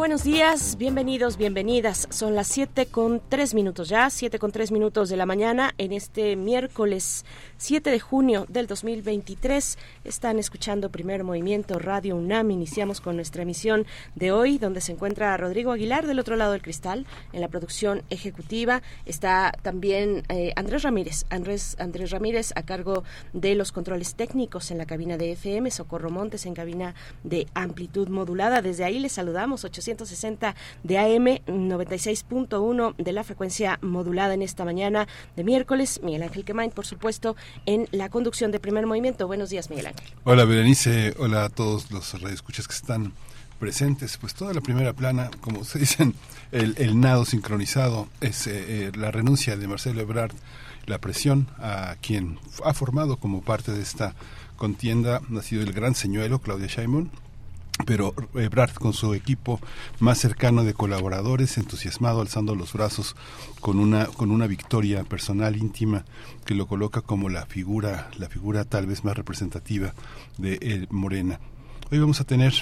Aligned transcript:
Buenos 0.00 0.24
días, 0.24 0.78
bienvenidos, 0.78 1.36
bienvenidas. 1.36 2.08
Son 2.08 2.34
las 2.34 2.46
7 2.46 2.86
con 2.86 3.20
3 3.28 3.52
minutos 3.52 3.90
ya, 3.90 4.08
7 4.08 4.38
con 4.38 4.50
3 4.50 4.72
minutos 4.72 5.10
de 5.10 5.18
la 5.18 5.26
mañana 5.26 5.74
en 5.76 5.92
este 5.92 6.36
miércoles 6.36 7.26
7 7.58 7.90
de 7.90 8.00
junio 8.00 8.46
del 8.48 8.66
2023. 8.66 9.76
Están 10.04 10.38
escuchando 10.38 10.88
Primer 10.88 11.22
Movimiento 11.22 11.78
Radio 11.78 12.16
UNAM. 12.16 12.50
Iniciamos 12.50 13.02
con 13.02 13.16
nuestra 13.16 13.42
emisión 13.42 13.84
de 14.14 14.32
hoy, 14.32 14.56
donde 14.56 14.80
se 14.80 14.92
encuentra 14.92 15.36
Rodrigo 15.36 15.70
Aguilar 15.70 16.06
del 16.06 16.18
otro 16.18 16.34
lado 16.36 16.52
del 16.52 16.62
cristal 16.62 17.04
en 17.34 17.42
la 17.42 17.48
producción 17.48 18.02
ejecutiva. 18.08 18.80
Está 19.04 19.52
también 19.60 20.22
eh, 20.30 20.54
Andrés 20.56 20.82
Ramírez, 20.82 21.26
Andrés, 21.28 21.76
Andrés 21.78 22.10
Ramírez 22.10 22.52
a 22.56 22.62
cargo 22.62 23.04
de 23.34 23.54
los 23.54 23.70
controles 23.70 24.14
técnicos 24.14 24.70
en 24.70 24.78
la 24.78 24.86
cabina 24.86 25.18
de 25.18 25.32
FM, 25.32 25.70
Socorro 25.70 26.08
Montes 26.08 26.46
en 26.46 26.54
cabina 26.54 26.94
de 27.22 27.46
amplitud 27.52 28.08
modulada. 28.08 28.62
Desde 28.62 28.84
ahí 28.84 28.98
les 28.98 29.12
saludamos, 29.12 29.66
860 29.92 30.54
de 30.82 30.98
AM, 30.98 31.26
96.1 31.46 32.94
de 32.96 33.12
la 33.12 33.24
frecuencia 33.24 33.78
modulada 33.82 34.34
en 34.34 34.42
esta 34.42 34.64
mañana 34.64 35.08
de 35.36 35.44
miércoles. 35.44 36.00
Miguel 36.02 36.22
Ángel 36.22 36.44
Quemain, 36.44 36.70
por 36.70 36.86
supuesto, 36.86 37.36
en 37.66 37.88
la 37.90 38.08
conducción 38.08 38.50
de 38.50 38.60
Primer 38.60 38.86
Movimiento. 38.86 39.26
Buenos 39.26 39.50
días, 39.50 39.70
Miguel 39.70 39.88
Ángel. 39.88 40.06
Hola, 40.24 40.44
Berenice. 40.44 41.14
Hola 41.18 41.44
a 41.44 41.48
todos 41.48 41.90
los 41.90 42.20
radioescuchas 42.20 42.66
que 42.66 42.74
están 42.74 43.12
presentes. 43.60 44.16
Pues 44.16 44.34
toda 44.34 44.52
la 44.52 44.60
primera 44.60 44.92
plana, 44.92 45.30
como 45.40 45.64
se 45.64 45.78
dicen, 45.78 46.14
el, 46.50 46.98
nado 46.98 47.24
sincronizado 47.24 48.08
es 48.20 48.48
eh, 48.48 48.86
eh, 48.88 48.92
la 48.96 49.12
renuncia 49.12 49.56
de 49.56 49.68
Marcelo 49.68 50.00
Ebrard, 50.00 50.32
la 50.86 50.98
presión 50.98 51.46
a 51.58 51.94
quien 52.00 52.38
ha 52.64 52.74
formado 52.74 53.18
como 53.18 53.42
parte 53.42 53.70
de 53.70 53.82
esta 53.82 54.14
contienda, 54.56 55.20
ha 55.36 55.42
sido 55.42 55.62
el 55.62 55.72
gran 55.72 55.94
señuelo, 55.94 56.40
Claudia 56.40 56.66
Sheinbaum, 56.66 57.10
pero 57.86 58.14
Ebrard 58.34 58.74
con 58.74 58.92
su 58.92 59.14
equipo 59.14 59.60
más 59.98 60.18
cercano 60.18 60.64
de 60.64 60.74
colaboradores, 60.74 61.58
entusiasmado, 61.58 62.20
alzando 62.20 62.54
los 62.54 62.72
brazos 62.72 63.16
con 63.60 63.78
una 63.78 64.06
con 64.06 64.30
una 64.30 64.46
victoria 64.46 65.04
personal 65.04 65.56
íntima 65.56 66.04
que 66.44 66.54
lo 66.54 66.66
coloca 66.66 67.00
como 67.00 67.28
la 67.28 67.46
figura 67.46 68.10
la 68.18 68.28
figura 68.28 68.64
tal 68.64 68.86
vez 68.86 69.04
más 69.04 69.16
representativa 69.16 69.94
de 70.38 70.86
Morena. 70.90 71.40
Hoy 71.90 71.98
vamos 71.98 72.20
a 72.20 72.24
tener 72.24 72.54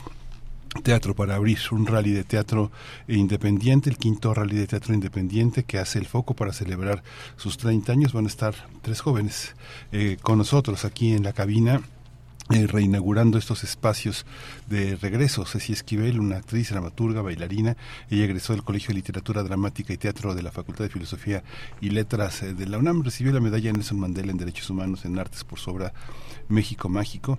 teatro 0.83 1.15
para 1.15 1.35
abrir 1.35 1.59
un 1.71 1.87
rally 1.87 2.13
de 2.13 2.25
teatro 2.25 2.71
independiente, 3.09 3.91
el 3.91 3.97
quinto 3.97 4.35
rally 4.35 4.57
de 4.57 4.67
teatro 4.67 4.95
independiente 4.95 5.65
que 5.65 5.79
hace 5.79 5.99
el 5.99 6.07
foco 6.07 6.35
para 6.35 6.53
celebrar 6.53 7.03
sus 7.37 7.59
30 7.59 7.93
años. 7.93 8.13
Van 8.13 8.25
a 8.25 8.29
estar 8.29 8.55
tres 8.83 9.01
jóvenes 9.01 9.55
eh, 9.93 10.17
con 10.21 10.39
nosotros 10.39 10.85
aquí 10.85 11.13
en 11.13 11.25
la 11.25 11.33
cabina 11.33 11.83
eh, 12.51 12.67
reinaugurando 12.67 13.39
estos 13.39 13.65
espacios 13.65 14.25
de 14.69 14.97
regreso. 14.97 15.45
Ceci 15.45 15.73
Esquivel, 15.73 16.19
una 16.19 16.37
actriz, 16.37 16.71
dramaturga, 16.71 17.23
bailarina, 17.23 17.77
ella 18.11 18.25
egresó 18.25 18.55
del 18.55 18.65
Colegio 18.65 18.89
de 18.89 18.95
Literatura 18.95 19.43
Dramática 19.43 19.93
y 19.93 19.99
Teatro 19.99 20.35
de 20.35 20.43
la 20.43 20.51
Facultad 20.51 20.85
de 20.85 20.91
Filosofía 20.91 21.43
y 21.81 21.91
Letras 21.91 22.43
eh, 22.43 22.55
de 22.55 22.67
la 22.67 22.79
UNAM, 22.79 23.03
recibió 23.03 23.33
la 23.33 23.41
medalla 23.41 23.73
Nelson 23.73 24.01
Mandela 24.01 24.33
en 24.33 24.39
Derechos 24.39 24.71
Humanos 24.71 25.05
en 25.05 25.19
Artes 25.19 25.45
por 25.45 25.59
su 25.59 25.71
obra 25.71 25.93
México 26.49 26.89
Mágico 26.89 27.39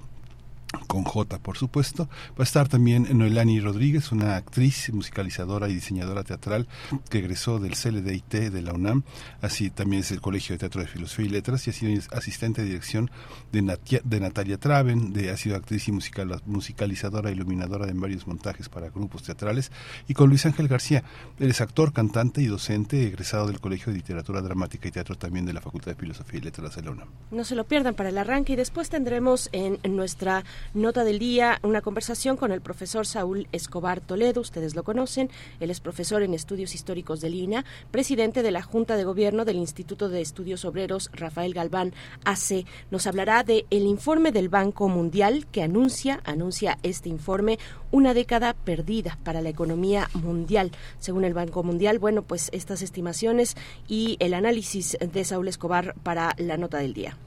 con 0.87 1.03
J, 1.03 1.39
por 1.39 1.57
supuesto. 1.57 2.09
Va 2.31 2.39
a 2.39 2.43
estar 2.43 2.67
también 2.67 3.07
Noelani 3.17 3.59
Rodríguez, 3.59 4.11
una 4.11 4.35
actriz, 4.35 4.91
musicalizadora 4.93 5.69
y 5.69 5.75
diseñadora 5.75 6.23
teatral 6.23 6.67
que 7.09 7.19
egresó 7.19 7.59
del 7.59 7.75
CLDIT 7.75 8.51
de 8.51 8.61
la 8.61 8.73
UNAM, 8.73 9.03
así 9.41 9.69
también 9.69 10.01
es 10.01 10.11
el 10.11 10.21
Colegio 10.21 10.53
de 10.53 10.59
Teatro 10.59 10.81
de 10.81 10.87
Filosofía 10.87 11.25
y 11.25 11.29
Letras 11.29 11.67
y 11.67 11.69
ha 11.71 11.73
sido 11.73 12.01
asistente 12.11 12.61
de 12.61 12.67
dirección 12.67 13.09
de, 13.51 13.77
de 14.03 14.19
Natalia 14.19 14.57
Traven, 14.57 15.13
de, 15.13 15.31
ha 15.31 15.37
sido 15.37 15.55
actriz 15.55 15.87
y 15.87 15.91
musical, 15.91 16.41
musicalizadora, 16.45 17.31
iluminadora 17.31 17.87
en 17.89 17.99
varios 17.99 18.27
montajes 18.27 18.69
para 18.69 18.89
grupos 18.89 19.23
teatrales, 19.23 19.71
y 20.07 20.13
con 20.13 20.29
Luis 20.29 20.45
Ángel 20.45 20.67
García, 20.67 21.03
él 21.39 21.49
es 21.49 21.61
actor, 21.61 21.93
cantante 21.93 22.41
y 22.41 22.45
docente, 22.45 23.07
egresado 23.07 23.47
del 23.47 23.59
Colegio 23.59 23.91
de 23.91 23.97
Literatura 23.97 24.41
Dramática 24.41 24.87
y 24.87 24.91
Teatro 24.91 25.15
también 25.15 25.45
de 25.45 25.53
la 25.53 25.61
Facultad 25.61 25.91
de 25.91 25.95
Filosofía 25.95 26.39
y 26.39 26.43
Letras 26.43 26.75
de 26.75 26.81
la 26.83 26.91
UNAM. 26.91 27.07
No 27.31 27.43
se 27.43 27.55
lo 27.55 27.65
pierdan 27.65 27.95
para 27.95 28.09
el 28.09 28.17
arranque 28.17 28.53
y 28.53 28.55
después 28.55 28.89
tendremos 28.89 29.49
en 29.51 29.79
nuestra 29.95 30.43
Nota 30.73 31.03
del 31.03 31.19
día, 31.19 31.59
una 31.63 31.81
conversación 31.81 32.37
con 32.37 32.51
el 32.51 32.61
profesor 32.61 33.05
Saúl 33.05 33.47
Escobar 33.51 34.01
Toledo, 34.01 34.41
ustedes 34.41 34.75
lo 34.75 34.83
conocen, 34.83 35.29
él 35.59 35.69
es 35.71 35.79
profesor 35.79 36.23
en 36.23 36.33
estudios 36.33 36.75
históricos 36.75 37.21
de 37.21 37.29
Lina, 37.29 37.65
presidente 37.91 38.43
de 38.43 38.51
la 38.51 38.61
Junta 38.61 38.95
de 38.95 39.03
Gobierno 39.03 39.45
del 39.45 39.57
Instituto 39.57 40.09
de 40.09 40.21
Estudios 40.21 40.65
Obreros 40.65 41.09
Rafael 41.13 41.53
Galván 41.53 41.93
AC. 42.25 42.65
Nos 42.91 43.07
hablará 43.07 43.43
de 43.43 43.65
el 43.69 43.83
informe 43.83 44.31
del 44.31 44.49
Banco 44.49 44.89
Mundial 44.89 45.47
que 45.51 45.63
anuncia, 45.63 46.21
anuncia 46.23 46.77
este 46.83 47.09
informe, 47.09 47.59
una 47.91 48.13
década 48.13 48.53
perdida 48.53 49.17
para 49.23 49.41
la 49.41 49.49
economía 49.49 50.09
mundial. 50.13 50.71
Según 50.99 51.25
el 51.25 51.33
Banco 51.33 51.63
Mundial, 51.63 51.99
bueno, 51.99 52.21
pues 52.21 52.49
estas 52.53 52.81
estimaciones 52.81 53.55
y 53.87 54.17
el 54.19 54.33
análisis 54.33 54.97
de 54.99 55.23
Saúl 55.23 55.47
Escobar 55.47 55.95
para 56.03 56.35
la 56.37 56.57
nota 56.57 56.77
del 56.77 56.93
día. 56.93 57.17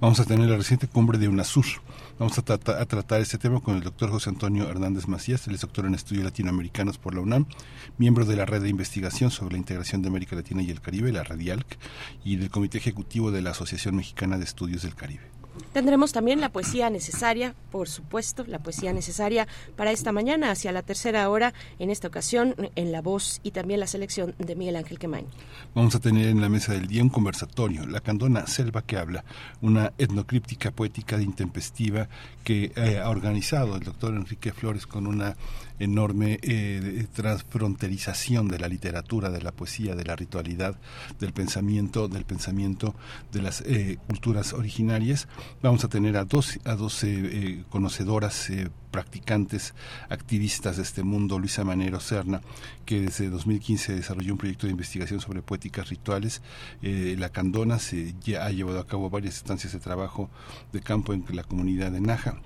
Vamos 0.00 0.20
a 0.20 0.24
tener 0.24 0.48
la 0.48 0.56
reciente 0.56 0.88
cumbre 0.88 1.18
de 1.18 1.28
UNASUR. 1.28 1.64
Vamos 2.18 2.38
a, 2.38 2.42
tratar 2.42 3.20
este 3.20 3.38
tema 3.38 3.60
con 3.60 3.76
el 3.76 3.82
doctor 3.82 4.10
José 4.10 4.30
Antonio 4.30 4.68
Hernández 4.68 5.08
Macías, 5.08 5.48
es 5.48 5.60
doctor 5.60 5.86
en 5.86 5.94
estudios 5.94 6.24
latinoamericanos 6.24 6.98
por 6.98 7.14
la 7.14 7.20
UNAM, 7.20 7.46
miembro 7.98 8.26
de 8.26 8.36
la 8.36 8.44
red 8.44 8.62
de 8.62 8.68
investigación 8.68 9.30
sobre 9.30 9.54
la 9.54 9.58
integración 9.58 10.02
de 10.02 10.08
América 10.08 10.36
Latina 10.36 10.62
y 10.62 10.70
el 10.70 10.80
Caribe, 10.80 11.10
la 11.10 11.24
RADIALC, 11.24 11.78
y 12.22 12.36
del 12.36 12.50
Comité 12.50 12.78
Ejecutivo 12.78 13.30
de 13.30 13.42
la 13.42 13.50
Asociación 13.50 13.96
Mexicana 13.96 14.38
de 14.38 14.44
Estudios 14.44 14.82
del 14.82 14.94
Caribe. 14.94 15.31
Tendremos 15.72 16.12
también 16.12 16.40
la 16.40 16.50
poesía 16.50 16.90
necesaria, 16.90 17.54
por 17.70 17.88
supuesto, 17.88 18.44
la 18.46 18.58
poesía 18.58 18.92
necesaria 18.92 19.48
para 19.76 19.90
esta 19.90 20.12
mañana, 20.12 20.50
hacia 20.50 20.72
la 20.72 20.82
tercera 20.82 21.28
hora, 21.28 21.54
en 21.78 21.90
esta 21.90 22.08
ocasión, 22.08 22.54
en 22.74 22.92
la 22.92 23.00
voz 23.00 23.40
y 23.42 23.52
también 23.52 23.80
la 23.80 23.86
selección 23.86 24.34
de 24.38 24.54
Miguel 24.54 24.76
Ángel 24.76 24.98
Quemain. 24.98 25.26
Vamos 25.74 25.94
a 25.94 26.00
tener 26.00 26.28
en 26.28 26.40
la 26.40 26.48
mesa 26.48 26.72
del 26.72 26.86
día 26.86 27.02
un 27.02 27.08
conversatorio, 27.08 27.86
la 27.86 28.00
candona 28.00 28.46
Selva 28.46 28.82
que 28.82 28.96
habla, 28.96 29.24
una 29.60 29.92
etnocríptica 29.98 30.70
poética 30.70 31.16
de 31.16 31.24
intempestiva 31.24 32.08
que 32.44 32.72
eh, 32.76 32.98
ha 32.98 33.08
organizado 33.08 33.76
el 33.76 33.82
doctor 33.82 34.14
Enrique 34.14 34.52
Flores 34.52 34.86
con 34.86 35.06
una 35.06 35.36
enorme 35.78 36.38
eh, 36.42 37.06
transfronterización 37.14 38.48
de 38.48 38.58
la 38.58 38.68
literatura, 38.68 39.30
de 39.30 39.42
la 39.42 39.52
poesía, 39.52 39.94
de 39.94 40.04
la 40.04 40.16
ritualidad, 40.16 40.76
del 41.18 41.32
pensamiento, 41.32 42.08
del 42.08 42.24
pensamiento 42.24 42.94
de 43.32 43.42
las 43.42 43.62
eh, 43.62 43.98
culturas 44.06 44.52
originarias. 44.52 45.28
Vamos 45.62 45.84
a 45.84 45.88
tener 45.88 46.16
a 46.16 46.24
dos, 46.24 46.58
a 46.64 46.74
dos 46.74 47.02
eh, 47.04 47.64
conocedoras, 47.70 48.50
practicantes, 48.90 49.74
activistas 50.10 50.76
de 50.76 50.82
este 50.82 51.02
mundo, 51.02 51.38
Luisa 51.38 51.64
Manero 51.64 51.98
Serna, 51.98 52.42
que 52.84 53.00
desde 53.00 53.30
2015 53.30 53.94
desarrolló 53.94 54.32
un 54.32 54.38
proyecto 54.38 54.66
de 54.66 54.72
investigación 54.72 55.20
sobre 55.20 55.40
poéticas 55.40 55.88
rituales. 55.88 56.42
la 56.82 57.30
Candona 57.30 57.78
se 57.78 58.14
ha 58.38 58.50
llevado 58.50 58.80
a 58.80 58.86
cabo 58.86 59.08
varias 59.08 59.36
instancias 59.36 59.72
de 59.72 59.80
trabajo 59.80 60.28
de 60.72 60.80
campo 60.80 61.14
en 61.14 61.24
la 61.30 61.42
comunidad 61.42 61.90
de 61.90 62.02
Naja 62.02 62.36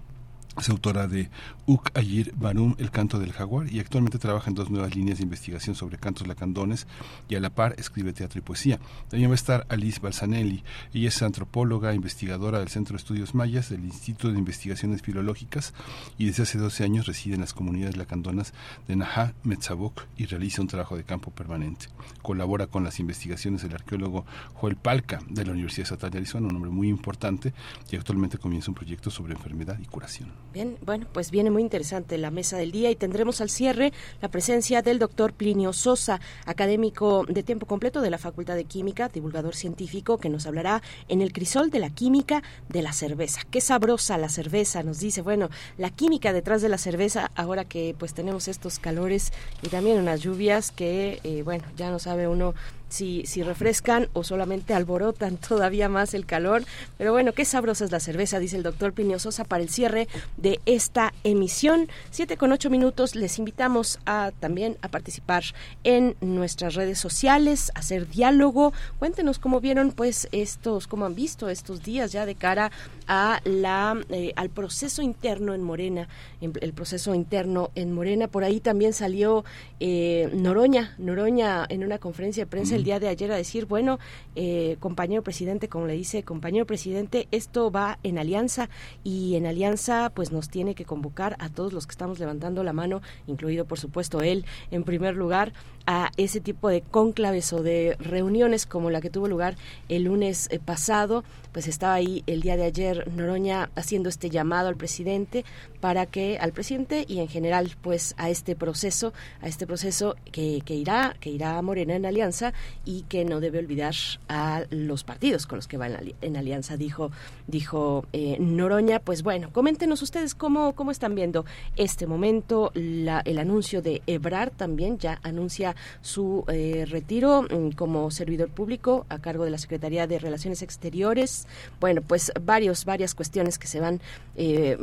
es 0.58 0.68
autora 0.68 1.06
de 1.06 1.30
Uk 1.66 1.90
Ayir 1.94 2.32
Barum, 2.36 2.74
El 2.78 2.90
canto 2.90 3.18
del 3.18 3.32
jaguar, 3.32 3.72
y 3.72 3.80
actualmente 3.80 4.18
trabaja 4.18 4.48
en 4.48 4.54
dos 4.54 4.70
nuevas 4.70 4.94
líneas 4.94 5.18
de 5.18 5.24
investigación 5.24 5.74
sobre 5.74 5.98
cantos 5.98 6.26
lacandones 6.26 6.86
y 7.28 7.34
a 7.34 7.40
la 7.40 7.50
par 7.50 7.74
escribe 7.78 8.12
teatro 8.12 8.38
y 8.38 8.42
poesía. 8.42 8.80
También 9.08 9.30
va 9.30 9.34
a 9.34 9.36
estar 9.36 9.66
Alice 9.68 10.00
Balsanelli. 10.00 10.64
Ella 10.94 11.08
es 11.08 11.22
antropóloga, 11.22 11.94
investigadora 11.94 12.58
del 12.58 12.68
Centro 12.68 12.94
de 12.94 12.98
Estudios 12.98 13.34
Mayas, 13.34 13.70
del 13.70 13.84
Instituto 13.84 14.32
de 14.32 14.38
Investigaciones 14.38 15.02
Filológicas, 15.02 15.74
y 16.18 16.26
desde 16.26 16.44
hace 16.44 16.58
12 16.58 16.84
años 16.84 17.06
reside 17.06 17.34
en 17.34 17.40
las 17.40 17.52
comunidades 17.52 17.96
lacandonas 17.96 18.54
de 18.88 18.96
Naha, 18.96 19.34
Metzabok 19.42 20.04
y 20.16 20.26
realiza 20.26 20.62
un 20.62 20.68
trabajo 20.68 20.96
de 20.96 21.04
campo 21.04 21.30
permanente. 21.30 21.86
Colabora 22.22 22.66
con 22.66 22.84
las 22.84 23.00
investigaciones 23.00 23.62
del 23.62 23.74
arqueólogo 23.74 24.24
Joel 24.54 24.76
Palca 24.76 25.20
de 25.28 25.44
la 25.44 25.52
Universidad 25.52 25.84
Estatal 25.84 26.10
de 26.10 26.18
Arizona, 26.18 26.48
un 26.48 26.56
hombre 26.56 26.70
muy 26.70 26.88
importante, 26.88 27.52
y 27.90 27.96
actualmente 27.96 28.38
comienza 28.38 28.70
un 28.70 28.74
proyecto 28.74 29.10
sobre 29.10 29.34
enfermedad 29.34 29.78
y 29.80 29.86
curación. 29.86 30.45
Bien, 30.56 30.78
bueno, 30.80 31.06
pues 31.12 31.30
viene 31.30 31.50
muy 31.50 31.60
interesante 31.60 32.16
la 32.16 32.30
mesa 32.30 32.56
del 32.56 32.72
día 32.72 32.90
y 32.90 32.96
tendremos 32.96 33.42
al 33.42 33.50
cierre 33.50 33.92
la 34.22 34.30
presencia 34.30 34.80
del 34.80 34.98
doctor 34.98 35.34
Plinio 35.34 35.74
Sosa, 35.74 36.18
académico 36.46 37.26
de 37.28 37.42
tiempo 37.42 37.66
completo 37.66 38.00
de 38.00 38.08
la 38.08 38.16
Facultad 38.16 38.54
de 38.54 38.64
Química, 38.64 39.10
divulgador 39.10 39.54
científico, 39.54 40.16
que 40.16 40.30
nos 40.30 40.46
hablará 40.46 40.80
en 41.08 41.20
el 41.20 41.34
crisol 41.34 41.68
de 41.68 41.78
la 41.78 41.90
química 41.90 42.42
de 42.70 42.80
la 42.80 42.94
cerveza. 42.94 43.42
Qué 43.50 43.60
sabrosa 43.60 44.16
la 44.16 44.30
cerveza, 44.30 44.82
nos 44.82 44.98
dice. 44.98 45.20
Bueno, 45.20 45.50
la 45.76 45.90
química 45.90 46.32
detrás 46.32 46.62
de 46.62 46.70
la 46.70 46.78
cerveza, 46.78 47.30
ahora 47.34 47.66
que 47.66 47.94
pues 47.98 48.14
tenemos 48.14 48.48
estos 48.48 48.78
calores 48.78 49.34
y 49.60 49.68
también 49.68 49.98
unas 49.98 50.22
lluvias 50.22 50.72
que, 50.72 51.20
eh, 51.22 51.42
bueno, 51.42 51.64
ya 51.76 51.90
no 51.90 51.98
sabe 51.98 52.28
uno 52.28 52.54
si, 52.88 53.24
si 53.26 53.42
refrescan 53.42 54.08
o 54.12 54.24
solamente 54.24 54.74
alborotan 54.74 55.36
todavía 55.48 55.88
más 55.88 56.14
el 56.14 56.26
calor. 56.26 56.64
Pero 56.98 57.12
bueno, 57.12 57.32
qué 57.32 57.44
sabrosa 57.44 57.84
es 57.84 57.90
la 57.90 58.00
cerveza, 58.00 58.38
dice 58.38 58.56
el 58.56 58.62
doctor 58.62 58.92
Plinio 58.92 59.18
Sosa 59.18 59.44
para 59.44 59.62
el 59.62 59.68
cierre 59.68 60.08
de 60.36 60.60
esta 60.66 61.12
emisión. 61.24 61.88
Siete 62.10 62.36
con 62.36 62.52
ocho 62.52 62.70
minutos, 62.70 63.14
les 63.14 63.38
invitamos 63.38 63.98
a 64.06 64.32
también 64.38 64.76
a 64.82 64.88
participar 64.88 65.44
en 65.84 66.16
nuestras 66.20 66.74
redes 66.74 66.98
sociales, 66.98 67.70
a 67.74 67.80
hacer 67.80 68.08
diálogo. 68.08 68.72
Cuéntenos 68.98 69.38
cómo 69.38 69.60
vieron 69.60 69.92
pues 69.92 70.28
estos, 70.32 70.86
cómo 70.86 71.06
han 71.06 71.14
visto 71.14 71.48
estos 71.48 71.82
días 71.82 72.12
ya 72.12 72.26
de 72.26 72.34
cara 72.34 72.70
a 73.08 73.40
la 73.44 73.96
eh, 74.10 74.32
al 74.36 74.50
proceso 74.50 75.02
interno 75.02 75.54
en 75.54 75.62
Morena, 75.62 76.08
el 76.40 76.72
proceso 76.72 77.14
interno 77.14 77.70
en 77.74 77.92
Morena. 77.92 78.28
Por 78.28 78.44
ahí 78.44 78.60
también 78.60 78.92
salió 78.92 79.44
eh, 79.80 80.30
Noroña, 80.34 80.94
Noroña 80.98 81.66
en 81.68 81.84
una 81.84 81.98
conferencia 81.98 82.44
de 82.44 82.46
prensa 82.46 82.75
el 82.76 82.84
día 82.84 83.00
de 83.00 83.08
ayer 83.08 83.32
a 83.32 83.36
decir, 83.36 83.66
bueno, 83.66 83.98
eh, 84.34 84.76
compañero 84.80 85.22
presidente, 85.22 85.68
como 85.68 85.86
le 85.86 85.94
dice, 85.94 86.22
compañero 86.22 86.66
presidente, 86.66 87.26
esto 87.30 87.70
va 87.70 87.98
en 88.02 88.18
alianza 88.18 88.68
y 89.02 89.34
en 89.34 89.46
alianza 89.46 90.12
pues 90.14 90.30
nos 90.30 90.48
tiene 90.48 90.74
que 90.74 90.84
convocar 90.84 91.36
a 91.40 91.48
todos 91.48 91.72
los 91.72 91.86
que 91.86 91.92
estamos 91.92 92.18
levantando 92.18 92.62
la 92.62 92.72
mano, 92.72 93.02
incluido 93.26 93.64
por 93.64 93.78
supuesto 93.78 94.20
él 94.20 94.44
en 94.70 94.84
primer 94.84 95.16
lugar, 95.16 95.52
a 95.86 96.10
ese 96.16 96.40
tipo 96.40 96.68
de 96.68 96.82
cónclaves 96.82 97.52
o 97.52 97.62
de 97.62 97.96
reuniones 98.00 98.66
como 98.66 98.90
la 98.90 99.00
que 99.00 99.08
tuvo 99.08 99.28
lugar 99.28 99.56
el 99.88 100.04
lunes 100.04 100.48
eh, 100.50 100.58
pasado, 100.58 101.24
pues 101.52 101.68
estaba 101.68 101.94
ahí 101.94 102.24
el 102.26 102.42
día 102.42 102.56
de 102.56 102.64
ayer 102.64 103.10
Noroña 103.12 103.70
haciendo 103.76 104.08
este 104.08 104.28
llamado 104.28 104.68
al 104.68 104.76
presidente 104.76 105.44
para 105.86 106.04
que 106.06 106.36
al 106.40 106.50
presidente 106.50 107.04
y 107.06 107.20
en 107.20 107.28
general 107.28 107.76
pues 107.80 108.16
a 108.18 108.28
este 108.28 108.56
proceso, 108.56 109.12
a 109.40 109.46
este 109.46 109.68
proceso 109.68 110.16
que, 110.32 110.60
que 110.64 110.74
irá, 110.74 111.14
que 111.20 111.30
irá 111.30 111.58
a 111.58 111.62
Morena 111.62 111.94
en 111.94 112.04
alianza 112.04 112.52
y 112.84 113.02
que 113.02 113.24
no 113.24 113.38
debe 113.38 113.60
olvidar 113.60 113.94
a 114.28 114.64
los 114.70 115.04
partidos 115.04 115.46
con 115.46 115.58
los 115.58 115.68
que 115.68 115.76
va 115.76 115.86
en, 115.86 116.36
alianza, 116.36 116.76
dijo, 116.76 117.12
dijo 117.46 118.04
eh, 118.12 118.36
Noroña. 118.40 118.98
Pues 118.98 119.22
bueno, 119.22 119.50
coméntenos 119.52 120.02
ustedes 120.02 120.34
cómo, 120.34 120.74
cómo 120.74 120.90
están 120.90 121.14
viendo 121.14 121.44
este 121.76 122.08
momento, 122.08 122.72
la, 122.74 123.20
el 123.20 123.38
anuncio 123.38 123.80
de 123.80 124.02
Ebrard 124.08 124.54
también 124.54 124.98
ya 124.98 125.20
anuncia 125.22 125.76
su 126.00 126.44
eh, 126.48 126.84
retiro 126.88 127.42
mm, 127.42 127.76
como 127.76 128.10
servidor 128.10 128.48
público 128.48 129.06
a 129.08 129.20
cargo 129.20 129.44
de 129.44 129.50
la 129.50 129.58
Secretaría 129.58 130.08
de 130.08 130.18
Relaciones 130.18 130.62
Exteriores. 130.62 131.46
Bueno, 131.78 132.02
pues 132.02 132.32
varios, 132.42 132.84
varias 132.84 133.14
cuestiones 133.14 133.56
que 133.56 133.68
se 133.68 133.78
van 133.78 134.00
eh, 134.34 134.76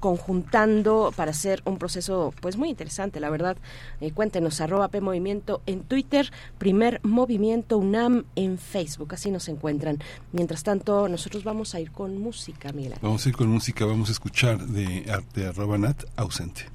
conjuntando 0.00 0.33
para 0.42 1.30
hacer 1.30 1.62
un 1.64 1.78
proceso 1.78 2.32
pues 2.40 2.56
muy 2.56 2.68
interesante, 2.68 3.20
la 3.20 3.30
verdad. 3.30 3.56
Eh, 4.00 4.12
cuéntenos, 4.12 4.60
arroba 4.60 4.88
P 4.88 5.00
Movimiento 5.00 5.62
en 5.66 5.82
Twitter, 5.82 6.30
primer 6.58 7.00
movimiento 7.02 7.78
UNAM 7.78 8.24
en 8.36 8.58
Facebook, 8.58 9.14
así 9.14 9.30
nos 9.30 9.48
encuentran. 9.48 9.98
Mientras 10.32 10.62
tanto, 10.62 11.08
nosotros 11.08 11.44
vamos 11.44 11.74
a 11.74 11.80
ir 11.80 11.90
con 11.90 12.18
música, 12.18 12.72
Miguel. 12.72 12.94
Vamos 13.02 13.24
a 13.26 13.28
ir 13.28 13.36
con 13.36 13.48
música, 13.48 13.84
vamos 13.84 14.08
a 14.08 14.12
escuchar 14.12 14.58
de 14.66 15.10
arte 15.10 15.46
arroba 15.46 15.78
nat 15.78 16.04
ausente. 16.16 16.74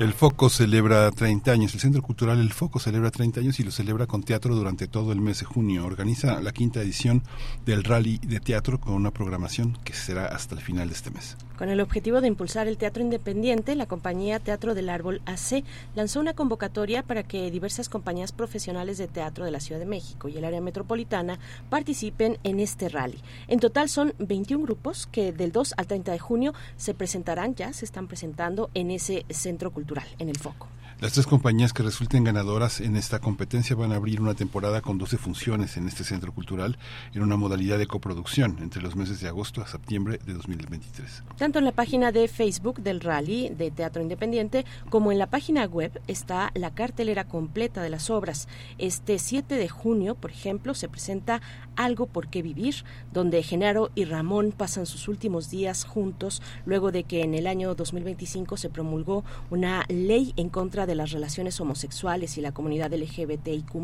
El 0.00 0.12
Foco 0.14 0.48
celebra 0.48 1.10
30 1.10 1.50
años, 1.50 1.74
el 1.74 1.80
Centro 1.80 2.02
Cultural 2.02 2.38
El 2.38 2.52
Foco 2.52 2.78
celebra 2.78 3.10
30 3.10 3.40
años 3.40 3.58
y 3.58 3.64
lo 3.64 3.72
celebra 3.72 4.06
con 4.06 4.22
teatro 4.22 4.54
durante 4.54 4.86
todo 4.86 5.10
el 5.10 5.20
mes 5.20 5.40
de 5.40 5.46
junio. 5.46 5.84
Organiza 5.84 6.40
la 6.40 6.52
quinta 6.52 6.80
edición 6.80 7.24
del 7.66 7.82
Rally 7.82 8.18
de 8.18 8.38
Teatro 8.38 8.78
con 8.78 8.94
una 8.94 9.10
programación 9.10 9.76
que 9.82 9.94
será 9.94 10.26
hasta 10.26 10.54
el 10.54 10.60
final 10.60 10.86
de 10.86 10.94
este 10.94 11.10
mes. 11.10 11.36
Con 11.58 11.70
el 11.70 11.80
objetivo 11.80 12.20
de 12.20 12.28
impulsar 12.28 12.68
el 12.68 12.78
teatro 12.78 13.02
independiente, 13.02 13.74
la 13.74 13.86
compañía 13.86 14.38
Teatro 14.38 14.76
del 14.76 14.88
Árbol 14.88 15.20
AC 15.26 15.64
lanzó 15.96 16.20
una 16.20 16.34
convocatoria 16.34 17.02
para 17.02 17.24
que 17.24 17.50
diversas 17.50 17.88
compañías 17.88 18.30
profesionales 18.30 18.96
de 18.96 19.08
teatro 19.08 19.44
de 19.44 19.50
la 19.50 19.58
Ciudad 19.58 19.80
de 19.80 19.86
México 19.86 20.28
y 20.28 20.36
el 20.36 20.44
área 20.44 20.60
metropolitana 20.60 21.40
participen 21.68 22.38
en 22.44 22.60
este 22.60 22.88
rally. 22.88 23.18
En 23.48 23.58
total 23.58 23.88
son 23.88 24.14
21 24.20 24.62
grupos 24.62 25.08
que 25.08 25.32
del 25.32 25.50
2 25.50 25.74
al 25.76 25.88
30 25.88 26.12
de 26.12 26.18
junio 26.20 26.54
se 26.76 26.94
presentarán, 26.94 27.56
ya 27.56 27.72
se 27.72 27.84
están 27.84 28.06
presentando 28.06 28.70
en 28.74 28.92
ese 28.92 29.26
centro 29.28 29.72
cultural, 29.72 29.87
en 30.18 30.28
el 30.28 30.38
foco. 30.38 30.68
Las 31.00 31.12
tres 31.12 31.28
compañías 31.28 31.72
que 31.72 31.84
resulten 31.84 32.24
ganadoras 32.24 32.80
en 32.80 32.96
esta 32.96 33.20
competencia 33.20 33.76
van 33.76 33.92
a 33.92 33.94
abrir 33.94 34.20
una 34.20 34.34
temporada 34.34 34.80
con 34.80 34.98
12 34.98 35.16
funciones 35.16 35.76
en 35.76 35.86
este 35.86 36.02
centro 36.02 36.32
cultural 36.32 36.76
en 37.14 37.22
una 37.22 37.36
modalidad 37.36 37.78
de 37.78 37.86
coproducción 37.86 38.58
entre 38.60 38.82
los 38.82 38.96
meses 38.96 39.20
de 39.20 39.28
agosto 39.28 39.62
a 39.62 39.68
septiembre 39.68 40.18
de 40.26 40.32
2023. 40.32 41.22
Tanto 41.36 41.60
en 41.60 41.66
la 41.66 41.70
página 41.70 42.10
de 42.10 42.26
Facebook 42.26 42.82
del 42.82 42.98
Rally 43.00 43.48
de 43.50 43.70
Teatro 43.70 44.02
Independiente 44.02 44.64
como 44.90 45.12
en 45.12 45.20
la 45.20 45.28
página 45.28 45.66
web 45.66 46.02
está 46.08 46.50
la 46.54 46.74
cartelera 46.74 47.28
completa 47.28 47.80
de 47.80 47.90
las 47.90 48.10
obras. 48.10 48.48
Este 48.78 49.20
7 49.20 49.54
de 49.54 49.68
junio, 49.68 50.16
por 50.16 50.32
ejemplo, 50.32 50.74
se 50.74 50.88
presenta 50.88 51.40
Algo 51.76 52.06
por 52.06 52.26
qué 52.26 52.42
vivir, 52.42 52.74
donde 53.12 53.44
Genaro 53.44 53.92
y 53.94 54.04
Ramón 54.04 54.50
pasan 54.50 54.84
sus 54.84 55.06
últimos 55.06 55.48
días 55.48 55.84
juntos 55.84 56.42
luego 56.66 56.90
de 56.90 57.04
que 57.04 57.22
en 57.22 57.34
el 57.34 57.46
año 57.46 57.76
2025 57.76 58.56
se 58.56 58.68
promulgó 58.68 59.22
una 59.48 59.84
ley 59.88 60.32
en 60.36 60.48
contra 60.48 60.87
de 60.88 60.96
las 60.96 61.12
relaciones 61.12 61.60
homosexuales 61.60 62.36
y 62.36 62.40
la 62.40 62.50
comunidad 62.50 62.92
LGBTIQ+. 62.92 63.76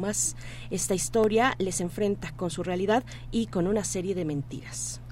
Esta 0.70 0.94
historia 0.94 1.54
les 1.58 1.80
enfrenta 1.80 2.32
con 2.32 2.50
su 2.50 2.64
realidad 2.64 3.04
y 3.30 3.46
con 3.46 3.68
una 3.68 3.84
serie 3.84 4.16
de 4.16 4.24
mentiras. 4.24 5.03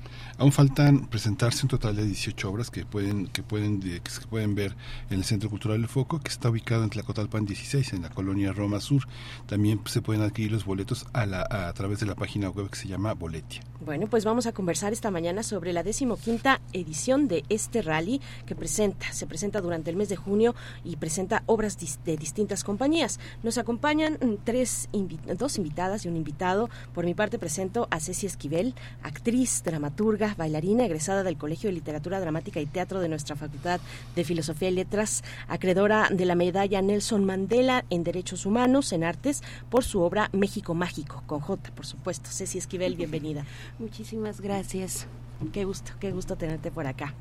Aún 0.43 0.51
faltan 0.51 1.07
presentarse 1.07 1.65
un 1.65 1.69
total 1.69 1.95
de 1.95 2.05
18 2.05 2.51
obras 2.51 2.69
que 2.69 2.85
pueden 2.85 3.29
que 3.29 3.45
pueden 3.45 3.79
que 3.79 4.11
se 4.11 4.27
pueden 4.27 4.57
ver 4.57 4.75
en 5.09 5.19
el 5.19 5.25
Centro 5.25 5.49
Cultural 5.49 5.79
El 5.79 5.87
Foco, 5.87 6.19
que 6.19 6.31
está 6.31 6.51
ubicado 6.51 6.83
en 6.83 6.91
Tlacotalpan 6.91 7.47
16, 7.47 7.93
en 7.93 8.03
la 8.03 8.11
colonia 8.11 8.53
Roma 8.53 8.81
Sur. 8.81 9.07
También 9.47 9.81
se 9.85 10.03
pueden 10.03 10.21
adquirir 10.21 10.51
los 10.51 10.65
boletos 10.65 11.07
a, 11.13 11.27
la, 11.27 11.47
a 11.49 11.73
través 11.75 12.01
de 12.01 12.07
la 12.07 12.17
página 12.17 12.51
web 12.51 12.69
que 12.71 12.77
se 12.77 12.89
llama 12.89 13.15
Boletia. 13.15 13.63
Bueno, 13.85 14.09
pues 14.09 14.25
vamos 14.25 14.47
a 14.47 14.53
conversar 14.53 14.93
esta 14.93 15.13
mañana 15.13 15.45
sobre 15.45 15.73
la 15.73 15.85
decimoquinta 15.85 16.61
edición 16.73 17.29
de 17.29 17.45
este 17.49 17.81
rally 17.81 18.21
que 18.45 18.57
presenta, 18.57 19.13
se 19.13 19.29
presenta 19.29 19.61
durante 19.61 19.91
el 19.91 19.97
mes 19.97 20.09
de 20.09 20.17
junio 20.17 20.57
y 20.83 20.97
presenta 20.97 21.45
obras 21.47 21.79
de 22.05 22.17
distintas 22.17 22.65
compañías. 22.65 23.21
Nos 23.45 23.59
acompañan 23.59 24.15
mm, 24.15 24.43
tres 24.43 24.89
dos 25.37 25.57
invitadas 25.59 26.05
y 26.05 26.09
un 26.09 26.17
invitado. 26.17 26.69
Por 26.93 27.05
mi 27.05 27.15
parte 27.15 27.39
presento 27.39 27.87
a 27.93 28.01
Ceci 28.01 28.27
Esquivel, 28.27 28.75
actriz, 29.05 29.63
dramaturga, 29.65 30.32
bailarina 30.37 30.85
egresada 30.85 31.23
del 31.23 31.37
Colegio 31.37 31.69
de 31.69 31.75
Literatura 31.75 32.21
Dramática 32.21 32.61
y 32.61 32.67
Teatro 32.67 33.01
de 33.01 33.09
nuestra 33.09 33.37
Facultad 33.37 33.81
de 34.15 34.25
Filosofía 34.25 34.69
y 34.69 34.73
Letras, 34.73 35.23
acreedora 35.49 36.09
de 36.11 36.25
la 36.27 36.35
medalla 36.35 36.83
Nelson 36.83 37.25
Mandela 37.25 37.85
en 37.91 38.05
Derechos 38.05 38.47
Humanos 38.47 38.93
en 38.93 39.05
Artes 39.05 39.43
por 39.71 39.85
su 39.85 40.01
obra 40.01 40.31
México 40.33 40.75
Mágico, 40.75 41.23
con 41.27 41.41
J, 41.41 41.71
por 41.75 41.87
supuesto. 41.87 42.31
Ceci 42.31 42.59
Esquivel, 42.59 42.97
bienvenida. 42.97 43.45
Muchísimas 43.79 44.41
gracias. 44.41 45.07
Qué 45.53 45.65
gusto, 45.65 45.93
qué 45.99 46.13
gusto 46.13 46.37
tenerte 46.37 46.71
por 46.71 46.87
acá. 46.87 47.15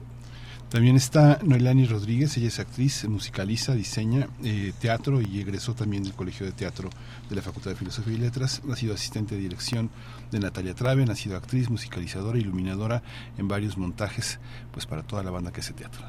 También 0.72 0.96
está 0.96 1.38
Noelani 1.44 1.86
Rodríguez, 1.86 2.38
ella 2.38 2.48
es 2.48 2.58
actriz, 2.60 3.04
musicaliza, 3.04 3.76
diseña 3.76 4.30
eh, 4.42 4.72
teatro 4.80 5.20
y 5.22 5.42
egresó 5.42 5.76
también 5.76 6.02
del 6.02 6.14
Colegio 6.14 6.46
de 6.46 6.54
Teatro 6.54 6.90
de 7.30 7.36
la 7.36 7.42
Facultad 7.42 7.72
de 7.72 7.76
Filosofía 7.76 8.14
y 8.14 8.18
Letras. 8.18 8.62
Ha 8.72 8.78
sido 8.78 8.94
asistente 8.94 9.36
de 9.36 9.42
dirección 9.42 9.90
de 10.32 10.40
Natalia 10.40 10.74
Traven, 10.74 11.12
ha 11.12 11.16
sido 11.16 11.36
actriz, 11.36 11.70
musicalizadora, 11.70 12.40
iluminadora 12.40 13.04
en 13.38 13.50
varios 13.50 13.78
montajes 13.78 14.40
pues 14.72 14.86
para 14.86 15.04
toda 15.04 15.24
la 15.24 15.32
banda 15.32 15.52
que 15.52 15.60
hace 15.60 15.74
teatro. 15.74 16.06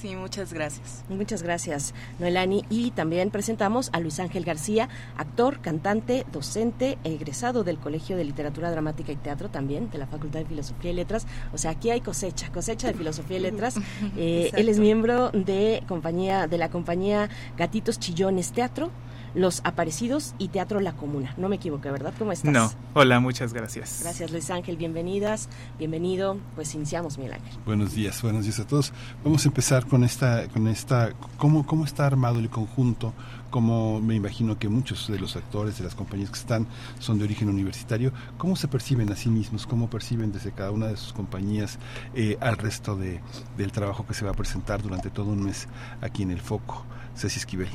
Sí, 0.00 0.14
muchas 0.14 0.52
gracias. 0.52 1.04
Muchas 1.08 1.42
gracias, 1.42 1.92
Noelani. 2.20 2.64
Y 2.70 2.92
también 2.92 3.30
presentamos 3.30 3.90
a 3.92 3.98
Luis 3.98 4.20
Ángel 4.20 4.44
García, 4.44 4.88
actor, 5.16 5.60
cantante, 5.60 6.24
docente, 6.30 6.98
egresado 7.02 7.64
del 7.64 7.78
Colegio 7.78 8.16
de 8.16 8.24
Literatura 8.24 8.70
Dramática 8.70 9.10
y 9.10 9.16
Teatro 9.16 9.48
también, 9.48 9.90
de 9.90 9.98
la 9.98 10.06
Facultad 10.06 10.38
de 10.38 10.46
Filosofía 10.46 10.92
y 10.92 10.94
Letras. 10.94 11.26
O 11.52 11.58
sea, 11.58 11.72
aquí 11.72 11.90
hay 11.90 12.00
cosecha, 12.00 12.52
cosecha 12.52 12.86
de 12.86 12.94
Filosofía 12.94 13.38
y 13.38 13.40
Letras. 13.40 13.74
Eh, 14.16 14.50
él 14.54 14.68
es 14.68 14.78
miembro 14.78 15.30
de 15.30 15.82
compañía, 15.86 16.46
de 16.46 16.58
la 16.58 16.70
compañía 16.70 17.28
Gatitos 17.56 17.98
Chillones 17.98 18.52
Teatro 18.52 18.90
los 19.34 19.60
Aparecidos 19.64 20.34
y 20.38 20.48
Teatro 20.48 20.80
La 20.80 20.92
Comuna. 20.92 21.34
No 21.36 21.48
me 21.48 21.56
equivoqué, 21.56 21.90
¿verdad? 21.90 22.12
¿Cómo 22.18 22.32
estás? 22.32 22.52
No. 22.52 22.70
Hola, 22.94 23.20
muchas 23.20 23.52
gracias. 23.52 24.00
Gracias, 24.02 24.30
Luis 24.30 24.50
Ángel. 24.50 24.76
Bienvenidas. 24.76 25.48
Bienvenido. 25.78 26.38
Pues 26.54 26.74
iniciamos, 26.74 27.18
Miguel 27.18 27.34
Ángel. 27.34 27.52
Buenos 27.64 27.94
días, 27.94 28.20
buenos 28.22 28.44
días 28.44 28.58
a 28.60 28.66
todos. 28.66 28.92
Vamos 29.24 29.44
a 29.44 29.48
empezar 29.48 29.86
con 29.86 30.04
esta, 30.04 30.48
con 30.48 30.68
esta, 30.68 31.12
cómo, 31.36 31.66
cómo 31.66 31.84
está 31.84 32.06
armado 32.06 32.38
el 32.38 32.48
conjunto, 32.48 33.12
como 33.50 34.00
me 34.00 34.14
imagino 34.14 34.58
que 34.58 34.68
muchos 34.68 35.08
de 35.08 35.18
los 35.18 35.36
actores 35.36 35.78
de 35.78 35.84
las 35.84 35.94
compañías 35.94 36.30
que 36.30 36.38
están 36.38 36.66
son 36.98 37.18
de 37.18 37.24
origen 37.24 37.48
universitario, 37.48 38.12
cómo 38.36 38.56
se 38.56 38.68
perciben 38.68 39.10
a 39.12 39.16
sí 39.16 39.28
mismos, 39.28 39.66
cómo 39.66 39.88
perciben 39.88 40.32
desde 40.32 40.52
cada 40.52 40.70
una 40.70 40.86
de 40.86 40.96
sus 40.96 41.12
compañías 41.12 41.78
eh, 42.14 42.36
al 42.40 42.58
resto 42.58 42.96
de, 42.96 43.20
del 43.56 43.72
trabajo 43.72 44.06
que 44.06 44.14
se 44.14 44.24
va 44.24 44.32
a 44.32 44.34
presentar 44.34 44.82
durante 44.82 45.10
todo 45.10 45.26
un 45.26 45.42
mes 45.42 45.68
aquí 46.00 46.22
en 46.22 46.30
el 46.30 46.40
foco. 46.40 46.84
Ceci 47.16 47.38
Esquivel. 47.38 47.68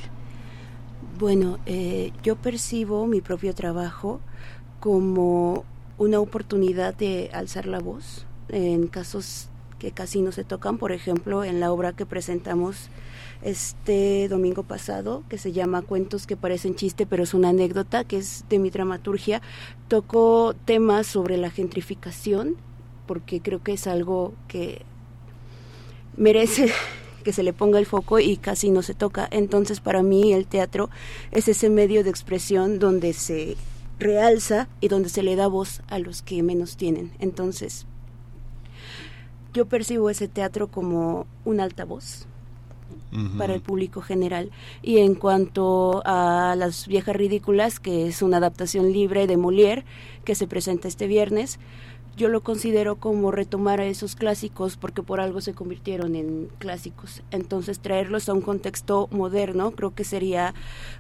Bueno, 1.20 1.60
eh, 1.68 2.12
yo 2.24 2.36
percibo 2.36 3.06
mi 3.06 3.22
propio 3.22 3.54
trabajo 3.54 4.20
como 4.80 5.64
una 6.00 6.20
oportunidad 6.20 6.96
de 6.96 7.30
alzar 7.34 7.68
la 7.68 7.80
voz 7.80 8.26
en 8.50 8.88
casos 8.88 9.50
que 9.78 9.92
casi 9.92 10.22
no 10.24 10.32
se 10.32 10.44
tocan, 10.44 10.80
por 10.80 10.92
ejemplo, 10.92 11.44
en 11.44 11.60
la 11.60 11.72
obra 11.72 11.94
que 11.94 12.08
presentamos 12.08 12.90
este 13.44 14.28
domingo 14.28 14.64
pasado, 14.64 15.24
que 15.30 15.38
se 15.38 15.52
llama 15.52 15.84
Cuentos 15.84 16.26
que 16.26 16.36
parecen 16.36 16.74
chiste, 16.74 17.06
pero 17.06 17.24
es 17.24 17.36
una 17.36 17.50
anécdota, 17.50 18.06
que 18.06 18.18
es 18.18 18.46
de 18.50 18.58
mi 18.58 18.72
dramaturgia, 18.72 19.42
tocó 19.90 20.56
temas 20.66 21.06
sobre 21.06 21.38
la 21.38 21.52
gentrificación, 21.52 22.56
porque 23.06 23.40
creo 23.40 23.62
que 23.62 23.74
es 23.74 23.86
algo 23.86 24.34
que 24.48 24.82
merece 26.18 26.72
que 27.24 27.34
se 27.34 27.44
le 27.44 27.54
ponga 27.54 27.80
el 27.80 27.86
foco 27.86 28.20
y 28.20 28.38
casi 28.38 28.70
no 28.70 28.82
se 28.82 28.94
toca. 28.94 29.28
Entonces 29.32 29.80
para 29.80 30.04
mí 30.04 30.34
el 30.34 30.46
teatro 30.46 30.90
es 31.32 31.48
ese 31.48 31.70
medio 31.70 32.04
de 32.04 32.10
expresión 32.10 32.80
donde 32.80 33.14
se 33.14 33.58
realza 34.00 34.68
y 34.82 34.88
donde 34.90 35.10
se 35.10 35.24
le 35.24 35.36
da 35.36 35.48
voz 35.48 35.82
a 35.88 36.00
los 36.00 36.22
que 36.22 36.44
menos 36.44 36.78
tienen. 36.78 37.12
Entonces 37.20 37.86
yo 39.54 39.66
percibo 39.66 40.10
ese 40.10 40.28
teatro 40.28 40.68
como 40.68 41.28
un 41.46 41.60
altavoz 41.60 42.26
para 43.38 43.54
el 43.54 43.62
público 43.62 44.02
general. 44.02 44.52
Y 44.82 44.98
en 44.98 45.16
cuanto 45.16 46.02
a 46.06 46.56
Las 46.58 46.88
Viejas 46.88 47.16
Ridículas, 47.16 47.80
que 47.80 48.08
es 48.08 48.22
una 48.22 48.38
adaptación 48.38 48.92
libre 48.92 49.28
de 49.28 49.38
Molière, 49.38 49.84
que 50.26 50.36
se 50.36 50.48
presenta 50.48 50.88
este 50.88 51.08
viernes, 51.08 51.60
yo 52.16 52.30
lo 52.30 52.42
considero 52.42 52.98
como 52.98 53.32
retomar 53.32 53.80
a 53.80 53.86
esos 53.86 54.16
clásicos 54.16 54.78
porque 54.78 55.02
por 55.02 55.20
algo 55.20 55.42
se 55.42 55.54
convirtieron 55.54 56.16
en 56.16 56.50
clásicos. 56.60 57.24
Entonces 57.32 57.80
traerlos 57.80 58.30
a 58.30 58.34
un 58.34 58.42
contexto 58.42 59.08
moderno 59.12 59.72
creo 59.72 59.94
que 59.94 60.04
sería 60.04 60.54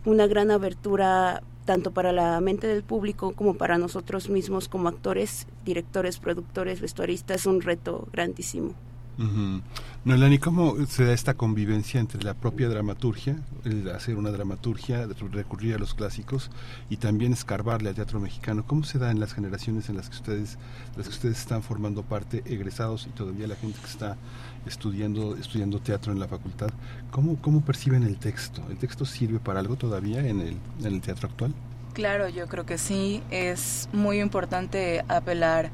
una 0.06 0.28
gran 0.28 0.52
abertura 0.52 1.44
tanto 1.66 1.92
para 1.92 2.12
la 2.12 2.40
mente 2.42 2.68
del 2.68 2.84
público 2.84 3.34
como 3.34 3.54
para 3.56 3.78
nosotros 3.78 4.30
mismos 4.30 4.68
como 4.68 4.90
actores, 4.90 5.48
directores, 5.64 6.20
productores, 6.20 6.82
vestuaristas, 6.82 7.46
un 7.46 7.62
reto 7.62 8.08
grandísimo. 8.12 8.74
No, 9.18 10.18
Lani, 10.18 10.40
¿cómo 10.40 10.76
se 10.88 11.06
da 11.06 11.14
esta 11.14 11.36
convivencia 11.36 12.00
entre 12.00 12.24
la 12.24 12.34
propia 12.34 12.68
dramaturgia, 12.68 13.38
el 13.64 13.90
hacer 13.92 14.18
una 14.18 14.32
dramaturgia, 14.32 15.08
recurrir 15.32 15.76
a 15.76 15.78
los 15.78 15.94
clásicos 15.94 16.50
y 16.90 16.98
también 16.98 17.34
escarbarle 17.34 17.90
al 17.90 17.96
teatro 17.96 18.20
mexicano? 18.20 18.64
¿Cómo 18.66 18.84
se 18.84 18.98
da 18.98 19.12
en 19.12 19.20
las 19.20 19.34
generaciones 19.34 19.90
en 19.90 19.98
las 19.98 20.10
que 20.10 20.16
ustedes, 20.16 20.58
las 20.98 21.08
que 21.08 21.14
ustedes 21.14 21.40
están 21.40 21.62
formando 21.62 22.02
parte, 22.02 22.44
egresados 22.46 23.06
y 23.08 23.12
todavía 23.12 23.48
la 23.48 23.56
gente 23.56 23.80
que 23.80 23.88
está 23.88 24.18
estudiando, 24.66 25.36
estudiando 25.36 25.80
teatro 25.80 26.12
en 26.12 26.20
la 26.20 26.28
facultad? 26.28 26.70
¿Cómo, 27.12 27.40
cómo 27.40 27.62
perciben 27.62 28.04
el 28.04 28.18
texto? 28.18 28.64
¿El 28.70 28.78
texto 28.78 29.06
sirve 29.06 29.40
para 29.40 29.60
algo 29.60 29.76
todavía 29.76 30.26
en 30.28 30.42
el, 30.42 30.58
en 30.80 30.94
el 30.94 31.02
teatro 31.02 31.30
actual? 31.30 31.54
Claro, 31.94 32.28
yo 32.28 32.48
creo 32.48 32.66
que 32.66 32.80
sí. 32.80 33.22
Es 33.30 33.88
muy 33.94 34.20
importante 34.20 35.06
apelar 35.08 35.70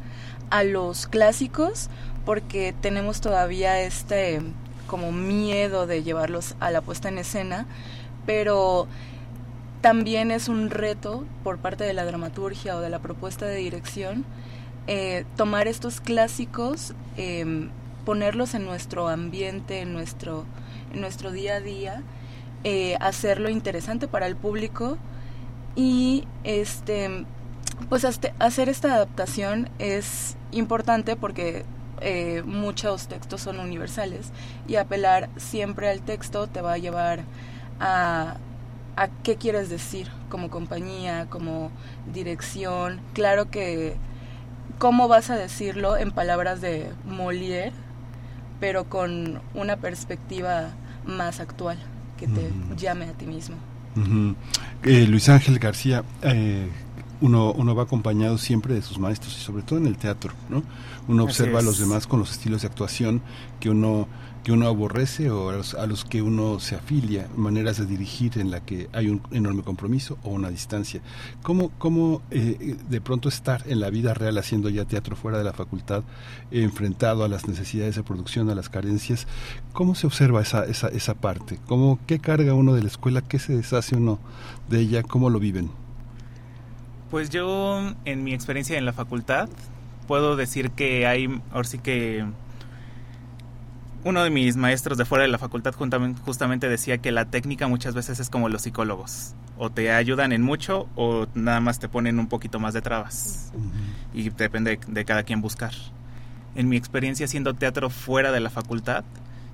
a 0.49 0.63
los 0.63 1.07
clásicos 1.07 1.89
porque 2.29 2.75
tenemos 2.79 3.21
todavía 3.21 3.81
este 3.81 4.39
como 4.85 5.11
miedo 5.11 5.87
de 5.87 6.03
llevarlos 6.03 6.53
a 6.59 6.69
la 6.69 6.79
puesta 6.79 7.09
en 7.09 7.17
escena, 7.17 7.65
pero 8.27 8.85
también 9.81 10.29
es 10.29 10.47
un 10.47 10.69
reto 10.69 11.25
por 11.43 11.57
parte 11.57 11.85
de 11.85 11.93
la 11.93 12.05
dramaturgia 12.05 12.77
o 12.77 12.81
de 12.81 12.91
la 12.91 12.99
propuesta 12.99 13.47
de 13.47 13.55
dirección 13.55 14.25
eh, 14.85 15.25
tomar 15.37 15.67
estos 15.67 16.01
clásicos, 16.01 16.93
em, 17.17 17.71
ponerlos 18.05 18.53
en 18.53 18.63
nuestro 18.63 19.07
ambiente, 19.07 19.79
en 19.79 19.91
nuestro, 19.91 20.45
nuestro 20.93 21.31
día 21.31 21.55
a 21.55 21.61
día, 21.61 22.03
eh, 22.63 22.95
hacerlo 22.99 23.49
interesante 23.49 24.07
para 24.07 24.27
el 24.27 24.35
público 24.35 24.99
y 25.75 26.27
este 26.43 27.25
pues 27.89 28.05
hacer 28.05 28.69
esta 28.69 28.93
adaptación 28.93 29.67
es 29.79 30.37
importante 30.51 31.15
porque 31.15 31.65
eh, 32.01 32.43
muchos 32.45 33.07
textos 33.07 33.41
son 33.41 33.59
universales 33.59 34.31
y 34.67 34.75
apelar 34.75 35.29
siempre 35.37 35.89
al 35.89 36.01
texto 36.01 36.47
te 36.47 36.61
va 36.61 36.73
a 36.73 36.77
llevar 36.77 37.21
a, 37.79 38.37
a 38.95 39.07
qué 39.23 39.35
quieres 39.35 39.69
decir 39.69 40.09
como 40.29 40.49
compañía, 40.49 41.27
como 41.29 41.71
dirección. 42.13 43.01
Claro 43.13 43.49
que 43.49 43.95
cómo 44.77 45.07
vas 45.07 45.29
a 45.29 45.37
decirlo 45.37 45.97
en 45.97 46.11
palabras 46.11 46.61
de 46.61 46.89
Molière, 47.05 47.73
pero 48.59 48.85
con 48.85 49.41
una 49.53 49.77
perspectiva 49.77 50.71
más 51.05 51.39
actual 51.39 51.77
que 52.17 52.27
te 52.27 52.51
llame 52.77 53.05
a 53.05 53.13
ti 53.13 53.25
mismo. 53.25 53.55
Eh, 54.83 55.05
Luis 55.07 55.29
Ángel 55.29 55.59
García, 55.59 56.03
eh, 56.21 56.69
uno, 57.21 57.51
uno 57.51 57.75
va 57.75 57.83
acompañado 57.83 58.37
siempre 58.37 58.73
de 58.73 58.81
sus 58.81 58.99
maestros 58.99 59.35
y 59.37 59.41
sobre 59.41 59.63
todo 59.63 59.79
en 59.79 59.87
el 59.87 59.97
teatro, 59.97 60.33
¿no? 60.49 60.63
Uno 61.07 61.23
observa 61.23 61.59
a 61.59 61.63
los 61.63 61.79
demás 61.79 62.07
con 62.07 62.19
los 62.19 62.31
estilos 62.31 62.61
de 62.61 62.67
actuación 62.67 63.21
que 63.59 63.69
uno 63.69 64.07
que 64.43 64.51
uno 64.51 64.67
aborrece 64.67 65.29
o 65.29 65.49
a 65.49 65.85
los, 65.85 66.05
que 66.05 66.21
uno 66.21 66.59
se 66.59 66.75
afilia, 66.75 67.27
maneras 67.35 67.77
de 67.77 67.85
dirigir 67.85 68.37
en 68.37 68.51
la 68.51 68.61
que 68.61 68.89
hay 68.93 69.09
un 69.09 69.21
enorme 69.31 69.63
compromiso 69.63 70.17
o 70.23 70.29
una 70.29 70.49
distancia. 70.49 71.01
¿Cómo, 71.43 71.71
cómo 71.77 72.21
eh, 72.31 72.77
de 72.89 73.01
pronto 73.01 73.29
estar 73.29 73.63
en 73.67 73.79
la 73.79 73.89
vida 73.89 74.13
real 74.13 74.37
haciendo 74.37 74.69
ya 74.69 74.85
teatro 74.85 75.15
fuera 75.15 75.37
de 75.37 75.43
la 75.43 75.53
facultad, 75.53 76.03
enfrentado 76.51 77.23
a 77.23 77.27
las 77.27 77.47
necesidades 77.47 77.95
de 77.95 78.03
producción, 78.03 78.49
a 78.49 78.55
las 78.55 78.69
carencias? 78.69 79.27
¿Cómo 79.73 79.95
se 79.95 80.07
observa 80.07 80.41
esa, 80.41 80.65
esa, 80.65 80.87
esa 80.87 81.15
parte? 81.15 81.59
¿Cómo, 81.67 81.99
¿Qué 82.07 82.19
carga 82.19 82.53
uno 82.53 82.73
de 82.73 82.81
la 82.81 82.87
escuela? 82.87 83.21
¿Qué 83.21 83.39
se 83.39 83.55
deshace 83.55 83.95
uno 83.95 84.19
de 84.69 84.79
ella? 84.79 85.03
¿Cómo 85.03 85.29
lo 85.29 85.39
viven? 85.39 85.69
Pues 87.09 87.31
yo, 87.31 87.93
en 88.05 88.23
mi 88.23 88.33
experiencia 88.33 88.77
en 88.77 88.85
la 88.85 88.93
facultad, 88.93 89.49
puedo 90.07 90.35
decir 90.35 90.71
que 90.71 91.07
hay, 91.07 91.41
ahora 91.51 91.67
sí 91.67 91.79
que 91.79 92.23
uno 94.03 94.23
de 94.23 94.29
mis 94.29 94.55
maestros 94.55 94.97
de 94.97 95.05
fuera 95.05 95.23
de 95.23 95.27
la 95.27 95.39
facultad 95.39 95.73
justamente 95.73 96.69
decía 96.69 96.99
que 96.99 97.11
la 97.11 97.25
técnica 97.25 97.67
muchas 97.67 97.95
veces 97.95 98.19
es 98.19 98.29
como 98.29 98.47
los 98.47 98.61
psicólogos. 98.61 99.33
O 99.57 99.71
te 99.71 99.91
ayudan 99.91 100.31
en 100.31 100.43
mucho 100.43 100.87
o 100.95 101.27
nada 101.33 101.59
más 101.59 101.79
te 101.79 101.89
ponen 101.89 102.19
un 102.19 102.27
poquito 102.27 102.59
más 102.59 102.73
de 102.73 102.81
trabas. 102.81 103.51
Y 104.13 104.29
depende 104.29 104.79
de 104.87 105.05
cada 105.05 105.23
quien 105.23 105.41
buscar. 105.41 105.73
En 106.55 106.69
mi 106.69 106.77
experiencia 106.77 107.25
haciendo 107.25 107.55
teatro 107.55 107.89
fuera 107.89 108.31
de 108.31 108.39
la 108.39 108.49
facultad, 108.51 109.03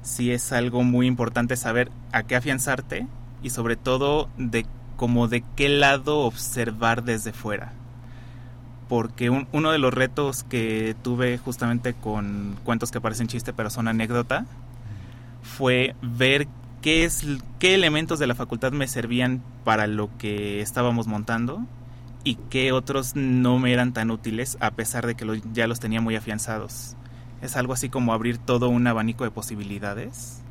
sí 0.01 0.31
es 0.31 0.51
algo 0.51 0.83
muy 0.83 1.07
importante 1.07 1.55
saber 1.55 1.89
a 2.11 2.23
qué 2.23 2.35
afianzarte 2.35 3.07
y 3.41 3.49
sobre 3.49 3.77
todo 3.77 4.29
de 4.37 4.65
como 4.95 5.27
de 5.27 5.43
qué 5.55 5.69
lado 5.69 6.19
observar 6.19 7.03
desde 7.03 7.33
fuera. 7.33 7.73
Porque 8.87 9.29
uno 9.29 9.71
de 9.71 9.79
los 9.79 9.93
retos 9.93 10.43
que 10.43 10.95
tuve 11.01 11.37
justamente 11.37 11.93
con 11.93 12.57
cuentos 12.63 12.91
que 12.91 13.01
parecen 13.01 13.27
chiste 13.27 13.51
pero 13.51 13.69
son 13.69 13.87
anécdota 13.87 14.45
fue 15.41 15.95
ver 16.01 16.47
qué, 16.81 17.03
es, 17.03 17.25
qué 17.57 17.73
elementos 17.73 18.19
de 18.19 18.27
la 18.27 18.35
facultad 18.35 18.71
me 18.71 18.87
servían 18.87 19.41
para 19.63 19.87
lo 19.87 20.15
que 20.17 20.61
estábamos 20.61 21.07
montando 21.07 21.61
y 22.23 22.35
qué 22.49 22.71
otros 22.71 23.15
no 23.15 23.59
me 23.59 23.73
eran 23.73 23.93
tan 23.93 24.11
útiles 24.11 24.57
a 24.59 24.71
pesar 24.71 25.05
de 25.07 25.15
que 25.15 25.41
ya 25.53 25.67
los 25.67 25.79
tenía 25.79 26.01
muy 26.01 26.15
afianzados. 26.15 26.95
Es 27.41 27.55
algo 27.55 27.73
así 27.73 27.89
como 27.89 28.13
abrir 28.13 28.37
todo 28.37 28.69
un 28.69 28.85
abanico 28.87 29.23
de 29.23 29.31
posibilidades 29.31 30.41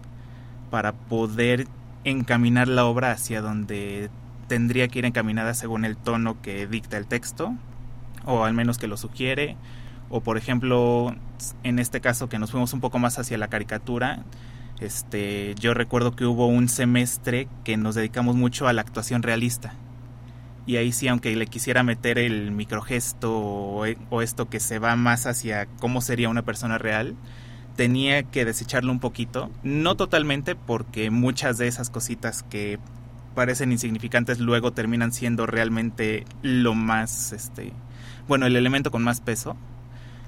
para 0.71 0.93
poder 0.93 1.67
encaminar 2.05 2.69
la 2.69 2.85
obra 2.85 3.11
hacia 3.11 3.41
donde 3.41 4.11
tendría 4.47 4.89
que 4.89 5.01
ir 5.01 5.05
encaminada 5.05 5.55
según 5.55 5.85
el 5.85 5.97
tono 5.97 6.41
que 6.43 6.67
dicta 6.67 6.97
el 6.97 7.07
texto, 7.07 7.55
o 8.25 8.45
al 8.45 8.55
menos 8.55 8.79
que 8.79 8.87
lo 8.87 8.97
sugiere, 8.97 9.57
o 10.09 10.21
por 10.21 10.39
ejemplo, 10.39 11.15
en 11.63 11.79
este 11.79 12.01
caso 12.01 12.29
que 12.29 12.39
nos 12.39 12.51
fuimos 12.51 12.73
un 12.73 12.81
poco 12.81 12.99
más 12.99 13.19
hacia 13.19 13.39
la 13.39 13.49
caricatura, 13.49 14.25
este, 14.81 15.55
yo 15.59 15.75
recuerdo 15.75 16.15
que 16.15 16.27
hubo 16.27 16.47
un 16.47 16.69
semestre 16.69 17.49
que 17.65 17.77
nos 17.77 17.95
dedicamos 17.95 18.37
mucho 18.37 18.69
a 18.69 18.73
la 18.73 18.83
actuación 18.83 19.23
realista. 19.23 19.75
Y 20.67 20.77
ahí 20.77 20.93
sí, 20.93 21.09
aunque 21.09 21.35
le 21.37 21.47
quisiera 21.47 21.83
meter 21.83 22.19
el 22.19 22.51
microgesto 22.51 23.37
o, 23.39 23.85
o 24.11 24.23
esto 24.23 24.49
que 24.49 24.61
se 24.61 24.79
va 24.79 24.97
más 24.97 25.27
hacia 25.27 25.67
cómo 25.67 26.01
sería 26.01 26.31
una 26.31 26.43
persona 26.43 26.79
real, 26.79 27.15
tenía 27.77 28.23
que 28.23 28.45
desecharlo 28.45 28.93
un 28.93 29.01
poquito, 29.01 29.51
no 29.63 29.97
totalmente 29.97 30.55
porque 30.55 31.11
muchas 31.11 31.59
de 31.59 31.67
esas 31.67 31.91
cositas 31.91 32.43
que 32.43 32.79
parecen 33.35 33.73
insignificantes 33.73 34.41
luego 34.41 34.73
terminan 34.73 35.13
siendo 35.13 35.47
realmente 35.47 36.25
lo 36.43 36.75
más, 36.75 37.33
este, 37.33 37.73
bueno, 38.29 38.47
el 38.47 38.57
elemento 38.57 38.91
con 38.91 39.03
más 39.03 39.21
peso. 39.21 39.57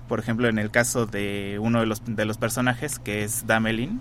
Por 0.08 0.20
ejemplo, 0.20 0.48
en 0.48 0.58
el 0.58 0.70
caso 0.70 1.06
de 1.06 1.58
uno 1.60 1.80
de 1.80 1.86
los, 1.86 2.02
de 2.04 2.24
los 2.24 2.38
personajes, 2.38 2.98
que 2.98 3.24
es 3.24 3.46
Damelin, 3.46 4.00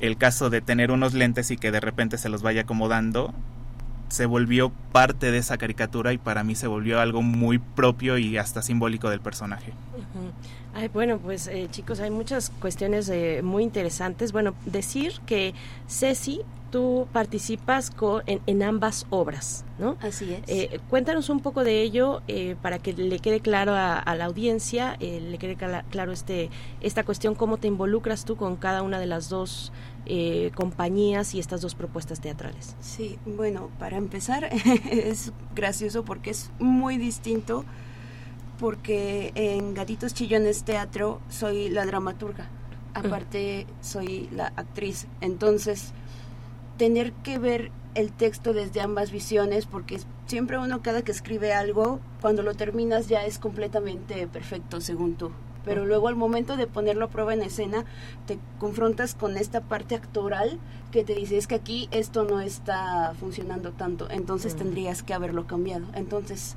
el 0.00 0.16
caso 0.16 0.50
de 0.50 0.60
tener 0.60 0.90
unos 0.90 1.14
lentes 1.14 1.50
y 1.50 1.56
que 1.56 1.70
de 1.70 1.80
repente 1.80 2.16
se 2.16 2.28
los 2.28 2.42
vaya 2.42 2.62
acomodando, 2.62 3.34
se 4.08 4.26
volvió 4.26 4.70
parte 4.92 5.30
de 5.30 5.38
esa 5.38 5.56
caricatura 5.56 6.12
y 6.12 6.18
para 6.18 6.42
mí 6.42 6.54
se 6.54 6.66
volvió 6.66 7.00
algo 7.00 7.22
muy 7.22 7.58
propio 7.58 8.18
y 8.18 8.36
hasta 8.38 8.60
simbólico 8.62 9.08
del 9.08 9.20
personaje. 9.20 9.72
Ay, 10.74 10.88
bueno, 10.88 11.18
pues 11.18 11.46
eh, 11.48 11.68
chicos, 11.70 12.00
hay 12.00 12.10
muchas 12.10 12.50
cuestiones 12.50 13.08
eh, 13.08 13.40
muy 13.42 13.62
interesantes. 13.62 14.32
Bueno, 14.32 14.54
decir 14.66 15.20
que 15.26 15.54
Ceci 15.88 16.42
tú 16.70 17.08
participas 17.12 17.92
en, 18.26 18.62
ambas 18.62 19.06
obras, 19.10 19.64
¿no? 19.78 19.96
Así 20.00 20.32
es. 20.32 20.42
Eh, 20.46 20.80
cuéntanos 20.88 21.28
un 21.28 21.40
poco 21.40 21.64
de 21.64 21.82
ello 21.82 22.22
eh, 22.28 22.56
para 22.62 22.78
que 22.78 22.92
le 22.92 23.18
quede 23.18 23.40
claro 23.40 23.72
a, 23.74 24.14
la 24.14 24.24
audiencia, 24.24 24.96
eh, 25.00 25.20
le 25.20 25.38
quede 25.38 25.56
claro 25.56 26.12
este 26.12 26.50
esta 26.80 27.04
cuestión, 27.04 27.34
cómo 27.34 27.58
te 27.58 27.68
involucras 27.68 28.24
tú 28.24 28.36
con 28.36 28.56
cada 28.56 28.82
una 28.82 28.98
de 28.98 29.06
las 29.06 29.28
dos 29.28 29.72
compañías 30.56 31.34
y 31.34 31.38
estas 31.38 31.60
dos 31.60 31.76
propuestas 31.76 32.20
teatrales. 32.20 32.74
Sí, 32.80 33.16
bueno, 33.26 33.70
para 33.78 33.96
empezar 33.96 34.48
es 34.90 35.32
gracioso 35.54 36.04
porque 36.04 36.30
es 36.30 36.50
muy 36.58 36.96
distinto 36.96 37.64
porque 38.60 39.32
en 39.34 39.72
Gatitos 39.72 40.12
Chillones 40.12 40.64
Teatro 40.64 41.20
soy 41.30 41.70
la 41.70 41.86
dramaturga, 41.86 42.46
aparte 42.92 43.66
soy 43.80 44.28
la 44.32 44.52
actriz, 44.54 45.06
entonces 45.22 45.92
tener 46.76 47.12
que 47.12 47.38
ver 47.38 47.72
el 47.94 48.12
texto 48.12 48.52
desde 48.52 48.82
ambas 48.82 49.10
visiones, 49.10 49.64
porque 49.64 49.98
siempre 50.26 50.58
uno 50.58 50.82
cada 50.82 51.02
que 51.02 51.10
escribe 51.10 51.54
algo, 51.54 52.00
cuando 52.20 52.42
lo 52.42 52.54
terminas 52.54 53.08
ya 53.08 53.24
es 53.24 53.38
completamente 53.38 54.26
perfecto 54.26 54.80
según 54.80 55.14
tú. 55.14 55.32
Pero 55.64 55.84
luego 55.84 56.08
al 56.08 56.16
momento 56.16 56.56
de 56.56 56.66
ponerlo 56.66 57.06
a 57.06 57.10
prueba 57.10 57.34
en 57.34 57.42
escena, 57.42 57.84
te 58.26 58.38
confrontas 58.58 59.14
con 59.14 59.36
esta 59.36 59.60
parte 59.60 59.94
actoral 59.94 60.58
que 60.90 61.04
te 61.04 61.14
dice, 61.14 61.36
es 61.36 61.46
que 61.46 61.56
aquí 61.56 61.88
esto 61.90 62.24
no 62.24 62.40
está 62.40 63.14
funcionando 63.18 63.72
tanto, 63.72 64.08
entonces 64.10 64.54
tendrías 64.56 65.02
que 65.02 65.12
haberlo 65.12 65.46
cambiado. 65.46 65.86
Entonces, 65.94 66.56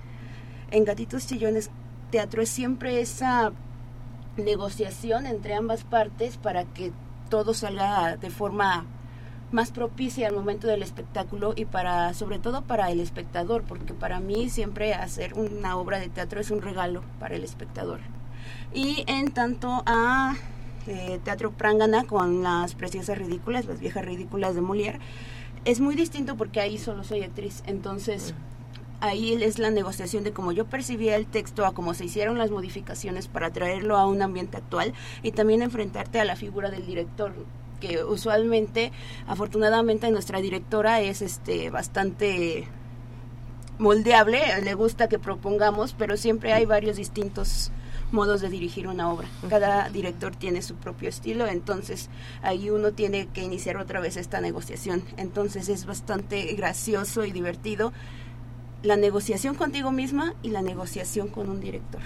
en 0.72 0.86
Gatitos 0.86 1.28
Chillones 1.28 1.70
Teatro 2.14 2.44
es 2.44 2.50
siempre 2.50 3.02
esa 3.02 3.54
negociación 4.38 5.26
entre 5.26 5.56
ambas 5.56 5.84
partes 5.84 6.38
para 6.38 6.64
que 6.64 6.92
todo 7.28 7.56
salga 7.56 8.18
de 8.18 8.30
forma 8.30 8.86
más 9.52 9.72
propicia 9.72 10.28
al 10.28 10.36
momento 10.36 10.68
del 10.68 10.84
espectáculo 10.84 11.54
y 11.56 11.66
para 11.66 12.14
sobre 12.14 12.38
todo 12.38 12.62
para 12.62 12.92
el 12.92 13.00
espectador 13.00 13.64
porque 13.64 13.96
para 13.96 14.20
mí 14.20 14.52
siempre 14.52 14.94
hacer 14.94 15.34
una 15.34 15.76
obra 15.76 15.98
de 15.98 16.08
teatro 16.08 16.40
es 16.40 16.52
un 16.52 16.62
regalo 16.62 17.02
para 17.20 17.34
el 17.34 17.44
espectador. 17.44 18.00
Y 18.76 19.04
en 19.08 19.32
tanto 19.32 19.82
a 19.88 20.36
eh, 20.86 21.20
Teatro 21.24 21.50
Prangana 21.50 22.04
con 22.04 22.44
las 22.44 22.76
preciosas 22.76 23.18
ridículas, 23.18 23.66
las 23.66 23.80
viejas 23.80 24.06
ridículas 24.06 24.54
de 24.54 24.62
Molière, 24.62 25.00
es 25.66 25.80
muy 25.80 25.96
distinto 25.96 26.36
porque 26.38 26.62
ahí 26.62 26.78
solo 26.78 27.04
soy 27.04 27.24
actriz, 27.24 27.64
entonces 27.66 28.36
ahí 29.04 29.34
es 29.34 29.60
la 29.60 29.70
negociación 29.70 30.24
de 30.24 30.32
cómo 30.32 30.54
yo 30.54 30.66
percibía 30.66 31.18
el 31.18 31.26
texto, 31.26 31.66
a 31.66 31.74
cómo 31.74 31.94
se 31.94 32.06
hicieron 32.06 32.38
las 32.38 32.52
modificaciones 32.52 33.28
para 33.28 33.52
traerlo 33.52 33.98
a 33.98 34.08
un 34.08 34.22
ambiente 34.22 34.56
actual 34.56 34.94
y 35.22 35.32
también 35.32 35.62
enfrentarte 35.62 36.22
a 36.22 36.26
la 36.26 36.38
figura 36.38 36.72
del 36.72 36.86
director 36.86 37.34
que 37.82 38.02
usualmente, 38.06 38.94
afortunadamente, 39.28 40.10
nuestra 40.10 40.40
directora 40.40 41.02
es 41.02 41.22
este 41.22 41.70
bastante 41.70 42.70
moldeable, 43.78 44.40
le 44.64 44.74
gusta 44.74 45.10
que 45.10 45.20
propongamos, 45.20 45.94
pero 45.98 46.16
siempre 46.16 46.54
hay 46.54 46.66
varios 46.66 46.96
distintos 46.96 47.74
modos 48.14 48.40
de 48.40 48.50
dirigir 48.50 48.88
una 48.88 49.12
obra. 49.12 49.28
Cada 49.50 49.90
director 49.90 50.34
tiene 50.34 50.62
su 50.62 50.76
propio 50.76 51.10
estilo, 51.10 51.46
entonces 51.48 52.10
ahí 52.42 52.70
uno 52.70 52.94
tiene 52.94 53.28
que 53.34 53.44
iniciar 53.44 53.76
otra 53.76 54.00
vez 54.00 54.16
esta 54.16 54.40
negociación. 54.40 55.04
Entonces 55.18 55.68
es 55.68 55.86
bastante 55.86 56.54
gracioso 56.54 57.26
y 57.26 57.32
divertido 57.32 57.92
la 58.84 58.98
negociación 58.98 59.56
contigo 59.56 59.92
misma 59.92 60.36
y 60.44 60.50
la 60.50 60.62
negociación 60.62 61.30
con 61.30 61.50
un 61.50 61.60
director. 61.60 62.02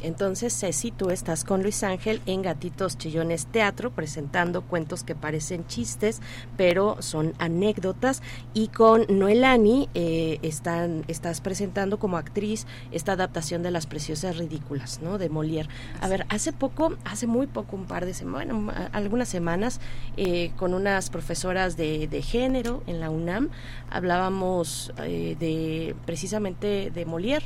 Entonces, 0.00 0.58
Ceci, 0.58 0.90
tú 0.90 1.10
estás 1.10 1.44
con 1.44 1.62
Luis 1.62 1.82
Ángel 1.84 2.20
en 2.26 2.42
Gatitos 2.42 2.96
Chillones 2.98 3.46
Teatro 3.46 3.90
presentando 3.90 4.62
cuentos 4.62 5.04
que 5.04 5.14
parecen 5.14 5.66
chistes, 5.66 6.20
pero 6.56 6.96
son 7.00 7.34
anécdotas. 7.38 8.22
Y 8.54 8.68
con 8.68 9.04
Noelani 9.08 9.88
eh, 9.94 10.38
están, 10.42 11.04
estás 11.08 11.40
presentando 11.40 11.98
como 11.98 12.16
actriz 12.16 12.66
esta 12.90 13.12
adaptación 13.12 13.62
de 13.62 13.70
Las 13.70 13.86
Preciosas 13.86 14.38
Ridículas, 14.38 15.00
¿no? 15.02 15.18
De 15.18 15.28
Molière. 15.28 15.68
A 16.00 16.08
ver, 16.08 16.26
hace 16.30 16.52
poco, 16.52 16.96
hace 17.04 17.26
muy 17.26 17.46
poco, 17.46 17.76
un 17.76 17.84
par 17.84 18.06
de 18.06 18.14
semanas, 18.14 18.34
bueno, 18.34 18.72
algunas 18.92 19.28
semanas, 19.28 19.80
eh, 20.16 20.52
con 20.56 20.74
unas 20.74 21.10
profesoras 21.10 21.76
de, 21.76 22.08
de, 22.08 22.22
género 22.22 22.82
en 22.86 23.00
la 23.00 23.10
UNAM, 23.10 23.50
hablábamos 23.90 24.92
eh, 24.98 25.36
de 25.38 25.94
precisamente 26.14 26.92
de 26.94 27.04
Molière 27.06 27.42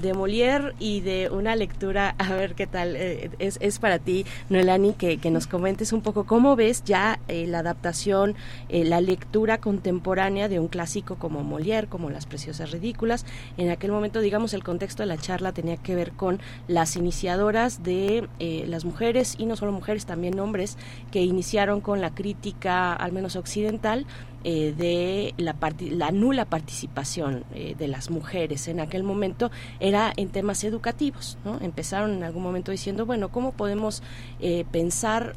de 0.00 0.14
Molière 0.14 0.74
y 0.78 1.00
de 1.00 1.28
una 1.30 1.56
lectura, 1.56 2.14
a 2.18 2.34
ver 2.34 2.54
qué 2.54 2.66
tal, 2.66 2.96
eh, 2.96 3.30
es, 3.38 3.58
es, 3.60 3.78
para 3.78 3.98
ti, 3.98 4.24
Noelani, 4.48 4.92
que, 4.92 5.18
que, 5.18 5.30
nos 5.30 5.46
comentes 5.46 5.92
un 5.92 6.02
poco 6.02 6.24
cómo 6.24 6.56
ves 6.56 6.84
ya 6.84 7.18
eh, 7.28 7.46
la 7.46 7.60
adaptación, 7.60 8.34
eh, 8.68 8.84
la 8.84 9.00
lectura 9.00 9.58
contemporánea 9.58 10.48
de 10.48 10.60
un 10.60 10.68
clásico 10.68 11.16
como 11.16 11.42
Molière, 11.42 11.88
como 11.88 12.10
Las 12.10 12.26
Preciosas 12.26 12.70
Ridículas. 12.70 13.26
En 13.56 13.70
aquel 13.70 13.90
momento, 13.90 14.20
digamos, 14.20 14.54
el 14.54 14.62
contexto 14.62 15.02
de 15.02 15.08
la 15.08 15.18
charla 15.18 15.52
tenía 15.52 15.76
que 15.76 15.94
ver 15.94 16.12
con 16.12 16.40
las 16.68 16.96
iniciadoras 16.96 17.82
de 17.82 18.28
las 18.66 18.84
mujeres, 18.84 19.34
y 19.38 19.46
no 19.46 19.56
solo 19.56 19.72
mujeres, 19.72 20.06
también 20.06 20.38
hombres, 20.38 20.76
que 21.10 21.22
iniciaron 21.22 21.80
con 21.80 22.00
la 22.00 22.14
crítica, 22.14 22.92
al 22.92 23.12
menos 23.12 23.36
occidental, 23.36 24.06
eh, 24.44 24.72
de 24.76 25.34
la, 25.36 25.56
la, 25.90 26.12
nula 26.12 26.44
participación 26.44 27.44
eh, 27.54 27.74
de 27.76 27.88
las 27.88 28.08
mujeres 28.08 28.68
en 28.68 28.78
aquel 28.78 29.02
momento 29.02 29.50
era 29.80 30.12
en 30.16 30.28
temas 30.28 30.62
educativos. 30.62 31.38
¿no? 31.44 31.58
Empezaron 31.60 32.12
en 32.12 32.22
algún 32.22 32.44
momento 32.44 32.70
diciendo, 32.70 33.04
bueno, 33.04 33.30
¿cómo 33.30 33.52
podemos 33.52 34.02
eh, 34.40 34.64
pensar 34.70 35.34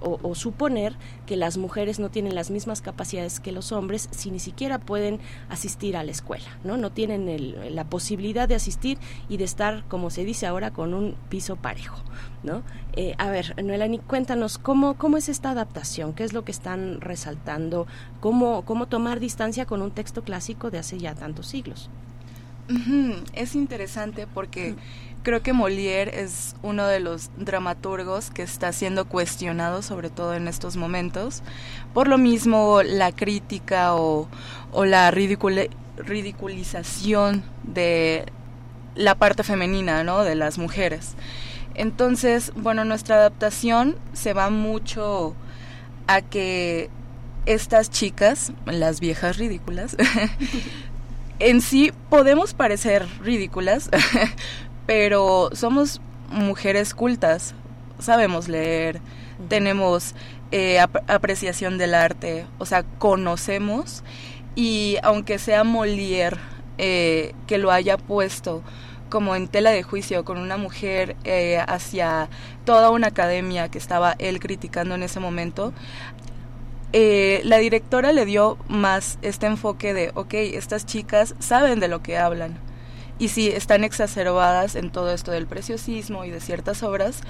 o, 0.00 0.18
o, 0.22 0.34
suponer 0.34 0.96
que 1.24 1.36
las 1.36 1.56
mujeres 1.56 2.00
no 2.00 2.10
tienen 2.10 2.34
las 2.34 2.50
mismas 2.50 2.82
capacidades 2.82 3.38
que 3.38 3.52
los 3.52 3.70
hombres 3.70 4.08
si 4.10 4.32
ni 4.32 4.40
siquiera 4.40 4.78
pueden 4.78 5.20
asistir 5.48 5.96
a 5.96 6.02
la 6.02 6.10
escuela? 6.10 6.58
No, 6.64 6.76
no 6.76 6.90
tienen 6.90 7.28
el, 7.28 7.74
la 7.74 7.84
posibilidad 7.84 8.48
de 8.48 8.56
asistir 8.56 8.98
y 9.28 9.36
de 9.36 9.44
estar, 9.44 9.84
como 9.86 10.10
se 10.10 10.24
dice 10.24 10.46
ahora, 10.46 10.72
con 10.72 10.94
un 10.94 11.14
piso 11.28 11.56
parejo. 11.56 12.02
¿No? 12.42 12.62
Eh, 12.94 13.14
a 13.18 13.30
ver, 13.30 13.62
Noelani, 13.62 13.98
cuéntanos 13.98 14.58
cómo, 14.58 14.94
cómo 14.94 15.16
es 15.16 15.28
esta 15.28 15.50
adaptación, 15.50 16.12
qué 16.12 16.24
es 16.24 16.32
lo 16.32 16.44
que 16.44 16.52
están 16.52 17.00
resaltando, 17.00 17.86
cómo, 18.20 18.64
cómo 18.64 18.86
tomar 18.86 19.20
distancia 19.20 19.66
con 19.66 19.82
un 19.82 19.90
texto 19.90 20.22
clásico 20.22 20.70
de 20.70 20.78
hace 20.78 20.98
ya 20.98 21.14
tantos 21.14 21.46
siglos. 21.46 21.90
Es 23.34 23.54
interesante 23.54 24.26
porque 24.26 24.76
creo 25.22 25.42
que 25.42 25.52
Molière 25.52 26.22
es 26.22 26.56
uno 26.62 26.86
de 26.86 27.00
los 27.00 27.28
dramaturgos 27.36 28.30
que 28.30 28.42
está 28.42 28.72
siendo 28.72 29.04
cuestionado, 29.06 29.82
sobre 29.82 30.08
todo 30.10 30.34
en 30.34 30.48
estos 30.48 30.76
momentos. 30.76 31.42
Por 31.92 32.08
lo 32.08 32.16
mismo, 32.18 32.82
la 32.82 33.12
crítica 33.12 33.94
o, 33.94 34.28
o 34.72 34.84
la 34.84 35.10
ridiculización 35.10 37.42
de 37.64 38.26
la 38.94 39.16
parte 39.16 39.42
femenina, 39.42 40.04
¿no? 40.04 40.22
De 40.24 40.34
las 40.34 40.58
mujeres. 40.58 41.14
Entonces, 41.74 42.52
bueno, 42.54 42.84
nuestra 42.84 43.16
adaptación 43.16 43.96
se 44.12 44.32
va 44.32 44.50
mucho 44.50 45.34
a 46.06 46.20
que 46.20 46.90
estas 47.46 47.90
chicas, 47.90 48.52
las 48.66 49.00
viejas 49.00 49.36
ridículas, 49.38 49.96
en 51.38 51.60
sí 51.60 51.92
podemos 52.08 52.54
parecer 52.54 53.06
ridículas, 53.22 53.90
pero 54.86 55.50
somos 55.52 56.00
mujeres 56.30 56.94
cultas, 56.94 57.54
sabemos 57.98 58.48
leer, 58.48 59.00
tenemos 59.48 60.14
eh, 60.50 60.78
apreciación 60.80 61.78
del 61.78 61.94
arte, 61.94 62.46
o 62.58 62.66
sea, 62.66 62.84
conocemos 62.98 64.04
y 64.54 64.98
aunque 65.02 65.38
sea 65.38 65.64
Molière 65.64 66.38
eh, 66.78 67.34
que 67.46 67.58
lo 67.58 67.70
haya 67.70 67.96
puesto 67.96 68.62
como 69.12 69.36
en 69.36 69.46
tela 69.46 69.72
de 69.72 69.82
juicio 69.82 70.24
con 70.24 70.38
una 70.38 70.56
mujer 70.56 71.16
eh, 71.24 71.62
hacia 71.68 72.30
toda 72.64 72.88
una 72.88 73.08
academia 73.08 73.68
que 73.68 73.76
estaba 73.76 74.16
él 74.18 74.40
criticando 74.40 74.94
en 74.94 75.02
ese 75.02 75.20
momento, 75.20 75.74
eh, 76.94 77.42
la 77.44 77.58
directora 77.58 78.14
le 78.14 78.24
dio 78.24 78.56
más 78.68 79.18
este 79.20 79.44
enfoque 79.44 79.92
de, 79.92 80.12
ok, 80.14 80.32
estas 80.32 80.86
chicas 80.86 81.34
saben 81.40 81.78
de 81.78 81.88
lo 81.88 82.02
que 82.02 82.16
hablan. 82.16 82.56
Y 83.18 83.28
sí, 83.28 83.48
están 83.48 83.84
exacerbadas 83.84 84.76
en 84.76 84.90
todo 84.90 85.12
esto 85.12 85.30
del 85.30 85.46
preciosismo 85.46 86.24
y 86.24 86.30
de 86.30 86.40
ciertas 86.40 86.82
obras, 86.82 87.20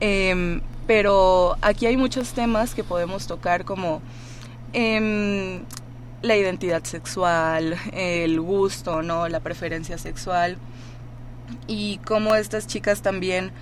em, 0.00 0.62
pero 0.86 1.58
aquí 1.60 1.84
hay 1.84 1.98
muchos 1.98 2.32
temas 2.32 2.74
que 2.74 2.84
podemos 2.84 3.26
tocar 3.26 3.66
como 3.66 4.00
em, 4.72 5.60
la 6.22 6.36
identidad 6.36 6.84
sexual, 6.84 7.76
el 7.92 8.40
gusto, 8.40 9.02
¿no? 9.02 9.28
la 9.28 9.40
preferencia 9.40 9.98
sexual 9.98 10.56
y 11.66 11.98
cómo 11.98 12.34
estas 12.34 12.66
chicas 12.66 13.02
también 13.02 13.52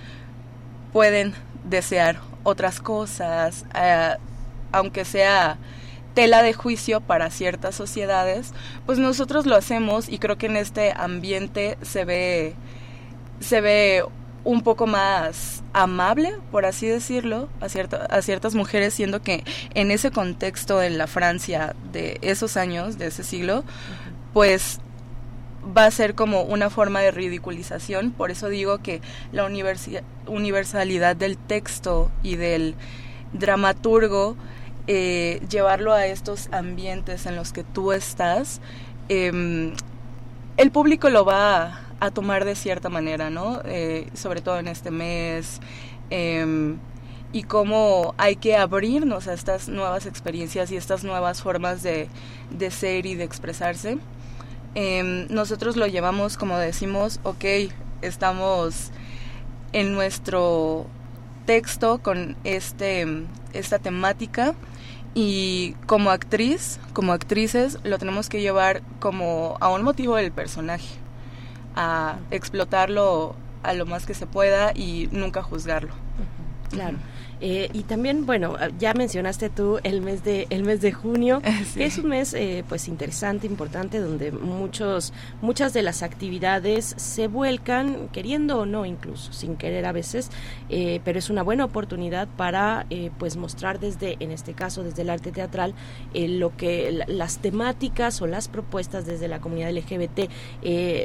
pueden 0.93 1.33
desear 1.63 2.19
otras 2.43 2.79
cosas, 2.79 3.65
eh, 3.75 4.15
aunque 4.71 5.05
sea 5.05 5.57
tela 6.13 6.41
de 6.41 6.53
juicio 6.53 7.01
para 7.01 7.29
ciertas 7.29 7.75
sociedades, 7.75 8.53
pues 8.85 8.97
nosotros 8.97 9.45
lo 9.45 9.55
hacemos 9.55 10.09
y 10.09 10.17
creo 10.17 10.37
que 10.37 10.47
en 10.47 10.57
este 10.57 10.91
ambiente 10.95 11.77
se 11.81 12.05
ve 12.05 12.55
se 13.39 13.61
ve 13.61 14.03
un 14.43 14.61
poco 14.61 14.87
más 14.87 15.61
amable, 15.73 16.33
por 16.51 16.65
así 16.65 16.87
decirlo, 16.87 17.49
a, 17.59 17.65
a 17.65 18.21
ciertas 18.21 18.55
mujeres, 18.55 18.93
siendo 18.93 19.21
que 19.21 19.43
en 19.75 19.91
ese 19.91 20.09
contexto 20.09 20.81
en 20.81 20.97
la 20.97 21.05
Francia 21.05 21.75
de 21.91 22.17
esos 22.21 22.55
años, 22.55 22.97
de 22.97 23.07
ese 23.07 23.23
siglo, 23.23 23.63
pues 24.33 24.79
va 25.75 25.85
a 25.85 25.91
ser 25.91 26.15
como 26.15 26.41
una 26.43 26.69
forma 26.69 27.01
de 27.01 27.11
ridiculización. 27.11 28.11
Por 28.11 28.31
eso 28.31 28.49
digo 28.49 28.79
que 28.79 29.01
la 29.31 29.45
universalidad 30.27 31.15
del 31.15 31.37
texto 31.37 32.11
y 32.23 32.35
del 32.35 32.75
dramaturgo, 33.33 34.35
eh, 34.87 35.41
llevarlo 35.49 35.93
a 35.93 36.05
estos 36.05 36.49
ambientes 36.51 37.25
en 37.25 37.35
los 37.35 37.51
que 37.51 37.63
tú 37.63 37.91
estás, 37.91 38.61
em, 39.09 39.73
el 40.57 40.71
público 40.71 41.09
lo 41.09 41.25
va 41.25 41.81
a, 41.99 42.11
tomar 42.11 42.45
de 42.45 42.55
cierta 42.55 42.89
manera, 42.89 43.29
¿no? 43.29 43.61
Eh, 43.65 44.07
sobre 44.13 44.41
todo 44.41 44.59
en 44.59 44.67
este 44.67 44.91
mes. 44.91 45.59
Em, 46.09 46.77
y 47.33 47.43
cómo 47.43 48.15
hay 48.17 48.35
que 48.37 48.55
abrirnos 48.55 49.27
a 49.27 49.33
estas 49.33 49.67
nuevas 49.67 50.05
experiencias 50.05 50.71
y 50.71 50.77
estas 50.77 51.03
nuevas 51.03 51.41
formas 51.41 51.83
de, 51.83 52.07
de 52.51 52.71
ser 52.71 53.05
y 53.05 53.15
de 53.15 53.23
expresarse. 53.25 53.97
Em, 54.75 55.27
nosotros 55.29 55.75
lo 55.75 55.87
llevamos 55.87 56.37
como 56.37 56.57
decimos, 56.57 57.19
ok, 57.23 57.45
estamos 58.01 58.91
en 59.73 59.93
nuestro 59.93 60.85
texto 61.45 61.99
con 61.99 62.35
este, 62.43 63.07
esta 63.53 63.79
temática 63.79 64.53
y 65.15 65.73
como 65.87 66.11
actriz, 66.11 66.79
como 66.93 67.11
actrices, 67.11 67.79
lo 67.83 67.97
tenemos 67.97 68.29
que 68.29 68.41
llevar 68.41 68.83
como 68.99 69.57
a 69.59 69.69
un 69.69 69.81
motivo 69.83 70.15
del 70.15 70.31
personaje, 70.31 70.95
a 71.75 72.19
explotarlo 72.29 73.35
a 73.63 73.73
lo 73.73 73.85
más 73.85 74.05
que 74.05 74.13
se 74.13 74.27
pueda 74.27 74.73
y 74.75 75.09
nunca 75.11 75.41
juzgarlo. 75.41 75.93
Claro. 76.69 76.97
Eh, 77.39 77.69
y 77.73 77.83
también, 77.83 78.25
bueno, 78.25 78.55
ya 78.79 78.93
mencionaste 78.93 79.49
tú 79.49 79.79
el 79.83 80.01
mes 80.01 80.23
de 80.23 80.47
el 80.49 80.63
mes 80.63 80.81
de 80.81 80.91
junio, 80.91 81.41
que 81.75 81.85
es 81.85 81.97
un 81.97 82.09
mes 82.09 82.33
eh, 82.33 82.63
pues 82.67 82.87
interesante, 82.87 83.47
importante, 83.47 83.99
donde 83.99 84.31
muchos 84.31 85.13
muchas 85.41 85.73
de 85.73 85.83
las 85.83 86.03
actividades 86.03 86.93
se 86.97 87.27
vuelcan, 87.27 88.09
queriendo 88.09 88.59
o 88.59 88.65
no, 88.65 88.85
incluso 88.85 89.33
sin 89.33 89.55
querer 89.55 89.85
a 89.85 89.91
veces, 89.91 90.31
eh, 90.69 90.99
pero 91.03 91.19
es 91.19 91.29
una 91.29 91.43
buena 91.43 91.65
oportunidad 91.65 92.27
para 92.27 92.85
pues 93.17 93.37
mostrar 93.37 93.79
desde, 93.79 94.17
en 94.19 94.31
este 94.31 94.53
caso, 94.53 94.83
desde 94.83 95.01
el 95.01 95.09
arte 95.09 95.31
teatral, 95.31 95.73
lo 96.13 96.55
que 96.55 97.03
las 97.07 97.39
temáticas 97.39 98.21
o 98.21 98.27
las 98.27 98.47
propuestas 98.47 99.05
desde 99.05 99.27
la 99.27 99.39
comunidad 99.39 99.71
LGBT. 99.71 100.29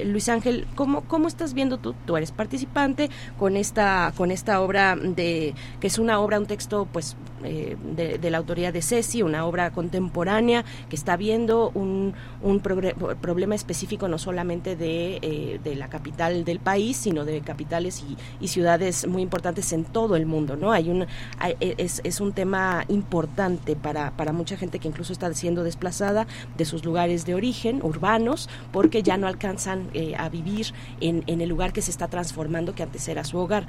Luis 0.05 0.29
Ángel, 0.29 0.67
¿cómo, 0.75 1.03
¿cómo 1.03 1.29
estás 1.29 1.55
viendo 1.55 1.79
tú? 1.79 1.95
Tú 2.07 2.17
eres 2.17 2.33
participante 2.33 3.11
con 3.39 3.57
esta 3.57 4.13
con 4.17 4.31
esta 4.31 4.61
obra 4.61 4.97
de 4.97 5.55
que 5.81 5.87
es 5.87 5.99
una 5.99 6.21
obra, 6.23 6.39
un 6.39 6.47
texto 6.47 6.89
pues 6.93 7.17
eh, 7.45 7.77
de, 7.95 8.31
la 8.31 8.39
autoría 8.39 8.73
de 8.73 8.83
Ceci, 8.83 9.23
una 9.23 9.45
obra 9.45 9.73
contemporánea 9.73 10.65
que 10.89 10.97
está 10.97 11.17
viendo 11.17 11.71
un, 11.75 12.15
un 12.41 12.61
problema 12.61 13.55
específico 13.55 14.09
no 14.09 14.19
solamente 14.19 14.77
de, 14.77 15.19
eh, 15.23 15.61
de, 15.63 15.75
la 15.75 15.89
capital 15.89 16.45
del 16.45 16.61
país, 16.61 16.97
sino 16.97 17.25
de 17.25 17.41
capitales 17.41 18.05
y, 18.41 18.49
ciudades 18.53 19.07
muy 19.07 19.23
importantes 19.23 19.73
en 19.73 19.85
todo 19.85 20.15
el 20.15 20.27
mundo, 20.27 20.57
¿no? 20.57 20.73
Hay 20.73 20.91
un, 20.91 21.03
e, 21.03 21.75
es, 21.79 22.03
es, 22.05 22.21
un 22.21 22.33
tema 22.35 22.85
importante 22.89 23.77
para, 23.77 24.11
para 24.11 24.33
mucha 24.33 24.59
gente 24.59 24.79
que 24.79 24.89
incluso 24.89 25.15
está 25.15 25.33
siendo 25.33 25.65
desplazada 25.65 26.27
de 26.59 26.67
sus 26.67 26.85
lugares 26.85 27.25
de 27.25 27.35
origen, 27.35 27.81
urbanos, 27.83 28.51
porque 28.71 29.03
ya 29.03 29.17
no 29.17 29.27
alcanzan 29.27 29.89
eh, 29.95 30.15
a 30.19 30.29
vivir 30.29 30.75
en, 31.01 31.25
en, 31.27 31.41
el 31.41 31.49
lugar 31.49 31.73
que 31.73 31.81
se 31.81 31.91
está 31.91 32.09
transformando, 32.09 32.75
que 32.75 32.83
antes 32.83 33.09
era 33.09 33.25
su 33.25 33.39
hogar. 33.39 33.67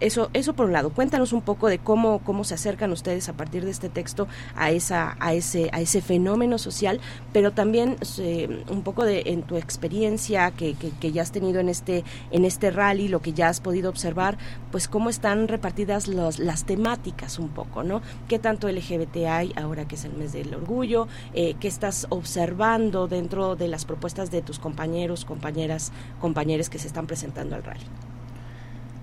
Eso, 0.00 0.30
eso 0.32 0.54
por 0.54 0.66
un 0.66 0.72
lado. 0.72 0.90
Cuéntanos 0.90 1.34
un 1.34 1.42
poco 1.42 1.68
de 1.68 1.78
cómo, 1.78 2.20
cómo 2.20 2.44
se 2.44 2.54
acercan 2.54 2.90
ustedes 2.90 3.28
a 3.28 3.34
partir 3.34 3.66
de 3.66 3.70
este 3.70 3.90
texto 3.90 4.28
a 4.56 4.70
esa, 4.70 5.16
a 5.20 5.34
ese, 5.34 5.68
a 5.72 5.80
ese 5.82 6.00
fenómeno 6.00 6.56
social, 6.56 7.00
pero 7.34 7.52
también 7.52 7.96
eh, 8.18 8.64
un 8.70 8.82
poco 8.82 9.04
de 9.04 9.24
en 9.26 9.42
tu 9.42 9.56
experiencia 9.56 10.50
que, 10.52 10.74
que, 10.74 11.12
ya 11.12 11.20
has 11.20 11.32
tenido 11.32 11.60
en 11.60 11.68
este, 11.68 12.04
en 12.30 12.46
este 12.46 12.70
rally, 12.70 13.08
lo 13.08 13.20
que 13.20 13.34
ya 13.34 13.48
has 13.48 13.60
podido 13.60 13.90
observar, 13.90 14.38
pues 14.72 14.88
cómo 14.88 15.10
están 15.10 15.48
repartidas 15.48 16.08
los, 16.08 16.38
las 16.38 16.64
temáticas 16.64 17.38
un 17.38 17.50
poco, 17.50 17.82
¿no? 17.82 18.00
¿Qué 18.26 18.38
tanto 18.38 18.70
LGBT 18.70 19.16
hay 19.28 19.52
ahora 19.56 19.86
que 19.86 19.96
es 19.96 20.04
el 20.06 20.14
mes 20.14 20.32
del 20.32 20.54
orgullo? 20.54 21.08
Eh, 21.34 21.56
¿Qué 21.60 21.68
estás 21.68 22.06
observando 22.08 23.06
dentro 23.06 23.54
de 23.54 23.68
las 23.68 23.84
propuestas 23.84 24.30
de 24.30 24.40
tus 24.40 24.58
compañeros, 24.58 25.26
compañeras, 25.26 25.92
compañeros 26.20 26.70
que 26.70 26.78
se 26.78 26.86
están 26.86 27.06
presentando 27.06 27.54
al 27.54 27.64
rally? 27.64 27.84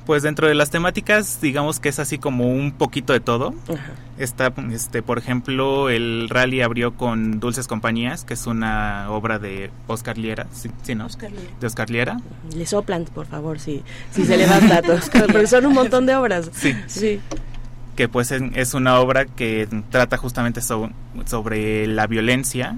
Pues 0.08 0.24
dentro 0.24 0.48
de 0.48 0.56
las 0.56 0.70
temáticas, 0.70 1.42
digamos 1.42 1.82
que 1.82 1.90
es 1.90 2.00
así 2.00 2.18
como 2.18 2.50
un 2.50 2.72
poquito 2.72 3.12
de 3.12 3.20
todo. 3.20 3.54
Está, 4.18 4.54
este, 4.72 5.04
por 5.04 5.18
ejemplo, 5.18 5.90
el 5.90 6.30
rally 6.30 6.62
abrió 6.62 6.96
con 6.96 7.42
Dulces 7.42 7.68
Compañías, 7.68 8.24
que 8.24 8.36
es 8.36 8.48
una 8.48 9.12
obra 9.12 9.38
de 9.38 9.70
Oscar 9.88 10.18
Liera, 10.18 10.48
¿sí, 10.54 10.96
no? 10.96 11.08
Oscar 11.08 11.30
Liera. 11.30 11.52
De 11.60 11.68
Oscar 11.68 11.90
Liera. 11.90 12.22
Le 12.56 12.66
soplan, 12.66 13.04
por 13.04 13.26
favor, 13.26 13.60
si, 13.60 13.84
si 14.12 14.26
se 14.26 14.38
le 14.38 14.46
dan 14.46 14.70
datos, 14.70 15.12
porque 15.30 15.46
son 15.46 15.66
un 15.66 15.74
montón 15.74 16.06
de 16.06 16.16
obras. 16.16 16.52
Sí. 16.54 16.74
Sí. 16.88 17.20
Que 17.98 18.08
pues 18.08 18.32
es 18.32 18.74
una 18.74 19.02
obra 19.02 19.26
que 19.26 19.68
trata 19.90 20.16
justamente 20.16 20.62
sobre 20.62 21.86
la 21.86 22.08
violencia. 22.08 22.78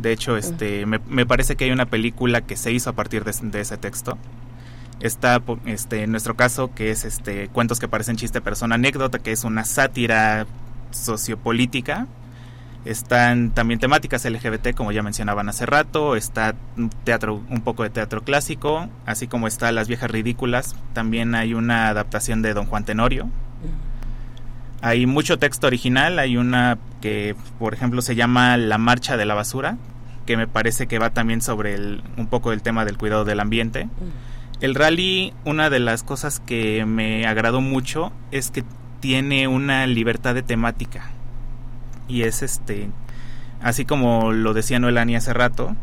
De 0.00 0.10
hecho, 0.10 0.36
este, 0.36 0.84
me, 0.84 0.98
me, 1.08 1.26
parece 1.26 1.54
que 1.54 1.62
hay 1.62 1.70
una 1.70 1.86
película 1.86 2.40
que 2.40 2.56
se 2.56 2.72
hizo 2.72 2.90
a 2.90 2.94
partir 2.94 3.22
de, 3.22 3.32
de 3.40 3.60
ese 3.60 3.76
texto 3.76 4.18
está 5.00 5.42
este 5.66 6.02
en 6.02 6.10
nuestro 6.10 6.36
caso 6.36 6.72
que 6.74 6.90
es 6.90 7.04
este 7.04 7.48
cuentos 7.48 7.78
que 7.78 7.88
parecen 7.88 8.16
chiste 8.16 8.40
pero 8.40 8.56
son 8.56 8.72
anécdota 8.72 9.18
que 9.18 9.32
es 9.32 9.44
una 9.44 9.64
sátira 9.64 10.46
sociopolítica. 10.90 12.06
Están 12.84 13.50
también 13.50 13.80
temáticas 13.80 14.24
LGBT 14.24 14.72
como 14.74 14.92
ya 14.92 15.02
mencionaban 15.02 15.48
hace 15.48 15.66
rato. 15.66 16.14
Está 16.14 16.54
teatro 17.04 17.42
un 17.50 17.60
poco 17.62 17.82
de 17.82 17.90
teatro 17.90 18.22
clásico 18.22 18.88
así 19.04 19.26
como 19.26 19.48
está 19.48 19.72
las 19.72 19.88
viejas 19.88 20.10
ridículas. 20.10 20.76
También 20.92 21.34
hay 21.34 21.54
una 21.54 21.88
adaptación 21.88 22.42
de 22.42 22.54
Don 22.54 22.66
Juan 22.66 22.84
Tenorio. 22.84 23.28
Hay 24.82 25.06
mucho 25.06 25.38
texto 25.38 25.66
original. 25.66 26.18
Hay 26.20 26.36
una 26.36 26.78
que 27.00 27.34
por 27.58 27.74
ejemplo 27.74 28.02
se 28.02 28.14
llama 28.14 28.56
La 28.56 28.78
marcha 28.78 29.16
de 29.16 29.26
la 29.26 29.34
basura 29.34 29.76
que 30.26 30.36
me 30.36 30.48
parece 30.48 30.88
que 30.88 30.98
va 30.98 31.10
también 31.10 31.40
sobre 31.40 31.74
el, 31.74 32.02
un 32.16 32.26
poco 32.26 32.52
el 32.52 32.60
tema 32.60 32.84
del 32.84 32.98
cuidado 32.98 33.24
del 33.24 33.38
ambiente 33.38 33.88
el 34.60 34.74
rally, 34.74 35.34
una 35.44 35.68
de 35.68 35.80
las 35.80 36.02
cosas 36.02 36.40
que 36.40 36.86
me 36.86 37.26
agradó 37.26 37.60
mucho 37.60 38.12
es 38.30 38.50
que 38.50 38.64
tiene 39.00 39.48
una 39.48 39.86
libertad 39.86 40.34
de 40.34 40.42
temática. 40.42 41.10
Y 42.08 42.22
es 42.22 42.42
este, 42.42 42.88
así 43.60 43.84
como 43.84 44.32
lo 44.32 44.54
decía 44.54 44.78
Noelani 44.78 45.16
hace 45.16 45.34
rato, 45.34 45.76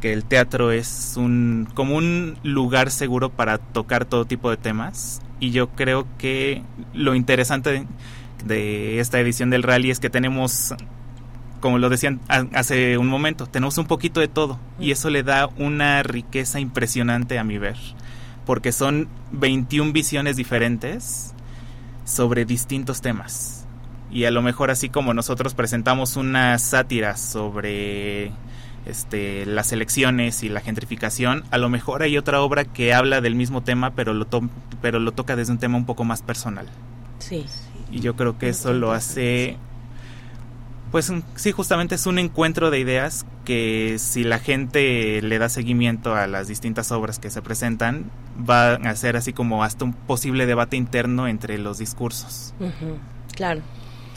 que 0.00 0.12
el 0.12 0.24
teatro 0.24 0.72
es 0.72 1.14
un 1.16 1.68
como 1.74 1.96
un 1.96 2.38
lugar 2.42 2.90
seguro 2.90 3.30
para 3.30 3.58
tocar 3.58 4.06
todo 4.06 4.24
tipo 4.24 4.50
de 4.50 4.56
temas. 4.56 5.20
Y 5.40 5.50
yo 5.50 5.68
creo 5.70 6.06
que 6.16 6.62
lo 6.94 7.14
interesante 7.14 7.86
de, 8.44 9.00
esta 9.00 9.20
edición 9.20 9.50
del 9.50 9.62
rally 9.62 9.90
es 9.90 10.00
que 10.00 10.08
tenemos 10.08 10.74
como 11.60 11.78
lo 11.78 11.88
decían 11.88 12.20
hace 12.28 12.98
un 12.98 13.08
momento, 13.08 13.46
tenemos 13.46 13.78
un 13.78 13.86
poquito 13.86 14.20
de 14.20 14.28
todo. 14.28 14.58
Y 14.78 14.90
eso 14.92 15.10
le 15.10 15.22
da 15.22 15.48
una 15.58 16.02
riqueza 16.02 16.60
impresionante 16.60 17.38
a 17.38 17.44
mi 17.44 17.58
ver 17.58 17.76
porque 18.46 18.72
son 18.72 19.08
21 19.32 19.92
visiones 19.92 20.36
diferentes 20.36 21.34
sobre 22.04 22.44
distintos 22.44 23.00
temas. 23.00 23.66
Y 24.10 24.26
a 24.26 24.30
lo 24.30 24.42
mejor 24.42 24.70
así 24.70 24.88
como 24.88 25.14
nosotros 25.14 25.54
presentamos 25.54 26.16
una 26.16 26.58
sátira 26.58 27.16
sobre 27.16 28.30
este, 28.86 29.46
las 29.46 29.72
elecciones 29.72 30.42
y 30.42 30.48
la 30.48 30.60
gentrificación, 30.60 31.44
a 31.50 31.58
lo 31.58 31.68
mejor 31.68 32.02
hay 32.02 32.16
otra 32.18 32.40
obra 32.40 32.64
que 32.64 32.94
habla 32.94 33.20
del 33.20 33.34
mismo 33.34 33.62
tema, 33.62 33.90
pero 33.94 34.14
lo, 34.14 34.26
pero 34.82 34.98
lo 34.98 35.12
toca 35.12 35.36
desde 35.36 35.52
un 35.52 35.58
tema 35.58 35.76
un 35.76 35.86
poco 35.86 36.04
más 36.04 36.22
personal. 36.22 36.66
Sí. 37.18 37.46
Y 37.90 38.00
yo 38.00 38.14
creo 38.14 38.38
que 38.38 38.50
eso 38.50 38.72
lo 38.72 38.92
hace 38.92 39.56
pues 40.94 41.12
sí, 41.34 41.50
justamente 41.50 41.96
es 41.96 42.06
un 42.06 42.20
encuentro 42.20 42.70
de 42.70 42.78
ideas 42.78 43.26
que 43.44 43.96
si 43.98 44.22
la 44.22 44.38
gente 44.38 45.20
le 45.22 45.40
da 45.40 45.48
seguimiento 45.48 46.14
a 46.14 46.28
las 46.28 46.46
distintas 46.46 46.92
obras 46.92 47.18
que 47.18 47.30
se 47.30 47.42
presentan, 47.42 48.12
va 48.48 48.74
a 48.74 48.94
ser 48.94 49.16
así 49.16 49.32
como 49.32 49.64
hasta 49.64 49.84
un 49.84 49.92
posible 49.92 50.46
debate 50.46 50.76
interno 50.76 51.26
entre 51.26 51.58
los 51.58 51.78
discursos. 51.78 52.54
Claro 53.34 53.62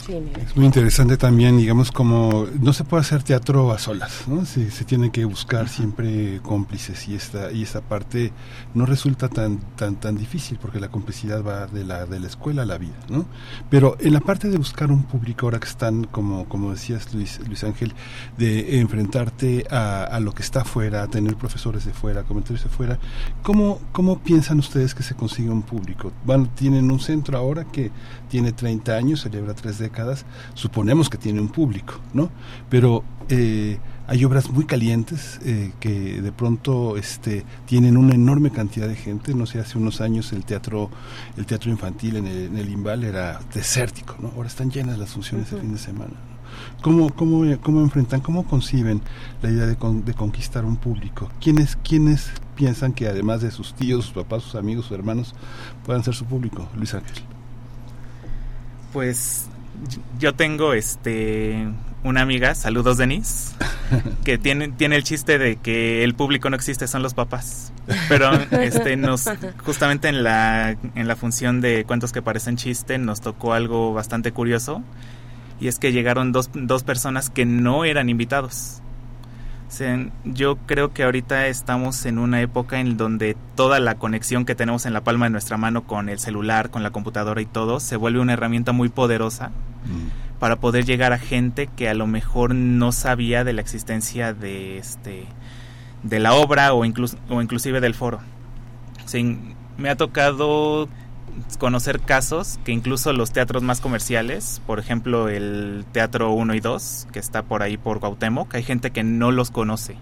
es 0.08 0.56
muy 0.56 0.64
interesante 0.64 1.18
también, 1.18 1.58
digamos, 1.58 1.92
como 1.92 2.46
no 2.60 2.72
se 2.72 2.84
puede 2.84 3.02
hacer 3.02 3.22
teatro 3.22 3.72
a 3.72 3.78
solas, 3.78 4.24
¿no? 4.26 4.46
Se, 4.46 4.70
se 4.70 4.84
tiene 4.86 5.12
que 5.12 5.26
buscar 5.26 5.68
siempre 5.68 6.40
cómplices 6.42 7.08
y 7.08 7.14
esta 7.14 7.52
y 7.52 7.62
esta 7.62 7.82
parte 7.82 8.32
no 8.72 8.86
resulta 8.86 9.28
tan 9.28 9.58
tan 9.76 9.96
tan 9.96 10.16
difícil 10.16 10.58
porque 10.58 10.80
la 10.80 10.88
complicidad 10.88 11.44
va 11.44 11.66
de 11.66 11.84
la 11.84 12.06
de 12.06 12.20
la 12.20 12.26
escuela 12.26 12.62
a 12.62 12.64
la 12.64 12.78
vida, 12.78 12.96
¿no? 13.10 13.26
Pero 13.68 13.98
en 14.00 14.14
la 14.14 14.20
parte 14.20 14.48
de 14.48 14.56
buscar 14.56 14.90
un 14.90 15.02
público 15.02 15.44
ahora 15.46 15.60
que 15.60 15.68
están 15.68 16.04
como 16.04 16.48
como 16.48 16.70
decías 16.70 17.12
Luis 17.12 17.40
Luis 17.46 17.62
Ángel 17.64 17.92
de 18.38 18.80
enfrentarte 18.80 19.66
a, 19.70 20.04
a 20.04 20.20
lo 20.20 20.32
que 20.32 20.42
está 20.42 20.62
afuera, 20.62 21.02
a 21.02 21.08
tener 21.08 21.36
profesores 21.36 21.84
de 21.84 21.92
fuera, 21.92 22.22
comentarios 22.22 22.64
de 22.64 22.70
fuera, 22.70 22.98
¿cómo 23.42 23.78
cómo 23.92 24.20
piensan 24.20 24.58
ustedes 24.58 24.94
que 24.94 25.02
se 25.02 25.14
consigue 25.14 25.50
un 25.50 25.62
público? 25.62 26.12
Van 26.24 26.48
tienen 26.54 26.90
un 26.90 26.98
centro 27.00 27.36
ahora 27.36 27.64
que 27.64 27.90
tiene 28.30 28.52
30 28.52 28.92
años, 28.92 29.20
celebra 29.20 29.54
tres 29.54 29.78
décadas 29.78 29.97
suponemos 30.54 31.08
que 31.08 31.18
tiene 31.18 31.40
un 31.40 31.48
público, 31.48 31.94
¿no? 32.12 32.30
Pero 32.68 33.04
eh, 33.28 33.78
hay 34.06 34.24
obras 34.24 34.50
muy 34.50 34.64
calientes 34.64 35.38
eh, 35.44 35.72
que 35.80 36.22
de 36.22 36.32
pronto 36.32 36.96
este, 36.96 37.44
tienen 37.66 37.96
una 37.98 38.14
enorme 38.14 38.50
cantidad 38.50 38.88
de 38.88 38.96
gente. 38.96 39.34
No 39.34 39.44
sé, 39.44 39.60
hace 39.60 39.76
unos 39.76 40.00
años 40.00 40.32
el 40.32 40.44
teatro, 40.44 40.90
el 41.36 41.44
teatro 41.44 41.70
infantil 41.70 42.16
en 42.16 42.26
el, 42.26 42.58
en 42.58 42.72
Imbal 42.72 43.04
era 43.04 43.38
desértico, 43.52 44.16
¿no? 44.18 44.28
Ahora 44.28 44.48
están 44.48 44.70
llenas 44.70 44.98
las 44.98 45.10
funciones 45.10 45.50
de 45.50 45.60
fin 45.60 45.72
de 45.72 45.78
semana. 45.78 46.14
¿Cómo, 46.80 47.10
cómo, 47.10 47.44
¿Cómo 47.60 47.80
enfrentan, 47.82 48.20
cómo 48.20 48.46
conciben 48.46 49.02
la 49.42 49.50
idea 49.50 49.66
de, 49.66 49.76
de 49.76 50.14
conquistar 50.14 50.64
un 50.64 50.76
público? 50.76 51.30
¿Quiénes, 51.40 51.76
¿Quiénes 51.76 52.30
piensan 52.56 52.94
que 52.94 53.08
además 53.08 53.42
de 53.42 53.50
sus 53.50 53.74
tíos, 53.74 54.06
sus 54.06 54.14
papás, 54.14 54.42
sus 54.42 54.54
amigos, 54.54 54.86
sus 54.86 54.96
hermanos, 54.96 55.34
puedan 55.84 56.02
ser 56.02 56.14
su 56.14 56.24
público? 56.24 56.66
Luis 56.74 56.94
Ángel. 56.94 57.22
Pues 58.92 59.48
yo 60.18 60.34
tengo 60.34 60.72
este 60.72 61.66
una 62.04 62.22
amiga, 62.22 62.54
saludos 62.54 62.96
Denise, 62.96 63.54
que 64.24 64.38
tiene, 64.38 64.68
tiene 64.68 64.96
el 64.96 65.04
chiste 65.04 65.38
de 65.38 65.56
que 65.56 66.04
el 66.04 66.14
público 66.14 66.48
no 66.48 66.56
existe, 66.56 66.86
son 66.86 67.02
los 67.02 67.14
papás. 67.14 67.72
Pero 68.08 68.32
este 68.52 68.96
nos 68.96 69.24
justamente 69.64 70.08
en 70.08 70.22
la 70.22 70.76
en 70.94 71.08
la 71.08 71.16
función 71.16 71.60
de 71.60 71.84
cuentos 71.84 72.12
que 72.12 72.22
parecen 72.22 72.56
chiste 72.56 72.98
nos 72.98 73.20
tocó 73.20 73.54
algo 73.54 73.92
bastante 73.94 74.32
curioso 74.32 74.82
y 75.60 75.68
es 75.68 75.78
que 75.78 75.92
llegaron 75.92 76.32
dos, 76.32 76.50
dos 76.54 76.84
personas 76.84 77.30
que 77.30 77.44
no 77.44 77.84
eran 77.84 78.08
invitados. 78.08 78.80
Yo 80.24 80.56
creo 80.66 80.92
que 80.92 81.04
ahorita 81.04 81.46
estamos 81.46 82.06
en 82.06 82.18
una 82.18 82.40
época 82.40 82.80
en 82.80 82.96
donde 82.96 83.36
toda 83.54 83.80
la 83.80 83.96
conexión 83.96 84.44
que 84.44 84.54
tenemos 84.54 84.86
en 84.86 84.92
la 84.92 85.02
palma 85.02 85.26
de 85.26 85.30
nuestra 85.30 85.56
mano 85.56 85.84
con 85.84 86.08
el 86.08 86.18
celular, 86.18 86.70
con 86.70 86.82
la 86.82 86.90
computadora 86.90 87.40
y 87.40 87.46
todo, 87.46 87.78
se 87.78 87.96
vuelve 87.96 88.20
una 88.20 88.32
herramienta 88.32 88.72
muy 88.72 88.88
poderosa 88.88 89.48
mm. 89.48 90.38
para 90.38 90.56
poder 90.56 90.84
llegar 90.84 91.12
a 91.12 91.18
gente 91.18 91.68
que 91.68 91.88
a 91.88 91.94
lo 91.94 92.06
mejor 92.06 92.54
no 92.54 92.92
sabía 92.92 93.44
de 93.44 93.52
la 93.52 93.60
existencia 93.60 94.32
de 94.32 94.78
este 94.78 95.26
de 96.02 96.20
la 96.20 96.34
obra 96.34 96.72
o, 96.72 96.84
incluso, 96.84 97.18
o 97.28 97.42
inclusive 97.42 97.80
del 97.80 97.94
foro. 97.94 98.20
me 99.76 99.90
ha 99.90 99.96
tocado 99.96 100.88
conocer 101.58 102.00
casos 102.00 102.58
que 102.64 102.72
incluso 102.72 103.12
los 103.12 103.32
teatros 103.32 103.62
más 103.62 103.80
comerciales, 103.80 104.62
por 104.66 104.78
ejemplo 104.78 105.28
el 105.28 105.84
Teatro 105.92 106.32
1 106.32 106.54
y 106.54 106.60
2, 106.60 107.08
que 107.12 107.18
está 107.18 107.42
por 107.42 107.62
ahí 107.62 107.76
por 107.76 108.00
Cuauhtémoc, 108.00 108.54
hay 108.54 108.62
gente 108.62 108.90
que 108.90 109.04
no 109.04 109.32
los 109.32 109.50
conoce 109.50 109.96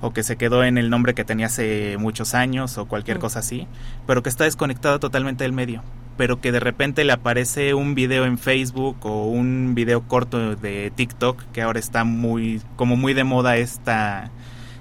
o 0.00 0.12
que 0.12 0.22
se 0.22 0.36
quedó 0.36 0.64
en 0.64 0.78
el 0.78 0.90
nombre 0.90 1.14
que 1.14 1.24
tenía 1.24 1.46
hace 1.46 1.96
muchos 1.98 2.34
años 2.34 2.78
o 2.78 2.86
cualquier 2.86 3.18
mm. 3.18 3.20
cosa 3.20 3.38
así, 3.40 3.66
pero 4.06 4.22
que 4.22 4.28
está 4.28 4.44
desconectado 4.44 5.00
totalmente 5.00 5.44
del 5.44 5.52
medio, 5.52 5.82
pero 6.16 6.40
que 6.40 6.52
de 6.52 6.60
repente 6.60 7.04
le 7.04 7.12
aparece 7.12 7.74
un 7.74 7.94
video 7.94 8.24
en 8.24 8.38
Facebook 8.38 8.96
o 9.02 9.26
un 9.26 9.74
video 9.74 10.02
corto 10.02 10.56
de 10.56 10.92
TikTok 10.94 11.42
que 11.52 11.62
ahora 11.62 11.78
está 11.78 12.04
muy 12.04 12.60
como 12.76 12.96
muy 12.96 13.14
de 13.14 13.24
moda 13.24 13.56
esta 13.56 14.30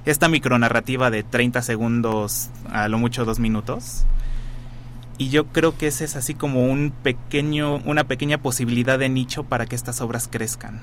esta 0.05 0.29
micronarrativa 0.29 1.11
de 1.11 1.23
30 1.23 1.61
segundos 1.61 2.49
a 2.71 2.87
lo 2.87 2.97
mucho 2.97 3.25
dos 3.25 3.39
minutos 3.39 4.05
y 5.17 5.29
yo 5.29 5.47
creo 5.47 5.77
que 5.77 5.87
ese 5.87 6.05
es 6.05 6.15
así 6.15 6.33
como 6.33 6.63
un 6.63 6.91
pequeño 6.91 7.77
una 7.85 8.03
pequeña 8.03 8.37
posibilidad 8.37 8.99
de 8.99 9.09
nicho 9.09 9.43
para 9.43 9.65
que 9.65 9.75
estas 9.75 10.01
obras 10.01 10.27
crezcan. 10.31 10.81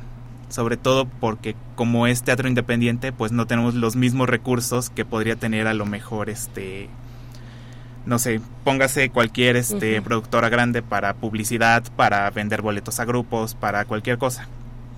Sobre 0.49 0.77
todo 0.77 1.07
porque 1.07 1.57
como 1.75 2.07
es 2.07 2.23
teatro 2.23 2.49
independiente 2.49 3.13
pues 3.13 3.33
no 3.33 3.47
tenemos 3.47 3.75
los 3.75 3.97
mismos 3.97 4.29
recursos 4.29 4.91
que 4.91 5.05
podría 5.05 5.37
tener 5.37 5.67
a 5.67 5.75
lo 5.75 5.87
mejor 5.87 6.31
este 6.31 6.89
no 8.07 8.19
sé 8.19 8.41
póngase 8.65 9.11
cualquier 9.11 9.57
este 9.57 10.03
productora 10.03 10.49
grande 10.49 10.83
para 10.83 11.15
publicidad 11.15 11.85
para 11.97 12.29
vender 12.31 12.63
boletos 12.63 13.01
a 13.01 13.05
grupos 13.05 13.55
para 13.55 13.85
cualquier 13.85 14.19
cosa. 14.19 14.49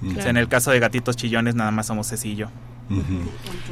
En 0.02 0.36
el 0.36 0.48
caso 0.48 0.70
de 0.70 0.78
gatitos 0.78 1.16
chillones 1.16 1.54
nada 1.54 1.70
más 1.70 1.86
somos 1.86 2.08
Ceci 2.08 2.32
y 2.32 2.36
yo. 2.36 2.48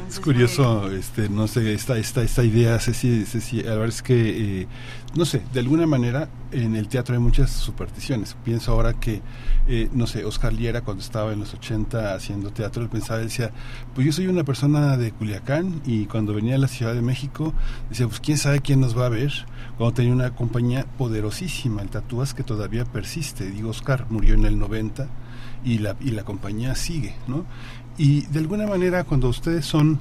Es 0.09 0.19
curioso, 0.19 0.91
este, 0.91 1.29
no 1.29 1.47
sé, 1.47 1.73
esta, 1.73 1.97
esta, 1.97 2.21
esta 2.21 2.43
idea, 2.43 2.77
Ceci, 2.79 3.25
Ceci, 3.25 3.65
a 3.65 3.75
ver, 3.75 3.89
es 3.89 4.01
que, 4.01 4.61
eh, 4.61 4.67
no 5.15 5.23
sé, 5.23 5.41
de 5.53 5.61
alguna 5.61 5.87
manera 5.87 6.27
en 6.51 6.75
el 6.75 6.89
teatro 6.89 7.15
hay 7.15 7.21
muchas 7.21 7.49
supersticiones. 7.49 8.35
Pienso 8.43 8.73
ahora 8.73 8.93
que, 8.93 9.21
eh, 9.67 9.89
no 9.93 10.07
sé, 10.07 10.25
Oscar 10.25 10.51
Liera 10.51 10.81
cuando 10.81 11.01
estaba 11.01 11.31
en 11.31 11.39
los 11.39 11.53
80 11.53 12.13
haciendo 12.13 12.51
teatro, 12.51 12.83
él 12.83 12.89
pensaba, 12.89 13.19
decía, 13.19 13.51
pues 13.93 14.05
yo 14.05 14.11
soy 14.11 14.27
una 14.27 14.43
persona 14.43 14.97
de 14.97 15.11
Culiacán 15.11 15.81
y 15.85 16.05
cuando 16.05 16.33
venía 16.33 16.55
a 16.55 16.57
la 16.57 16.67
Ciudad 16.67 16.93
de 16.93 17.01
México, 17.01 17.53
decía, 17.89 18.07
pues 18.07 18.19
quién 18.19 18.37
sabe 18.37 18.59
quién 18.59 18.81
nos 18.81 18.97
va 18.97 19.05
a 19.05 19.09
ver. 19.09 19.31
Cuando 19.77 19.93
tenía 19.93 20.13
una 20.13 20.35
compañía 20.35 20.85
poderosísima, 20.97 21.81
el 21.81 21.89
Tatúas, 21.89 22.33
que 22.33 22.43
todavía 22.43 22.83
persiste. 22.83 23.49
Digo, 23.49 23.69
Oscar 23.69 24.05
murió 24.09 24.33
en 24.33 24.45
el 24.45 24.59
90 24.59 25.07
y 25.63 25.77
la, 25.77 25.95
y 26.01 26.11
la 26.11 26.23
compañía 26.23 26.75
sigue, 26.75 27.15
¿no? 27.27 27.45
Y 27.97 28.25
de 28.27 28.39
alguna 28.39 28.67
manera 28.67 29.05
cuando 29.05 29.29
ustedes 29.29 29.65
son 29.65 29.99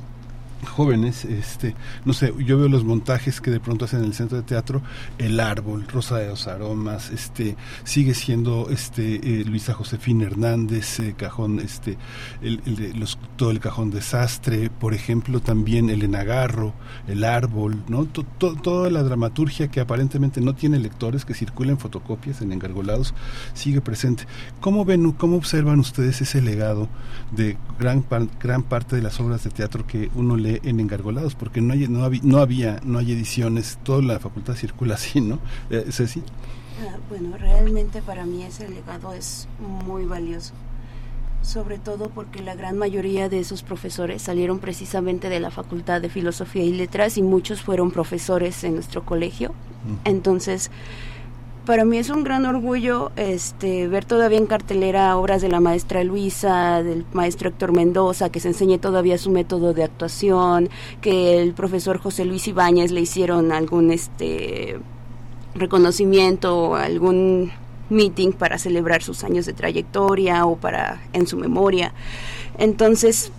jóvenes, 0.69 1.25
este, 1.25 1.75
no 2.05 2.13
sé, 2.13 2.33
yo 2.45 2.59
veo 2.59 2.69
los 2.69 2.85
montajes 2.85 3.41
que 3.41 3.51
de 3.51 3.61
pronto 3.61 3.85
hacen 3.85 4.01
en 4.01 4.07
el 4.07 4.15
centro 4.15 4.37
de 4.37 4.45
teatro, 4.45 4.83
El 5.19 5.41
Árbol, 5.41 5.87
Rosa 5.89 6.19
de 6.19 6.29
los 6.29 6.47
Aromas, 6.47 7.11
este, 7.11 7.57
sigue 7.85 8.15
siendo 8.15 8.69
este 8.71 9.17
eh, 9.17 9.45
Luisa 9.45 9.75
Josefina 9.75 10.25
Hernández, 10.25 11.01
eh, 11.01 11.15
cajón, 11.17 11.61
este, 11.61 11.97
el, 12.43 12.61
el, 12.67 12.99
los, 12.99 13.19
todo 13.37 13.51
el 13.51 13.61
cajón 13.61 13.91
desastre, 13.91 14.71
por 14.71 14.95
ejemplo, 14.95 15.41
también 15.41 15.91
el 15.91 16.03
Enagarro, 16.03 16.75
El 17.07 17.25
Árbol, 17.25 17.83
¿no? 17.89 18.07
toda 18.07 18.91
la 18.91 19.03
dramaturgia 19.03 19.69
que 19.69 19.81
aparentemente 19.81 20.41
no 20.41 20.55
tiene 20.55 20.79
lectores, 20.79 21.25
que 21.25 21.35
circula 21.35 21.73
en 21.73 21.79
fotocopias, 21.79 22.41
en 22.41 22.53
engargolados, 22.53 23.15
sigue 23.55 23.81
presente. 23.81 24.27
¿Cómo 24.61 24.85
ven, 24.85 25.13
cómo 25.13 25.37
observan 25.37 25.79
ustedes 25.81 26.21
ese 26.21 26.41
legado 26.43 26.89
de 27.33 27.57
gran, 27.79 28.05
gran 28.41 28.63
parte 28.63 28.97
de 28.97 29.03
las 29.03 29.21
obras 29.21 29.45
de 29.45 29.51
teatro 29.51 29.87
que 29.87 30.11
uno 30.15 30.37
en 30.45 30.81
engargolados, 30.81 31.35
porque 31.35 31.61
no, 31.61 31.73
hay, 31.73 31.89
no, 31.89 32.05
había, 32.05 32.21
no 32.23 32.39
había, 32.39 32.81
no 32.85 32.99
hay 32.99 33.13
ediciones, 33.13 33.79
toda 33.83 34.03
la 34.03 34.19
facultad 34.19 34.55
circula 34.55 34.95
así, 34.95 35.21
¿no? 35.21 35.39
Eh, 35.71 35.87
Ceci. 35.91 36.23
Ah, 36.81 36.97
bueno, 37.09 37.37
realmente 37.37 38.03
para 38.03 38.27
mí 38.27 38.43
ese 38.43 38.69
legado 38.69 39.13
es 39.13 39.49
muy 39.61 40.05
valioso, 40.05 40.55
sobre 41.43 41.79
todo 41.79 42.09
porque 42.11 42.43
la 42.43 42.55
gran 42.55 42.77
mayoría 42.77 43.29
de 43.29 43.39
esos 43.39 43.63
profesores 43.63 44.23
salieron 44.23 44.59
precisamente 44.59 45.29
de 45.29 45.41
la 45.41 45.51
Facultad 45.51 46.01
de 46.01 46.09
Filosofía 46.09 46.65
y 46.65 46.73
Letras 46.73 47.17
y 47.17 47.23
muchos 47.23 47.63
fueron 47.63 47.91
profesores 47.91 48.65
en 48.65 48.75
nuestro 48.75 49.05
colegio. 49.05 49.55
Entonces, 50.05 50.71
para 51.67 51.85
mí 51.85 51.99
es 51.99 52.11
un 52.11 52.25
gran 52.25 52.45
orgullo 52.45 53.11
este, 53.17 53.89
ver 53.89 54.05
todavía 54.05 54.39
en 54.39 54.47
cartelera 54.47 55.17
obras 55.17 55.41
de 55.41 55.49
la 55.49 55.61
maestra 55.61 56.05
Luisa, 56.05 56.83
del 56.83 57.07
maestro 57.13 57.49
Héctor 57.49 57.73
Mendoza, 57.73 58.31
que 58.31 58.41
se 58.41 58.49
enseñe 58.49 58.79
todavía 58.79 59.17
su 59.17 59.31
método 59.31 59.73
de 59.73 59.85
actuación, 59.85 60.69
que 61.01 61.41
el 61.41 61.55
profesor 61.55 61.99
José 61.99 62.25
Luis 62.25 62.47
Ibáñez 62.49 62.91
le 62.91 63.01
hicieron 63.01 63.53
algún 63.53 63.91
este 63.91 64.79
reconocimiento 65.55 66.75
algún 66.75 67.53
meeting 67.89 68.33
para 68.33 68.59
celebrar 68.59 69.03
sus 69.03 69.25
años 69.25 69.47
de 69.47 69.53
trayectoria 69.53 70.45
o 70.47 70.57
para 70.57 71.01
en 71.13 71.27
su 71.27 71.37
memoria. 71.37 71.93
Entonces, 72.59 73.31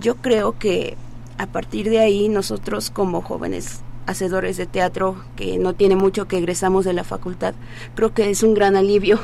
yo 0.00 0.16
creo 0.16 0.58
que 0.58 0.96
a 1.38 1.46
partir 1.46 1.90
de 1.90 2.00
ahí 2.00 2.28
nosotros 2.28 2.90
como 2.90 3.20
jóvenes 3.22 3.82
hacedores 4.06 4.56
de 4.56 4.66
teatro 4.66 5.16
que 5.36 5.58
no 5.58 5.74
tiene 5.74 5.96
mucho 5.96 6.28
que 6.28 6.38
egresamos 6.38 6.84
de 6.84 6.92
la 6.92 7.04
facultad, 7.04 7.54
creo 7.94 8.14
que 8.14 8.30
es 8.30 8.42
un 8.42 8.54
gran 8.54 8.76
alivio 8.76 9.18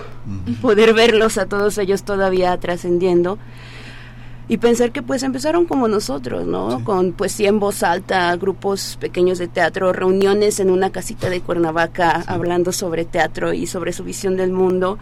poder 0.60 0.94
verlos 0.94 1.38
a 1.38 1.46
todos 1.46 1.78
ellos 1.78 2.02
todavía 2.02 2.56
trascendiendo 2.58 3.38
y 4.48 4.58
pensar 4.58 4.92
que 4.92 5.02
pues 5.02 5.22
empezaron 5.22 5.66
como 5.66 5.88
nosotros, 5.88 6.46
¿no? 6.46 6.84
Con 6.84 7.12
poesía 7.12 7.48
en 7.48 7.60
voz 7.60 7.82
alta, 7.82 8.34
grupos 8.36 8.98
pequeños 9.00 9.38
de 9.38 9.48
teatro, 9.48 9.92
reuniones 9.92 10.60
en 10.60 10.70
una 10.70 10.90
casita 10.90 11.30
de 11.30 11.40
Cuernavaca 11.40 12.22
hablando 12.26 12.72
sobre 12.72 13.04
teatro 13.04 13.52
y 13.52 13.66
sobre 13.66 13.92
su 13.92 14.04
visión 14.04 14.36
del 14.36 14.52
mundo 14.52 14.98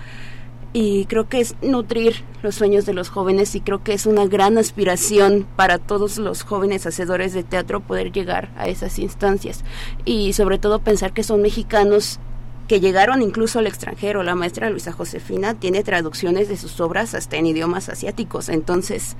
y 0.73 1.07
creo 1.07 1.29
que 1.29 1.41
es 1.41 1.57
nutrir 1.63 2.25
los 2.43 2.55
sueños 2.55 2.87
de 2.87 2.95
los 2.95 3.09
jóvenes 3.09 3.55
y 3.55 3.61
creo 3.61 3.83
que 3.83 3.93
es 3.93 4.07
una 4.07 4.27
gran 4.27 4.57
aspiración 4.57 5.47
para 5.57 5.79
todos 5.79 6.19
los 6.19 6.43
jóvenes 6.43 6.87
hacedores 6.87 7.33
de 7.33 7.43
teatro 7.43 7.81
poder 7.81 8.13
llegar 8.13 8.51
a 8.57 8.69
esas 8.69 8.99
instancias 8.99 9.65
y 10.05 10.33
sobre 10.33 10.59
todo 10.59 10.79
pensar 10.79 11.13
que 11.13 11.25
son 11.25 11.43
mexicanos 11.43 12.21
que 12.69 12.79
llegaron 12.79 13.21
incluso 13.21 13.59
al 13.59 13.67
extranjero. 13.67 14.23
La 14.23 14.37
maestra 14.37 14.71
Luisa 14.71 14.93
Josefina 14.93 15.55
tiene 15.55 15.83
traducciones 15.83 16.49
de 16.49 16.57
sus 16.57 16.81
obras 16.81 17.15
hasta 17.15 17.37
en 17.37 17.47
idiomas 17.47 17.89
asiáticos, 17.89 18.49
entonces 18.49 19.17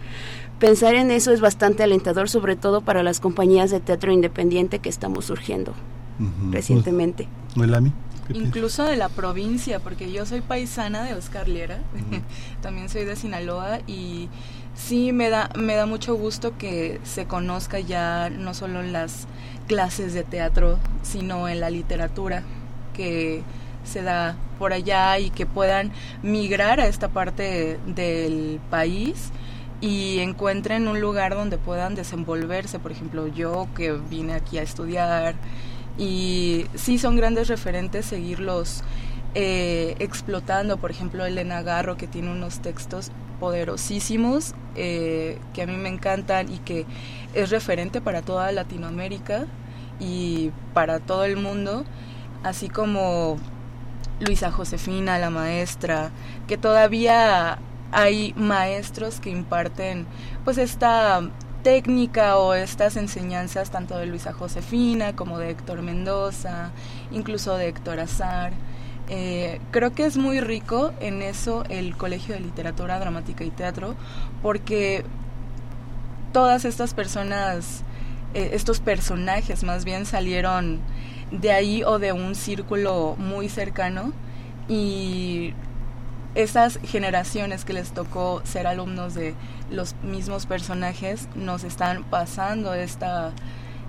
pensar 0.61 0.95
en 0.95 1.11
eso 1.11 1.33
es 1.33 1.41
bastante 1.41 1.83
alentador, 1.83 2.29
sobre 2.29 2.55
todo 2.55 2.81
para 2.81 3.03
las 3.03 3.19
compañías 3.19 3.73
de 3.73 3.81
teatro 3.81 4.13
independiente 4.13 4.79
que 4.79 4.89
estamos 4.89 5.25
surgiendo 5.25 5.75
recientemente. 6.51 7.27
incluso 8.35 8.85
de 8.85 8.97
la 8.97 9.09
provincia, 9.09 9.81
porque 9.81 10.13
yo 10.13 10.27
soy 10.27 10.41
paisana 10.41 11.05
de 11.05 11.15
Oscar 11.15 11.49
Liera, 11.49 11.79
también 12.63 12.89
soy 12.89 13.05
de 13.05 13.17
Sinaloa 13.17 13.81
y 13.87 14.29
sí 14.75 15.13
me 15.13 15.31
da, 15.31 15.51
me 15.57 15.75
da 15.75 15.87
mucho 15.87 16.15
gusto 16.15 16.57
que 16.57 17.01
se 17.05 17.27
conozca 17.27 17.81
ya 17.81 18.31
no 18.31 18.55
solo 18.55 18.81
en 18.81 18.93
las 18.93 19.27
clases 19.67 20.15
de 20.15 20.25
teatro, 20.25 20.79
sino 21.03 21.49
en 21.49 21.61
la 21.61 21.71
literatura 21.71 22.43
que 22.95 23.43
se 23.85 24.03
da 24.03 24.37
por 24.59 24.73
allá 24.73 25.19
y 25.19 25.31
que 25.31 25.47
puedan 25.47 25.93
migrar 26.23 26.81
a 26.81 26.87
esta 26.87 27.09
parte 27.09 27.79
del 27.87 28.61
país 28.71 29.31
y 29.81 30.19
encuentren 30.19 30.89
un 30.89 31.01
lugar 31.01 31.35
donde 31.35 31.57
puedan 31.59 31.95
desenvolverse. 31.95 32.79
Por 32.79 32.93
ejemplo, 32.93 33.27
yo 33.29 33.69
que 33.75 33.93
vine 33.93 34.35
aquí 34.35 34.59
a 34.59 34.63
estudiar, 34.63 35.35
y 35.99 36.67
sí 36.75 36.99
son 36.99 37.17
grandes 37.17 37.49
referentes 37.49 38.07
seguirlos 38.07 38.83
eh, 39.35 39.95
explotando, 39.99 40.77
por 40.79 40.91
ejemplo 40.91 41.25
Elena 41.25 41.63
Garro 41.63 41.97
que 41.97 42.07
tiene 42.07 42.33
unos 42.33 42.61
textos 42.61 43.13
poderosísimos 43.39 44.55
eh, 44.75 45.39
que 45.55 45.63
a 45.63 45.67
mí 45.67 45.77
me 45.77 45.89
encantan 45.89 46.53
y 46.53 46.59
que 46.59 46.87
es 47.35 47.51
referente 47.51 48.01
para 48.01 48.23
toda 48.23 48.51
Latinoamérica 48.53 49.47
y 50.01 50.51
para 50.75 50.99
todo 50.99 51.25
el 51.25 51.37
mundo, 51.37 51.85
así 52.43 52.69
como 52.69 53.39
Luisa 54.21 54.51
Josefina, 54.51 55.19
la 55.19 55.31
maestra, 55.31 56.11
que 56.49 56.59
todavía 56.59 57.59
hay 57.93 58.35
maestros 58.37 59.21
que 59.21 59.31
imparten 59.31 60.07
pues 60.45 60.59
esta 60.59 61.23
técnica 61.63 62.39
o 62.39 62.55
estas 62.55 62.97
enseñanzas 62.97 63.71
tanto 63.71 63.97
de 63.99 64.07
Luisa 64.07 64.33
Josefina 64.33 65.15
como 65.15 65.39
de 65.39 65.51
Héctor 65.51 65.83
Mendoza, 65.83 66.71
incluso 67.11 67.57
de 67.57 67.69
Héctor 67.69 68.01
Azar. 68.01 68.53
Eh, 69.09 69.61
creo 69.71 69.93
que 69.93 70.05
es 70.05 70.17
muy 70.17 70.41
rico 70.41 70.93
en 71.01 71.23
eso 71.23 71.65
el 71.69 71.97
Colegio 71.97 72.35
de 72.35 72.41
Literatura 72.41 72.99
Dramática 73.01 73.43
y 73.43 73.51
Teatro 73.51 73.97
porque 74.41 75.05
todas 76.33 76.65
estas 76.65 76.95
personas, 76.95 77.83
eh, 78.35 78.51
estos 78.53 78.81
personajes 78.81 79.65
más 79.65 79.85
bien 79.85 80.07
salieron 80.07 80.81
de 81.33 81.53
ahí 81.53 81.83
o 81.83 81.99
de 81.99 82.13
un 82.13 82.35
círculo 82.35 83.17
muy 83.19 83.49
cercano 83.49 84.13
y 84.69 85.55
esas 86.35 86.79
generaciones 86.85 87.65
que 87.65 87.73
les 87.73 87.93
tocó 87.93 88.41
ser 88.45 88.67
alumnos 88.67 89.15
de 89.15 89.35
los 89.71 89.95
mismos 90.03 90.47
personajes 90.47 91.29
nos 91.35 91.65
están 91.65 92.05
pasando 92.05 92.75
esta 92.75 93.33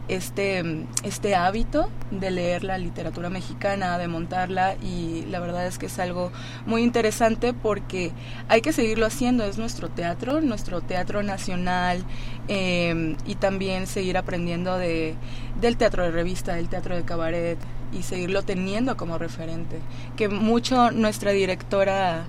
este, 0.07 0.85
este 1.03 1.35
hábito 1.35 1.89
de 2.11 2.31
leer 2.31 2.63
la 2.63 2.77
literatura 2.77 3.29
mexicana, 3.29 3.97
de 3.97 4.07
montarla 4.07 4.75
y 4.75 5.25
la 5.29 5.39
verdad 5.39 5.65
es 5.67 5.77
que 5.77 5.85
es 5.85 5.99
algo 5.99 6.31
muy 6.65 6.83
interesante 6.83 7.53
porque 7.53 8.11
hay 8.49 8.61
que 8.61 8.73
seguirlo 8.73 9.05
haciendo, 9.05 9.45
es 9.45 9.57
nuestro 9.57 9.89
teatro, 9.89 10.41
nuestro 10.41 10.81
teatro 10.81 11.23
nacional 11.23 12.03
em, 12.49 13.15
y 13.25 13.35
también 13.35 13.87
seguir 13.87 14.17
aprendiendo 14.17 14.77
de, 14.77 15.15
del 15.61 15.77
teatro 15.77 16.03
de 16.03 16.11
revista, 16.11 16.55
del 16.55 16.67
teatro 16.67 16.95
de 16.95 17.03
cabaret 17.03 17.57
y 17.93 18.03
seguirlo 18.03 18.43
teniendo 18.43 18.97
como 18.97 19.17
referente. 19.17 19.79
Que 20.17 20.27
mucho 20.27 20.91
nuestra 20.91 21.31
directora 21.31 22.25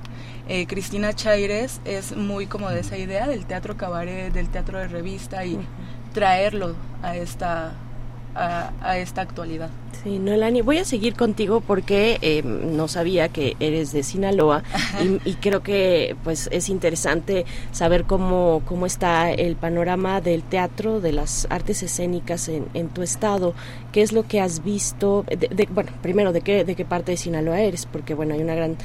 eh, 0.48 0.66
Cristina 0.66 1.12
Chaires 1.12 1.80
es 1.84 2.16
muy 2.16 2.46
como 2.46 2.68
de 2.70 2.80
esa 2.80 2.96
idea 2.96 3.26
del 3.28 3.46
teatro 3.46 3.76
cabaret, 3.76 4.32
del 4.32 4.48
teatro 4.48 4.78
de 4.78 4.88
revista 4.88 5.44
y 5.44 5.58
traerlo 6.12 6.74
a 7.02 7.16
esta, 7.16 7.72
a, 8.34 8.98
esta 8.98 9.22
actualidad. 9.22 9.70
Sí, 10.02 10.18
Noelani, 10.18 10.62
voy 10.62 10.78
a 10.78 10.84
seguir 10.84 11.14
contigo 11.14 11.60
porque 11.60 12.18
eh, 12.22 12.42
no 12.42 12.88
sabía 12.88 13.28
que 13.28 13.56
eres 13.60 13.92
de 13.92 14.02
Sinaloa 14.02 14.64
y, 15.24 15.34
creo 15.34 15.62
que 15.62 16.16
pues 16.24 16.48
es 16.50 16.68
interesante 16.68 17.44
saber 17.70 18.04
cómo, 18.04 18.62
cómo 18.66 18.86
está 18.86 19.30
el 19.30 19.54
panorama 19.54 20.20
del 20.20 20.42
teatro, 20.42 21.00
de 21.00 21.12
las 21.12 21.46
artes 21.50 21.82
escénicas 21.84 22.48
en, 22.48 22.66
en 22.74 22.88
tu 22.88 23.02
estado 23.02 23.54
qué 23.92 24.02
es 24.02 24.12
lo 24.12 24.26
que 24.26 24.40
has 24.40 24.64
visto, 24.64 25.24
de, 25.28 25.68
bueno, 25.70 25.90
primero, 26.00 26.32
¿de 26.32 26.40
qué, 26.40 26.64
¿de 26.64 26.74
qué 26.74 26.84
parte 26.84 27.12
de 27.12 27.18
Sinaloa 27.18 27.60
eres? 27.60 27.86
Porque, 27.86 28.14
bueno, 28.14 28.34
hay 28.34 28.40
una 28.40 28.54
gran, 28.54 28.76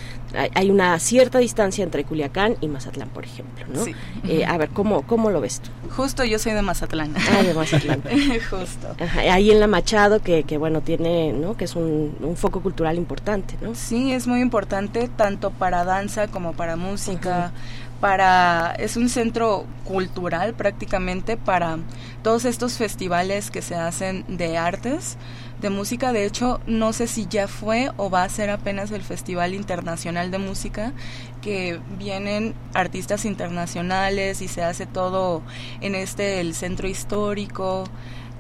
hay, 0.54 0.70
una 0.70 1.00
cierta 1.00 1.40
distancia 1.40 1.84
entre 1.84 2.04
Culiacán 2.04 2.58
y 2.62 2.68
Mazatlán, 2.68 3.10
por 3.10 3.24
ejemplo, 3.24 3.66
¿no? 3.74 3.84
Sí. 3.84 3.96
Eh, 4.28 4.46
a 4.46 4.58
ver, 4.58 4.70
¿cómo, 4.70 5.04
¿cómo 5.04 5.32
lo 5.32 5.42
ves 5.42 5.62
tú? 5.62 5.72
Justo 5.96 6.24
yo 6.26 6.38
soy 6.38 6.54
de 6.54 6.62
Mazatlán. 6.62 7.14
Ah, 7.32 7.42
de 7.42 7.54
Mazatlán. 7.54 8.04
Justo. 8.50 8.96
ahí 9.16 9.50
en 9.50 9.60
La 9.60 9.68
Machado, 9.68 10.22
que, 10.22 10.44
que 10.44 10.58
bueno, 10.58 10.82
tiene, 10.82 11.32
¿no? 11.32 11.56
Que 11.56 11.66
es 11.66 11.76
un, 11.76 12.16
un, 12.22 12.36
foco 12.36 12.62
cultural 12.62 12.98
importante, 12.98 13.56
¿no? 13.62 13.74
Sí, 13.74 14.12
es 14.12 14.28
muy 14.28 14.42
importante 14.42 15.10
tanto 15.16 15.52
para 15.52 15.86
danza 15.86 16.28
como 16.28 16.54
para 16.54 16.76
música 16.76 17.52
para 18.00 18.76
es 18.78 18.98
un 18.98 19.10
centro 19.10 19.66
cultural 19.86 20.54
prácticamente 20.54 21.38
para 21.38 21.78
todos 22.24 22.46
estos 22.46 22.78
festivales 22.78 23.52
que 23.52 23.62
se 23.62 23.76
hacen 23.76 24.24
de 24.28 24.58
artes, 24.58 25.18
de 25.62 25.70
música. 25.70 26.12
De 26.12 26.26
hecho, 26.26 26.60
no 26.68 26.94
sé 26.94 27.08
si 27.08 27.26
ya 27.28 27.48
fue 27.48 27.92
o 27.98 28.10
va 28.10 28.24
a 28.24 28.30
ser 28.30 28.50
apenas 28.50 28.92
el 28.92 29.02
Festival 29.02 29.54
Internacional 29.54 30.30
de 30.30 30.38
Música, 30.38 30.94
que 31.42 31.80
vienen 31.98 32.54
artistas 32.74 33.26
internacionales 33.26 34.42
y 34.42 34.48
se 34.48 34.64
hace 34.64 34.86
todo 34.86 35.42
en 35.82 35.96
este 35.96 36.40
el 36.40 36.54
centro 36.54 36.88
histórico. 36.88 37.86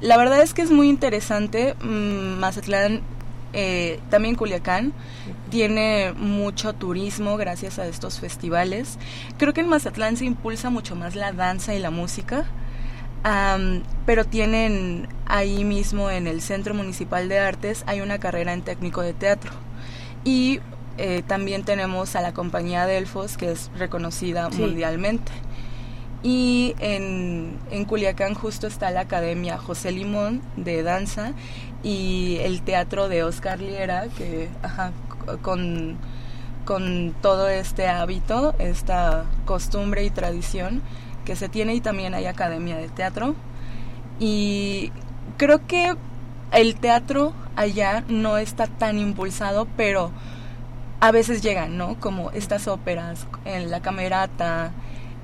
La 0.02 0.18
verdad 0.18 0.42
es 0.42 0.54
que 0.54 0.62
es 0.62 0.72
muy 0.72 0.90
interesante. 0.90 1.74
Mm, 1.82 2.40
Mazatlán 2.40 3.02
eh, 3.54 4.00
también 4.10 4.36
Culiacán 4.36 4.94
tiene 5.50 6.14
mucho 6.14 6.74
turismo 6.74 7.38
gracias 7.38 7.80
a 7.80 7.88
estos 7.88 8.20
festivales. 8.20 8.98
Creo 9.38 9.54
que 9.54 9.62
en 9.62 9.70
Mazatlán 9.70 10.18
se 10.18 10.26
impulsa 10.26 10.70
mucho 10.70 10.96
más 10.96 11.16
la 11.16 11.32
danza 11.34 11.74
y 11.76 11.80
la 11.80 11.92
música, 11.92 12.46
pero 14.06 14.26
tienen 14.26 15.08
ahí 15.26 15.64
mismo 15.64 16.10
en 16.10 16.28
el 16.28 16.42
Centro 16.42 16.74
Municipal 16.74 17.28
de 17.28 17.40
Artes 17.40 17.84
hay 17.86 18.02
una 18.02 18.20
carrera 18.20 18.54
en 18.54 18.62
técnico 18.62 19.02
de 19.02 19.14
teatro. 19.14 19.52
Y 20.24 20.60
eh, 20.98 21.24
también 21.26 21.64
tenemos 21.64 22.16
a 22.16 22.22
la 22.22 22.34
compañía 22.34 22.86
Delfos, 22.86 23.38
que 23.38 23.52
es 23.52 23.70
reconocida 23.78 24.50
mundialmente. 24.50 25.32
Y 26.24 26.76
en, 26.80 27.60
en, 27.70 27.86
Culiacán 27.86 28.34
justo 28.34 28.66
está 28.68 28.90
la 28.92 29.02
Academia 29.02 29.58
José 29.58 29.92
Limón 29.92 30.42
de 30.56 30.82
Danza 30.82 31.34
y 31.84 32.38
el 32.42 32.62
teatro 32.64 33.08
de 33.08 33.24
Oscar 33.24 33.60
Liera, 33.60 34.08
que 34.18 34.50
con, 35.42 35.98
con 36.66 37.14
todo 37.22 37.50
este 37.50 37.88
hábito, 37.88 38.56
esta 38.60 39.26
costumbre 39.46 40.04
y 40.04 40.10
tradición 40.10 40.82
que 41.26 41.36
se 41.36 41.50
tiene 41.50 41.76
y 41.76 41.82
también 41.82 42.14
hay 42.14 42.26
academia 42.26 42.78
de 42.78 42.90
teatro. 42.90 43.36
Y 44.20 44.92
creo 45.38 45.68
que 45.68 45.96
el 46.52 46.76
teatro 46.76 47.34
allá 47.56 48.04
no 48.08 48.38
está 48.38 48.68
tan 48.68 48.98
impulsado, 48.98 49.68
pero 49.76 50.12
a 51.00 51.12
veces 51.12 51.42
llegan, 51.42 51.78
¿no? 51.78 52.00
Como 52.00 52.32
estas 52.32 52.68
óperas 52.68 53.28
en 53.46 53.70
la 53.70 53.82
camerata, 53.82 54.72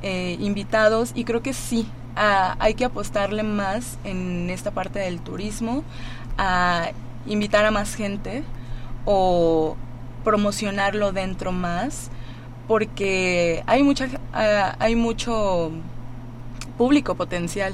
eh, 0.02 0.38
invitados, 0.40 1.12
y 1.16 1.24
creo 1.24 1.42
que 1.42 1.54
sí, 1.54 1.88
ah, 2.16 2.56
hay 2.60 2.74
que 2.74 2.86
apostarle 2.86 3.44
más 3.44 3.98
en 4.04 4.50
esta 4.50 4.72
parte 4.72 5.00
del 5.00 5.20
turismo, 5.20 5.84
a 6.38 6.90
invitar 7.26 7.66
a 7.66 7.72
más 7.72 7.96
gente 7.96 8.44
o 9.06 9.78
promocionarlo 10.24 11.12
dentro 11.12 11.52
más 11.52 12.10
porque 12.68 13.64
hay 13.68 13.84
mucha 13.84 14.08
ah, 14.34 14.76
hay 14.80 14.96
mucho 14.96 15.72
público 16.78 17.16
potencial. 17.16 17.74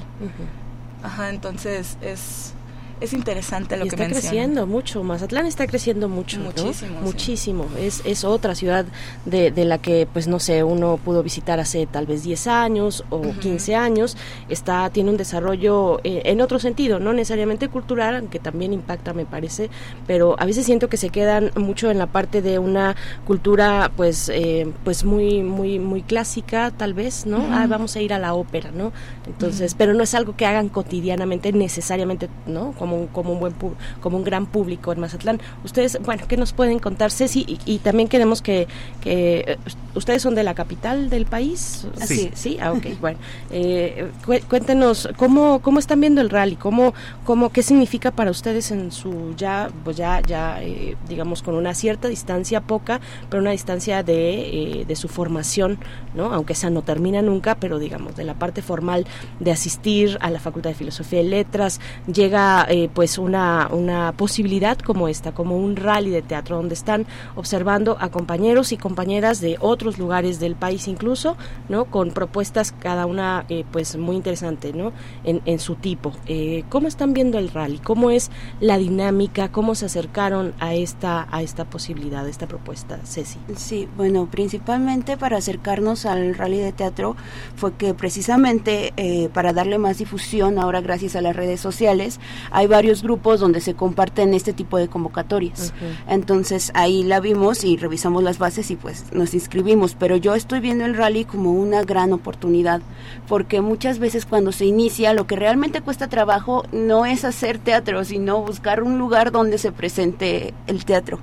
Ajá 1.03 1.29
entonces 1.29 1.97
es 2.01 2.53
es 3.01 3.13
interesante 3.13 3.77
lo 3.77 3.83
que 3.83 3.89
está 3.89 4.07
creciendo 4.07 4.67
mucho 4.67 5.03
Mazatlán 5.03 5.45
está 5.45 5.67
creciendo 5.67 6.09
mucho 6.09 6.39
muchísimo 6.39 6.99
muchísimo. 7.01 7.65
Es, 7.79 8.01
es 8.05 8.23
otra 8.23 8.55
ciudad 8.55 8.85
de, 9.25 9.51
de, 9.51 9.65
la 9.65 9.77
que 9.77 10.07
pues 10.11 10.27
no 10.27 10.39
sé 10.39 10.63
uno 10.63 10.99
pudo 11.03 11.23
visitar 11.23 11.59
hace 11.59 11.85
tal 11.85 12.05
vez 12.05 12.23
10 12.23 12.47
años 12.47 13.03
o 13.09 13.21
15 13.21 13.75
años. 13.75 14.17
Está 14.47 14.89
tiene 14.89 15.09
un 15.09 15.17
desarrollo 15.17 15.99
eh, 16.03 16.23
en 16.25 16.41
otro 16.41 16.59
sentido 16.59 16.99
no 16.99 17.13
necesariamente 17.13 17.69
cultural 17.69 18.15
aunque 18.15 18.39
también 18.39 18.73
impacta 18.73 19.13
me 19.13 19.25
parece 19.25 19.69
pero 20.07 20.35
a 20.39 20.45
veces 20.45 20.65
siento 20.65 20.89
que 20.89 20.97
se 20.97 21.09
quedan 21.09 21.51
mucho 21.55 21.91
en 21.91 21.97
la 21.97 22.07
parte 22.07 22.41
de 22.41 22.59
una 22.59 22.95
cultura 23.25 23.91
pues 23.95 24.29
eh, 24.29 24.71
pues 24.83 25.03
muy 25.03 25.43
muy 25.43 25.79
muy 25.79 26.01
clásica 26.01 26.71
tal 26.71 26.93
vez 26.93 27.25
no 27.25 27.45
ah, 27.51 27.67
vamos 27.67 27.95
a 27.95 28.01
ir 28.01 28.13
a 28.13 28.19
la 28.19 28.33
ópera 28.33 28.71
no 28.71 28.91
entonces 29.25 29.75
pero 29.75 29.93
no 29.93 30.03
es 30.03 30.13
algo 30.13 30.35
que 30.35 30.45
hagan 30.45 30.69
cotidianamente 30.69 31.51
necesariamente 31.51 32.29
no 32.45 32.73
como 32.77 32.88
un, 32.95 33.07
como 33.07 33.33
un 33.33 33.39
buen 33.39 33.53
como 34.01 34.17
un 34.17 34.23
gran 34.23 34.45
público 34.45 34.91
en 34.91 34.99
Mazatlán. 34.99 35.39
Ustedes, 35.63 35.99
bueno, 36.03 36.23
¿qué 36.27 36.37
nos 36.37 36.53
pueden 36.53 36.79
contar, 36.79 37.11
Ceci? 37.11 37.45
Y, 37.65 37.79
también 37.79 38.07
queremos 38.07 38.41
que, 38.41 38.67
que, 39.01 39.39
eh, 39.47 39.57
ustedes 39.95 40.21
son 40.21 40.35
de 40.35 40.43
la 40.43 40.53
capital 40.53 41.09
del 41.09 41.25
país. 41.25 41.87
Sí. 42.05 42.31
Sí, 42.33 42.57
ah, 42.61 42.71
ok, 42.71 42.99
bueno. 42.99 43.19
Eh, 43.51 44.09
cuéntenos, 44.47 45.09
¿cómo, 45.17 45.59
¿cómo 45.61 45.79
están 45.79 45.99
viendo 46.01 46.21
el 46.21 46.29
rally? 46.29 46.55
¿Cómo, 46.55 46.93
cómo, 47.23 47.49
¿Qué 47.49 47.63
significa 47.63 48.11
para 48.11 48.31
ustedes 48.31 48.71
en 48.71 48.91
su 48.91 49.33
ya, 49.35 49.69
pues 49.83 49.97
ya, 49.97 50.21
ya 50.21 50.61
eh, 50.61 50.95
digamos, 51.07 51.43
con 51.43 51.55
una 51.55 51.73
cierta 51.73 52.07
distancia, 52.07 52.61
poca, 52.61 53.01
pero 53.29 53.41
una 53.41 53.51
distancia 53.51 54.03
de, 54.03 54.85
de 54.87 54.95
su 54.95 55.07
formación, 55.07 55.79
¿no? 56.15 56.33
Aunque 56.33 56.53
esa 56.53 56.69
no 56.69 56.81
termina 56.81 57.21
nunca, 57.21 57.55
pero 57.55 57.79
digamos, 57.79 58.15
de 58.15 58.23
la 58.23 58.35
parte 58.35 58.61
formal 58.61 59.05
de 59.39 59.51
asistir 59.51 60.17
a 60.21 60.29
la 60.29 60.39
Facultad 60.39 60.69
de 60.69 60.75
Filosofía 60.75 61.21
y 61.21 61.27
Letras, 61.27 61.79
llega 62.11 62.65
eh, 62.69 62.78
pues 62.87 63.17
una, 63.17 63.67
una 63.71 64.13
posibilidad 64.13 64.77
como 64.77 65.07
esta, 65.07 65.33
como 65.33 65.57
un 65.57 65.75
rally 65.75 66.09
de 66.11 66.21
teatro 66.21 66.57
donde 66.57 66.75
están 66.75 67.05
observando 67.35 67.97
a 67.99 68.09
compañeros 68.09 68.71
y 68.71 68.77
compañeras 68.77 69.41
de 69.41 69.57
otros 69.59 69.97
lugares 69.97 70.39
del 70.39 70.55
país 70.55 70.87
incluso, 70.87 71.35
¿no? 71.67 71.85
Con 71.85 72.11
propuestas 72.11 72.71
cada 72.71 73.05
una 73.05 73.45
eh, 73.49 73.65
pues 73.71 73.97
muy 73.97 74.15
interesante, 74.15 74.73
¿no? 74.73 74.93
En, 75.23 75.41
en 75.45 75.59
su 75.59 75.75
tipo. 75.75 76.13
Eh, 76.27 76.63
¿Cómo 76.69 76.87
están 76.87 77.13
viendo 77.13 77.37
el 77.37 77.49
rally? 77.49 77.79
¿Cómo 77.79 78.11
es 78.11 78.31
la 78.59 78.77
dinámica? 78.77 79.51
¿Cómo 79.51 79.75
se 79.75 79.85
acercaron 79.85 80.53
a 80.59 80.73
esta, 80.73 81.27
a 81.31 81.41
esta 81.41 81.65
posibilidad, 81.65 82.25
a 82.25 82.29
esta 82.29 82.47
propuesta, 82.47 82.99
Ceci? 83.03 83.39
Sí, 83.55 83.87
bueno, 83.97 84.27
principalmente 84.29 85.17
para 85.17 85.37
acercarnos 85.37 86.05
al 86.05 86.35
rally 86.35 86.59
de 86.59 86.71
teatro 86.71 87.15
fue 87.55 87.73
que 87.73 87.93
precisamente 87.93 88.93
para 89.33 89.53
darle 89.53 89.77
más 89.77 89.97
difusión 89.97 90.59
ahora 90.59 90.81
gracias 90.81 91.15
a 91.15 91.21
las 91.21 91.35
redes 91.35 91.59
sociales 91.59 92.19
hay 92.51 92.67
varios 92.69 93.03
grupos 93.03 93.41
donde 93.41 93.59
se 93.59 93.73
comparten 93.73 94.33
este 94.33 94.53
tipo 94.53 94.77
de 94.77 94.87
convocatorias. 94.87 95.73
Entonces 96.07 96.71
ahí 96.73 97.03
la 97.03 97.19
vimos 97.19 97.65
y 97.65 97.75
revisamos 97.75 98.23
las 98.23 98.37
bases 98.37 98.71
y 98.71 98.77
pues 98.77 99.05
nos 99.11 99.33
inscribimos. 99.33 99.95
Pero 99.95 100.15
yo 100.15 100.35
estoy 100.35 100.61
viendo 100.61 100.85
el 100.85 100.95
rally 100.95 101.25
como 101.25 101.51
una 101.51 101.83
gran 101.83 102.13
oportunidad 102.13 102.81
porque 103.27 103.59
muchas 103.61 103.99
veces 103.99 104.25
cuando 104.25 104.51
se 104.51 104.65
inicia 104.65 105.13
lo 105.13 105.27
que 105.27 105.35
realmente 105.35 105.81
cuesta 105.81 106.07
trabajo 106.07 106.63
no 106.71 107.05
es 107.05 107.25
hacer 107.25 107.57
teatro, 107.57 108.05
sino 108.05 108.41
buscar 108.41 108.83
un 108.83 108.97
lugar 108.97 109.31
donde 109.31 109.57
se 109.57 109.71
presente 109.71 110.53
el 110.67 110.85
teatro. 110.85 111.19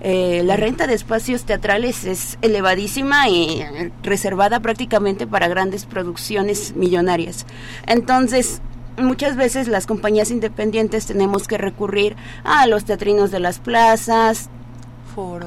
Eh, 0.00 0.42
la 0.44 0.56
renta 0.56 0.86
de 0.86 0.94
espacios 0.94 1.44
teatrales 1.44 2.04
es 2.04 2.38
elevadísima 2.42 3.28
y 3.28 3.64
reservada 4.02 4.60
prácticamente 4.60 5.26
para 5.26 5.48
grandes 5.48 5.86
producciones 5.86 6.74
millonarias. 6.76 7.46
Entonces, 7.86 8.60
muchas 8.98 9.36
veces 9.36 9.68
las 9.68 9.86
compañías 9.86 10.30
independientes 10.30 11.06
tenemos 11.06 11.48
que 11.48 11.58
recurrir 11.58 12.16
a 12.44 12.66
los 12.66 12.84
teatrinos 12.84 13.30
de 13.30 13.40
las 13.40 13.58
plazas, 13.58 14.50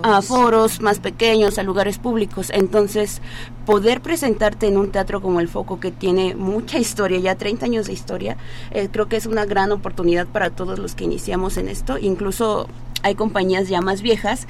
a 0.04 0.22
foros 0.22 0.82
más 0.82 1.00
pequeños, 1.00 1.58
a 1.58 1.64
lugares 1.64 1.98
públicos. 1.98 2.52
Entonces, 2.54 3.22
poder 3.66 4.02
presentarte 4.02 4.68
en 4.68 4.78
un 4.78 4.92
teatro 4.92 5.22
como 5.22 5.40
el 5.40 5.48
Foco, 5.48 5.80
que 5.80 5.92
tiene 5.92 6.36
mucha 6.36 6.78
historia, 6.78 7.20
ya 7.20 7.36
30 7.36 7.66
años 7.66 7.88
de 7.88 7.94
historia, 7.94 8.38
eh, 8.72 8.90
creo 8.92 9.08
que 9.08 9.16
es 9.16 9.26
una 9.26 9.46
gran 9.46 9.72
oportunidad 9.72 10.28
para 10.28 10.50
todos 10.50 10.78
los 10.78 10.96
que 10.96 11.06
iniciamos 11.06 11.58
en 11.58 11.70
esto. 11.70 11.98
Incluso 11.98 12.68
hay 13.04 13.16
compañías 13.16 13.70
ya 13.70 13.82
más 13.82 14.02
viejas, 14.02 14.48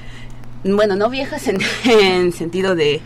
bueno, 0.64 0.95
no 0.95 1.10
viejas 1.10 1.47
en 1.47 2.32
sentido 2.34 2.76
de 2.76 3.02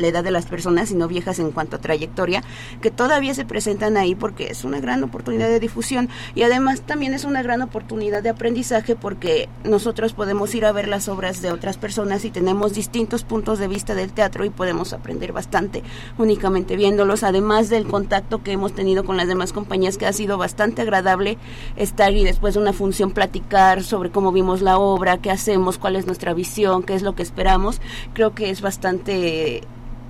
la 0.00 0.08
edad 0.08 0.24
de 0.24 0.30
las 0.30 0.46
personas, 0.46 0.88
sino 0.88 1.08
viejas 1.08 1.38
en 1.38 1.50
cuanto 1.50 1.76
a 1.76 1.80
trayectoria, 1.80 2.42
que 2.80 2.90
todavía 2.90 3.34
se 3.34 3.44
presentan 3.44 3.96
ahí 3.96 4.14
porque 4.14 4.48
es 4.48 4.64
una 4.64 4.80
gran 4.80 5.02
oportunidad 5.02 5.48
de 5.48 5.60
difusión 5.60 6.08
y 6.34 6.42
además 6.42 6.82
también 6.82 7.14
es 7.14 7.24
una 7.24 7.42
gran 7.42 7.62
oportunidad 7.62 8.22
de 8.22 8.30
aprendizaje 8.30 8.96
porque 8.96 9.48
nosotros 9.64 10.12
podemos 10.12 10.54
ir 10.54 10.64
a 10.64 10.72
ver 10.72 10.88
las 10.88 11.08
obras 11.08 11.42
de 11.42 11.52
otras 11.52 11.78
personas 11.78 12.24
y 12.24 12.30
tenemos 12.30 12.74
distintos 12.74 13.24
puntos 13.24 13.58
de 13.58 13.68
vista 13.68 13.94
del 13.94 14.12
teatro 14.12 14.44
y 14.44 14.50
podemos 14.50 14.92
aprender 14.92 15.32
bastante 15.32 15.82
únicamente 16.18 16.76
viéndolos, 16.76 17.22
además 17.22 17.68
del 17.68 17.86
contacto 17.86 18.42
que 18.42 18.52
hemos 18.52 18.74
tenido 18.74 19.04
con 19.04 19.16
las 19.16 19.28
demás 19.28 19.52
compañías 19.52 19.98
que 19.98 20.06
ha 20.06 20.12
sido 20.12 20.38
bastante 20.38 20.82
agradable 20.82 21.38
estar 21.76 22.12
y 22.12 22.24
después 22.24 22.54
de 22.54 22.60
una 22.60 22.72
función 22.72 23.10
platicar 23.10 23.82
sobre 23.82 24.10
cómo 24.10 24.32
vimos 24.32 24.62
la 24.62 24.78
obra, 24.78 25.18
qué 25.18 25.30
hacemos, 25.30 25.78
cuál 25.78 25.96
es 25.96 26.06
nuestra 26.06 26.34
visión, 26.34 26.82
qué 26.82 26.94
es 26.94 27.02
lo 27.02 27.14
que 27.14 27.22
esperamos. 27.22 27.80
Creo 28.14 28.34
que 28.34 28.50
es 28.50 28.60
bastante 28.60 29.62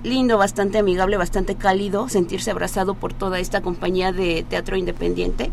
lindo, 0.03 0.37
bastante 0.37 0.79
amigable, 0.79 1.17
bastante 1.17 1.55
cálido, 1.55 2.09
sentirse 2.09 2.51
abrazado 2.51 2.95
por 2.95 3.13
toda 3.13 3.39
esta 3.39 3.61
compañía 3.61 4.11
de 4.11 4.45
teatro 4.47 4.77
independiente, 4.77 5.51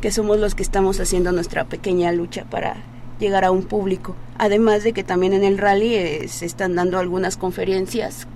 que 0.00 0.10
somos 0.10 0.38
los 0.38 0.54
que 0.54 0.62
estamos 0.62 1.00
haciendo 1.00 1.32
nuestra 1.32 1.64
pequeña 1.64 2.12
lucha 2.12 2.44
para 2.44 2.76
llegar 3.18 3.44
a 3.44 3.50
un 3.50 3.62
público. 3.62 4.16
Además 4.38 4.82
de 4.82 4.92
que 4.92 5.04
también 5.04 5.32
en 5.32 5.44
el 5.44 5.58
rally 5.58 5.94
eh, 5.94 6.28
se 6.28 6.46
están 6.46 6.74
dando 6.74 6.98
algunas 6.98 7.36
conferencias. 7.36 8.26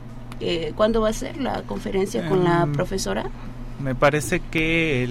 Eh, 0.41 0.73
¿Cuándo 0.77 1.01
va 1.01 1.09
a 1.09 1.13
ser 1.13 1.41
la 1.41 1.63
conferencia 1.63 2.29
con 2.29 2.45
la 2.45 2.63
em, 2.63 2.73
profesora? 2.73 3.31
Me 3.85 3.95
parece 3.95 4.41
que 4.41 5.05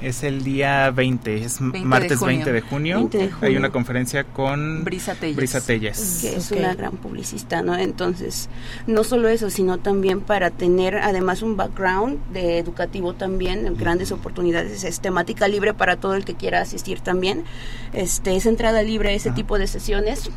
es 0.00 0.22
el 0.22 0.44
día 0.44 0.92
20, 0.92 1.34
es 1.44 1.60
martes 1.60 2.20
20 2.20 2.52
de, 2.52 2.60
junio. 2.60 3.10
Hay 3.40 3.56
una 3.56 3.70
conferencia 3.70 4.22
con 4.22 4.84
Brisa 4.84 5.16
Telles. 5.16 6.18
Que 6.22 6.36
es 6.36 6.52
una 6.52 6.76
gran 6.76 6.92
publicista, 6.92 7.62
¿no? 7.62 7.76
Entonces, 7.76 8.48
no 8.86 9.02
solo 9.02 9.28
eso, 9.28 9.50
sino 9.50 9.78
también 9.78 10.20
para 10.20 10.50
tener 10.50 10.98
además 10.98 11.42
un 11.42 11.56
background 11.56 12.20
de 12.32 12.58
educativo 12.58 13.14
también, 13.14 13.76
grandes 13.76 14.12
oportunidades, 14.12 14.84
es 14.84 15.00
temática 15.00 15.48
libre 15.48 15.74
para 15.74 15.96
todo 15.96 16.14
el 16.14 16.24
que 16.24 16.36
quiera 16.36 16.60
asistir 16.60 17.00
también. 17.00 17.42
Este, 17.94 18.36
es 18.36 18.46
entrada 18.46 18.82
libre 18.82 19.16
ese 19.16 19.32
tipo 19.32 19.58
de 19.58 19.66
sesiones 19.66 20.30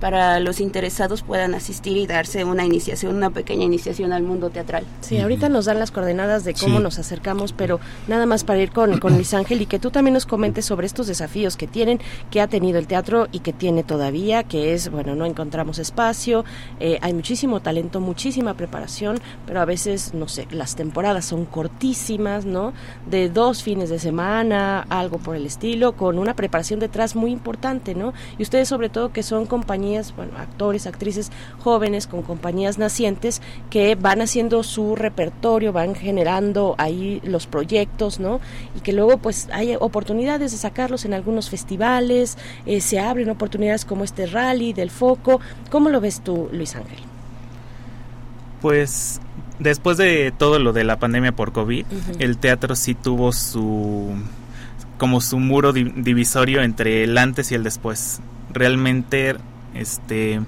para 0.00 0.40
los 0.40 0.60
interesados 0.60 1.22
puedan 1.22 1.54
asistir 1.54 1.96
y 1.96 2.08
darse 2.08 2.44
una 2.44 2.64
iniciación, 2.64 3.14
una 3.14 3.30
pequeña 3.30 3.64
iniciación 3.64 4.12
al 4.12 4.24
mundo 4.24 4.50
teatral. 4.50 4.84
Sí, 5.00 5.18
ahorita 5.18 5.48
nos 5.48 5.66
dan 5.66 5.78
las 5.78 5.92
coordenadas 5.92 6.42
de 6.42 6.54
cómo 6.54 6.80
nos 6.80 6.98
acercamos, 6.98 7.19
pero 7.56 7.80
nada 8.08 8.26
más 8.26 8.44
para 8.44 8.60
ir 8.60 8.70
con, 8.70 8.98
con 8.98 9.14
Luis 9.14 9.34
Ángel 9.34 9.62
y 9.62 9.66
que 9.66 9.78
tú 9.78 9.90
también 9.90 10.14
nos 10.14 10.26
comentes 10.26 10.64
sobre 10.64 10.86
estos 10.86 11.06
desafíos 11.06 11.56
que 11.56 11.66
tienen, 11.66 12.00
que 12.30 12.40
ha 12.40 12.48
tenido 12.48 12.78
el 12.78 12.86
teatro 12.86 13.28
y 13.32 13.40
que 13.40 13.52
tiene 13.52 13.82
todavía, 13.82 14.42
que 14.42 14.74
es, 14.74 14.90
bueno, 14.90 15.14
no 15.14 15.26
encontramos 15.26 15.78
espacio, 15.78 16.44
eh, 16.78 16.98
hay 17.02 17.12
muchísimo 17.12 17.60
talento, 17.60 18.00
muchísima 18.00 18.54
preparación, 18.54 19.20
pero 19.46 19.60
a 19.60 19.64
veces, 19.64 20.14
no 20.14 20.28
sé, 20.28 20.46
las 20.50 20.76
temporadas 20.76 21.24
son 21.24 21.44
cortísimas, 21.44 22.44
¿no? 22.44 22.72
De 23.08 23.28
dos 23.28 23.62
fines 23.62 23.90
de 23.90 23.98
semana, 23.98 24.86
algo 24.88 25.18
por 25.18 25.36
el 25.36 25.46
estilo, 25.46 25.92
con 25.92 26.18
una 26.18 26.34
preparación 26.34 26.80
detrás 26.80 27.16
muy 27.16 27.30
importante, 27.30 27.94
¿no? 27.94 28.12
Y 28.38 28.42
ustedes 28.42 28.68
sobre 28.68 28.88
todo 28.88 29.12
que 29.12 29.22
son 29.22 29.46
compañías, 29.46 30.14
bueno, 30.16 30.32
actores, 30.38 30.86
actrices 30.86 31.30
jóvenes 31.58 32.06
con 32.06 32.22
compañías 32.22 32.78
nacientes 32.78 33.42
que 33.68 33.94
van 33.94 34.20
haciendo 34.20 34.62
su 34.62 34.96
repertorio, 34.96 35.72
van 35.72 35.94
generando 35.94 36.74
ahí 36.78 37.09
los 37.24 37.46
proyectos, 37.46 38.20
¿no? 38.20 38.40
Y 38.76 38.80
que 38.80 38.92
luego 38.92 39.18
pues 39.18 39.48
hay 39.52 39.76
oportunidades 39.78 40.52
de 40.52 40.58
sacarlos 40.58 41.04
en 41.04 41.14
algunos 41.14 41.50
festivales, 41.50 42.38
eh, 42.66 42.80
se 42.80 43.00
abren 43.00 43.28
oportunidades 43.30 43.84
como 43.84 44.04
este 44.04 44.26
rally 44.26 44.72
del 44.72 44.90
foco. 44.90 45.40
¿Cómo 45.70 45.88
lo 45.88 46.00
ves 46.00 46.22
tú, 46.22 46.48
Luis 46.52 46.76
Ángel? 46.76 47.00
Pues 48.60 49.20
después 49.58 49.96
de 49.96 50.32
todo 50.36 50.58
lo 50.58 50.72
de 50.72 50.84
la 50.84 50.98
pandemia 50.98 51.32
por 51.32 51.52
COVID, 51.52 51.84
el 52.18 52.38
teatro 52.38 52.76
sí 52.76 52.94
tuvo 52.94 53.32
su 53.32 54.14
como 54.98 55.22
su 55.22 55.38
muro 55.38 55.72
divisorio 55.72 56.62
entre 56.62 57.04
el 57.04 57.16
antes 57.16 57.50
y 57.52 57.54
el 57.54 57.64
después. 57.64 58.20
Realmente 58.52 59.36
este 59.74 60.40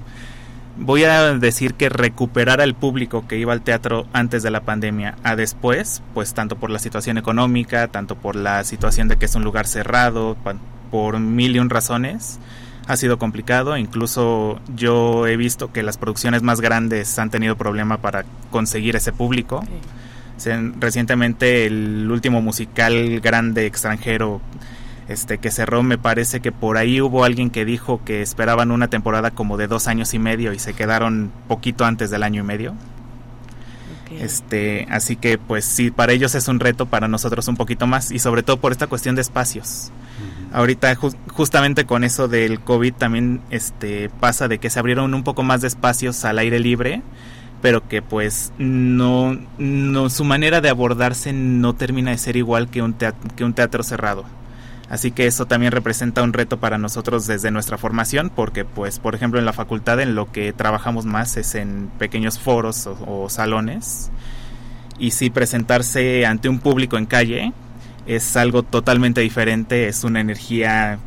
voy 0.77 1.05
a 1.05 1.35
decir 1.35 1.75
que 1.75 1.89
recuperar 1.89 2.61
al 2.61 2.75
público 2.75 3.27
que 3.27 3.39
iba 3.39 3.53
al 3.53 3.63
teatro 3.63 4.07
antes 4.13 4.43
de 4.43 4.51
la 4.51 4.61
pandemia 4.61 5.17
a 5.23 5.37
después, 5.37 6.03
pues 6.15 6.35
tanto 6.35 6.57
por 6.57 6.71
la 6.71 6.79
situación 6.79 7.19
económica, 7.19 7.89
tanto 7.89 8.17
por 8.17 8.37
la 8.37 8.65
situación 8.65 9.09
de 9.09 9.17
que 9.17 9.27
es 9.27 9.35
un 9.35 9.45
lugar 9.45 9.67
cerrado, 9.67 10.37
por 10.91 11.19
mil 11.19 11.57
y 11.57 11.59
un 11.59 11.71
razones, 11.71 12.39
ha 12.87 12.97
sido 12.97 13.19
complicado. 13.19 13.77
Incluso 13.77 14.61
yo 14.75 15.27
he 15.27 15.37
visto 15.37 15.73
que 15.73 15.83
las 15.83 15.99
producciones 15.99 16.43
más 16.43 16.61
grandes 16.61 17.19
han 17.19 17.31
tenido 17.31 17.57
problema 17.57 17.99
para 17.99 18.25
conseguir 18.51 18.97
ese 18.97 19.13
público. 19.13 19.65
Recientemente 20.81 21.67
el 21.67 22.11
último 22.11 22.43
musical 22.43 23.21
grande 23.21 23.67
extranjero 23.67 24.41
este 25.13 25.39
que 25.39 25.51
cerró 25.51 25.83
me 25.83 25.99
parece 25.99 26.41
que 26.41 26.53
por 26.53 26.77
ahí 26.77 27.01
hubo 27.01 27.25
alguien 27.25 27.51
que 27.51 27.65
dijo 27.65 28.01
que 28.05 28.23
esperaban 28.23 28.71
una 28.71 28.89
temporada 28.89 29.31
como 29.31 29.57
de 29.57 29.67
dos 29.67 29.87
años 29.87 30.15
y 30.15 30.19
medio 30.19 30.53
y 30.53 30.59
se 30.59 30.75
quedaron 30.75 31.33
poquito 31.49 31.85
antes 31.85 32.11
del 32.11 32.23
año 32.23 32.43
y 32.43 32.47
medio. 32.47 32.75
Este 34.19 34.87
así 34.91 35.17
que 35.17 35.39
pues 35.39 35.65
sí 35.65 35.91
para 35.91 36.13
ellos 36.13 36.35
es 36.35 36.49
un 36.49 36.61
reto 36.61 36.87
para 36.87 37.09
nosotros 37.09 37.49
un 37.49 37.57
poquito 37.57 37.87
más 37.87 38.11
y 38.11 38.19
sobre 38.19 38.43
todo 38.43 38.59
por 38.59 38.73
esta 38.73 38.87
cuestión 38.87 39.15
de 39.15 39.23
espacios. 39.23 39.91
Ahorita 40.53 40.95
justamente 41.29 41.87
con 41.87 42.05
eso 42.05 42.29
del 42.29 42.61
covid 42.61 42.93
también 42.93 43.41
este 43.51 44.11
pasa 44.21 44.49
de 44.49 44.59
que 44.59 44.69
se 44.69 44.79
abrieron 44.79 45.15
un 45.15 45.25
poco 45.25 45.43
más 45.43 45.63
de 45.63 45.69
espacios 45.69 46.25
al 46.25 46.39
aire 46.39 46.59
libre 46.59 47.03
pero 47.63 47.89
que 47.89 48.03
pues 48.03 48.53
no, 48.59 49.39
no 49.57 50.11
su 50.11 50.25
manera 50.25 50.61
de 50.61 50.69
abordarse 50.69 51.33
no 51.33 51.75
termina 51.75 52.11
de 52.11 52.19
ser 52.19 52.37
igual 52.37 52.69
que 52.69 52.83
un 52.83 52.97
que 53.37 53.45
un 53.45 53.55
teatro 53.55 53.83
cerrado 53.83 54.25
Así 54.93 55.11
que 55.11 55.27
eso 55.27 55.47
también 55.47 55.73
representa 55.73 56.23
un 56.23 56.35
reto 56.35 56.61
para 56.61 56.77
nosotros 56.77 57.27
desde 57.27 57.51
nuestra 57.51 57.79
formación, 57.79 58.29
porque 58.29 58.67
pues 58.67 58.99
por 58.99 59.15
ejemplo 59.15 59.41
en 59.41 59.47
la 59.47 59.55
facultad 59.55 59.99
en 60.01 60.15
lo 60.15 60.31
que 60.31 60.53
trabajamos 60.53 61.07
más 61.07 61.39
es 61.39 61.55
en 61.55 61.91
pequeños 61.99 62.39
foros 62.39 62.87
o, 62.87 63.31
salones. 63.31 64.11
Y 64.99 65.13
sí 65.13 65.31
presentarse 65.31 66.27
ante 66.27 66.51
un 66.51 66.59
público 66.59 66.99
en 66.99 67.07
calle 67.07 67.55
es 68.05 68.37
algo 68.37 68.65
totalmente 68.65 69.23
diferente, 69.23 69.89
es 69.89 70.05
una 70.05 70.21
energía 70.21 70.99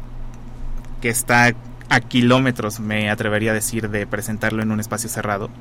que 0.99 1.09
está 1.09 1.53
a 1.87 1.99
kilómetros, 1.99 2.79
me 2.79 3.11
atrevería 3.11 3.51
a 3.51 3.53
decir, 3.53 3.91
de 3.91 4.07
presentarlo 4.07 4.63
en 4.63 4.71
un 4.71 4.79
espacio 4.79 5.09
cerrado. 5.09 5.51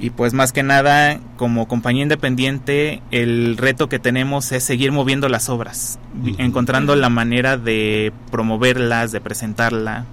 Y 0.00 0.10
pues 0.10 0.32
más 0.32 0.52
que 0.52 0.62
nada, 0.62 1.18
como 1.36 1.66
compañía 1.66 2.04
independiente, 2.04 3.02
el 3.10 3.56
reto 3.56 3.88
que 3.88 3.98
tenemos 3.98 4.52
es 4.52 4.62
seguir 4.62 4.92
moviendo 4.92 5.28
las 5.28 5.48
obras, 5.48 5.98
encontrando 6.38 6.94
la 6.94 7.08
manera 7.08 7.56
de 7.56 8.12
promoverlas, 8.30 9.10
de 9.10 9.20
presentarla 9.20 10.04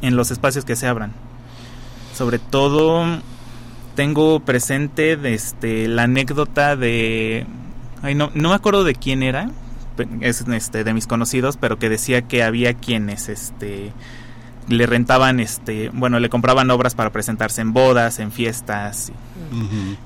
en 0.00 0.16
los 0.16 0.32
espacios 0.32 0.64
que 0.64 0.74
se 0.74 0.88
abran. 0.88 1.12
Sobre 2.14 2.40
todo, 2.40 3.04
tengo 3.94 4.40
presente 4.40 5.16
este, 5.32 5.86
la 5.86 6.02
anécdota 6.04 6.74
de... 6.74 7.46
Ay, 8.02 8.16
no, 8.16 8.32
no 8.34 8.48
me 8.48 8.54
acuerdo 8.56 8.82
de 8.82 8.96
quién 8.96 9.22
era, 9.22 9.50
es 10.20 10.40
este, 10.40 10.82
de 10.82 10.94
mis 10.94 11.06
conocidos, 11.06 11.56
pero 11.56 11.78
que 11.78 11.88
decía 11.88 12.22
que 12.22 12.42
había 12.42 12.74
quienes 12.74 13.28
este, 13.28 13.92
le 14.68 14.86
rentaban, 14.86 15.40
este, 15.40 15.90
bueno, 15.90 16.20
le 16.20 16.28
compraban 16.28 16.70
obras 16.70 16.94
para 16.94 17.10
presentarse 17.10 17.60
en 17.60 17.72
bodas, 17.72 18.18
en 18.18 18.32
fiestas 18.32 19.12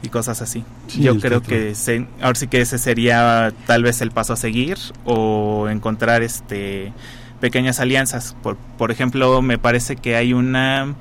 y, 0.03 0.09
cosas 0.09 0.43
así. 0.43 0.65
Yo 0.99 1.19
creo 1.19 1.43
que 1.43 1.75
ahora 2.21 2.35
sí 2.35 2.47
que 2.47 2.61
ese 2.61 2.79
sería 2.79 3.53
tal 3.67 3.83
vez 3.83 4.01
el 4.01 4.11
paso 4.11 4.33
a 4.33 4.37
seguir 4.37 4.79
o 5.05 5.69
encontrar 5.69 6.23
este 6.23 6.93
pequeñas 7.41 7.81
alianzas. 7.81 8.35
Por, 8.43 8.57
por 8.57 8.91
ejemplo, 8.91 9.43
me 9.43 9.59
parece 9.59 9.97
que 9.97 10.17
hay 10.17 10.33
una 10.33 10.95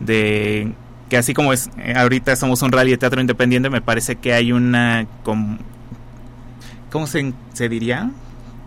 de 0.00 0.72
que 1.08 1.18
así 1.18 1.34
como 1.34 1.52
es 1.52 1.70
eh, 1.76 1.94
ahorita 1.94 2.34
somos 2.36 2.62
un 2.62 2.72
rally 2.72 2.92
de 2.92 2.98
teatro 2.98 3.20
independiente, 3.20 3.68
me 3.68 3.82
parece 3.82 4.16
que 4.16 4.32
hay 4.32 4.52
una 4.52 5.06
como 5.22 5.58
¿cómo 6.90 7.06
se, 7.06 7.32
se 7.52 7.68
diría? 7.68 8.10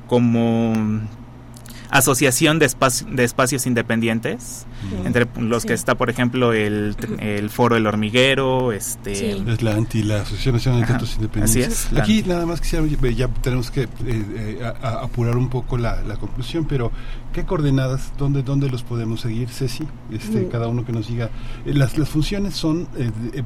Como 0.07 0.73
asociación 1.97 2.59
de, 2.59 2.69
de 3.11 3.23
espacios 3.23 3.65
independientes, 3.65 4.65
entre 5.05 5.27
los 5.39 5.65
que 5.65 5.73
está, 5.73 5.95
por 5.95 6.09
ejemplo, 6.09 6.53
el, 6.53 6.95
el 7.19 7.49
Foro 7.49 7.75
del 7.75 7.87
Hormiguero, 7.87 8.71
este... 8.71 9.31
Es 9.31 9.61
la 9.61 9.73
anti, 9.73 10.03
la 10.03 10.21
Asociación 10.21 10.55
Nacional 10.55 10.81
de 10.81 10.87
Teatros 10.87 11.15
Independientes. 11.15 11.87
Aquí 11.95 12.23
nada 12.23 12.45
más 12.45 12.61
quisiera, 12.61 12.85
ya 13.15 13.27
tenemos 13.27 13.71
que 13.71 13.83
eh, 13.83 13.87
eh, 14.05 14.73
apurar 14.81 15.37
un 15.37 15.49
poco 15.49 15.77
la, 15.77 16.01
la, 16.03 16.17
conclusión, 16.17 16.65
pero 16.65 16.91
¿qué 17.35 17.43
coordenadas, 17.43 18.13
dónde, 18.17 18.43
dónde 18.43 18.69
los 18.69 18.83
podemos 18.83 19.19
seguir, 19.19 19.49
Ceci? 19.49 19.85
Este, 20.09 20.45
mm. 20.45 20.49
Cada 20.49 20.69
uno 20.69 20.85
que 20.85 20.93
nos 20.93 21.09
diga. 21.09 21.29
Eh, 21.65 21.73
las, 21.73 21.97
las 21.97 22.07
funciones 22.07 22.55
son, 22.55 22.87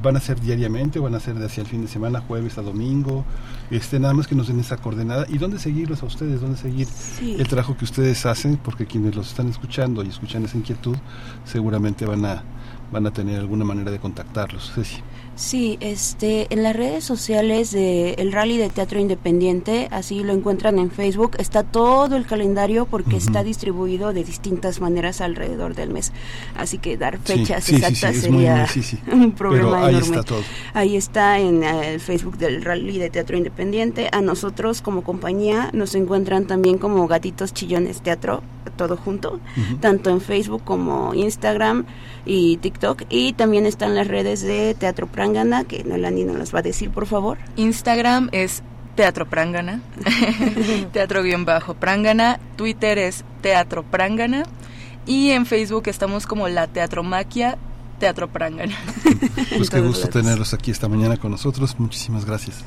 van 0.00 0.16
a 0.16 0.20
ser 0.20 0.40
diariamente, 0.40 1.00
van 1.00 1.16
a 1.16 1.20
ser 1.20 1.34
de 1.34 1.46
hacia 1.46 1.62
el 1.62 1.66
fin 1.66 1.82
de 1.82 1.88
semana, 1.88 2.20
jueves 2.20 2.56
a 2.56 2.62
domingo, 2.62 3.24
este, 3.68 3.98
nada 3.98 4.14
más 4.14 4.28
que 4.28 4.36
nos 4.36 4.46
den 4.46 4.60
esa 4.60 4.76
coordenada 4.76 5.26
y 5.28 5.38
dónde 5.38 5.58
seguirlos 5.58 6.04
a 6.04 6.06
ustedes, 6.06 6.40
dónde 6.40 6.56
seguir 6.56 6.86
el 7.20 7.48
trabajo 7.48 7.76
que 7.76 7.84
ustedes 7.84 8.24
hacen, 8.26 8.58
porque 8.58 8.86
quienes 8.86 9.16
los 9.16 9.28
están 9.28 9.48
escuchando 9.48 10.04
y 10.04 10.08
escuchan 10.08 10.44
esa 10.44 10.56
inquietud, 10.56 10.96
seguramente 11.44 12.06
van 12.06 12.24
a, 12.24 12.44
van 12.92 13.08
a 13.08 13.12
tener 13.12 13.40
alguna 13.40 13.64
manera 13.64 13.90
de 13.90 13.98
contactarlos. 13.98 14.70
Ceci. 14.72 15.02
Sí, 15.36 15.78
este, 15.80 16.46
en 16.50 16.62
las 16.62 16.76
redes 16.76 17.02
sociales 17.02 17.70
de 17.70 18.12
el 18.18 18.30
Rally 18.30 18.58
de 18.58 18.68
Teatro 18.68 19.00
Independiente, 19.00 19.88
así 19.90 20.22
lo 20.22 20.34
encuentran 20.34 20.78
en 20.78 20.90
Facebook, 20.90 21.36
está 21.38 21.62
todo 21.62 22.16
el 22.16 22.26
calendario 22.26 22.84
porque 22.84 23.16
está 23.16 23.42
distribuido 23.42 24.12
de 24.12 24.22
distintas 24.22 24.80
maneras 24.80 25.22
alrededor 25.22 25.74
del 25.74 25.90
mes. 25.90 26.12
Así 26.56 26.76
que 26.76 26.98
dar 26.98 27.18
fechas 27.18 27.68
exactas 27.70 28.16
sería 28.16 28.66
un 29.10 29.32
problema 29.32 29.86
ahí 29.86 29.94
enorme. 29.94 30.16
Está 30.16 30.22
todo. 30.22 30.42
Ahí 30.74 30.96
está 30.96 31.38
en 31.38 31.62
eh, 31.62 31.94
el 31.94 32.00
Facebook 32.00 32.36
del 32.36 32.62
Rally 32.62 32.98
de 32.98 33.08
Teatro 33.08 33.38
Independiente. 33.38 34.10
A 34.12 34.20
nosotros 34.20 34.82
como 34.82 35.02
compañía 35.02 35.70
nos 35.72 35.94
encuentran 35.94 36.46
también 36.46 36.76
como 36.76 37.08
Gatitos 37.08 37.54
Chillones 37.54 38.02
Teatro, 38.02 38.42
todo 38.76 38.96
junto, 38.96 39.40
tanto 39.80 40.10
en 40.10 40.20
Facebook 40.20 40.62
como 40.64 41.14
Instagram 41.14 41.86
y 42.24 42.56
TikTok. 42.58 43.02
Y 43.08 43.32
también 43.32 43.66
están 43.66 43.94
las 43.94 44.08
redes 44.08 44.42
de 44.42 44.74
Teatro 44.74 45.06
Prangana, 45.06 45.64
que 45.64 45.84
Nolani 45.84 46.24
nos 46.24 46.36
las 46.36 46.54
va 46.54 46.60
a 46.60 46.62
decir, 46.62 46.90
por 46.90 47.06
favor. 47.06 47.38
Instagram 47.56 48.28
es 48.32 48.62
Teatro 48.94 49.28
Prangana, 49.28 49.80
Teatro 50.92 51.22
guion 51.22 51.44
bajo 51.44 51.74
Prangana, 51.74 52.38
Twitter 52.56 52.98
es 52.98 53.24
Teatro 53.40 53.82
Prangana 53.82 54.42
y 55.06 55.30
en 55.30 55.46
Facebook 55.46 55.84
estamos 55.86 56.26
como 56.26 56.48
La 56.48 56.66
Teatromaquia 56.66 57.56
Teatro 57.98 58.28
Prangana. 58.28 58.76
Pues 59.56 59.70
qué 59.70 59.80
gusto 59.80 60.08
tenerlos 60.08 60.54
aquí 60.54 60.70
esta 60.70 60.88
mañana 60.88 61.16
con 61.16 61.30
nosotros. 61.30 61.78
Muchísimas 61.78 62.24
gracias. 62.24 62.64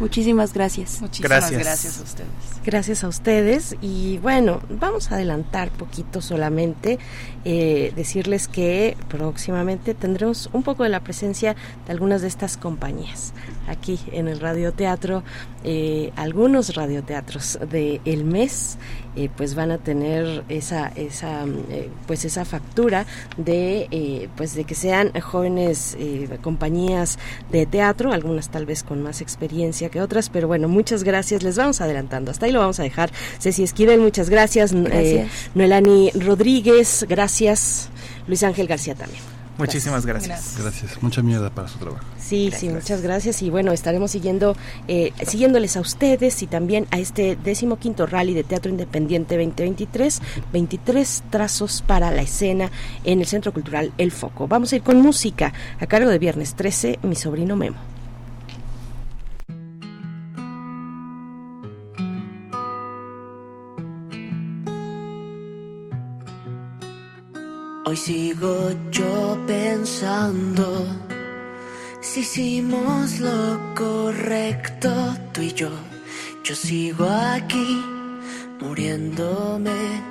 Muchísimas 0.00 0.54
gracias. 0.54 1.00
Muchísimas 1.00 1.50
gracias. 1.50 1.98
a 1.98 2.02
ustedes. 2.02 2.28
Gracias 2.64 3.04
a 3.04 3.08
ustedes. 3.08 3.76
Y 3.80 4.18
bueno, 4.18 4.60
vamos 4.70 5.10
a 5.10 5.16
adelantar 5.16 5.70
poquito 5.70 6.20
solamente, 6.20 6.98
eh, 7.44 7.92
decirles 7.96 8.46
que 8.46 8.96
próximamente 9.08 9.94
tendremos 9.94 10.50
un 10.52 10.62
poco 10.62 10.84
de 10.84 10.88
la 10.90 11.00
presencia 11.00 11.56
de 11.86 11.92
algunas 11.92 12.22
de 12.22 12.28
estas 12.28 12.56
compañías 12.56 13.32
aquí 13.66 13.98
en 14.12 14.28
el 14.28 14.38
radioteatro. 14.38 15.24
Eh, 15.64 16.12
algunos 16.16 16.74
radioteatros 16.74 17.58
de 17.68 18.00
el 18.04 18.24
mes 18.24 18.78
eh, 19.18 19.28
pues 19.36 19.56
van 19.56 19.72
a 19.72 19.78
tener 19.78 20.44
esa 20.48 20.92
esa 20.94 21.44
eh, 21.70 21.90
pues 22.06 22.24
esa 22.24 22.44
factura 22.44 23.04
de 23.36 23.88
eh, 23.90 24.28
pues 24.36 24.54
de 24.54 24.62
que 24.62 24.76
sean 24.76 25.10
jóvenes 25.20 25.96
compañías 26.40 27.18
de 27.50 27.66
teatro 27.66 28.12
algunas 28.12 28.48
tal 28.48 28.64
vez 28.64 28.84
con 28.84 29.02
más 29.02 29.20
experiencia 29.20 29.88
que 29.88 30.00
otras 30.00 30.30
pero 30.30 30.46
bueno 30.46 30.68
muchas 30.68 31.02
gracias. 31.02 31.42
Les 31.42 31.56
vamos 31.56 31.80
adelantando. 31.80 32.30
Hasta 32.30 32.46
ahí 32.46 32.52
lo 32.52 32.60
vamos 32.60 32.78
a 32.78 32.84
dejar. 32.84 33.10
Ceci 33.40 33.64
Esquivel 33.64 34.00
muchas 34.00 34.30
gracias, 34.30 34.72
gracias. 34.72 35.28
Noelani 35.56 36.12
Rodríguez 36.12 37.04
gracias. 37.08 37.90
Luis 38.28 38.44
Ángel 38.44 38.68
García 38.68 38.94
también 38.94 39.37
Muchísimas 39.58 40.06
gracias. 40.06 40.56
Gracias. 40.58 41.02
Mucha 41.02 41.20
mierda 41.20 41.50
para 41.50 41.68
su 41.68 41.78
trabajo. 41.78 42.04
Sí, 42.18 42.52
sí, 42.56 42.68
muchas 42.68 43.02
gracias. 43.02 43.42
Y 43.42 43.50
bueno, 43.50 43.72
estaremos 43.72 44.12
siguiendo, 44.12 44.56
eh, 44.86 45.12
siguiéndoles 45.26 45.76
a 45.76 45.80
ustedes 45.80 46.42
y 46.42 46.46
también 46.46 46.86
a 46.90 46.98
este 46.98 47.36
decimoquinto 47.36 48.06
rally 48.06 48.34
de 48.34 48.44
Teatro 48.44 48.70
Independiente 48.70 49.36
2023, 49.36 50.22
23 50.52 51.24
trazos 51.30 51.82
para 51.82 52.10
la 52.10 52.22
escena 52.22 52.70
en 53.04 53.20
el 53.20 53.26
Centro 53.26 53.52
Cultural 53.52 53.92
El 53.98 54.12
Foco. 54.12 54.46
Vamos 54.46 54.72
a 54.72 54.76
ir 54.76 54.82
con 54.82 55.00
música 55.00 55.52
a 55.80 55.86
cargo 55.86 56.08
de 56.10 56.18
Viernes 56.18 56.54
13, 56.54 57.00
mi 57.02 57.16
sobrino 57.16 57.56
Memo. 57.56 57.97
Hoy 67.88 67.96
sigo 67.96 68.70
yo 68.90 69.42
pensando 69.46 70.84
si 72.02 72.20
hicimos 72.20 73.18
lo 73.18 73.74
correcto 73.74 74.90
tú 75.32 75.40
y 75.40 75.54
yo. 75.54 75.70
Yo 76.44 76.54
sigo 76.54 77.06
aquí 77.08 77.82
muriéndome 78.60 80.02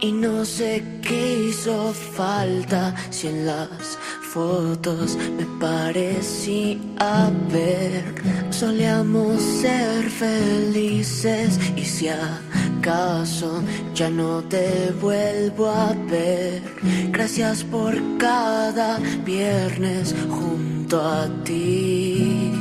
y 0.00 0.12
no 0.12 0.44
sé 0.44 0.82
qué 1.02 1.48
hizo 1.48 1.92
falta 1.92 2.94
si 3.10 3.28
en 3.28 3.46
las 3.46 3.98
fotos 4.32 5.16
me 5.36 5.44
parecía 5.58 7.30
ver. 7.50 8.14
Solíamos 8.50 9.40
ser 9.42 10.08
felices 10.10 11.58
y 11.76 11.84
si 11.84 12.08
acaso 12.08 13.62
ya 13.94 14.08
no 14.10 14.42
te 14.42 14.92
vuelvo 15.00 15.68
a 15.68 15.92
ver. 16.08 16.62
Gracias 17.10 17.64
por 17.64 17.94
cada 18.18 18.98
viernes 19.24 20.14
junto 20.28 21.00
a 21.00 21.28
ti. 21.44 22.52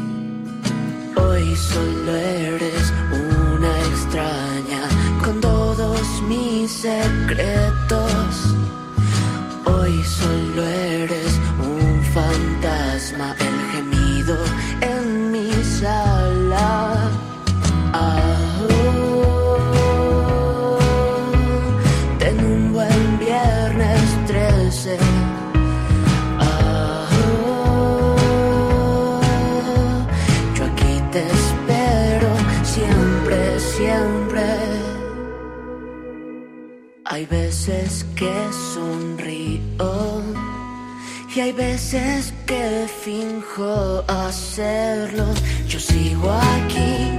Hoy 1.15 1.55
solo 1.55 2.15
eres 2.15 2.93
una 3.11 3.79
extraña 3.89 4.81
con 5.23 5.41
mis 6.27 6.71
secretos. 6.71 8.55
Hoy 9.65 10.03
solo 10.03 10.63
eres 10.63 11.39
fantasma 12.13 13.35
el 13.39 13.56
que 38.15 38.33
sonrío 38.73 40.23
y 41.35 41.39
hay 41.41 41.51
veces 41.51 42.33
que 42.45 42.87
finjo 43.03 44.05
hacerlo. 44.07 45.25
Yo 45.67 45.77
sigo 45.77 46.31
aquí 46.31 47.11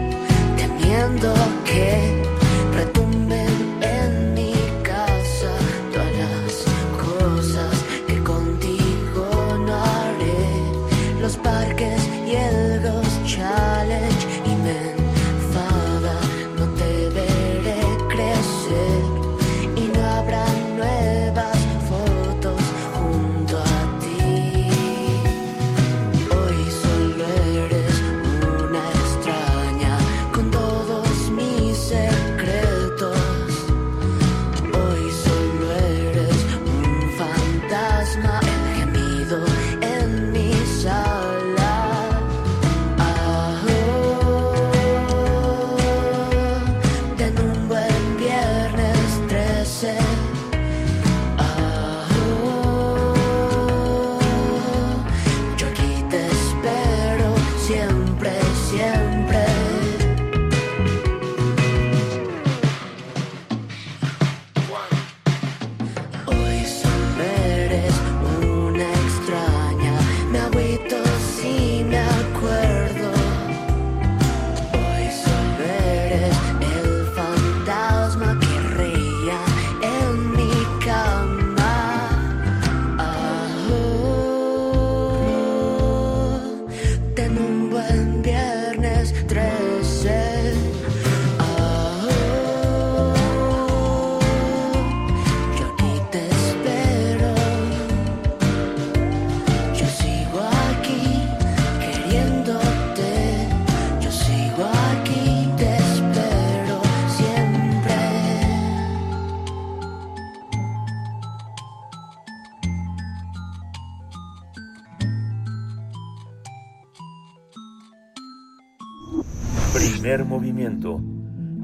temiendo 0.57 1.35
que 1.67 2.25
retumben 2.73 3.79
en 3.83 4.33
mi 4.33 4.55
casa 4.83 5.53
todas 5.93 6.13
las 6.23 6.65
cosas 7.05 7.85
que 8.07 8.17
contigo 8.23 9.29
no 9.67 9.75
haré. 9.75 11.21
Los 11.21 11.37
parques 11.37 12.01
y 12.27 12.37
el 12.37 12.58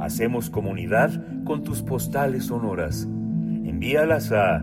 Hacemos 0.05 0.51
comunidad 0.51 1.11
con 1.45 1.63
tus 1.63 1.81
postales 1.81 2.45
sonoras. 2.45 3.05
Envíalas 3.05 4.33
a 4.33 4.63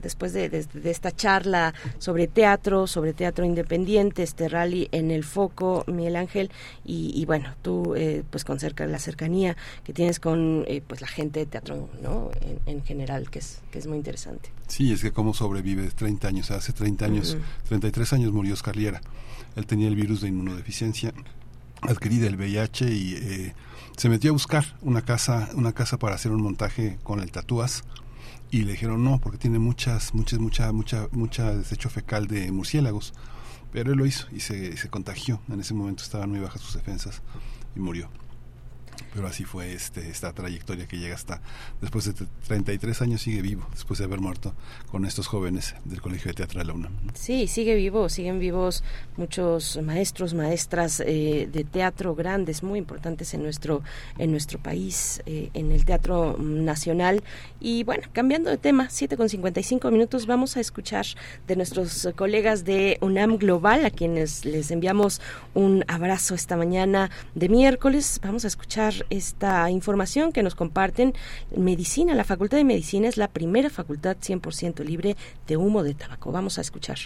después 0.01 0.34
de, 0.34 0.49
de- 0.49 0.65
de 0.73 0.89
esta 0.89 1.11
charla 1.15 1.75
sobre 1.99 2.25
teatro, 2.27 2.88
sobre 2.88 3.13
teatro 3.13 3.45
independiente, 3.45 4.23
este 4.23 4.49
rally 4.49 4.88
en 4.91 5.11
el 5.11 5.23
foco, 5.23 5.84
Miguel 5.86 6.15
Ángel, 6.15 6.49
y, 6.84 7.11
y 7.13 7.25
bueno, 7.25 7.53
tú, 7.61 7.93
eh, 7.95 8.23
pues, 8.27 8.43
con 8.43 8.59
cerca 8.59 8.88
la 8.88 8.97
cercanía 8.97 9.55
que 9.84 9.93
tienes 9.93 10.19
con, 10.19 10.65
eh, 10.67 10.81
pues, 10.88 10.99
la 10.99 11.07
gente 11.07 11.41
de 11.41 11.45
teatro, 11.45 11.89
¿no? 12.01 12.31
En, 12.41 12.77
en 12.77 12.84
general, 12.84 13.29
que 13.29 13.38
es, 13.38 13.59
que 13.69 13.77
es 13.77 13.86
muy 13.86 13.97
interesante. 13.97 14.49
Sí, 14.67 14.91
es 14.93 15.03
que 15.03 15.11
cómo 15.11 15.36
sobrevive 15.36 15.91
30 15.91 16.27
años. 16.27 16.49
Hace 16.49 16.73
30 16.73 17.05
años, 17.05 17.34
Ujú. 17.36 17.43
33 17.67 18.13
años 18.13 18.31
murió 18.31 18.55
Oscar 18.55 18.75
Liera. 18.75 18.99
Él 19.56 19.66
tenía 19.66 19.88
el 19.88 19.95
virus 19.95 20.22
de 20.22 20.30
inmunodeficiencia 20.30 21.14
adquirida, 21.82 22.28
el 22.28 22.38
VIH, 22.38 22.91
y 22.91 23.16
eh, 23.16 23.56
se 23.97 24.10
metió 24.10 24.32
a 24.32 24.34
buscar 24.34 24.66
una 24.82 25.01
casa, 25.01 25.49
una 25.54 25.74
casa 25.74 25.97
para 25.97 26.16
hacer 26.16 26.32
un 26.32 26.41
montaje 26.41 26.97
con 27.04 27.20
el 27.20 27.32
tatúas. 27.32 27.84
Y 28.51 28.64
le 28.64 28.74
dijeron 28.74 29.04
no, 29.04 29.20
porque 29.20 29.38
tiene 29.38 29.60
muchas, 29.60 30.14
muchas, 30.14 30.39
mucha, 30.39 30.72
mucha, 30.72 31.08
mucha 31.12 31.56
desecho 31.56 31.89
fecal 31.89 32.28
de 32.28 32.51
murciélagos. 32.51 33.14
Pero 33.72 33.91
él 33.91 33.97
lo 33.97 34.06
hizo 34.06 34.28
y 34.32 34.39
se 34.39 34.89
contagió. 34.89 35.41
En 35.49 35.60
ese 35.60 35.74
momento 35.74 36.04
estaban 36.04 36.30
muy 36.30 36.39
bajas 36.39 36.62
sus 36.62 36.76
defensas 36.76 37.24
y 37.76 37.80
murió. 37.80 38.10
Pero 39.14 39.28
así 39.28 39.44
fue 39.44 39.74
este, 39.74 40.10
esta 40.10 40.34
trayectoria 40.34 40.88
que 40.88 40.98
llega 40.98 41.16
hasta 41.16 41.41
después 41.82 42.06
de 42.06 42.26
33 42.48 43.02
años 43.02 43.22
sigue 43.22 43.41
vivo, 43.41 43.68
después 43.72 44.00
de 44.00 44.06
haber 44.06 44.20
muerto 44.20 44.54
con 44.89 45.06
estos 45.06 45.28
jóvenes 45.28 45.76
del 45.86 46.02
Colegio 46.02 46.30
de 46.30 46.34
Teatro 46.36 46.60
de 46.60 46.66
la 46.66 46.74
UNAM. 46.74 46.94
Sí, 47.14 47.48
sigue 47.48 47.76
vivo, 47.76 48.10
siguen 48.10 48.39
vivos 48.39 48.84
muchos 49.18 49.80
maestros, 49.82 50.34
maestras 50.34 51.00
eh, 51.00 51.48
de 51.52 51.64
teatro 51.64 52.16
grandes, 52.16 52.64
muy 52.64 52.80
importantes 52.80 53.34
en 53.34 53.44
nuestro 53.44 53.84
en 54.18 54.32
nuestro 54.32 54.60
país, 54.60 55.22
eh, 55.26 55.50
en 55.54 55.72
el 55.72 55.86
teatro 55.86 56.38
nacional. 56.39 57.24
Y 57.60 57.84
bueno, 57.84 58.04
cambiando 58.14 58.50
de 58.50 58.58
tema, 58.58 58.89
7 58.89 59.18
con 59.18 59.30
55 59.30 59.89
minutos, 59.91 60.26
vamos 60.26 60.58
a 60.58 60.60
escuchar 60.60 61.06
de 61.48 61.56
nuestros 61.56 62.10
colegas 62.16 62.66
de 62.66 62.98
UNAM 63.02 63.38
Global, 63.38 63.86
a 63.86 63.91
quienes 63.91 64.46
les 64.46 64.72
enviamos 64.72 65.22
un 65.54 65.84
abrazo 65.88 66.36
esta 66.36 66.58
mañana 66.58 67.10
de 67.36 67.50
miércoles. 67.50 68.20
Vamos 68.24 68.46
a 68.46 68.48
escuchar 68.48 68.82
esta 69.09 69.69
información 69.69 70.31
que 70.31 70.43
nos 70.43 70.55
comparten. 70.55 71.13
Medicina, 71.55 72.15
la 72.15 72.23
Facultad 72.23 72.57
de 72.57 72.63
Medicina 72.63 73.07
es 73.07 73.17
la 73.17 73.27
primera 73.27 73.69
facultad 73.69 74.17
100% 74.17 74.84
libre 74.84 75.15
de 75.47 75.57
humo 75.57 75.84
de 75.84 75.93
tabaco. 75.93 76.31
Vamos 76.31 76.57
a 76.57 76.61
escuchar. 76.61 76.97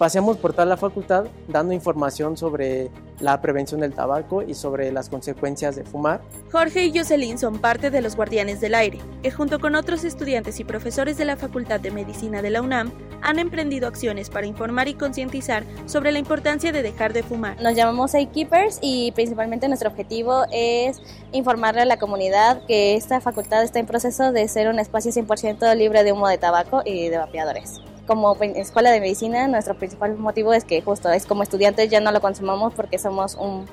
Paseamos 0.00 0.38
por 0.38 0.54
toda 0.54 0.64
la 0.64 0.78
facultad 0.78 1.26
dando 1.46 1.74
información 1.74 2.38
sobre 2.38 2.90
la 3.18 3.42
prevención 3.42 3.82
del 3.82 3.92
tabaco 3.92 4.40
y 4.40 4.54
sobre 4.54 4.90
las 4.92 5.10
consecuencias 5.10 5.76
de 5.76 5.84
fumar. 5.84 6.22
Jorge 6.50 6.86
y 6.86 6.98
Jocelyn 6.98 7.36
son 7.36 7.58
parte 7.58 7.90
de 7.90 8.00
los 8.00 8.16
Guardianes 8.16 8.62
del 8.62 8.76
Aire, 8.76 8.98
que 9.22 9.30
junto 9.30 9.60
con 9.60 9.74
otros 9.74 10.04
estudiantes 10.04 10.58
y 10.58 10.64
profesores 10.64 11.18
de 11.18 11.26
la 11.26 11.36
Facultad 11.36 11.80
de 11.80 11.90
Medicina 11.90 12.40
de 12.40 12.48
la 12.48 12.62
UNAM 12.62 12.92
han 13.20 13.38
emprendido 13.38 13.86
acciones 13.86 14.30
para 14.30 14.46
informar 14.46 14.88
y 14.88 14.94
concientizar 14.94 15.64
sobre 15.84 16.12
la 16.12 16.18
importancia 16.18 16.72
de 16.72 16.80
dejar 16.80 17.12
de 17.12 17.22
fumar. 17.22 17.60
Nos 17.60 17.76
llamamos 17.76 18.12
Keepers 18.32 18.78
y 18.80 19.12
principalmente 19.12 19.68
nuestro 19.68 19.90
objetivo 19.90 20.46
es 20.50 21.02
informarle 21.32 21.82
a 21.82 21.84
la 21.84 21.98
comunidad 21.98 22.64
que 22.66 22.94
esta 22.94 23.20
facultad 23.20 23.62
está 23.64 23.80
en 23.80 23.86
proceso 23.86 24.32
de 24.32 24.48
ser 24.48 24.68
un 24.68 24.78
espacio 24.78 25.12
100% 25.12 25.76
libre 25.76 26.04
de 26.04 26.12
humo 26.12 26.26
de 26.26 26.38
tabaco 26.38 26.80
y 26.86 27.10
de 27.10 27.18
vapeadores. 27.18 27.82
Como 28.10 28.34
escuela 28.56 28.90
de 28.90 28.98
medicina, 28.98 29.46
nuestro 29.46 29.78
principal 29.78 30.18
motivo 30.18 30.52
es 30.52 30.64
que 30.64 30.82
justo 30.82 31.08
es 31.10 31.26
como 31.26 31.44
estudiantes 31.44 31.88
ya 31.90 32.00
no 32.00 32.10
lo 32.10 32.20
consumamos 32.20 32.74
porque 32.74 32.98
somos 32.98 33.36
un, 33.36 33.66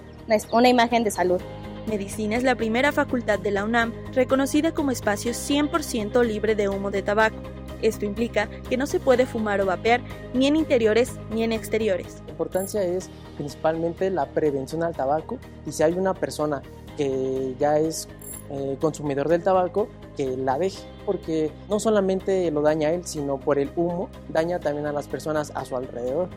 una 0.52 0.70
imagen 0.70 1.04
de 1.04 1.10
salud. 1.10 1.42
Medicina 1.88 2.36
es 2.36 2.44
la 2.44 2.54
primera 2.54 2.92
facultad 2.92 3.40
de 3.40 3.50
la 3.50 3.64
UNAM 3.64 3.94
reconocida 4.14 4.76
como 4.76 4.92
espacio 4.92 5.32
100% 5.32 6.24
libre 6.24 6.54
de 6.54 6.70
humo 6.70 6.92
de 6.92 7.02
tabaco. 7.02 7.36
Esto 7.82 8.06
implica 8.06 8.48
que 8.70 8.78
no 8.78 8.86
se 8.86 9.00
puede 9.00 9.26
fumar 9.26 9.60
o 9.60 9.66
vapear 9.66 10.02
ni 10.36 10.46
en 10.46 10.56
interiores 10.56 11.14
ni 11.32 11.42
en 11.42 11.52
exteriores. 11.52 12.22
La 12.28 12.34
importancia 12.34 12.84
es 12.84 13.10
principalmente 13.38 14.12
la 14.12 14.28
prevención 14.28 14.84
al 14.84 14.96
tabaco 14.96 15.40
y 15.66 15.72
si 15.72 15.82
hay 15.82 15.94
una 15.94 16.14
persona 16.14 16.62
que 16.96 17.56
ya 17.58 17.80
es 17.80 18.08
eh, 18.52 18.78
consumidor 18.80 19.30
del 19.30 19.42
tabaco, 19.42 19.88
que 20.16 20.38
la 20.38 20.60
deje, 20.60 20.84
porque 21.08 21.52
no 21.70 21.80
solamente 21.80 22.52
lo 22.52 22.62
daña 22.62 22.90
a 22.90 22.92
él, 22.92 23.06
sino 23.06 23.38
por 23.38 23.58
el 23.58 23.72
humo, 23.78 24.10
daña 24.28 24.60
también 24.60 24.88
a 24.88 24.92
las 24.92 25.08
personas 25.08 25.54
a 25.56 25.64
su 25.64 25.78
alrededor. 25.78 26.28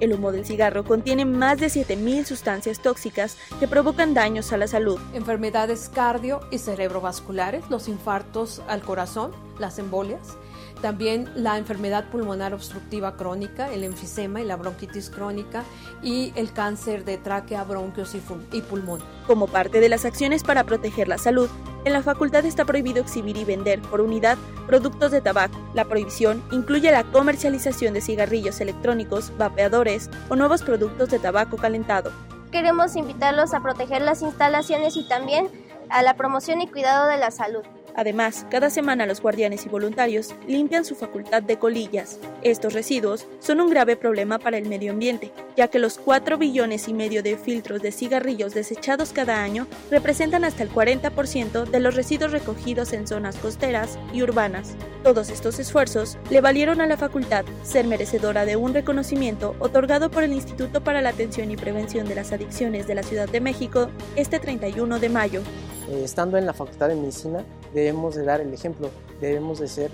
El 0.00 0.14
humo 0.14 0.32
del 0.32 0.46
cigarro 0.46 0.84
contiene 0.84 1.26
más 1.26 1.58
de 1.60 1.66
7.000 1.66 2.24
sustancias 2.24 2.80
tóxicas 2.80 3.36
que 3.60 3.68
provocan 3.68 4.14
daños 4.14 4.52
a 4.54 4.56
la 4.56 4.66
salud. 4.66 4.98
Enfermedades 5.12 5.90
cardio 5.90 6.40
y 6.50 6.58
cerebrovasculares, 6.58 7.68
los 7.68 7.88
infartos 7.88 8.62
al 8.68 8.80
corazón, 8.80 9.32
las 9.58 9.78
embolias, 9.78 10.38
también 10.80 11.28
la 11.34 11.58
enfermedad 11.58 12.04
pulmonar 12.10 12.54
obstructiva 12.54 13.16
crónica, 13.16 13.72
el 13.72 13.84
enfisema 13.84 14.40
y 14.40 14.44
la 14.44 14.56
bronquitis 14.56 15.10
crónica 15.10 15.64
y 16.02 16.32
el 16.36 16.52
cáncer 16.52 17.04
de 17.04 17.18
tráquea, 17.18 17.64
bronquios 17.64 18.14
y, 18.14 18.22
y, 18.52 18.60
pulmón. 18.62 19.00
Como 19.26 19.46
parte 19.46 19.80
de 19.80 19.88
las 19.88 20.04
acciones 20.04 20.44
para 20.44 20.64
proteger 20.64 21.08
la 21.08 21.18
salud, 21.18 21.48
en 21.84 21.92
la 21.92 22.02
facultad 22.02 22.44
está 22.44 22.64
prohibido 22.64 23.00
exhibir 23.00 23.36
y 23.36 23.44
vender 23.44 23.80
por 23.80 24.00
unidad 24.00 24.36
productos 24.66 25.12
de 25.12 25.20
tabaco. 25.20 25.56
La 25.74 25.84
prohibición 25.84 26.42
incluye 26.50 26.90
la 26.90 27.04
comercialización 27.04 27.94
de 27.94 28.00
cigarrillos 28.00 28.60
electrónicos, 28.60 29.32
vapeadores 29.38 30.10
o 30.28 30.36
nuevos 30.36 30.62
productos 30.62 31.10
de 31.10 31.18
tabaco 31.18 31.56
calentado. 31.56 32.10
Queremos 32.50 32.96
invitarlos 32.96 33.54
a 33.54 33.60
proteger 33.60 34.02
las 34.02 34.22
instalaciones 34.22 34.96
y 34.96 35.06
también 35.06 35.48
a 35.88 36.02
la 36.02 36.14
promoción 36.14 36.60
y 36.60 36.68
cuidado 36.68 37.06
de 37.06 37.18
la 37.18 37.30
salud. 37.30 37.62
Además, 37.96 38.44
cada 38.50 38.68
semana 38.68 39.06
los 39.06 39.22
guardianes 39.22 39.64
y 39.64 39.70
voluntarios 39.70 40.34
limpian 40.46 40.84
su 40.84 40.94
facultad 40.94 41.42
de 41.42 41.58
colillas. 41.58 42.18
Estos 42.42 42.74
residuos 42.74 43.26
son 43.38 43.60
un 43.62 43.70
grave 43.70 43.96
problema 43.96 44.38
para 44.38 44.58
el 44.58 44.68
medio 44.68 44.92
ambiente, 44.92 45.32
ya 45.56 45.68
que 45.68 45.78
los 45.78 45.96
4 45.96 46.36
billones 46.36 46.88
y 46.88 46.94
medio 46.94 47.22
de 47.22 47.38
filtros 47.38 47.80
de 47.80 47.92
cigarrillos 47.92 48.52
desechados 48.52 49.12
cada 49.14 49.42
año 49.42 49.66
representan 49.90 50.44
hasta 50.44 50.62
el 50.62 50.70
40% 50.70 51.64
de 51.64 51.80
los 51.80 51.94
residuos 51.94 52.32
recogidos 52.32 52.92
en 52.92 53.06
zonas 53.06 53.36
costeras 53.36 53.98
y 54.12 54.22
urbanas. 54.22 54.74
Todos 55.02 55.30
estos 55.30 55.58
esfuerzos 55.58 56.18
le 56.30 56.42
valieron 56.42 56.82
a 56.82 56.86
la 56.86 56.98
facultad 56.98 57.46
ser 57.62 57.86
merecedora 57.86 58.44
de 58.44 58.56
un 58.56 58.74
reconocimiento 58.74 59.56
otorgado 59.58 60.10
por 60.10 60.22
el 60.22 60.34
Instituto 60.34 60.84
para 60.84 61.00
la 61.00 61.10
Atención 61.10 61.50
y 61.50 61.56
Prevención 61.56 62.06
de 62.06 62.16
las 62.16 62.32
Adicciones 62.32 62.86
de 62.86 62.94
la 62.94 63.02
Ciudad 63.02 63.28
de 63.28 63.40
México 63.40 63.88
este 64.16 64.38
31 64.38 64.98
de 64.98 65.08
mayo. 65.08 65.40
Eh, 65.88 66.02
estando 66.04 66.36
en 66.36 66.46
la 66.46 66.52
Facultad 66.52 66.88
de 66.88 66.96
Medicina 66.96 67.44
debemos 67.76 68.14
de 68.14 68.24
dar 68.24 68.40
el 68.40 68.54
ejemplo, 68.54 68.90
debemos 69.20 69.58
de 69.60 69.68
ser 69.68 69.90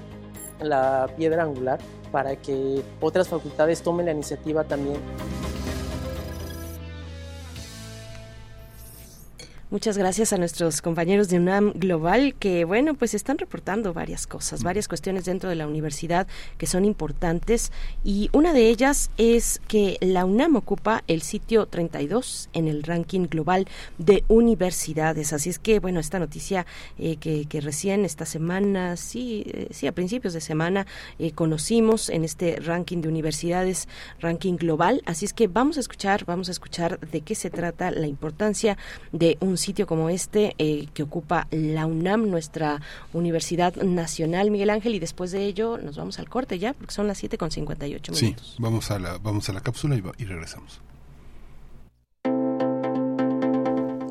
la 0.61 1.09
piedra 1.17 1.43
angular 1.43 1.81
para 2.13 2.37
que 2.37 2.81
otras 3.01 3.29
facultades 3.29 3.83
tomen 3.83 4.07
la 4.07 4.13
iniciativa 4.13 4.63
también. 4.63 4.99
Muchas 9.73 9.97
gracias 9.97 10.35
a 10.35 10.37
nuestros 10.37 10.83
compañeros 10.83 11.31
de 11.31 11.39
UNAM 11.39 11.73
Global 11.73 12.35
que, 12.39 12.67
bueno, 12.67 12.93
pues 12.93 13.15
están 13.15 13.39
reportando 13.39 13.95
varias 13.95 14.27
cosas, 14.27 14.63
varias 14.63 14.87
cuestiones 14.87 15.25
dentro 15.25 15.49
de 15.49 15.57
la 15.57 15.67
universidad 15.67 16.27
que 16.59 16.67
son 16.67 16.85
importantes 16.85 17.73
y 18.05 18.29
una 18.35 18.53
de 18.53 18.69
ellas 18.69 19.11
es 19.17 19.63
que 19.69 19.97
la 20.03 20.27
UNAM 20.27 20.57
ocupa 20.57 21.05
el 21.07 21.23
sitio 21.23 21.65
32 21.65 22.51
en 22.53 22.69
el 22.69 22.83
ranking 22.83 23.29
global 23.31 23.67
de 23.97 24.25
universidades. 24.29 25.33
Así 25.33 25.49
es 25.49 25.59
que, 25.59 25.79
bueno, 25.79 26.01
esta 26.01 26.19
noticia 26.19 26.67
eh, 26.99 27.17
que, 27.17 27.47
que, 27.47 27.63
recién 27.63 28.05
esta 28.05 28.27
semana, 28.27 28.99
sí, 28.99 29.45
eh, 29.47 29.69
sí, 29.71 29.87
a 29.87 29.93
principios 29.93 30.35
de 30.35 30.43
semana 30.43 30.87
eh, 31.19 31.33
conocimos 31.33 32.11
en 32.11 32.25
este 32.25 32.57
ranking 32.57 32.99
de 33.01 33.09
universidades, 33.09 33.89
ranking 34.21 34.57
global. 34.57 35.01
Así 35.07 35.25
es 35.25 35.33
que 35.33 35.47
vamos 35.47 35.79
a 35.79 35.81
escuchar, 35.81 36.27
vamos 36.27 36.51
a 36.51 36.53
escuchar 36.53 37.01
de 37.01 37.23
qué 37.23 37.35
se 37.35 37.49
trata 37.49 37.91
la 37.91 38.07
importancia 38.07 38.77
de 39.13 39.39
un 39.41 39.62
sitio 39.63 39.87
como 39.87 40.11
este 40.11 40.55
eh, 40.59 40.89
que 40.93 41.03
ocupa 41.03 41.49
la 41.51 41.87
UNAM, 41.87 42.29
nuestra 42.29 42.83
Universidad 43.13 43.75
Nacional, 43.77 44.51
Miguel 44.51 44.71
Ángel, 44.71 44.95
y 44.95 44.99
después 44.99 45.31
de 45.33 45.47
ello 45.47 45.79
nos 45.79 45.97
vamos 45.97 46.19
al 46.19 46.29
corte 46.29 46.59
ya, 46.59 46.75
porque 46.75 46.93
son 46.93 47.07
las 47.07 47.19
7 47.19 47.39
con 47.39 47.51
58 47.51 48.13
minutos. 48.13 48.47
Sí, 48.47 48.57
vamos 48.59 48.91
a 48.91 48.99
la, 48.99 49.19
vamos 49.19 49.49
a 49.49 49.53
la 49.53 49.61
cápsula 49.61 49.97
y, 49.97 50.03
y 50.23 50.27
regresamos. 50.27 50.81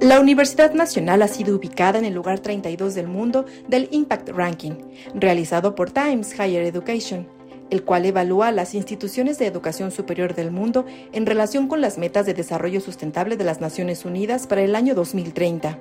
La 0.02 0.20
Universidad 0.20 0.74
Nacional 0.74 1.22
ha 1.22 1.28
sido 1.28 1.56
ubicada 1.56 2.00
en 2.00 2.06
el 2.06 2.16
lugar 2.16 2.40
32 2.40 2.96
del 2.96 3.08
mundo 3.08 3.46
del 3.68 3.88
Impact 3.92 4.30
Ranking, 4.30 4.74
realizado 5.14 5.76
por 5.76 5.92
Times 5.92 6.34
Higher 6.34 6.64
Education 6.64 7.41
el 7.72 7.84
cual 7.84 8.06
evalúa 8.06 8.52
las 8.52 8.76
instituciones 8.76 9.40
de 9.40 9.48
educación 9.48 9.90
superior 9.90 10.36
del 10.36 10.52
mundo 10.52 10.86
en 11.14 11.26
relación 11.26 11.68
con 11.68 11.82
las 11.82 11.98
metas 11.98 12.28
de 12.28 12.36
desarrollo 12.36 12.82
sustentable 12.82 13.38
de 13.38 13.46
las 13.46 13.62
Naciones 13.62 14.06
Unidas 14.06 14.46
para 14.46 14.62
el 14.62 14.76
año 14.76 14.94
2030. 14.94 15.80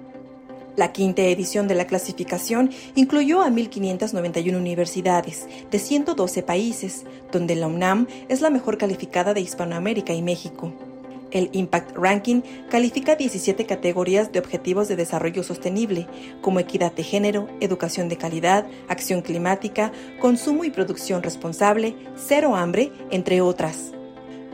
La 0.76 0.93
quinta 0.93 1.22
edición 1.22 1.66
de 1.68 1.74
la 1.74 1.86
clasificación 1.86 2.70
incluyó 2.95 3.43
a 3.43 3.49
1.591 3.49 4.57
universidades 4.57 5.47
de 5.70 5.78
112 5.78 6.43
países, 6.45 7.05
donde 7.32 7.57
la 7.57 7.66
UNAM 7.66 8.07
es 8.28 8.41
la 8.41 8.51
mejor 8.51 8.78
calificada 8.78 9.34
de 9.34 9.41
Hispanoamérica 9.41 10.14
y 10.14 10.22
México. 10.22 10.72
El 11.31 11.51
Impact 11.53 11.97
Ranking 11.97 12.43
califica 12.68 13.16
17 13.16 13.66
categorías 13.66 14.33
de 14.33 14.39
objetivos 14.39 14.89
de 14.89 14.97
desarrollo 14.97 15.43
sostenible, 15.43 16.07
como 16.41 16.61
equidad 16.61 16.93
de 16.93 17.03
género, 17.03 17.49
educación 17.61 18.09
de 18.09 18.16
calidad, 18.16 18.66
acción 18.89 19.22
climática, 19.22 19.93
consumo 20.20 20.64
y 20.64 20.70
producción 20.70 21.22
responsable, 21.22 21.95
cero 22.16 22.57
hambre, 22.57 22.93
entre 23.11 23.41
otras. 23.41 23.93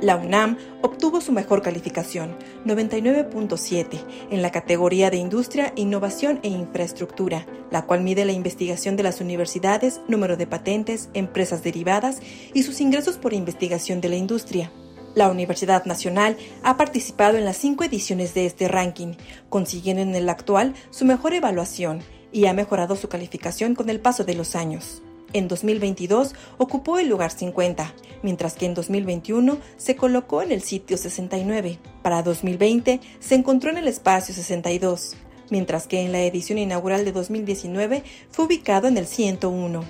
La 0.02 0.16
UNAM 0.16 0.58
obtuvo 0.82 1.22
su 1.22 1.32
mejor 1.32 1.62
calificación, 1.62 2.36
99.7, 2.66 4.04
en 4.30 4.42
la 4.42 4.52
categoría 4.52 5.08
de 5.08 5.16
Industria, 5.16 5.72
Innovación 5.74 6.38
e 6.42 6.48
Infraestructura, 6.48 7.46
la 7.70 7.86
cual 7.86 8.02
mide 8.02 8.26
la 8.26 8.32
investigación 8.32 8.96
de 8.96 9.04
las 9.04 9.22
universidades, 9.22 10.02
número 10.06 10.36
de 10.36 10.46
patentes, 10.46 11.08
empresas 11.14 11.62
derivadas 11.62 12.20
y 12.52 12.62
sus 12.64 12.82
ingresos 12.82 13.16
por 13.16 13.32
investigación 13.32 14.02
de 14.02 14.10
la 14.10 14.16
industria. 14.16 14.70
La 15.16 15.30
Universidad 15.30 15.86
Nacional 15.86 16.36
ha 16.62 16.76
participado 16.76 17.38
en 17.38 17.46
las 17.46 17.56
cinco 17.56 17.84
ediciones 17.84 18.34
de 18.34 18.44
este 18.44 18.68
ranking, 18.68 19.14
consiguiendo 19.48 20.02
en 20.02 20.14
el 20.14 20.28
actual 20.28 20.74
su 20.90 21.06
mejor 21.06 21.32
evaluación 21.32 22.02
y 22.32 22.44
ha 22.44 22.52
mejorado 22.52 22.96
su 22.96 23.08
calificación 23.08 23.74
con 23.74 23.88
el 23.88 23.98
paso 23.98 24.24
de 24.24 24.34
los 24.34 24.54
años. 24.54 25.02
En 25.32 25.48
2022 25.48 26.34
ocupó 26.58 26.98
el 26.98 27.08
lugar 27.08 27.30
50, 27.30 27.94
mientras 28.22 28.56
que 28.56 28.66
en 28.66 28.74
2021 28.74 29.56
se 29.78 29.96
colocó 29.96 30.42
en 30.42 30.52
el 30.52 30.60
sitio 30.60 30.98
69. 30.98 31.78
Para 32.02 32.22
2020 32.22 33.00
se 33.18 33.34
encontró 33.36 33.70
en 33.70 33.78
el 33.78 33.88
espacio 33.88 34.34
62, 34.34 35.16
mientras 35.48 35.86
que 35.86 36.02
en 36.02 36.12
la 36.12 36.20
edición 36.20 36.58
inaugural 36.58 37.06
de 37.06 37.12
2019 37.12 38.02
fue 38.30 38.44
ubicado 38.44 38.86
en 38.86 38.98
el 38.98 39.06
101. 39.06 39.82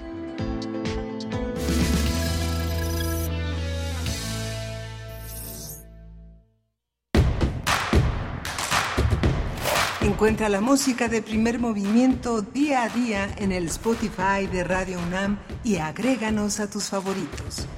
Encuentra 10.16 10.48
la 10.48 10.62
música 10.62 11.08
de 11.08 11.20
primer 11.20 11.58
movimiento 11.58 12.40
día 12.40 12.84
a 12.84 12.88
día 12.88 13.28
en 13.36 13.52
el 13.52 13.66
Spotify 13.66 14.46
de 14.50 14.64
Radio 14.64 14.98
UNAM 15.06 15.36
y 15.62 15.76
agréganos 15.76 16.58
a 16.58 16.70
tus 16.70 16.84
favoritos. 16.84 17.68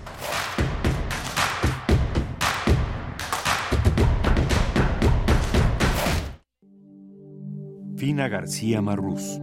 Fina 7.96 8.28
García 8.28 8.80
Marrús. 8.82 9.40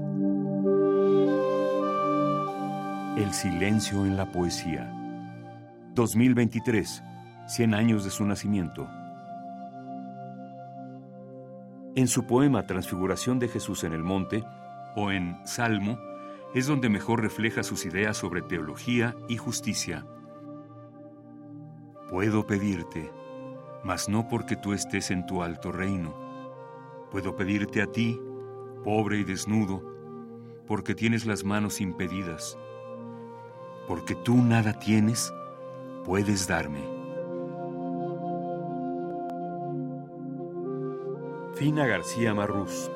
El 3.18 3.34
silencio 3.34 4.06
en 4.06 4.16
la 4.16 4.32
poesía. 4.32 4.90
2023, 5.96 7.04
100 7.48 7.74
años 7.74 8.06
de 8.06 8.10
su 8.10 8.24
nacimiento. 8.24 8.88
En 11.96 12.10
su 12.10 12.26
poema 12.26 12.68
Transfiguración 12.68 13.40
de 13.40 13.48
Jesús 13.48 13.86
en 13.86 13.94
el 13.94 14.04
Monte, 14.04 14.44
o 14.98 15.12
en 15.12 15.38
Salmo, 15.46 15.98
es 16.54 16.68
donde 16.68 16.90
mejor 16.90 17.22
refleja 17.22 17.64
sus 17.64 17.86
ideas 17.86 18.18
sobre 18.18 18.42
teología 18.42 19.16
y 19.30 19.38
justicia. 19.38 20.06
Puedo 22.10 22.46
pedirte, 22.46 23.10
mas 23.86 24.10
no 24.10 24.28
porque 24.28 24.58
tú 24.58 24.74
estés 24.74 25.10
en 25.10 25.26
tu 25.26 25.42
alto 25.42 25.72
reino. 25.72 26.14
Puedo 27.12 27.38
pedirte 27.38 27.82
a 27.82 27.88
ti, 27.88 28.20
pobre 28.84 29.20
y 29.20 29.24
desnudo, 29.24 29.82
porque 30.68 30.96
tienes 30.96 31.26
las 31.26 31.46
manos 31.46 31.80
impedidas. 31.80 32.58
Porque 33.88 34.16
tú 34.16 34.36
nada 34.36 34.80
tienes, 34.80 35.34
puedes 36.04 36.46
darme. 36.46 36.95
Fina 41.56 41.88
García 41.88 42.34
Marrús, 42.34 42.92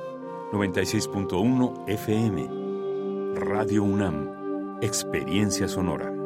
96.1 0.52 1.88
FM. 1.88 3.36
Radio 3.36 3.84
UNAM, 3.84 4.78
Experiencia 4.82 5.70
Sonora. 5.70 6.19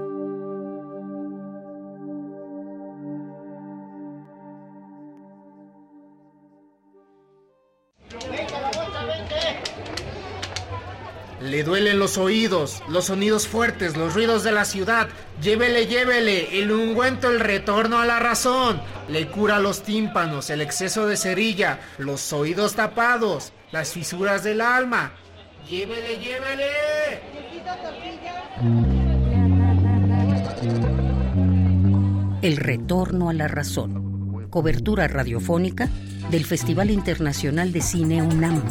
Le 11.53 11.63
duelen 11.63 11.99
los 11.99 12.17
oídos, 12.17 12.81
los 12.89 13.05
sonidos 13.05 13.47
fuertes, 13.47 13.95
los 13.95 14.15
ruidos 14.15 14.43
de 14.43 14.51
la 14.51 14.65
ciudad. 14.65 15.07
Llévele, 15.39 15.85
llévele, 15.85 16.59
el 16.59 16.71
ungüento, 16.71 17.29
el 17.29 17.39
retorno 17.39 17.99
a 17.99 18.07
la 18.07 18.17
razón. 18.17 18.81
Le 19.07 19.27
cura 19.27 19.59
los 19.59 19.83
tímpanos, 19.83 20.49
el 20.49 20.61
exceso 20.61 21.05
de 21.05 21.15
cerilla, 21.15 21.79
los 21.99 22.33
oídos 22.33 22.73
tapados, 22.73 23.53
las 23.71 23.91
fisuras 23.91 24.43
del 24.43 24.61
alma. 24.61 25.11
Llévele, 25.69 26.17
llévele. 26.17 26.71
El 32.41 32.57
retorno 32.57 33.29
a 33.29 33.33
la 33.33 33.47
razón. 33.47 34.47
Cobertura 34.49 35.07
radiofónica 35.07 35.87
del 36.31 36.45
Festival 36.45 36.89
Internacional 36.89 37.71
de 37.71 37.81
Cine 37.81 38.23
UNAM 38.23 38.63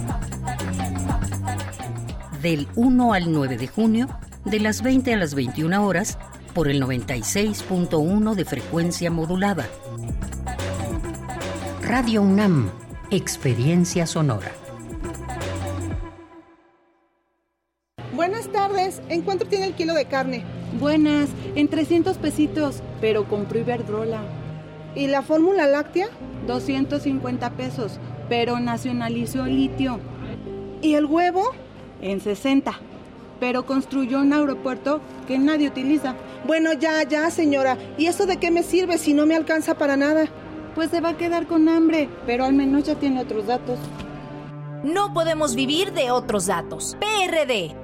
del 2.43 2.67
1 2.75 3.13
al 3.13 3.33
9 3.33 3.57
de 3.57 3.69
junio, 3.69 4.09
de 4.45 4.59
las 4.59 4.83
20 4.83 5.15
a 5.15 5.17
las 5.17 5.35
21 5.35 5.87
horas, 5.87 6.19
por 6.55 6.69
el 6.69 6.83
96.1 6.83 8.35
de 8.35 8.45
frecuencia 8.45 9.11
modulada. 9.11 9.67
Radio 11.83 12.23
UNAM, 12.23 12.71
Experiencia 13.11 14.07
Sonora. 14.07 14.51
Buenas 18.15 18.49
tardes, 18.49 19.01
¿en 19.09 19.23
cuánto 19.23 19.47
tiene 19.47 19.67
el 19.67 19.75
kilo 19.75 19.95
de 19.95 20.07
carne? 20.07 20.45
Buenas, 20.79 21.31
en 21.55 21.69
300 21.69 22.19
pesitos, 22.19 22.83
pero 23.01 23.29
compró 23.29 23.61
Iberdrola. 23.61 24.23
¿Y 24.95 25.07
la 25.07 25.23
fórmula 25.23 25.67
láctea? 25.67 26.09
250 26.47 27.51
pesos, 27.51 27.99
pero 28.29 28.59
nacionalizó 28.59 29.47
el 29.47 29.57
litio. 29.57 30.01
¿Y 30.83 30.95
el 30.95 31.07
huevo? 31.07 31.53
En 32.03 32.21
60, 32.21 32.79
pero 33.41 33.65
construyó 33.65 34.21
un 34.21 34.33
aeropuerto 34.33 35.01
que 35.27 35.39
nadie 35.39 35.69
utiliza. 35.69 36.15
Bueno, 36.47 36.73
ya, 36.73 37.03
ya, 37.05 37.31
señora. 37.31 37.79
¿Y 37.99 38.07
eso 38.07 38.27
de 38.27 38.37
qué 38.37 38.51
me 38.51 38.63
sirve 38.63 38.99
si 38.99 39.15
no 39.15 39.27
me 39.27 39.35
alcanza 39.37 39.75
para 39.75 39.97
nada? 39.97 40.27
Pues 40.75 40.91
se 40.91 41.01
va 41.01 41.11
a 41.11 41.17
quedar 41.17 41.47
con 41.47 41.69
hambre, 41.69 42.09
pero 42.27 42.45
al 42.45 42.53
menos 42.53 42.85
ya 42.85 42.95
tiene 42.97 43.21
otros 43.21 43.47
datos. 43.47 43.79
No 44.85 45.13
podemos 45.15 45.55
vivir 45.55 45.93
de 45.93 46.11
otros 46.11 46.47
datos. 46.47 46.97
PRD. 46.99 47.77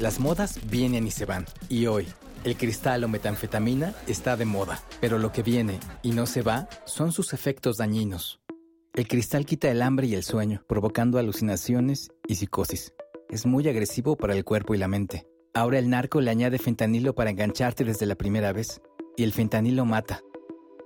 Las 0.00 0.20
modas 0.20 0.58
vienen 0.68 1.06
y 1.06 1.10
se 1.10 1.24
van. 1.24 1.46
Y 1.68 1.86
hoy 1.86 2.06
El 2.44 2.56
cristal 2.58 3.02
o 3.04 3.08
metanfetamina 3.08 3.94
está 4.06 4.36
de 4.36 4.44
moda, 4.44 4.82
pero 5.00 5.18
lo 5.18 5.32
que 5.32 5.42
viene 5.42 5.80
y 6.02 6.12
no 6.12 6.26
se 6.26 6.42
va 6.42 6.68
son 6.84 7.10
sus 7.10 7.32
efectos 7.32 7.78
dañinos. 7.78 8.38
El 8.92 9.08
cristal 9.08 9.46
quita 9.46 9.70
el 9.70 9.80
hambre 9.80 10.08
y 10.08 10.14
el 10.14 10.22
sueño, 10.22 10.62
provocando 10.68 11.18
alucinaciones 11.18 12.10
y 12.28 12.34
psicosis. 12.34 12.92
Es 13.30 13.46
muy 13.46 13.68
agresivo 13.68 14.16
para 14.16 14.34
el 14.34 14.44
cuerpo 14.44 14.74
y 14.74 14.78
la 14.78 14.88
mente. 14.88 15.26
Ahora 15.54 15.78
el 15.78 15.88
narco 15.88 16.20
le 16.20 16.30
añade 16.30 16.58
fentanilo 16.58 17.14
para 17.14 17.30
engancharte 17.30 17.84
desde 17.84 18.06
la 18.06 18.16
primera 18.16 18.52
vez, 18.52 18.80
y 19.16 19.22
el 19.22 19.32
fentanilo 19.32 19.84
mata. 19.84 20.20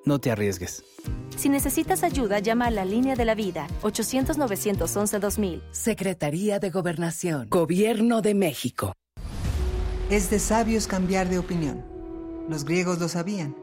No 0.05 0.21
te 0.21 0.31
arriesgues. 0.31 0.85
Si 1.37 1.49
necesitas 1.49 2.03
ayuda, 2.03 2.39
llama 2.39 2.67
a 2.67 2.71
la 2.71 2.85
línea 2.85 3.15
de 3.15 3.25
la 3.25 3.35
vida 3.35 3.67
800-911-2000. 3.83 5.63
Secretaría 5.71 6.59
de 6.59 6.71
Gobernación. 6.71 7.49
Gobierno 7.51 8.23
de 8.23 8.35
México. 8.35 8.93
Es 10.11 10.31
de 10.31 10.39
sabios 10.39 10.87
cambiar 10.87 11.29
de 11.29 11.39
opinión. 11.39 11.85
Los 12.49 12.65
griegos 12.65 12.99
lo 12.99 13.09
sabían. 13.09 13.55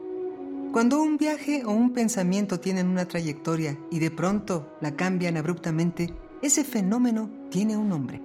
Cuando 0.72 1.00
un 1.00 1.16
viaje 1.16 1.64
o 1.64 1.70
un 1.70 1.92
pensamiento 1.92 2.60
tienen 2.60 2.88
una 2.88 3.06
trayectoria 3.06 3.78
y 3.90 3.98
de 3.98 4.10
pronto 4.10 4.76
la 4.80 4.94
cambian 4.94 5.36
abruptamente, 5.36 6.14
ese 6.42 6.64
fenómeno 6.64 7.30
tiene 7.50 7.76
un 7.76 7.88
nombre. 7.88 8.20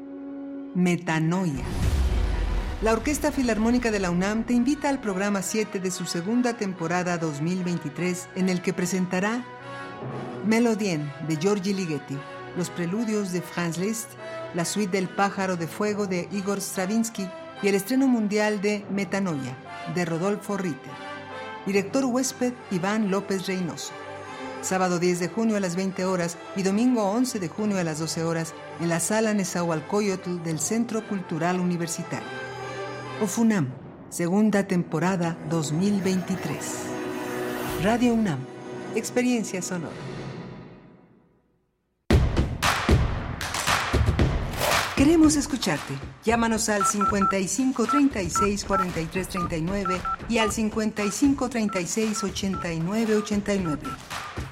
Metanoia. 0.76 1.64
La 2.82 2.94
Orquesta 2.94 3.32
Filarmónica 3.32 3.92
de 3.92 4.00
la 4.00 4.10
UNAM 4.10 4.46
te 4.46 4.54
invita 4.54 4.90
al 4.90 5.02
programa 5.02 5.42
7 5.42 5.80
de 5.80 5.92
su 5.92 6.06
segunda 6.06 6.56
temporada 6.56 7.18
2023 7.18 8.30
en 8.36 8.48
el 8.48 8.62
que 8.62 8.72
presentará 8.72 9.44
Melodien 10.46 11.12
de 11.28 11.36
Giorgi 11.36 11.74
Ligeti, 11.74 12.18
los 12.58 12.70
preludios 12.70 13.34
de 13.34 13.42
Franz 13.42 13.78
Liszt, 13.78 14.10
la 14.54 14.66
suite 14.66 14.98
del 14.98 15.10
pájaro 15.10 15.58
de 15.58 15.68
fuego 15.68 16.08
de 16.08 16.30
Igor 16.32 16.62
Stravinsky 16.62 17.30
y 17.62 17.68
el 17.68 17.76
estreno 17.76 18.08
mundial 18.08 18.62
de 18.62 18.86
Metanoia 18.90 19.58
de 19.94 20.06
Rodolfo 20.06 20.58
Ritter. 20.58 20.94
Director 21.66 22.06
huésped 22.06 22.54
Iván 22.72 23.12
López 23.12 23.46
Reynoso. 23.46 23.94
Sábado 24.62 25.00
10 25.00 25.20
de 25.20 25.28
junio 25.28 25.58
a 25.58 25.60
las 25.60 25.76
20 25.76 26.06
horas 26.06 26.38
y 26.56 26.62
domingo 26.62 27.04
11 27.04 27.40
de 27.40 27.48
junio 27.48 27.80
a 27.80 27.84
las 27.84 27.98
12 27.98 28.24
horas 28.24 28.54
en 28.80 28.90
la 28.90 29.00
sala 29.00 29.34
Nezahualcóyotl 29.34 30.44
del 30.44 30.60
Centro 30.60 31.08
Cultural 31.08 31.60
Universitario. 31.60 32.28
OFUNAM, 33.22 33.70
segunda 34.10 34.68
temporada 34.68 35.36
2023. 35.50 36.58
Radio 37.84 38.14
UNAM, 38.14 38.40
experiencia 38.96 39.64
sonora. 39.64 39.96
Queremos 44.96 45.36
escucharte. 45.36 45.96
Llámanos 46.24 46.70
al 46.70 46.86
55 46.86 47.88
36 47.88 48.64
43 48.66 49.28
39 49.28 50.00
y 50.30 50.38
al 50.38 50.52
55 50.52 51.50
36 51.50 52.24
89 52.24 53.16
89. 53.16 53.82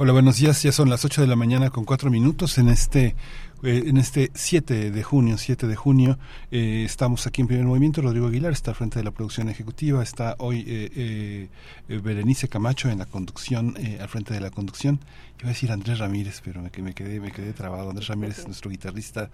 Hola, 0.00 0.12
buenos 0.12 0.36
días. 0.36 0.62
Ya 0.62 0.70
son 0.70 0.90
las 0.90 1.04
8 1.04 1.22
de 1.22 1.26
la 1.26 1.34
mañana 1.34 1.70
con 1.70 1.84
4 1.84 2.08
minutos 2.08 2.56
en 2.58 2.68
este 2.68 3.16
eh, 3.64 3.82
en 3.86 3.96
este 3.96 4.30
7 4.32 4.92
de 4.92 5.02
junio, 5.02 5.36
7 5.36 5.66
de 5.66 5.74
junio, 5.74 6.20
eh, 6.52 6.84
estamos 6.86 7.26
aquí 7.26 7.40
en 7.40 7.48
primer 7.48 7.66
movimiento. 7.66 8.00
Rodrigo 8.00 8.28
Aguilar 8.28 8.52
está 8.52 8.70
al 8.70 8.76
frente 8.76 9.00
de 9.00 9.04
la 9.04 9.10
producción 9.10 9.48
ejecutiva. 9.48 10.00
Está 10.00 10.36
hoy 10.38 10.64
eh, 10.68 11.48
Berenice 11.88 12.48
Camacho 12.48 12.88
en 12.88 12.98
la 12.98 13.06
conducción, 13.06 13.74
al 14.00 14.08
frente 14.08 14.34
de 14.34 14.40
la 14.40 14.52
conducción. 14.52 15.00
Iba 15.40 15.48
a 15.48 15.52
decir 15.52 15.72
Andrés 15.72 15.98
Ramírez, 15.98 16.42
pero 16.44 16.62
me, 16.62 16.70
me, 16.80 16.94
quedé, 16.94 17.18
me 17.18 17.32
quedé 17.32 17.52
trabado. 17.52 17.90
Andrés 17.90 18.06
Ramírez 18.06 18.38
es 18.38 18.46
nuestro 18.46 18.70
guitarrista, 18.70 19.30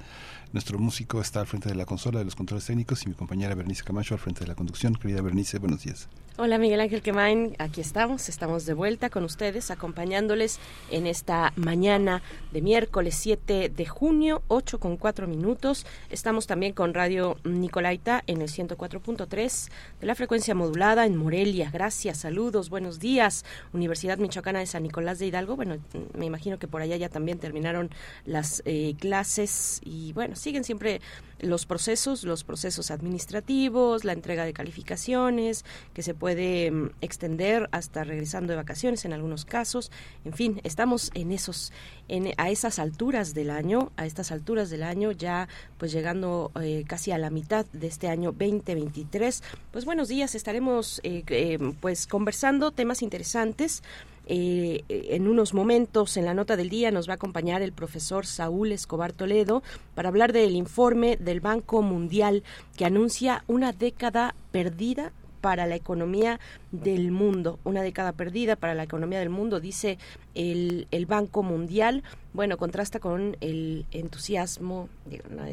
nuestro 0.55 0.79
músico, 0.79 1.21
está 1.21 1.41
al 1.41 1.47
frente 1.47 1.69
de 1.69 1.75
la 1.75 1.85
consola 1.85 2.21
de 2.21 2.25
los 2.25 2.37
controles 2.37 2.65
técnicos 2.65 3.03
y 3.03 3.11
mi 3.11 3.15
compañera 3.15 3.55
Berenice 3.55 3.85
Camacho 3.85 4.15
al 4.15 4.21
frente 4.21 4.41
de 4.41 4.47
la 4.47 4.55
conducción. 4.55 4.95
Querida 4.95 5.21
Berenice, 5.21 5.59
buenos 5.59 5.83
días. 5.83 6.09
Hola 6.37 6.59
Miguel 6.59 6.81
Ángel 6.81 7.01
Quemain, 7.01 7.55
aquí 7.61 7.81
estamos, 7.81 8.29
estamos 8.29 8.67
de 8.67 8.75
vuelta 8.75 9.09
con 9.09 9.23
ustedes, 9.23 9.71
acompañándoles 9.71 10.59
en 10.91 11.07
esta 11.07 11.53
mañana 11.55 12.23
de 12.51 12.61
miércoles 12.61 13.15
7 13.15 13.69
de 13.69 13.87
junio, 13.87 14.43
8 14.49 14.81
con 14.81 14.97
4 14.97 15.29
minutos. 15.29 15.87
Estamos 16.11 16.49
también 16.49 16.73
con 16.73 16.93
Radio 16.93 17.37
Nicolaita 17.45 18.25
en 18.27 18.43
el 18.43 18.49
104.3 18.49 19.71
de 20.01 20.07
la 20.09 20.17
frecuencia 20.17 20.57
modulada 20.57 21.07
en 21.07 21.17
Morelia. 21.17 21.71
Gracias, 21.73 22.19
saludos, 22.19 22.69
buenos 22.69 22.99
días. 22.99 23.45
Universidad 23.73 24.19
Michoacana 24.19 24.59
de 24.59 24.67
San 24.67 24.83
Nicolás 24.83 25.21
de 25.21 25.27
Hidalgo. 25.27 25.55
Bueno, 25.55 25.77
me 26.19 26.27
imagino 26.27 26.59
que 26.59 26.67
por 26.67 26.83
allá 26.83 26.97
ya 26.97 27.11
también 27.11 27.39
terminaron 27.39 27.91
las 28.27 28.61
eh, 28.65 28.97
clases 28.99 29.81
y 29.85 30.13
bueno, 30.15 30.35
siguen 30.35 30.65
siempre 30.65 31.01
los 31.45 31.67
procesos, 31.67 32.25
los 32.25 32.45
procesos 32.45 32.91
administrativos, 32.91 34.05
la 34.05 34.13
entrega 34.13 34.45
de 34.45 34.53
calificaciones, 34.53 35.65
que 35.93 36.03
se 36.03 36.15
puede 36.15 36.71
mm, 36.71 36.91
extender 37.01 37.69
hasta 37.73 38.05
regresando 38.05 38.53
de 38.53 38.57
vacaciones 38.57 39.05
en 39.05 39.13
algunos 39.13 39.45
casos. 39.45 39.91
En 40.25 40.33
fin, 40.33 40.61
estamos 40.65 41.11
en 41.15 41.33
esos, 41.33 41.73
en, 42.09 42.33
a 42.37 42.51
esas 42.51 42.79
alturas 42.79 43.35
del 43.35 43.51
año, 43.51 43.93
a 43.97 44.07
estas 44.07 44.33
alturas 44.33 44.71
del 44.71 44.83
año, 44.83 45.13
ya 45.13 45.49
pues 45.79 45.93
llegando 45.93 46.51
eh, 46.61 46.85
casi 46.87 47.13
a 47.13 47.19
la 47.19 47.31
mitad 47.31 47.67
de 47.73 47.87
este 47.87 48.09
año 48.09 48.33
2023. 48.33 49.43
Pues 49.71 49.85
buenos 49.85 50.09
días, 50.09 50.35
estaremos 50.35 51.01
eh, 51.05 51.23
eh, 51.29 51.59
pues 51.81 52.07
conversando 52.07 52.71
temas 52.71 53.03
interesantes. 53.03 53.83
Eh, 54.27 54.85
en 54.89 55.29
unos 55.29 55.53
momentos 55.53 56.17
en 56.17 56.25
la 56.25 56.35
nota 56.35 56.57
del 56.57 56.71
día 56.71 56.91
nos 56.91 57.09
va 57.09 57.13
a 57.13 57.17
acompañar 57.17 57.61
el 57.61 57.73
profesor 57.73 58.25
Saúl 58.25 58.73
Escobar 58.73 59.13
Toledo 59.13 59.63
para 59.95 60.09
hablar 60.09 60.33
del 60.33 60.57
informe 60.57 61.17
del 61.17 61.41
Banco 61.41 61.83
Mundial 61.83 62.43
que 62.77 62.87
anuncia 62.87 63.45
una 63.49 63.73
década 63.73 64.35
perdida 64.51 65.13
para 65.45 65.67
la 65.67 65.75
economía 65.75 66.41
del 66.73 67.11
mundo, 67.11 67.59
una 67.65 67.83
década 67.83 68.13
perdida 68.13 68.57
para 68.57 68.73
la 68.73 68.85
economía 68.85 69.19
del 69.19 69.29
mundo, 69.29 69.61
dice 69.61 69.99
el, 70.35 70.89
el 70.91 71.05
Banco 71.05 71.43
Mundial. 71.43 72.03
Bueno, 72.33 72.57
contrasta 72.57 72.99
con 72.99 73.37
el 73.43 73.85
entusiasmo, 73.91 74.89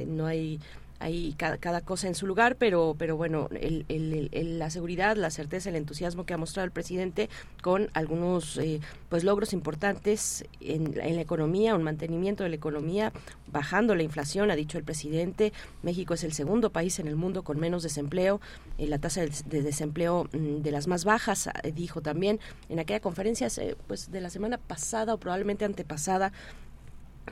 no 0.08 0.28
hay 0.28 0.62
hay 1.02 1.34
cada, 1.34 1.82
cosa 1.82 2.08
en 2.08 2.16
su 2.16 2.28
lugar, 2.28 2.56
pero, 2.58 2.96
pero 2.98 3.18
bueno, 3.18 3.50
la 3.52 4.70
seguridad, 4.70 5.18
la 5.18 5.32
certeza, 5.32 5.70
el 5.70 5.76
entusiasmo 5.76 6.26
que 6.26 6.34
ha 6.34 6.38
mostrado 6.38 6.66
el 6.66 6.72
presidente 6.72 7.30
con 7.62 7.90
algunos 7.94 8.58
eh, 8.58 8.80
pues 9.10 9.24
logros 9.24 9.54
importantes 9.54 10.46
en, 10.60 10.96
la 10.96 11.22
economía, 11.22 11.76
un 11.76 11.84
mantenimiento 11.84 12.44
de 12.44 12.50
la 12.50 12.56
economía, 12.56 13.12
bajando 13.52 13.96
la 13.96 14.04
inflación, 14.04 14.52
ha 14.52 14.56
dicho 14.56 14.78
el 14.78 14.84
presidente. 14.84 15.54
México 15.82 16.14
es 16.14 16.24
el 16.24 16.34
segundo 16.34 16.70
país 16.70 17.00
en 17.00 17.08
el 17.08 17.16
mundo 17.16 17.44
con 17.44 17.60
menos 17.60 17.84
desempleo, 17.84 18.40
eh, 18.78 18.88
la 18.88 19.00
tasa 19.00 19.22
de, 19.22 19.62
desempleo 19.62 20.30
mm, 20.32 20.62
de 20.62 20.72
las 20.72 20.88
más 20.88 21.04
bajas, 21.04 21.50
eh, 21.64 21.72
dijo 21.72 22.02
también 22.02 22.40
en 22.70 22.80
aquella 22.80 23.00
conferencia 23.00 23.48
pues 23.88 24.12
de 24.12 24.22
la 24.22 24.30
semana 24.30 24.58
pasada 24.58 25.14
o 25.16 25.18
probablemente 25.18 25.66
antepasada 25.66 26.32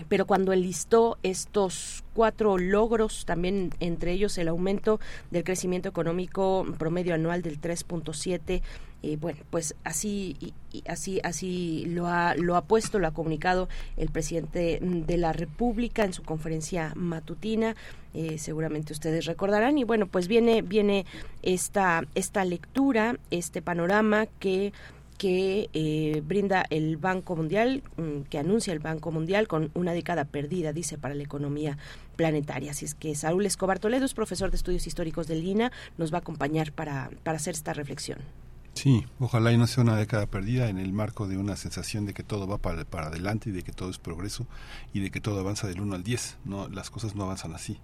pero 0.08 0.26
cuando 0.26 0.54
enlistó 0.54 1.18
estos 1.24 2.04
cuatro 2.14 2.58
logros, 2.58 3.26
también 3.26 3.72
entre 3.80 4.12
ellos 4.12 4.38
el 4.38 4.48
aumento 4.48 5.00
del 5.32 5.44
crecimiento 5.44 5.90
económico 5.90 6.66
promedio 6.78 7.16
anual 7.16 7.42
del 7.42 7.60
3.7, 7.60 8.62
eh, 9.02 9.16
bueno, 9.16 9.40
pues 9.50 9.76
así 9.86 10.54
así 10.86 11.22
así 11.24 11.86
lo 11.88 12.08
ha 12.08 12.36
lo 12.36 12.58
ha 12.58 12.66
puesto, 12.66 13.00
lo 13.00 13.08
ha 13.08 13.12
comunicado 13.12 13.70
el 13.96 14.10
presidente 14.10 14.80
de 14.82 15.18
la 15.18 15.32
República 15.32 16.04
en 16.04 16.12
su 16.12 16.24
conferencia 16.24 16.92
matutina. 16.96 17.76
Eh, 18.14 18.38
seguramente 18.38 18.92
ustedes 18.92 19.26
recordarán 19.26 19.78
y 19.78 19.86
bueno, 19.86 20.08
pues 20.08 20.28
viene 20.28 20.62
viene 20.62 21.06
esta 21.44 22.04
esta 22.14 22.44
lectura, 22.44 23.16
este 23.32 23.62
panorama 23.62 24.26
que 24.40 24.74
que 25.20 25.70
eh, 25.74 26.24
brinda 26.26 26.66
el 26.70 26.96
Banco 26.96 27.36
Mundial, 27.36 27.84
mm, 27.98 28.22
que 28.30 28.40
anuncia 28.40 28.72
el 28.72 28.80
Banco 28.80 29.12
Mundial 29.12 29.50
con 29.50 29.70
una 29.74 29.92
década 29.92 30.24
perdida, 30.24 30.72
dice, 30.72 30.98
para 30.98 31.14
la 31.14 31.24
economía 31.24 31.78
planetaria. 32.16 32.72
Así 32.72 32.86
es 32.86 32.96
que 32.96 33.14
Saúl 33.16 33.46
Escobar 33.46 33.80
Toledo 33.80 34.06
es 34.06 34.14
profesor 34.14 34.50
de 34.50 34.56
estudios 34.56 34.88
históricos 34.88 35.28
del 35.28 35.44
INA, 35.44 35.74
nos 35.98 36.14
va 36.14 36.20
a 36.20 36.22
acompañar 36.22 36.72
para, 36.72 37.12
para 37.24 37.36
hacer 37.36 37.54
esta 37.54 37.74
reflexión. 37.74 38.20
Sí, 38.82 39.06
ojalá 39.20 39.52
y 39.52 39.58
no 39.58 39.68
sea 39.68 39.84
una 39.84 39.98
década 39.98 40.26
perdida 40.26 40.70
en 40.70 40.78
el 40.78 40.94
marco 40.94 41.28
de 41.28 41.38
una 41.38 41.58
sensación 41.58 42.06
de 42.06 42.14
que 42.14 42.24
todo 42.24 42.48
va 42.48 42.60
para, 42.60 42.86
adelante 43.08 43.50
y 43.50 43.52
de 43.52 43.62
que 43.62 43.74
todo 43.74 43.90
es 43.90 43.98
progreso 43.98 44.48
y 44.94 45.02
de 45.02 45.12
que 45.12 45.20
todo 45.20 45.38
avanza 45.42 45.68
del 45.68 45.82
1 45.82 45.96
al 45.96 46.04
10. 46.04 46.38
No, 46.46 46.70
las 46.70 46.90
cosas 46.90 47.14
no 47.14 47.26
avanzan 47.26 47.54
así. 47.54 47.78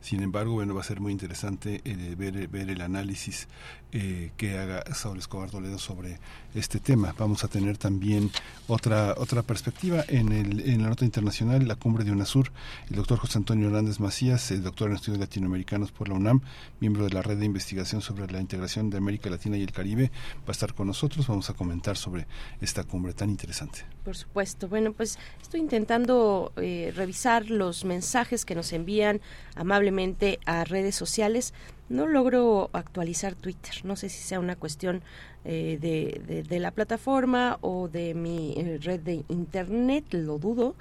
Sin 0.00 0.24
embargo, 0.24 0.54
bueno, 0.54 0.74
va 0.74 0.80
a 0.80 0.84
ser 0.84 1.00
muy 1.00 1.12
interesante 1.12 1.82
eh, 1.84 2.16
ver, 2.18 2.48
ver 2.48 2.68
el 2.68 2.80
análisis 2.80 3.46
eh, 3.92 4.32
que 4.36 4.58
haga 4.58 4.82
Saúl 4.92 5.18
Escobar 5.18 5.50
Toledo 5.50 5.78
sobre 5.78 6.18
este 6.54 6.80
tema. 6.80 7.14
Vamos 7.18 7.44
a 7.44 7.48
tener 7.48 7.78
también 7.78 8.30
otra 8.66 9.14
otra 9.16 9.42
perspectiva 9.42 10.04
en, 10.08 10.32
el, 10.32 10.68
en 10.68 10.82
la 10.82 10.88
nota 10.88 11.04
internacional, 11.04 11.66
la 11.66 11.76
cumbre 11.76 12.04
de 12.04 12.12
UNASUR. 12.12 12.50
El 12.88 12.96
doctor 12.96 13.18
José 13.18 13.38
Antonio 13.38 13.66
Hernández 13.68 14.00
Macías, 14.00 14.50
el 14.50 14.62
doctor 14.62 14.90
en 14.90 14.96
estudios 14.96 15.20
latinoamericanos 15.20 15.92
por 15.92 16.08
la 16.08 16.14
UNAM, 16.14 16.40
miembro 16.80 17.04
de 17.04 17.10
la 17.10 17.22
red 17.22 17.38
de 17.38 17.44
investigación 17.44 18.00
sobre 18.00 18.30
la 18.30 18.40
integración 18.40 18.90
de 18.90 18.98
América 18.98 19.30
Latina 19.30 19.56
y 19.56 19.62
el 19.62 19.72
Caribe, 19.72 20.10
va 20.38 20.48
a 20.48 20.52
estar 20.52 20.74
con 20.74 20.86
nosotros. 20.86 21.26
Vamos 21.26 21.50
a 21.50 21.54
comentar 21.54 21.96
sobre 21.96 22.26
esta 22.60 22.84
cumbre 22.84 23.12
tan 23.12 23.30
interesante. 23.30 23.84
Por 24.04 24.16
supuesto. 24.16 24.68
Bueno, 24.68 24.92
pues 24.92 25.18
estoy 25.40 25.60
intentando 25.60 26.52
eh, 26.56 26.92
revisar 26.94 27.50
los 27.50 27.84
mensajes 27.84 28.44
que 28.44 28.54
nos 28.54 28.72
envían 28.72 29.20
amablemente 29.54 30.38
a 30.46 30.64
redes 30.64 30.94
sociales. 30.94 31.54
No 31.90 32.06
logro 32.06 32.70
actualizar 32.72 33.34
Twitter. 33.34 33.84
No 33.84 33.96
sé 33.96 34.08
si 34.08 34.22
sea 34.22 34.38
una 34.38 34.54
cuestión 34.54 35.02
eh, 35.44 35.76
de, 35.80 36.44
de, 36.48 36.60
la 36.60 36.70
plataforma 36.70 37.58
o 37.62 37.88
de 37.88 38.14
mi 38.14 38.54
eh, 38.56 38.78
red 38.80 39.00
de 39.00 39.24
internet, 39.28 40.04
lo 40.12 40.38
dudo, 40.38 40.76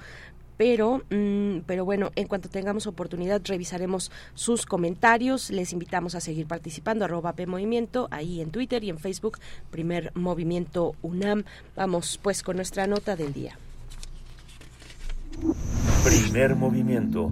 pero, 0.56 1.02
mm, 1.10 1.62
pero 1.66 1.84
bueno, 1.84 2.12
en 2.16 2.28
cuanto 2.28 2.48
tengamos 2.48 2.86
oportunidad 2.86 3.42
revisaremos 3.44 4.12
sus 4.36 4.68
comentarios. 4.68 5.50
Les 5.50 5.74
invitamos 5.74 6.14
a 6.14 6.20
seguir 6.22 6.46
participando, 6.46 7.06
arroba 7.06 7.34
PMovimiento, 7.34 8.08
ahí 8.12 8.40
en 8.40 8.52
Twitter 8.52 8.84
y 8.84 8.92
en 8.92 9.00
Facebook, 9.00 9.40
Primer 9.72 10.12
Movimiento 10.16 10.94
UNAM. 11.02 11.44
Vamos 11.76 12.20
pues 12.22 12.44
con 12.44 12.58
nuestra 12.58 12.86
nota 12.86 13.16
del 13.16 13.34
día. 13.34 13.58
Primer 16.04 16.56
Movimiento. 16.56 17.32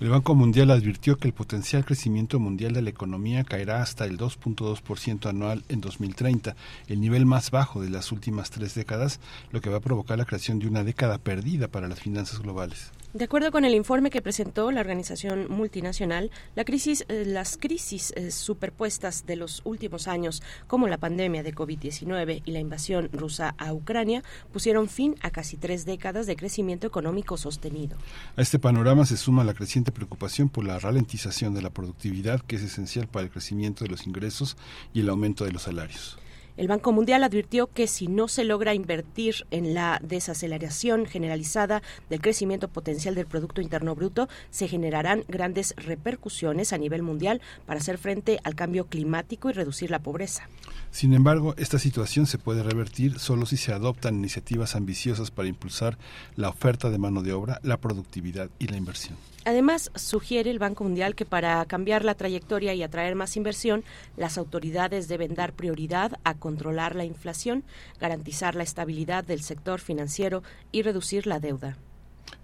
El 0.00 0.08
Banco 0.08 0.34
Mundial 0.34 0.70
advirtió 0.70 1.18
que 1.18 1.28
el 1.28 1.34
potencial 1.34 1.84
crecimiento 1.84 2.40
mundial 2.40 2.72
de 2.72 2.80
la 2.80 2.88
economía 2.88 3.44
caerá 3.44 3.82
hasta 3.82 4.06
el 4.06 4.16
2.2% 4.16 5.28
anual 5.28 5.62
en 5.68 5.82
2030, 5.82 6.56
el 6.88 7.00
nivel 7.02 7.26
más 7.26 7.50
bajo 7.50 7.82
de 7.82 7.90
las 7.90 8.10
últimas 8.10 8.48
tres 8.48 8.74
décadas, 8.74 9.20
lo 9.52 9.60
que 9.60 9.68
va 9.68 9.76
a 9.76 9.80
provocar 9.80 10.16
la 10.16 10.24
creación 10.24 10.58
de 10.58 10.68
una 10.68 10.84
década 10.84 11.18
perdida 11.18 11.68
para 11.68 11.86
las 11.86 12.00
finanzas 12.00 12.40
globales. 12.40 12.92
De 13.12 13.24
acuerdo 13.24 13.50
con 13.50 13.64
el 13.64 13.74
informe 13.74 14.08
que 14.08 14.22
presentó 14.22 14.70
la 14.70 14.80
organización 14.80 15.50
multinacional, 15.50 16.30
la 16.54 16.62
eh, 16.62 17.24
las 17.26 17.56
crisis 17.56 18.12
eh, 18.14 18.30
superpuestas 18.30 19.26
de 19.26 19.34
los 19.34 19.62
últimos 19.64 20.06
años, 20.06 20.44
como 20.68 20.86
la 20.86 20.96
pandemia 20.96 21.42
de 21.42 21.52
COVID-19 21.52 22.42
y 22.44 22.52
la 22.52 22.60
invasión 22.60 23.08
rusa 23.12 23.56
a 23.58 23.72
Ucrania, 23.72 24.22
pusieron 24.52 24.88
fin 24.88 25.16
a 25.22 25.30
casi 25.30 25.56
tres 25.56 25.84
décadas 25.86 26.28
de 26.28 26.36
crecimiento 26.36 26.86
económico 26.86 27.36
sostenido. 27.36 27.96
A 28.36 28.42
este 28.42 28.60
panorama 28.60 29.04
se 29.04 29.16
suma 29.16 29.42
la 29.42 29.54
creciente 29.54 29.90
preocupación 29.90 30.48
por 30.48 30.64
la 30.64 30.78
ralentización 30.78 31.52
de 31.52 31.62
la 31.62 31.70
productividad, 31.70 32.40
que 32.42 32.56
es 32.56 32.62
esencial 32.62 33.08
para 33.08 33.24
el 33.24 33.32
crecimiento 33.32 33.82
de 33.82 33.90
los 33.90 34.06
ingresos 34.06 34.56
y 34.94 35.00
el 35.00 35.08
aumento 35.08 35.44
de 35.44 35.50
los 35.50 35.62
salarios. 35.62 36.16
El 36.56 36.68
Banco 36.68 36.92
Mundial 36.92 37.24
advirtió 37.24 37.68
que 37.68 37.86
si 37.86 38.06
no 38.06 38.28
se 38.28 38.44
logra 38.44 38.74
invertir 38.74 39.46
en 39.50 39.74
la 39.74 40.00
desaceleración 40.02 41.06
generalizada 41.06 41.82
del 42.08 42.20
crecimiento 42.20 42.68
potencial 42.68 43.14
del 43.14 43.26
Producto 43.26 43.60
Interno 43.60 43.94
Bruto, 43.94 44.28
se 44.50 44.68
generarán 44.68 45.24
grandes 45.28 45.74
repercusiones 45.76 46.72
a 46.72 46.78
nivel 46.78 47.02
mundial 47.02 47.40
para 47.66 47.80
hacer 47.80 47.98
frente 47.98 48.40
al 48.44 48.54
cambio 48.54 48.86
climático 48.86 49.50
y 49.50 49.52
reducir 49.52 49.90
la 49.90 50.00
pobreza. 50.00 50.48
Sin 50.90 51.14
embargo, 51.14 51.54
esta 51.56 51.78
situación 51.78 52.26
se 52.26 52.38
puede 52.38 52.62
revertir 52.62 53.18
solo 53.18 53.46
si 53.46 53.56
se 53.56 53.72
adoptan 53.72 54.16
iniciativas 54.16 54.74
ambiciosas 54.74 55.30
para 55.30 55.48
impulsar 55.48 55.98
la 56.36 56.48
oferta 56.48 56.90
de 56.90 56.98
mano 56.98 57.22
de 57.22 57.32
obra, 57.32 57.60
la 57.62 57.78
productividad 57.78 58.50
y 58.58 58.66
la 58.66 58.76
inversión. 58.76 59.16
Además, 59.50 59.90
sugiere 59.96 60.48
el 60.48 60.60
Banco 60.60 60.84
Mundial 60.84 61.16
que 61.16 61.24
para 61.24 61.64
cambiar 61.64 62.04
la 62.04 62.14
trayectoria 62.14 62.72
y 62.72 62.84
atraer 62.84 63.16
más 63.16 63.36
inversión, 63.36 63.82
las 64.16 64.38
autoridades 64.38 65.08
deben 65.08 65.34
dar 65.34 65.54
prioridad 65.54 66.20
a 66.22 66.34
controlar 66.34 66.94
la 66.94 67.04
inflación, 67.04 67.64
garantizar 67.98 68.54
la 68.54 68.62
estabilidad 68.62 69.24
del 69.24 69.42
sector 69.42 69.80
financiero 69.80 70.44
y 70.70 70.82
reducir 70.82 71.26
la 71.26 71.40
deuda. 71.40 71.76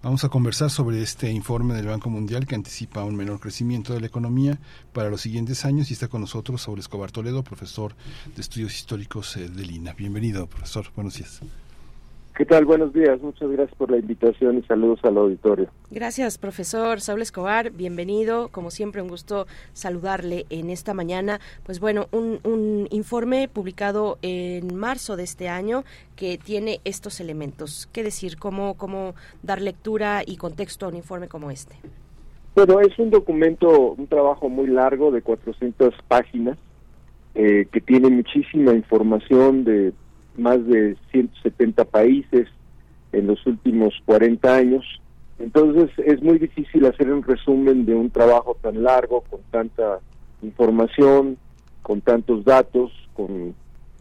Vamos 0.03 0.25
a 0.25 0.29
conversar 0.29 0.69
sobre 0.69 1.01
este 1.01 1.31
informe 1.31 1.75
del 1.75 1.87
Banco 1.87 2.09
Mundial 2.09 2.45
que 2.45 2.55
anticipa 2.55 3.05
un 3.05 3.15
menor 3.15 3.39
crecimiento 3.39 3.93
de 3.93 4.01
la 4.01 4.07
economía 4.07 4.59
para 4.91 5.09
los 5.09 5.21
siguientes 5.21 5.63
años 5.63 5.89
y 5.89 5.93
está 5.93 6.09
con 6.09 6.19
nosotros 6.19 6.61
Saúl 6.61 6.79
Escobar 6.79 7.13
Toledo, 7.13 7.41
profesor 7.41 7.95
de 8.35 8.41
estudios 8.41 8.75
históricos 8.75 9.37
eh, 9.37 9.47
de 9.47 9.65
Lina. 9.65 9.93
Bienvenido, 9.93 10.45
profesor. 10.47 10.87
Buenos 10.93 11.15
días. 11.15 11.39
¿Qué 12.37 12.45
tal? 12.45 12.65
Buenos 12.65 12.93
días. 12.93 13.19
Muchas 13.19 13.49
gracias 13.49 13.75
por 13.79 13.89
la 13.89 13.97
invitación 13.97 14.59
y 14.59 14.61
saludos 14.61 14.99
al 15.01 15.17
auditorio. 15.17 15.71
Gracias, 15.89 16.37
profesor 16.37 17.01
Saúl 17.01 17.23
Escobar. 17.23 17.71
Bienvenido. 17.71 18.49
Como 18.49 18.69
siempre, 18.69 19.01
un 19.01 19.07
gusto 19.07 19.47
saludarle 19.73 20.45
en 20.51 20.69
esta 20.69 20.93
mañana. 20.93 21.39
Pues 21.65 21.79
bueno, 21.79 22.05
un, 22.11 22.39
un 22.43 22.87
informe 22.91 23.47
publicado 23.51 24.19
en 24.21 24.75
marzo 24.75 25.15
de 25.15 25.23
este 25.23 25.49
año 25.49 25.83
que 26.15 26.37
tiene 26.37 26.79
estos 26.83 27.19
elementos. 27.21 27.89
¿Qué 27.91 28.03
decir? 28.03 28.37
¿Cómo, 28.37 28.75
cómo 28.75 29.15
dar 29.41 29.59
lectura 29.59 30.21
y 30.23 30.37
contexto 30.37 30.85
a 30.85 30.89
un 30.89 30.95
informe 30.95 31.27
como 31.27 31.49
este? 31.49 31.75
Bueno, 32.53 32.81
es 32.81 32.99
un 32.99 33.09
documento, 33.09 33.93
un 33.93 34.05
trabajo 34.05 34.47
muy 34.47 34.67
largo 34.67 35.09
de 35.09 35.23
400 35.23 35.91
páginas 36.07 36.59
eh, 37.33 37.67
que 37.71 37.81
tiene 37.81 38.11
muchísima 38.11 38.73
información 38.73 39.63
de 39.63 39.91
más 40.37 40.65
de 40.67 40.95
170 41.11 41.85
países 41.85 42.47
en 43.11 43.27
los 43.27 43.45
últimos 43.45 43.93
40 44.05 44.55
años. 44.55 44.85
Entonces 45.39 45.89
es 46.05 46.21
muy 46.21 46.39
difícil 46.39 46.85
hacer 46.85 47.11
un 47.11 47.23
resumen 47.23 47.85
de 47.85 47.93
un 47.93 48.09
trabajo 48.09 48.57
tan 48.61 48.83
largo, 48.83 49.21
con 49.21 49.41
tanta 49.51 49.99
información, 50.41 51.37
con 51.81 52.01
tantos 52.01 52.43
datos, 52.43 52.91
con 53.13 53.53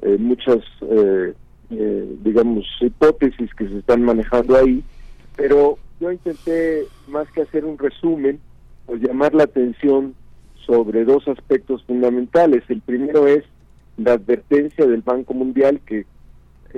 eh, 0.02 0.16
muchas, 0.18 0.58
eh, 0.82 1.34
eh, 1.70 2.16
digamos, 2.22 2.64
hipótesis 2.80 3.54
que 3.54 3.68
se 3.68 3.78
están 3.78 4.02
manejando 4.02 4.56
ahí. 4.56 4.82
Pero 5.36 5.78
yo 6.00 6.10
intenté, 6.10 6.84
más 7.08 7.30
que 7.32 7.42
hacer 7.42 7.64
un 7.64 7.78
resumen, 7.78 8.40
pues 8.86 9.02
llamar 9.02 9.34
la 9.34 9.44
atención 9.44 10.14
sobre 10.66 11.04
dos 11.04 11.28
aspectos 11.28 11.84
fundamentales. 11.84 12.64
El 12.68 12.80
primero 12.80 13.26
es 13.26 13.44
la 13.96 14.12
advertencia 14.12 14.86
del 14.86 15.02
Banco 15.02 15.34
Mundial 15.34 15.80
que 15.86 16.06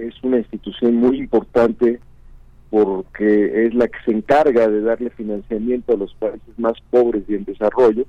es 0.07 0.15
una 0.23 0.39
institución 0.39 0.97
muy 0.97 1.19
importante 1.19 2.01
porque 2.71 3.67
es 3.67 3.75
la 3.75 3.89
que 3.89 3.99
se 4.05 4.13
encarga 4.13 4.69
de 4.69 4.83
darle 4.83 5.11
financiamiento 5.11 5.95
a 5.95 5.97
los 5.97 6.15
países 6.15 6.59
más 6.59 6.75
pobres 6.91 7.25
y 7.29 7.35
en 7.35 7.45
desarrollo. 7.45 8.05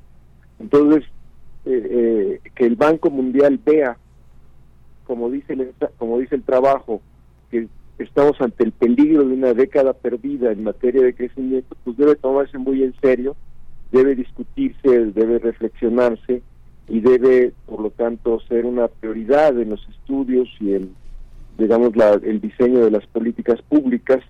Entonces, 0.60 1.06
eh, 1.66 2.40
eh, 2.44 2.50
que 2.56 2.66
el 2.66 2.76
Banco 2.76 3.10
Mundial 3.10 3.60
vea, 3.66 3.98
como 5.06 5.30
dice, 5.30 5.54
el, 5.54 5.74
como 5.98 6.20
dice 6.20 6.36
el 6.36 6.44
trabajo, 6.44 7.02
que 7.50 7.68
estamos 8.00 8.40
ante 8.42 8.64
el 8.64 8.72
peligro 8.72 9.26
de 9.26 9.34
una 9.34 9.54
década 9.54 9.94
perdida 9.94 10.52
en 10.52 10.64
materia 10.64 11.04
de 11.04 11.16
crecimiento, 11.16 11.76
pues 11.84 11.98
debe 11.98 12.16
tomarse 12.16 12.58
muy 12.58 12.84
en 12.84 12.94
serio, 13.02 13.36
debe 13.92 14.16
discutirse, 14.16 15.06
debe 15.14 15.40
reflexionarse 15.40 16.42
y 16.88 17.00
debe, 17.00 17.54
por 17.66 17.82
lo 17.82 17.92
tanto, 17.92 18.40
ser 18.42 18.66
una 18.66 18.88
prioridad 18.88 19.58
en 19.60 19.70
los 19.70 19.88
estudios 19.90 20.50
y 20.60 20.74
en 20.74 20.96
digamos, 21.60 21.96
la, 21.96 22.14
el 22.14 22.42
diseño 22.42 22.86
de 22.86 22.92
las 22.92 23.06
políticas 23.08 23.62
públicas, 23.64 24.24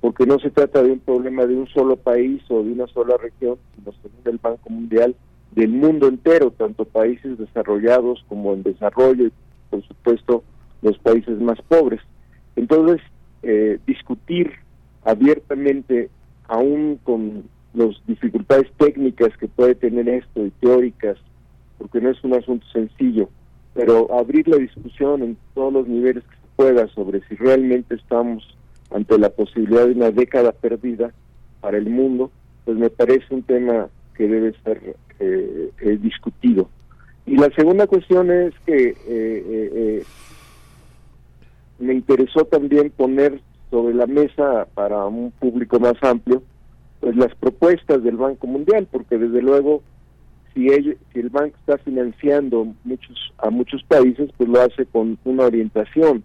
porque 0.00 0.26
no 0.26 0.38
se 0.40 0.50
trata 0.50 0.82
de 0.82 0.92
un 0.92 0.98
problema 0.98 1.46
de 1.46 1.54
un 1.54 1.68
solo 1.68 1.96
país 1.96 2.42
o 2.48 2.62
de 2.62 2.72
una 2.72 2.86
sola 2.88 3.16
región, 3.16 3.56
sino 3.76 3.92
según 4.02 4.20
el 4.24 4.38
Banco 4.38 4.68
Mundial, 4.68 5.14
del 5.52 5.70
mundo 5.70 6.08
entero, 6.08 6.50
tanto 6.50 6.84
países 6.84 7.38
desarrollados 7.38 8.24
como 8.28 8.52
en 8.52 8.62
desarrollo 8.62 9.26
y, 9.26 9.32
por 9.70 9.82
supuesto, 9.86 10.42
los 10.82 10.98
países 10.98 11.38
más 11.40 11.60
pobres. 11.62 12.00
Entonces, 12.56 13.00
eh, 13.42 13.78
discutir 13.86 14.50
abiertamente, 15.04 16.10
aún 16.48 16.98
con 17.02 17.44
las 17.74 17.90
dificultades 18.06 18.70
técnicas 18.76 19.36
que 19.38 19.48
puede 19.48 19.74
tener 19.74 20.08
esto 20.08 20.44
y 20.44 20.50
teóricas, 20.50 21.16
porque 21.78 22.00
no 22.00 22.10
es 22.10 22.22
un 22.24 22.34
asunto 22.34 22.66
sencillo, 22.72 23.28
pero 23.74 24.12
abrir 24.12 24.48
la 24.48 24.56
discusión 24.56 25.22
en 25.22 25.36
todos 25.54 25.72
los 25.72 25.88
niveles 25.88 26.24
que 26.24 26.41
sobre 26.94 27.20
si 27.28 27.34
realmente 27.34 27.94
estamos 27.94 28.56
ante 28.90 29.18
la 29.18 29.30
posibilidad 29.30 29.86
de 29.86 29.92
una 29.92 30.10
década 30.10 30.52
perdida 30.52 31.12
para 31.60 31.78
el 31.78 31.88
mundo, 31.88 32.30
pues 32.64 32.76
me 32.76 32.90
parece 32.90 33.34
un 33.34 33.42
tema 33.42 33.88
que 34.14 34.28
debe 34.28 34.54
ser 34.62 34.96
eh, 35.18 35.70
eh, 35.80 35.98
discutido. 36.00 36.68
Y 37.26 37.36
la 37.36 37.50
segunda 37.56 37.86
cuestión 37.86 38.30
es 38.30 38.52
que 38.66 38.94
eh, 39.06 40.02
me 41.78 41.94
interesó 41.94 42.44
también 42.44 42.90
poner 42.90 43.40
sobre 43.70 43.94
la 43.94 44.06
mesa 44.06 44.66
para 44.74 45.06
un 45.06 45.30
público 45.32 45.80
más 45.80 45.94
amplio 46.02 46.42
pues 47.00 47.16
las 47.16 47.34
propuestas 47.34 48.02
del 48.04 48.16
Banco 48.16 48.46
Mundial, 48.46 48.86
porque 48.90 49.18
desde 49.18 49.42
luego 49.42 49.82
si, 50.54 50.68
si 50.68 51.20
el 51.20 51.30
banco 51.30 51.56
está 51.58 51.78
financiando 51.78 52.68
muchos 52.84 53.32
a 53.38 53.50
muchos 53.50 53.82
países, 53.84 54.30
pues 54.36 54.48
lo 54.48 54.60
hace 54.60 54.86
con 54.86 55.18
una 55.24 55.44
orientación 55.44 56.22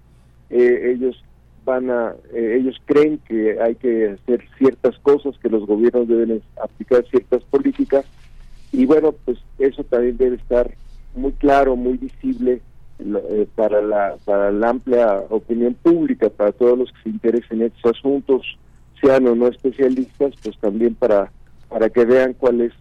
eh, 0.49 0.93
ellos 0.95 1.23
van 1.65 1.89
a, 1.89 2.15
eh, 2.33 2.57
ellos 2.59 2.75
creen 2.85 3.19
que 3.27 3.59
hay 3.61 3.75
que 3.75 4.11
hacer 4.11 4.43
ciertas 4.57 4.97
cosas, 4.99 5.37
que 5.39 5.49
los 5.49 5.65
gobiernos 5.65 6.07
deben 6.07 6.41
aplicar 6.61 7.05
ciertas 7.09 7.43
políticas 7.43 8.05
y 8.71 8.85
bueno, 8.85 9.13
pues 9.25 9.37
eso 9.59 9.83
también 9.83 10.17
debe 10.17 10.35
estar 10.37 10.71
muy 11.15 11.31
claro, 11.33 11.75
muy 11.75 11.97
visible 11.97 12.61
eh, 12.99 13.47
para, 13.55 13.81
la, 13.81 14.15
para 14.25 14.51
la 14.51 14.69
amplia 14.69 15.19
opinión 15.29 15.75
pública, 15.75 16.29
para 16.29 16.51
todos 16.51 16.77
los 16.77 16.91
que 16.91 17.03
se 17.03 17.09
interesen 17.09 17.61
en 17.61 17.67
estos 17.67 17.97
asuntos, 17.97 18.57
sean 19.01 19.27
o 19.27 19.35
no 19.35 19.47
especialistas, 19.47 20.33
pues 20.41 20.57
también 20.57 20.95
para, 20.95 21.31
para 21.69 21.89
que 21.89 22.05
vean 22.05 22.33
cuál 22.33 22.61
es 22.61 22.73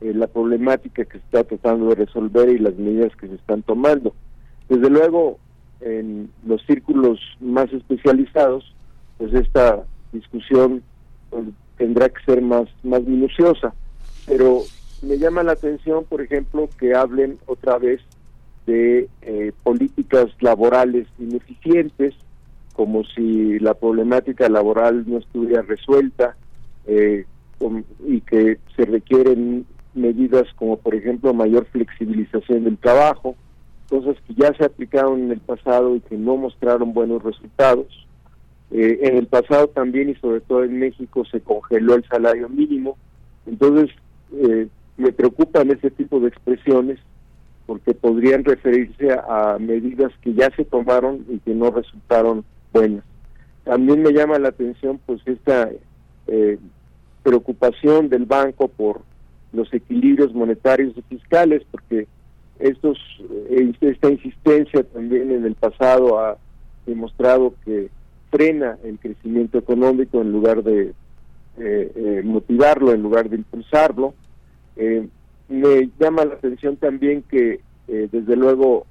eh, 0.00 0.12
la 0.14 0.26
problemática 0.26 1.04
que 1.04 1.18
se 1.18 1.24
está 1.24 1.44
tratando 1.44 1.88
de 1.88 1.96
resolver 1.96 2.48
y 2.48 2.58
las 2.58 2.76
medidas 2.76 3.16
que 3.16 3.26
se 3.26 3.34
están 3.34 3.62
tomando. 3.62 4.14
Desde 4.68 4.90
luego, 4.90 5.38
en 5.80 6.30
los 6.46 6.62
círculos 6.66 7.20
más 7.40 7.72
especializados, 7.72 8.74
pues 9.18 9.32
esta 9.34 9.84
discusión 10.12 10.82
pues, 11.30 11.44
tendrá 11.76 12.08
que 12.08 12.24
ser 12.24 12.42
más, 12.42 12.68
más 12.82 13.02
minuciosa. 13.04 13.74
Pero 14.26 14.62
me 15.02 15.18
llama 15.18 15.42
la 15.42 15.52
atención, 15.52 16.04
por 16.04 16.22
ejemplo, 16.22 16.68
que 16.78 16.94
hablen 16.94 17.38
otra 17.46 17.78
vez 17.78 18.00
de 18.66 19.08
eh, 19.22 19.52
políticas 19.62 20.28
laborales 20.40 21.06
ineficientes, 21.18 22.14
como 22.72 23.04
si 23.04 23.58
la 23.58 23.74
problemática 23.74 24.48
laboral 24.48 25.04
no 25.06 25.18
estuviera 25.18 25.62
resuelta 25.62 26.36
eh, 26.86 27.24
y 28.06 28.20
que 28.22 28.58
se 28.76 28.84
requieren 28.84 29.66
medidas 29.94 30.44
como, 30.56 30.76
por 30.76 30.94
ejemplo, 30.94 31.32
mayor 31.32 31.66
flexibilización 31.66 32.64
del 32.64 32.78
trabajo, 32.78 33.36
cosas 33.88 34.16
que 34.26 34.34
ya 34.34 34.52
se 34.54 34.64
aplicaron 34.64 35.24
en 35.24 35.32
el 35.32 35.40
pasado 35.40 35.96
y 35.96 36.00
que 36.00 36.16
no 36.16 36.36
mostraron 36.36 36.92
buenos 36.92 37.22
resultados. 37.22 37.86
Eh, 38.70 39.00
en 39.02 39.16
el 39.16 39.26
pasado 39.26 39.68
también 39.68 40.08
y 40.08 40.14
sobre 40.16 40.40
todo 40.40 40.64
en 40.64 40.78
México 40.78 41.24
se 41.26 41.40
congeló 41.40 41.94
el 41.94 42.04
salario 42.04 42.48
mínimo. 42.48 42.96
Entonces, 43.46 43.90
eh, 44.32 44.68
me 44.96 45.12
preocupan 45.12 45.70
ese 45.70 45.90
tipo 45.90 46.20
de 46.20 46.28
expresiones 46.28 46.98
porque 47.66 47.94
podrían 47.94 48.44
referirse 48.44 49.12
a, 49.12 49.56
medidas 49.58 50.12
que 50.22 50.34
ya 50.34 50.50
se 50.54 50.64
tomaron 50.64 51.24
y 51.28 51.38
que 51.38 51.54
no 51.54 51.70
resultaron 51.70 52.44
buenas. 52.72 53.04
También 53.64 54.02
me 54.02 54.12
llama 54.12 54.38
la 54.38 54.48
atención 54.48 55.00
pues 55.06 55.20
esta 55.26 55.70
eh, 56.26 56.58
preocupación 57.22 58.10
del 58.10 58.26
banco 58.26 58.68
por 58.68 59.00
los 59.52 59.72
equilibrios 59.72 60.34
monetarios 60.34 60.94
y 60.96 61.02
fiscales, 61.02 61.62
porque 61.70 62.06
estos 62.58 62.98
eh, 63.50 63.72
esta 63.80 64.10
insistencia 64.10 64.82
también 64.84 65.30
en 65.30 65.44
el 65.44 65.54
pasado 65.54 66.18
ha 66.18 66.36
demostrado 66.86 67.54
que 67.64 67.88
frena 68.30 68.78
el 68.84 68.98
crecimiento 68.98 69.58
económico 69.58 70.20
en 70.20 70.32
lugar 70.32 70.62
de 70.62 70.92
eh, 71.56 72.22
motivarlo, 72.24 72.92
en 72.92 73.02
lugar 73.02 73.28
de 73.28 73.36
impulsarlo. 73.36 74.14
Me 75.48 75.90
llama 76.00 76.24
la 76.24 76.34
atención 76.34 76.76
también 76.76 77.22
que, 77.22 77.60
eh, 77.88 78.08
desde 78.10 78.36
luego, 78.36 78.86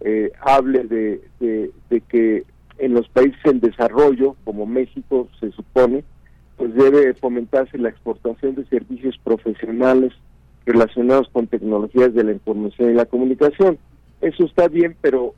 eh, 0.00 0.32
hable 0.40 0.84
de, 0.84 1.20
de, 1.40 2.00
que 2.08 2.44
en 2.78 2.94
los 2.94 3.08
países 3.10 3.38
en 3.44 3.60
desarrollo, 3.60 4.34
como 4.44 4.64
México 4.64 5.28
se 5.38 5.52
supone, 5.52 6.02
pues 6.56 6.74
debe 6.74 7.12
fomentarse 7.14 7.76
la 7.76 7.90
exportación 7.90 8.54
de 8.54 8.64
servicios 8.66 9.18
profesionales 9.22 10.12
relacionados 10.66 11.28
con 11.30 11.46
tecnologías 11.46 12.14
de 12.14 12.24
la 12.24 12.32
información 12.32 12.90
y 12.90 12.94
la 12.94 13.06
comunicación. 13.06 13.78
Eso 14.20 14.44
está 14.44 14.68
bien, 14.68 14.96
pero 15.00 15.34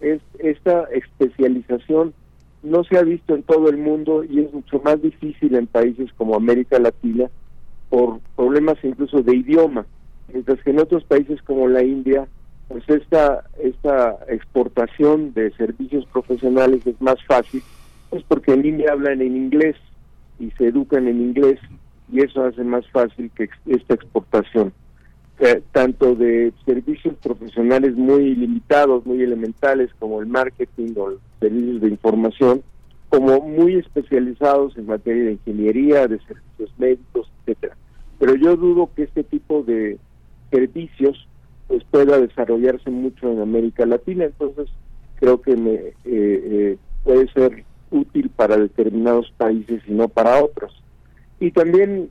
es, 0.00 0.20
esta 0.38 0.84
especialización 0.92 2.14
no 2.62 2.84
se 2.84 2.96
ha 2.96 3.02
visto 3.02 3.34
en 3.34 3.42
todo 3.42 3.68
el 3.68 3.78
mundo 3.78 4.24
y 4.24 4.40
es 4.40 4.52
mucho 4.52 4.80
más 4.84 5.00
difícil 5.02 5.54
en 5.54 5.66
países 5.66 6.12
como 6.16 6.36
América 6.36 6.78
Latina, 6.78 7.28
por 7.88 8.20
problemas 8.36 8.78
incluso 8.84 9.22
de 9.22 9.36
idioma, 9.36 9.84
mientras 10.32 10.62
que 10.62 10.70
en 10.70 10.80
otros 10.80 11.04
países 11.04 11.42
como 11.42 11.68
la 11.68 11.82
India, 11.82 12.26
pues 12.68 12.88
esta, 12.88 13.44
esta 13.60 14.18
exportación 14.28 15.34
de 15.34 15.50
servicios 15.52 16.06
profesionales 16.06 16.86
es 16.86 17.00
más 17.02 17.22
fácil, 17.26 17.62
pues 18.10 18.22
porque 18.28 18.52
en 18.52 18.64
India 18.64 18.92
hablan 18.92 19.20
en 19.20 19.36
inglés 19.36 19.76
y 20.38 20.50
se 20.52 20.68
educan 20.68 21.08
en 21.08 21.20
inglés 21.20 21.58
y 22.10 22.20
eso 22.20 22.44
hace 22.44 22.64
más 22.64 22.88
fácil 22.90 23.30
que 23.34 23.48
esta 23.66 23.94
exportación. 23.94 24.72
Eh, 25.38 25.62
tanto 25.72 26.14
de 26.14 26.52
servicios 26.64 27.14
profesionales 27.22 27.96
muy 27.96 28.34
limitados, 28.34 29.04
muy 29.04 29.22
elementales 29.22 29.90
como 29.98 30.20
el 30.20 30.26
marketing 30.26 30.94
o 30.96 31.14
servicios 31.40 31.80
de 31.80 31.88
información, 31.88 32.62
como 33.08 33.40
muy 33.40 33.76
especializados 33.76 34.76
en 34.76 34.86
materia 34.86 35.24
de 35.24 35.32
ingeniería, 35.32 36.06
de 36.06 36.18
servicios 36.20 36.72
médicos, 36.78 37.30
etcétera 37.40 37.76
pero 38.22 38.36
yo 38.36 38.56
dudo 38.56 38.88
que 38.94 39.02
este 39.02 39.24
tipo 39.24 39.64
de 39.64 39.98
servicios 40.52 41.26
pues 41.66 41.82
pueda 41.90 42.20
desarrollarse 42.20 42.88
mucho 42.88 43.32
en 43.32 43.40
América 43.40 43.84
Latina, 43.84 44.26
entonces 44.26 44.68
creo 45.16 45.42
que 45.42 45.56
me 45.56 45.72
eh, 45.72 45.94
eh, 46.04 46.76
puede 47.02 47.26
ser 47.32 47.64
útil 47.90 48.30
para 48.30 48.56
determinados 48.58 49.32
países 49.36 49.82
y 49.88 49.90
no 49.90 50.06
para 50.06 50.40
otros. 50.40 50.81
Y 51.42 51.50
también 51.50 52.08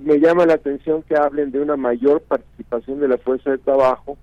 me 0.00 0.18
llama 0.20 0.46
la 0.46 0.54
atención 0.54 1.02
que 1.02 1.18
hablen 1.18 1.50
de 1.50 1.60
una 1.60 1.76
mayor 1.76 2.22
participación 2.22 2.98
de 2.98 3.08
la 3.08 3.18
fuerza 3.18 3.50
de 3.50 3.58
trabajo 3.58 4.16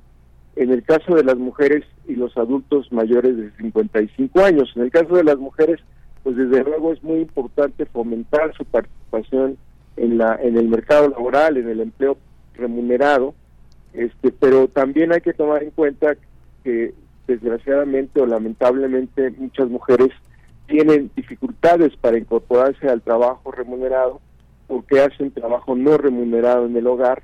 en 0.56 0.72
el 0.72 0.82
caso 0.82 1.14
de 1.14 1.24
las 1.24 1.38
mujeres 1.38 1.86
y 2.08 2.16
los 2.16 2.36
adultos 2.38 2.92
mayores 2.92 3.38
de 3.38 3.52
55 3.52 4.42
años. 4.42 4.74
En 4.76 4.82
el 4.82 4.90
caso 4.90 5.14
de 5.14 5.26
las 5.26 5.38
mujeres, 5.38 5.80
pues 6.24 6.38
desde 6.38 6.64
luego 6.64 6.92
es 6.92 7.04
muy 7.04 7.20
importante 7.20 7.86
fomentar 7.86 8.52
su 8.58 8.66
participación 8.66 9.58
en 9.96 10.18
la 10.18 10.40
en 10.42 10.58
el 10.58 10.70
mercado 10.70 11.10
laboral, 11.10 11.58
en 11.58 11.70
el 11.70 11.80
empleo 11.80 12.18
remunerado, 12.56 13.36
este, 13.94 14.32
pero 14.32 14.68
también 14.70 15.14
hay 15.14 15.22
que 15.22 15.34
tomar 15.34 15.62
en 15.62 15.70
cuenta 15.70 16.16
que 16.64 16.96
desgraciadamente 17.28 18.20
o 18.20 18.26
lamentablemente 18.26 19.30
muchas 19.38 19.70
mujeres 19.70 20.10
tienen 20.66 21.12
dificultades 21.16 21.96
para 21.98 22.18
incorporarse 22.18 22.90
al 22.90 23.04
trabajo 23.04 23.52
remunerado 23.52 24.20
porque 24.72 25.02
hacen 25.02 25.32
trabajo 25.32 25.76
no 25.76 25.98
remunerado 25.98 26.66
en 26.66 26.78
el 26.78 26.88
hogar 26.88 27.24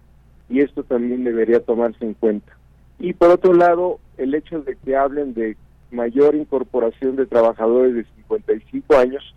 y 0.49 0.59
esto 0.59 0.83
también 0.83 1.23
debería 1.23 1.61
tomarse 1.61 2.03
en 2.03 2.13
cuenta. 2.13 2.51
Y 2.99 3.13
por 3.13 3.29
otro 3.29 3.53
lado, 3.53 3.99
el 4.17 4.35
hecho 4.35 4.59
de 4.59 4.75
que 4.75 4.97
hablen 4.97 5.33
de 5.33 5.55
mayor 5.89 6.35
incorporación 6.35 7.15
de 7.15 7.25
trabajadores 7.25 7.95
de 7.95 8.03
55 8.17 8.97
años, 8.97 9.33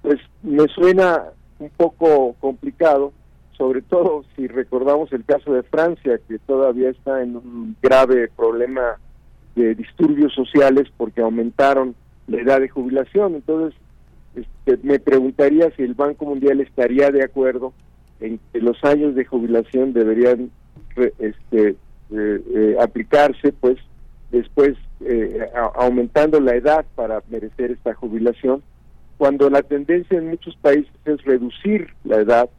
pues 0.00 0.18
me 0.42 0.66
suena 0.68 1.24
un 1.58 1.68
poco 1.76 2.34
complicado, 2.40 3.12
sobre 3.58 3.82
todo 3.82 4.24
si 4.34 4.46
recordamos 4.46 5.12
el 5.12 5.26
caso 5.26 5.52
de 5.52 5.62
Francia, 5.62 6.18
que 6.26 6.38
todavía 6.38 6.88
está 6.88 7.22
en 7.22 7.36
un 7.36 7.76
grave 7.82 8.30
problema 8.34 8.98
de 9.54 9.74
disturbios 9.74 10.32
sociales 10.32 10.88
porque 10.96 11.20
aumentaron 11.20 11.94
la 12.26 12.40
edad 12.40 12.60
de 12.60 12.70
jubilación. 12.70 13.34
Entonces, 13.34 13.78
este, 14.40 14.78
me 14.86 14.98
preguntaría 14.98 15.70
si 15.76 15.82
el 15.82 15.94
Banco 15.94 16.24
Mundial 16.26 16.60
estaría 16.60 17.10
de 17.10 17.24
acuerdo 17.24 17.72
en 18.20 18.38
que 18.52 18.60
los 18.60 18.82
años 18.84 19.14
de 19.14 19.24
jubilación 19.24 19.92
deberían 19.92 20.50
este, 20.96 21.76
eh, 22.12 22.42
eh, 22.54 22.76
aplicarse, 22.80 23.52
pues 23.52 23.78
después 24.30 24.76
eh, 25.04 25.48
aumentando 25.74 26.40
la 26.40 26.54
edad 26.54 26.84
para 26.94 27.22
merecer 27.30 27.70
esta 27.70 27.94
jubilación 27.94 28.62
cuando 29.16 29.50
la 29.50 29.62
tendencia 29.62 30.18
en 30.18 30.28
muchos 30.28 30.56
países 30.56 30.92
es 31.04 31.22
reducir 31.24 31.88
la 32.04 32.16
edad 32.16 32.50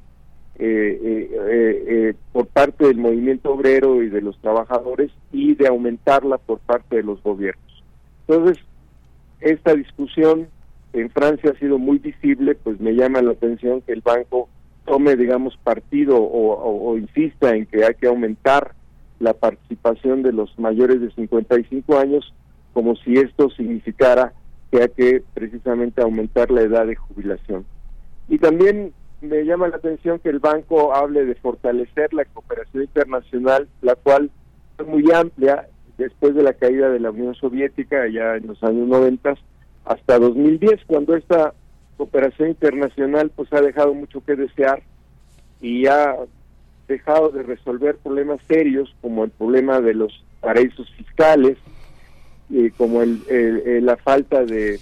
eh, 0.60 2.14
por 2.34 2.48
parte 2.48 2.86
del 2.88 2.98
movimiento 2.98 3.52
obrero 3.54 4.04
y 4.04 4.10
de 4.10 4.22
los 4.22 4.38
trabajadores 4.42 5.12
y 5.32 5.56
de 5.56 5.68
aumentarla 5.68 6.38
por 6.38 6.60
parte 6.60 6.98
de 6.98 7.04
los 7.04 7.22
gobiernos. 7.24 7.84
Entonces, 8.28 8.64
esta 9.40 9.74
discusión 9.74 10.48
en 10.94 11.10
Francia 11.10 11.52
ha 11.52 11.60
sido 11.60 11.78
muy 11.78 12.00
visible, 12.00 12.56
pues 12.56 12.80
me 12.80 12.94
llama 12.94 13.22
la 13.22 13.32
atención 13.32 13.82
que 13.82 13.94
el 13.94 14.02
banco 14.02 14.50
tome, 14.86 15.16
digamos, 15.16 15.58
partido 15.58 16.18
o, 16.20 16.98
insista 16.98 17.56
en 17.56 17.66
que 17.66 17.86
hay 17.86 17.94
que 17.96 18.08
aumentar 18.08 18.74
la 19.20 19.34
participación 19.34 20.24
de 20.24 20.34
los 20.34 20.58
mayores 20.60 21.00
de 21.00 21.12
55 21.12 21.98
años, 21.98 22.34
como 22.74 22.96
si 22.98 23.14
esto 23.14 23.50
significara 23.52 24.34
que 24.72 24.82
hay 24.82 24.90
que 24.90 25.24
precisamente 25.34 26.02
aumentar 26.02 26.50
la 26.52 26.62
edad 26.62 26.88
de 26.88 26.96
jubilación. 26.96 27.66
Y 28.28 28.40
también 28.40 28.94
me 29.22 29.46
llama 29.46 29.68
la 29.68 29.78
atención 29.78 30.20
que 30.20 30.30
el 30.30 30.40
banco 30.40 30.96
hable 30.96 31.26
de 31.26 31.36
fortalecer 31.36 32.14
la 32.14 32.26
cooperación 32.26 32.84
internacional, 32.84 33.68
la 33.82 33.96
cual 33.96 34.32
es 34.80 34.88
muy 34.88 35.06
amplia 35.12 35.68
después 35.98 36.34
de 36.34 36.44
la 36.44 36.54
caída 36.54 36.90
de 36.90 37.00
la 37.00 37.12
Unión 37.12 37.36
Soviética 37.36 38.08
ya 38.08 38.36
en 38.36 38.48
los 38.48 38.64
años 38.64 38.88
90 38.88 39.36
hasta 39.86 40.20
2010, 40.20 40.82
cuando 40.86 41.16
esta 41.16 41.54
cooperación 41.98 42.50
internacional 42.50 43.32
pues 43.36 43.52
ha 43.54 43.62
dejado 43.62 43.94
mucho 43.94 44.24
que 44.24 44.36
desear 44.36 44.82
y 45.62 45.86
ha 45.88 46.16
dejado 46.88 47.30
de 47.30 47.44
resolver 47.44 47.96
problemas 47.98 48.40
serios 48.48 48.94
como 49.02 49.24
el 49.24 49.32
problema 49.32 49.80
de 49.82 49.94
los 49.94 50.24
paraísos 50.40 50.90
fiscales, 50.92 51.58
como 52.78 53.02
el, 53.02 53.86
la 53.86 53.96
falta 53.98 54.44
de, 54.44 54.80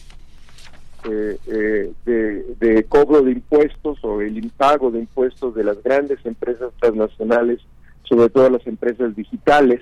eh, 1.07 1.93
de, 2.05 2.55
de, 2.59 2.83
cobro 2.85 3.21
de 3.21 3.33
impuestos 3.33 4.03
o 4.03 4.21
el 4.21 4.37
impago 4.37 4.89
de 4.89 4.99
impuestos 4.99 5.53
de 5.53 5.63
las 5.63 5.81
grandes 5.83 6.25
empresas 6.25 6.71
transnacionales, 6.79 7.59
sobre 8.03 8.29
todo 8.29 8.49
las 8.49 8.65
empresas 8.65 9.15
digitales. 9.15 9.81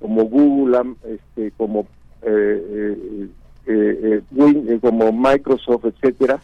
como 0.00 0.24
Google, 0.24 0.96
este, 1.08 1.50
como 1.56 1.86
eh, 2.22 3.28
eh, 3.66 4.00
eh, 4.02 4.20
Win- 4.32 4.66
eh, 4.68 4.78
como 4.80 5.12
Microsoft, 5.12 5.86
etcétera, 5.86 6.40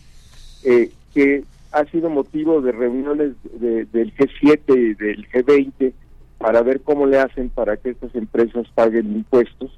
eh, 0.64 0.90
que 1.14 1.44
ha 1.72 1.84
sido 1.86 2.08
motivo 2.10 2.60
de 2.60 2.72
reuniones 2.72 3.32
de- 3.60 3.84
del 3.86 4.12
G7 4.16 4.74
y 4.76 4.94
del 4.94 5.28
G20 5.30 5.92
para 6.38 6.62
ver 6.62 6.80
cómo 6.80 7.06
le 7.06 7.18
hacen 7.18 7.48
para 7.50 7.76
que 7.76 7.90
estas 7.90 8.14
empresas 8.14 8.66
paguen 8.74 9.12
impuestos. 9.12 9.70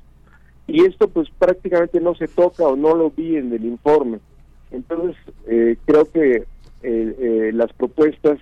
Y 0.67 0.85
esto 0.85 1.09
pues 1.09 1.29
prácticamente 1.39 2.01
no 2.01 2.15
se 2.15 2.29
toca 2.29 2.65
o 2.65 2.77
no 2.77 2.95
lo 2.95 3.11
vi 3.11 3.37
en 3.37 3.53
el 3.53 3.65
informe. 3.65 4.21
Entonces 4.71 5.17
eh, 5.49 5.77
creo 5.85 6.11
que 6.11 6.45
eh, 6.83 7.51
las 7.53 7.73
propuestas 7.73 8.39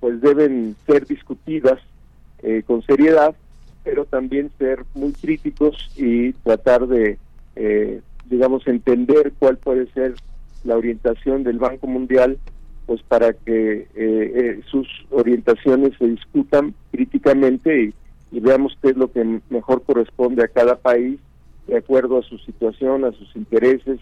pues 0.00 0.20
deben 0.20 0.74
ser 0.86 1.06
discutidas 1.06 1.78
con 2.66 2.82
seriedad, 2.82 3.34
pero 3.84 4.06
también 4.06 4.50
ser 4.58 4.84
muy 4.94 5.12
críticos 5.12 5.90
y 5.94 6.32
tratar 6.32 6.86
de, 6.86 7.18
digamos, 8.30 8.66
entender 8.66 9.32
cuál 9.38 9.58
puede 9.58 9.90
ser 9.92 10.14
la 10.64 10.76
orientación 10.76 11.42
del 11.42 11.58
Banco 11.58 11.86
Mundial, 11.86 12.38
pues 12.86 13.02
para 13.02 13.32
que 13.32 13.80
eh, 13.80 13.86
eh, 13.94 14.60
sus 14.70 14.88
orientaciones 15.10 15.92
se 15.98 16.06
discutan 16.06 16.74
críticamente 16.92 17.92
y, 18.32 18.40
veamos 18.40 18.78
qué 18.80 18.90
es 18.90 18.96
lo 18.96 19.10
que 19.10 19.40
mejor 19.50 19.82
corresponde 19.82 20.44
a 20.44 20.48
cada 20.48 20.76
país 20.76 21.18
de 21.66 21.76
acuerdo 21.76 22.18
a 22.18 22.22
su 22.22 22.38
situación, 22.38 23.04
a 23.04 23.10
sus 23.10 23.34
intereses, 23.34 23.98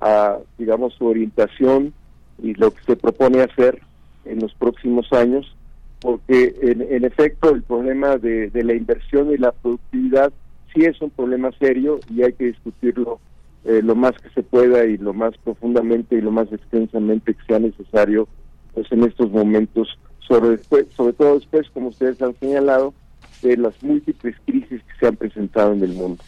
a, 0.00 0.38
digamos, 0.58 0.94
su 0.94 1.06
orientación 1.06 1.92
y 2.40 2.54
lo 2.54 2.70
que 2.70 2.82
se 2.84 2.96
propone 2.96 3.42
hacer 3.42 3.80
en 4.24 4.38
los 4.38 4.54
próximos 4.54 5.12
años, 5.12 5.56
porque 6.00 6.54
en, 6.62 6.82
en 6.82 7.04
efecto 7.04 7.50
el 7.50 7.62
problema 7.62 8.16
de 8.16 8.50
la 8.62 8.74
inversión 8.74 9.32
y 9.32 9.38
la 9.38 9.50
productividad 9.50 10.32
sí 10.72 10.84
es 10.84 11.00
un 11.00 11.10
problema 11.10 11.50
serio 11.58 11.98
y 12.08 12.22
hay 12.22 12.32
que 12.32 12.46
discutirlo 12.46 13.18
eh, 13.64 13.80
lo 13.82 13.94
más 13.94 14.12
que 14.18 14.30
se 14.30 14.42
pueda 14.42 14.84
y 14.84 14.98
lo 14.98 15.14
más 15.14 15.36
profundamente 15.38 16.16
y 16.16 16.20
lo 16.20 16.30
más 16.30 16.52
extensamente 16.52 17.34
que 17.34 17.44
sea 17.46 17.58
necesario 17.58 18.28
pues 18.74 18.90
en 18.90 19.04
estos 19.04 19.30
momentos, 19.30 19.88
sobre, 20.26 20.50
después, 20.50 20.86
sobre 20.96 21.12
todo 21.12 21.36
después, 21.36 21.68
como 21.72 21.88
ustedes 21.88 22.20
han 22.20 22.34
señalado, 22.38 22.92
de 23.40 23.56
las 23.56 23.80
múltiples 23.82 24.34
crisis 24.44 24.82
que 24.82 24.98
se 24.98 25.06
han 25.06 25.16
presentado 25.16 25.72
en 25.72 25.84
el 25.84 25.92
mundo. 25.92 26.22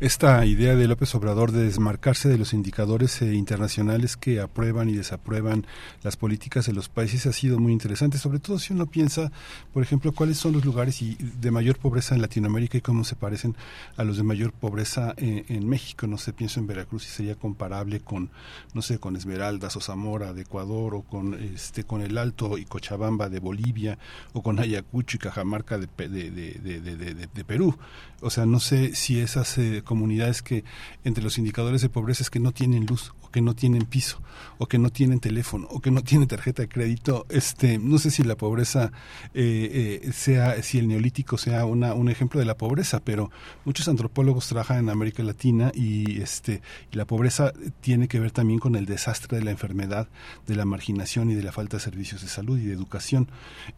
Esta 0.00 0.46
idea 0.46 0.74
de 0.76 0.88
López 0.88 1.14
Obrador 1.14 1.52
de 1.52 1.64
desmarcarse 1.64 2.30
de 2.30 2.38
los 2.38 2.54
indicadores 2.54 3.20
eh, 3.20 3.34
internacionales 3.34 4.16
que 4.16 4.40
aprueban 4.40 4.88
y 4.88 4.94
desaprueban 4.94 5.66
las 6.02 6.16
políticas 6.16 6.64
de 6.64 6.72
los 6.72 6.88
países 6.88 7.26
ha 7.26 7.34
sido 7.34 7.58
muy 7.58 7.72
interesante, 7.72 8.16
sobre 8.16 8.38
todo 8.38 8.58
si 8.58 8.72
uno 8.72 8.86
piensa, 8.86 9.30
por 9.74 9.82
ejemplo, 9.82 10.12
cuáles 10.12 10.38
son 10.38 10.52
los 10.52 10.64
lugares 10.64 11.02
y- 11.02 11.16
de 11.40 11.50
mayor 11.50 11.76
pobreza 11.78 12.14
en 12.14 12.22
Latinoamérica 12.22 12.78
y 12.78 12.80
cómo 12.80 13.04
se 13.04 13.14
parecen 13.14 13.54
a 13.98 14.04
los 14.04 14.16
de 14.16 14.22
mayor 14.22 14.52
pobreza 14.52 15.12
en, 15.18 15.44
en 15.48 15.68
México. 15.68 16.06
No 16.06 16.16
sé, 16.16 16.32
pienso 16.32 16.60
en 16.60 16.66
Veracruz 16.66 17.04
y 17.06 17.10
sería 17.10 17.34
comparable 17.34 18.00
con, 18.00 18.30
no 18.72 18.80
sé, 18.80 18.98
con 18.98 19.16
Esmeraldas 19.16 19.76
o 19.76 19.82
Zamora 19.82 20.32
de 20.32 20.42
Ecuador 20.42 20.94
o 20.94 21.02
con 21.02 21.34
este 21.34 21.84
con 21.84 22.00
el 22.00 22.16
Alto 22.16 22.56
y 22.56 22.64
Cochabamba 22.64 23.28
de 23.28 23.38
Bolivia 23.40 23.98
o 24.32 24.42
con 24.42 24.58
Ayacucho 24.60 25.16
y 25.18 25.20
Cajamarca 25.20 25.76
de- 25.76 25.88
de- 26.08 26.30
de- 26.30 27.28
de 27.34 27.44
Perú. 27.44 27.76
O 28.22 28.28
sea, 28.30 28.44
no 28.46 28.60
sé 28.60 28.94
si 28.94 29.18
esas 29.18 29.56
eh, 29.58 29.79
comunidades 29.82 30.42
que 30.42 30.64
entre 31.04 31.22
los 31.22 31.38
indicadores 31.38 31.82
de 31.82 31.88
pobreza 31.88 32.22
es 32.22 32.30
que 32.30 32.40
no 32.40 32.52
tienen 32.52 32.86
luz 32.86 33.12
o 33.22 33.30
que 33.30 33.40
no 33.40 33.54
tienen 33.54 33.82
piso 33.82 34.20
o 34.58 34.66
que 34.66 34.78
no 34.78 34.90
tienen 34.90 35.20
teléfono 35.20 35.66
o 35.70 35.80
que 35.80 35.90
no 35.90 36.02
tienen 36.02 36.28
tarjeta 36.28 36.62
de 36.62 36.68
crédito, 36.68 37.26
este, 37.28 37.78
no 37.78 37.98
sé 37.98 38.10
si 38.10 38.22
la 38.22 38.36
pobreza 38.36 38.92
eh, 39.34 40.00
eh, 40.04 40.12
sea, 40.12 40.62
si 40.62 40.78
el 40.78 40.88
neolítico 40.88 41.38
sea 41.38 41.64
una, 41.64 41.94
un 41.94 42.08
ejemplo 42.08 42.40
de 42.40 42.46
la 42.46 42.56
pobreza, 42.56 43.00
pero 43.00 43.30
muchos 43.64 43.88
antropólogos 43.88 44.46
trabajan 44.48 44.78
en 44.78 44.90
América 44.90 45.22
Latina 45.22 45.72
y 45.74 46.20
este, 46.20 46.62
la 46.92 47.06
pobreza 47.06 47.52
tiene 47.80 48.08
que 48.08 48.20
ver 48.20 48.30
también 48.30 48.58
con 48.58 48.76
el 48.76 48.86
desastre 48.86 49.38
de 49.38 49.44
la 49.44 49.50
enfermedad, 49.50 50.08
de 50.46 50.56
la 50.56 50.64
marginación 50.64 51.30
y 51.30 51.34
de 51.34 51.42
la 51.42 51.52
falta 51.52 51.76
de 51.76 51.82
servicios 51.82 52.22
de 52.22 52.28
salud 52.28 52.58
y 52.58 52.66
de 52.66 52.72
educación. 52.72 53.28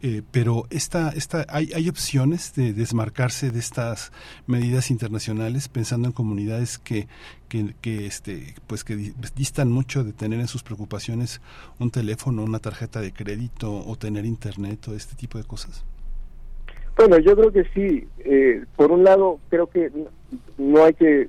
Eh, 0.01 0.21
pero 0.31 0.67
esta, 0.69 1.09
esta, 1.09 1.45
hay, 1.49 1.71
hay 1.73 1.89
opciones 1.89 2.53
de 2.55 2.73
desmarcarse 2.73 3.51
de 3.51 3.59
estas 3.59 4.11
medidas 4.47 4.91
internacionales 4.91 5.67
pensando 5.83 6.07
en 6.07 6.13
comunidades 6.13 6.77
que, 6.77 7.07
que, 7.49 7.75
que, 7.81 8.05
este, 8.05 8.55
pues 8.67 8.85
que 8.85 8.95
di- 8.95 9.13
distan 9.35 9.69
mucho 9.69 10.05
de 10.05 10.13
tener 10.13 10.39
en 10.39 10.47
sus 10.47 10.63
preocupaciones 10.63 11.41
un 11.77 11.91
teléfono, 11.91 12.41
una 12.41 12.59
tarjeta 12.59 13.01
de 13.01 13.11
crédito 13.11 13.83
o 13.85 13.97
tener 13.97 14.23
internet 14.25 14.87
o 14.87 14.95
este 14.95 15.15
tipo 15.17 15.37
de 15.37 15.43
cosas. 15.43 15.83
Bueno, 16.95 17.19
yo 17.19 17.35
creo 17.35 17.51
que 17.51 17.65
sí. 17.73 18.07
Eh, 18.19 18.63
por 18.77 18.93
un 18.93 19.03
lado, 19.03 19.39
creo 19.49 19.67
que 19.67 19.91
no, 19.93 20.05
no 20.57 20.85
hay 20.85 20.93
que, 20.93 21.27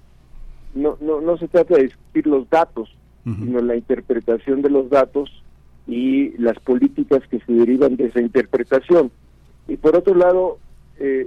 no, 0.72 0.96
no, 1.00 1.20
no 1.20 1.36
se 1.36 1.48
trata 1.48 1.74
de 1.74 1.84
discutir 1.84 2.28
los 2.28 2.48
datos, 2.48 2.88
sino 3.24 3.60
la 3.60 3.74
interpretación 3.74 4.62
de 4.62 4.70
los 4.70 4.88
datos 4.88 5.42
y 5.88 6.30
las 6.38 6.60
políticas 6.60 7.22
que 7.28 7.40
se 7.40 7.52
derivan 7.52 7.96
de 7.96 8.06
esa 8.06 8.20
interpretación. 8.20 9.10
Y 9.66 9.76
por 9.78 9.96
otro 9.96 10.14
lado, 10.14 10.58
eh, 11.00 11.26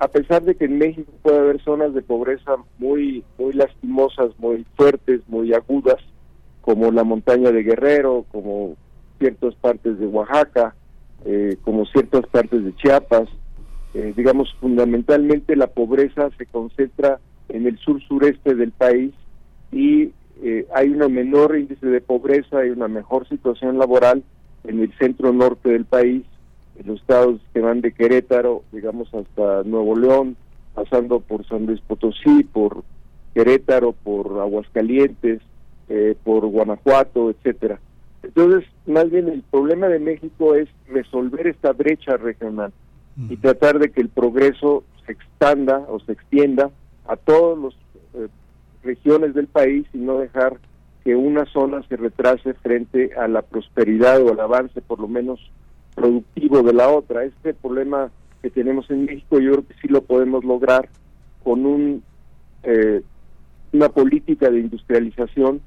a- 0.00 0.08
pesar 0.08 0.42
de 0.42 0.54
que 0.54 0.66
en 0.66 0.78
México 0.78 1.10
puede 1.22 1.38
haber 1.38 1.62
zonas 1.62 1.94
de 1.94 2.02
pobreza 2.02 2.56
muy, 2.78 3.24
muy 3.38 3.52
lastimosas, 3.52 4.30
muy 4.38 4.64
fuertes, 4.76 5.20
muy 5.28 5.52
agudas, 5.52 5.98
como 6.60 6.90
la 6.90 7.04
montaña 7.04 7.52
de 7.52 7.62
Guerrero, 7.62 8.24
como 8.32 8.76
ciertas 9.18 9.54
partes 9.56 9.98
de 9.98 10.06
Oaxaca, 10.06 10.74
eh, 11.24 11.56
como 11.62 11.86
ciertas 11.86 12.26
partes 12.26 12.64
de 12.64 12.74
Chiapas. 12.76 13.28
Eh, 13.94 14.12
digamos, 14.16 14.54
fundamentalmente 14.60 15.56
la 15.56 15.68
pobreza 15.68 16.28
se 16.36 16.46
concentra 16.46 17.18
en 17.48 17.66
el 17.66 17.78
sur-sureste 17.78 18.54
del 18.54 18.72
país 18.72 19.14
y 19.72 20.10
eh, 20.42 20.66
hay 20.74 20.90
un 20.90 21.12
menor 21.14 21.56
índice 21.56 21.86
de 21.86 22.00
pobreza, 22.00 22.58
hay 22.58 22.70
una 22.70 22.88
mejor 22.88 23.26
situación 23.28 23.78
laboral 23.78 24.22
en 24.64 24.80
el 24.80 24.92
centro-norte 24.98 25.70
del 25.70 25.86
país, 25.86 26.24
los 26.84 27.00
estados 27.00 27.40
que 27.52 27.60
van 27.60 27.80
de 27.80 27.92
Querétaro, 27.92 28.62
digamos, 28.72 29.12
hasta 29.14 29.62
Nuevo 29.64 29.96
León, 29.96 30.36
pasando 30.74 31.20
por 31.20 31.46
San 31.46 31.66
Luis 31.66 31.80
Potosí, 31.80 32.44
por 32.44 32.84
Querétaro, 33.34 33.92
por 33.92 34.40
Aguascalientes, 34.40 35.40
eh, 35.88 36.16
por 36.24 36.46
Guanajuato, 36.46 37.30
etcétera. 37.30 37.80
Entonces, 38.22 38.68
más 38.86 39.10
bien 39.10 39.28
el 39.28 39.42
problema 39.42 39.88
de 39.88 39.98
México 39.98 40.54
es 40.54 40.68
resolver 40.88 41.46
esta 41.46 41.72
brecha 41.72 42.16
regional 42.16 42.72
y 43.30 43.36
tratar 43.36 43.78
de 43.78 43.90
que 43.90 44.02
el 44.02 44.10
progreso 44.10 44.84
se 45.06 45.12
expanda 45.12 45.78
o 45.88 46.00
se 46.00 46.12
extienda 46.12 46.70
a 47.06 47.16
todas 47.16 47.72
las 48.12 48.30
regiones 48.82 49.34
del 49.34 49.46
país 49.46 49.86
y 49.94 49.98
no 49.98 50.18
dejar 50.18 50.58
que 51.04 51.14
una 51.14 51.46
zona 51.46 51.82
se 51.88 51.96
retrase 51.96 52.54
frente 52.54 53.14
a 53.14 53.28
la 53.28 53.42
prosperidad 53.42 54.20
o 54.22 54.32
al 54.32 54.40
avance, 54.40 54.82
por 54.82 54.98
lo 54.98 55.08
menos 55.08 55.40
productivo 55.96 56.62
de 56.62 56.72
la 56.72 56.88
otra. 56.88 57.24
Este 57.24 57.52
problema 57.54 58.12
que 58.42 58.50
tenemos 58.50 58.88
en 58.90 59.06
México 59.06 59.40
yo 59.40 59.52
creo 59.52 59.66
que 59.66 59.74
sí 59.82 59.88
lo 59.88 60.02
podemos 60.02 60.44
lograr 60.44 60.88
con 61.42 61.66
un 61.66 62.04
eh, 62.62 63.02
una 63.72 63.88
política 63.88 64.50
de 64.50 64.60
industrialización 64.60 65.60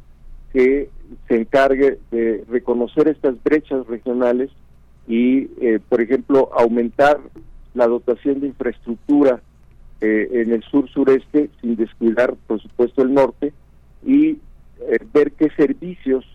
que 0.54 0.90
se 1.28 1.36
encargue 1.36 2.00
de 2.12 2.44
reconocer 2.50 3.08
estas 3.08 3.42
brechas 3.44 3.86
regionales 3.88 4.50
y, 5.08 5.50
eh, 5.62 5.80
por 5.90 6.02
ejemplo, 6.02 6.50
aumentar 6.58 7.20
la 7.74 7.88
dotación 7.88 8.40
de 8.40 8.48
infraestructura 8.48 9.42
eh, 10.02 10.30
en 10.32 10.54
el 10.54 10.64
sur-sureste 10.64 11.50
sin 11.62 11.76
descuidar, 11.76 12.36
por 12.48 12.62
supuesto, 12.62 13.02
el 13.02 13.14
norte 13.14 13.54
y 14.06 14.38
eh, 14.80 15.00
ver 15.14 15.32
qué 15.34 15.50
servicios 15.58 16.26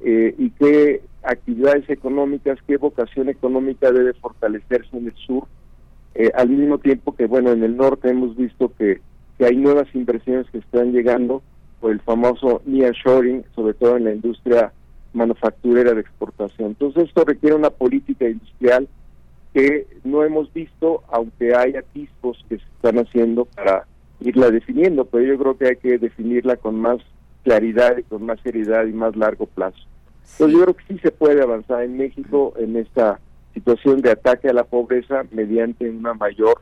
eh, 0.00 0.34
y 0.38 0.50
qué 0.50 1.02
actividades 1.22 1.88
económicas, 1.88 2.58
qué 2.66 2.76
vocación 2.76 3.28
económica 3.28 3.90
debe 3.92 4.12
fortalecerse 4.14 4.96
en 4.96 5.06
el 5.06 5.14
sur, 5.14 5.44
eh, 6.14 6.30
al 6.34 6.48
mismo 6.48 6.78
tiempo 6.78 7.14
que, 7.14 7.26
bueno, 7.26 7.52
en 7.52 7.62
el 7.62 7.76
norte 7.76 8.10
hemos 8.10 8.36
visto 8.36 8.72
que, 8.76 9.00
que 9.38 9.46
hay 9.46 9.56
nuevas 9.56 9.88
inversiones 9.94 10.48
que 10.50 10.58
están 10.58 10.92
llegando 10.92 11.42
por 11.80 11.92
el 11.92 12.00
famoso 12.00 12.62
nearshoring, 12.64 13.44
sobre 13.54 13.74
todo 13.74 13.96
en 13.96 14.04
la 14.04 14.14
industria 14.14 14.72
manufacturera 15.12 15.92
de 15.94 16.00
exportación. 16.00 16.68
Entonces 16.70 17.04
esto 17.04 17.24
requiere 17.24 17.56
una 17.56 17.70
política 17.70 18.28
industrial 18.28 18.88
que 19.52 19.86
no 20.04 20.24
hemos 20.24 20.52
visto, 20.52 21.02
aunque 21.10 21.54
hay 21.54 21.76
atisbos 21.76 22.42
que 22.48 22.58
se 22.58 22.64
están 22.64 22.98
haciendo 22.98 23.44
para 23.44 23.86
irla 24.20 24.50
definiendo, 24.50 25.04
pero 25.04 25.24
yo 25.24 25.38
creo 25.38 25.58
que 25.58 25.66
hay 25.66 25.76
que 25.76 25.98
definirla 25.98 26.56
con 26.56 26.80
más 26.80 26.98
claridad 27.42 27.98
y 27.98 28.02
con 28.04 28.24
más 28.24 28.40
seriedad 28.40 28.86
y 28.86 28.92
más 28.92 29.16
largo 29.16 29.46
plazo. 29.46 29.80
Entonces 30.32 30.56
yo 30.58 30.62
creo 30.64 30.76
que 30.76 30.84
sí 30.94 30.98
se 31.00 31.10
puede 31.10 31.42
avanzar 31.42 31.82
en 31.82 31.96
México 31.96 32.54
en 32.56 32.76
esta 32.76 33.20
situación 33.54 34.00
de 34.00 34.10
ataque 34.12 34.48
a 34.48 34.52
la 34.54 34.64
pobreza 34.64 35.24
mediante 35.30 35.88
una 35.90 36.14
mayor 36.14 36.60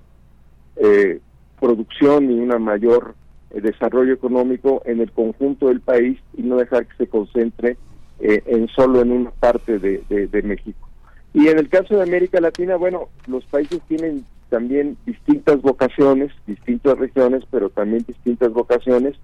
eh, 0.77 1.20
producción 1.61 2.31
y 2.31 2.41
una 2.41 2.59
mayor 2.59 3.15
eh, 3.51 3.61
desarrollo 3.61 4.12
económico 4.15 4.82
en 4.87 5.01
el 5.01 5.12
conjunto 5.12 5.69
del 5.69 5.81
país 5.81 6.19
y 6.37 6.43
no 6.43 6.57
dejar 6.57 6.87
que 6.87 6.97
se 6.97 7.07
concentre 7.07 7.77
eh, 8.20 8.43
en 8.47 8.66
solo 8.69 9.01
en 9.01 9.12
una 9.12 9.31
parte 9.31 9.78
de, 9.78 10.03
de- 10.09 10.27
de 10.27 10.43
México. 10.43 10.89
Y 11.32 11.47
en 11.49 11.59
el 11.59 11.69
caso 11.69 11.97
de 11.97 12.03
América 12.03 12.41
Latina, 12.41 12.77
bueno, 12.77 13.09
los 13.28 13.45
países 13.45 13.81
tienen 13.87 14.24
también 14.49 14.97
distintas 15.07 15.62
vocaciones, 15.62 16.32
distintas 16.47 16.99
regiones, 16.99 17.45
pero 17.53 17.70
también 17.70 18.05
distintas 18.07 18.53
vocaciones. 18.53 19.15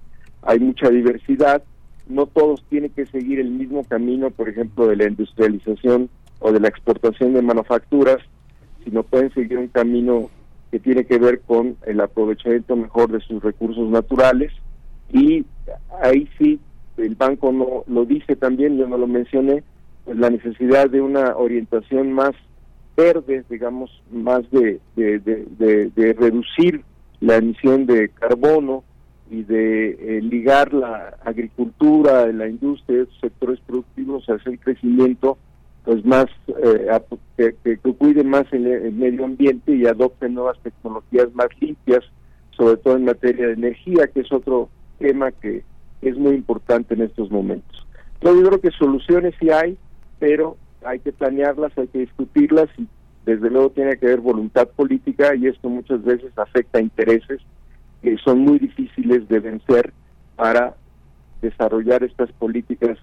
Hay 0.43 0.61
mucha 0.61 0.89
diversidad. 0.89 1.65
No 2.09 2.27
todos 2.27 2.62
tienen 2.69 2.91
que 2.91 3.07
seguir 3.07 3.41
el 3.41 3.51
mismo 3.51 3.85
camino, 3.85 4.31
por 4.31 4.49
ejemplo, 4.49 4.87
de 4.87 4.97
la 4.97 5.09
industrialización 5.09 6.09
o 6.39 6.53
de 6.53 6.61
la 6.61 6.69
exportación 6.69 7.35
de 7.35 7.43
manufacturas, 7.43 8.19
sino 8.85 9.03
pueden 9.03 9.33
seguir 9.33 9.59
un 9.59 9.69
camino 9.69 10.31
que 10.70 10.78
tiene 10.78 11.05
que 11.05 11.19
ver 11.19 11.41
con 11.41 11.77
el 11.87 12.01
aprovechamiento 12.01 12.77
mejor 12.77 13.11
de 13.11 13.20
sus 13.20 13.43
recursos 13.43 13.89
naturales. 13.89 14.53
Y 15.12 15.45
ahí 16.03 16.28
sí 16.39 16.61
el 16.97 17.15
banco 17.15 17.53
no 17.53 17.85
lo 17.87 18.05
dice 18.05 18.37
también, 18.37 18.78
yo 18.78 18.89
no 18.89 18.97
lo 18.97 19.07
mencioné, 19.07 19.62
pues 20.05 20.16
la 20.16 20.31
necesidad 20.31 20.89
de 20.89 21.01
una 21.01 21.37
orientación 21.37 22.12
más 22.12 22.33
verde, 22.97 23.45
digamos, 23.51 24.03
más 24.11 24.51
de, 24.51 24.81
de, 24.95 25.19
de, 25.19 25.91
de 25.95 26.12
reducir 26.15 26.83
la 27.20 27.37
emisión 27.37 27.87
de 27.87 28.09
carbono 28.09 28.85
y 29.31 29.43
de 29.43 29.90
eh, 29.90 30.23
ligar 30.23 30.73
la 30.73 31.16
agricultura, 31.24 32.27
la 32.32 32.48
industria, 32.48 33.03
esos 33.03 33.19
sectores 33.20 33.59
productivos 33.66 34.24
hacia 34.27 34.53
el 34.53 34.59
crecimiento, 34.59 35.39
pues 35.85 36.05
más, 36.05 36.27
eh, 36.62 36.89
que, 37.36 37.55
que, 37.62 37.77
cuiden 37.78 38.31
más 38.31 38.44
el, 38.53 38.93
medio 38.93 39.24
ambiente 39.24 39.74
y 39.74 39.86
adopten 39.86 40.35
nuevas 40.35 40.59
tecnologías 40.62 41.32
más 41.35 41.48
limpias, 41.61 42.05
sobre 42.51 42.77
todo 42.78 42.97
en 42.97 43.05
materia 43.05 43.48
de 43.48 43.53
energía, 43.55 44.07
que 44.09 44.20
es 44.20 44.32
otro 44.32 44.69
tema 44.98 45.31
que 45.32 45.62
es 46.03 46.16
muy 46.16 46.35
importante 46.35 46.94
en 46.94 47.03
estos 47.03 47.31
momentos. 47.31 47.86
Entonces 48.15 48.43
yo 48.43 48.48
creo 48.48 48.61
que 48.61 48.70
soluciones 48.70 49.35
sí 49.40 49.51
hay, 49.51 49.77
pero 50.19 50.57
hay 50.85 51.01
que 51.01 51.12
planearlas, 51.12 51.77
hay 51.77 51.89
que 51.89 52.01
discutirlas 52.01 52.69
y 52.78 52.86
desde 53.24 53.51
luego 53.51 53.70
tiene 53.70 53.97
que 53.97 54.07
haber 54.07 54.20
voluntad 54.20 54.69
política 54.69 55.35
y 55.35 55.48
esto 55.48 55.69
muchas 55.69 56.03
veces 56.05 56.31
afecta 56.36 56.78
a 56.78 56.82
intereses 56.82 57.40
que 58.07 58.16
son 58.19 58.39
muy 58.39 58.61
difíciles 58.61 59.27
de 59.27 59.41
vencer 59.41 59.93
para 60.37 60.77
desarrollar 61.43 62.05
estas 62.05 62.31
políticas 62.31 62.97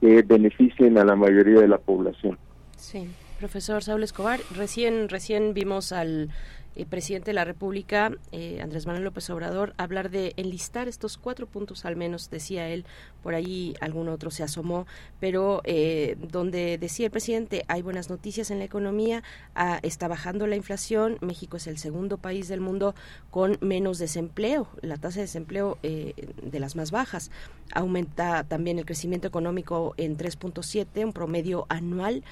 que 0.00 0.22
beneficien 0.22 0.98
a 0.98 1.04
la 1.04 1.14
mayoría 1.14 1.60
de 1.60 1.68
la 1.68 1.78
población. 1.78 2.36
Sí, 2.76 3.06
profesor 3.38 3.84
Saúl 3.84 4.02
Escobar, 4.02 4.40
recién 4.56 5.08
recién 5.08 5.54
vimos 5.54 5.92
al 5.92 6.30
eh, 6.74 6.86
presidente 6.86 7.30
de 7.30 7.34
la 7.34 7.44
República, 7.44 8.12
eh, 8.32 8.60
Andrés 8.62 8.86
Manuel 8.86 9.04
López 9.04 9.28
Obrador, 9.30 9.74
hablar 9.78 10.10
de 10.10 10.32
enlistar 10.36 10.88
estos 10.88 11.18
cuatro 11.18 11.46
puntos 11.46 11.84
al 11.84 11.96
menos, 11.96 12.30
decía 12.30 12.68
él, 12.68 12.84
por 13.22 13.34
ahí 13.34 13.74
algún 13.80 14.08
otro 14.08 14.30
se 14.30 14.42
asomó, 14.42 14.86
pero 15.20 15.60
eh, 15.64 16.16
donde 16.30 16.78
decía 16.78 17.06
el 17.06 17.10
presidente, 17.10 17.64
hay 17.68 17.82
buenas 17.82 18.10
noticias 18.10 18.50
en 18.50 18.58
la 18.58 18.64
economía, 18.64 19.22
ah, 19.54 19.80
está 19.82 20.08
bajando 20.08 20.46
la 20.46 20.56
inflación, 20.56 21.18
México 21.20 21.56
es 21.56 21.66
el 21.66 21.78
segundo 21.78 22.18
país 22.18 22.48
del 22.48 22.60
mundo 22.60 22.94
con 23.30 23.58
menos 23.60 23.98
desempleo, 23.98 24.68
la 24.80 24.96
tasa 24.96 25.16
de 25.16 25.22
desempleo 25.22 25.78
de 25.82 26.60
las 26.60 26.76
más 26.76 26.90
bajas, 26.90 27.30
aumenta 27.72 28.44
también 28.44 28.78
el 28.78 28.84
crecimiento 28.84 29.26
económico 29.28 29.94
en 29.96 30.16
3.7, 30.16 31.04
un 31.04 31.12
promedio 31.12 31.66
anual, 31.68 32.22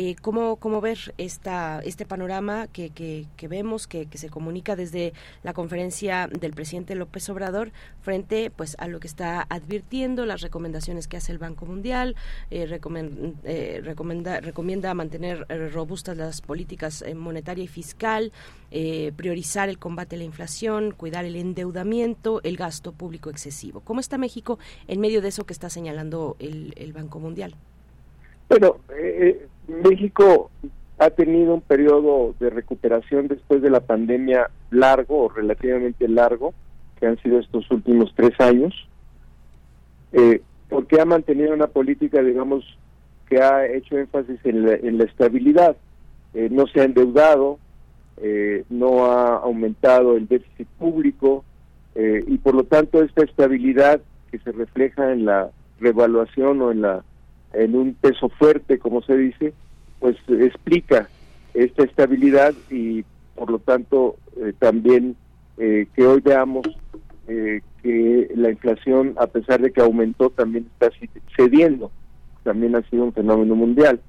eh, 0.00 0.14
¿cómo, 0.22 0.54
¿Cómo 0.58 0.80
ver 0.80 1.12
esta, 1.18 1.80
este 1.80 2.06
panorama 2.06 2.68
que, 2.68 2.90
que, 2.90 3.26
que 3.36 3.48
vemos, 3.48 3.88
que, 3.88 4.06
que, 4.06 4.16
se 4.16 4.30
comunica 4.30 4.76
desde 4.76 5.12
la 5.42 5.52
conferencia 5.54 6.28
del 6.28 6.52
presidente 6.52 6.94
López 6.94 7.28
Obrador 7.30 7.72
frente 8.00 8.52
pues, 8.54 8.76
a 8.78 8.86
lo 8.86 9.00
que 9.00 9.08
está 9.08 9.44
advirtiendo, 9.48 10.24
las 10.24 10.40
recomendaciones 10.40 11.08
que 11.08 11.16
hace 11.16 11.32
el 11.32 11.38
Banco 11.38 11.66
Mundial, 11.66 12.14
eh, 12.52 12.66
recomend, 12.66 13.38
eh, 13.42 13.80
recomienda, 13.82 14.94
mantener 14.94 15.44
eh, 15.48 15.68
robustas 15.68 16.16
las 16.16 16.42
políticas 16.42 17.04
monetaria 17.16 17.64
y 17.64 17.66
fiscal, 17.66 18.30
priorizar 19.16 19.68
el 19.68 19.80
combate 19.80 20.14
a 20.14 20.18
la 20.20 20.24
inflación, 20.24 20.92
cuidar 20.92 21.24
el 21.24 21.34
endeudamiento, 21.34 22.40
el 22.44 22.56
gasto 22.56 22.92
público 22.92 23.30
excesivo? 23.30 23.80
¿Cómo 23.80 23.98
está 23.98 24.16
México 24.16 24.60
en 24.86 25.00
medio 25.00 25.22
de 25.22 25.28
eso 25.28 25.44
que 25.44 25.52
está 25.52 25.68
señalando 25.68 26.36
el, 26.38 26.72
el 26.76 26.92
Banco 26.92 27.18
Mundial? 27.18 27.56
Bueno, 28.48 28.76
eh, 28.96 29.46
México 29.68 30.50
ha 30.98 31.10
tenido 31.10 31.54
un 31.54 31.60
periodo 31.60 32.34
de 32.40 32.50
recuperación 32.50 33.28
después 33.28 33.62
de 33.62 33.70
la 33.70 33.80
pandemia 33.80 34.50
largo 34.70 35.24
o 35.24 35.28
relativamente 35.28 36.08
largo, 36.08 36.54
que 36.98 37.06
han 37.06 37.18
sido 37.22 37.38
estos 37.38 37.70
últimos 37.70 38.12
tres 38.16 38.38
años, 38.40 38.74
eh, 40.12 40.42
porque 40.68 41.00
ha 41.00 41.04
mantenido 41.04 41.54
una 41.54 41.68
política, 41.68 42.20
digamos, 42.22 42.64
que 43.28 43.40
ha 43.40 43.66
hecho 43.66 43.96
énfasis 43.96 44.40
en 44.44 44.66
la, 44.66 44.74
en 44.74 44.98
la 44.98 45.04
estabilidad. 45.04 45.76
Eh, 46.34 46.48
no 46.50 46.66
se 46.66 46.80
ha 46.80 46.84
endeudado, 46.84 47.58
eh, 48.16 48.64
no 48.68 49.06
ha 49.06 49.36
aumentado 49.36 50.16
el 50.16 50.26
déficit 50.26 50.68
público 50.78 51.44
y 52.28 52.38
por 52.38 52.54
lo 52.54 52.62
tanto 52.62 53.02
esta 53.02 53.24
estabilidad 53.24 54.00
que 54.30 54.38
se 54.38 54.52
refleja 54.52 55.10
en 55.10 55.24
la 55.24 55.50
revaluación 55.80 56.62
o 56.62 56.70
en 56.70 56.82
la 56.82 57.02
en 57.52 57.74
un 57.74 57.94
peso 57.94 58.28
fuerte, 58.28 58.78
como 58.78 59.02
se 59.02 59.16
dice, 59.16 59.54
pues 60.00 60.16
explica 60.28 61.08
esta 61.54 61.84
estabilidad 61.84 62.54
y 62.70 63.04
por 63.34 63.50
lo 63.50 63.58
tanto 63.58 64.16
eh, 64.36 64.52
también 64.58 65.16
eh, 65.58 65.86
que 65.94 66.06
hoy 66.06 66.20
veamos 66.20 66.66
eh, 67.26 67.60
que 67.82 68.30
la 68.34 68.50
inflación, 68.50 69.14
a 69.18 69.26
pesar 69.26 69.60
de 69.60 69.72
que 69.72 69.80
aumentó, 69.80 70.30
también 70.30 70.68
está 70.72 70.90
cediendo, 71.36 71.90
también 72.42 72.76
ha 72.76 72.82
sido 72.88 73.04
un 73.04 73.12
fenómeno 73.12 73.54
mundial. 73.54 74.00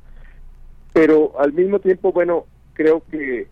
Pero 0.93 1.33
al 1.39 1.53
mismo 1.53 1.79
tiempo, 1.79 2.11
bueno, 2.11 2.45
creo 2.73 3.03
que 3.11 3.47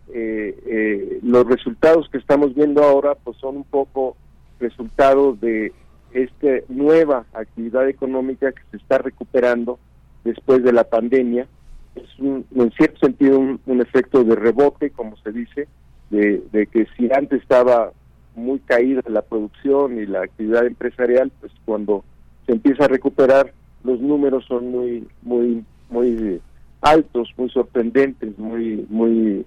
los 1.22 1.46
resultados 1.46 2.08
que 2.10 2.18
estamos 2.18 2.54
viendo 2.54 2.82
ahora 2.82 3.14
pues 3.14 3.36
son 3.36 3.58
un 3.58 3.64
poco 3.64 4.16
resultados 4.58 5.40
de 5.40 5.72
esta 6.12 6.48
nueva 6.68 7.24
actividad 7.32 7.88
económica 7.88 8.52
que 8.52 8.62
se 8.70 8.76
está 8.76 8.98
recuperando 8.98 9.78
después 10.24 10.62
de 10.62 10.72
la 10.72 10.84
pandemia. 10.84 11.46
Es 11.94 12.18
un, 12.18 12.44
en 12.54 12.70
cierto 12.72 13.00
sentido 13.00 13.38
un, 13.38 13.80
efecto 13.80 14.24
de 14.24 14.34
rebote, 14.34 14.90
como 14.90 15.16
se 15.18 15.32
dice, 15.32 15.68
de, 16.10 16.42
de, 16.52 16.66
que 16.66 16.86
si 16.96 17.10
antes 17.12 17.42
estaba 17.42 17.92
muy 18.34 18.60
caída 18.60 19.02
la 19.08 19.22
producción 19.22 19.98
y 19.98 20.06
la 20.06 20.22
actividad 20.22 20.66
empresarial, 20.66 21.32
pues 21.40 21.52
cuando 21.64 22.04
se 22.46 22.52
empieza 22.52 22.84
a 22.84 22.88
recuperar 22.88 23.52
los 23.84 24.00
números 24.00 24.44
son 24.46 24.70
muy 24.70 25.06
muy 25.22 25.64
muy 25.90 26.40
altos, 26.80 27.32
muy 27.36 27.50
sorprendentes, 27.50 28.38
muy 28.38 28.86
muy 28.88 29.44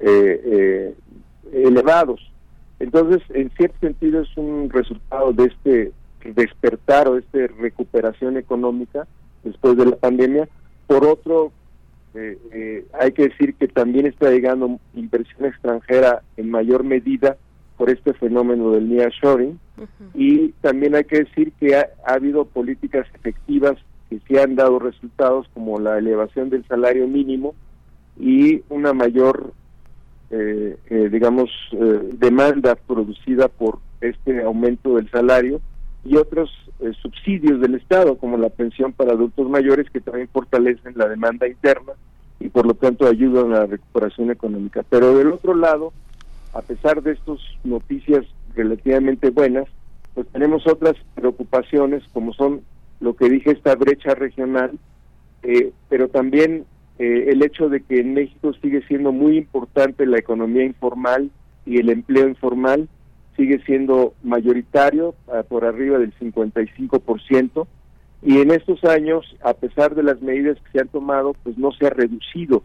eh, 0.00 0.40
eh, 0.44 0.94
elevados. 1.52 2.20
Entonces, 2.80 3.22
en 3.30 3.50
cierto 3.50 3.78
sentido 3.80 4.22
es 4.22 4.36
un 4.36 4.68
resultado 4.70 5.32
de 5.32 5.44
este 5.44 5.92
despertar 6.24 7.08
o 7.08 7.18
esta 7.18 7.38
recuperación 7.58 8.36
económica 8.36 9.06
después 9.42 9.76
de 9.76 9.86
la 9.86 9.96
pandemia. 9.96 10.48
Por 10.86 11.06
otro, 11.06 11.52
eh, 12.14 12.38
eh, 12.52 12.86
hay 13.00 13.12
que 13.12 13.28
decir 13.28 13.54
que 13.54 13.66
también 13.66 14.06
está 14.06 14.30
llegando 14.30 14.78
inversión 14.94 15.46
extranjera 15.46 16.22
en 16.36 16.50
mayor 16.50 16.84
medida 16.84 17.36
por 17.76 17.90
este 17.90 18.14
fenómeno 18.14 18.70
del 18.70 18.88
nearshoring 18.88 19.58
uh 19.78 19.82
-huh. 19.82 20.10
y 20.14 20.48
también 20.60 20.94
hay 20.94 21.04
que 21.04 21.24
decir 21.24 21.52
que 21.58 21.74
ha, 21.74 21.88
ha, 22.06 22.14
habido 22.14 22.44
políticas 22.44 23.04
efectivas 23.14 23.76
que 24.08 24.20
sí 24.28 24.38
han 24.38 24.54
dado 24.54 24.78
resultados 24.78 25.48
como 25.54 25.80
la 25.80 25.98
elevación 25.98 26.50
del 26.50 26.64
salario 26.68 27.08
mínimo 27.08 27.56
y 28.16 28.62
una 28.68 28.92
mayor 28.92 29.52
eh, 30.30 30.76
digamos 31.10 31.50
demanda 32.12 32.76
producida 32.76 33.48
por 33.48 33.78
este 34.00 34.42
aumento 34.42 34.96
del 34.96 35.10
salario 35.10 35.60
y 36.04 36.16
otros 36.16 36.50
eh, 36.80 36.92
subsidios 37.00 37.60
del 37.60 37.76
Estado, 37.76 38.16
como 38.16 38.36
la 38.36 38.50
pensión 38.50 38.92
para 38.92 39.12
adultos 39.12 39.48
mayores, 39.48 39.88
que 39.90 40.00
también 40.00 40.28
fortalecen 40.28 40.92
la 40.96 41.08
demanda 41.08 41.48
interna 41.48 41.92
y 42.40 42.48
por 42.48 42.66
lo 42.66 42.74
tanto 42.74 43.06
ayudan 43.06 43.52
a 43.52 43.60
la 43.60 43.66
recuperación 43.66 44.30
económica. 44.30 44.84
Pero 44.88 45.16
del 45.16 45.32
otro 45.32 45.54
lado, 45.54 45.92
a 46.52 46.62
pesar 46.62 47.02
de 47.02 47.12
estas 47.12 47.38
noticias 47.64 48.24
relativamente 48.54 49.30
buenas, 49.30 49.66
pues 50.14 50.26
tenemos 50.28 50.66
otras 50.66 50.94
preocupaciones, 51.14 52.02
como 52.12 52.32
son 52.34 52.62
lo 53.00 53.14
que 53.14 53.28
dije, 53.28 53.50
esta 53.50 53.74
brecha 53.74 54.14
regional, 54.14 54.78
eh, 55.42 55.72
pero 55.88 56.08
también 56.08 56.64
eh, 56.98 57.26
el 57.28 57.42
hecho 57.42 57.68
de 57.68 57.80
que 57.80 58.00
en 58.00 58.14
México 58.14 58.52
sigue 58.62 58.82
siendo 58.86 59.10
muy 59.10 59.36
importante 59.38 60.06
la 60.06 60.18
economía 60.18 60.64
informal 60.64 61.30
y 61.66 61.78
el 61.78 61.90
empleo 61.90 62.28
informal, 62.28 62.88
sigue 63.36 63.60
siendo 63.64 64.14
mayoritario 64.22 65.14
uh, 65.26 65.42
por 65.48 65.64
arriba 65.64 65.98
del 65.98 66.14
55% 66.18 67.66
y 68.22 68.38
en 68.38 68.50
estos 68.50 68.82
años 68.84 69.36
a 69.42 69.54
pesar 69.54 69.94
de 69.94 70.02
las 70.02 70.20
medidas 70.22 70.58
que 70.58 70.70
se 70.72 70.80
han 70.80 70.88
tomado 70.88 71.34
pues 71.42 71.58
no 71.58 71.72
se 71.72 71.86
ha 71.86 71.90
reducido. 71.90 72.62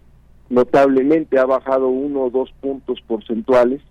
Notablemente 0.49 1.37
ha 1.37 1.45
bajado 1.45 1.89
uno 1.89 2.21
o 2.23 2.29
dos 2.29 2.51
puntos 2.61 3.01
porcentuales 3.01 3.81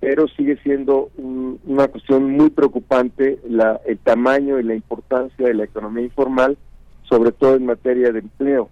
pero 0.00 0.26
sigue 0.28 0.56
siendo 0.64 1.10
un, 1.16 1.60
una 1.64 1.86
cuestión 1.86 2.30
muy 2.30 2.50
preocupante 2.50 3.38
la, 3.48 3.80
el 3.86 3.98
tamaño 3.98 4.58
y 4.58 4.64
la 4.64 4.74
importancia 4.74 5.46
de 5.46 5.54
la 5.54 5.64
economía 5.64 6.04
informal 6.04 6.56
sobre 7.04 7.32
todo 7.32 7.56
en 7.56 7.66
materia 7.66 8.10
de 8.10 8.20
empleo. 8.20 8.70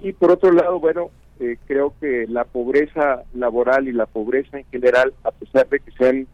Y 0.00 0.12
por 0.12 0.32
otro 0.32 0.52
lado 0.52 0.80
bueno 0.80 1.10
eh, 1.40 1.56
creo 1.66 1.94
que 1.98 2.26
la 2.28 2.44
pobreza 2.44 3.22
laboral 3.32 3.88
y 3.88 3.92
la 3.92 4.04
pobreza 4.04 4.58
en 4.58 4.66
general, 4.66 5.14
a 5.24 5.30
pesar 5.30 5.66
de 5.70 5.80
que 5.80 5.90
se 5.92 6.06
han, 6.06 6.26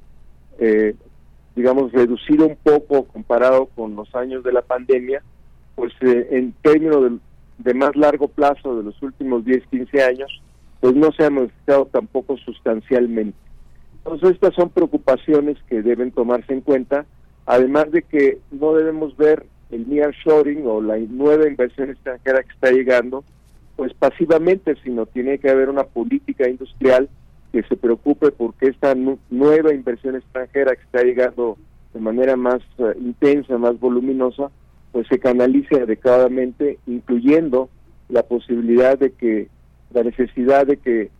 eh, 0.59 0.95
digamos, 1.55 1.93
reducido 1.93 2.47
un 2.47 2.57
poco 2.57 3.05
comparado 3.05 3.67
con 3.67 3.97
los 3.97 4.15
años 4.15 4.45
de 4.45 4.53
la 4.53 4.63
pandemia, 4.63 5.23
pues 5.75 5.93
eh, 6.03 6.29
en 6.33 6.53
términos 6.63 7.03
de, 7.03 7.19
de 7.59 7.75
más 7.75 7.97
largo 7.97 8.29
plazo 8.29 8.77
de 8.77 8.85
los 8.85 9.03
últimos 9.03 9.45
10, 9.45 9.67
15 9.69 10.03
años, 10.03 10.43
pues 10.81 10.95
no 10.95 11.11
se 11.13 11.25
ha 11.25 11.31
modificado 11.31 11.87
tampoco 11.87 12.37
sustancialmente. 12.37 13.39
Entonces 13.99 14.33
estas 14.33 14.55
son 14.55 14.71
preocupaciones 14.71 15.57
que 15.69 15.83
deben 15.83 16.13
tomarse 16.13 16.53
en 16.53 16.61
cuenta, 16.61 17.07
además 17.45 17.91
de 17.91 18.03
que 18.03 18.39
no 18.53 18.75
debemos 18.75 19.17
ver 19.17 19.47
el 19.71 19.89
nearshoring 19.89 20.67
o 20.67 20.81
la 20.81 20.97
nueva 20.99 21.49
inversión 21.49 21.91
extranjera 21.91 22.43
que 22.43 22.53
está 22.53 22.71
llegando, 22.71 23.25
pues 23.75 23.93
pasivamente, 23.95 24.77
sino 24.85 25.07
tiene 25.07 25.39
que 25.39 25.51
haber 25.51 25.69
una 25.69 25.85
política 25.85 26.49
industrial 26.49 27.09
que 27.63 27.69
se 27.69 27.77
preocupe 27.77 28.33
porque 28.33 28.67
esta 28.67 28.95
nu- 28.95 29.19
nueva 29.31 29.73
inversión 29.73 30.15
extranjera 30.15 30.77
que 30.77 30.83
está 30.83 31.03
llegando 31.03 31.57
de 31.95 32.01
manera 32.01 32.37
más 32.37 32.61
eh, 32.77 32.93
intensa, 33.01 33.57
más 33.57 33.81
voluminosa, 33.81 34.51
pues 34.93 35.07
se 35.09 35.19
canalice 35.19 35.81
adecuadamente, 35.81 36.79
incluyendo 36.87 37.71
la 38.11 38.23
posibilidad 38.25 38.99
de 38.99 39.13
que 39.13 39.49
la 39.95 40.03
necesidad 40.03 40.67
de 40.67 40.77
que 40.77 41.11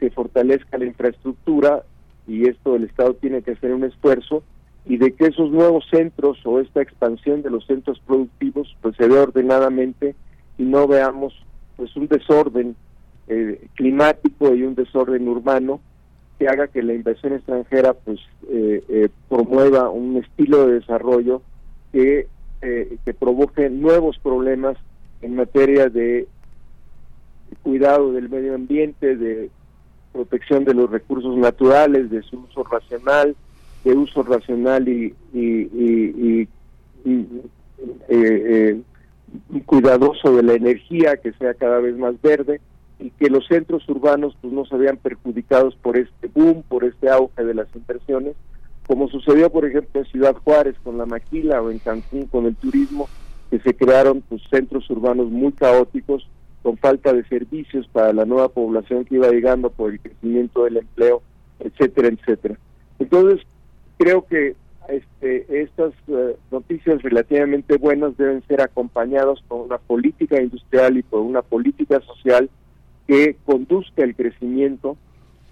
se 0.00 0.10
fortalezca 0.10 0.78
la 0.78 0.86
infraestructura 0.86 1.84
y 2.26 2.48
esto 2.48 2.74
el 2.74 2.84
Estado 2.84 3.14
tiene 3.14 3.42
que 3.42 3.52
hacer 3.52 3.72
un 3.72 3.84
esfuerzo 3.84 4.42
y 4.86 4.96
de 4.96 5.12
que 5.12 5.26
esos 5.26 5.52
nuevos 5.52 5.84
centros 5.90 6.38
o 6.44 6.58
esta 6.58 6.82
expansión 6.82 7.42
de 7.42 7.50
los 7.50 7.64
centros 7.66 8.00
productivos 8.04 8.76
pues 8.82 8.96
se 8.96 9.06
dé 9.06 9.16
ordenadamente 9.16 10.16
y 10.58 10.64
no 10.64 10.88
veamos 10.88 11.34
pues 11.76 11.94
un 11.96 12.08
desorden 12.08 12.74
eh, 13.28 13.66
climático 13.74 14.54
y 14.54 14.62
un 14.62 14.74
desorden 14.74 15.28
urbano 15.28 15.80
que 16.38 16.48
haga 16.48 16.68
que 16.68 16.82
la 16.82 16.94
inversión 16.94 17.34
extranjera 17.34 17.94
pues 17.94 18.20
eh, 18.48 18.82
eh, 18.88 19.08
promueva 19.28 19.90
un 19.90 20.16
estilo 20.16 20.66
de 20.66 20.74
desarrollo 20.80 21.42
que, 21.92 22.26
eh, 22.62 22.96
que 23.04 23.14
provoque 23.14 23.70
nuevos 23.70 24.18
problemas 24.18 24.76
en 25.22 25.36
materia 25.36 25.88
de 25.88 26.26
cuidado 27.62 28.12
del 28.12 28.28
medio 28.28 28.54
ambiente, 28.54 29.16
de 29.16 29.50
protección 30.12 30.64
de 30.64 30.74
los 30.74 30.90
recursos 30.90 31.36
naturales, 31.36 32.10
de 32.10 32.22
su 32.22 32.40
uso 32.40 32.64
racional, 32.64 33.36
de 33.84 33.94
uso 33.94 34.22
racional 34.22 34.88
y, 34.88 35.14
y, 35.32 36.48
eh, 37.04 38.08
eh, 38.08 38.80
cuidadoso 39.66 40.36
de 40.36 40.42
la 40.42 40.54
energía, 40.54 41.16
que 41.16 41.32
sea 41.32 41.54
cada 41.54 41.80
vez 41.80 41.96
más 41.96 42.20
verde 42.22 42.60
y 43.04 43.10
que 43.10 43.28
los 43.28 43.46
centros 43.46 43.86
urbanos 43.86 44.34
pues 44.40 44.50
no 44.50 44.64
se 44.64 44.78
vean 44.78 44.96
perjudicados 44.96 45.76
por 45.76 45.98
este 45.98 46.26
boom, 46.28 46.62
por 46.66 46.84
este 46.84 47.10
auge 47.10 47.44
de 47.44 47.52
las 47.52 47.68
inversiones, 47.76 48.34
como 48.86 49.08
sucedió 49.08 49.50
por 49.50 49.66
ejemplo 49.66 50.00
en 50.00 50.06
Ciudad 50.06 50.34
Juárez 50.42 50.74
con 50.82 50.96
la 50.96 51.04
maquila 51.04 51.60
o 51.60 51.70
en 51.70 51.80
Cancún 51.80 52.24
con 52.24 52.46
el 52.46 52.56
turismo, 52.56 53.10
que 53.50 53.58
se 53.60 53.74
crearon 53.74 54.22
pues 54.22 54.40
centros 54.48 54.88
urbanos 54.88 55.30
muy 55.30 55.52
caóticos 55.52 56.26
con 56.62 56.78
falta 56.78 57.12
de 57.12 57.24
servicios 57.24 57.86
para 57.88 58.14
la 58.14 58.24
nueva 58.24 58.48
población 58.48 59.04
que 59.04 59.16
iba 59.16 59.28
llegando 59.28 59.68
por 59.68 59.92
el 59.92 60.00
crecimiento 60.00 60.64
del 60.64 60.78
empleo, 60.78 61.20
etcétera, 61.60 62.08
etcétera. 62.08 62.58
Entonces, 62.98 63.46
creo 63.98 64.24
que 64.24 64.56
este, 64.88 65.62
estas 65.62 65.92
eh, 66.08 66.36
noticias 66.50 67.02
relativamente 67.02 67.76
buenas 67.76 68.16
deben 68.16 68.42
ser 68.48 68.62
acompañadas 68.62 69.42
por 69.46 69.60
una 69.60 69.76
política 69.76 70.40
industrial 70.40 70.96
y 70.96 71.02
por 71.02 71.20
una 71.20 71.42
política 71.42 72.00
social 72.00 72.48
que 73.06 73.36
conduzca 73.44 74.02
el 74.02 74.14
crecimiento 74.14 74.96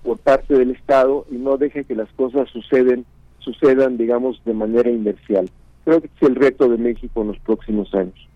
por 0.02 0.18
parte 0.18 0.54
del 0.54 0.70
Estado 0.70 1.26
y 1.30 1.36
no 1.36 1.56
deje 1.56 1.84
que 1.84 1.94
las 1.94 2.10
cosas 2.12 2.48
suceden, 2.50 3.04
sucedan, 3.38 3.96
digamos, 3.96 4.42
de 4.44 4.54
manera 4.54 4.90
inercial. 4.90 5.48
Creo 5.84 6.00
que 6.00 6.08
es 6.08 6.22
el 6.22 6.36
reto 6.36 6.68
de 6.68 6.78
México 6.78 7.22
en 7.22 7.28
los 7.28 7.38
próximos 7.40 7.92
años. 7.94 8.28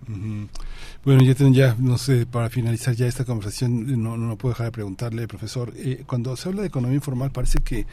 Bueno, 1.05 1.23
ya, 1.23 1.35
ten- 1.35 1.55
ya, 1.55 1.77
no 1.79 1.99
sé, 1.99 2.27
para 2.27 2.51
finalizar 2.51 2.95
ya 2.95 3.07
esta 3.07 3.25
conversación, 3.25 4.03
no, 4.03 4.17
no 4.17 4.37
puedo 4.37 4.53
dejar 4.55 4.67
de 4.67 4.73
preguntarle, 4.73 5.29
profesor, 5.29 5.73
eh, 5.77 6.03
cuando 6.07 6.37
se 6.37 6.49
habla 6.49 6.63
de 6.63 6.69
economía 6.69 6.97
informal 6.97 7.31
parece 7.31 7.59
que 7.61 7.87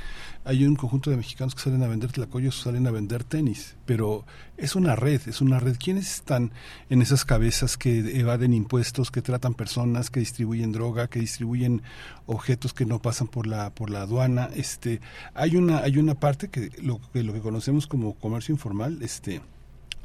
hay 0.45 0.65
un 0.65 0.76
conjunto 0.76 1.10
de 1.11 1.18
mexicanos 1.18 1.53
que 1.53 1.61
salen 1.61 1.84
a 1.84 1.88
vender 1.88 2.11
tlacoyos, 2.11 2.60
salen 2.60 2.88
a 2.88 2.91
vender 2.91 3.23
tenis, 3.23 3.76
pero 3.85 4.26
es 4.57 4.76
una 4.76 4.95
red, 4.95 5.22
es 5.27 5.41
una 5.41 5.60
red. 5.60 5.77
¿Quiénes 5.77 6.11
están 6.11 6.51
en 6.89 7.01
esas 7.03 7.23
cabezas 7.23 7.77
que 7.77 8.19
evaden 8.19 8.53
impuestos, 8.53 9.11
que 9.11 9.22
tratan 9.22 9.53
personas, 9.53 10.10
que 10.10 10.19
distribuyen 10.19 10.72
droga, 10.72 11.07
que 11.07 11.19
distribuyen 11.19 11.84
objetos 12.26 12.73
que 12.73 12.85
no 12.85 12.99
pasan 13.01 13.27
por 13.27 13.45
la 13.47 13.69
por 13.69 13.89
la 13.91 14.01
aduana? 14.01 14.49
Este, 14.55 15.01
hay 15.35 15.55
una 15.55 15.80
hay 15.80 15.97
una 15.97 16.15
parte 16.15 16.49
que 16.49 16.72
lo 16.81 16.99
que 17.14 17.23
lo 17.23 17.31
que 17.34 17.39
conocemos 17.41 17.85
como 17.88 18.15
comercio 18.15 18.53
informal, 18.53 18.99
este 19.01 19.41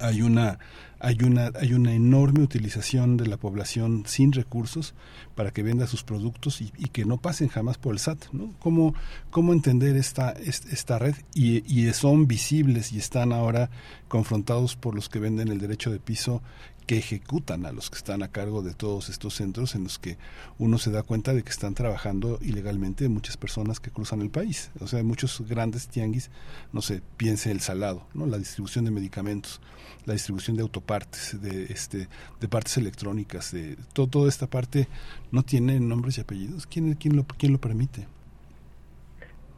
hay 0.01 0.23
una 0.23 0.59
hay 1.01 1.19
una 1.23 1.53
hay 1.61 1.75
una 1.75 1.93
enorme 1.93 2.43
utilización 2.43 3.17
de 3.17 3.27
la 3.27 3.37
población 3.37 4.03
sin 4.07 4.33
recursos 4.33 4.95
para 5.37 5.53
que 5.53 5.63
venda 5.63 5.87
sus 5.87 6.03
productos 6.03 6.61
y, 6.61 6.71
que 6.71 7.05
no 7.05 7.19
pasen 7.19 7.49
jamás 7.49 7.79
por 7.79 7.93
el 7.95 8.01
SAT 8.01 8.33
¿no? 8.33 8.53
cómo 8.59 8.95
cómo 9.31 9.53
entender 9.53 9.97
esta 9.97 10.33
es- 10.33 10.67
esta 10.67 10.99
red 10.99 11.15
y, 11.35 11.63
y 11.73 11.93
son 11.93 12.27
visibles 12.27 12.93
y 12.93 12.99
están 12.99 13.33
ahora 13.33 13.71
confrontados 14.09 14.75
por 14.77 14.95
los 14.95 15.09
que 15.09 15.21
venden 15.21 15.49
el 15.49 15.61
derecho 15.61 15.91
de 15.91 16.01
piso 16.01 16.43
que 16.87 16.97
ejecutan 16.97 17.67
a 17.67 17.73
los 17.73 17.91
que 17.91 17.99
están 17.99 18.23
a 18.23 18.29
cargo 18.29 18.63
de 18.63 18.73
todos 18.73 19.11
estos 19.11 19.35
centros 19.35 19.75
en 19.75 19.85
los 19.85 19.99
que 19.99 20.17
uno 20.59 20.79
se 20.79 20.91
da 20.91 21.03
cuenta 21.03 21.35
de 21.35 21.43
que 21.43 21.51
están 21.51 21.75
trabajando 21.75 22.39
ilegalmente 22.41 23.11
muchas 23.11 23.37
personas 23.37 23.79
que 23.79 23.91
cruzan 23.91 24.23
el 24.23 24.31
país. 24.31 24.71
O 24.81 24.87
sea, 24.87 25.03
muchos 25.05 25.43
grandes 25.47 25.89
tianguis, 25.89 26.31
no 26.73 26.81
sé, 26.81 27.03
piense 27.19 27.51
el 27.51 27.61
salado, 27.61 28.07
¿no? 28.15 28.25
La 28.25 28.39
distribución 28.39 28.87
de 28.87 28.91
medicamentos, 28.91 29.61
la 30.09 30.15
distribución 30.15 30.57
de 30.57 30.63
autopartes, 30.63 31.41
de 31.41 31.65
este 31.65 32.09
de 32.41 32.49
partes 32.49 32.79
electrónicas, 32.79 33.53
de 33.53 33.77
todo, 33.93 34.09
toda 34.09 34.29
esta 34.29 34.47
parte 34.47 34.89
no 35.31 35.43
tiene 35.43 35.79
nombres 35.79 36.19
y 36.19 36.23
apellidos. 36.23 36.67
¿Quién 36.67 36.95
quién 36.95 37.15
lo 37.15 37.25
quién 37.39 37.53
lo 37.53 37.59
permite? 37.59 38.07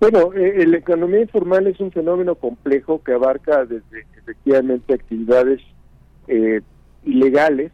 Bueno, 0.00 0.32
eh, 0.34 0.66
la 0.66 0.78
economía 0.78 1.20
informal 1.20 1.66
es 1.66 1.78
un 1.78 1.92
fenómeno 1.92 2.34
complejo 2.34 3.02
que 3.02 3.12
abarca 3.12 3.64
desde 3.64 4.06
efectivamente 4.18 4.94
actividades 4.94 5.60
eh, 6.26 6.62
ilegales, 7.04 7.70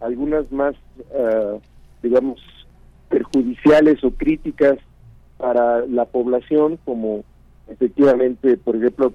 algunas 0.00 0.52
más, 0.52 0.74
ah, 1.18 1.56
digamos, 2.02 2.40
perjudiciales 3.08 4.04
o 4.04 4.10
críticas 4.10 4.78
para 5.38 5.86
la 5.86 6.04
población, 6.04 6.78
como 6.84 7.24
efectivamente, 7.68 8.58
por 8.58 8.76
ejemplo, 8.76 9.14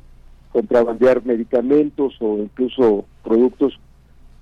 contrabandear 0.58 1.24
medicamentos 1.24 2.16
o 2.20 2.40
incluso 2.40 3.06
productos 3.24 3.80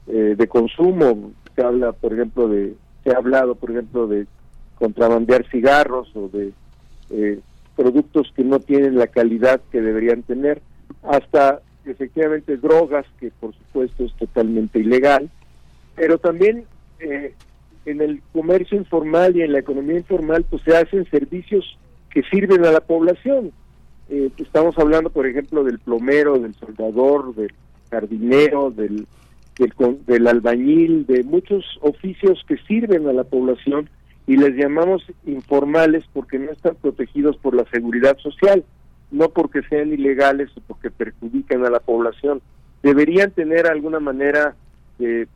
eh, 0.07 0.35
de 0.37 0.47
consumo. 0.47 1.33
Se 1.53 1.61
habla, 1.61 1.91
por 1.91 2.13
ejemplo, 2.13 2.47
de, 2.47 2.73
se 3.03 3.11
ha 3.11 3.17
hablado, 3.17 3.55
por 3.55 3.71
ejemplo, 3.71 4.07
de 4.07 4.25
contrabandear 4.79 5.45
cigarros 5.51 6.09
o 6.15 6.29
de 6.29 6.53
eh, 7.09 7.41
productos 7.75 8.31
que 8.33 8.45
no 8.45 8.61
tienen 8.61 8.97
la 8.97 9.07
calidad 9.07 9.59
que 9.73 9.81
deberían 9.81 10.23
tener, 10.23 10.61
hasta 11.03 11.59
efectivamente 11.83 12.55
drogas, 12.55 13.05
que 13.19 13.29
por 13.41 13.53
supuesto 13.53 14.05
es 14.05 14.13
totalmente 14.13 14.79
ilegal, 14.79 15.29
pero 15.97 16.17
también 16.17 16.63
eh, 17.01 17.33
en 17.85 17.99
el 17.99 18.21
comercio 18.31 18.77
informal 18.77 19.35
y 19.35 19.41
en 19.41 19.51
la 19.51 19.59
economía 19.59 19.97
informal 19.97 20.45
pues 20.49 20.61
se 20.63 20.77
hacen 20.77 21.03
servicios 21.11 21.77
que 22.09 22.23
sirven 22.31 22.63
a 22.63 22.71
la 22.71 22.79
población. 22.79 23.51
Eh, 24.09 24.29
estamos 24.37 24.77
hablando, 24.77 25.09
por 25.09 25.25
ejemplo, 25.25 25.63
del 25.63 25.79
plomero, 25.79 26.37
del 26.37 26.53
soldador, 26.55 27.33
del 27.35 27.53
jardinero, 27.89 28.71
del, 28.71 29.07
del, 29.57 30.05
del 30.05 30.27
albañil, 30.27 31.05
de 31.05 31.23
muchos 31.23 31.63
oficios 31.81 32.43
que 32.47 32.57
sirven 32.67 33.07
a 33.07 33.13
la 33.13 33.23
población 33.23 33.89
y 34.27 34.37
les 34.37 34.55
llamamos 34.55 35.03
informales 35.25 36.03
porque 36.13 36.39
no 36.39 36.51
están 36.51 36.75
protegidos 36.75 37.37
por 37.37 37.55
la 37.55 37.65
seguridad 37.65 38.17
social, 38.17 38.63
no 39.11 39.29
porque 39.29 39.61
sean 39.63 39.93
ilegales 39.93 40.49
o 40.57 40.61
porque 40.61 40.89
perjudican 40.89 41.65
a 41.65 41.69
la 41.69 41.79
población. 41.79 42.41
Deberían 42.81 43.31
tener 43.31 43.67
alguna 43.67 43.99
manera 43.99 44.55
de 44.97 45.27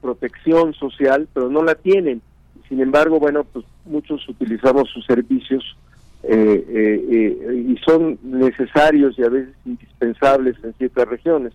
protección 0.00 0.74
social, 0.74 1.28
pero 1.32 1.48
no 1.48 1.62
la 1.62 1.74
tienen. 1.74 2.22
Sin 2.68 2.80
embargo, 2.80 3.18
bueno, 3.18 3.44
pues 3.44 3.64
muchos 3.84 4.28
utilizamos 4.28 4.90
sus 4.90 5.04
servicios 5.06 5.76
eh, 6.26 6.64
eh, 6.68 7.06
eh, 7.10 7.64
y 7.68 7.76
son 7.84 8.18
necesarios 8.22 9.18
y 9.18 9.22
a 9.22 9.28
veces 9.28 9.54
indispensables 9.64 10.56
en 10.64 10.72
ciertas 10.74 11.06
regiones 11.08 11.52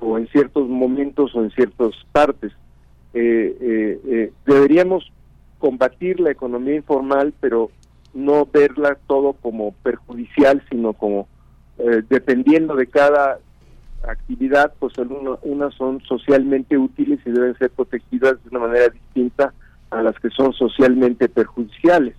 o 0.00 0.18
en 0.18 0.26
ciertos 0.28 0.68
momentos 0.68 1.34
o 1.34 1.42
en 1.42 1.50
ciertas 1.52 1.92
partes. 2.10 2.52
Eh, 3.14 3.56
eh, 3.62 4.32
deberíamos 4.44 5.12
combatir 5.58 6.18
la 6.18 6.32
economía 6.32 6.74
informal, 6.74 7.32
pero 7.40 7.70
no 8.12 8.46
verla 8.52 8.98
todo 9.06 9.34
como 9.34 9.72
perjudicial, 9.82 10.62
sino 10.68 10.92
como 10.92 11.28
dependiendo 12.08 12.76
de 12.76 12.86
cada 12.86 13.38
actividad, 14.06 14.72
pues 14.78 14.92
unas 15.42 15.74
son 15.74 16.00
socialmente 16.02 16.76
útiles 16.76 17.20
y 17.24 17.30
deben 17.30 17.56
ser 17.56 17.70
protegidas 17.70 18.34
de 18.42 18.50
una 18.50 18.66
manera 18.66 18.88
distinta 18.88 19.54
a 19.90 20.02
las 20.02 20.18
que 20.20 20.30
son 20.30 20.52
socialmente 20.52 21.28
perjudiciales. 21.28 22.14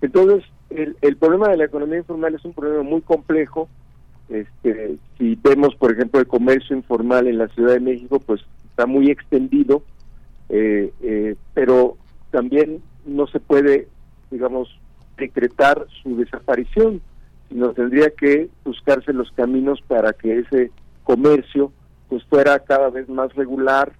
Entonces, 0.00 0.44
el, 0.70 0.96
el 1.00 1.16
problema 1.16 1.48
de 1.48 1.56
la 1.56 1.64
economía 1.64 1.98
informal 1.98 2.34
es 2.34 2.44
un 2.44 2.54
problema 2.54 2.82
muy 2.82 3.00
complejo. 3.02 3.68
Este, 4.28 4.96
si 5.18 5.34
vemos, 5.42 5.74
por 5.74 5.92
ejemplo, 5.92 6.20
el 6.20 6.26
comercio 6.26 6.76
informal 6.76 7.26
en 7.26 7.38
la 7.38 7.48
Ciudad 7.48 7.74
de 7.74 7.80
México, 7.80 8.20
pues 8.20 8.40
está 8.70 8.86
muy 8.86 9.10
extendido, 9.10 9.82
eh, 10.48 10.92
eh, 11.02 11.34
pero 11.52 11.96
también 12.30 12.80
no 13.04 13.26
se 13.26 13.40
puede, 13.40 13.88
digamos, 14.30 14.78
decretar 15.16 15.86
su 16.02 16.16
desaparición, 16.16 17.00
sino 17.48 17.72
tendría 17.72 18.10
que 18.10 18.48
buscarse 18.64 19.12
los 19.12 19.30
caminos 19.32 19.82
para 19.82 20.12
que 20.12 20.38
ese 20.38 20.70
comercio 21.02 21.72
pues 22.08 22.24
fuera 22.24 22.58
cada 22.60 22.90
vez 22.90 23.08
más 23.08 23.34
regular 23.34 23.92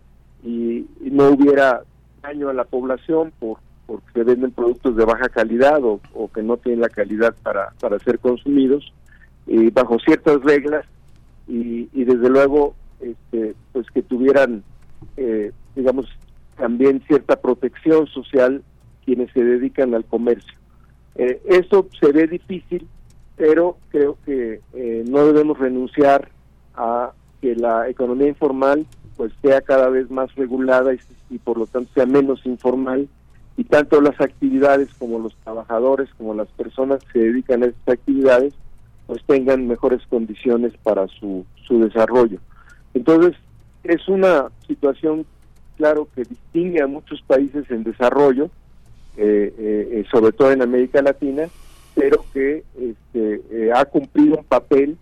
y, 0.44 0.86
y 1.01 1.10
no 1.10 1.30
hubiera 1.30 1.82
daño 2.22 2.48
a 2.48 2.55
la 2.55 2.64
población 2.64 3.32
por 3.38 3.59
porque 3.90 4.06
se 4.14 4.22
venden 4.22 4.52
productos 4.52 4.94
de 4.94 5.04
baja 5.04 5.28
calidad 5.28 5.80
o, 5.82 6.00
que 6.32 6.44
no 6.44 6.56
tienen 6.58 6.80
la 6.80 6.88
calidad 6.88 7.34
para, 7.42 7.72
para 7.80 7.98
ser 7.98 8.20
consumidos 8.20 8.92
y 9.48 9.68
bajo 9.70 9.98
ciertas 9.98 10.40
reglas 10.44 10.86
y, 11.48 11.88
desde 12.04 12.28
luego 12.28 12.76
este, 13.00 13.56
pues 13.72 13.90
que 13.92 14.02
tuvieran 14.02 14.62
eh, 15.16 15.50
digamos 15.74 16.06
también 16.56 17.02
cierta 17.08 17.40
protección 17.40 18.06
social 18.06 18.62
quienes 19.04 19.32
se 19.32 19.42
dedican 19.42 19.92
al 19.92 20.04
comercio. 20.04 20.56
Eh, 21.16 21.42
eso 21.46 21.88
se 22.00 22.12
ve 22.12 22.28
difícil 22.28 22.86
pero 23.34 23.76
creo 23.88 24.18
que 24.24 24.60
eh, 24.72 25.04
no 25.08 25.26
debemos 25.26 25.58
renunciar 25.58 26.28
a 26.76 27.10
que 27.40 27.56
la 27.56 27.88
economía 27.88 28.28
informal 28.28 28.86
pues 29.16 29.32
sea 29.42 29.60
cada 29.62 29.88
vez 29.88 30.08
más 30.12 30.32
regulada 30.36 30.92
y 31.28 31.38
por 31.38 31.58
lo 31.58 31.66
tanto 31.66 31.90
sea 31.92 32.06
menos 32.06 32.46
informal 32.46 33.08
y 33.61 33.65
tanto 33.65 34.01
las 34.01 34.19
actividades 34.19 34.89
como 34.99 35.19
los 35.19 35.35
trabajadores 35.45 36.09
como 36.16 36.32
las 36.32 36.49
personas 36.49 37.05
que 37.05 37.12
se 37.12 37.19
dedican 37.27 37.62
a 37.62 37.66
estas 37.66 37.93
actividades 37.93 38.55
pues 39.07 39.23
tengan 39.27 39.69
mejores 39.69 40.01
condiciones 40.09 40.73
para 40.82 41.07
su, 41.09 41.45
su 41.66 41.78
desarrollo. 41.81 42.39
Entonces, 42.95 43.37
es 43.85 44.09
una 44.09 44.51
situación, 44.66 45.27
claro, 45.77 46.09
que 46.15 46.23
distingue 46.23 46.81
a 46.81 46.87
muchos 46.87 47.20
países 47.20 47.70
en 47.70 47.85
desarrollo, 47.85 48.49
eh, 49.19 49.53
eh, 49.59 50.05
sobre 50.11 50.32
todo 50.32 50.53
en 50.53 50.62
América 50.62 51.03
Latina, 51.03 51.49
pero 51.95 52.24
que 52.32 52.65
este, 52.78 53.43
eh, 53.51 53.73
ha 53.74 53.85
cumplido 53.85 54.39
un 54.39 54.45
papel 54.45 54.97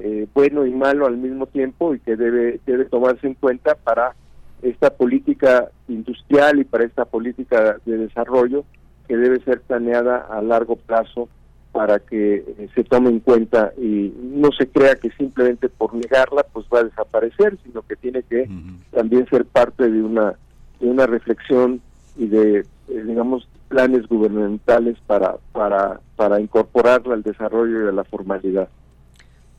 eh, 0.00 0.26
bueno 0.34 0.66
y 0.66 0.72
malo 0.72 1.06
al 1.06 1.16
mismo 1.16 1.46
tiempo 1.46 1.94
y 1.94 2.00
que 2.00 2.16
debe, 2.16 2.58
debe 2.66 2.86
tomarse 2.86 3.28
en 3.28 3.34
cuenta 3.34 3.76
para 3.76 4.16
esta 4.62 4.90
política 4.90 5.70
industrial 5.88 6.60
y 6.60 6.64
para 6.64 6.84
esta 6.84 7.04
política 7.04 7.76
de 7.84 7.98
desarrollo 7.98 8.64
que 9.08 9.16
debe 9.16 9.40
ser 9.40 9.60
planeada 9.62 10.18
a 10.30 10.40
largo 10.42 10.76
plazo 10.76 11.28
para 11.72 12.00
que 12.00 12.36
eh, 12.36 12.68
se 12.74 12.84
tome 12.84 13.10
en 13.10 13.20
cuenta 13.20 13.72
y 13.76 14.12
no 14.20 14.50
se 14.52 14.68
crea 14.68 14.96
que 14.96 15.10
simplemente 15.12 15.68
por 15.68 15.94
negarla 15.94 16.44
pues 16.52 16.66
va 16.72 16.80
a 16.80 16.84
desaparecer, 16.84 17.58
sino 17.64 17.82
que 17.82 17.96
tiene 17.96 18.22
que 18.22 18.48
también 18.90 19.26
ser 19.28 19.44
parte 19.44 19.88
de 19.88 20.02
una 20.02 20.34
de 20.80 20.86
una 20.88 21.06
reflexión 21.06 21.80
y 22.16 22.26
de 22.26 22.60
eh, 22.60 22.64
digamos 23.06 23.46
planes 23.68 24.06
gubernamentales 24.08 24.96
para 25.06 25.36
para 25.52 26.00
para 26.16 26.40
incorporarla 26.40 27.14
al 27.14 27.22
desarrollo 27.22 27.84
y 27.84 27.88
a 27.88 27.92
la 27.92 28.04
formalidad. 28.04 28.68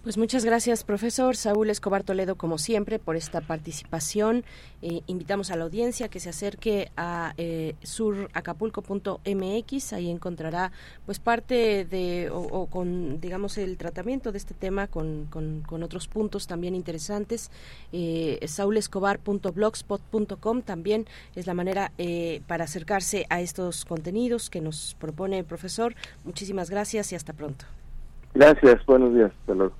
Pues 0.04 0.18
muchas 0.18 0.44
gracias, 0.44 0.84
profesor 0.84 1.36
Saúl 1.36 1.70
Escobar 1.70 2.02
Toledo, 2.02 2.34
como 2.34 2.58
siempre, 2.58 2.98
por 2.98 3.16
esta 3.16 3.40
participación. 3.40 4.44
Eh, 4.82 5.02
invitamos 5.06 5.52
a 5.52 5.56
la 5.56 5.66
audiencia 5.66 6.08
que 6.08 6.20
se 6.20 6.30
acerque 6.30 6.92
a 6.98 7.36
eh, 7.38 7.76
suracapulco.mx. 7.84 9.94
Ahí 9.94 10.10
encontrará, 10.10 10.72
pues, 11.06 11.20
parte 11.20 11.86
de, 11.86 12.32
o, 12.34 12.66
con, 12.66 13.22
digamos, 13.22 13.60
el 13.60 13.78
tratamiento 13.78 14.32
de 14.32 14.40
este 14.40 14.56
tema 14.56 14.88
con, 14.88 15.28
con, 15.30 15.62
con 15.62 15.84
otros 15.84 16.08
puntos 16.08 16.48
también 16.48 16.74
interesantes. 16.74 17.52
Eh, 17.94 18.40
saulescobar.blogspot.com 18.48 20.64
también 20.64 21.06
es 21.36 21.46
la 21.46 21.54
manera 21.54 21.92
eh, 22.00 22.42
para 22.48 22.64
acercarse 22.64 23.28
a 23.30 23.40
estos 23.40 23.86
contenidos 23.86 24.50
que 24.50 24.62
nos 24.62 24.96
propone 25.00 25.38
el 25.38 25.46
profesor. 25.46 25.94
Muchísimas 26.24 26.72
gracias 26.72 27.12
y 27.12 27.16
hasta 27.16 27.34
pronto. 27.34 27.66
Gracias, 28.34 28.84
buenos 28.88 29.14
días, 29.14 29.32
hasta 29.42 29.54
luego. 29.54 29.76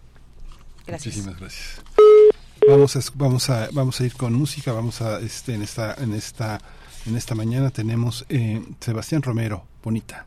Gracias. 0.86 1.16
Muchísimas 1.16 1.40
gracias. 1.40 1.82
Vamos 2.68 2.96
a, 2.96 3.00
vamos 3.16 3.50
a 3.50 3.70
vamos 3.72 4.02
a 4.02 4.06
ir 4.06 4.14
con 4.16 4.34
música. 4.34 4.72
Vamos 4.72 5.02
a 5.02 5.20
este 5.20 5.56
en 5.56 5.62
esta 5.62 5.96
en 5.96 6.14
esta 6.14 6.60
en 7.06 7.18
esta 7.18 7.34
mañana 7.34 7.72
tenemos 7.72 8.26
eh, 8.30 8.64
Sebastián 8.80 9.24
Romero, 9.24 9.66
bonita. 9.84 10.26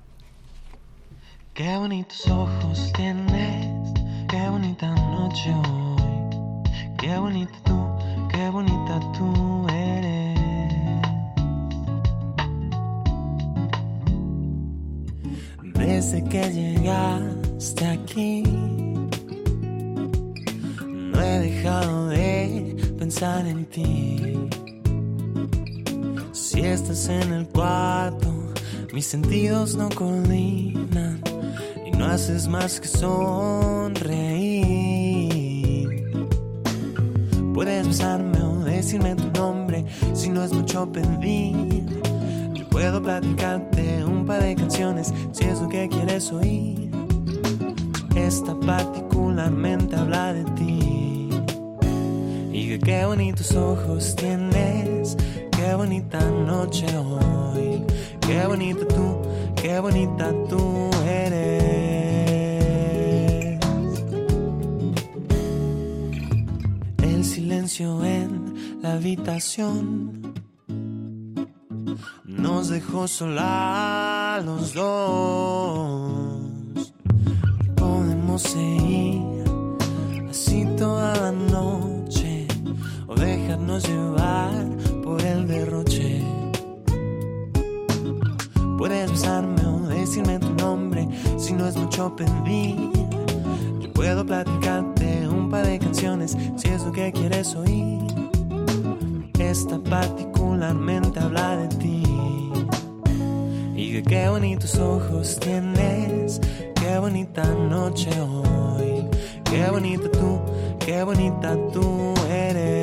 Qué 1.54 1.76
bonitos 1.76 2.26
ojos 2.26 2.92
tienes, 2.96 3.92
qué 4.28 4.48
bonita 4.48 4.92
noche 4.92 5.54
hoy. 5.54 5.94
Qué 6.98 7.16
bonita 7.18 7.52
tú, 7.64 7.96
qué 8.32 8.48
bonita 8.48 9.00
tú 9.12 9.66
eres. 9.68 10.40
Desde 15.74 16.24
que 16.24 16.50
llegaste 16.50 17.86
aquí 17.86 18.73
no 21.14 21.22
he 21.22 21.38
dejado 21.38 22.08
de 22.08 22.76
pensar 22.98 23.46
en 23.46 23.64
ti. 23.66 24.48
Si 26.32 26.60
estás 26.60 27.08
en 27.08 27.32
el 27.32 27.46
cuarto, 27.48 28.32
mis 28.92 29.06
sentidos 29.06 29.76
no 29.76 29.88
coordinan 29.90 31.20
y 31.86 31.90
no 31.92 32.06
haces 32.06 32.48
más 32.48 32.80
que 32.80 32.88
sonreír. 32.88 33.94
Puedes 37.54 37.86
besarme 37.86 38.40
o 38.42 38.64
decirme 38.64 39.14
tu 39.14 39.30
nombre 39.40 39.84
si 40.12 40.28
no 40.28 40.42
es 40.42 40.52
mucho 40.52 40.90
pedir. 40.90 41.84
Yo 42.54 42.68
puedo 42.68 43.00
platicarte 43.02 44.04
un 44.04 44.26
par 44.26 44.42
de 44.42 44.56
canciones 44.56 45.12
si 45.32 45.44
es 45.44 45.60
lo 45.60 45.68
que 45.68 45.88
quieres 45.88 46.32
oír. 46.32 46.90
Esta 48.16 48.58
particularmente 48.58 49.96
habla 49.96 50.32
de 50.32 50.44
ti. 50.52 50.83
Y 52.54 52.68
que 52.68 52.78
qué 52.78 53.04
bonitos 53.04 53.50
ojos 53.56 54.14
tienes, 54.14 55.16
qué 55.50 55.74
bonita 55.74 56.20
noche 56.30 56.86
hoy. 56.96 57.82
Qué 58.20 58.46
bonita 58.46 58.86
tú, 58.86 59.22
qué 59.56 59.80
bonita 59.80 60.32
tú 60.48 60.88
eres. 61.04 61.64
El 67.02 67.24
silencio 67.24 68.04
en 68.04 68.78
la 68.80 68.92
habitación 68.92 70.32
nos 72.24 72.68
dejó 72.68 73.08
sola 73.08 74.36
a 74.36 74.40
los 74.42 74.74
dos. 74.74 76.40
Podemos 77.74 78.42
seguir 78.42 79.44
así 80.30 80.64
toda 80.78 81.16
la 81.16 81.32
noche 81.32 81.93
dejarnos 83.16 83.88
llevar 83.88 84.66
por 85.02 85.20
el 85.22 85.46
derroche. 85.46 86.22
Puedes 88.78 89.10
besarme 89.10 89.64
o 89.64 89.80
decirme 89.88 90.38
tu 90.38 90.50
nombre 90.54 91.08
si 91.38 91.52
no 91.52 91.66
es 91.66 91.76
mucho 91.76 92.14
pedir. 92.16 92.76
Yo 93.80 93.92
puedo 93.92 94.24
platicarte 94.24 95.28
un 95.28 95.50
par 95.50 95.66
de 95.66 95.78
canciones 95.78 96.36
si 96.56 96.68
es 96.68 96.82
lo 96.84 96.92
que 96.92 97.12
quieres 97.12 97.54
oír. 97.54 98.00
Esta 99.38 99.78
particularmente 99.78 101.20
habla 101.20 101.56
de 101.56 101.68
ti. 101.76 102.02
Y 103.76 103.92
que 103.92 104.02
qué 104.02 104.28
bonitos 104.28 104.76
ojos 104.78 105.38
tienes, 105.40 106.40
qué 106.74 106.98
bonita 106.98 107.44
noche 107.54 108.10
hoy. 108.20 109.04
Qué 109.54 109.70
bonita 109.70 110.10
tú, 110.10 110.40
qué 110.80 111.04
bonita 111.04 111.56
tú 111.72 112.12
eres. 112.28 112.73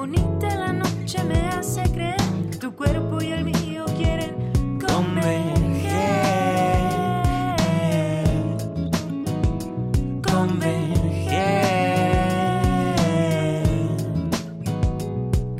bonita 0.00 0.48
la 0.56 0.72
noche 0.72 1.22
me 1.24 1.38
hace 1.48 1.82
creer 1.92 2.16
tu 2.58 2.74
cuerpo 2.74 3.20
y 3.20 3.32
el 3.32 3.44
mío 3.44 3.84
quieren 3.98 4.32
converger. 4.80 5.50
Converger. 10.22 10.86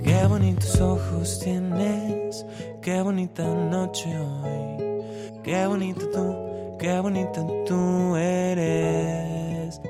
Qué 0.03 0.27
bonitos 0.27 0.81
ojos 0.81 1.41
tienes, 1.41 2.47
qué 2.81 3.03
bonita 3.03 3.45
noche 3.45 4.09
hoy. 4.19 5.43
Qué 5.43 5.67
bonito 5.67 6.09
tú, 6.15 6.77
qué 6.79 6.99
bonita 6.99 7.47
tú 7.67 8.17
eres. 8.17 9.83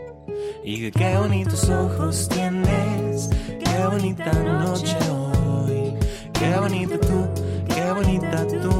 Y 0.65 0.91
qué 0.91 1.19
bonitos 1.19 1.71
ojos 1.71 2.29
tienes 2.29 2.90
bonita 3.91 4.33
noche 4.33 4.97
hoy, 5.11 5.97
qué 6.33 6.57
bonito 6.61 6.99
tú, 7.01 7.27
qué 7.75 7.93
bonita 7.93 8.47
tú 8.47 8.80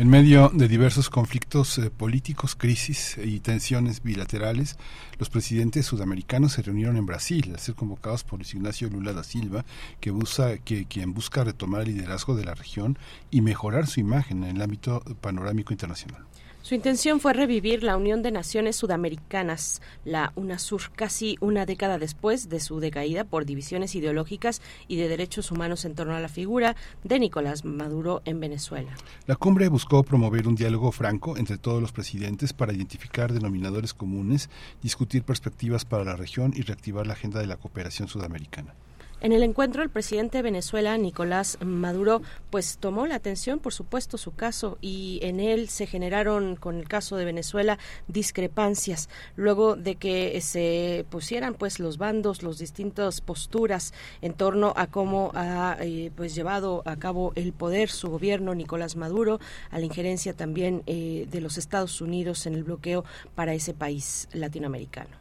En 0.00 0.08
medio 0.08 0.48
de 0.48 0.66
diversos 0.66 1.10
conflictos 1.10 1.76
eh, 1.76 1.90
políticos, 1.90 2.56
crisis 2.56 3.18
y 3.22 3.40
tensiones 3.40 4.02
bilaterales, 4.02 4.78
los 5.18 5.28
presidentes 5.28 5.84
sudamericanos 5.84 6.52
se 6.52 6.62
reunieron 6.62 6.96
en 6.96 7.04
Brasil 7.04 7.50
al 7.52 7.58
ser 7.58 7.74
convocados 7.74 8.24
por 8.24 8.38
Luis 8.38 8.54
Ignacio 8.54 8.88
Lula 8.88 9.12
da 9.12 9.24
Silva, 9.24 9.66
que 10.00 10.10
busca, 10.10 10.56
que, 10.56 10.86
quien 10.86 11.12
busca 11.12 11.44
retomar 11.44 11.82
el 11.82 11.96
liderazgo 11.96 12.34
de 12.34 12.46
la 12.46 12.54
región 12.54 12.98
y 13.30 13.42
mejorar 13.42 13.88
su 13.88 14.00
imagen 14.00 14.42
en 14.42 14.56
el 14.56 14.62
ámbito 14.62 15.00
panorámico 15.20 15.74
internacional. 15.74 16.29
Su 16.70 16.76
intención 16.76 17.18
fue 17.18 17.32
revivir 17.32 17.82
la 17.82 17.96
Unión 17.96 18.22
de 18.22 18.30
Naciones 18.30 18.76
Sudamericanas, 18.76 19.82
la 20.04 20.32
UNASUR, 20.36 20.92
casi 20.94 21.36
una 21.40 21.66
década 21.66 21.98
después 21.98 22.48
de 22.48 22.60
su 22.60 22.78
decaída 22.78 23.24
por 23.24 23.44
divisiones 23.44 23.96
ideológicas 23.96 24.62
y 24.86 24.94
de 24.94 25.08
derechos 25.08 25.50
humanos 25.50 25.84
en 25.84 25.96
torno 25.96 26.14
a 26.14 26.20
la 26.20 26.28
figura 26.28 26.76
de 27.02 27.18
Nicolás 27.18 27.64
Maduro 27.64 28.22
en 28.24 28.38
Venezuela. 28.38 28.92
La 29.26 29.34
cumbre 29.34 29.66
buscó 29.66 30.04
promover 30.04 30.46
un 30.46 30.54
diálogo 30.54 30.92
franco 30.92 31.36
entre 31.36 31.58
todos 31.58 31.82
los 31.82 31.90
presidentes 31.90 32.52
para 32.52 32.72
identificar 32.72 33.32
denominadores 33.32 33.92
comunes, 33.92 34.48
discutir 34.80 35.24
perspectivas 35.24 35.84
para 35.84 36.04
la 36.04 36.14
región 36.14 36.52
y 36.54 36.62
reactivar 36.62 37.04
la 37.04 37.14
agenda 37.14 37.40
de 37.40 37.48
la 37.48 37.56
cooperación 37.56 38.06
sudamericana. 38.06 38.76
En 39.22 39.32
el 39.32 39.42
encuentro, 39.42 39.82
el 39.82 39.90
presidente 39.90 40.38
de 40.38 40.42
Venezuela, 40.42 40.96
Nicolás 40.96 41.58
Maduro, 41.62 42.22
pues 42.48 42.78
tomó 42.78 43.06
la 43.06 43.16
atención, 43.16 43.58
por 43.58 43.74
supuesto, 43.74 44.16
su 44.16 44.34
caso 44.34 44.78
y 44.80 45.18
en 45.22 45.40
él 45.40 45.68
se 45.68 45.84
generaron, 45.86 46.56
con 46.56 46.76
el 46.76 46.88
caso 46.88 47.18
de 47.18 47.26
Venezuela, 47.26 47.78
discrepancias 48.08 49.10
luego 49.36 49.76
de 49.76 49.96
que 49.96 50.40
se 50.40 51.04
pusieran, 51.10 51.52
pues, 51.52 51.80
los 51.80 51.98
bandos, 51.98 52.42
las 52.42 52.56
distintas 52.56 53.20
posturas 53.20 53.92
en 54.22 54.32
torno 54.32 54.72
a 54.74 54.86
cómo 54.86 55.32
ha, 55.34 55.76
eh, 55.80 56.10
pues, 56.16 56.34
llevado 56.34 56.82
a 56.86 56.96
cabo 56.96 57.32
el 57.34 57.52
poder 57.52 57.90
su 57.90 58.08
gobierno, 58.08 58.54
Nicolás 58.54 58.96
Maduro, 58.96 59.38
a 59.70 59.78
la 59.78 59.84
injerencia 59.84 60.32
también 60.32 60.82
eh, 60.86 61.26
de 61.30 61.40
los 61.42 61.58
Estados 61.58 62.00
Unidos 62.00 62.46
en 62.46 62.54
el 62.54 62.64
bloqueo 62.64 63.04
para 63.34 63.52
ese 63.52 63.74
país 63.74 64.28
latinoamericano. 64.32 65.20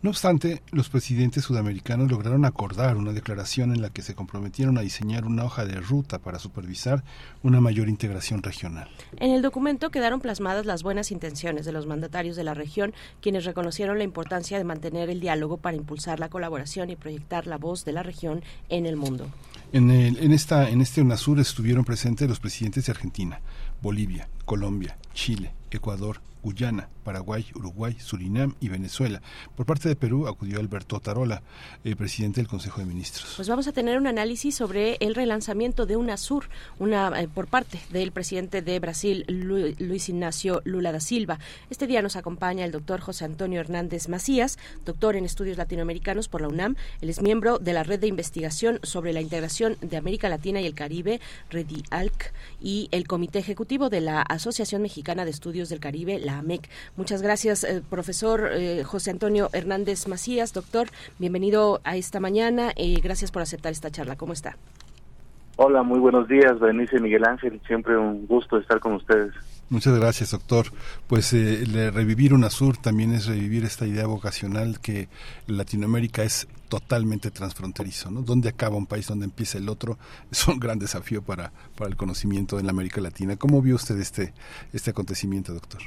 No 0.00 0.10
obstante, 0.10 0.62
los 0.70 0.88
presidentes 0.88 1.42
sudamericanos 1.42 2.08
lograron 2.08 2.44
acordar 2.44 2.96
una 2.96 3.12
declaración 3.12 3.72
en 3.72 3.82
la 3.82 3.90
que 3.90 4.02
se 4.02 4.14
comprometieron 4.14 4.78
a 4.78 4.82
diseñar 4.82 5.24
una 5.24 5.44
hoja 5.44 5.64
de 5.64 5.80
ruta 5.80 6.20
para 6.20 6.38
supervisar 6.38 7.02
una 7.42 7.60
mayor 7.60 7.88
integración 7.88 8.44
regional. 8.44 8.88
En 9.16 9.32
el 9.32 9.42
documento 9.42 9.90
quedaron 9.90 10.20
plasmadas 10.20 10.66
las 10.66 10.84
buenas 10.84 11.10
intenciones 11.10 11.66
de 11.66 11.72
los 11.72 11.86
mandatarios 11.86 12.36
de 12.36 12.44
la 12.44 12.54
región, 12.54 12.94
quienes 13.20 13.44
reconocieron 13.44 13.98
la 13.98 14.04
importancia 14.04 14.56
de 14.56 14.62
mantener 14.62 15.10
el 15.10 15.18
diálogo 15.18 15.56
para 15.56 15.76
impulsar 15.76 16.20
la 16.20 16.28
colaboración 16.28 16.90
y 16.90 16.96
proyectar 16.96 17.48
la 17.48 17.58
voz 17.58 17.84
de 17.84 17.92
la 17.92 18.04
región 18.04 18.44
en 18.68 18.86
el 18.86 18.96
mundo. 18.96 19.28
En, 19.72 19.90
el, 19.90 20.16
en, 20.18 20.32
esta, 20.32 20.70
en 20.70 20.80
este 20.80 21.02
UNASUR 21.02 21.40
estuvieron 21.40 21.84
presentes 21.84 22.28
los 22.28 22.38
presidentes 22.38 22.86
de 22.86 22.92
Argentina, 22.92 23.40
Bolivia, 23.82 24.28
Colombia, 24.44 24.96
Chile, 25.12 25.54
Ecuador, 25.72 26.20
Guyana, 26.40 26.88
Paraguay, 27.08 27.46
Uruguay, 27.54 27.96
Surinam 27.98 28.54
y 28.60 28.68
Venezuela. 28.68 29.22
Por 29.56 29.64
parte 29.64 29.88
de 29.88 29.96
Perú 29.96 30.28
acudió 30.28 30.60
Alberto 30.60 31.00
Tarola, 31.00 31.42
el 31.82 31.96
presidente 31.96 32.42
del 32.42 32.48
Consejo 32.48 32.80
de 32.80 32.86
Ministros. 32.86 33.32
Pues 33.36 33.48
vamos 33.48 33.66
a 33.66 33.72
tener 33.72 33.96
un 33.96 34.06
análisis 34.06 34.54
sobre 34.54 34.98
el 35.00 35.14
relanzamiento 35.14 35.86
de 35.86 35.96
UNASUR, 35.96 36.50
una 36.78 37.18
eh, 37.18 37.26
por 37.26 37.46
parte 37.46 37.80
del 37.92 38.12
presidente 38.12 38.60
de 38.60 38.78
Brasil, 38.78 39.24
Lu, 39.26 39.74
Luis 39.78 40.10
Ignacio 40.10 40.60
Lula 40.66 40.92
da 40.92 41.00
Silva. 41.00 41.38
Este 41.70 41.86
día 41.86 42.02
nos 42.02 42.14
acompaña 42.14 42.66
el 42.66 42.72
doctor 42.72 43.00
José 43.00 43.24
Antonio 43.24 43.58
Hernández 43.58 44.10
Macías, 44.10 44.58
doctor 44.84 45.16
en 45.16 45.24
estudios 45.24 45.56
latinoamericanos 45.56 46.28
por 46.28 46.42
la 46.42 46.48
UNAM. 46.48 46.76
Él 47.00 47.08
es 47.08 47.22
miembro 47.22 47.58
de 47.58 47.72
la 47.72 47.84
red 47.84 48.00
de 48.00 48.06
investigación 48.06 48.80
sobre 48.82 49.14
la 49.14 49.22
integración 49.22 49.78
de 49.80 49.96
América 49.96 50.28
Latina 50.28 50.60
y 50.60 50.66
el 50.66 50.74
Caribe, 50.74 51.22
REDIALC, 51.48 52.34
y 52.60 52.90
el 52.90 53.08
comité 53.08 53.38
ejecutivo 53.38 53.88
de 53.88 54.02
la 54.02 54.20
Asociación 54.20 54.82
Mexicana 54.82 55.24
de 55.24 55.30
Estudios 55.30 55.70
del 55.70 55.80
Caribe, 55.80 56.18
la 56.18 56.36
AMEC. 56.36 56.68
Muchas 56.98 57.22
gracias, 57.22 57.62
eh, 57.62 57.80
profesor 57.88 58.50
eh, 58.50 58.82
José 58.82 59.12
Antonio 59.12 59.50
Hernández 59.52 60.08
Macías. 60.08 60.52
Doctor, 60.52 60.88
bienvenido 61.20 61.80
a 61.84 61.96
esta 61.96 62.18
mañana 62.18 62.72
y 62.74 63.00
gracias 63.00 63.30
por 63.30 63.40
aceptar 63.40 63.70
esta 63.70 63.88
charla. 63.88 64.16
¿Cómo 64.16 64.32
está? 64.32 64.56
Hola, 65.54 65.84
muy 65.84 66.00
buenos 66.00 66.26
días, 66.26 66.58
Berenice 66.58 66.98
Miguel 66.98 67.24
Ángel. 67.24 67.60
Siempre 67.68 67.96
un 67.96 68.26
gusto 68.26 68.58
estar 68.58 68.80
con 68.80 68.94
ustedes. 68.94 69.32
Muchas 69.70 69.96
gracias, 69.96 70.32
doctor. 70.32 70.66
Pues 71.06 71.32
eh, 71.34 71.92
revivir 71.94 72.34
UNASUR 72.34 72.76
también 72.78 73.12
es 73.12 73.26
revivir 73.26 73.64
esta 73.64 73.86
idea 73.86 74.08
vocacional 74.08 74.80
que 74.80 75.08
Latinoamérica 75.46 76.24
es 76.24 76.48
totalmente 76.68 77.30
transfronterizo, 77.30 78.10
¿no? 78.10 78.22
¿Dónde 78.22 78.48
acaba 78.48 78.76
un 78.76 78.86
país, 78.86 79.06
dónde 79.06 79.26
empieza 79.26 79.58
el 79.58 79.68
otro? 79.68 79.98
Es 80.32 80.48
un 80.48 80.58
gran 80.58 80.80
desafío 80.80 81.22
para, 81.22 81.52
para 81.76 81.90
el 81.90 81.96
conocimiento 81.96 82.58
en 82.58 82.66
la 82.66 82.72
América 82.72 83.00
Latina. 83.00 83.36
¿Cómo 83.36 83.62
vio 83.62 83.76
usted 83.76 84.00
este, 84.00 84.34
este 84.72 84.90
acontecimiento, 84.90 85.54
doctor? 85.54 85.80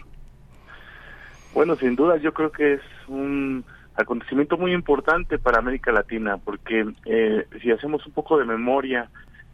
Bueno, 1.53 1.76
sin 1.76 1.95
duda 1.95 2.18
yo 2.18 2.34
creo 2.34 2.52
que 2.52 2.73
es 2.73 2.82
un 3.07 3.65
acontecimiento 3.95 4.57
muy 4.57 4.73
importante 4.73 5.38
para 5.38 5.60
América 5.60 5.91
Latina, 5.91 6.38
porque 6.38 6.86
eh, 7.06 7.45
si 7.61 7.72
hacemos 7.72 8.06
un 8.06 8.14
poco 8.14 8.38
de 8.38 8.45
memoria, 8.45 9.10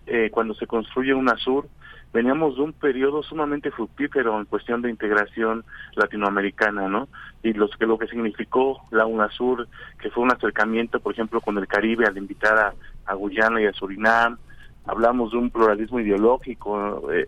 eh, 0.06 0.30
cuando 0.32 0.54
se 0.54 0.68
construye 0.68 1.14
UNASUR, 1.14 1.68
veníamos 2.14 2.56
de 2.56 2.62
un 2.62 2.74
periodo 2.74 3.24
sumamente 3.24 3.72
fructífero 3.72 4.40
en 4.40 4.46
cuestión 4.46 4.82
de 4.82 4.90
integración 4.90 5.66
latinoamericana, 5.96 6.88
¿no? 6.88 7.10
Y 7.44 7.54
los 7.54 7.76
que 7.78 7.86
lo 7.86 7.98
que 7.98 8.08
significó 8.08 8.82
la 8.92 9.06
UNASUR, 9.06 9.68
que 10.00 10.10
fue 10.12 10.24
un 10.24 10.32
acercamiento, 10.32 11.00
por 11.00 11.14
ejemplo, 11.14 11.42
con 11.42 11.58
el 11.58 11.68
Caribe 11.68 12.06
al 12.06 12.18
invitar 12.18 12.58
a, 12.58 12.74
a 13.06 13.14
Guyana 13.16 13.62
y 13.62 13.66
a 13.66 13.74
Surinam, 13.74 14.38
hablamos 14.86 15.32
de 15.32 15.38
un 15.38 15.50
pluralismo 15.50 16.00
ideológico. 16.00 17.12
Eh, 17.12 17.28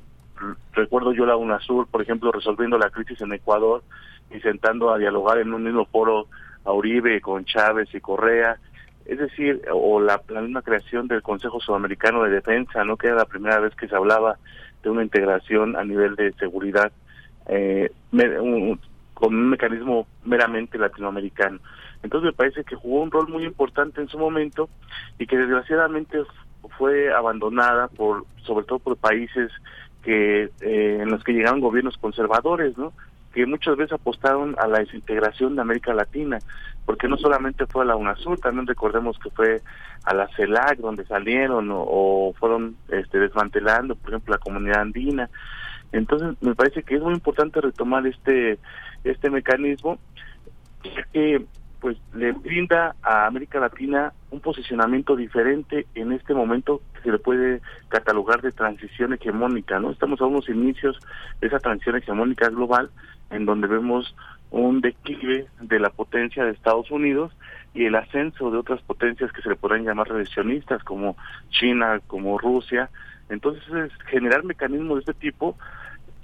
recuerdo 0.74 1.12
yo 1.12 1.26
la 1.26 1.36
UNASUR, 1.36 1.88
por 1.88 2.02
ejemplo, 2.02 2.32
resolviendo 2.32 2.78
la 2.78 2.90
crisis 2.90 3.20
en 3.22 3.34
Ecuador 3.34 3.84
y 4.32 4.40
sentando 4.40 4.92
a 4.92 4.98
dialogar 4.98 5.40
en 5.40 5.54
un 5.54 5.64
mismo 5.64 5.86
foro 5.86 6.28
a 6.66 6.74
Uribe 6.74 7.22
con 7.22 7.46
Chávez 7.46 7.90
y 7.94 8.00
Correa, 8.00 8.58
es 9.06 9.18
decir, 9.18 9.62
o 9.72 10.00
la, 10.00 10.22
la 10.30 10.42
misma 10.42 10.62
creación 10.62 11.08
del 11.08 11.24
Consejo 11.24 11.60
Sudamericano 11.60 12.24
de 12.24 12.30
Defensa, 12.30 12.84
¿no? 12.84 12.96
Que 12.96 13.08
era 13.08 13.16
la 13.16 13.26
primera 13.26 13.60
vez 13.60 13.74
que 13.76 13.88
se 13.88 13.96
hablaba 13.96 14.38
de 14.84 14.90
una 14.90 15.04
integración 15.04 15.76
a 15.76 15.84
nivel 15.84 16.16
de 16.16 16.32
seguridad 16.34 16.92
eh, 17.48 17.92
con 19.14 19.36
un 19.36 19.50
mecanismo 19.50 20.08
meramente 20.24 20.78
latinoamericano. 20.78 21.60
Entonces 22.04 22.28
me 22.28 22.34
parece 22.34 22.64
que 22.64 22.76
jugó 22.76 23.02
un 23.02 23.12
rol 23.12 23.28
muy 23.28 23.44
importante 23.44 24.00
en 24.00 24.08
su 24.08 24.18
momento 24.18 24.70
y 25.18 25.28
que 25.28 25.38
desgraciadamente 25.38 26.20
fue 26.78 27.12
abandonada 27.14 27.88
por, 27.88 28.26
sobre 28.44 28.66
todo 28.66 28.80
por 28.80 28.96
países 28.98 29.52
que 30.04 30.50
eh, 30.62 31.00
en 31.02 31.10
los 31.10 31.24
que 31.24 31.34
llegaron 31.34 31.60
gobiernos 31.60 31.98
conservadores, 31.98 32.78
¿no? 32.78 32.94
Que 33.40 33.46
muchas 33.46 33.78
veces 33.78 33.94
apostaron 33.94 34.54
a 34.60 34.68
la 34.68 34.80
desintegración 34.80 35.56
de 35.56 35.62
América 35.62 35.94
Latina, 35.94 36.40
porque 36.86 37.08
no 37.08 37.16
solamente 37.16 37.66
fue 37.68 37.84
a 37.84 37.88
la 37.88 37.96
UNASUR, 37.96 38.38
también 38.38 38.68
recordemos 38.68 39.18
que 39.18 39.30
fue 39.30 39.62
a 40.04 40.14
la 40.14 40.28
CELAC 40.36 40.80
donde 40.80 41.06
salieron 41.06 41.70
o, 41.72 42.34
fueron 42.38 42.76
este, 42.90 43.18
desmantelando, 43.18 43.96
por 43.96 44.10
ejemplo, 44.10 44.34
la 44.34 44.40
comunidad 44.40 44.82
andina. 44.82 45.30
Entonces, 45.94 46.36
me 46.42 46.54
parece 46.54 46.84
que 46.84 46.96
es 46.96 47.02
muy 47.02 47.14
importante 47.14 47.62
retomar 47.62 48.06
este 48.08 48.60
este 49.06 49.30
mecanismo, 49.30 50.00
ya 50.84 51.04
que 51.14 51.46
pues 51.80 51.96
le 52.14 52.34
brinda 52.34 52.98
a 53.02 53.26
América 53.26 53.62
Latina 53.62 54.12
un 54.32 54.42
posicionamiento 54.42 55.16
diferente 55.16 55.88
en 55.96 56.12
este 56.12 56.34
momento 56.34 56.82
que 56.94 57.04
se 57.04 57.12
le 57.14 57.20
puede 57.20 57.62
catalogar 57.88 58.42
de 58.42 58.52
transición 58.52 59.14
hegemónica, 59.14 59.80
¿no? 59.80 59.92
Estamos 59.92 60.20
a 60.20 60.26
unos 60.26 60.50
inicios 60.50 61.00
de 61.40 61.48
esa 61.48 61.60
transición 61.60 61.96
hegemónica 61.96 62.50
global 62.50 62.90
en 63.30 63.46
donde 63.46 63.68
vemos 63.68 64.16
un 64.52 64.82
declive 64.82 65.48
de 65.62 65.80
la 65.80 65.90
potencia 65.90 66.44
de 66.44 66.52
Estados 66.52 66.90
Unidos 66.90 67.32
y 67.74 67.86
el 67.86 67.96
ascenso 67.96 68.50
de 68.50 68.58
otras 68.58 68.82
potencias 68.82 69.32
que 69.32 69.42
se 69.42 69.50
le 69.50 69.56
podrían 69.56 69.86
llamar 69.86 70.10
revisionistas 70.10 70.84
como 70.84 71.16
China, 71.50 72.00
como 72.08 72.38
Rusia. 72.40 72.90
Entonces, 73.30 73.92
generar 74.08 74.44
mecanismos 74.44 74.96
de 74.96 75.12
este 75.12 75.14
tipo 75.14 75.56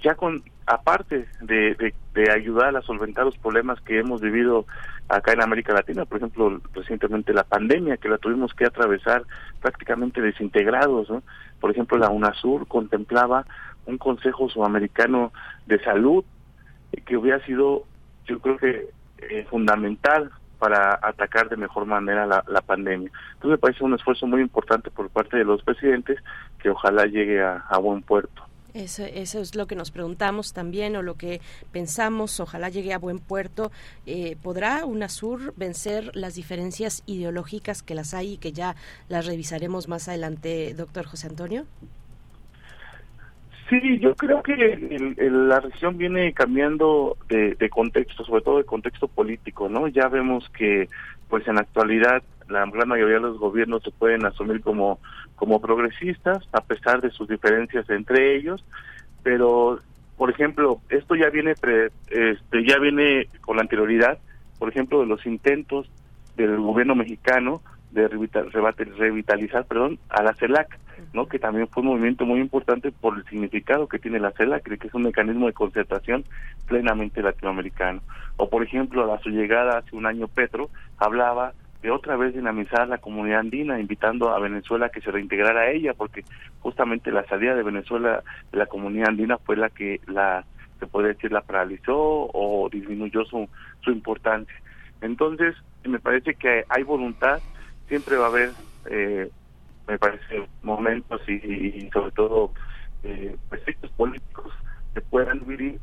ya 0.02 0.14
con 0.14 0.42
aparte 0.66 1.26
de, 1.40 1.94
de, 2.14 2.30
ayudar 2.30 2.76
a 2.76 2.82
solventar 2.82 3.24
los 3.24 3.38
problemas 3.38 3.80
que 3.80 3.98
hemos 3.98 4.20
vivido 4.20 4.66
acá 5.08 5.32
en 5.32 5.42
América 5.42 5.72
Latina, 5.72 6.04
por 6.04 6.18
ejemplo, 6.18 6.60
recientemente 6.74 7.32
la 7.32 7.44
pandemia 7.44 7.96
que 7.96 8.08
la 8.08 8.18
tuvimos 8.18 8.52
que 8.52 8.66
atravesar 8.66 9.22
prácticamente 9.60 10.20
desintegrados, 10.20 11.08
¿no? 11.08 11.22
Por 11.60 11.70
ejemplo, 11.70 11.98
la 11.98 12.10
UNASUR 12.10 12.66
contemplaba 12.66 13.46
un 13.86 13.96
Consejo 13.98 14.48
Sudamericano 14.48 15.32
de 15.66 15.78
Salud 15.82 16.24
que 17.04 17.16
hubiera 17.16 17.44
sido, 17.44 17.84
yo 18.26 18.38
creo 18.40 18.56
que 18.58 18.88
eh, 19.18 19.46
fundamental 19.50 20.30
para 20.58 20.98
atacar 21.02 21.48
de 21.48 21.56
mejor 21.56 21.84
manera 21.86 22.26
la, 22.26 22.60
pandemia. 22.62 23.10
Entonces 23.34 23.50
me 23.50 23.58
parece 23.58 23.84
un 23.84 23.94
esfuerzo 23.94 24.26
muy 24.26 24.40
importante 24.40 24.90
por 24.90 25.10
parte 25.10 25.36
de 25.36 25.44
los 25.44 25.62
presidentes 25.62 26.18
que 26.58 26.70
ojalá 26.70 27.04
llegue 27.04 27.42
a 27.42 27.78
buen 27.78 28.02
puerto. 28.02 28.46
Eso, 28.76 29.04
eso, 29.04 29.40
es 29.40 29.54
lo 29.54 29.66
que 29.66 29.74
nos 29.74 29.90
preguntamos 29.90 30.52
también 30.52 30.96
o 30.96 31.02
lo 31.02 31.14
que 31.14 31.40
pensamos. 31.72 32.40
Ojalá 32.40 32.68
llegue 32.68 32.92
a 32.92 32.98
buen 32.98 33.18
puerto. 33.18 33.72
Eh, 34.04 34.36
¿Podrá 34.42 34.84
UNASUR 34.84 35.54
vencer 35.56 36.14
las 36.14 36.34
diferencias 36.34 37.02
ideológicas 37.06 37.82
que 37.82 37.94
las 37.94 38.12
hay 38.12 38.34
y 38.34 38.36
que 38.36 38.52
ya 38.52 38.76
las 39.08 39.24
revisaremos 39.24 39.88
más 39.88 40.08
adelante, 40.08 40.74
doctor 40.74 41.06
José 41.06 41.28
Antonio? 41.28 41.64
Sí, 43.68 43.98
yo 43.98 44.14
creo 44.14 44.42
que 44.42 44.54
la 45.18 45.58
región 45.58 45.98
viene 45.98 46.32
cambiando 46.32 47.16
de, 47.28 47.56
de, 47.56 47.68
contexto, 47.68 48.24
sobre 48.24 48.42
todo 48.42 48.58
de 48.58 48.64
contexto 48.64 49.08
político, 49.08 49.68
¿no? 49.68 49.88
Ya 49.88 50.08
vemos 50.08 50.48
que, 50.50 50.88
pues 51.28 51.46
en 51.48 51.56
la 51.56 51.62
actualidad, 51.62 52.22
la 52.48 52.64
gran 52.66 52.88
mayoría 52.88 53.16
de 53.16 53.22
los 53.22 53.38
gobiernos 53.38 53.82
se 53.82 53.90
pueden 53.90 54.24
asumir 54.24 54.60
como, 54.60 55.00
como 55.34 55.60
progresistas, 55.60 56.48
a 56.52 56.60
pesar 56.60 57.00
de 57.00 57.10
sus 57.10 57.28
diferencias 57.28 57.90
entre 57.90 58.36
ellos, 58.36 58.64
pero, 59.24 59.80
por 60.16 60.30
ejemplo, 60.30 60.80
esto 60.88 61.16
ya 61.16 61.28
viene, 61.30 61.50
este, 61.50 62.64
ya 62.64 62.78
viene 62.78 63.26
con 63.40 63.56
la 63.56 63.62
anterioridad, 63.62 64.18
por 64.60 64.68
ejemplo, 64.68 65.00
de 65.00 65.06
los 65.06 65.26
intentos 65.26 65.90
del 66.36 66.56
gobierno 66.58 66.94
mexicano 66.94 67.62
de 67.96 68.08
revitalizar 68.08 69.64
perdón, 69.64 69.98
a 70.10 70.22
la 70.22 70.34
CELAC, 70.34 70.78
¿no? 71.12 71.26
que 71.26 71.38
también 71.38 71.66
fue 71.68 71.82
un 71.82 71.88
movimiento 71.88 72.24
muy 72.24 72.40
importante 72.40 72.92
por 72.92 73.16
el 73.16 73.24
significado 73.24 73.88
que 73.88 73.98
tiene 73.98 74.20
la 74.20 74.32
CELAC, 74.32 74.62
que 74.78 74.86
es 74.86 74.94
un 74.94 75.02
mecanismo 75.02 75.46
de 75.46 75.52
concertación 75.52 76.24
plenamente 76.66 77.22
latinoamericano. 77.22 78.02
O, 78.36 78.48
por 78.48 78.62
ejemplo, 78.62 79.12
a 79.12 79.18
su 79.20 79.30
llegada 79.30 79.78
hace 79.78 79.96
un 79.96 80.06
año 80.06 80.28
Petro, 80.28 80.68
hablaba 80.98 81.54
de 81.82 81.90
otra 81.90 82.16
vez 82.16 82.34
dinamizar 82.34 82.86
la 82.88 82.98
comunidad 82.98 83.40
andina, 83.40 83.80
invitando 83.80 84.30
a 84.30 84.40
Venezuela 84.40 84.86
a 84.86 84.88
que 84.90 85.00
se 85.00 85.10
reintegrara 85.10 85.62
a 85.62 85.70
ella, 85.70 85.94
porque 85.94 86.24
justamente 86.60 87.10
la 87.10 87.24
salida 87.26 87.54
de 87.54 87.62
Venezuela 87.62 88.22
de 88.52 88.58
la 88.58 88.66
comunidad 88.66 89.08
andina 89.08 89.38
fue 89.38 89.56
la 89.56 89.70
que 89.70 90.00
la 90.06 90.44
se 90.78 90.86
puede 90.86 91.08
decir 91.08 91.32
la 91.32 91.40
paralizó 91.40 91.96
o 91.96 92.68
disminuyó 92.70 93.24
su, 93.24 93.48
su 93.80 93.90
importancia. 93.90 94.54
Entonces, 95.00 95.54
me 95.84 95.98
parece 95.98 96.34
que 96.34 96.64
hay 96.68 96.82
voluntad, 96.82 97.40
siempre 97.88 98.16
va 98.16 98.26
a 98.26 98.28
haber, 98.28 98.52
eh, 98.90 99.30
me 99.86 99.98
parece, 99.98 100.48
momentos 100.62 101.20
y, 101.28 101.88
sobre 101.92 102.10
todo 102.12 102.52
eh, 103.02 103.36
políticos 103.96 104.52
que 104.94 105.00
puedan 105.00 105.46
vivir 105.46 105.78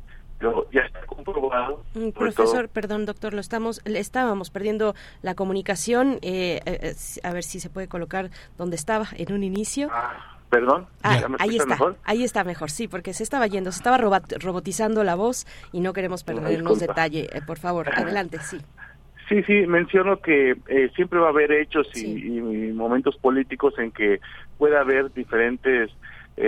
ya 0.71 0.81
está 0.81 1.05
comprobado. 1.05 1.83
Mm, 1.93 2.09
profesor, 2.09 2.69
perdón, 2.69 3.05
doctor, 3.05 3.33
lo 3.33 3.41
estamos, 3.41 3.81
estábamos 3.85 4.49
perdiendo 4.49 4.95
la 5.21 5.35
comunicación. 5.35 6.19
Eh, 6.21 6.61
eh, 6.65 6.79
eh, 6.81 6.95
a 7.23 7.33
ver 7.33 7.43
si 7.43 7.59
se 7.59 7.69
puede 7.69 7.87
colocar 7.87 8.29
donde 8.57 8.75
estaba 8.75 9.07
en 9.15 9.33
un 9.33 9.43
inicio. 9.43 9.89
Ah, 9.91 10.37
perdón. 10.49 10.87
Ah, 11.01 11.19
ahí 11.39 11.57
está, 11.57 11.65
mejor? 11.65 11.97
ahí 12.03 12.23
está 12.23 12.43
mejor, 12.43 12.71
sí, 12.71 12.87
porque 12.87 13.13
se 13.13 13.23
estaba 13.23 13.47
yendo, 13.47 13.71
se 13.71 13.77
estaba 13.77 13.97
robotizando 13.97 15.03
la 15.03 15.15
voz 15.15 15.47
y 15.71 15.79
no 15.79 15.93
queremos 15.93 16.23
perdernos 16.23 16.79
detalle. 16.79 17.29
por 17.47 17.57
favor, 17.57 17.89
adelante, 17.95 18.39
sí. 18.39 18.59
Sí, 19.33 19.41
sí, 19.43 19.65
menciono 19.65 20.17
que 20.17 20.55
siempre 20.95 21.17
va 21.17 21.27
a 21.27 21.29
haber 21.29 21.51
hechos 21.51 21.87
y, 21.95 22.39
momentos 22.73 23.17
políticos 23.17 23.73
en 23.79 23.89
que 23.91 24.19
pueda 24.59 24.81
haber 24.81 25.11
diferentes 25.11 25.89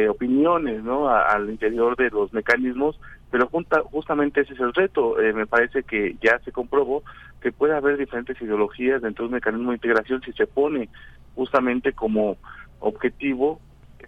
opiniones 0.09 0.83
¿no? 0.83 1.09
al 1.09 1.49
interior 1.49 1.95
de 1.95 2.09
los 2.11 2.31
mecanismos 2.33 2.99
pero 3.35 3.49
justamente 3.91 4.41
ese 4.41 4.53
es 4.53 4.59
el 4.61 4.73
reto. 4.73 5.19
Eh, 5.19 5.33
me 5.33 5.45
parece 5.45 5.83
que 5.83 6.15
ya 6.21 6.39
se 6.39 6.53
comprobó 6.53 7.03
que 7.41 7.51
puede 7.51 7.75
haber 7.75 7.97
diferentes 7.97 8.41
ideologías 8.41 9.01
dentro 9.01 9.23
de 9.23 9.27
un 9.27 9.33
mecanismo 9.33 9.71
de 9.71 9.75
integración 9.75 10.21
si 10.21 10.31
se 10.31 10.47
pone 10.47 10.87
justamente 11.35 11.91
como 11.91 12.37
objetivo 12.79 13.59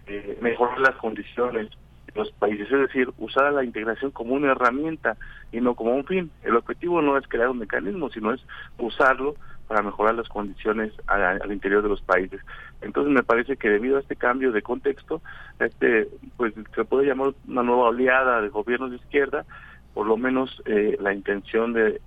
eh, 0.06 0.38
mejorar 0.40 0.78
las 0.80 0.96
condiciones 0.96 1.68
los 2.14 2.30
países, 2.32 2.70
es 2.70 2.80
decir, 2.80 3.10
usar 3.18 3.52
la 3.52 3.64
integración 3.64 4.10
como 4.10 4.34
una 4.34 4.52
herramienta 4.52 5.16
y 5.52 5.60
no 5.60 5.74
como 5.74 5.94
un 5.94 6.04
fin. 6.04 6.30
El 6.42 6.56
objetivo 6.56 7.02
no 7.02 7.16
es 7.16 7.26
crear 7.28 7.48
un 7.48 7.58
mecanismo, 7.58 8.10
sino 8.10 8.32
es 8.32 8.40
usarlo 8.78 9.34
para 9.68 9.82
mejorar 9.82 10.14
las 10.14 10.28
condiciones 10.28 10.92
al, 11.06 11.52
interior 11.52 11.82
de 11.82 11.90
los 11.90 12.00
países. 12.00 12.40
Entonces 12.80 13.12
me 13.12 13.22
parece 13.22 13.56
que 13.56 13.68
debido 13.68 13.98
a 13.98 14.00
este 14.00 14.16
cambio 14.16 14.50
de 14.50 14.62
contexto, 14.62 15.20
este 15.60 16.08
pues 16.36 16.54
se 16.74 16.84
puede 16.84 17.06
llamar 17.06 17.34
una 17.46 17.62
nueva 17.62 17.88
oleada 17.88 18.40
de 18.40 18.48
gobiernos 18.48 18.90
de 18.90 18.96
izquierda, 18.96 19.44
por 19.92 20.06
lo 20.06 20.16
menos 20.16 20.62
eh, 20.64 20.96
la 21.00 21.12
intención 21.12 21.74
de, 21.74 22.00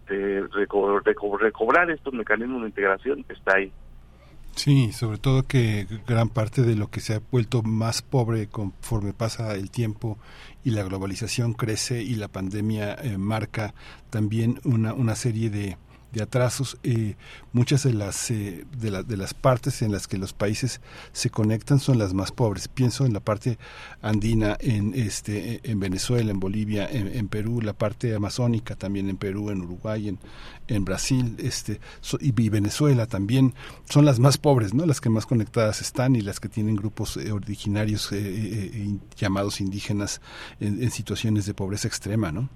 recobrar 0.54 1.92
estos 1.92 2.14
mecanismos 2.14 2.62
de 2.62 2.68
integración 2.68 3.26
está 3.30 3.58
ahí. 3.58 3.72
Sí, 4.56 4.92
sobre 4.92 5.18
todo 5.18 5.44
que 5.44 5.88
gran 6.06 6.30
parte 6.30 6.62
de 6.62 6.76
lo 6.76 6.90
que 6.90 7.00
se 7.00 7.16
ha 7.16 7.22
vuelto 7.32 7.64
más 7.64 8.02
pobre 8.02 8.48
conforme 8.48 9.14
pasa 9.14 9.54
el 9.56 9.72
tiempo 9.72 10.18
y 10.64 10.72
la 10.72 10.84
globalización 10.84 11.54
crece 11.54 12.04
y 12.04 12.16
la 12.16 12.28
pandemia 12.28 12.94
eh, 12.94 13.18
marca 13.18 13.74
también 14.10 14.60
una, 14.64 14.94
una 14.94 15.16
serie 15.16 15.50
de, 15.50 15.78
de 16.12 16.22
atrasos. 16.22 16.78
Eh, 16.84 17.16
muchas 17.54 17.84
de 17.84 17.94
las, 17.94 18.32
eh, 18.32 18.66
de, 18.78 19.04
de, 19.04 19.18
las 19.18 19.34
partes 19.34 19.82
en 19.82 19.92
las 19.92 20.08
que 20.08 20.18
los 20.18 20.34
países 20.34 20.82
se 21.12 21.30
conectan 21.30 21.80
son 21.80 21.98
las 21.98 22.14
más 22.14 22.32
pobres. 22.32 22.68
Pienso 22.68 23.06
en 23.06 23.14
la 23.14 23.20
parte 23.20 23.58
andina, 24.02 24.58
en, 24.60 24.94
este, 24.94 25.62
en 25.70 25.80
Venezuela, 25.80 26.32
en 26.32 26.40
Bolivia, 26.40 26.88
en, 26.90 27.28
Perú, 27.28 27.62
la 27.62 27.74
parte 27.74 28.16
amazónica 28.16 28.76
también 28.76 29.10
en 29.10 29.18
Perú, 29.18 29.50
en 29.50 29.62
Uruguay, 29.62 30.10
en, 30.10 30.20
en 30.68 30.86
Brasil 30.86 31.36
este, 31.40 31.80
y, 32.20 32.50
Venezuela 32.50 33.06
también. 33.06 33.54
Son 33.90 34.06
las 34.06 34.20
más 34.20 34.38
pobres, 34.38 34.74
¿no? 34.74 34.86
las 34.86 35.02
que 35.02 35.10
más 35.10 35.26
conectadas 35.26 35.82
están 35.82 36.16
y 36.16 36.22
las 36.22 36.40
que 36.40 36.50
tienen 36.50 36.76
grupos 36.76 37.18
eh, 37.18 37.32
originarios 37.32 38.10
llamados 39.18 39.62
indígenas 39.62 40.22
en, 40.60 40.82
en 40.84 40.92
situaciones 40.92 41.46
de 41.46 41.54
pobreza 41.54 41.88
extrema, 41.88 42.32
¿no? 42.32 42.50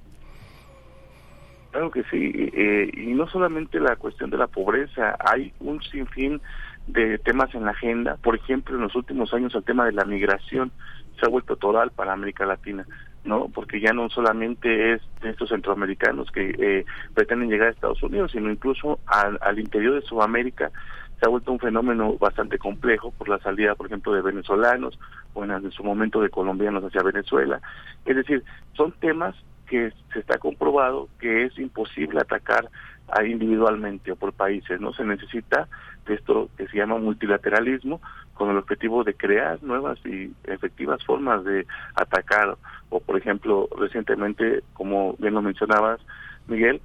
Claro 1.75 1.91
que 1.91 2.03
sí, 2.03 2.31
eh, 2.53 2.89
y 2.93 3.07
no 3.15 3.27
solamente 3.27 3.81
la 3.81 3.97
cuestión 3.97 4.29
de 4.29 4.37
la 4.37 4.47
pobreza, 4.47 5.17
hay 5.19 5.51
un 5.59 5.83
sinfín 5.83 6.39
de 6.87 7.17
temas 7.17 7.53
en 7.53 7.65
la 7.65 7.71
agenda. 7.71 8.15
Por 8.23 8.33
ejemplo, 8.33 8.77
en 8.77 8.83
los 8.83 8.95
últimos 8.95 9.33
años 9.33 9.53
el 9.53 9.65
tema 9.65 9.83
de 9.83 9.91
la 9.91 10.05
migración 10.05 10.71
se 11.19 11.25
ha 11.25 11.29
vuelto 11.29 11.57
total 11.57 11.91
para 11.91 12.13
América 12.13 12.45
Latina, 12.45 12.87
¿no? 13.25 13.49
Porque 13.53 13.81
ya 13.81 13.91
no 13.91 14.07
solamente 14.09 14.93
es 14.93 15.01
de 15.21 15.31
estos 15.31 15.49
centroamericanos 15.49 16.31
que 16.31 16.55
eh, 16.57 16.85
pretenden 17.13 17.49
llegar 17.49 17.67
a 17.67 17.71
Estados 17.71 18.01
Unidos, 18.03 18.31
sino 18.31 18.49
incluso 18.49 18.99
al, 19.07 19.37
al 19.41 19.59
interior 19.59 19.95
de 19.95 20.07
Sudamérica 20.07 20.71
se 21.19 21.25
ha 21.25 21.29
vuelto 21.29 21.51
un 21.51 21.59
fenómeno 21.59 22.13
bastante 22.17 22.57
complejo 22.57 23.11
por 23.11 23.27
la 23.27 23.39
salida, 23.39 23.75
por 23.75 23.87
ejemplo, 23.87 24.13
de 24.13 24.21
venezolanos 24.21 24.97
o 25.33 25.43
en 25.43 25.71
su 25.71 25.83
momento 25.83 26.21
de 26.21 26.29
colombianos 26.29 26.85
hacia 26.85 27.03
Venezuela. 27.03 27.59
Es 28.05 28.15
decir, 28.15 28.45
son 28.77 28.93
temas 28.93 29.35
que 29.65 29.91
se 30.13 30.19
está 30.19 30.37
comprobado 30.37 31.09
que 31.19 31.43
es 31.43 31.57
imposible 31.59 32.19
atacar 32.19 32.69
individualmente 33.25 34.11
o 34.11 34.15
por 34.15 34.33
países, 34.33 34.81
¿no? 34.81 34.91
Se 34.93 35.03
necesita 35.03 35.67
de 36.05 36.15
esto 36.15 36.49
que 36.57 36.67
se 36.67 36.77
llama 36.77 36.97
multilateralismo 36.97 38.01
con 38.33 38.49
el 38.49 38.57
objetivo 38.57 39.03
de 39.03 39.13
crear 39.13 39.61
nuevas 39.63 39.99
y 40.05 40.31
efectivas 40.43 41.03
formas 41.03 41.43
de 41.43 41.65
atacar 41.95 42.57
o 42.89 42.99
por 42.99 43.17
ejemplo 43.17 43.67
recientemente 43.77 44.61
como 44.73 45.15
bien 45.17 45.33
lo 45.33 45.41
mencionabas 45.41 45.99
Miguel 46.47 46.81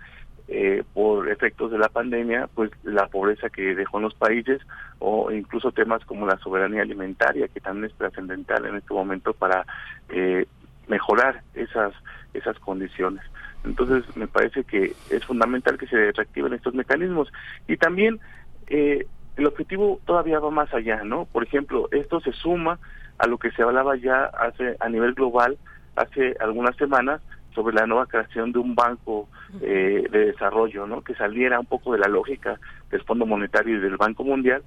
eh, 0.49 0.85
por 0.95 1.29
efectos 1.29 1.71
de 1.71 1.79
la 1.79 1.89
pandemia 1.89 2.49
pues 2.55 2.71
la 2.83 3.09
pobreza 3.09 3.51
que 3.51 3.75
dejó 3.75 3.99
en 3.99 4.05
los 4.05 4.15
países 4.15 4.61
o 5.01 5.31
incluso 5.31 5.73
temas 5.73 6.05
como 6.07 6.27
la 6.27 6.39
soberanía 6.39 6.83
alimentaria 6.83 7.49
que 7.49 7.61
también 7.61 7.91
es 7.91 7.99
trascendental 7.99 8.65
en 8.65 8.77
este 8.77 8.95
momento 8.95 9.35
para 9.35 9.67
eh, 10.09 10.47
mejorar 10.89 11.43
esas 11.55 11.93
esas 12.35 12.59
condiciones. 12.59 13.23
Entonces, 13.65 14.05
me 14.17 14.27
parece 14.27 14.65
que 14.65 14.95
es 15.11 15.25
fundamental 15.25 15.79
que 15.79 15.87
se 15.87 16.13
reactiven 16.13 16.55
estos 16.55 16.75
mecanismos. 16.75 17.33
Y 17.69 17.77
también 17.77 18.21
eh, 18.69 19.07
el 19.37 19.47
objetivo 19.47 20.01
todavía 20.05 20.39
va 20.39 20.51
más 20.51 20.73
allá, 20.73 21.03
¿no? 21.05 21.27
Por 21.27 21.43
ejemplo, 21.45 21.89
esto 21.93 22.21
se 22.21 22.33
suma 22.33 22.79
a 23.19 23.27
lo 23.27 23.39
que 23.39 23.51
se 23.53 23.63
hablaba 23.63 23.97
ya 23.97 24.25
hace 24.25 24.77
a 24.81 24.89
nivel 24.89 25.15
global 25.15 25.59
hace 25.97 26.37
algunas 26.41 26.77
semanas 26.77 27.21
sobre 27.55 27.75
la 27.75 27.87
nueva 27.87 28.07
creación 28.07 28.53
de 28.53 28.59
un 28.61 28.75
banco 28.75 29.29
eh, 29.61 30.07
de 30.11 30.27
desarrollo, 30.27 30.87
¿no? 30.87 31.03
Que 31.03 31.15
saliera 31.15 31.59
un 31.59 31.67
poco 31.67 31.93
de 31.93 31.99
la 31.99 32.09
lógica 32.09 32.59
del 32.91 33.03
Fondo 33.03 33.27
Monetario 33.27 33.77
y 33.77 33.81
del 33.81 33.97
Banco 33.97 34.25
Mundial. 34.25 34.63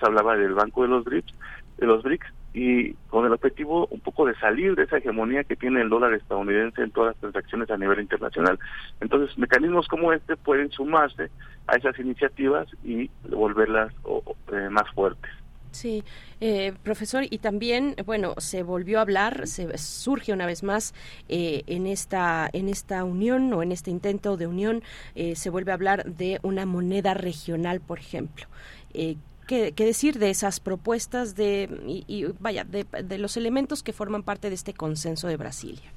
Se 0.00 0.06
hablaba 0.06 0.36
del 0.36 0.54
Banco 0.54 0.82
de 0.82 0.88
los 0.88 1.04
BRICS, 1.04 1.34
de 1.78 1.86
los 1.86 2.02
BRICS 2.02 2.32
y 2.54 2.92
con 3.08 3.24
el 3.24 3.32
objetivo 3.32 3.86
un 3.90 4.00
poco 4.00 4.26
de 4.26 4.34
salir 4.36 4.74
de 4.74 4.84
esa 4.84 4.98
hegemonía 4.98 5.44
que 5.44 5.56
tiene 5.56 5.80
el 5.80 5.88
dólar 5.88 6.12
estadounidense 6.14 6.82
en 6.82 6.90
todas 6.90 7.14
las 7.14 7.20
transacciones 7.20 7.70
a 7.70 7.78
nivel 7.78 8.00
internacional. 8.00 8.58
Entonces, 9.00 9.36
mecanismos 9.38 9.88
como 9.88 10.12
este 10.12 10.36
pueden 10.36 10.70
sumarse 10.70 11.30
a 11.66 11.76
esas 11.76 11.98
iniciativas 11.98 12.68
y 12.84 13.10
volverlas 13.30 13.92
eh, 14.52 14.68
más 14.70 14.90
fuertes. 14.94 15.30
Sí, 15.70 16.04
eh, 16.42 16.74
profesor, 16.82 17.24
y 17.30 17.38
también, 17.38 17.96
bueno, 18.04 18.34
se 18.36 18.62
volvió 18.62 18.98
a 18.98 19.02
hablar, 19.02 19.46
se 19.46 19.78
surge 19.78 20.34
una 20.34 20.44
vez 20.44 20.62
más 20.62 20.92
eh, 21.30 21.62
en 21.66 21.86
esta 21.86 22.50
en 22.52 22.68
esta 22.68 23.04
unión 23.04 23.50
o 23.54 23.62
en 23.62 23.72
este 23.72 23.90
intento 23.90 24.36
de 24.36 24.46
unión, 24.46 24.82
se 25.14 25.48
vuelve 25.48 25.70
a 25.70 25.74
hablar 25.74 26.04
de 26.04 26.40
una 26.42 26.66
moneda 26.66 27.14
regional, 27.14 27.80
por 27.80 27.98
ejemplo. 27.98 28.44
¿Qué, 29.52 29.84
decir 29.84 30.18
de 30.18 30.30
esas 30.30 30.60
propuestas 30.60 31.36
de 31.36 31.68
y, 31.86 32.24
vaya 32.40 32.64
de, 32.64 32.86
de, 33.04 33.18
los 33.18 33.36
elementos 33.36 33.82
que 33.82 33.92
forman 33.92 34.22
parte 34.22 34.48
de 34.48 34.54
este 34.54 34.72
consenso 34.72 35.28
de 35.28 35.36
Brasilia. 35.36 35.92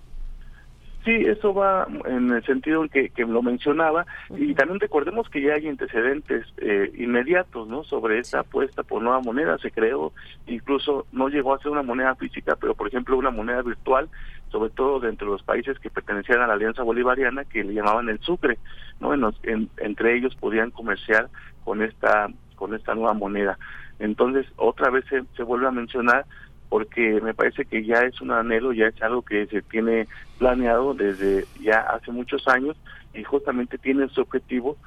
Sí, 1.06 1.14
eso 1.26 1.54
va 1.54 1.88
en 2.04 2.32
el 2.32 2.44
sentido 2.44 2.84
en 2.84 2.90
que, 2.90 3.12
que 3.12 3.24
lo 3.24 3.42
mencionaba 3.42 4.06
y 4.30 4.56
también 4.56 4.82
recordemos 4.82 5.30
que 5.30 5.42
ya 5.42 5.54
hay 5.54 5.70
antecedentes 5.70 6.46
eh, 6.58 6.92
inmediatos, 6.98 7.66
¿no? 7.70 7.86
Sobre 7.86 8.20
esa 8.20 8.42
apuesta 8.42 8.84
por 8.84 9.02
nueva 9.02 9.22
moneda 9.22 9.58
se 9.60 9.72
creó, 9.72 10.12
incluso 10.48 11.08
no 11.14 11.30
llegó 11.30 11.54
a 11.54 11.60
ser 11.60 11.72
una 11.72 11.84
moneda 11.84 12.14
física, 12.16 12.58
pero 12.60 12.76
por 12.76 12.90
ejemplo 12.90 13.18
una 13.18 13.32
moneda 13.32 13.62
virtual, 13.62 14.10
sobre 14.50 14.72
todo 14.72 15.00
dentro 15.00 15.28
de 15.28 15.34
los 15.34 15.44
países 15.44 15.80
que 15.80 15.90
pertenecían 15.90 16.42
a 16.42 16.48
la 16.48 16.56
Alianza 16.56 16.84
Bolivariana, 16.84 17.46
que 17.46 17.64
le 17.64 17.74
llamaban 17.74 18.10
el 18.10 18.20
sucre, 18.20 18.58
¿no? 19.00 19.14
En 19.14 19.70
entre 19.78 20.18
ellos 20.18 20.36
podían 20.36 20.72
comerciar 20.72 21.30
con 21.64 21.82
esta 21.82 22.28
con 22.56 22.74
esta 22.74 22.96
nueva 22.96 23.14
moneda. 23.14 23.58
Entonces, 24.00 24.46
otra 24.58 24.90
vez 24.90 25.06
se, 25.10 25.24
se 25.36 25.44
vuelve 25.44 25.68
a 25.68 25.72
mencionar 25.72 26.26
porque 26.70 27.22
me 27.22 27.34
parece 27.34 27.66
que 27.66 27.86
ya 27.86 28.02
es 28.02 28.20
un 28.22 28.32
anhelo, 28.32 28.74
ya 28.74 28.88
es 28.88 29.02
algo 29.02 29.22
que 29.22 29.46
se 29.48 29.62
tiene 29.62 30.08
planeado 30.40 30.94
desde 30.94 31.46
ya 31.62 31.80
hace 31.80 32.12
muchos 32.12 32.48
años 32.48 32.76
y 33.14 33.24
justamente 33.24 33.78
tiene 33.78 34.10
su 34.10 34.22
objetivo 34.22 34.78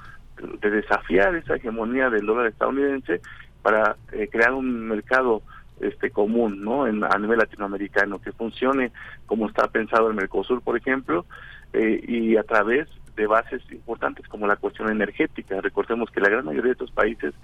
de 0.61 0.71
desafiar 0.71 1.35
esa 1.35 1.57
hegemonía 1.57 2.11
del 2.11 2.27
dólar 2.27 2.47
estadounidense 2.47 3.21
para 3.63 3.97
eh, 4.13 4.29
crear 4.31 4.53
un 4.53 4.89
mercado 4.89 5.43
este 5.81 6.11
común 6.11 6.63
no 6.63 6.87
en, 6.87 7.05
a 7.05 7.19
nivel 7.19 7.39
latinoamericano 7.39 8.21
que 8.21 8.33
funcione 8.33 8.93
como 9.27 9.49
está 9.49 9.69
pensado 9.69 10.09
el 10.09 10.15
Mercosur 10.15 10.61
por 10.61 10.77
ejemplo 10.77 11.25
eh, 11.73 12.05
y 12.07 12.37
a 12.37 12.43
través 12.43 12.89
de 13.19 13.27
bases 13.27 13.61
importantes 13.73 14.27
como 14.29 14.47
la 14.47 14.57
cuestión 14.57 14.91
energética. 14.91 15.61
Recordemos 15.61 16.11
que 16.11 16.21
la 16.21 16.29
gran 16.29 16.45
mayoría 16.45 16.69
de 16.69 16.73
estos 16.73 16.93
países 16.93 17.35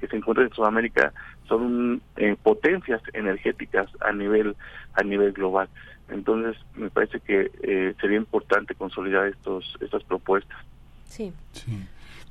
que 0.00 0.06
se 0.06 0.16
encuentran 0.16 0.46
en 0.46 0.54
Sudamérica 0.54 1.12
son 1.48 2.00
eh, 2.16 2.36
potencias 2.40 3.02
energéticas 3.12 3.88
a 4.00 4.12
nivel 4.12 4.56
a 4.94 5.02
nivel 5.02 5.32
global. 5.32 5.68
Entonces, 6.08 6.56
me 6.76 6.88
parece 6.90 7.18
que 7.20 7.50
eh, 7.62 7.94
sería 8.00 8.16
importante 8.16 8.74
consolidar 8.74 9.26
estos 9.26 9.76
estas 9.80 10.04
propuestas. 10.04 10.58
Sí. 11.06 11.32
sí. 11.52 11.84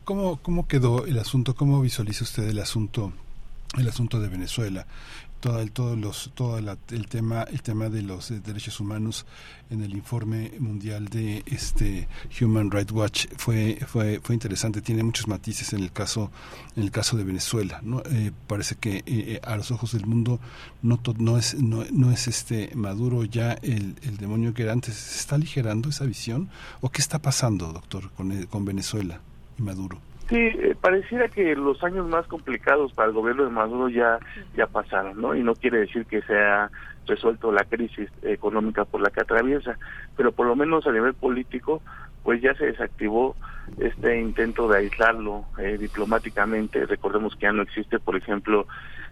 ¿Cómo, 0.06 0.38
¿Cómo 0.42 0.68
quedó 0.68 1.06
el 1.06 1.20
asunto? 1.20 1.56
¿Cómo 1.56 1.82
visualiza 1.82 2.24
usted 2.24 2.50
el 2.50 2.60
asunto 2.60 3.14
el 3.78 3.88
asunto 3.88 4.20
de 4.20 4.30
Venezuela? 4.30 4.86
Todo 5.44 5.60
el 5.60 5.72
todo 5.74 5.98
los 5.98 6.32
todo 6.36 6.58
el 6.58 7.08
tema 7.10 7.44
el 7.44 7.62
tema 7.62 7.90
de 7.90 8.02
los 8.02 8.32
eh, 8.32 8.40
derechos 8.40 8.80
humanos 8.80 9.26
en 9.70 9.84
el 9.84 9.94
informe 9.94 10.54
mundial 10.58 11.10
de 11.10 11.44
este 11.46 12.08
Human 12.40 12.72
Rights 12.72 12.94
Watch 12.94 13.26
fue 13.36 13.78
fue 13.86 14.22
fue 14.24 14.36
interesante 14.36 14.82
tiene 14.82 15.04
muchos 15.04 15.28
matices 15.28 15.74
en 15.74 15.84
el 15.84 15.92
caso 15.92 16.32
en 16.78 16.84
el 16.84 16.92
caso 16.92 17.18
de 17.18 17.26
Venezuela 17.26 17.82
no 17.84 18.02
eh, 18.10 18.32
parece 18.48 18.76
que 18.76 19.04
eh, 19.06 19.42
a 19.44 19.58
los 19.58 19.70
ojos 19.72 19.92
del 19.92 20.06
mundo 20.06 20.40
no 20.82 21.02
no 21.18 21.38
es 21.38 21.56
no, 21.56 21.84
no 21.92 22.12
es 22.14 22.30
este 22.30 22.72
Maduro 22.76 23.26
ya 23.26 23.52
el, 23.64 23.96
el 24.04 24.16
demonio 24.16 24.54
que 24.54 24.64
era 24.64 24.72
antes. 24.72 24.96
Se 24.96 25.20
está 25.20 25.36
aligerando 25.36 25.90
esa 25.90 26.06
visión 26.06 26.50
o 26.80 26.88
qué 26.88 27.02
está 27.02 27.20
pasando 27.20 27.74
doctor 27.74 28.12
con 28.12 28.46
con 28.46 28.64
Venezuela 28.64 29.20
y 29.60 29.62
Maduro 29.62 30.13
Sí, 30.34 30.40
eh, 30.40 30.76
pareciera 30.82 31.28
que 31.28 31.56
los 31.56 31.84
años 31.84 32.08
más 32.08 32.26
complicados 32.26 32.92
para 32.94 33.10
el 33.10 33.14
gobierno 33.14 33.44
de 33.44 33.52
Maduro 33.52 33.88
ya 33.88 34.18
ya 34.58 34.66
pasaron, 34.66 35.22
¿no? 35.22 35.36
Y 35.36 35.44
no 35.44 35.54
quiere 35.54 35.82
decir 35.82 36.08
que 36.08 36.24
se 36.24 36.36
ha 36.36 36.72
resuelto 37.06 37.52
la 37.52 37.66
crisis 37.66 38.10
económica 38.24 38.84
por 38.84 39.00
la 39.00 39.12
que 39.12 39.22
atraviesa, 39.22 39.78
pero 40.18 40.32
por 40.32 40.48
lo 40.48 40.56
menos 40.56 40.88
a 40.88 40.92
nivel 40.92 41.14
político, 41.14 41.84
pues 42.24 42.42
ya 42.42 42.56
se 42.56 42.66
desactivó 42.66 43.36
este 43.78 44.20
intento 44.20 44.68
de 44.68 44.80
aislarlo 44.80 45.46
eh, 45.60 45.78
diplomáticamente. 45.80 46.88
Recordemos 46.88 47.36
que 47.36 47.44
ya 47.44 47.52
no 47.52 47.62
existe, 47.62 48.00
por 48.00 48.16
ejemplo, 48.16 48.66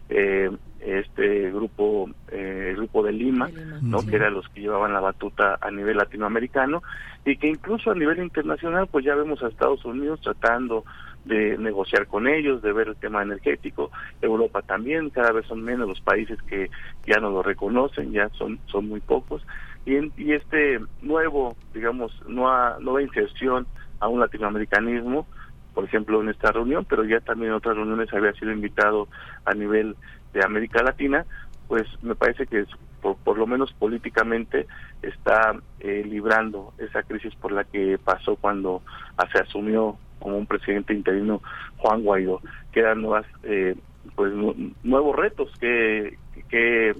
eh, 0.09 0.49
este 0.79 1.51
grupo, 1.51 2.09
eh, 2.31 2.69
el 2.71 2.77
grupo 2.77 3.03
de 3.03 3.11
Lima, 3.11 3.49
¿no? 3.81 4.03
Que 4.05 4.15
eran 4.15 4.33
los 4.33 4.49
que 4.49 4.61
llevaban 4.61 4.93
la 4.93 4.99
batuta 4.99 5.59
a 5.61 5.69
nivel 5.69 5.97
latinoamericano 5.97 6.81
y 7.23 7.37
que 7.37 7.47
incluso 7.47 7.91
a 7.91 7.95
nivel 7.95 8.19
internacional, 8.19 8.87
pues 8.87 9.05
ya 9.05 9.13
vemos 9.13 9.43
a 9.43 9.47
Estados 9.47 9.85
Unidos 9.85 10.19
tratando 10.21 10.83
de 11.25 11.57
negociar 11.57 12.07
con 12.07 12.27
ellos, 12.27 12.61
de 12.61 12.73
ver 12.73 12.89
el 12.89 12.95
tema 12.95 13.21
energético. 13.21 13.91
Europa 14.21 14.61
también, 14.61 15.09
cada 15.09 15.31
vez 15.31 15.45
son 15.45 15.61
menos 15.63 15.87
los 15.87 16.01
países 16.01 16.41
que 16.43 16.69
ya 17.05 17.19
no 17.19 17.29
lo 17.29 17.43
reconocen, 17.43 18.11
ya 18.11 18.29
son, 18.29 18.59
son 18.67 18.87
muy 18.87 18.99
pocos. 18.99 19.45
Y, 19.85 19.95
y 20.21 20.33
este 20.33 20.79
nuevo, 21.01 21.55
digamos, 21.73 22.11
nueva, 22.27 22.77
nueva 22.79 23.01
inserción 23.01 23.67
a 23.99 24.07
un 24.07 24.19
latinoamericanismo, 24.19 25.27
por 25.73 25.85
ejemplo, 25.85 26.21
en 26.21 26.29
esta 26.29 26.51
reunión, 26.51 26.85
pero 26.85 27.03
ya 27.03 27.19
también 27.21 27.51
en 27.51 27.57
otras 27.57 27.75
reuniones 27.75 28.13
había 28.13 28.33
sido 28.33 28.51
invitado 28.51 29.07
a 29.45 29.53
nivel 29.53 29.95
de 30.33 30.43
América 30.43 30.83
Latina, 30.83 31.25
pues 31.67 31.87
me 32.01 32.15
parece 32.15 32.47
que 32.47 32.65
por, 33.01 33.15
por 33.17 33.37
lo 33.37 33.47
menos 33.47 33.73
políticamente 33.73 34.67
está 35.01 35.55
eh, 35.79 36.03
librando 36.05 36.73
esa 36.77 37.03
crisis 37.03 37.33
por 37.35 37.51
la 37.51 37.63
que 37.63 37.97
pasó 38.03 38.35
cuando 38.35 38.81
se 39.31 39.39
asumió 39.39 39.97
como 40.21 40.37
un 40.37 40.45
presidente 40.45 40.93
interino 40.93 41.41
Juan 41.77 42.03
Guaidó. 42.03 42.41
Quedan 42.71 43.01
nuevas, 43.01 43.25
eh, 43.43 43.75
pues 44.15 44.31
nuevos 44.83 45.15
retos 45.15 45.51
que, 45.59 46.17
que, 46.49 46.95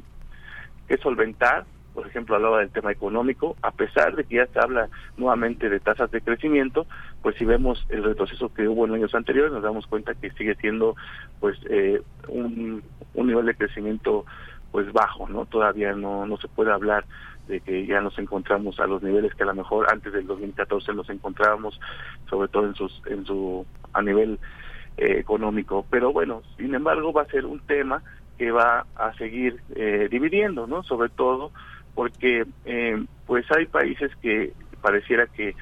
solventar. 1.02 1.66
Por 1.94 2.08
ejemplo, 2.08 2.36
hablaba 2.36 2.60
del 2.60 2.70
tema 2.70 2.92
económico, 2.92 3.58
a 3.62 3.72
pesar 3.72 4.16
de 4.16 4.24
que 4.24 4.38
ya 4.38 4.46
se 4.48 4.60
habla 4.60 4.88
nuevamente 5.18 5.70
de 5.70 5.80
tasas 5.82 6.10
de 6.12 6.22
crecimiento, 6.22 6.86
pues 7.22 7.36
si 7.36 7.44
vemos 7.44 7.86
el 7.90 8.04
retroceso 8.04 8.54
que 8.54 8.68
hubo 8.68 8.86
en 8.86 8.94
años 8.94 9.14
anteriores, 9.14 9.52
nos 9.52 9.64
damos 9.64 9.88
cuenta 9.88 10.14
que 10.14 10.32
sigue 10.32 10.56
siendo 10.56 10.96
pues 11.42 11.58
eh, 11.70 12.02
un, 12.30 12.82
un 13.14 13.28
nivel 13.28 13.46
de 13.46 13.56
crecimiento 13.56 14.26
pues 14.72 14.92
bajo, 14.94 15.28
¿no? 15.28 15.46
Todavía 15.46 15.94
no, 15.94 16.26
no 16.26 16.38
se 16.38 16.48
puede 16.48 16.72
hablar 16.72 17.04
de 17.48 17.60
que 17.60 17.86
ya 17.86 18.02
nos 18.02 18.18
encontramos 18.18 18.80
a 18.80 18.88
los 18.88 19.02
niveles 19.04 19.34
que 19.36 19.44
a 19.44 19.48
lo 19.48 19.56
mejor 19.56 19.88
antes 19.92 20.14
del 20.14 20.28
2014 20.28 20.94
nos 20.94 21.10
encontrábamos, 21.10 21.80
sobre 22.30 22.48
todo 22.48 22.66
en 22.66 22.76
sus 22.76 23.02
en 23.06 23.26
su 23.26 23.66
a 23.94 24.02
nivel 24.02 24.40
eh, 24.98 25.18
económico. 25.20 25.86
Pero 25.90 26.12
bueno, 26.12 26.42
sin 26.58 26.74
embargo 26.76 27.14
va 27.14 27.24
a 27.24 27.28
ser 27.28 27.46
un 27.46 27.60
tema 27.62 28.04
que 28.38 28.52
va 28.52 28.86
a 28.96 29.14
seguir 29.18 29.62
eh, 29.76 30.08
dividiendo, 30.10 30.68
¿no? 30.68 30.84
Sobre 30.84 31.10
todo 31.10 31.52
porque 31.94 32.46
eh, 32.66 33.06
pues 33.26 33.46
hay 33.52 33.66
países 33.66 34.12
que 34.22 34.54
pareciera 34.82 35.28
que, 35.28 35.56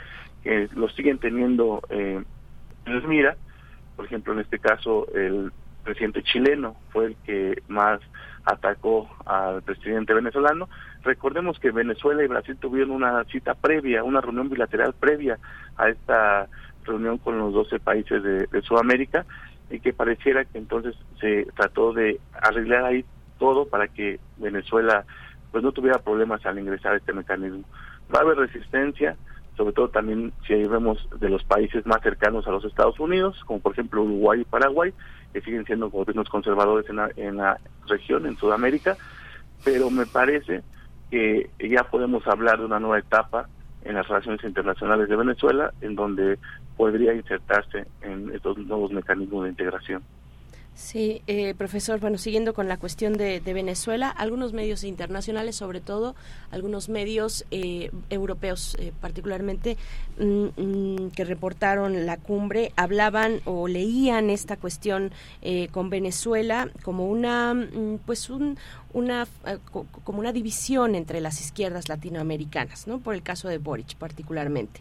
que 0.43 0.69
lo 0.75 0.89
siguen 0.89 1.17
teniendo 1.17 1.81
eh, 1.89 2.23
les 2.85 3.03
mira, 3.03 3.35
por 3.95 4.05
ejemplo 4.05 4.33
en 4.33 4.39
este 4.39 4.59
caso 4.59 5.07
el 5.13 5.51
presidente 5.83 6.23
chileno 6.23 6.75
fue 6.91 7.07
el 7.07 7.15
que 7.25 7.61
más 7.67 7.99
atacó 8.45 9.09
al 9.25 9.61
presidente 9.61 10.13
venezolano. 10.13 10.69
Recordemos 11.03 11.59
que 11.59 11.71
Venezuela 11.71 12.23
y 12.23 12.27
Brasil 12.27 12.57
tuvieron 12.57 12.91
una 12.91 13.23
cita 13.25 13.53
previa, 13.55 14.03
una 14.03 14.21
reunión 14.21 14.49
bilateral 14.49 14.93
previa 14.93 15.39
a 15.77 15.89
esta 15.89 16.47
reunión 16.83 17.17
con 17.17 17.37
los 17.37 17.53
12 17.53 17.79
países 17.79 18.21
de, 18.21 18.61
Sudamérica 18.61 19.25
y 19.69 19.79
que 19.79 19.93
pareciera 19.93 20.43
que 20.45 20.57
entonces 20.57 20.95
se 21.21 21.47
trató 21.55 21.93
de 21.93 22.19
arreglar 22.33 22.85
ahí 22.85 23.05
todo 23.37 23.67
para 23.67 23.87
que 23.87 24.19
Venezuela 24.37 25.05
pues 25.51 25.63
no 25.63 25.71
tuviera 25.71 25.99
problemas 25.99 26.45
al 26.45 26.59
ingresar 26.59 26.93
a 26.93 26.97
este 26.97 27.13
mecanismo. 27.13 27.63
Va 28.13 28.19
a 28.19 28.23
haber 28.23 28.37
resistencia, 28.37 29.15
sobre 29.55 29.73
todo 29.73 29.89
también 29.89 30.33
si 30.45 30.53
vemos 30.53 31.07
de 31.19 31.29
los 31.29 31.43
países 31.43 31.85
más 31.85 32.01
cercanos 32.01 32.45
a 32.47 32.51
los 32.51 32.65
Estados 32.65 32.99
Unidos, 32.99 33.41
como 33.45 33.59
por 33.61 33.71
ejemplo 33.71 34.03
Uruguay 34.03 34.41
y 34.41 34.45
Paraguay, 34.45 34.93
que 35.31 35.41
siguen 35.41 35.65
siendo 35.65 35.89
gobiernos 35.89 36.27
conservadores 36.27 36.89
en 36.89 36.97
la, 36.97 37.09
en 37.15 37.37
la 37.37 37.57
región, 37.87 38.25
en 38.25 38.35
Sudamérica, 38.35 38.97
pero 39.63 39.89
me 39.89 40.05
parece 40.05 40.63
que 41.09 41.49
ya 41.59 41.83
podemos 41.83 42.25
hablar 42.27 42.59
de 42.59 42.65
una 42.65 42.79
nueva 42.79 42.99
etapa 42.99 43.47
en 43.83 43.95
las 43.95 44.07
relaciones 44.07 44.43
internacionales 44.43 45.09
de 45.09 45.15
Venezuela, 45.15 45.73
en 45.81 45.95
donde 45.95 46.37
podría 46.77 47.13
insertarse 47.13 47.87
en 48.01 48.31
estos 48.33 48.57
nuevos 48.57 48.91
mecanismos 48.91 49.43
de 49.43 49.49
integración. 49.49 50.03
Sí, 50.79 51.21
eh, 51.27 51.55
profesor, 51.55 51.99
bueno, 51.99 52.17
siguiendo 52.17 52.53
con 52.53 52.69
la 52.69 52.77
cuestión 52.77 53.11
de, 53.13 53.41
Venezuela, 53.41 54.09
algunos 54.09 54.53
medios 54.53 54.85
internacionales, 54.85 55.57
sobre 55.57 55.81
todo 55.81 56.15
algunos 56.51 56.87
medios 56.87 57.45
eh, 57.51 57.91
europeos 58.09 58.77
eh, 58.79 58.93
particularmente, 59.01 59.75
mm, 60.17 60.45
mm, 60.55 61.11
que 61.11 61.25
reportaron 61.25 62.05
la 62.05 62.15
cumbre, 62.15 62.71
hablaban 62.77 63.41
o 63.43 63.67
leían 63.67 64.29
esta 64.29 64.55
cuestión 64.55 65.11
con 65.71 65.89
Venezuela 65.89 66.71
como 66.81 67.07
una, 67.07 67.53
mm, 67.53 67.99
pues 68.05 68.29
un, 68.29 68.57
una 68.93 69.27
como 70.05 70.19
una 70.19 70.31
división 70.31 70.95
entre 70.95 71.19
las 71.19 71.41
izquierdas 71.41 71.89
latinoamericanas, 71.89 72.87
¿no? 72.87 72.99
Por 72.99 73.15
el 73.15 73.21
caso 73.21 73.49
de 73.49 73.57
Boric 73.57 73.95
particularmente. 73.95 74.79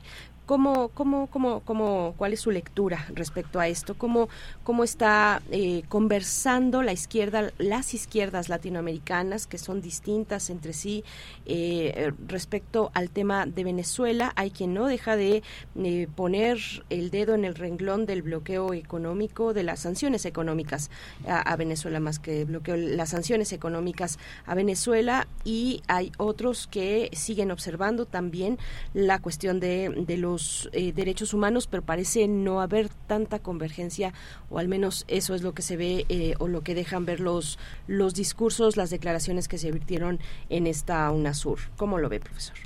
¿Cómo, 0.48 0.88
cómo, 0.94 1.26
cómo, 1.26 1.60
cómo, 1.60 2.14
¿Cuál 2.16 2.32
es 2.32 2.40
su 2.40 2.50
lectura 2.50 3.04
respecto 3.14 3.60
a 3.60 3.68
esto? 3.68 3.98
¿Cómo, 3.98 4.30
cómo 4.64 4.82
está 4.82 5.42
eh, 5.50 5.82
conversando 5.90 6.82
la 6.82 6.94
izquierda, 6.94 7.52
las 7.58 7.92
izquierdas 7.92 8.48
latinoamericanas, 8.48 9.46
que 9.46 9.58
son 9.58 9.82
distintas 9.82 10.48
entre 10.48 10.72
sí, 10.72 11.04
eh, 11.44 12.12
respecto 12.26 12.90
al 12.94 13.10
tema 13.10 13.44
de 13.44 13.62
Venezuela? 13.62 14.32
Hay 14.36 14.50
quien 14.50 14.72
no 14.72 14.86
deja 14.86 15.16
de 15.16 15.42
eh, 15.76 16.08
poner 16.16 16.56
el 16.88 17.10
dedo 17.10 17.34
en 17.34 17.44
el 17.44 17.54
renglón 17.54 18.06
del 18.06 18.22
bloqueo 18.22 18.72
económico, 18.72 19.52
de 19.52 19.64
las 19.64 19.80
sanciones 19.80 20.24
económicas 20.24 20.90
a, 21.28 21.54
Venezuela, 21.56 22.00
más 22.00 22.18
que 22.18 22.46
bloqueo, 22.46 22.78
las 22.78 23.10
sanciones 23.10 23.52
económicas 23.52 24.18
a 24.46 24.54
Venezuela, 24.54 25.28
y 25.44 25.82
hay 25.88 26.10
otros 26.16 26.68
que 26.68 27.10
siguen 27.12 27.50
observando 27.50 28.06
también 28.06 28.56
la 28.94 29.18
cuestión 29.18 29.60
de, 29.60 29.90
de 30.06 30.16
los 30.16 30.37
eh, 30.72 30.92
derechos 30.92 31.34
humanos, 31.34 31.66
pero 31.66 31.82
parece 31.82 32.28
no 32.28 32.60
haber 32.60 32.88
tanta 33.06 33.38
convergencia, 33.38 34.12
o 34.50 34.58
al 34.58 34.68
menos 34.68 35.04
eso 35.08 35.34
es 35.34 35.42
lo 35.42 35.52
que 35.54 35.62
se 35.62 35.76
ve 35.76 36.06
eh, 36.08 36.34
o 36.38 36.48
lo 36.48 36.62
que 36.62 36.74
dejan 36.74 37.04
ver 37.04 37.20
los, 37.20 37.58
los 37.86 38.14
discursos, 38.14 38.76
las 38.76 38.90
declaraciones 38.90 39.48
que 39.48 39.58
se 39.58 39.72
virtieron 39.72 40.18
en 40.48 40.66
esta 40.66 41.10
UNASUR. 41.10 41.58
¿Cómo 41.76 41.98
lo 41.98 42.08
ve, 42.08 42.20
profesor? 42.20 42.56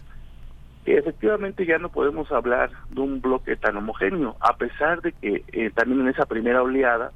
efectivamente 0.84 1.64
ya 1.64 1.78
no 1.78 1.90
podemos 1.90 2.30
hablar 2.32 2.70
de 2.90 3.00
un 3.00 3.20
bloque 3.20 3.56
tan 3.56 3.76
homogéneo, 3.76 4.36
a 4.40 4.56
pesar 4.56 5.00
de 5.00 5.12
que 5.12 5.44
eh, 5.52 5.70
también 5.74 6.00
en 6.00 6.08
esa 6.08 6.26
primera 6.26 6.62
oleada, 6.62 7.12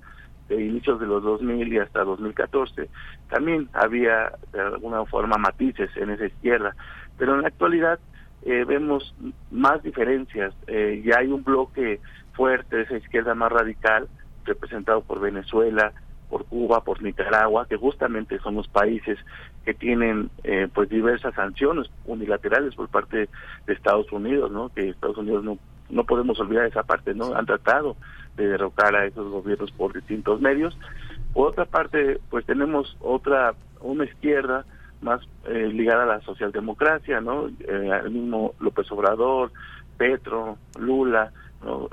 de 0.48 0.64
inicios 0.64 1.00
de 1.00 1.06
los 1.06 1.24
2000 1.24 1.72
y 1.72 1.78
hasta 1.78 2.04
2014, 2.04 2.88
también 3.28 3.68
había 3.72 4.32
de 4.52 4.60
alguna 4.60 5.04
forma 5.06 5.36
matices 5.38 5.90
en 5.96 6.10
esa 6.10 6.26
izquierda, 6.26 6.76
pero 7.18 7.34
en 7.34 7.42
la 7.42 7.48
actualidad 7.48 7.98
eh, 8.42 8.64
vemos 8.66 9.14
más 9.50 9.82
diferencias. 9.82 10.54
Eh, 10.66 11.02
ya 11.04 11.18
hay 11.18 11.28
un 11.28 11.42
bloque 11.42 12.00
fuerte 12.34 12.76
de 12.76 12.82
esa 12.82 12.96
izquierda 12.96 13.34
más 13.34 13.50
radical, 13.50 14.08
representado 14.44 15.00
por 15.02 15.20
Venezuela, 15.20 15.92
por 16.28 16.44
Cuba, 16.44 16.82
por 16.82 17.02
Nicaragua, 17.02 17.66
que 17.68 17.76
justamente 17.76 18.38
son 18.40 18.56
los 18.56 18.68
países 18.68 19.18
que 19.64 19.74
tienen 19.74 20.30
eh, 20.44 20.68
pues 20.72 20.88
diversas 20.88 21.34
sanciones 21.34 21.88
unilaterales 22.04 22.74
por 22.74 22.88
parte 22.88 23.28
de 23.66 23.72
Estados 23.72 24.10
Unidos, 24.12 24.50
¿no? 24.50 24.68
Que 24.70 24.88
Estados 24.88 25.18
Unidos 25.18 25.44
no 25.44 25.58
no 25.88 26.04
podemos 26.04 26.38
olvidar 26.40 26.66
esa 26.66 26.82
parte, 26.82 27.14
¿no? 27.14 27.34
Han 27.34 27.46
tratado 27.46 27.96
de 28.36 28.48
derrocar 28.48 28.94
a 28.94 29.06
esos 29.06 29.30
gobiernos 29.30 29.70
por 29.72 29.92
distintos 29.92 30.40
medios. 30.40 30.76
Por 31.32 31.48
otra 31.48 31.64
parte, 31.64 32.18
pues 32.30 32.44
tenemos 32.44 32.96
otra 33.00 33.54
una 33.80 34.04
izquierda 34.04 34.64
más 35.00 35.20
eh, 35.46 35.68
ligada 35.72 36.04
a 36.04 36.06
la 36.06 36.20
socialdemocracia, 36.22 37.20
¿no? 37.20 37.48
Eh, 37.48 38.00
el 38.04 38.10
mismo 38.10 38.54
López 38.60 38.90
Obrador, 38.90 39.52
Petro, 39.96 40.58
Lula. 40.78 41.32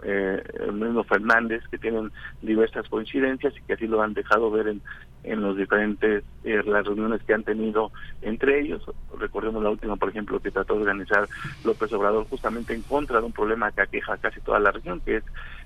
Eh, 0.03 0.43
el 0.59 0.73
mismo 0.73 1.03
Fernández, 1.03 1.63
que 1.71 1.79
tienen 1.79 2.11
diversas 2.43 2.87
coincidencias 2.89 3.55
y 3.57 3.61
que 3.61 3.73
así 3.73 3.87
lo 3.87 4.03
han 4.03 4.13
dejado 4.13 4.51
ver 4.51 4.67
en, 4.67 4.81
en 5.23 5.41
los 5.41 5.57
diferentes 5.57 6.23
las 6.43 6.85
reuniones 6.85 7.23
que 7.23 7.33
han 7.33 7.43
tenido 7.43 7.91
entre 8.21 8.59
ellos. 8.59 8.83
Recordemos 9.17 9.63
la 9.63 9.71
última, 9.71 9.95
por 9.95 10.09
ejemplo, 10.09 10.39
que 10.39 10.51
trató 10.51 10.75
de 10.75 10.81
organizar 10.81 11.27
López 11.63 11.91
Obrador 11.93 12.27
justamente 12.29 12.75
en 12.75 12.83
contra 12.83 13.19
de 13.19 13.25
un 13.25 13.31
problema 13.31 13.71
que 13.71 13.81
aqueja 13.81 14.17
casi 14.17 14.41
toda 14.41 14.59
la 14.59 14.69
región, 14.69 14.99
que 14.99 15.23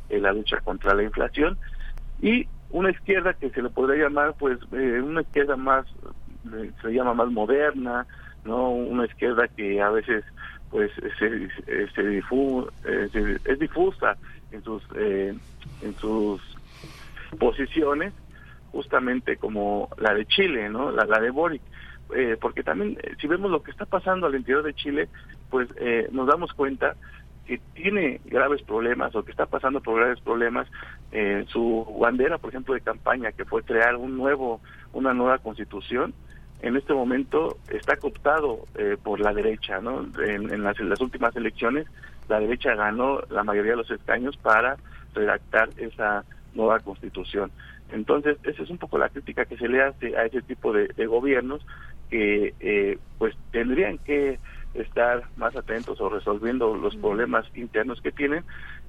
es 0.09 0.21
la 0.21 0.31
lucha 0.31 0.61
contra 0.61 0.93
la 0.93 1.03
inflación. 1.03 1.57
Y 2.21 2.47
una 2.69 2.91
izquierda 2.91 3.33
que 3.33 3.49
se 3.49 3.61
le 3.61 3.69
podría 3.69 4.03
llamar, 4.03 4.35
pues, 4.39 4.59
una 4.71 5.21
izquierda 5.21 5.57
más 5.57 5.85
se 6.81 6.89
llama 6.89 7.13
más 7.13 7.31
moderna, 7.31 8.05
no 8.45 8.69
una 8.69 9.05
izquierda 9.05 9.47
que 9.47 9.81
a 9.81 9.89
veces 9.89 10.23
pues 10.69 10.91
se, 11.17 11.87
se, 11.95 12.03
difu, 12.03 12.67
eh, 12.85 13.39
es 13.45 13.59
difusa 13.59 14.17
en 14.51 14.63
sus 14.63 14.83
eh, 14.95 15.33
en 15.81 15.95
sus 15.95 16.41
posiciones 17.39 18.13
justamente 18.71 19.37
como 19.37 19.89
la 19.97 20.13
de 20.13 20.25
Chile 20.25 20.69
no 20.69 20.91
la, 20.91 21.05
la 21.05 21.19
de 21.19 21.29
Boric. 21.29 21.61
Eh, 22.15 22.37
porque 22.39 22.63
también 22.63 22.97
si 23.19 23.27
vemos 23.27 23.51
lo 23.51 23.61
que 23.61 23.71
está 23.71 23.85
pasando 23.85 24.27
al 24.27 24.35
interior 24.35 24.63
de 24.63 24.73
Chile 24.73 25.09
pues 25.49 25.69
nos 26.11 26.27
damos 26.27 26.53
cuenta 26.53 26.95
que 27.45 27.59
tiene 27.73 28.21
graves 28.25 28.61
problemas 28.61 29.13
o 29.15 29.23
que 29.23 29.31
está 29.31 29.45
pasando 29.45 29.81
por 29.81 29.99
graves 29.99 30.21
problemas 30.21 30.67
su 31.47 31.85
bandera 31.99 32.37
por 32.37 32.51
ejemplo 32.51 32.73
de 32.73 32.81
campaña 32.81 33.33
que 33.33 33.43
fue 33.43 33.63
crear 33.63 33.97
un 33.97 34.15
nuevo 34.15 34.61
una 34.93 35.13
nueva 35.13 35.39
constitución 35.39 36.13
en 36.61 36.75
este 36.75 36.93
momento 36.93 37.57
está 37.69 37.97
cooptado 37.97 38.65
eh, 38.75 38.97
por 39.01 39.19
la 39.19 39.33
derecha, 39.33 39.79
¿no? 39.79 40.07
En, 40.23 40.63
las, 40.63 40.79
últimas 41.01 41.35
elecciones, 41.35 41.87
la 42.27 42.39
derecha 42.39 42.75
ganó 42.75 43.21
la 43.29 43.43
mayoría 43.43 43.71
de 43.71 43.77
los 43.77 43.91
escaños 43.91 44.37
para 44.37 44.77
redactar 45.13 45.69
esa 45.77 46.23
nueva 46.55 46.79
constitución. 46.79 47.51
Entonces, 47.91 48.37
esa 48.43 48.63
es 48.63 48.69
un 48.69 48.77
poco 48.77 48.97
la 48.97 49.09
crítica 49.09 49.45
que 49.45 49.57
se 49.57 49.67
le 49.67 49.83
hace 49.83 50.17
a 50.17 50.25
ese 50.25 50.41
tipo 50.41 50.73
de, 50.73 50.87
gobiernos 51.05 51.65
que, 52.09 52.53
eh, 52.59 52.97
pues, 53.17 53.35
tendrían 53.51 53.97
que 53.99 54.39
estar 54.73 55.23
más 55.37 55.55
atentos 55.55 56.01
o 56.01 56.09
resolviendo 56.09 56.75
los 56.75 56.95
problemas 56.95 57.45
internos 57.55 58.01
que 58.01 58.11
tienen, 58.11 58.43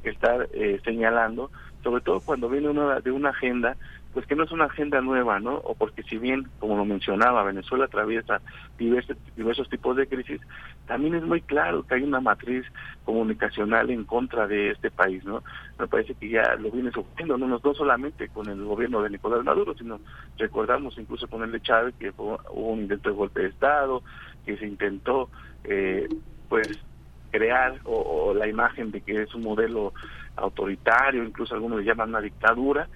estar 0.05 0.49
eh, 0.53 0.81
señalando, 0.85 1.51
sobre 1.83 2.03
todo 2.03 2.21
cuando 2.21 2.49
viene 2.49 2.69
una 2.69 3.01
de 3.01 3.11
una 3.11 3.31
agenda 3.31 3.77
pues 4.13 4.27
que 4.27 4.35
no 4.35 4.45
es 4.45 4.53
una 4.53 4.65
agenda 4.65 5.01
nueva, 5.01 5.39
¿no? 5.39 5.57
O 5.57 5.75
porque 5.75 6.03
si 6.03 6.17
bien, 6.19 6.49
como 6.59 6.77
lo 6.77 6.85
mencionaba, 6.85 7.43
Venezuela 7.43 7.85
atraviesa 7.85 8.41
diversos, 8.79 9.17
diversos 9.37 9.69
tipos 9.69 9.97
de 9.97 10.07
crisis, 10.07 10.41
también 10.87 11.15
es 11.15 11.23
muy 11.23 11.43
claro 11.43 11.83
que 11.85 11.95
hay 11.95 12.03
una 12.03 12.21
matriz 12.21 12.65
comunicacional 13.05 13.91
en 13.91 14.05
contra 14.05 14.47
de 14.47 14.71
este 14.71 14.91
país, 14.91 15.25
¿no? 15.25 15.43
Me 15.79 15.87
parece 15.87 16.15
que 16.15 16.31
ya 16.31 16.55
lo 16.57 16.71
viene 16.71 16.91
sufriendo, 16.91 17.37
no, 17.37 17.47
no 17.47 17.75
solamente 17.75 18.29
con 18.29 18.49
el 18.49 18.65
gobierno 18.65 19.03
de 19.03 19.11
Nicolás 19.11 19.45
Maduro, 19.45 19.75
sino 19.77 20.01
recordamos 20.39 20.97
incluso 20.99 21.29
con 21.29 21.43
el 21.43 21.53
de 21.53 21.61
Chávez 21.61 21.95
que 21.99 22.13
hubo 22.17 22.41
un 22.53 22.81
intento 22.81 23.11
de 23.11 23.15
golpe 23.15 23.43
de 23.43 23.49
Estado, 23.49 24.03
que 24.47 24.57
se 24.57 24.67
intentó, 24.67 25.29
eh, 25.65 26.09
pues, 26.49 26.67
crear 27.31 27.79
o, 27.85 28.31
o 28.31 28.35
la 28.35 28.49
imagen 28.49 28.91
de 28.91 29.03
que 29.03 29.23
es 29.23 29.35
un 29.35 29.43
modelo 29.43 29.93
autoritario, 30.37 31.25
incluso 31.25 31.55
algunos 31.55 31.81
le 31.81 31.85
llaman 31.85 32.09
una 32.09 32.21
dictadura, 32.21 32.89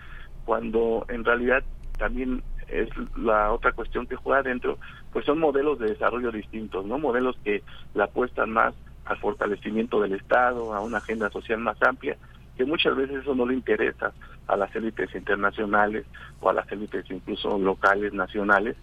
cuando 0.44 1.04
en 1.08 1.24
realidad 1.24 1.62
también 1.98 2.42
es 2.68 2.88
la 3.16 3.52
otra 3.52 3.72
cuestión 3.72 4.06
que 4.06 4.16
juega 4.16 4.40
adentro, 4.40 4.78
pues 5.12 5.24
son 5.24 5.38
modelos 5.38 5.78
de 5.78 5.88
desarrollo 5.88 6.32
distintos, 6.32 6.84
¿no? 6.86 6.98
Modelos 6.98 7.36
que 7.44 7.62
la 7.94 8.04
apuestan 8.04 8.50
más 8.50 8.74
al 9.04 9.18
fortalecimiento 9.18 10.00
del 10.00 10.14
Estado, 10.14 10.74
a 10.74 10.80
una 10.80 10.98
agenda 10.98 11.30
social 11.30 11.58
más 11.58 11.80
amplia, 11.82 12.16
que 12.56 12.64
muchas 12.64 12.96
veces 12.96 13.22
eso 13.22 13.34
no 13.34 13.46
le 13.46 13.54
interesa 13.54 14.12
a 14.46 14.56
las 14.56 14.74
élites 14.74 15.14
internacionales 15.14 16.06
o 16.40 16.50
a 16.50 16.52
las 16.52 16.70
élites 16.70 17.04
incluso 17.10 17.58
locales, 17.58 18.12
nacionales, 18.12 18.76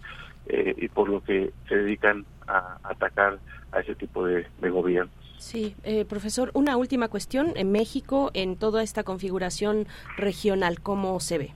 eh, 0.46 0.74
y 0.76 0.88
por 0.88 1.08
lo 1.08 1.22
que 1.22 1.52
se 1.68 1.76
dedican 1.76 2.24
a 2.46 2.78
atacar 2.82 3.38
a 3.72 3.80
ese 3.80 3.94
tipo 3.94 4.24
de, 4.24 4.46
gobiernos. 4.60 5.14
Sí, 5.40 5.74
eh, 5.84 6.04
profesor, 6.04 6.50
una 6.52 6.76
última 6.76 7.08
cuestión. 7.08 7.54
En 7.56 7.72
México, 7.72 8.30
en 8.34 8.56
toda 8.56 8.82
esta 8.82 9.04
configuración 9.04 9.86
regional, 10.18 10.80
¿cómo 10.80 11.18
se 11.18 11.38
ve? 11.38 11.50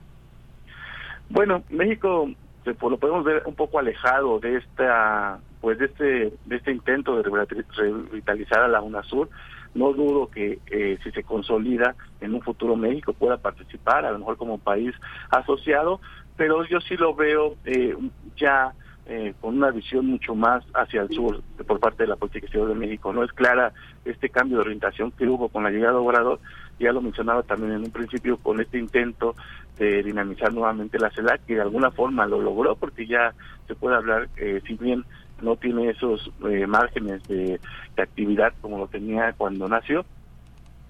Bueno, 1.29 1.61
México 1.69 2.27
pues, 2.63 2.75
lo 2.81 2.97
podemos 2.97 3.23
ver 3.23 3.43
un 3.45 3.53
poco 3.53 3.77
alejado 3.77 4.39
de 4.39 4.57
esta, 4.57 5.39
pues 5.61 5.77
de 5.77 5.85
este, 5.85 6.33
de 6.45 6.55
este 6.55 6.71
intento 6.71 7.21
de 7.21 7.29
revitalizar 7.77 8.61
a 8.61 8.67
la 8.67 8.81
UNASUR. 8.81 9.29
No 9.75 9.93
dudo 9.93 10.31
que 10.31 10.57
eh, 10.71 10.97
si 11.03 11.11
se 11.11 11.21
consolida 11.21 11.95
en 12.21 12.33
un 12.33 12.41
futuro 12.41 12.75
México 12.75 13.13
pueda 13.13 13.37
participar, 13.37 14.03
a 14.03 14.11
lo 14.11 14.17
mejor 14.17 14.37
como 14.37 14.57
país 14.57 14.95
asociado, 15.29 16.01
pero 16.37 16.65
yo 16.65 16.81
sí 16.81 16.97
lo 16.97 17.13
veo 17.13 17.55
eh, 17.65 17.95
ya 18.35 18.73
eh, 19.07 19.33
con 19.39 19.57
una 19.57 19.69
visión 19.71 20.07
mucho 20.07 20.33
más 20.33 20.63
hacia 20.73 21.03
el 21.03 21.09
sur 21.09 21.43
por 21.67 21.79
parte 21.79 22.03
de 22.03 22.09
la 22.09 22.15
política 22.15 22.45
exterior 22.45 22.69
de 22.69 22.75
México. 22.75 23.13
No 23.13 23.23
es 23.23 23.31
clara 23.33 23.71
este 24.03 24.29
cambio 24.29 24.57
de 24.57 24.63
orientación 24.63 25.11
que 25.11 25.27
hubo 25.27 25.49
con 25.49 25.63
la 25.63 25.69
llegada 25.69 25.93
de 25.93 25.99
Obrador, 25.99 26.39
ya 26.79 26.91
lo 26.91 27.01
mencionaba 27.01 27.43
también 27.43 27.73
en 27.73 27.83
un 27.83 27.91
principio 27.91 28.37
con 28.37 28.59
este 28.59 28.79
intento 28.79 29.35
de 29.77 30.03
dinamizar 30.03 30.53
nuevamente 30.53 30.99
la 30.99 31.11
CELAC, 31.11 31.45
que 31.45 31.55
de 31.55 31.61
alguna 31.61 31.91
forma 31.91 32.25
lo 32.25 32.41
logró, 32.41 32.75
porque 32.75 33.05
ya 33.05 33.33
se 33.67 33.75
puede 33.75 33.95
hablar, 33.95 34.29
eh, 34.37 34.61
si 34.65 34.73
bien 34.75 35.05
no 35.41 35.55
tiene 35.55 35.89
esos 35.89 36.31
eh, 36.49 36.65
márgenes 36.65 37.21
de, 37.27 37.59
de 37.95 38.03
actividad 38.03 38.53
como 38.61 38.77
lo 38.77 38.87
tenía 38.87 39.33
cuando 39.33 39.67
nació, 39.67 40.05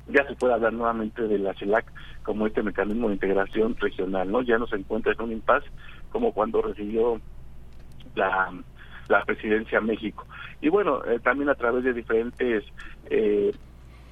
ya 0.07 0.25
se 0.27 0.35
puede 0.35 0.53
hablar 0.53 0.73
nuevamente 0.73 1.23
de 1.23 1.39
la 1.39 1.53
CELAC 1.55 1.91
como 2.23 2.47
este 2.47 2.63
mecanismo 2.63 3.07
de 3.07 3.15
integración 3.15 3.75
regional, 3.77 4.31
¿no? 4.31 4.41
Ya 4.41 4.57
no 4.57 4.67
se 4.67 4.75
encuentra 4.75 5.13
en 5.13 5.21
un 5.21 5.31
impasse 5.31 5.67
como 6.11 6.31
cuando 6.31 6.61
recibió 6.61 7.19
la, 8.15 8.51
la 9.07 9.23
presidencia 9.23 9.79
México. 9.81 10.25
Y 10.61 10.69
bueno, 10.69 11.03
eh, 11.05 11.19
también 11.19 11.49
a 11.49 11.55
través 11.55 11.83
de 11.83 11.93
diferentes 11.93 12.63
eh, 13.09 13.51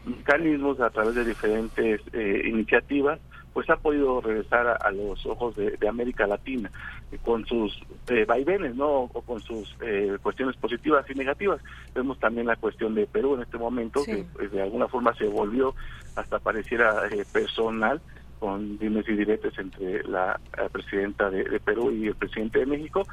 mecanismos, 0.05 0.79
a 0.79 0.89
través 0.89 1.15
de 1.15 1.25
diferentes 1.25 2.01
eh, 2.13 2.43
iniciativas, 2.45 3.19
pues 3.53 3.69
ha 3.69 3.75
podido 3.77 4.19
regresar 4.19 4.67
a, 4.67 4.73
a 4.73 4.91
los 4.91 5.25
ojos 5.27 5.55
de, 5.55 5.77
de 5.77 5.87
América 5.87 6.25
Latina 6.25 6.71
eh, 7.11 7.19
con 7.23 7.45
sus 7.45 7.79
eh, 8.07 8.25
vaivenes, 8.25 8.75
¿no? 8.75 8.89
O 9.13 9.21
con 9.21 9.41
sus 9.41 9.75
eh, 9.81 10.17
cuestiones 10.21 10.55
positivas 10.57 11.05
y 11.09 11.13
negativas. 11.13 11.61
Vemos 11.93 12.19
también 12.19 12.47
la 12.47 12.55
cuestión 12.55 12.95
de 12.95 13.05
Perú 13.05 13.35
en 13.35 13.43
este 13.43 13.57
momento, 13.57 14.03
que 14.03 14.25
pues, 14.33 14.51
de 14.51 14.61
alguna 14.63 14.87
forma 14.87 15.13
se 15.15 15.25
volvió 15.25 15.75
hasta 16.15 16.39
pareciera 16.39 17.07
eh, 17.11 17.23
personal 17.31 18.01
con 18.43 18.77
dimes 18.77 19.07
y 19.07 19.13
diretes 19.13 19.57
entre 19.57 20.03
la, 20.03 20.37
la 20.57 20.67
presidenta 20.67 21.29
de, 21.29 21.45
de 21.45 21.61
Perú 21.61 21.91
y 21.91 22.07
el 22.07 22.15
presidente 22.15 22.59
de 22.59 22.65
México, 22.65 23.07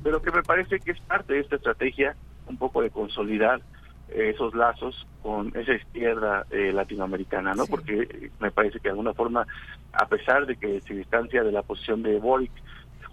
pero 0.00 0.22
que 0.22 0.30
me 0.30 0.44
parece 0.44 0.78
que 0.78 0.92
es 0.92 1.00
parte 1.00 1.32
de 1.34 1.40
esta 1.40 1.56
estrategia 1.56 2.14
un 2.46 2.56
poco 2.56 2.82
de 2.82 2.90
consolidar 2.90 3.60
eh, 4.08 4.30
esos 4.32 4.54
lazos 4.54 5.04
con 5.22 5.50
esa 5.56 5.72
izquierda 5.74 6.46
eh, 6.50 6.70
latinoamericana, 6.72 7.52
¿no? 7.54 7.66
Porque 7.66 8.30
me 8.38 8.52
parece 8.52 8.78
que 8.78 8.84
de 8.88 8.90
alguna 8.90 9.12
forma, 9.12 9.44
a 9.92 10.06
pesar 10.06 10.46
de 10.46 10.54
que 10.54 10.80
se 10.82 10.94
distancia 10.94 11.42
de 11.42 11.50
la 11.50 11.62
posición 11.62 12.04
de 12.04 12.20
Boric, 12.20 12.52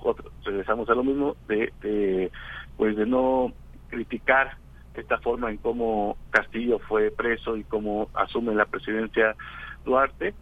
otro- 0.03 0.29
regresamos 0.45 0.87
a 0.89 0.93
lo 0.93 1.03
mismo, 1.03 1.35
de, 1.47 1.73
de, 1.81 2.31
pues 2.77 2.95
de 2.95 3.07
no 3.07 3.51
criticar 3.89 4.57
esta 4.93 5.17
forma 5.17 5.49
en 5.49 5.57
cómo 5.57 6.17
Castillo 6.29 6.77
fue 6.77 7.09
preso 7.09 7.57
y 7.57 7.63
cómo 7.63 8.11
asume 8.13 8.53
la 8.53 8.65
presidencia 8.65 9.35
Duarte, 9.83 10.35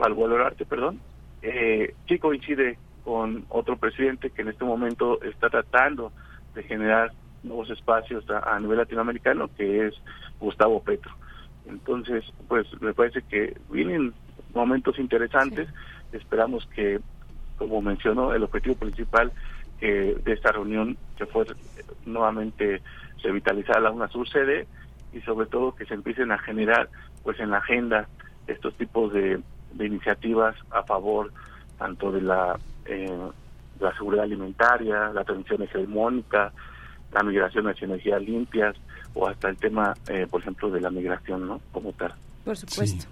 Balboa 0.00 0.28
Duarte, 0.28 0.64
perdón, 0.64 0.98
eh, 1.42 1.94
sí 2.08 2.18
coincide 2.18 2.78
con 3.04 3.44
otro 3.50 3.76
presidente 3.76 4.30
que 4.30 4.42
en 4.42 4.48
este 4.48 4.64
momento 4.64 5.22
está 5.22 5.48
tratando 5.50 6.12
de 6.54 6.62
generar 6.62 7.12
nuevos 7.42 7.70
espacios 7.70 8.28
a, 8.30 8.56
a 8.56 8.60
nivel 8.60 8.78
latinoamericano, 8.78 9.48
que 9.56 9.86
es 9.86 9.94
Gustavo 10.40 10.82
Petro. 10.82 11.12
Entonces, 11.68 12.24
pues 12.48 12.66
me 12.80 12.94
parece 12.94 13.22
que 13.22 13.56
vienen 13.70 14.12
momentos 14.54 14.98
interesantes. 14.98 15.68
Esperamos 16.12 16.66
que, 16.74 17.00
como 17.58 17.80
mencionó, 17.82 18.34
el 18.34 18.42
objetivo 18.42 18.76
principal 18.76 19.32
eh, 19.80 20.18
de 20.24 20.32
esta 20.32 20.52
reunión, 20.52 20.96
que 21.16 21.26
fue 21.26 21.46
nuevamente 22.06 22.82
revitalizar 23.22 23.80
la 23.82 23.90
UNASUR 23.90 24.28
sede 24.28 24.66
y 25.12 25.20
sobre 25.22 25.46
todo 25.46 25.74
que 25.74 25.86
se 25.86 25.94
empiecen 25.94 26.32
a 26.32 26.38
generar 26.38 26.88
pues 27.22 27.38
en 27.38 27.50
la 27.50 27.58
agenda 27.58 28.08
estos 28.46 28.74
tipos 28.74 29.12
de, 29.12 29.40
de 29.72 29.86
iniciativas 29.86 30.56
a 30.70 30.82
favor 30.82 31.32
tanto 31.78 32.12
de 32.12 32.20
la, 32.20 32.58
eh, 32.84 33.18
la 33.80 33.92
seguridad 33.94 34.24
alimentaria, 34.24 35.10
la 35.14 35.24
transición 35.24 35.62
hegemónica, 35.62 36.52
la 37.12 37.22
migración 37.22 37.68
hacia 37.68 37.86
energías 37.86 38.22
limpias 38.22 38.76
o 39.14 39.26
hasta 39.26 39.48
el 39.48 39.56
tema, 39.56 39.94
eh, 40.08 40.26
por 40.30 40.42
ejemplo, 40.42 40.70
de 40.70 40.80
la 40.80 40.90
migración, 40.90 41.46
¿no? 41.46 41.60
Como 41.72 41.92
tal. 41.92 42.14
Por 42.44 42.56
supuesto. 42.56 43.06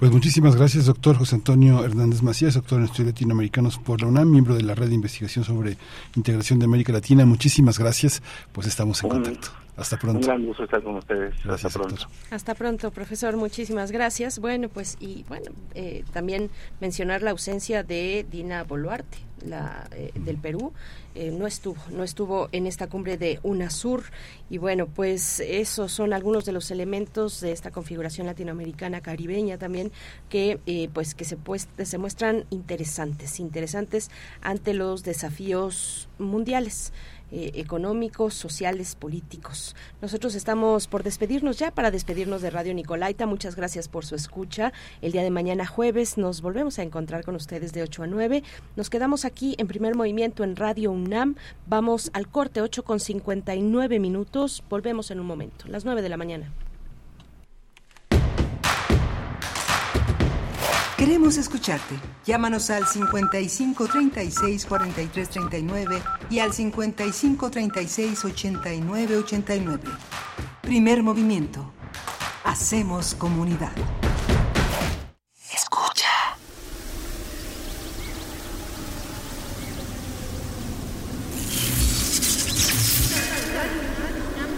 Pues 0.00 0.10
muchísimas 0.12 0.56
gracias, 0.56 0.86
doctor 0.86 1.16
José 1.18 1.34
Antonio 1.34 1.84
Hernández 1.84 2.22
Macías, 2.22 2.54
doctor 2.54 2.78
en 2.78 2.86
estudios 2.86 3.08
latinoamericanos 3.08 3.76
por 3.78 4.00
la 4.00 4.08
UNAM, 4.08 4.30
miembro 4.30 4.54
de 4.54 4.62
la 4.62 4.74
red 4.74 4.88
de 4.88 4.94
investigación 4.94 5.44
sobre 5.44 5.76
integración 6.16 6.58
de 6.58 6.64
América 6.64 6.90
Latina. 6.90 7.26
Muchísimas 7.26 7.78
gracias, 7.78 8.22
pues 8.52 8.66
estamos 8.66 9.02
en 9.04 9.10
Un- 9.12 9.22
contacto. 9.22 9.48
Hasta 9.76 9.96
Un 9.96 10.00
pronto. 10.00 10.26
gran 10.26 10.44
gusto 10.44 10.64
estar 10.64 10.82
con 10.82 10.96
ustedes. 10.96 11.34
Gracias, 11.44 11.64
Hasta 11.64 11.78
pronto. 11.78 12.06
Hasta 12.30 12.54
pronto, 12.54 12.90
profesor. 12.90 13.36
Muchísimas 13.36 13.92
gracias. 13.92 14.38
Bueno, 14.38 14.68
pues 14.68 14.96
y 15.00 15.24
bueno, 15.28 15.52
eh, 15.74 16.04
también 16.12 16.50
mencionar 16.80 17.22
la 17.22 17.30
ausencia 17.30 17.82
de 17.82 18.26
Dina 18.30 18.64
Boluarte, 18.64 19.18
la 19.46 19.86
eh, 19.92 20.12
del 20.16 20.36
Perú. 20.36 20.72
Eh, 21.14 21.32
no 21.32 21.46
estuvo, 21.46 21.76
no 21.90 22.04
estuvo 22.04 22.48
en 22.52 22.66
esta 22.66 22.86
cumbre 22.88 23.16
de 23.16 23.40
UNASUR. 23.42 24.04
Y 24.48 24.58
bueno, 24.58 24.86
pues 24.86 25.40
esos 25.40 25.92
son 25.92 26.12
algunos 26.12 26.44
de 26.44 26.52
los 26.52 26.70
elementos 26.70 27.40
de 27.40 27.52
esta 27.52 27.70
configuración 27.70 28.26
latinoamericana 28.26 29.00
caribeña 29.00 29.58
también 29.58 29.90
que 30.28 30.60
eh, 30.66 30.88
pues 30.92 31.14
que 31.14 31.24
se 31.24 31.36
pues, 31.36 31.68
se 31.82 31.98
muestran 31.98 32.44
interesantes, 32.50 33.40
interesantes 33.40 34.10
ante 34.40 34.74
los 34.74 35.02
desafíos 35.02 36.08
mundiales 36.18 36.92
eh, 37.32 37.52
económicos, 37.54 38.34
sociales, 38.34 38.94
políticos. 38.94 39.76
Nosotros 40.02 40.34
estamos 40.34 40.86
por 40.86 41.02
despedirnos 41.02 41.58
ya, 41.58 41.70
para 41.70 41.90
despedirnos 41.90 42.42
de 42.42 42.50
Radio 42.50 42.74
Nicolaita. 42.74 43.26
Muchas 43.26 43.56
gracias 43.56 43.88
por 43.88 44.04
su 44.04 44.14
escucha. 44.14 44.72
El 45.02 45.12
día 45.12 45.22
de 45.22 45.30
mañana 45.30 45.66
jueves 45.66 46.18
nos 46.18 46.42
volvemos 46.42 46.78
a 46.78 46.82
encontrar 46.82 47.24
con 47.24 47.34
ustedes 47.34 47.72
de 47.72 47.82
8 47.82 48.02
a 48.02 48.06
9. 48.06 48.42
Nos 48.76 48.90
quedamos 48.90 49.24
aquí 49.24 49.54
en 49.58 49.66
primer 49.66 49.94
movimiento 49.94 50.44
en 50.44 50.56
Radio 50.56 50.92
UNAM. 50.92 51.36
Vamos 51.66 52.10
al 52.14 52.28
corte 52.28 52.62
8 52.62 52.82
con 52.84 53.00
59 53.00 53.98
minutos. 53.98 54.62
Volvemos 54.68 55.10
en 55.10 55.20
un 55.20 55.26
momento, 55.26 55.66
las 55.68 55.84
9 55.84 56.02
de 56.02 56.08
la 56.08 56.16
mañana. 56.16 56.52
Queremos 61.00 61.38
escucharte. 61.38 61.94
Llámanos 62.26 62.68
al 62.68 62.86
55 62.86 63.88
36 63.88 64.66
43 64.66 65.30
39 65.30 66.02
y 66.28 66.40
al 66.40 66.52
55 66.52 67.50
36 67.50 68.22
89 68.22 69.16
89. 69.16 69.82
Primer 70.60 71.02
movimiento. 71.02 71.72
Hacemos 72.44 73.14
comunidad. 73.14 73.72
Escucha. 75.54 76.36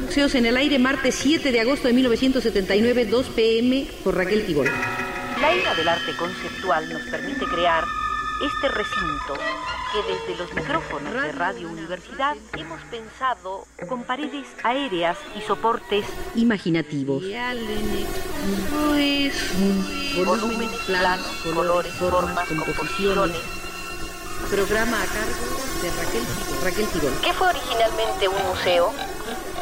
Museos 0.06 0.34
en 0.34 0.46
el 0.46 0.56
aire, 0.56 0.80
martes 0.80 1.14
7 1.20 1.52
de 1.52 1.60
agosto 1.60 1.86
de 1.86 1.94
1979, 1.94 3.04
2 3.04 3.26
pm, 3.28 3.86
por 4.02 4.16
Raquel 4.16 4.44
Tibol. 4.44 4.68
La 5.42 5.50
era 5.50 5.74
del 5.74 5.88
arte 5.88 6.14
conceptual 6.14 6.88
nos 6.88 7.02
permite 7.02 7.44
crear 7.46 7.82
este 8.46 8.68
recinto 8.68 9.34
que 9.34 10.12
desde 10.12 10.38
los 10.38 10.54
micrófonos 10.54 11.12
de 11.20 11.32
Radio 11.32 11.68
Universidad 11.68 12.36
hemos 12.56 12.80
pensado 12.82 13.66
con 13.88 14.04
paredes 14.04 14.46
aéreas 14.62 15.18
y 15.36 15.40
soportes 15.40 16.06
Imaginativos. 16.36 17.24
volúmenes 20.24 20.80
planos, 20.86 21.26
colores, 21.42 21.92
formas, 21.94 22.46
composiciones. 22.46 23.40
Programa 24.48 25.02
a 25.02 25.06
cargo 25.06 25.44
de 25.82 25.90
Raquel, 25.90 26.22
Raquel 26.62 26.86
Tibol. 26.86 27.12
¿Qué 27.20 27.32
fue 27.32 27.48
originalmente 27.48 28.28
un 28.28 28.46
museo? 28.46 28.92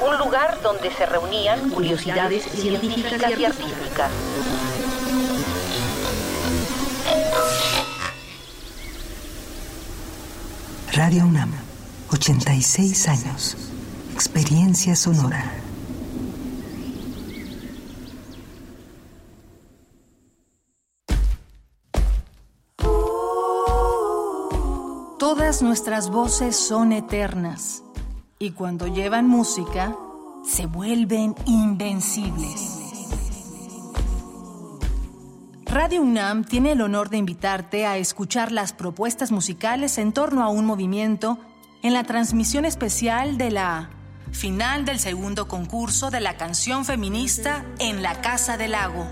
Un 0.02 0.18
lugar 0.18 0.60
donde 0.62 0.90
se 0.90 1.06
reunían 1.06 1.70
curiosidades 1.70 2.44
científicas 2.44 3.30
y 3.38 3.44
artísticas. 3.46 4.10
Radio 10.92 11.24
UNAM. 11.24 11.50
86 12.12 13.08
años. 13.08 13.56
Experiencia 14.12 14.96
sonora. 14.96 15.52
Todas 25.18 25.62
nuestras 25.62 26.10
voces 26.10 26.56
son 26.56 26.92
eternas 26.92 27.84
y 28.38 28.50
cuando 28.50 28.86
llevan 28.88 29.28
música 29.28 29.96
se 30.44 30.66
vuelven 30.66 31.34
invencibles. 31.46 32.79
Radio 35.70 36.02
UNAM 36.02 36.42
tiene 36.42 36.72
el 36.72 36.80
honor 36.80 37.10
de 37.10 37.16
invitarte 37.16 37.86
a 37.86 37.96
escuchar 37.96 38.50
las 38.50 38.72
propuestas 38.72 39.30
musicales 39.30 39.98
en 39.98 40.12
torno 40.12 40.42
a 40.42 40.48
un 40.48 40.66
movimiento 40.66 41.38
en 41.84 41.92
la 41.92 42.02
transmisión 42.02 42.64
especial 42.64 43.38
de 43.38 43.52
la 43.52 43.90
final 44.32 44.84
del 44.84 44.98
segundo 44.98 45.46
concurso 45.46 46.10
de 46.10 46.20
la 46.20 46.36
canción 46.36 46.84
feminista 46.84 47.64
en 47.78 48.02
la 48.02 48.20
Casa 48.20 48.56
del 48.56 48.72
Lago. 48.72 49.06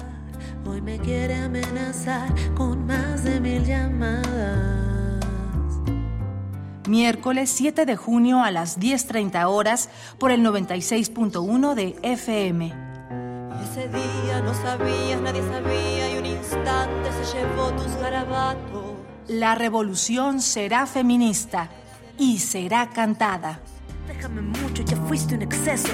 Hoy 0.67 0.81
me 0.81 0.99
quiere 0.99 1.37
amenazar 1.37 2.35
con 2.57 2.87
más 2.87 3.23
de 3.23 3.39
mil 3.39 3.65
llamadas. 3.65 4.85
Miércoles 6.89 7.51
7 7.51 7.87
de 7.87 7.95
junio 7.95 8.43
a 8.43 8.51
las 8.51 8.81
10.30 8.81 9.45
horas 9.49 9.91
por 10.19 10.33
el 10.33 10.45
96.1 10.45 11.75
de 11.75 11.97
FM. 12.03 12.88
Ese 13.71 13.87
día 13.89 14.41
no 14.41 14.55
sabías, 14.55 15.21
nadie 15.21 15.43
sabía 15.43 16.15
y 16.15 16.19
un 16.19 16.25
instante 16.25 17.11
se 17.13 17.37
llevó 17.37 17.71
tus 17.73 17.95
garabatos. 17.97 18.95
La 19.29 19.55
revolución 19.55 20.41
será 20.41 20.87
feminista 20.87 21.69
y 22.17 22.39
será 22.39 22.89
cantada. 22.89 23.61
Déjame 24.07 24.41
mucho, 24.41 24.83
ya 24.85 24.97
fuiste 24.97 25.35
un 25.35 25.43
exceso. 25.43 25.93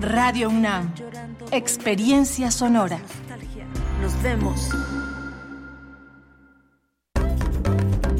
Radio 0.00 0.48
UNAM. 0.48 0.94
Experiencia 1.50 2.52
sonora. 2.52 3.00
Nos 4.00 4.22
vemos. 4.22 4.68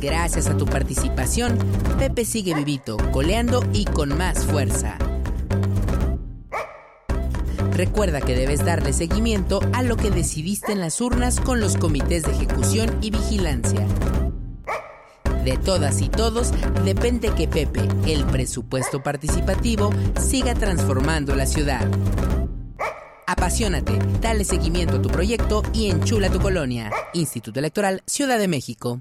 Gracias 0.01 0.49
a 0.49 0.57
tu 0.57 0.67
participación, 0.67 1.57
Pepe 1.99 2.25
sigue 2.25 2.53
vivito, 2.55 2.97
coleando 3.13 3.65
y 3.73 3.85
con 3.85 4.19
más 4.19 4.45
fuerza. 4.45 4.99
Recuerda 7.71 8.21
que 8.21 8.35
debes 8.35 8.65
darle 8.65 8.93
seguimiento 8.93 9.61
a 9.73 9.83
lo 9.83 9.97
que 9.97 10.11
decidiste 10.11 10.73
en 10.73 10.81
las 10.81 11.01
urnas 11.01 11.41
con 11.41 11.61
los 11.61 11.77
comités 11.77 12.25
de 12.25 12.33
ejecución 12.33 12.99
y 13.01 13.11
vigilancia. 13.11 13.87
De 15.45 15.57
todas 15.57 16.01
y 16.01 16.09
todos 16.09 16.53
depende 16.85 17.31
que 17.31 17.49
Pepe, 17.49 17.89
el 18.07 18.25
presupuesto 18.27 19.03
participativo, 19.03 19.91
siga 20.21 20.55
transformando 20.55 21.35
la 21.35 21.47
ciudad. 21.47 21.87
Apasionate, 23.27 23.99
dale 24.21 24.45
seguimiento 24.45 24.97
a 24.97 25.03
tu 25.03 25.09
proyecto 25.09 25.63
y 25.73 25.91
enchula 25.91 26.31
tu 26.31 26.39
colonia. 26.39 26.91
Instituto 27.15 27.59
Electoral 27.59 28.03
Ciudad 28.07 28.39
de 28.39 28.47
México. 28.47 29.01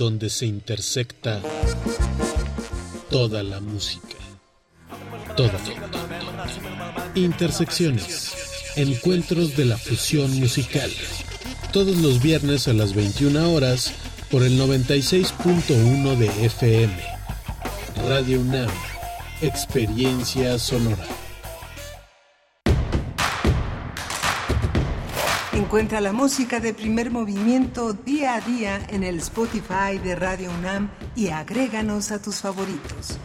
donde 0.00 0.30
se 0.30 0.46
intersecta 0.46 1.42
toda 3.10 3.42
la 3.42 3.60
música. 3.60 4.16
Toda. 5.36 5.60
Intersecciones. 7.14 8.32
Encuentros 8.76 9.58
de 9.58 9.66
la 9.66 9.76
fusión 9.76 10.34
musical. 10.40 10.90
Todos 11.70 11.98
los 11.98 12.22
viernes 12.22 12.66
a 12.66 12.72
las 12.72 12.94
21 12.94 13.52
horas 13.52 13.92
por 14.30 14.42
el 14.42 14.58
96.1 14.58 16.16
de 16.16 16.46
FM. 16.46 16.96
Radio 18.08 18.40
UNAM. 18.40 18.70
Experiencia 19.42 20.58
sonora. 20.58 21.19
Encuentra 25.60 26.00
la 26.00 26.14
música 26.14 26.58
de 26.58 26.72
primer 26.72 27.10
movimiento 27.10 27.92
día 27.92 28.34
a 28.36 28.40
día 28.40 28.80
en 28.88 29.04
el 29.04 29.18
Spotify 29.18 29.98
de 30.02 30.16
Radio 30.16 30.50
UNAM 30.58 30.88
y 31.14 31.28
agréganos 31.28 32.10
a 32.12 32.22
tus 32.22 32.36
favoritos. 32.36 33.18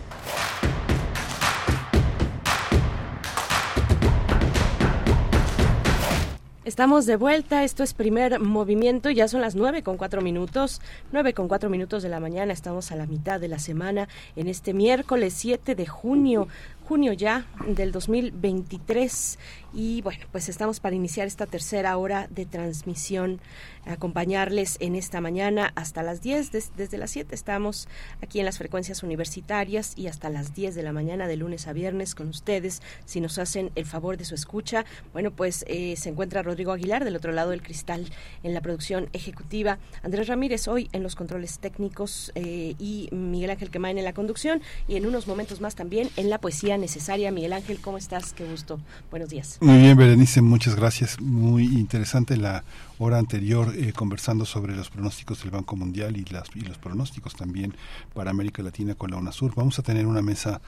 Estamos 6.66 7.06
de 7.06 7.16
vuelta, 7.16 7.64
esto 7.64 7.84
es 7.84 7.94
primer 7.94 8.40
movimiento, 8.40 9.12
ya 9.12 9.28
son 9.28 9.40
las 9.40 9.56
nueve 9.56 9.84
con 9.84 9.98
cuatro 9.98 10.22
minutos, 10.22 10.82
nueve 11.12 11.34
con 11.34 11.48
cuatro 11.48 11.70
minutos 11.70 12.02
de 12.02 12.10
la 12.10 12.20
mañana, 12.20 12.52
estamos 12.52 12.91
a 12.91 12.95
la 12.95 13.06
mitad 13.06 13.40
de 13.40 13.48
la 13.48 13.60
semana 13.60 14.10
en 14.36 14.48
este 14.48 14.74
miércoles 14.74 15.36
7 15.36 15.76
de 15.76 15.86
junio, 15.86 16.48
junio 16.88 17.14
ya 17.14 17.48
del 17.68 17.91
2023 17.91 19.40
y 19.74 20.02
bueno, 20.03 20.24
pues 20.32 20.48
estamos 20.48 20.80
para 20.80 20.95
iniciar 20.95 21.28
esta 21.28 21.48
tercera 21.48 21.98
hora 21.98 22.28
de 22.30 22.45
transmisión, 22.45 23.41
acompañarles 23.86 24.78
en 24.80 24.95
esta 24.95 25.20
mañana 25.20 25.74
hasta 25.76 26.02
las 26.02 26.22
10, 26.22 26.52
desde 26.76 26.98
las 26.98 27.12
7 27.12 27.36
estamos 27.36 27.90
aquí 28.22 28.40
en 28.40 28.45
las 28.45 28.57
frecuencias 28.57 29.03
universitarias 29.03 29.94
y 29.98 30.07
hasta 30.07 30.30
las 30.30 30.56
10 30.56 30.76
de 30.76 30.84
la 30.84 30.94
mañana 30.94 31.28
de 31.28 31.36
lunes 31.36 31.68
a 31.68 31.74
viernes 31.74 32.16
con 32.16 32.30
ustedes, 32.30 32.82
si 33.06 33.20
nos 33.20 33.38
hacen 33.38 33.72
el 33.76 33.86
favor 33.86 34.16
de 34.16 34.24
su 34.24 34.34
escucha. 34.34 34.86
Bueno, 35.12 35.32
pues 35.32 35.66
eh, 35.68 35.95
se 35.98 36.10
encuentra 36.10 36.41
Rodrigo 36.41 36.72
Aguilar 36.72 37.03
del 37.03 37.16
otro 37.18 37.34
lado 37.34 37.49
del 37.49 37.62
cristal 37.62 38.06
en 38.44 38.53
la 38.53 38.62
producción 38.62 39.10
ejecutiva, 39.12 39.80
Andrés 40.03 40.28
Ramírez 40.28 40.68
hoy 40.68 40.88
en 40.94 41.03
los 41.03 41.16
controles 41.16 41.60
técnicos 41.60 42.32
eh, 42.36 42.76
y 42.80 43.10
Miguel 43.12 43.49
Ángel 43.49 43.72
Quemain 43.72 43.98
en 43.98 44.06
la 44.06 44.14
conducción 44.14 44.62
y 44.88 44.95
en 44.95 45.06
unos 45.06 45.28
momentos 45.28 45.60
más 45.60 45.76
también 45.76 46.10
en 46.16 46.30
la 46.30 46.40
poesía 46.40 46.74
necesaria. 46.77 47.31
Miguel 47.31 47.53
Ángel, 47.53 47.80
¿cómo 47.80 47.97
estás? 47.97 48.34
Qué 48.34 48.45
gusto. 48.45 48.80
Buenos 49.11 49.30
días. 49.30 49.57
Muy 49.61 49.80
bien, 49.80 49.97
Berenice, 49.97 50.41
muchas 50.41 50.76
gracias. 50.76 51.19
Muy 51.19 51.65
interesante 51.65 52.38
la 52.38 52.64
hora 52.97 53.17
anterior 53.17 53.73
eh, 53.76 53.91
conversando 53.93 54.45
sobre 54.45 54.76
los 54.76 54.89
pronósticos 54.89 55.41
del 55.41 55.51
Banco 55.51 55.76
Mundial 55.76 56.17
y, 56.17 56.26
los 56.26 56.77
pronósticos 56.77 57.35
también 57.35 57.76
para 58.13 58.31
América 58.31 58.63
Latina 58.63 58.95
con 58.95 59.11
la 59.11 59.17
UNASUR. 59.17 59.53
Vamos 59.55 59.80
a 59.80 59.84
tener 59.84 60.07
una 60.07 60.22
mesa, 60.22 60.61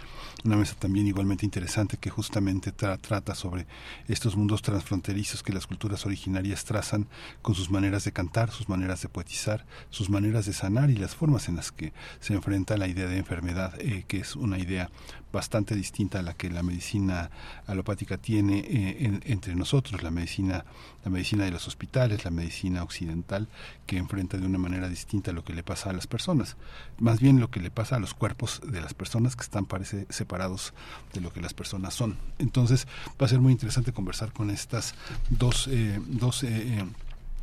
una 0.43 0.57
mesa 0.57 0.75
también 0.77 1.07
igualmente 1.07 1.45
interesante 1.45 1.97
que 1.97 2.09
justamente 2.09 2.71
trata 2.71 3.35
sobre 3.35 3.65
estos 4.07 4.35
mundos 4.35 4.61
transfronterizos 4.61 5.43
que 5.43 5.53
las 5.53 5.67
culturas 5.67 6.05
originarias 6.05 6.65
trazan 6.65 7.07
con 7.41 7.55
sus 7.55 7.69
maneras 7.69 8.03
de 8.03 8.11
cantar, 8.11 8.51
sus 8.51 8.69
maneras 8.69 9.01
de 9.01 9.09
poetizar, 9.09 9.65
sus 9.89 10.09
maneras 10.09 10.45
de 10.45 10.53
sanar 10.53 10.89
y 10.89 10.95
las 10.95 11.15
formas 11.15 11.47
en 11.49 11.55
las 11.55 11.71
que 11.71 11.93
se 12.19 12.33
enfrenta 12.33 12.77
la 12.77 12.87
idea 12.87 13.07
de 13.07 13.17
enfermedad, 13.17 13.73
eh, 13.79 14.03
que 14.07 14.19
es 14.19 14.35
una 14.35 14.59
idea 14.59 14.89
bastante 15.31 15.75
distinta 15.75 16.19
a 16.19 16.21
la 16.21 16.33
que 16.33 16.49
la 16.49 16.63
medicina 16.63 17.29
alopática 17.65 18.17
tiene 18.17 18.59
eh, 18.59 19.19
entre 19.25 19.55
nosotros, 19.55 20.01
la 20.01 20.11
medicina, 20.11 20.65
la 21.03 21.11
medicina 21.11 21.45
de 21.45 21.51
los 21.51 21.67
hospitales, 21.67 22.16
la 22.23 22.31
medicina 22.31 22.83
occidental, 22.83 23.47
que 23.85 23.97
enfrenta 23.97 24.37
de 24.37 24.45
una 24.45 24.57
manera 24.57 24.89
distinta 24.89 25.31
lo 25.31 25.43
que 25.43 25.53
le 25.53 25.63
pasa 25.63 25.89
a 25.89 25.93
las 25.93 26.07
personas, 26.07 26.57
más 26.99 27.19
bien 27.19 27.39
lo 27.39 27.49
que 27.49 27.59
le 27.59 27.71
pasa 27.71 27.95
a 27.95 27.99
los 27.99 28.13
cuerpos 28.13 28.61
de 28.65 28.81
las 28.81 28.93
personas 28.93 29.35
que 29.35 29.43
están 29.43 29.65
parece 29.65 30.05
separados 30.09 30.73
de 31.13 31.21
lo 31.21 31.31
que 31.31 31.41
las 31.41 31.53
personas 31.53 31.93
son. 31.93 32.17
Entonces 32.39 32.87
va 33.21 33.25
a 33.25 33.29
ser 33.29 33.39
muy 33.39 33.51
interesante 33.51 33.93
conversar 33.93 34.31
con 34.33 34.49
estas 34.49 34.95
dos, 35.29 35.67
eh, 35.67 35.99
dos 36.07 36.43
eh, 36.43 36.85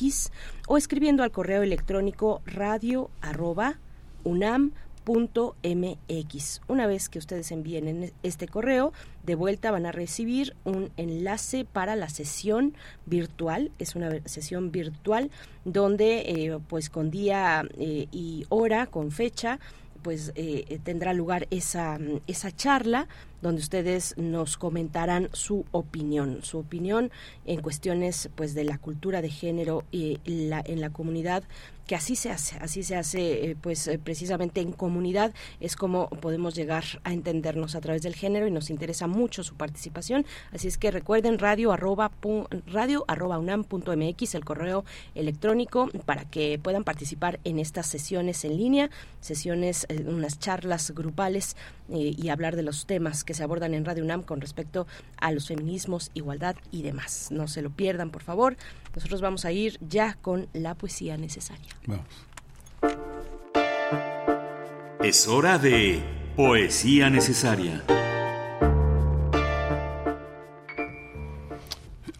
o 0.67 0.77
escribiendo 0.77 1.23
al 1.23 1.31
correo 1.31 1.61
electrónico 1.61 2.41
radio 2.45 3.09
Una 6.67 6.85
vez 6.87 7.09
que 7.09 7.19
ustedes 7.19 7.51
envíen 7.51 8.11
este 8.23 8.47
correo, 8.47 8.93
de 9.23 9.35
vuelta 9.35 9.71
van 9.71 9.85
a 9.85 9.91
recibir 9.91 10.55
un 10.65 10.91
enlace 10.97 11.65
para 11.65 11.95
la 11.95 12.09
sesión 12.09 12.75
virtual. 13.05 13.71
Es 13.79 13.95
una 13.95 14.11
sesión 14.25 14.71
virtual 14.71 15.31
donde, 15.65 16.19
eh, 16.27 16.59
pues, 16.67 16.89
con 16.89 17.09
día 17.09 17.67
eh, 17.77 18.07
y 18.11 18.45
hora, 18.49 18.85
con 18.85 19.11
fecha, 19.11 19.59
pues 20.03 20.31
eh, 20.35 20.79
tendrá 20.83 21.13
lugar 21.13 21.47
esa, 21.49 21.99
esa 22.27 22.51
charla 22.51 23.07
donde 23.41 23.61
ustedes 23.61 24.15
nos 24.17 24.57
comentarán 24.57 25.29
su 25.33 25.65
opinión, 25.71 26.39
su 26.43 26.59
opinión 26.59 27.11
en 27.45 27.61
cuestiones 27.61 28.29
pues 28.35 28.53
de 28.53 28.63
la 28.63 28.77
cultura 28.77 29.21
de 29.21 29.29
género 29.29 29.83
y 29.91 30.19
la, 30.25 30.61
en 30.65 30.81
la 30.81 30.89
comunidad 30.89 31.43
que 31.89 31.95
así 31.95 32.15
se 32.15 32.29
hace, 32.29 32.55
así 32.59 32.83
se 32.83 32.95
hace 32.95 33.49
eh, 33.49 33.55
pues 33.59 33.87
eh, 33.87 33.97
precisamente 33.97 34.61
en 34.61 34.73
comunidad 34.73 35.33
es 35.59 35.75
como 35.75 36.07
podemos 36.07 36.53
llegar 36.53 36.83
a 37.03 37.13
entendernos 37.13 37.73
a 37.73 37.81
través 37.81 38.03
del 38.03 38.13
género 38.13 38.45
y 38.45 38.51
nos 38.51 38.69
interesa 38.69 39.07
mucho 39.07 39.41
su 39.41 39.55
participación, 39.55 40.23
así 40.51 40.67
es 40.67 40.77
que 40.77 40.91
recuerden 40.91 41.39
radio 41.39 41.71
arroba, 41.71 42.11
radio 42.67 43.05
arroba 43.07 43.39
unam 43.39 43.63
punto 43.63 43.91
mx, 43.97 44.35
el 44.35 44.45
correo 44.45 44.85
electrónico 45.15 45.89
para 46.05 46.25
que 46.25 46.59
puedan 46.61 46.83
participar 46.83 47.39
en 47.43 47.57
estas 47.57 47.87
sesiones 47.87 48.45
en 48.45 48.55
línea, 48.55 48.91
sesiones, 49.19 49.87
eh, 49.89 50.05
unas 50.07 50.37
charlas 50.37 50.91
grupales 50.91 51.57
y 51.91 52.29
hablar 52.29 52.55
de 52.55 52.61
los 52.61 52.85
temas 52.85 53.23
que 53.23 53.33
se 53.33 53.41
abordan 53.41 53.73
en 53.73 53.83
Radio 53.83 54.03
UNAM 54.03 54.21
con 54.21 54.41
respecto 54.41 54.85
a 55.17 55.31
los 55.31 55.47
feminismos, 55.47 56.11
igualdad 56.13 56.55
y 56.69 56.83
demás. 56.83 57.29
No 57.31 57.47
se 57.47 57.63
lo 57.63 57.71
pierdan, 57.71 58.11
por 58.11 58.21
favor. 58.21 58.57
Nosotros 58.93 59.21
vamos 59.21 59.43
a 59.43 59.51
ir 59.51 59.79
ya 59.81 60.13
con 60.21 60.49
la 60.53 60.75
poesía 60.75 61.17
necesaria. 61.17 61.78
Vamos. 61.85 62.05
Es 65.03 65.27
hora 65.27 65.57
de 65.57 66.03
poesía 66.35 67.09
necesaria. 67.09 67.83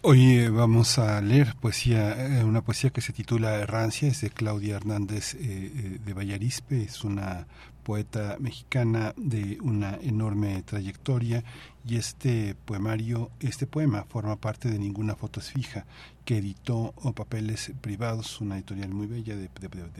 Hoy 0.02 0.36
eh, 0.36 0.48
vamos 0.48 0.98
a 0.98 1.20
leer 1.20 1.54
poesía, 1.60 2.38
eh, 2.38 2.42
una 2.42 2.62
poesía 2.62 2.88
que 2.88 3.02
se 3.02 3.12
titula 3.12 3.56
Errancia, 3.56 4.08
es 4.08 4.22
de 4.22 4.30
Claudia 4.30 4.76
Hernández 4.76 5.34
eh, 5.34 5.98
de 6.02 6.14
Vallarispe, 6.14 6.82
es 6.82 7.04
una 7.04 7.46
poeta 7.82 8.38
mexicana 8.40 9.12
de 9.18 9.58
una 9.60 9.98
enorme 10.00 10.62
trayectoria 10.62 11.44
y 11.86 11.96
este 11.96 12.54
poemario, 12.64 13.30
este 13.40 13.66
poema 13.66 14.04
forma 14.04 14.36
parte 14.36 14.70
de 14.70 14.78
Ninguna 14.78 15.16
foto 15.16 15.40
es 15.40 15.50
fija, 15.50 15.84
que 16.24 16.38
editó 16.38 16.94
Papeles 17.14 17.72
Privados, 17.82 18.40
una 18.40 18.54
editorial 18.54 18.88
muy 18.88 19.06
bella 19.06 19.36
de, 19.36 19.50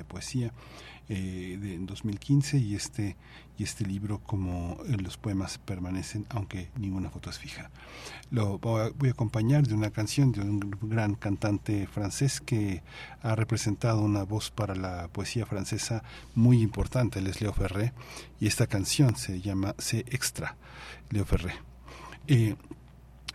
poesía 0.05 0.51
eh, 1.13 1.59
de, 1.61 1.75
en 1.75 1.87
2015 1.87 2.59
y 2.59 2.77
este, 2.77 3.17
y 3.59 3.65
este 3.65 3.85
libro 3.85 4.21
como 4.21 4.79
eh, 4.87 4.97
los 4.97 5.17
poemas 5.17 5.59
permanecen 5.59 6.25
aunque 6.29 6.71
ninguna 6.79 7.11
foto 7.11 7.31
es 7.31 7.39
fija. 7.41 7.69
Lo 8.31 8.61
voy 8.61 9.09
a, 9.09 9.11
acompañar 9.11 9.67
de 9.67 9.75
una 9.75 9.91
canción 9.91 10.31
de 10.31 10.41
un 10.41 10.61
gran 10.83 11.17
cantante 11.17 11.89
francés 11.89 12.41
que 12.41 12.85
ha 13.23 13.35
representado 13.35 14.03
una 14.03 14.23
voz 14.23 14.53
para 14.53 14.77
la 14.77 15.09
poesía 15.09 15.47
francesa 15.47 16.05
muy 16.37 16.63
importante, 16.63 17.19
él 17.19 17.27
es 17.27 17.41
Leo 17.41 17.53
Ferré, 17.53 17.93
y 18.39 18.47
esta 18.47 18.69
canción 18.69 19.17
se 19.17 19.41
llama 19.41 19.75
Se 19.79 20.05
Extra, 20.11 20.57
Leo 21.11 21.25
Ferré. 21.25 21.55
Eh, 22.29 22.55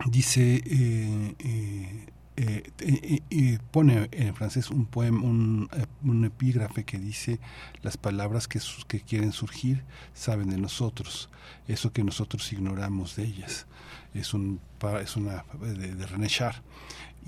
dice 0.06 0.62
eh, 0.64 2.06
eh, 2.36 3.58
pone 3.70 4.08
en 4.12 4.34
francés 4.34 4.70
un 4.70 4.86
poema, 4.86 5.22
un, 5.22 5.68
un, 6.02 6.24
epígrafe 6.24 6.84
que 6.84 6.98
dice 6.98 7.40
las 7.82 7.96
palabras 7.96 8.46
que, 8.48 8.60
que 8.86 9.00
quieren 9.00 9.32
surgir 9.32 9.84
saben 10.14 10.50
de 10.50 10.58
nosotros, 10.58 11.30
eso 11.66 11.92
que 11.92 12.04
nosotros 12.04 12.52
ignoramos 12.52 13.16
de 13.16 13.24
ellas. 13.24 13.66
Es, 14.14 14.34
un, 14.34 14.60
es 15.02 15.16
una 15.16 15.44
de, 15.60 15.94
de 15.94 16.06
René 16.06 16.28
Char. 16.28 16.62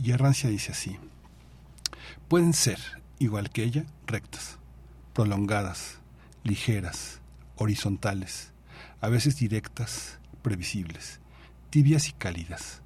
Y 0.03 0.13
Arrancia 0.13 0.49
dice 0.49 0.73
así, 0.73 0.97
pueden 2.29 2.53
ser, 2.53 2.79
igual 3.19 3.51
que 3.51 3.65
ella, 3.65 3.87
rectas, 4.07 4.59
prolongadas, 5.13 5.99
ligeras, 6.45 7.21
horizontales, 7.57 8.53
a 9.01 9.09
veces 9.09 9.37
directas, 9.37 10.19
previsibles 10.43 11.21
tibias 11.71 12.09
y 12.09 12.13
cálidas. 12.13 12.83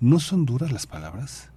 ¿No 0.00 0.20
son 0.20 0.46
duras 0.46 0.72
las 0.72 0.86
palabras? 0.86 1.50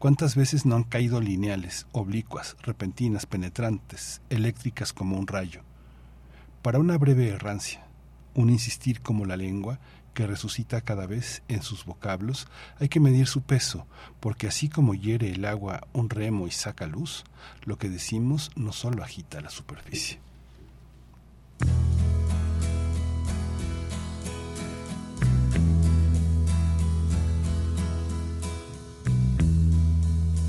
¿Cuántas 0.00 0.34
veces 0.34 0.64
no 0.64 0.76
han 0.76 0.84
caído 0.84 1.20
lineales, 1.20 1.86
oblicuas, 1.92 2.56
repentinas, 2.62 3.26
penetrantes, 3.26 4.22
eléctricas 4.30 4.94
como 4.94 5.18
un 5.18 5.26
rayo? 5.26 5.60
Para 6.62 6.78
una 6.78 6.96
breve 6.96 7.28
errancia, 7.28 7.84
un 8.34 8.48
insistir 8.48 9.02
como 9.02 9.26
la 9.26 9.36
lengua, 9.36 9.78
que 10.14 10.26
resucita 10.26 10.80
cada 10.80 11.06
vez 11.06 11.42
en 11.48 11.60
sus 11.60 11.84
vocablos, 11.84 12.48
hay 12.78 12.88
que 12.88 12.98
medir 12.98 13.26
su 13.26 13.42
peso, 13.42 13.86
porque 14.20 14.46
así 14.46 14.70
como 14.70 14.94
hiere 14.94 15.32
el 15.32 15.44
agua 15.44 15.86
un 15.92 16.08
remo 16.08 16.46
y 16.46 16.50
saca 16.50 16.86
luz, 16.86 17.24
lo 17.64 17.76
que 17.76 17.90
decimos 17.90 18.52
no 18.56 18.72
solo 18.72 19.04
agita 19.04 19.42
la 19.42 19.50
superficie. 19.50 20.18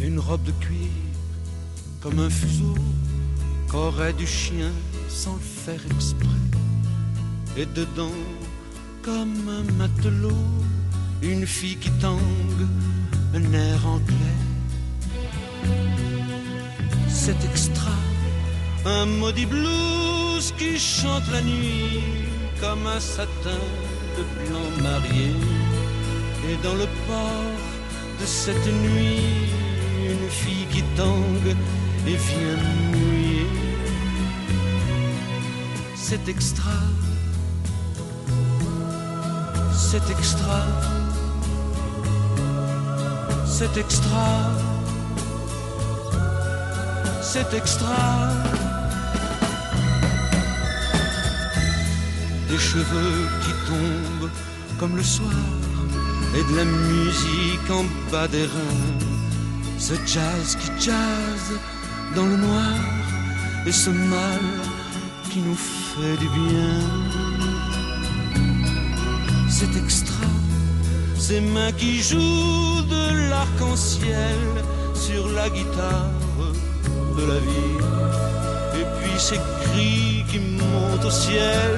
Une 0.04 0.20
robe 0.20 0.44
de 0.44 0.52
cuir 0.64 0.90
comme 2.02 2.20
un 2.20 2.30
fuseau 2.30 2.76
qu'aurait 3.70 4.14
du 4.14 4.26
chien 4.26 4.72
sans 5.08 5.36
le 5.36 5.40
faire 5.40 5.82
exprès. 5.96 6.28
Et 7.58 7.66
dedans, 7.66 8.18
comme 9.04 9.50
un 9.50 9.64
matelot, 9.74 10.46
une 11.22 11.46
fille 11.46 11.78
qui 11.78 11.92
tangue, 11.92 12.68
un 13.36 13.54
air 13.54 13.86
anglais. 13.86 14.42
C'est 17.08 17.44
extra, 17.46 17.92
un 18.86 19.06
maudit 19.06 19.46
blues 19.46 20.54
qui 20.58 20.80
chante 20.80 21.30
la 21.32 21.42
nuit 21.42 22.02
comme 22.60 22.88
un 22.88 23.00
satin 23.00 23.64
de 24.18 24.24
blanc 24.40 24.70
marié. 24.82 25.32
Et 26.50 26.56
dans 26.64 26.74
le 26.74 26.88
port 27.08 27.56
de 28.20 28.26
cette 28.26 28.68
nuit, 28.68 29.50
fille 30.32 30.66
qui 30.72 30.84
tangue 30.96 31.56
et 32.08 32.18
vient 32.28 32.58
mouiller. 32.92 33.48
C'est 35.96 36.28
extra, 36.28 36.80
c'est 39.74 40.10
extra, 40.10 40.62
c'est 43.46 43.78
extra, 43.78 44.30
c'est 47.22 47.54
extra. 47.54 48.04
Des 52.50 52.58
cheveux 52.58 53.28
qui 53.44 53.52
tombent 53.70 54.32
comme 54.80 54.96
le 54.98 55.04
soir 55.04 55.32
et 56.36 56.44
de 56.52 56.58
la 56.58 56.66
musique 56.66 57.70
en 57.70 57.86
bas 58.12 58.28
des 58.28 58.44
reins 58.44 59.11
ce 59.82 59.96
jazz 60.06 60.56
qui 60.60 60.70
jazz 60.86 61.46
dans 62.16 62.28
le 62.28 62.38
noir 62.38 62.78
et 63.66 63.72
ce 63.72 63.90
mal 63.90 64.46
qui 65.32 65.40
nous 65.40 65.56
fait 65.56 66.18
du 66.24 66.30
bien. 66.40 66.74
C'est 69.50 69.76
extra, 69.84 70.28
ces 71.18 71.42
mains 71.42 71.72
qui 71.72 72.02
jouent 72.10 72.84
de 72.96 73.30
l'arc-en-ciel 73.30 74.42
sur 74.94 75.24
la 75.30 75.50
guitare 75.50 76.14
de 77.18 77.24
la 77.32 77.40
vie. 77.50 77.80
Et 78.80 78.86
puis 78.98 79.18
ces 79.18 79.42
cris 79.64 80.24
qui 80.30 80.40
montent 80.60 81.06
au 81.06 81.16
ciel 81.26 81.72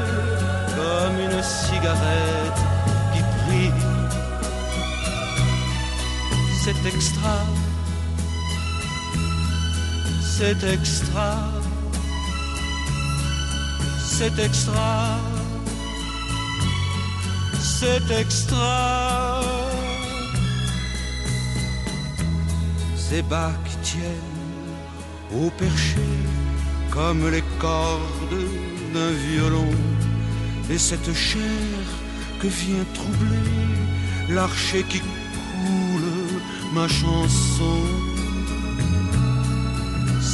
comme 0.77 1.17
une 1.25 1.41
cigarette 1.41 2.59
qui 3.13 3.21
brille 3.39 3.93
c'est 6.63 6.88
extra, 6.88 7.43
c'est 10.38 10.64
extra, 10.64 11.51
c'est 13.99 14.39
extra, 14.39 15.19
c'est 17.61 18.10
extra. 18.19 19.41
Ces 22.95 23.23
qui 23.65 23.76
tiennent 23.89 24.73
au 25.35 25.51
perché 25.51 26.07
comme 26.89 27.30
les 27.30 27.43
cordes 27.60 28.47
d'un 28.93 29.11
violon 29.27 29.73
et 30.72 30.80
cette 30.80 31.14
chair 31.14 31.85
que 32.39 32.47
vient 32.47 32.85
troubler 32.95 34.34
l'archer 34.35 34.84
qui 34.89 34.99
coule 34.99 36.41
ma 36.73 36.88
chanson. 36.88 38.12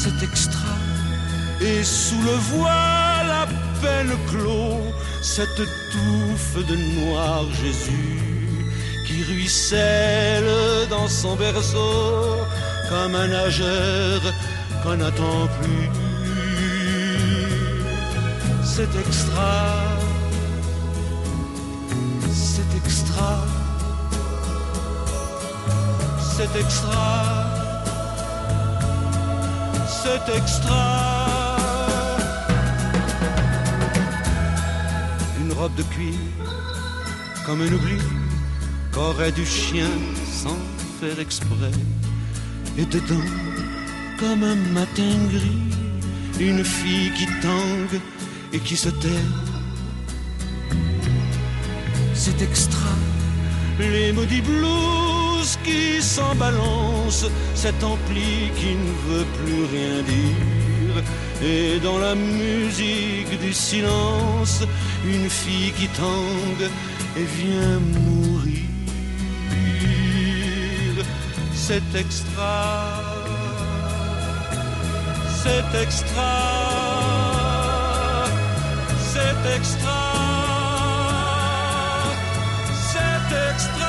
C'est 0.02 0.24
extra 0.24 0.76
et 1.60 1.84
sous 1.84 2.22
le 2.22 2.38
voile 2.54 3.32
à 3.44 3.46
peine 3.82 4.14
clos 4.30 4.80
cette 5.22 5.62
touffe 5.92 6.56
de 6.70 6.76
noir 7.02 7.44
Jésus 7.62 8.18
qui 9.06 9.24
ruisselle 9.24 10.88
dans 10.90 11.10
son 11.10 11.36
berceau 11.36 12.38
comme 12.90 13.14
un 13.14 13.28
nageur 13.28 14.22
qu'on 14.84 14.96
n'attend 14.96 15.48
plus. 15.60 15.90
C'est 18.64 18.96
extra, 19.06 19.54
c'est 22.32 22.78
extra, 22.78 23.46
c'est 26.38 26.56
extra, 26.58 27.49
c'est 30.04 30.38
extra. 30.38 31.58
Une 35.42 35.52
robe 35.54 35.76
de 35.76 35.84
cuir, 35.84 36.14
comme 37.46 37.62
un 37.62 37.72
oubli 37.78 38.00
qu'aurait 38.94 39.32
du 39.32 39.46
chien 39.46 39.92
sans 40.42 40.60
faire 41.00 41.20
exprès. 41.20 41.76
Et 42.78 42.86
dedans, 42.86 43.30
comme 44.20 44.44
un 44.44 44.60
matin 44.80 45.16
gris, 45.34 45.70
une 46.40 46.64
fille 46.64 47.12
qui 47.18 47.26
tangue 47.42 48.00
et 48.54 48.60
qui 48.60 48.78
se 48.78 48.90
tait. 48.90 49.26
C'est 52.14 52.42
extra, 52.42 52.94
les 53.80 54.12
maudits 54.12 54.42
blues 54.42 55.19
qui 55.64 56.02
s'en 56.02 56.36
balancent, 56.36 57.30
cet 57.56 57.84
ampli 57.84 58.52
qui 58.56 58.76
ne 58.76 58.94
veut 59.08 59.28
plus 59.40 59.64
rien 59.76 60.02
dire. 60.04 61.04
Et 61.42 61.80
dans 61.80 62.00
la 62.00 62.16
musique 62.16 63.40
du 63.40 63.54
silence, 63.54 64.64
une 65.06 65.30
fille 65.30 65.72
qui 65.72 65.88
tangue 65.90 66.70
et 67.18 67.28
vient 67.42 67.80
mourir. 67.94 68.66
C'est 71.54 71.96
extra 71.96 73.10
c'est 75.44 75.82
extra, 75.82 76.34
c'est 79.12 79.56
extra, 79.56 80.02
c'est 82.92 83.52
extra. 83.52 83.89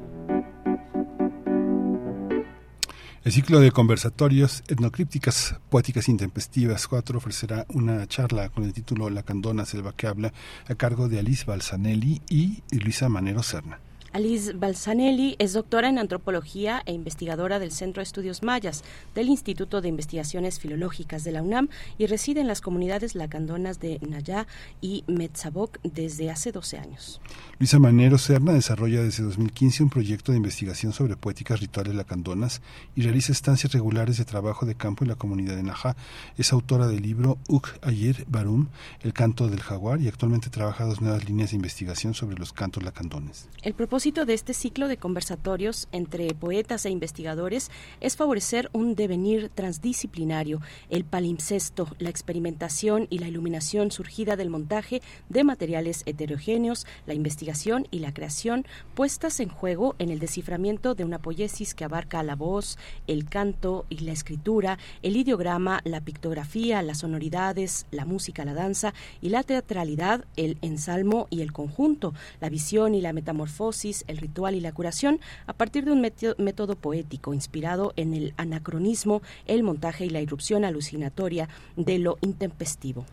El 3.23 3.31
ciclo 3.31 3.59
de 3.59 3.69
conversatorios 3.69 4.63
etnocrípticas 4.67 5.53
poéticas 5.69 6.09
intempestivas 6.09 6.87
4 6.87 7.19
ofrecerá 7.19 7.67
una 7.69 8.07
charla 8.07 8.49
con 8.49 8.63
el 8.63 8.73
título 8.73 9.11
La 9.11 9.21
candona 9.21 9.63
selva 9.63 9.93
que 9.95 10.07
habla 10.07 10.33
a 10.67 10.73
cargo 10.73 11.07
de 11.07 11.19
Alice 11.19 11.45
Balsanelli 11.45 12.23
y 12.27 12.63
Luisa 12.71 13.09
Manero 13.09 13.43
Serna. 13.43 13.79
Alice 14.13 14.51
Balsanelli 14.51 15.37
es 15.39 15.53
doctora 15.53 15.87
en 15.87 15.97
antropología 15.97 16.83
e 16.85 16.91
investigadora 16.91 17.59
del 17.59 17.71
Centro 17.71 18.01
de 18.01 18.03
Estudios 18.03 18.43
Mayas 18.43 18.83
del 19.15 19.29
Instituto 19.29 19.79
de 19.79 19.87
Investigaciones 19.87 20.59
Filológicas 20.59 21.23
de 21.23 21.31
la 21.31 21.41
UNAM 21.41 21.69
y 21.97 22.07
reside 22.07 22.41
en 22.41 22.47
las 22.47 22.59
comunidades 22.59 23.15
lacandonas 23.15 23.79
de 23.79 23.99
Nayá 24.01 24.47
y 24.81 25.05
Metzaboc 25.07 25.79
desde 25.83 26.29
hace 26.29 26.51
12 26.51 26.77
años. 26.77 27.21
Luisa 27.57 27.79
Manero 27.79 28.17
Serna 28.17 28.51
desarrolla 28.51 29.01
desde 29.01 29.23
2015 29.23 29.83
un 29.83 29.89
proyecto 29.89 30.33
de 30.33 30.39
investigación 30.39 30.91
sobre 30.91 31.15
poéticas 31.15 31.61
rituales 31.61 31.95
lacandonas 31.95 32.61
y 32.97 33.03
realiza 33.03 33.31
estancias 33.31 33.71
regulares 33.71 34.17
de 34.17 34.25
trabajo 34.25 34.65
de 34.65 34.75
campo 34.75 35.05
en 35.05 35.09
la 35.09 35.15
comunidad 35.15 35.55
de 35.55 35.63
Najá. 35.63 35.95
Es 36.37 36.51
autora 36.51 36.87
del 36.87 37.01
libro 37.01 37.37
Uk 37.47 37.69
Ayer 37.81 38.25
Barum, 38.27 38.67
El 39.03 39.13
canto 39.13 39.47
del 39.47 39.61
jaguar, 39.61 40.01
y 40.01 40.09
actualmente 40.09 40.49
trabaja 40.49 40.83
dos 40.83 40.99
nuevas 40.99 41.23
líneas 41.23 41.51
de 41.51 41.55
investigación 41.55 42.13
sobre 42.13 42.37
los 42.37 42.51
cantos 42.51 42.83
lacandones. 42.83 43.47
El 43.61 43.73
propósito 44.01 44.25
de 44.25 44.33
este 44.33 44.55
ciclo 44.55 44.87
de 44.87 44.97
conversatorios 44.97 45.87
entre 45.91 46.33
poetas 46.33 46.87
e 46.87 46.89
investigadores 46.89 47.69
es 47.99 48.15
favorecer 48.15 48.67
un 48.73 48.95
devenir 48.95 49.49
transdisciplinario, 49.53 50.59
el 50.89 51.05
palimpsesto, 51.05 51.87
la 51.99 52.09
experimentación 52.09 53.05
y 53.11 53.19
la 53.19 53.27
iluminación 53.27 53.91
surgida 53.91 54.35
del 54.35 54.49
montaje 54.49 55.03
de 55.29 55.43
materiales 55.43 56.01
heterogéneos, 56.07 56.87
la 57.05 57.13
investigación 57.13 57.87
y 57.91 57.99
la 57.99 58.11
creación 58.11 58.65
puestas 58.95 59.39
en 59.39 59.49
juego 59.49 59.95
en 59.99 60.09
el 60.09 60.17
desciframiento 60.17 60.95
de 60.95 61.05
una 61.05 61.19
poiesis 61.19 61.75
que 61.75 61.83
abarca 61.83 62.23
la 62.23 62.35
voz, 62.35 62.79
el 63.05 63.29
canto 63.29 63.85
y 63.89 63.99
la 63.99 64.13
escritura, 64.13 64.79
el 65.03 65.15
ideograma, 65.15 65.81
la 65.83 66.01
pictografía, 66.01 66.81
las 66.81 66.97
sonoridades, 66.97 67.85
la 67.91 68.05
música, 68.05 68.45
la 68.45 68.55
danza 68.55 68.95
y 69.21 69.29
la 69.29 69.43
teatralidad, 69.43 70.25
el 70.37 70.57
ensalmo 70.63 71.27
y 71.29 71.41
el 71.41 71.53
conjunto, 71.53 72.15
la 72.39 72.49
visión 72.49 72.95
y 72.95 73.01
la 73.01 73.13
metamorfosis, 73.13 73.90
el 74.07 74.17
ritual 74.17 74.55
y 74.55 74.61
la 74.61 74.71
curación, 74.71 75.19
a 75.47 75.53
partir 75.53 75.85
de 75.85 75.91
un 75.91 76.01
método 76.01 76.75
poético 76.75 77.33
inspirado 77.33 77.93
en 77.95 78.13
el 78.13 78.33
anacronismo, 78.37 79.21
el 79.45 79.63
montaje 79.63 80.05
y 80.05 80.09
la 80.09 80.21
irrupción 80.21 80.65
alucinatoria 80.65 81.49
de 81.75 81.99
lo 81.99 82.17
intempestivo. 82.21 83.05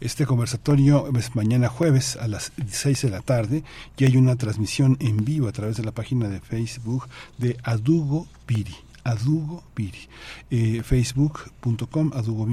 Este 0.00 0.24
conversatorio 0.24 1.10
es 1.18 1.36
mañana 1.36 1.68
jueves 1.68 2.16
a 2.16 2.26
las 2.26 2.52
6 2.66 3.02
de 3.02 3.10
la 3.10 3.20
tarde 3.20 3.64
y 3.98 4.04
hay 4.04 4.16
una 4.16 4.36
transmisión 4.36 4.96
en 5.00 5.24
vivo 5.24 5.48
a 5.48 5.52
través 5.52 5.76
de 5.76 5.84
la 5.84 5.92
página 5.92 6.28
de 6.28 6.40
Facebook 6.40 7.06
de 7.36 7.58
Adugo 7.62 8.26
Piri. 8.46 8.76
Adugo 9.10 9.62
Piri, 9.74 10.08
eh, 10.50 10.82
facebook.com 10.82 12.12
Adugo. 12.14 12.46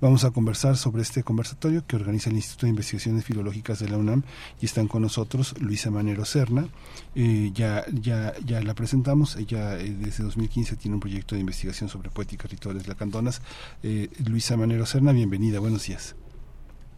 Vamos 0.00 0.24
a 0.24 0.30
conversar 0.30 0.76
sobre 0.76 1.02
este 1.02 1.22
conversatorio 1.22 1.86
que 1.86 1.96
organiza 1.96 2.28
el 2.28 2.36
Instituto 2.36 2.66
de 2.66 2.70
Investigaciones 2.70 3.24
Filológicas 3.24 3.78
de 3.78 3.88
la 3.88 3.98
UNAM 3.98 4.22
y 4.60 4.66
están 4.66 4.88
con 4.88 5.02
nosotros 5.02 5.54
Luisa 5.60 5.90
Manero 5.90 6.24
Serna. 6.24 6.66
Eh, 7.14 7.50
ya, 7.54 7.84
ya, 7.92 8.34
ya 8.44 8.60
la 8.60 8.74
presentamos, 8.74 9.36
ella 9.36 9.78
eh, 9.78 9.94
desde 9.98 10.24
2015 10.24 10.76
tiene 10.76 10.96
un 10.96 11.00
proyecto 11.00 11.34
de 11.34 11.40
investigación 11.40 11.88
sobre 11.88 12.10
poética 12.10 12.48
rituales 12.48 12.88
lacandonas. 12.88 13.40
Eh, 13.82 14.08
Luisa 14.28 14.56
Manero 14.56 14.86
Serna, 14.86 15.12
bienvenida, 15.12 15.60
buenos 15.60 15.86
días. 15.86 16.16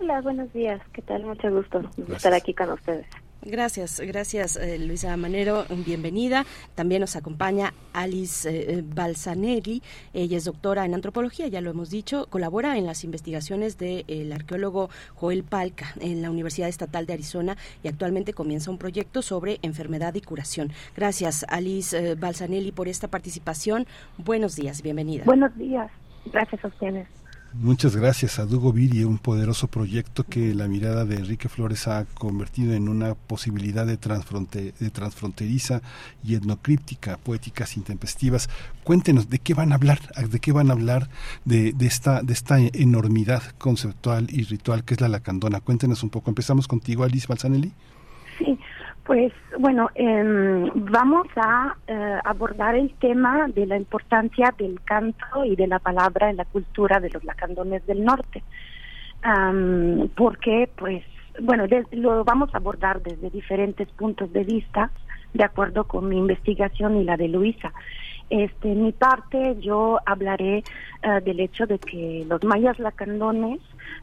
Hola, 0.01 0.21
buenos 0.23 0.53
días, 0.53 0.81
¿qué 0.93 1.03
tal? 1.03 1.25
Mucho 1.25 1.51
gusto 1.51 1.83
estar 2.09 2.35
aquí 2.35 2.53
con 2.53 2.71
ustedes. 2.71 3.07
Gracias, 3.47 4.01
gracias 4.01 4.57
eh, 4.57 4.79
Luisa 4.79 5.15
Manero, 5.19 5.67
bienvenida. 5.85 6.47
También 6.75 7.03
nos 7.03 7.15
acompaña 7.15 7.75
Alice 7.93 8.49
eh, 8.49 8.83
Balsanelli, 8.83 9.83
ella 10.15 10.39
es 10.39 10.47
doctora 10.47 10.87
en 10.87 10.95
antropología, 10.95 11.47
ya 11.49 11.61
lo 11.61 11.71
hemos 11.71 11.91
dicho, 11.91 12.27
colabora 12.31 12.79
en 12.79 12.87
las 12.87 13.05
investigaciones 13.05 13.77
del 13.77 14.33
arqueólogo 14.33 14.89
Joel 15.15 15.45
Palca 15.45 15.89
en 16.01 16.23
la 16.23 16.31
Universidad 16.31 16.71
Estatal 16.71 17.05
de 17.05 17.13
Arizona 17.13 17.59
y 17.83 17.89
actualmente 17.89 18.33
comienza 18.33 18.71
un 18.71 18.79
proyecto 18.79 19.21
sobre 19.21 19.59
enfermedad 19.61 20.15
y 20.15 20.23
curación. 20.23 20.73
Gracias 20.97 21.45
Alice 21.51 21.97
eh, 21.97 22.15
Balsanelli 22.15 22.73
por 22.73 22.89
esta 22.89 23.09
participación. 23.09 23.87
Buenos 24.17 24.57
días, 24.57 24.81
bienvenida. 24.81 25.25
Buenos 25.27 25.55
días, 25.59 25.91
gracias 26.33 26.65
a 26.65 26.69
ustedes. 26.69 27.07
Muchas 27.61 27.95
gracias 27.95 28.41
a 28.41 28.47
Dugo 28.47 28.73
Viri, 28.73 29.05
un 29.05 29.19
poderoso 29.19 29.69
proyecto 29.69 30.25
que 30.25 30.55
la 30.57 30.67
mirada 30.67 31.05
de 31.05 31.15
Enrique 31.15 31.49
Flores 31.49 31.87
ha 31.87 32.05
convertido 32.05 32.75
en 32.75 32.89
una 32.89 33.15
posibilidad 33.15 33.87
de, 33.87 33.97
de 33.97 34.91
transfronteriza 34.91 35.81
y 36.25 36.35
etnocríptica, 36.35 37.17
poéticas 37.17 37.77
intempestivas. 37.77 38.51
Cuéntenos 38.83 39.31
de 39.31 39.39
qué 39.39 39.55
van 39.55 39.71
a 39.71 39.77
hablar, 39.77 40.01
de 40.29 40.41
qué 40.41 40.51
van 40.51 40.71
a 40.71 40.73
hablar 40.73 41.09
de, 41.45 41.73
de, 41.73 41.87
esta, 41.87 42.23
de 42.23 42.33
esta 42.33 42.59
enormidad 42.59 43.43
conceptual 43.57 44.27
y 44.31 44.43
ritual 44.43 44.83
que 44.83 44.95
es 44.95 45.01
la 45.01 45.09
lacandona. 45.09 45.61
Cuéntenos 45.61 46.03
un 46.03 46.11
poco. 46.11 46.33
Empezamos 46.33 46.67
contigo, 46.67 47.05
Alice 47.05 47.29
Balsanelli. 47.29 47.73
Pues 49.05 49.35
bueno, 49.59 49.91
eh, 49.95 50.71
vamos 50.75 51.27
a 51.37 51.77
eh, 51.87 52.19
abordar 52.25 52.75
el 52.75 52.95
tema 52.95 53.49
de 53.49 53.67
la 53.67 53.77
importancia 53.77 54.55
del 54.57 54.81
canto 54.83 55.45
y 55.45 55.57
de 55.57 55.67
la 55.67 55.79
palabra 55.79 56.31
en 56.31 56.39
la 56.39 56.47
cultura 56.47 57.01
de 57.01 57.11
los 57.11 57.23
lacandones 57.23 57.87
del 57.87 58.03
norte, 58.03 58.43
um, 59.27 60.09
porque 60.09 60.71
pues 60.75 61.05
bueno, 61.39 61.65
lo 61.91 62.25
vamos 62.25 62.55
a 62.55 62.59
abordar 62.59 63.03
desde 63.03 63.29
diferentes 63.29 63.89
puntos 63.89 64.33
de 64.33 64.45
vista, 64.45 64.91
de 65.35 65.45
acuerdo 65.45 65.85
con 65.85 66.09
mi 66.09 66.17
investigación 66.17 66.97
y 66.97 67.05
la 67.05 67.19
de 67.19 67.29
Luisa. 67.29 67.75
Este, 68.31 68.73
en 68.73 68.85
mi 68.85 68.93
parte, 68.93 69.57
yo 69.61 69.99
hablaré 70.07 70.65
uh, 71.03 71.23
del 71.23 71.41
hecho 71.41 71.67
de 71.67 71.79
que 71.79 72.25
los 72.27 72.43
mayas 72.43 72.79
lacandones 72.79 73.61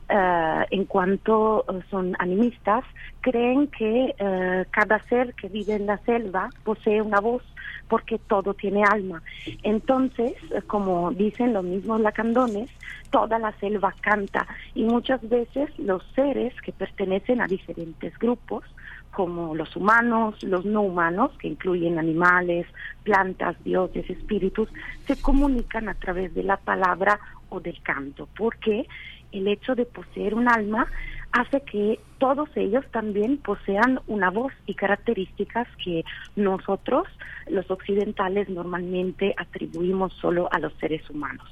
Uh, 0.10 0.66
en 0.72 0.84
cuanto 0.86 1.64
uh, 1.70 1.82
son 1.90 2.18
animistas, 2.20 2.84
creen 3.22 3.68
que 3.68 4.14
uh, 4.20 4.70
cada 4.70 5.00
ser 5.04 5.34
que 5.36 5.48
vive 5.48 5.76
en 5.76 5.86
la 5.86 6.00
selva 6.00 6.50
posee 6.66 7.02
una 7.02 7.22
voz 7.22 7.42
porque 7.88 8.20
todo 8.20 8.54
tiene 8.54 8.84
alma. 8.84 9.24
Entonces, 9.64 10.34
como 10.68 11.12
dicen 11.12 11.54
los 11.54 11.64
mismos 11.64 12.02
lacandones, 12.02 12.70
toda 13.10 13.40
la 13.40 13.54
selva 13.60 13.94
canta. 14.02 14.48
Y 14.76 14.84
muchas 14.84 15.22
veces 15.30 15.70
los 15.80 16.04
seres 16.14 16.54
que 16.62 16.74
pertenecen 16.74 17.40
a 17.40 17.48
diferentes 17.48 18.18
grupos, 18.20 18.66
como 19.12 19.56
los 19.56 19.76
humanos, 19.78 20.42
los 20.44 20.66
no 20.66 20.82
humanos, 20.82 21.32
que 21.40 21.48
incluyen 21.48 22.00
animales, 22.00 22.66
plantas, 23.04 23.62
dioses, 23.64 24.10
espíritus, 24.10 24.68
se 25.06 25.22
comunican 25.22 25.88
a 25.88 25.94
través 25.94 26.34
de 26.34 26.44
la 26.44 26.58
palabra 26.58 27.20
o 27.50 27.60
del 27.60 27.82
canto, 27.82 28.28
porque 28.38 28.88
el 29.32 29.48
hecho 29.48 29.76
de 29.76 29.86
poseer 29.86 30.34
un 30.34 30.48
alma 30.48 30.88
hace 31.32 31.62
que 31.62 32.00
todos 32.18 32.50
ellos 32.56 32.86
también 32.92 33.38
posean 33.38 34.00
una 34.08 34.30
voz 34.30 34.54
y 34.66 34.74
características 34.74 35.68
que 35.84 36.04
nosotros, 36.36 37.08
los 37.48 37.70
occidentales, 37.72 38.50
normalmente 38.50 39.34
atribuimos 39.38 40.14
solo 40.14 40.50
a 40.52 40.60
los 40.60 40.74
seres 40.74 41.10
humanos. 41.10 41.48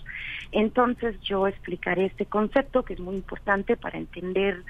Entonces 0.51 1.19
yo 1.21 1.47
explicaré 1.47 2.05
este 2.05 2.25
concepto 2.25 2.83
que 2.83 2.93
es 2.93 2.99
muy 2.99 3.15
importante 3.15 3.77
para 3.77 3.97
entender 3.97 4.63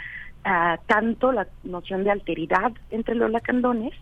uh, 0.46 0.78
tanto 0.86 1.32
la 1.32 1.48
noción 1.64 2.04
de 2.04 2.12
alteridad 2.12 2.72
entre 2.92 3.16
los 3.16 3.32
lacandones 3.32 3.94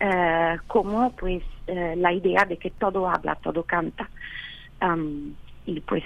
uh, 0.00 0.56
como 0.66 1.12
pues 1.12 1.42
uh, 1.66 1.96
la 1.96 2.12
idea 2.12 2.44
de 2.44 2.56
que 2.56 2.70
todo 2.70 3.08
habla, 3.08 3.34
todo 3.36 3.64
canta. 3.64 4.08
Um, 4.80 5.34
y 5.66 5.80
pues 5.80 6.04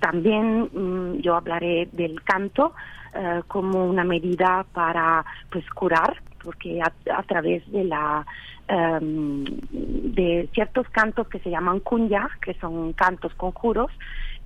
también 0.00 0.68
mm, 0.72 1.20
yo 1.20 1.36
hablaré 1.36 1.88
del 1.92 2.22
canto 2.22 2.74
uh, 3.14 3.42
como 3.46 3.86
una 3.86 4.04
medida 4.04 4.64
para 4.72 5.24
pues 5.50 5.68
curar 5.70 6.22
porque 6.42 6.80
a, 6.80 6.92
a 7.16 7.22
través 7.24 7.70
de 7.72 7.84
la 7.84 8.24
um, 8.68 9.44
de 9.44 10.48
ciertos 10.52 10.88
cantos 10.90 11.28
que 11.28 11.40
se 11.40 11.50
llaman 11.50 11.80
kunya 11.80 12.28
que 12.40 12.54
son 12.54 12.92
cantos 12.92 13.34
conjuros 13.34 13.90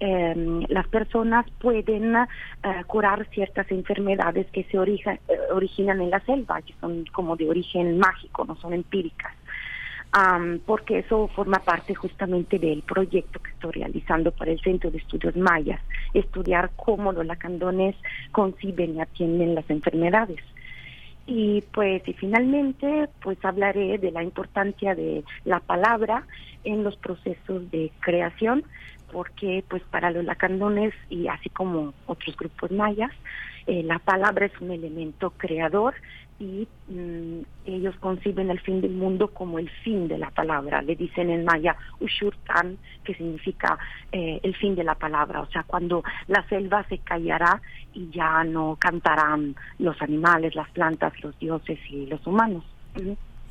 eh, 0.04 0.64
las 0.68 0.88
personas 0.88 1.46
pueden 1.60 2.16
uh, 2.16 2.26
curar 2.88 3.24
ciertas 3.30 3.70
enfermedades 3.70 4.50
que 4.50 4.64
se 4.64 4.76
orija, 4.76 5.12
uh, 5.28 5.54
originan 5.54 6.00
en 6.00 6.10
la 6.10 6.18
selva, 6.20 6.60
que 6.60 6.74
son 6.80 7.04
como 7.12 7.36
de 7.36 7.48
origen 7.48 7.98
mágico, 8.00 8.44
no 8.44 8.56
son 8.56 8.72
empíricas 8.72 9.32
um, 10.16 10.58
porque 10.60 11.00
eso 11.00 11.28
forma 11.28 11.58
parte 11.58 11.94
justamente 11.94 12.58
del 12.58 12.82
proyecto 12.82 13.40
que 13.40 13.50
estoy 13.50 13.72
realizando 13.72 14.30
para 14.32 14.50
el 14.50 14.60
Centro 14.60 14.90
de 14.90 14.98
Estudios 14.98 15.36
Mayas, 15.36 15.80
estudiar 16.14 16.70
cómo 16.76 17.12
los 17.12 17.26
lacandones 17.26 17.96
conciben 18.30 18.96
y 18.96 19.00
atienden 19.00 19.54
las 19.54 19.68
enfermedades. 19.70 20.40
Y 21.26 21.62
pues 21.72 22.06
y 22.08 22.14
finalmente 22.14 23.08
pues 23.22 23.38
hablaré 23.44 23.98
de 23.98 24.10
la 24.10 24.24
importancia 24.24 24.94
de 24.94 25.24
la 25.44 25.60
palabra 25.60 26.26
en 26.64 26.82
los 26.82 26.96
procesos 26.96 27.70
de 27.70 27.92
creación 28.00 28.64
porque 29.12 29.62
pues 29.68 29.82
para 29.84 30.10
los 30.10 30.24
lacandones 30.24 30.94
y 31.10 31.28
así 31.28 31.48
como 31.50 31.92
otros 32.06 32.36
grupos 32.36 32.72
mayas 32.72 33.12
eh, 33.66 33.82
la 33.84 34.00
palabra 34.00 34.46
es 34.46 34.60
un 34.60 34.72
elemento 34.72 35.30
creador 35.36 35.94
y 36.38 36.66
mm, 36.88 37.40
ellos 37.66 37.94
conciben 38.00 38.50
el 38.50 38.60
fin 38.60 38.80
del 38.80 38.92
mundo 38.92 39.28
como 39.28 39.58
el 39.58 39.70
fin 39.70 40.08
de 40.08 40.18
la 40.18 40.30
palabra. 40.30 40.82
Le 40.82 40.96
dicen 40.96 41.30
en 41.30 41.44
maya 41.44 41.76
Ushurtan, 42.00 42.78
que 43.04 43.14
significa 43.14 43.78
eh, 44.10 44.40
el 44.42 44.54
fin 44.56 44.74
de 44.74 44.84
la 44.84 44.94
palabra, 44.94 45.40
o 45.40 45.46
sea, 45.46 45.62
cuando 45.64 46.02
la 46.28 46.46
selva 46.48 46.84
se 46.88 46.98
callará 46.98 47.60
y 47.94 48.10
ya 48.10 48.44
no 48.44 48.76
cantarán 48.78 49.54
los 49.78 50.00
animales, 50.02 50.54
las 50.54 50.70
plantas, 50.70 51.12
los 51.22 51.38
dioses 51.38 51.78
y 51.90 52.06
los 52.06 52.26
humanos. 52.26 52.64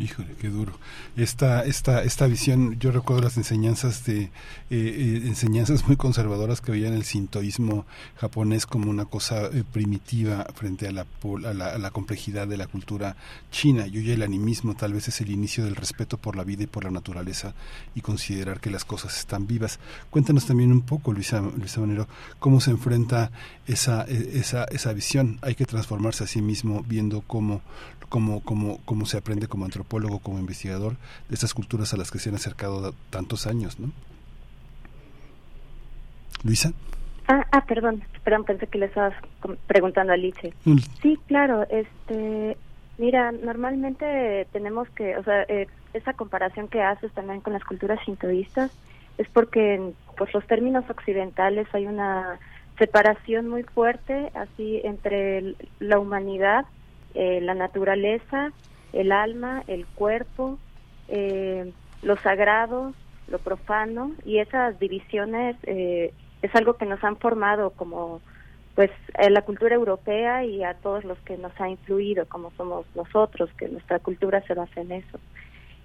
Híjole, 0.02 0.30
qué 0.40 0.50
duro. 0.50 0.74
Esta, 1.16 1.64
esta, 1.64 2.02
esta 2.02 2.26
visión, 2.26 2.80
yo 2.80 2.92
recuerdo 2.92 3.22
las 3.22 3.38
enseñanzas 3.38 4.04
de 4.04 4.24
eh, 4.24 4.30
eh, 4.72 5.22
enseñanzas 5.26 5.86
muy 5.88 5.96
conservadoras 5.96 6.60
que 6.60 6.72
veían 6.72 6.94
el 6.94 7.04
sintoísmo 7.04 7.86
japonés 8.18 8.66
como 8.66 8.90
una 8.90 9.06
cosa 9.06 9.46
eh, 9.46 9.64
primitiva 9.72 10.48
frente 10.56 10.88
a 10.88 10.92
la, 10.92 11.02
a 11.02 11.50
a, 11.50 11.78
la, 11.78 11.92
complejidad 11.92 12.48
de 12.48 12.58
la 12.58 12.66
cultura 12.66 13.16
china. 13.52 13.86
Y 13.86 14.00
hoy 14.00 14.10
el 14.10 14.24
animismo 14.24 14.74
tal 14.74 14.94
vez 14.94 15.08
es 15.08 15.22
el 15.22 15.30
inicio 15.30 15.66
del 15.66 15.76
respeto 15.76 16.18
por 16.18 16.36
la 16.36 16.44
vida 16.44 16.64
y 16.64 16.68
por 16.68 16.84
la 16.84 16.90
naturaleza 16.90 17.54
y 17.94 18.02
considerar 18.02 18.60
que 18.60 18.72
las 18.72 18.86
cosas 18.86 19.20
están 19.20 19.46
vivas. 19.46 19.78
Cuéntanos 20.10 20.48
también 20.48 20.72
un 20.72 20.82
poco, 20.82 21.14
Luisa, 21.14 21.42
Luisa 21.42 21.80
Manero, 21.80 22.08
cómo 22.40 22.60
se 22.60 22.72
enfrenta 22.72 23.32
esa, 23.68 24.02
esa, 24.06 24.64
esa 24.64 24.94
visión. 24.94 25.38
Hay 25.44 25.54
que 25.54 25.66
transformarse 25.66 26.24
a 26.24 26.28
sí 26.28 26.42
mismo 26.42 26.84
viendo 26.88 27.22
cómo, 27.22 27.62
cómo, 28.12 28.42
cómo, 28.44 28.80
cómo 28.84 29.06
se 29.06 29.18
aprende 29.18 29.48
como 29.48 29.64
antropólogo 29.64 30.20
como 30.20 30.38
investigador 30.38 30.98
de 31.30 31.36
estas 31.36 31.54
culturas 31.54 31.94
a 31.94 31.98
las 31.98 32.12
que 32.12 32.20
se 32.20 32.28
han 32.28 32.36
acercado 32.36 32.94
tantos 33.10 33.48
años, 33.48 33.80
¿no? 33.80 33.90
Luisa. 36.44 36.74
Ah, 37.30 37.46
ah 37.54 37.66
perdón, 37.66 38.04
perdón, 38.26 38.44
pensé 38.44 38.68
que 38.68 38.80
le 38.80 38.88
estabas 38.88 39.14
preguntando 39.66 40.12
a 40.12 40.16
Alice. 40.16 40.54
Mm. 40.66 40.78
Sí, 41.02 41.18
claro, 41.26 41.66
este, 41.70 42.58
mira, 42.98 43.32
normalmente 43.32 44.46
tenemos 44.52 44.90
que, 44.90 45.16
o 45.16 45.24
sea, 45.24 45.44
eh, 45.44 45.68
esa 45.94 46.12
comparación 46.12 46.68
que 46.68 46.82
haces 46.82 47.14
también 47.14 47.40
con 47.40 47.54
las 47.54 47.64
culturas 47.64 48.00
sintoístas 48.06 48.72
es 49.18 49.30
porque 49.30 49.76
en 49.76 49.96
pues, 50.18 50.34
los 50.34 50.46
términos 50.48 50.84
occidentales 50.90 51.66
hay 51.74 51.88
una 51.88 52.40
separación 52.78 53.48
muy 53.48 53.64
fuerte 53.64 54.32
así 54.34 54.82
entre 54.84 55.56
la 55.80 55.98
humanidad, 55.98 56.66
eh, 57.14 57.40
la 57.42 57.54
naturaleza 57.54 58.52
el 58.94 59.12
alma, 59.12 59.64
el 59.68 59.86
cuerpo, 59.86 60.60
eh, 61.08 61.72
lo 62.02 62.18
sagrado, 62.18 62.94
lo 63.28 63.40
profano 63.40 64.12
y 64.26 64.40
esas 64.40 64.78
divisiones 64.80 65.56
eh, 65.64 66.14
es 66.42 66.56
algo 66.56 66.76
que 66.76 66.86
nos 66.86 67.04
han 67.04 67.18
formado 67.18 67.72
como 67.72 68.22
pues 68.76 68.90
la 69.30 69.42
cultura 69.42 69.76
europea 69.76 70.46
y 70.46 70.64
a 70.64 70.74
todos 70.76 71.04
los 71.04 71.18
que 71.20 71.38
nos 71.38 71.52
ha 71.60 71.70
influido 71.70 72.26
como 72.28 72.52
somos 72.52 72.86
nosotros 72.96 73.50
que 73.58 73.68
nuestra 73.68 74.00
cultura 74.00 74.42
se 74.48 74.54
basa 74.54 74.80
en 74.80 74.94
eso. 74.94 75.20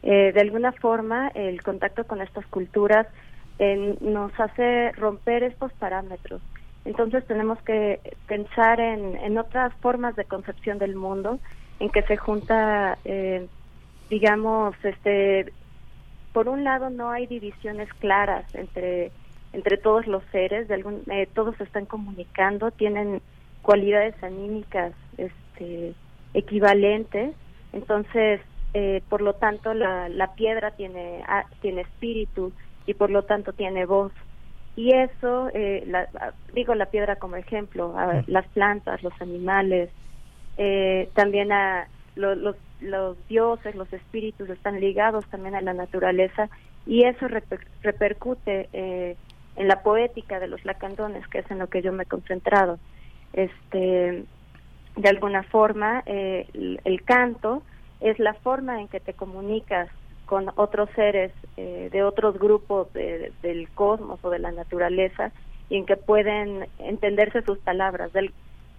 Eh, 0.03 0.33
de 0.33 0.41
alguna 0.41 0.73
forma 0.73 1.29
el 1.35 1.63
contacto 1.63 2.05
con 2.05 2.23
estas 2.23 2.47
culturas 2.47 3.07
eh, 3.59 3.97
nos 4.01 4.33
hace 4.39 4.93
romper 4.93 5.43
estos 5.43 5.73
parámetros 5.75 6.41
entonces 6.87 7.27
tenemos 7.27 7.61
que 7.63 8.01
pensar 8.27 8.81
en, 8.81 9.17
en 9.17 9.37
otras 9.39 9.75
formas 9.83 10.17
de 10.17 10.25
concepción 10.25 10.79
del 10.79 10.95
mundo 10.95 11.39
en 11.81 11.91
que 11.91 12.03
se 12.03 12.17
junta, 12.17 12.97
eh, 13.05 13.47
digamos, 14.09 14.75
este, 14.83 15.53
por 16.33 16.49
un 16.49 16.65
lado 16.65 16.89
no 16.89 17.11
hay 17.11 17.27
divisiones 17.27 17.93
claras 17.95 18.47
entre 18.55 19.11
entre 19.53 19.79
todos 19.79 20.07
los 20.07 20.23
seres, 20.33 20.69
de 20.69 20.75
algún, 20.75 21.03
eh, 21.11 21.27
todos 21.33 21.59
están 21.63 21.87
comunicando, 21.87 22.71
tienen 22.73 23.23
cualidades 23.63 24.15
anímicas 24.23 24.93
este, 25.17 25.95
equivalentes, 26.35 27.35
entonces, 27.73 28.43
eh, 28.75 29.03
por 29.09 29.23
lo 29.23 29.33
tanto, 29.33 29.73
la, 29.73 30.11
la 30.11 30.35
piedra 30.35 30.73
tiene, 30.73 31.23
ah, 31.27 31.45
tiene 31.63 31.83
espíritu 31.83 32.53
y 32.87 32.93
por 32.93 33.11
lo 33.11 33.23
tanto 33.23 33.55
tiene 33.55 33.87
voz. 33.87 34.13
Y 34.77 34.93
eso, 34.93 35.51
eh, 35.55 35.85
la, 35.87 36.09
digo 36.53 36.75
la 36.75 36.87
piedra 36.87 37.17
como 37.17 37.37
ejemplo, 37.37 37.97
a, 37.99 38.23
las 38.27 38.47
plantas, 38.49 39.03
los 39.03 39.19
animales, 39.21 39.91
eh, 40.59 41.09
también 41.15 41.51
a 41.51 41.89
lo, 42.15 42.35
los, 42.35 42.57
los 42.81 43.17
dioses, 43.29 43.75
los 43.75 43.91
espíritus 43.93 44.49
están 44.51 44.81
ligados 44.81 45.27
también 45.27 45.55
a 45.55 45.63
la 45.63 45.73
naturaleza 45.73 46.49
y 46.87 47.05
eso 47.05 47.27
reper, 47.29 47.67
repercute 47.83 48.69
eh, 48.73 49.17
en 49.57 49.69
la 49.69 49.83
poética 49.83 50.39
de 50.39 50.49
los 50.49 50.65
lacandones, 50.65 51.27
que 51.29 51.41
es 51.41 51.51
en 51.51 51.59
lo 51.59 51.69
que 51.69 51.83
yo 51.83 51.93
me 51.93 52.05
he 52.05 52.07
concentrado. 52.07 52.79
Este, 53.33 54.25
de 54.97 55.09
alguna 55.09 55.43
forma, 55.43 56.03
eh, 56.07 56.47
el, 56.85 57.03
canto 57.03 57.63
es 58.01 58.19
la 58.19 58.35
forma 58.35 58.81
en 58.81 58.89
que 58.89 59.01
te 59.01 59.15
comunicas 59.15 59.89
con 60.27 60.51
otros 60.57 60.91
seres 60.95 61.33
eh, 61.57 61.89
de 61.91 62.03
otros 62.03 62.39
grupos 62.39 62.93
del 62.93 63.69
cosmos 63.75 64.19
o 64.23 64.31
de 64.31 64.41
la 64.41 64.53
naturaleza 64.53 65.33
y 65.69 65.77
en 65.77 65.87
que 65.87 65.97
pueden 65.97 66.67
entenderse 66.79 67.43
sus 67.43 67.59
palabras. 67.59 68.13
Del, 68.13 68.33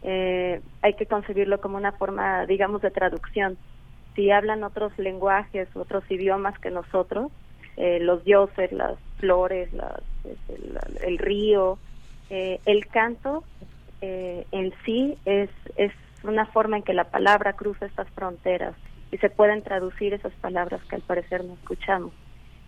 eh, 0.04 0.62
hay 0.82 0.94
que 0.94 1.06
concebirlo 1.06 1.60
como 1.60 1.78
una 1.78 1.94
forma, 1.94 2.46
digamos, 2.46 2.82
de 2.82 2.92
traducción. 2.92 3.58
Si 4.16 4.32
hablan 4.32 4.64
otros 4.64 4.98
lenguajes, 4.98 5.68
otros 5.76 6.04
idiomas 6.10 6.58
que 6.60 6.70
nosotros, 6.70 7.32
eh, 7.78 8.00
los 8.00 8.24
dioses, 8.24 8.72
las 8.72 8.98
flores, 9.20 9.72
las, 9.74 10.02
este, 10.24 11.08
el, 11.08 11.18
río, 11.18 11.78
eh, 12.30 12.60
el 12.66 12.88
canto 12.88 13.44
en 14.00 14.74
sí 14.86 15.18
es, 15.26 15.50
es 15.76 15.92
una 16.24 16.46
forma 16.46 16.78
en 16.78 16.84
que 16.84 16.94
la 16.94 17.06
palabra 17.06 17.54
cruza 17.54 17.88
estas 17.88 18.08
fronteras 18.12 18.76
y 19.12 19.18
se 19.18 19.30
pueden 19.30 19.62
traducir 19.62 20.14
esas 20.14 20.34
palabras 20.34 20.82
que 20.86 20.96
al 20.96 21.02
parecer 21.02 21.44
no 21.44 21.54
escuchamos. 21.54 22.12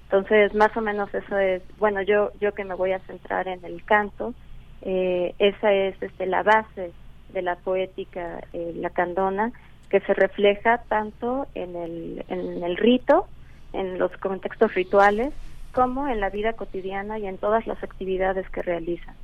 Entonces, 0.03 0.53
más 0.55 0.75
o 0.75 0.81
menos 0.81 1.13
eso 1.13 1.37
es, 1.37 1.61
bueno, 1.77 2.01
yo 2.01 2.31
yo 2.41 2.53
que 2.53 2.63
me 2.63 2.75
voy 2.75 2.93
a 2.93 2.99
centrar 2.99 3.47
en 3.47 3.63
el 3.63 3.83
canto, 3.83 4.33
eh, 4.81 5.35
esa 5.37 5.71
es 5.71 6.01
este, 6.01 6.25
la 6.25 6.41
base 6.43 6.91
de 7.33 7.41
la 7.41 7.55
poética 7.57 8.41
eh, 8.53 8.73
lacandona 8.75 9.51
que 9.89 9.99
se 10.01 10.13
refleja 10.13 10.79
tanto 10.87 11.47
en 11.55 11.75
el, 11.75 12.25
en 12.27 12.63
el 12.63 12.77
rito, 12.77 13.27
en 13.73 13.99
los 13.99 14.11
contextos 14.17 14.73
rituales, 14.73 15.33
como 15.73 16.07
en 16.07 16.19
la 16.19 16.29
vida 16.29 16.53
cotidiana 16.53 17.19
y 17.19 17.27
en 17.27 17.37
todas 17.37 17.67
las 17.67 17.81
actividades 17.83 18.49
que 18.49 18.61
realizan. 18.61 19.15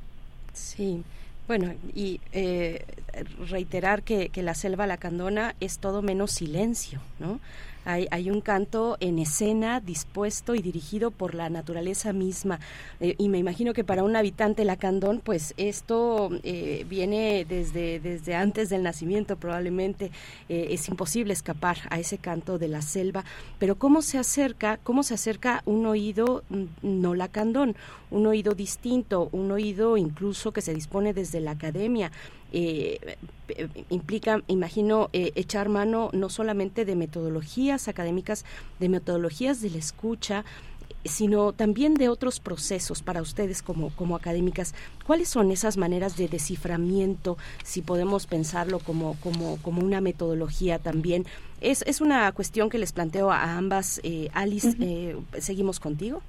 Sí, 0.52 1.04
bueno, 1.46 1.74
y 1.94 2.20
eh, 2.32 2.84
reiterar 3.48 4.02
que, 4.02 4.28
que 4.30 4.42
la 4.42 4.54
selva 4.54 4.86
lacandona 4.86 5.54
es 5.60 5.78
todo 5.78 6.02
menos 6.02 6.32
silencio, 6.32 7.00
¿no? 7.18 7.40
Hay, 7.86 8.30
un 8.30 8.40
canto 8.40 8.96
en 8.98 9.20
escena 9.20 9.80
dispuesto 9.80 10.56
y 10.56 10.60
dirigido 10.60 11.12
por 11.12 11.36
la 11.36 11.48
naturaleza 11.50 12.12
misma. 12.12 12.58
Eh, 12.98 13.14
y 13.16 13.28
me 13.28 13.38
imagino 13.38 13.72
que 13.72 13.84
para 13.84 14.02
un 14.02 14.16
habitante 14.16 14.64
lacandón, 14.64 15.20
pues 15.22 15.54
esto 15.56 16.30
eh, 16.42 16.84
viene 16.88 17.46
desde, 17.48 18.00
desde 18.00 18.34
antes 18.34 18.70
del 18.70 18.82
nacimiento 18.82 19.36
probablemente. 19.36 20.10
Eh, 20.48 20.68
es 20.70 20.88
imposible 20.88 21.32
escapar 21.32 21.78
a 21.88 22.00
ese 22.00 22.18
canto 22.18 22.58
de 22.58 22.66
la 22.66 22.82
selva. 22.82 23.24
Pero 23.60 23.76
¿cómo 23.76 24.02
se 24.02 24.18
acerca, 24.18 24.80
cómo 24.82 25.04
se 25.04 25.14
acerca 25.14 25.62
un 25.64 25.86
oído 25.86 26.42
mm, 26.48 26.64
no 26.82 27.14
lacandón? 27.14 27.76
Un 28.10 28.26
oído 28.26 28.54
distinto, 28.54 29.28
un 29.30 29.52
oído 29.52 29.96
incluso 29.96 30.52
que 30.52 30.60
se 30.60 30.74
dispone 30.74 31.14
desde 31.14 31.40
la 31.40 31.52
academia 31.52 32.10
eh, 32.52 33.16
implica, 33.90 34.42
imagino, 34.46 35.10
eh, 35.12 35.32
echar 35.34 35.68
mano 35.68 36.10
no 36.12 36.28
solamente 36.28 36.84
de 36.84 36.96
metodologías 36.96 37.88
académicas, 37.88 38.44
de 38.80 38.88
metodologías 38.88 39.60
de 39.60 39.70
la 39.70 39.78
escucha, 39.78 40.44
sino 41.04 41.52
también 41.52 41.94
de 41.94 42.08
otros 42.08 42.40
procesos 42.40 43.02
para 43.02 43.22
ustedes 43.22 43.62
como, 43.62 43.90
como 43.90 44.16
académicas. 44.16 44.74
¿Cuáles 45.06 45.28
son 45.28 45.50
esas 45.50 45.76
maneras 45.76 46.16
de 46.16 46.28
desciframiento, 46.28 47.36
si 47.64 47.82
podemos 47.82 48.26
pensarlo 48.26 48.78
como, 48.80 49.16
como, 49.20 49.58
como 49.62 49.82
una 49.82 50.00
metodología 50.00 50.78
también? 50.78 51.24
Es, 51.60 51.82
es 51.86 52.00
una 52.00 52.30
cuestión 52.32 52.70
que 52.70 52.78
les 52.78 52.92
planteo 52.92 53.30
a 53.30 53.56
ambas. 53.56 54.00
Eh, 54.02 54.28
Alice, 54.32 54.76
eh, 54.80 55.16
¿seguimos 55.38 55.80
contigo? 55.80 56.22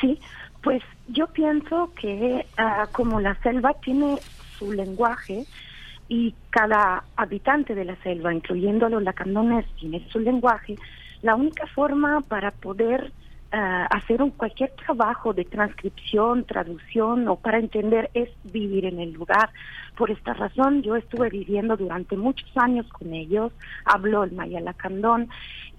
Sí, 0.00 0.18
pues 0.62 0.82
yo 1.08 1.26
pienso 1.28 1.92
que 2.00 2.46
ah, 2.56 2.88
como 2.92 3.20
la 3.20 3.34
selva 3.42 3.74
tiene 3.82 4.18
su 4.60 4.72
lenguaje 4.72 5.46
y 6.08 6.34
cada 6.50 7.04
habitante 7.16 7.74
de 7.74 7.84
la 7.84 7.96
selva, 8.02 8.32
incluyendo 8.34 8.88
los 8.88 9.02
lacandones, 9.02 9.64
tiene 9.78 10.06
su 10.10 10.18
lenguaje, 10.18 10.76
la 11.22 11.34
única 11.34 11.66
forma 11.68 12.20
para 12.20 12.50
poder 12.50 13.12
uh, 13.52 13.86
hacer 13.90 14.22
un, 14.22 14.30
cualquier 14.30 14.70
trabajo 14.72 15.32
de 15.32 15.44
transcripción, 15.44 16.44
traducción 16.44 17.28
o 17.28 17.36
para 17.36 17.58
entender 17.58 18.10
es 18.14 18.28
vivir 18.52 18.86
en 18.86 19.00
el 19.00 19.12
lugar. 19.12 19.50
Por 19.96 20.10
esta 20.10 20.34
razón 20.34 20.82
yo 20.82 20.96
estuve 20.96 21.28
viviendo 21.30 21.76
durante 21.76 22.16
muchos 22.16 22.50
años 22.56 22.86
con 22.88 23.12
ellos, 23.12 23.52
hablo 23.84 24.24
el 24.24 24.32
maya 24.32 24.60
lacandón 24.60 25.28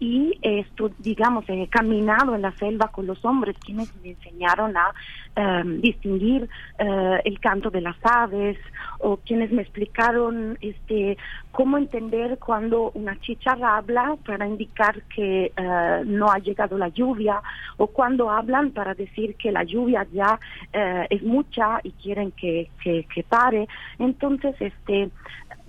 y 0.02 0.36
esto, 0.42 0.90
digamos, 0.98 1.46
he 1.48 1.68
caminado 1.68 2.34
en 2.34 2.42
la 2.42 2.52
selva 2.54 2.88
con 2.88 3.06
los 3.06 3.24
hombres 3.24 3.56
quienes 3.64 3.96
me 4.02 4.10
enseñaron 4.10 4.76
a 4.76 4.92
em, 5.36 5.80
distinguir 5.80 6.50
eh, 6.80 7.22
el 7.24 7.40
canto 7.40 7.70
de 7.70 7.82
las 7.82 7.96
aves 8.02 8.58
o 8.98 9.18
quienes 9.18 9.52
me 9.52 9.62
explicaron 9.62 10.58
este 10.60 11.20
cómo 11.52 11.78
entender 11.78 12.40
cuando 12.40 12.90
una 12.96 13.20
chicharra 13.22 13.78
habla 13.78 14.18
para 14.26 14.48
indicar 14.48 15.04
que 15.04 15.52
eh, 15.56 16.04
no 16.04 16.32
ha 16.32 16.40
llegado 16.40 16.80
la 16.80 16.88
lluvia 16.88 17.40
o 17.78 17.86
cuando 17.86 18.32
hablan 18.32 18.72
para 18.72 18.96
decir 18.96 19.36
que 19.36 19.52
la 19.52 19.64
lluvia 19.64 20.08
ya 20.12 20.40
eh, 20.74 21.06
es 21.12 21.22
mucha 21.22 21.80
y 21.84 21.92
quieren 21.92 22.32
que, 22.32 22.72
que, 22.84 23.06
que 23.14 23.22
pare. 23.22 23.68
Entonces, 24.00 24.56
este 24.60 25.12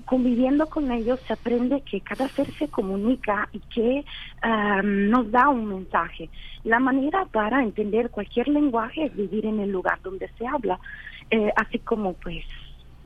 conviviendo 0.05 0.67
con 0.67 0.91
ellos 0.91 1.21
se 1.27 1.33
aprende 1.33 1.83
que 1.83 2.01
cada 2.01 2.29
ser 2.29 2.51
se 2.53 2.69
comunica 2.69 3.49
y 3.53 3.61
que 3.61 4.05
nos 4.83 5.31
da 5.31 5.49
un 5.49 5.67
mensaje. 5.67 6.31
La 6.65 6.79
manera 6.79 7.27
para 7.27 7.63
entender 7.63 8.11
cualquier 8.11 8.49
lenguaje 8.49 9.05
es 9.07 9.17
vivir 9.17 9.47
en 9.47 9.61
el 9.61 9.71
lugar 9.71 10.01
donde 10.03 10.29
se 10.39 10.47
habla, 10.47 10.79
eh, 11.31 11.53
así 11.57 11.79
como 11.79 12.13
pues 12.15 12.45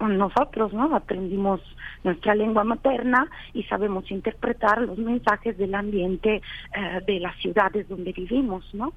nosotros, 0.01 0.73
¿no? 0.73 0.95
Aprendimos 0.95 1.61
nuestra 2.05 2.35
lengua 2.35 2.65
materna 2.65 3.29
y 3.53 3.63
sabemos 3.65 4.11
interpretar 4.11 4.83
los 4.83 4.99
mensajes 4.99 5.57
del 5.59 5.75
ambiente 5.75 6.43
eh, 6.75 7.01
de 7.07 7.21
las 7.21 7.37
ciudades 7.39 7.89
donde 7.89 8.13
vivimos, 8.13 8.65
¿no? 8.75 8.93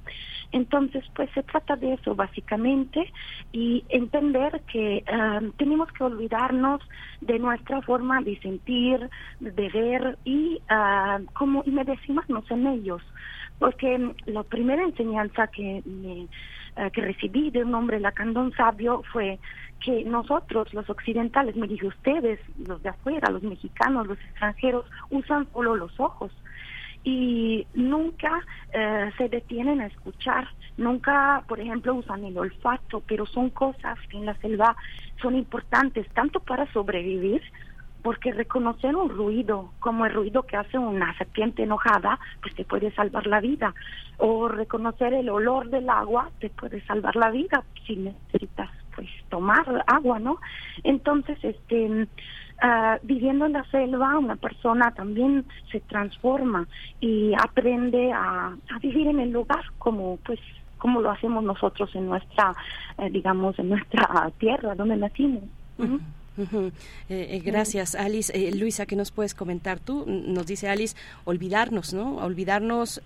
Entonces, 0.52 1.03
pues 1.16 1.30
se 1.34 1.44
trata 1.44 1.76
de 1.76 1.94
eso 1.94 2.16
básicamente 2.16 3.11
y 3.52 3.84
entender 3.90 4.61
que 4.72 4.98
eh, 4.98 5.52
tenemos 5.58 5.92
que 5.92 6.03
olvidarnos 6.03 6.82
de 7.22 7.40
nuestra 7.40 7.82
forma 7.82 8.22
de 8.22 8.40
sentir, 8.40 9.10
de 9.40 9.69
ver 9.69 10.18
y 10.26 10.61
uh, 10.69 11.24
como 11.34 11.64
y 11.66 11.72
decimos 11.84 12.26
en 12.50 12.68
ellos, 12.68 13.02
porque 13.58 14.14
la 14.26 14.44
primera 14.44 14.84
enseñanza 14.84 15.48
que 15.48 15.82
me, 15.86 16.28
que 16.93 17.01
recibí 17.01 17.51
de 17.51 17.64
un 17.64 17.75
hombre 17.75 17.99
lacandón 17.99 18.53
sabio 18.53 19.03
fue 19.11 19.40
que 19.80 20.03
nosotros, 20.03 20.74
los 20.74 20.90
occidentales, 20.90 21.56
me 21.56 21.67
dije 21.67 21.88
ustedes, 21.88 22.40
los 22.67 22.82
de 22.83 22.90
afuera, 22.90 23.30
los 23.30 23.43
mexicanos, 23.43 24.08
los 24.08 24.19
extranjeros, 24.19 24.85
usan 25.09 25.48
solo 25.51 25.75
los 25.75 25.98
ojos 25.99 26.32
y 27.03 27.66
nunca 27.74 28.41
eh, 28.74 29.09
se 29.17 29.30
detienen 29.30 29.80
a 29.82 29.88
escuchar, 29.88 30.49
nunca, 30.77 31.43
por 31.48 31.59
ejemplo, 31.59 31.95
usan 31.95 32.25
el 32.25 32.38
olfato, 32.38 33.01
pero 33.08 33.25
son 33.25 33.49
cosas 33.49 33.98
que 34.09 34.17
en 34.17 34.25
la 34.25 34.35
selva 34.35 34.75
son 35.22 35.35
importantes 35.35 36.08
tanto 36.09 36.40
para 36.41 36.72
sobrevivir, 36.74 37.41
porque 38.02 38.32
reconocer 38.32 38.95
un 38.95 39.10
ruido 39.10 39.72
como 39.80 40.06
el 40.06 40.14
ruido 40.14 40.44
que 40.44 40.58
hace 40.58 40.78
una 40.78 41.16
serpiente 41.18 41.64
enojada, 41.64 42.19
pues 42.42 42.56
te 42.56 42.66
puede 42.66 42.92
salvar 42.92 43.28
la 43.28 43.40
vida, 43.40 43.74
o 44.18 44.48
reconocer 44.48 45.14
el 45.14 45.30
olor 45.30 45.69
del 45.69 45.90
agua 45.90 46.30
te 46.40 46.50
puede 46.50 46.82
salvar 46.86 47.16
la 47.16 47.32
vida 47.32 47.64
si 47.86 47.95
necesitas 47.95 48.69
pues 48.95 49.08
tomar 49.30 49.84
agua, 49.88 50.19
¿no? 50.19 50.40
Entonces, 50.84 51.38
este, 51.42 52.08
uh, 52.64 52.98
viviendo 53.03 53.45
en 53.45 53.53
la 53.53 53.64
selva, 53.66 54.18
una 54.18 54.36
persona 54.36 54.92
también 54.92 55.45
se 55.72 55.80
transforma 55.82 56.68
y 57.00 57.34
aprende 57.34 58.11
a, 58.11 58.48
a 58.48 58.80
vivir 58.82 59.08
en 59.08 59.22
el 59.22 59.32
lugar 59.32 59.64
como, 59.78 60.18
pues, 60.26 60.40
como 60.80 61.02
lo 61.02 61.11
hacemos 61.11 61.44
nosotros 61.44 61.94
en 61.95 62.08
nuestra, 62.08 62.53
eh, 62.98 63.10
digamos, 63.10 63.58
en 63.60 63.69
nuestra 63.69 64.32
tierra 64.38 64.76
donde 64.76 64.98
nacimos. 64.98 65.44
Eh, 67.09 67.27
eh, 67.32 67.42
gracias, 67.43 67.95
Alice. 67.95 68.32
Eh, 68.34 68.53
Luisa, 68.53 68.85
¿qué 68.85 68.95
nos 68.95 69.11
puedes 69.11 69.34
comentar 69.34 69.80
tú? 69.80 70.06
Nos 70.08 70.45
dice 70.45 70.69
Alice, 70.69 70.95
olvidarnos, 71.26 71.93
¿no? 71.93 72.18
Olvidarnos, 72.18 73.01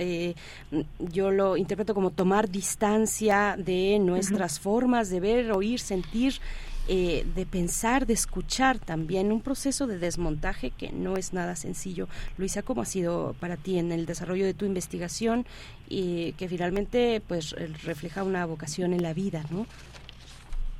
yo 1.00 1.32
lo 1.32 1.58
interpreto 1.58 1.94
como 1.94 2.12
tomar 2.12 2.50
distancia 2.50 3.56
de 3.58 4.00
nuestras 4.00 4.60
formas 4.60 5.10
de 5.10 5.20
ver, 5.20 5.52
oír, 5.52 5.80
sentir. 5.80 6.40
de 6.86 7.48
pensar, 7.50 8.06
de 8.06 8.14
escuchar 8.14 8.78
también, 8.78 9.32
un 9.32 9.40
proceso 9.40 9.88
de 9.88 10.00
desmontaje 10.00 10.70
que 10.72 10.92
no 10.92 11.16
es 11.16 11.32
nada 11.32 11.56
sencillo. 11.56 12.10
Luisa, 12.38 12.62
¿cómo 12.62 12.82
ha 12.82 12.86
sido 12.86 13.38
para 13.40 13.56
ti 13.56 13.80
en 13.80 13.94
el 13.94 14.06
desarrollo 14.06 14.44
de 14.44 14.54
tu 14.54 14.66
investigación 14.66 15.46
y 15.88 16.34
que 16.34 16.50
finalmente 16.50 17.22
pues 17.26 17.56
refleja 17.86 18.24
una 18.24 18.46
vocación 18.46 18.92
en 18.92 19.02
la 19.02 19.14
vida, 19.14 19.46
¿no? 19.50 19.66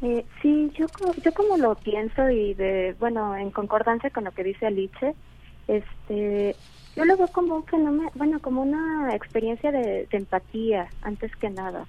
Eh, 0.04 0.26
sí, 0.42 0.70
yo, 0.78 0.88
yo 1.24 1.34
como 1.34 1.56
lo 1.56 1.76
pienso 1.76 2.30
y 2.30 2.54
de, 2.56 2.94
bueno, 3.00 3.38
en 3.38 3.52
concordancia 3.52 4.10
con 4.10 4.26
lo 4.26 4.32
que 4.32 4.44
dice 4.44 4.66
Alice, 4.68 5.16
este, 5.70 6.58
yo 6.98 7.06
lo 7.06 7.16
veo 7.16 7.28
como 7.30 7.56
un 7.56 7.64
fenómeno, 7.64 8.12
bueno, 8.14 8.42
como 8.42 8.64
una 8.64 9.16
experiencia 9.16 9.72
de, 9.72 10.06
empatía, 10.12 10.90
antes 11.04 11.34
que 11.38 11.50
nada. 11.50 11.86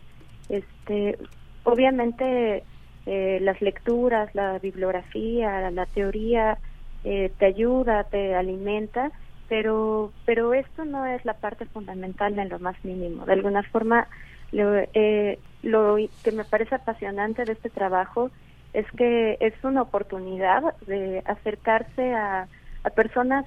Este, 0.48 1.18
obviamente 1.64 2.62
eh, 3.06 3.38
las 3.42 3.60
lecturas, 3.60 4.32
la 4.32 4.60
bibliografía, 4.60 5.68
la 5.72 5.86
teoría 5.86 6.58
eh, 7.02 7.32
te 7.36 7.46
ayuda, 7.46 8.04
te 8.04 8.36
alimenta, 8.36 9.10
pero 9.48 10.12
pero 10.24 10.54
esto 10.54 10.84
no 10.84 11.04
es 11.04 11.24
la 11.24 11.34
parte 11.34 11.66
fundamental 11.66 12.38
en 12.38 12.48
lo 12.48 12.60
más 12.60 12.76
mínimo. 12.84 13.26
De 13.26 13.32
alguna 13.32 13.64
forma, 13.64 14.06
lo, 14.52 14.76
eh, 14.76 15.40
lo 15.64 15.96
que 16.22 16.32
me 16.32 16.44
parece 16.44 16.74
apasionante 16.74 17.44
de 17.44 17.52
este 17.52 17.70
trabajo 17.70 18.30
es 18.72 18.86
que 18.92 19.36
es 19.40 19.54
una 19.62 19.82
oportunidad 19.82 20.62
de 20.86 21.22
acercarse 21.24 22.12
a, 22.12 22.48
a 22.82 22.90
personas, 22.90 23.46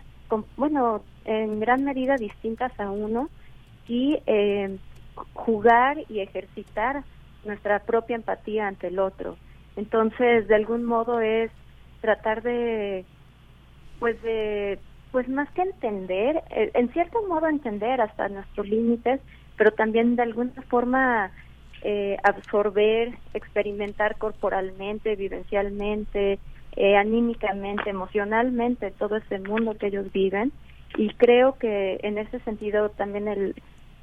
bueno, 0.56 1.04
en 1.26 1.60
gran 1.60 1.84
medida 1.84 2.18
distintas 2.18 2.72
a 2.80 2.90
uno 2.90 3.30
y 3.88 4.20
eh, 4.26 4.78
jugar 5.34 5.98
y 6.10 6.22
ejercitar 6.22 7.04
nuestra 7.46 7.80
propia 7.80 8.16
empatía 8.16 8.68
ante 8.68 8.88
el 8.88 9.00
otro. 9.00 9.38
Entonces, 9.76 10.48
de 10.48 10.56
algún 10.56 10.84
modo 10.86 11.20
es 11.20 11.52
tratar 12.02 12.42
de, 12.42 13.06
pues 14.00 14.22
de, 14.24 14.80
pues 15.12 15.28
más 15.30 15.50
que 15.52 15.62
entender, 15.62 16.44
eh, 16.50 16.72
en 16.74 16.92
cierto 16.94 17.20
modo 17.28 17.48
entender 17.48 18.02
hasta 18.02 18.30
nuestros 18.30 18.68
límites, 18.68 19.22
pero 19.58 19.72
también 19.72 20.16
de 20.16 20.24
alguna 20.24 20.62
forma 20.70 21.32
eh, 21.82 22.18
absorber, 22.24 23.14
experimentar 23.34 24.18
corporalmente, 24.18 25.16
vivencialmente, 25.16 26.40
eh, 26.76 26.96
anímicamente, 26.96 27.90
emocionalmente 27.90 28.92
todo 28.92 29.18
ese 29.18 29.40
mundo 29.40 29.78
que 29.78 29.88
ellos 29.88 30.12
viven. 30.12 30.52
Y 30.98 31.10
creo 31.16 31.58
que 31.58 32.00
en 32.04 32.18
ese 32.18 32.40
sentido 32.40 32.90
también 32.90 33.28
el, 33.28 33.56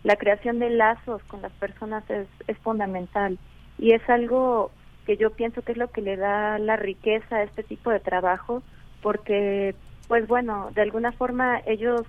la 0.03 0.17
creación 0.17 0.59
de 0.59 0.71
lazos 0.71 1.23
con 1.25 1.43
las 1.43 1.53
personas 1.53 2.09
es, 2.11 2.29
es 2.47 2.59
fundamental. 2.59 3.39
Y 3.79 3.93
es 3.93 4.09
algo 4.09 4.71
que 5.07 5.17
yo 5.17 5.31
pienso 5.31 5.63
que 5.63 5.73
es 5.73 5.79
lo 5.79 5.91
que 5.91 6.03
le 6.03 6.17
da 6.17 6.59
la 6.59 6.77
riqueza 6.77 7.37
a 7.37 7.43
este 7.43 7.63
tipo 7.63 7.91
de 7.91 8.01
trabajo, 8.01 8.63
porque, 9.03 9.75
pues 10.09 10.27
bueno, 10.27 10.71
de 10.75 10.83
alguna 10.83 11.13
forma 11.13 11.61
ellos 11.67 12.07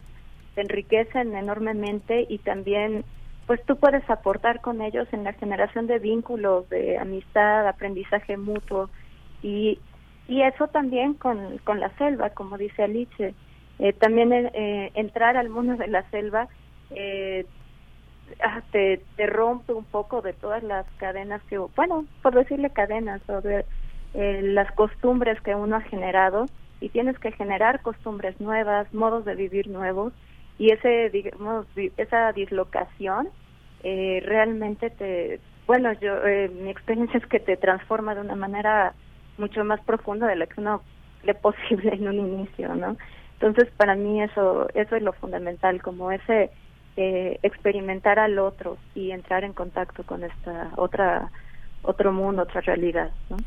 se 0.53 0.61
enriquecen 0.61 1.35
enormemente 1.35 2.25
y 2.29 2.37
también, 2.39 3.03
pues 3.47 3.63
tú 3.65 3.77
puedes 3.77 4.07
aportar 4.09 4.61
con 4.61 4.81
ellos 4.81 5.07
en 5.11 5.23
la 5.23 5.33
generación 5.33 5.87
de 5.87 5.99
vínculos, 5.99 6.67
de 6.69 6.97
amistad, 6.97 7.67
aprendizaje 7.67 8.37
mutuo. 8.37 8.89
Y, 9.43 9.79
y 10.27 10.41
eso 10.41 10.67
también 10.67 11.13
con, 11.13 11.59
con 11.59 11.79
la 11.79 11.95
selva, 11.97 12.31
como 12.31 12.57
dice 12.57 12.83
Alice. 12.83 13.35
Eh, 13.77 13.93
también 13.93 14.31
eh, 14.33 14.91
entrar 14.95 15.37
al 15.37 15.49
mundo 15.49 15.75
de 15.75 15.87
la 15.87 16.09
selva 16.09 16.47
eh, 16.91 17.45
ah, 18.41 18.61
te, 18.71 19.01
te 19.17 19.27
rompe 19.27 19.73
un 19.73 19.83
poco 19.83 20.21
de 20.21 20.33
todas 20.33 20.63
las 20.63 20.85
cadenas 20.97 21.41
que, 21.43 21.57
bueno, 21.57 22.05
por 22.23 22.33
decirle 22.33 22.69
cadenas 22.69 23.21
o 23.29 23.41
de 23.41 23.65
eh, 24.13 24.41
las 24.41 24.71
costumbres 24.71 25.39
que 25.41 25.53
uno 25.53 25.75
ha 25.75 25.81
generado. 25.81 26.47
Y 26.81 26.89
tienes 26.89 27.17
que 27.19 27.31
generar 27.31 27.81
costumbres 27.81 28.39
nuevas, 28.41 28.91
modos 28.93 29.23
de 29.23 29.35
vivir 29.35 29.69
nuevos 29.69 30.13
y 30.57 30.71
ese, 30.71 31.09
digamos, 31.09 31.65
di- 31.75 31.91
esa 31.97 32.31
dislocación 32.31 33.29
eh, 33.83 34.21
realmente 34.25 34.89
te, 34.89 35.39
bueno, 35.67 35.91
yo, 35.99 36.25
eh, 36.25 36.49
mi 36.49 36.69
experiencia 36.69 37.17
es 37.19 37.25
que 37.27 37.39
te 37.39 37.57
transforma 37.57 38.15
de 38.15 38.21
una 38.21 38.35
manera 38.35 38.93
mucho 39.37 39.63
más 39.63 39.81
profunda 39.81 40.27
de 40.27 40.35
la 40.35 40.47
que 40.47 40.61
uno 40.61 40.81
le 41.23 41.33
posible 41.35 41.93
en 41.93 42.07
un 42.07 42.15
inicio, 42.15 42.73
¿no? 42.75 42.97
Entonces, 43.39 43.69
para 43.75 43.95
mí 43.95 44.21
eso, 44.21 44.67
eso 44.73 44.95
es 44.95 45.01
lo 45.03 45.11
fundamental, 45.13 45.81
como 45.81 46.11
ese 46.11 46.51
eh, 46.97 47.37
experimentar 47.43 48.17
al 48.19 48.39
otro 48.39 48.77
y 48.95 49.11
entrar 49.11 49.43
en 49.43 49.51
contacto 49.53 50.03
con 50.03 50.23
esta 50.23 50.71
otra 50.77 51.29
otro 51.83 52.11
mundo, 52.11 52.43
otra 52.43 52.61
realidad, 52.61 53.11
¿no? 53.29 53.37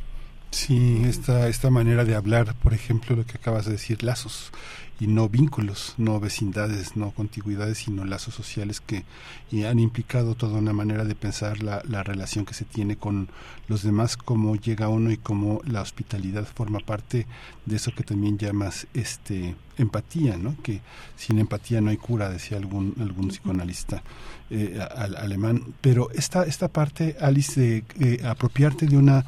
Sí, 0.51 1.03
esta, 1.07 1.49
esta 1.49 1.71
manera 1.71 2.05
de 2.05 2.15
hablar, 2.15 2.55
por 2.63 2.73
ejemplo, 2.73 3.17
lo 3.17 3.25
que 3.25 3.37
acabas 3.37 3.67
de 3.67 3.73
decir, 3.73 4.03
lazos 4.03 4.53
y 5.01 5.07
no 5.07 5.29
vínculos, 5.29 5.95
no 5.97 6.19
vecindades, 6.19 6.97
no 6.97 7.13
contigüidades, 7.13 7.79
sino 7.79 8.05
lazos 8.05 8.35
sociales 8.35 8.81
que 8.81 9.05
y 9.51 9.63
han 9.65 9.79
implicado 9.79 10.35
toda 10.35 10.59
una 10.59 10.73
manera 10.73 11.05
de 11.05 11.15
pensar 11.15 11.63
la, 11.63 11.83
la 11.89 12.03
relación 12.03 12.45
que 12.45 12.55
se 12.55 12.65
tiene 12.65 12.97
con 12.97 13.29
los 13.69 13.83
demás, 13.83 14.17
cómo 14.17 14.57
llega 14.57 14.89
uno 14.89 15.11
y 15.13 15.17
cómo 15.17 15.61
la 15.65 15.83
hospitalidad 15.83 16.47
forma 16.47 16.81
parte 16.81 17.27
de 17.65 17.77
eso 17.77 17.93
que 17.95 18.03
también 18.03 18.39
llamas 18.39 18.87
este 18.93 19.55
empatía, 19.79 20.37
¿no? 20.37 20.57
Que 20.63 20.81
sin 21.17 21.39
empatía 21.39 21.81
no 21.81 21.91
hay 21.91 21.97
cura, 21.97 22.29
decía 22.31 22.57
algún 22.59 22.95
algún 22.99 23.29
psicoanalista 23.29 24.03
eh, 24.51 24.81
al- 24.97 25.15
alemán. 25.17 25.63
Pero 25.81 26.11
esta 26.11 26.43
esta 26.45 26.67
parte, 26.67 27.17
Alice, 27.21 27.61
de 27.61 27.85
eh, 28.01 28.27
apropiarte 28.27 28.87
de 28.87 28.97
una 28.97 29.25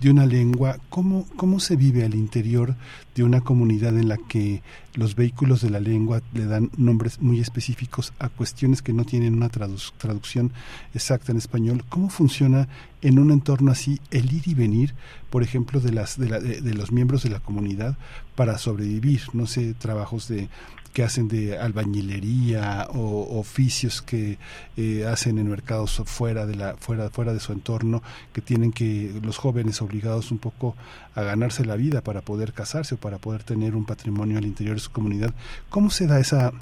de 0.00 0.10
una 0.10 0.26
lengua, 0.26 0.76
¿cómo 0.90 1.26
cómo 1.36 1.58
se 1.60 1.76
vive 1.76 2.04
al 2.04 2.14
interior 2.14 2.76
de 3.14 3.22
una 3.24 3.40
comunidad 3.40 3.96
en 3.96 4.08
la 4.08 4.18
que 4.18 4.62
los 4.94 5.16
vehículos 5.16 5.60
de 5.60 5.70
la 5.70 5.80
lengua 5.80 6.22
le 6.32 6.46
dan 6.46 6.70
nombres 6.76 7.20
muy 7.20 7.40
específicos 7.40 8.12
a 8.18 8.28
cuestiones 8.28 8.80
que 8.80 8.92
no 8.92 9.04
tienen 9.04 9.34
una 9.34 9.50
tradu- 9.50 9.92
traducción 9.98 10.52
exacta 10.94 11.32
en 11.32 11.38
español. 11.38 11.84
¿Cómo 11.88 12.10
funciona 12.10 12.68
en 13.02 13.18
un 13.18 13.30
entorno 13.32 13.72
así 13.72 14.00
el 14.10 14.32
ir 14.32 14.46
y 14.46 14.54
venir, 14.54 14.94
por 15.30 15.42
ejemplo, 15.42 15.80
de 15.80 15.92
las 15.92 16.16
de, 16.18 16.28
la- 16.28 16.40
de- 16.40 16.60
de 16.60 16.74
los 16.74 16.92
miembros 16.92 17.22
de 17.24 17.30
la 17.30 17.40
comunidad 17.40 17.96
para 18.36 18.56
sobrevivir? 18.58 19.22
No 19.32 19.46
sé, 19.46 19.74
trabajos 19.74 20.28
de 20.28 20.48
que 20.94 21.02
hacen 21.02 21.26
de 21.26 21.58
albañilería 21.58 22.86
o 22.94 23.38
oficios 23.38 24.00
que 24.00 24.38
eh, 24.76 25.04
hacen 25.06 25.38
en 25.38 25.50
mercados 25.50 26.00
fuera 26.06 26.46
de 26.46 26.54
la 26.54 26.76
fuera 26.76 27.10
fuera 27.10 27.34
de 27.34 27.40
su 27.40 27.52
entorno 27.52 28.00
que 28.32 28.40
tienen 28.40 28.72
que 28.72 29.12
los 29.20 29.36
jóvenes 29.36 29.82
obligados 29.82 30.30
un 30.30 30.38
poco 30.38 30.76
a 31.16 31.22
ganarse 31.22 31.66
la 31.66 31.74
vida 31.74 32.00
para 32.00 32.22
poder 32.22 32.52
casarse 32.52 32.94
o 32.94 32.98
para 32.98 33.18
poder 33.18 33.42
tener 33.42 33.74
un 33.74 33.84
patrimonio 33.84 34.38
al 34.38 34.46
interior 34.46 34.76
de 34.76 34.82
su 34.82 34.92
comunidad. 34.92 35.34
Cómo 35.68 35.90
se 35.90 36.06
da 36.06 36.20
esa 36.20 36.52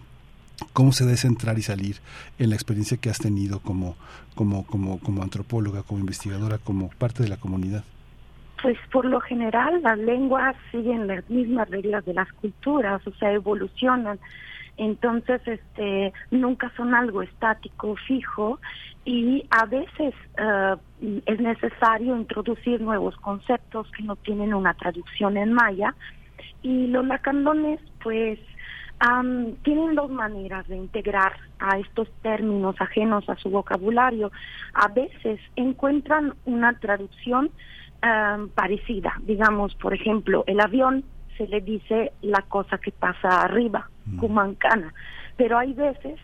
cómo 0.72 0.92
se 0.92 1.04
da 1.04 1.12
ese 1.12 1.26
entrar 1.26 1.58
y 1.58 1.62
salir 1.62 1.96
en 2.38 2.48
la 2.48 2.56
experiencia 2.56 2.96
que 2.96 3.10
has 3.10 3.18
tenido 3.18 3.60
como 3.60 3.96
como 4.34 4.64
como 4.64 4.98
como 4.98 5.22
antropóloga 5.22 5.82
como 5.82 6.00
investigadora 6.00 6.56
como 6.56 6.88
parte 6.88 7.22
de 7.22 7.28
la 7.28 7.36
comunidad 7.36 7.84
Pues 8.62 8.78
por 8.92 9.04
lo 9.04 9.20
general 9.20 9.82
las 9.82 9.98
lenguas 9.98 10.54
siguen 10.70 11.08
las 11.08 11.28
mismas 11.28 11.68
reglas 11.68 12.04
de 12.04 12.14
las 12.14 12.32
culturas, 12.34 13.04
o 13.06 13.12
sea, 13.14 13.32
evolucionan. 13.32 14.20
Entonces, 14.76 15.40
este, 15.46 16.12
nunca 16.30 16.72
son 16.76 16.94
algo 16.94 17.22
estático, 17.22 17.96
fijo, 17.96 18.58
y 19.04 19.44
a 19.50 19.66
veces 19.66 20.14
eh, 20.38 20.76
es 21.26 21.40
necesario 21.40 22.16
introducir 22.16 22.80
nuevos 22.80 23.16
conceptos 23.16 23.90
que 23.90 24.04
no 24.04 24.16
tienen 24.16 24.54
una 24.54 24.74
traducción 24.74 25.36
en 25.36 25.52
maya. 25.52 25.94
Y 26.62 26.86
los 26.86 27.04
lacandones, 27.04 27.80
pues, 28.02 28.38
am, 29.00 29.56
tienen 29.64 29.96
dos 29.96 30.10
maneras 30.10 30.66
de 30.68 30.76
integrar 30.76 31.32
a 31.58 31.78
estos 31.78 32.08
términos 32.22 32.76
ajenos 32.78 33.28
a 33.28 33.36
su 33.36 33.50
vocabulario. 33.50 34.30
A 34.74 34.86
veces 34.88 35.40
encuentran 35.56 36.34
una 36.44 36.78
traducción 36.78 37.50
am, 38.02 38.48
parecida. 38.50 39.14
Digamos, 39.22 39.74
por 39.76 39.94
ejemplo, 39.94 40.44
el 40.46 40.60
avión 40.60 41.04
se 41.36 41.46
le 41.46 41.60
dice 41.60 42.12
la 42.20 42.42
cosa 42.42 42.78
que 42.78 42.92
pasa 42.92 43.42
arriba, 43.42 43.88
cumancana, 44.18 44.92
pero 45.36 45.58
hay 45.58 45.72
veces 45.72 46.18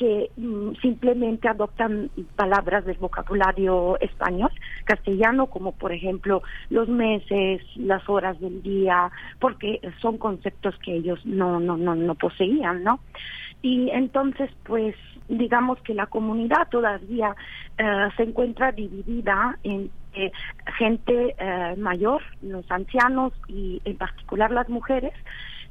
que 0.00 0.30
mm, 0.36 0.76
simplemente 0.80 1.46
adoptan 1.46 2.10
palabras 2.34 2.86
del 2.86 2.96
vocabulario 2.96 3.98
español, 4.00 4.50
castellano, 4.84 5.46
como 5.46 5.72
por 5.72 5.92
ejemplo 5.92 6.42
los 6.70 6.88
meses, 6.88 7.60
las 7.76 8.08
horas 8.08 8.40
del 8.40 8.62
día, 8.62 9.10
porque 9.38 9.80
son 10.00 10.16
conceptos 10.16 10.74
que 10.78 10.96
ellos 10.96 11.20
no, 11.26 11.60
no, 11.60 11.76
no, 11.76 11.94
no 11.94 12.14
poseían, 12.14 12.82
¿no? 12.82 13.00
Y 13.62 13.90
entonces, 13.90 14.50
pues, 14.64 14.94
digamos 15.28 15.78
que 15.82 15.92
la 15.92 16.06
comunidad 16.06 16.68
todavía 16.70 17.36
eh, 17.76 18.08
se 18.16 18.22
encuentra 18.22 18.72
dividida 18.72 19.58
en 19.62 19.90
eh, 20.14 20.32
gente 20.78 21.34
eh, 21.38 21.74
mayor, 21.76 22.22
los 22.42 22.70
ancianos 22.70 23.32
y 23.48 23.80
en 23.84 23.96
particular 23.96 24.50
las 24.50 24.68
mujeres, 24.68 25.12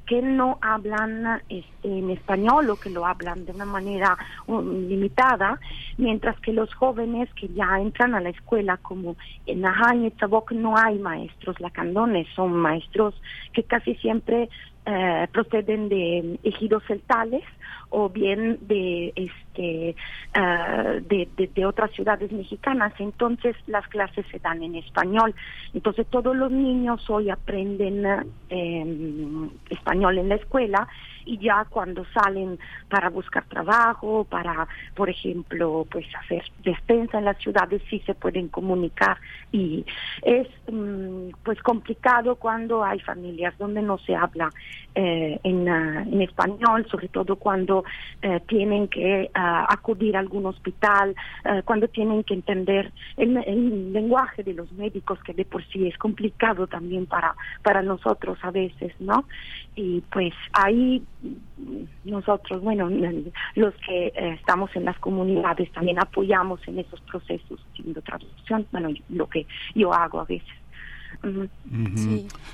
que 0.09 0.23
no 0.23 0.57
hablan 0.61 1.39
este, 1.49 1.87
en 1.87 2.09
español 2.09 2.67
o 2.71 2.77
que 2.77 2.89
lo 2.89 3.05
hablan 3.05 3.45
de 3.45 3.51
una 3.51 3.65
manera 3.65 4.17
um, 4.47 4.87
limitada, 4.87 5.59
mientras 5.97 6.39
que 6.39 6.51
los 6.51 6.73
jóvenes 6.73 7.29
que 7.35 7.47
ya 7.49 7.79
entran 7.79 8.15
a 8.15 8.19
la 8.19 8.29
escuela, 8.29 8.77
como 8.77 9.17
en 9.45 9.61
Najañ 9.61 10.05
y 10.05 10.11
Tabok, 10.11 10.51
no 10.53 10.75
hay 10.75 10.97
maestros 10.97 11.59
lacandones, 11.59 12.27
son 12.35 12.53
maestros 12.53 13.13
que 13.53 13.61
casi 13.61 13.93
siempre 13.95 14.49
eh, 14.87 15.27
proceden 15.31 15.89
de 15.89 16.39
ejidos 16.41 16.81
celtales 16.87 17.43
o 17.89 18.09
bien 18.09 18.57
de 18.61 19.13
este 19.15 19.48
ah, 20.33 20.95
de, 21.01 21.65
otras 21.65 21.91
ciudades 21.91 22.31
mexicanas. 22.31 22.93
Entonces 22.99 23.55
las 23.67 23.87
clases 23.87 24.25
se 24.31 24.39
dan 24.39 24.63
en 24.63 24.75
español. 24.75 25.33
Entonces 25.73 26.07
todos 26.07 26.35
los 26.35 26.51
niños 26.51 27.09
hoy 27.09 27.29
aprenden 27.29 28.05
eh, 28.49 29.49
español 29.69 30.17
en 30.17 30.29
la 30.29 30.35
escuela 30.35 30.87
y 31.25 31.37
ya 31.37 31.65
cuando 31.69 32.05
salen 32.05 32.57
para 32.89 33.09
buscar 33.09 33.43
trabajo, 33.45 34.23
para, 34.23 34.67
por 34.95 35.09
ejemplo, 35.09 35.85
pues 35.91 36.05
hacer 36.15 36.43
despensa 36.63 37.19
en 37.19 37.25
las 37.25 37.37
ciudades, 37.37 37.83
sí 37.89 38.01
se 38.05 38.15
pueden 38.15 38.47
comunicar 38.47 39.17
y 39.51 39.85
es 40.23 40.47
mm, 40.71 41.29
pues 41.43 41.61
complicado 41.61 42.35
cuando 42.35 42.83
hay 42.83 42.99
familias 42.99 43.55
donde 43.59 43.81
no 43.83 43.99
se 43.99 44.15
habla 44.15 44.49
eh, 44.95 45.39
en, 45.43 45.69
ah, 45.69 46.01
en 46.01 46.21
español, 46.21 46.87
sobre 46.89 47.09
todo 47.09 47.35
cuando 47.35 47.83
eh, 48.21 48.39
tienen 48.47 48.87
que 48.87 49.29
ah, 49.35 49.48
acudir 49.69 50.15
a 50.15 50.19
algún 50.19 50.45
hospital, 50.45 51.15
eh, 51.45 51.61
cuando 51.65 51.87
tienen 51.87 52.23
que 52.23 52.33
entender 52.33 52.91
el, 53.17 53.93
lenguaje 53.93 54.43
de 54.43 54.53
los 54.53 54.71
médicos, 54.73 55.19
que 55.23 55.33
de 55.33 55.45
por 55.45 55.63
sí 55.65 55.87
es 55.87 55.97
complicado 55.97 56.67
también 56.67 57.05
para, 57.05 57.35
para 57.63 57.81
nosotros 57.81 58.37
a 58.41 58.51
veces, 58.51 58.93
¿no? 58.99 59.25
Y 59.75 60.01
pues 60.11 60.33
ahí 60.53 61.03
nosotros, 62.03 62.61
bueno, 62.61 62.89
los 63.55 63.73
que 63.75 64.07
eh, 64.07 64.33
estamos 64.39 64.75
en 64.75 64.85
las 64.85 64.97
comunidades 64.99 65.71
también 65.71 65.99
apoyamos 65.99 66.59
en 66.67 66.79
esos 66.79 66.99
procesos 67.01 67.59
haciendo 67.71 68.01
traducción, 68.01 68.65
bueno, 68.71 68.89
lo 69.09 69.27
que 69.27 69.45
yo 69.75 69.93
hago 69.93 70.19
a 70.21 70.25
veces. 70.25 70.59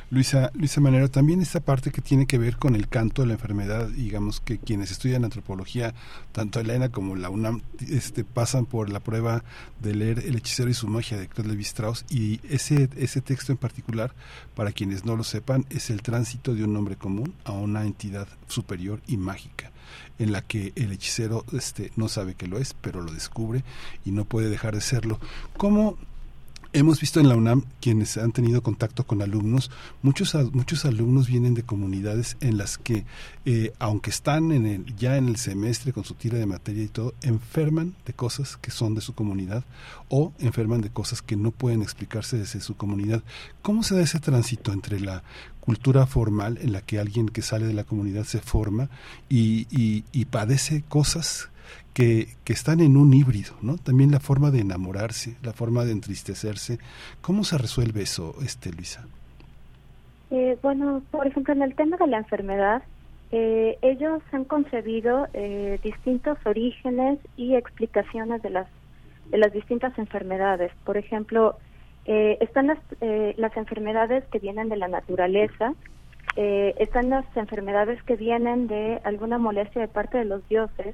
Luisa, 0.09 0.51
Luisa 0.53 0.82
Manero, 0.82 1.09
también 1.09 1.42
esta 1.42 1.59
parte 1.59 1.92
que 1.92 2.01
tiene 2.01 2.25
que 2.25 2.38
ver 2.38 2.58
con 2.58 2.75
el 2.75 2.88
canto 2.88 3.22
de 3.22 3.27
la 3.27 3.34
enfermedad, 3.34 3.88
digamos 3.90 4.40
que 4.40 4.58
quienes 4.58 4.92
estudian 4.92 5.24
antropología, 5.24 5.93
tanto 6.32 6.59
Elena 6.59 6.90
como 6.90 7.16
la 7.16 7.30
UNAM, 7.30 7.61
este, 7.90 8.24
pasan 8.24 8.66
por 8.66 8.90
la 8.90 9.00
prueba 9.00 9.43
de 9.82 9.93
leer 9.95 10.19
El 10.19 10.35
hechicero 10.35 10.69
y 10.69 10.74
su 10.74 10.88
magia 10.88 11.17
de 11.17 11.27
Claude 11.27 11.53
Lévi-Strauss 11.53 12.06
y 12.09 12.40
ese, 12.50 12.90
ese 12.98 13.22
texto 13.22 13.51
en 13.51 13.58
particular, 13.58 14.14
para 14.56 14.72
quienes 14.72 15.06
no 15.06 15.16
lo 15.16 15.24
sepan, 15.24 15.66
es 15.69 15.90
el 15.90 16.01
tránsito 16.01 16.56
de 16.56 16.64
un 16.64 16.75
hombre 16.75 16.95
común 16.95 17.34
a 17.43 17.51
una 17.51 17.85
entidad 17.85 18.27
superior 18.48 19.01
y 19.08 19.17
mágica 19.17 19.72
en 20.19 20.32
la 20.32 20.42
que 20.42 20.74
el 20.75 20.92
hechicero 20.92 21.45
este, 21.51 21.92
no 21.95 22.08
sabe 22.08 22.35
que 22.35 22.48
lo 22.48 22.58
es, 22.58 22.74
pero 22.74 23.01
lo 23.01 23.11
descubre 23.11 23.64
y 24.06 24.11
no 24.11 24.25
puede 24.25 24.50
dejar 24.50 24.75
de 24.75 24.82
serlo. 24.82 25.19
¿Cómo, 25.58 25.98
Hemos 26.78 27.00
visto 27.00 27.22
en 27.22 27.30
la 27.30 27.38
UNAM 27.38 27.64
quienes 27.80 28.18
han 28.18 28.34
tenido 28.34 28.62
contacto 28.62 29.06
con 29.08 29.22
alumnos, 29.22 29.72
muchos 30.02 30.36
muchos 30.52 30.84
alumnos 30.84 31.26
vienen 31.28 31.54
de 31.54 31.64
comunidades 31.64 32.36
en 32.42 32.58
las 32.58 32.78
que, 32.78 33.06
eh, 33.45 33.72
aunque 33.80 34.10
están 34.10 34.52
en 34.52 34.66
el, 34.66 34.95
ya 34.98 35.16
en 35.16 35.30
el 35.30 35.38
semestre 35.38 35.94
con 35.94 36.04
su 36.04 36.16
tira 36.16 36.38
de 36.38 36.45
materia 36.45 36.84
y 36.84 36.90
todo, 36.90 37.14
enferman 37.22 37.95
de 38.06 38.12
cosas 38.12 38.58
que 38.58 38.72
son 38.72 38.94
de 38.94 39.00
su 39.00 39.14
comunidad 39.16 39.64
o 40.10 40.34
enferman 40.40 40.82
de 40.82 40.90
cosas 40.90 41.22
que 41.22 41.38
no 41.38 41.52
pueden 41.52 41.82
explicarse 41.82 42.38
desde 42.38 42.60
su 42.60 42.76
comunidad. 42.76 43.24
¿Cómo 43.62 43.82
se 43.82 43.95
da 43.95 44.02
ese 44.02 44.20
tránsito 44.20 44.74
entre 44.74 45.00
la 45.00 45.24
cultura 45.62 46.06
formal 46.06 46.58
en 46.62 46.74
la 46.74 46.82
que 46.82 47.00
alguien 47.00 47.30
que 47.30 47.42
sale 47.42 47.68
de 47.68 47.74
la 47.74 47.86
comunidad 47.86 48.26
se 48.26 48.40
forma 48.42 48.90
y, 49.30 49.66
y- 49.72 50.04
y 50.12 50.26
padece 50.26 50.84
cosas 50.90 51.48
que, 51.96 52.28
están 52.48 52.82
en 52.82 52.98
un 52.98 53.14
híbrido, 53.14 53.56
¿no? 53.62 53.78
También 53.78 54.12
la 54.12 54.20
forma 54.20 54.52
de 54.52 54.60
enamorarse, 54.60 55.38
la 55.42 55.54
forma 55.54 55.86
de 55.86 55.94
entristecerse. 55.94 56.78
¿Cómo 57.22 57.46
se 57.46 57.58
resuelve 57.58 58.04
eso, 58.04 58.36
este 58.44 58.72
Luisa? 58.72 59.08
Eh, 60.30 60.58
bueno, 60.62 61.02
por 61.10 61.26
ejemplo, 61.26 61.54
en 61.54 61.62
el 61.62 61.74
tema 61.74 61.96
de 61.96 62.08
la 62.08 62.18
enfermedad, 62.18 62.84
eh, 63.32 63.78
ellos 63.82 64.22
han 64.34 64.44
concebido 64.44 65.28
eh, 65.34 65.80
distintos 65.84 66.38
orígenes 66.46 67.18
y 67.38 67.56
explicaciones 67.56 68.42
de 68.42 68.50
las 68.50 68.68
de 69.32 69.38
las 69.40 69.54
distintas 69.54 69.98
enfermedades. 69.98 70.72
Por 70.84 70.98
ejemplo, 70.98 71.56
eh, 72.06 72.38
están 72.42 72.68
las, 72.68 72.78
las 73.38 73.58
enfermedades 73.58 74.24
que 74.26 74.38
vienen 74.38 74.70
de 74.70 74.76
la 74.76 74.88
naturaleza, 74.88 75.74
están 76.36 77.10
las 77.10 77.26
enfermedades 77.36 78.04
que 78.04 78.18
vienen 78.18 78.68
de 78.68 79.00
alguna 79.04 79.40
molestia 79.40 79.82
de 79.82 79.88
parte 79.88 80.18
de 80.18 80.26
los 80.26 80.48
dioses 80.50 80.94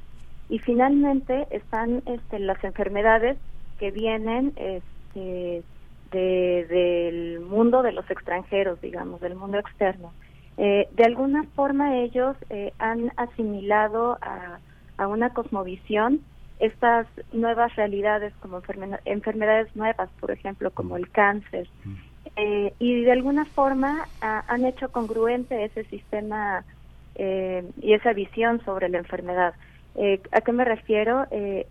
y 0.52 0.60
finalmente 0.60 1.48
están 1.50 2.04
este, 2.06 2.38
las 2.38 2.62
enfermedades 2.66 3.38
que 3.80 3.90
vienen 3.90 4.52
este, 4.58 5.64
de, 6.12 6.66
del 6.68 7.40
mundo 7.40 7.82
de 7.82 7.94
los 7.94 8.08
extranjeros, 8.12 8.82
digamos, 8.82 9.22
del 9.22 9.36
mundo 9.36 9.58
externo. 9.60 10.14
Eh, 10.58 10.90
de 10.92 11.06
alguna 11.06 11.46
forma 11.56 12.00
ellos 12.00 12.36
eh, 12.50 12.74
han 12.80 13.14
asimilado 13.16 14.20
a, 14.22 14.60
una 15.08 15.34
cosmovisión 15.34 16.20
estas 16.60 17.08
nuevas 17.32 17.74
realidades 17.78 18.36
como 18.42 18.62
enferme- 18.62 19.00
enfermedades 19.06 19.74
nuevas, 19.74 20.10
por 20.20 20.32
ejemplo, 20.32 20.70
como 20.72 20.98
el 20.98 21.10
cáncer. 21.12 21.70
Eh, 22.36 22.74
y 22.78 23.04
de 23.04 23.12
alguna 23.14 23.46
forma 23.56 24.10
han 24.20 24.66
hecho 24.66 24.92
congruente 24.92 25.64
ese 25.64 25.86
sistema 25.86 26.66
eh, 27.16 27.64
y 27.78 27.94
esa 27.94 28.12
visión 28.12 28.64
sobre 28.66 28.90
la 28.90 28.98
enfermedad. 28.98 29.56
Eh, 29.96 30.22
¿A 30.32 30.42
qué 30.42 30.52
me 30.52 30.66
refiero? 30.66 31.28
Eh, 31.32 31.68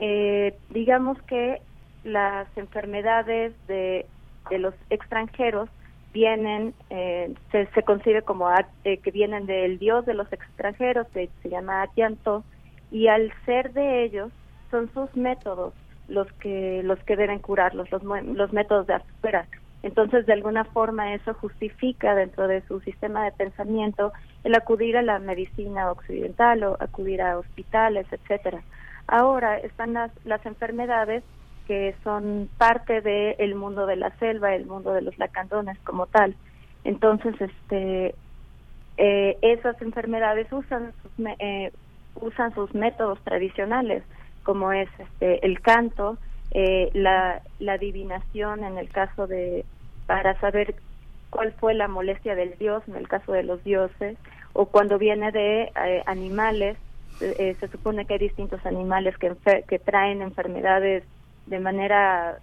eh, 0.00 0.58
digamos 0.68 1.20
que 1.22 1.62
las 2.02 2.48
enfermedades 2.56 3.54
de, 3.66 4.10
los 4.50 4.74
extranjeros 4.90 5.70
vienen, 6.12 6.74
eh, 6.90 7.34
se, 7.52 7.66
se 7.74 7.82
concibe 7.84 8.22
como 8.22 8.48
a- 8.48 8.70
eh, 8.84 9.00
que 9.00 9.10
vienen 9.10 9.46
del 9.46 9.78
dios 9.78 10.06
de 10.06 10.14
los 10.14 10.32
extranjeros, 10.32 11.06
se 11.12 11.30
llama 11.50 11.82
Atianto, 11.82 12.46
y 12.90 13.08
al 13.08 13.32
ser 13.44 13.72
de 13.72 14.04
ellos 14.04 14.32
son 14.70 14.92
sus 14.94 15.14
métodos 15.16 15.74
los 16.06 16.26
que 16.40 16.82
los 16.84 16.98
que 17.04 17.16
deben 17.16 17.38
curarlos, 17.40 17.90
los, 17.92 18.02
los 18.02 18.52
métodos 18.52 18.86
de 18.86 18.94
afuera. 18.94 19.48
Entonces, 19.82 20.26
de 20.26 20.32
alguna 20.32 20.64
forma, 20.64 21.14
eso 21.14 21.34
justifica 21.34 22.14
dentro 22.14 22.48
de 22.48 22.62
su 22.62 22.80
sistema 22.80 23.24
de 23.24 23.32
pensamiento 23.32 24.12
el 24.44 24.54
acudir 24.54 24.96
a 24.96 25.02
la 25.02 25.18
medicina 25.18 25.90
occidental 25.90 26.64
o 26.64 26.76
acudir 26.80 27.22
a 27.22 27.38
hospitales, 27.38 28.06
etcétera. 28.10 28.60
Ahora 29.06 29.58
están 29.58 29.92
las, 29.92 30.10
las 30.24 30.44
enfermedades 30.46 31.22
que 31.68 31.94
son 32.02 32.48
parte 32.58 33.02
del 33.02 33.54
mundo 33.54 33.86
de 33.86 33.96
la 33.96 34.10
selva, 34.18 34.54
el 34.54 34.66
mundo 34.66 34.92
de 34.92 35.02
los 35.02 35.16
lacandones 35.18 35.78
como 35.80 36.06
tal. 36.06 36.34
Entonces, 36.84 37.34
este, 37.40 38.14
eh, 38.96 39.38
esas 39.42 39.80
enfermedades 39.82 40.50
usan 40.50 40.92
sus, 41.02 41.26
eh, 41.38 41.70
usan 42.16 42.54
sus 42.54 42.74
métodos 42.74 43.20
tradicionales, 43.22 44.02
como 44.42 44.72
es 44.72 44.88
este, 44.98 45.44
el 45.46 45.60
canto, 45.60 46.16
eh, 46.50 46.90
la, 46.94 47.42
la 47.58 47.74
adivinación 47.74 48.64
en 48.64 48.78
el 48.78 48.88
caso 48.90 49.26
de, 49.26 49.64
para 50.06 50.38
saber 50.40 50.74
cuál 51.30 51.52
fue 51.52 51.74
la 51.74 51.88
molestia 51.88 52.34
del 52.34 52.56
dios, 52.58 52.82
en 52.88 52.96
el 52.96 53.08
caso 53.08 53.32
de 53.32 53.42
los 53.42 53.62
dioses, 53.64 54.16
o 54.52 54.66
cuando 54.66 54.98
viene 54.98 55.30
de 55.32 55.72
eh, 55.84 56.02
animales, 56.06 56.76
eh, 57.20 57.56
se 57.58 57.68
supone 57.68 58.06
que 58.06 58.14
hay 58.14 58.20
distintos 58.20 58.64
animales 58.64 59.16
que, 59.18 59.34
que 59.66 59.78
traen 59.78 60.22
enfermedades 60.22 61.04
de 61.46 61.58
manera 61.58 62.38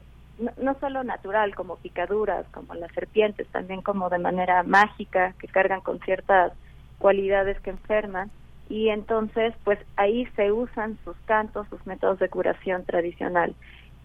no 0.61 0.77
solo 0.79 1.03
natural, 1.03 1.55
como 1.55 1.77
picaduras, 1.77 2.45
como 2.51 2.73
las 2.73 2.91
serpientes, 2.91 3.47
también 3.47 3.81
como 3.81 4.09
de 4.09 4.19
manera 4.19 4.63
mágica, 4.63 5.33
que 5.39 5.47
cargan 5.47 5.81
con 5.81 5.99
ciertas 5.99 6.51
cualidades 6.97 7.59
que 7.61 7.69
enferman. 7.69 8.29
Y 8.67 8.89
entonces, 8.89 9.53
pues 9.63 9.79
ahí 9.95 10.25
se 10.35 10.51
usan 10.51 10.97
sus 11.05 11.15
cantos, 11.25 11.67
sus 11.69 11.85
métodos 11.85 12.19
de 12.19 12.29
curación 12.29 12.83
tradicional. 12.83 13.55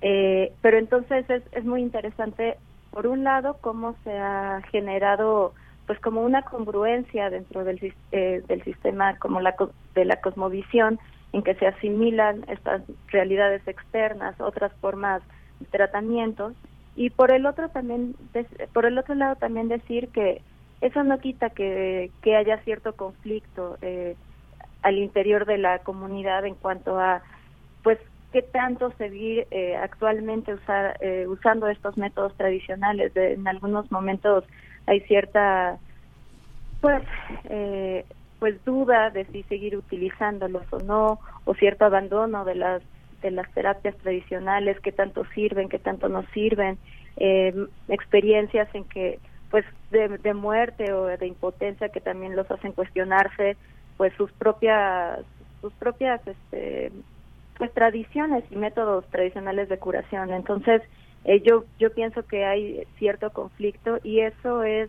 Eh, 0.02 0.52
pero 0.62 0.78
entonces 0.78 1.28
es, 1.28 1.42
es 1.52 1.64
muy 1.64 1.82
interesante, 1.82 2.56
por 2.90 3.06
un 3.06 3.24
lado, 3.24 3.58
cómo 3.60 3.94
se 4.04 4.18
ha 4.18 4.62
generado 4.70 5.52
pues 5.86 5.98
como 5.98 6.22
una 6.22 6.42
congruencia 6.42 7.30
dentro 7.30 7.64
del, 7.64 7.92
eh, 8.12 8.42
del 8.46 8.62
sistema 8.62 9.16
como 9.18 9.40
la 9.40 9.56
de 9.94 10.04
la 10.04 10.20
cosmovisión 10.20 11.00
en 11.32 11.42
que 11.42 11.56
se 11.56 11.66
asimilan 11.66 12.44
estas 12.48 12.82
realidades 13.08 13.66
externas, 13.66 14.40
otras 14.40 14.72
formas 14.80 15.20
de 15.58 15.66
tratamientos 15.66 16.54
y 16.94 17.10
por 17.10 17.32
el 17.32 17.44
otro 17.44 17.70
también 17.70 18.14
por 18.72 18.86
el 18.86 18.98
otro 18.98 19.16
lado 19.16 19.34
también 19.34 19.66
decir 19.66 20.08
que 20.10 20.42
eso 20.80 21.02
no 21.02 21.18
quita 21.18 21.50
que, 21.50 22.12
que 22.22 22.36
haya 22.36 22.58
cierto 22.58 22.94
conflicto 22.94 23.76
eh, 23.82 24.14
al 24.82 24.96
interior 24.96 25.44
de 25.44 25.58
la 25.58 25.80
comunidad 25.80 26.46
en 26.46 26.54
cuanto 26.54 27.00
a 27.00 27.22
pues 27.82 27.98
qué 28.32 28.42
tanto 28.42 28.92
seguir 28.98 29.46
eh, 29.50 29.76
actualmente 29.76 30.54
usar, 30.54 30.96
eh, 31.00 31.26
usando 31.26 31.68
estos 31.68 31.96
métodos 31.96 32.36
tradicionales. 32.36 33.12
De- 33.14 33.34
en 33.34 33.46
algunos 33.48 33.90
momentos 33.90 34.44
hay 34.86 35.00
cierta 35.02 35.78
pues 36.80 37.02
eh, 37.44 38.06
pues 38.38 38.62
duda 38.64 39.10
de 39.10 39.26
si 39.26 39.42
seguir 39.44 39.76
utilizándolos 39.76 40.64
o 40.72 40.78
no 40.78 41.20
o 41.44 41.54
cierto 41.54 41.84
abandono 41.84 42.44
de 42.44 42.54
las 42.54 42.82
de 43.22 43.30
las 43.30 43.50
terapias 43.52 43.96
tradicionales 43.98 44.80
que 44.80 44.92
tanto 44.92 45.24
sirven 45.34 45.68
que 45.68 45.78
tanto 45.78 46.08
no 46.08 46.24
sirven. 46.32 46.78
Eh, 47.16 47.52
experiencias 47.88 48.68
en 48.74 48.84
que 48.84 49.20
pues 49.50 49.64
de, 49.90 50.08
de 50.18 50.32
muerte 50.32 50.92
o 50.92 51.06
de 51.06 51.26
impotencia 51.26 51.88
que 51.90 52.00
también 52.00 52.36
los 52.36 52.50
hacen 52.50 52.72
cuestionarse 52.72 53.58
pues 53.96 54.14
sus 54.16 54.32
propias 54.32 55.20
sus 55.60 55.74
propias 55.74 56.20
este 56.26 56.92
pues 57.60 57.74
tradiciones 57.74 58.42
y 58.50 58.56
métodos 58.56 59.04
tradicionales 59.10 59.68
de 59.68 59.76
curación 59.76 60.32
entonces 60.32 60.80
eh, 61.24 61.42
yo 61.42 61.64
yo 61.78 61.92
pienso 61.92 62.22
que 62.22 62.46
hay 62.46 62.84
cierto 62.98 63.30
conflicto 63.30 63.98
y 64.02 64.20
eso 64.20 64.62
es 64.62 64.88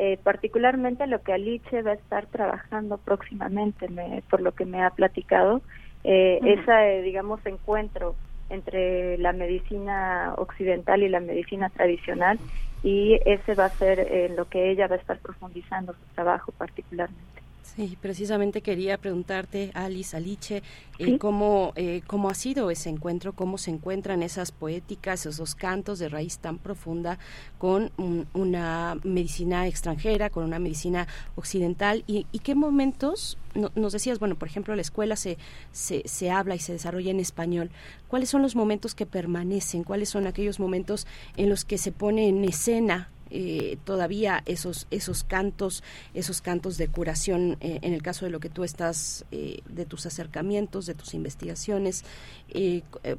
eh, 0.00 0.18
particularmente 0.24 1.06
lo 1.06 1.22
que 1.22 1.32
Alice 1.32 1.82
va 1.82 1.92
a 1.92 1.94
estar 1.94 2.26
trabajando 2.26 2.98
próximamente 2.98 3.88
me, 3.88 4.24
por 4.28 4.40
lo 4.40 4.50
que 4.50 4.64
me 4.64 4.82
ha 4.82 4.90
platicado 4.90 5.62
eh, 6.02 6.40
ese 6.42 7.02
digamos 7.02 7.38
encuentro 7.46 8.16
entre 8.50 9.16
la 9.18 9.32
medicina 9.32 10.34
occidental 10.38 11.04
y 11.04 11.08
la 11.08 11.20
medicina 11.20 11.70
tradicional 11.70 12.40
y 12.82 13.20
ese 13.24 13.54
va 13.54 13.66
a 13.66 13.78
ser 13.78 14.00
en 14.00 14.34
lo 14.34 14.46
que 14.46 14.72
ella 14.72 14.88
va 14.88 14.96
a 14.96 14.98
estar 14.98 15.20
profundizando 15.20 15.92
su 15.92 16.14
trabajo 16.16 16.50
particularmente. 16.58 17.41
Sí, 17.62 17.96
precisamente 18.00 18.60
quería 18.60 18.98
preguntarte, 18.98 19.70
Alice, 19.74 20.16
Aliche, 20.16 20.62
eh, 20.98 21.16
cómo, 21.18 21.72
eh, 21.76 22.02
cómo 22.06 22.28
ha 22.28 22.34
sido 22.34 22.70
ese 22.70 22.90
encuentro, 22.90 23.34
cómo 23.34 23.56
se 23.56 23.70
encuentran 23.70 24.22
esas 24.22 24.52
poéticas, 24.52 25.24
esos 25.24 25.54
cantos 25.54 25.98
de 25.98 26.08
raíz 26.08 26.38
tan 26.38 26.58
profunda 26.58 27.18
con 27.58 27.90
una 28.34 28.98
medicina 29.04 29.66
extranjera, 29.68 30.28
con 30.28 30.44
una 30.44 30.58
medicina 30.58 31.06
occidental, 31.36 32.04
y, 32.06 32.24
qué 32.40 32.54
momentos, 32.54 33.38
nos 33.74 33.92
decías, 33.92 34.18
bueno, 34.18 34.34
por 34.34 34.48
ejemplo, 34.48 34.74
la 34.74 34.82
escuela 34.82 35.16
se, 35.16 35.38
se, 35.70 36.02
se 36.04 36.30
habla 36.30 36.56
y 36.56 36.58
se 36.58 36.72
desarrolla 36.72 37.10
en 37.10 37.20
español, 37.20 37.70
¿cuáles 38.08 38.28
son 38.28 38.42
los 38.42 38.54
momentos 38.54 38.94
que 38.94 39.06
permanecen? 39.06 39.84
¿Cuáles 39.84 40.10
son 40.10 40.26
aquellos 40.26 40.60
momentos 40.60 41.06
en 41.36 41.48
los 41.48 41.64
que 41.64 41.78
se 41.78 41.92
pone 41.92 42.28
en 42.28 42.44
escena 42.44 43.11
eh, 43.34 43.78
todavía 43.84 44.42
esos 44.44 44.86
esos 44.90 45.24
cantos 45.24 45.82
esos 46.12 46.42
cantos 46.42 46.76
de 46.76 46.88
curación 46.88 47.56
eh, 47.62 47.78
en 47.80 47.94
el 47.94 48.02
caso 48.02 48.26
de 48.26 48.30
lo 48.30 48.40
que 48.40 48.50
tú 48.50 48.62
estás 48.62 49.24
eh, 49.32 49.60
de 49.70 49.86
tus 49.86 50.04
acercamientos 50.04 50.84
de 50.84 50.94
tus 50.94 51.14
investigaciones 51.14 52.04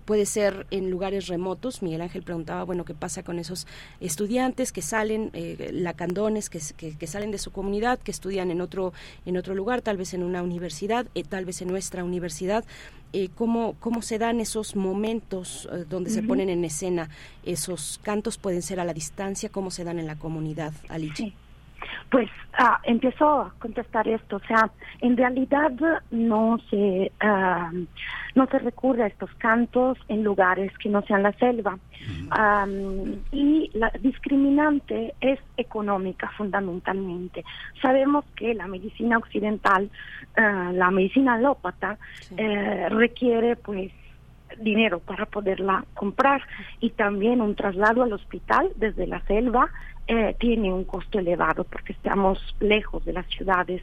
puede 0.06 0.27
ser 0.27 0.67
en 0.69 0.92
lugares 0.92 1.27
remotos. 1.27 1.82
Miguel 1.82 2.01
Ángel 2.01 2.22
preguntaba 2.22 2.64
bueno 2.64 2.85
qué 2.85 2.93
pasa 2.93 3.24
con 3.24 3.40
esos 3.40 3.66
estudiantes 4.00 4.72
que 4.72 4.83
salen 4.83 5.32
lacandones 5.72 6.51
que, 6.51 6.61
que, 6.77 6.95
que, 6.95 7.08
salen 7.08 7.32
de 7.32 7.40
su 7.40 7.51
comunidad 7.51 7.98
que 7.98 8.11
estudian 8.11 8.51
en 8.51 8.61
otro 8.61 8.93
en 9.25 9.38
otro 9.38 9.56
lugar 9.56 9.82
tal 9.82 9.98
vez 9.98 10.14
en 10.14 10.22
una 10.22 10.43
universidad 10.43 11.08
tal 11.30 11.45
vez 11.45 11.64
en 11.64 11.69
nuestra 11.69 12.03
universidad 12.03 12.64
eh, 13.14 13.30
cómo, 13.35 13.75
cómo 13.80 14.01
se 14.01 14.17
dan 14.17 14.40
esos 14.40 14.75
momentos 14.75 15.69
eh, 15.72 15.85
donde 15.88 16.09
se 16.09 16.24
ponen 16.24 16.50
en 16.50 16.66
escena 16.66 17.09
esos 17.45 18.00
cantos, 18.01 18.38
pueden 18.38 18.61
ser 18.61 18.80
a 18.80 18.85
la 18.85 18.93
distancia, 18.93 19.50
cómo 19.50 19.72
se 19.72 19.83
dan 19.83 20.00
en 20.00 20.08
la 20.08 20.17
comunidad, 20.17 20.74
Alicia. 20.90 21.32
Pues 22.10 22.30
ah, 22.58 22.80
empiezo 22.84 23.42
a 23.42 23.53
contestar 23.60 24.08
esto, 24.08 24.38
o 24.38 24.48
sea, 24.48 24.70
en 25.02 25.18
realidad 25.18 25.72
no 26.12 26.58
se 26.70 27.12
ah, 27.20 27.72
no 28.36 28.48
se 28.48 28.60
recurre 28.60 29.03
a 29.03 29.08
estos 29.08 29.32
cantos 29.36 29.98
en 30.08 30.24
lugares 30.24 30.76
que 30.78 30.90
no 30.90 31.02
sean 31.03 31.24
la 31.24 31.34
selva. 31.34 31.78
Y 33.32 33.72
la 33.74 33.92
discriminante 34.02 35.14
es 35.22 35.40
económica 35.58 36.30
fundamentalmente. 36.38 37.44
Sabemos 37.82 38.26
que 38.36 38.53
la 38.53 38.68
medicina 38.68 39.18
occidental, 39.18 39.90
ah, 40.36 40.72
la 40.74 40.92
medicina 40.92 41.36
alópata 41.36 41.98
eh, 42.38 42.88
requiere 42.90 43.56
pues 43.56 43.92
dinero 44.60 45.00
para 45.00 45.26
poderla 45.26 45.86
comprar 45.94 46.42
y 46.80 46.92
también 46.92 47.42
un 47.42 47.56
traslado 47.56 48.03
al 48.03 48.14
hospital 48.14 48.70
desde 48.76 49.08
la 49.08 49.20
selva 49.22 49.70
eh, 50.07 50.35
tiene 50.40 50.73
un 50.73 50.83
costo 50.83 51.19
elevado 51.19 51.64
porque 51.64 51.93
estamos 51.93 52.40
lejos 52.59 53.03
de 53.06 53.14
las 53.14 53.27
ciudades 53.27 53.82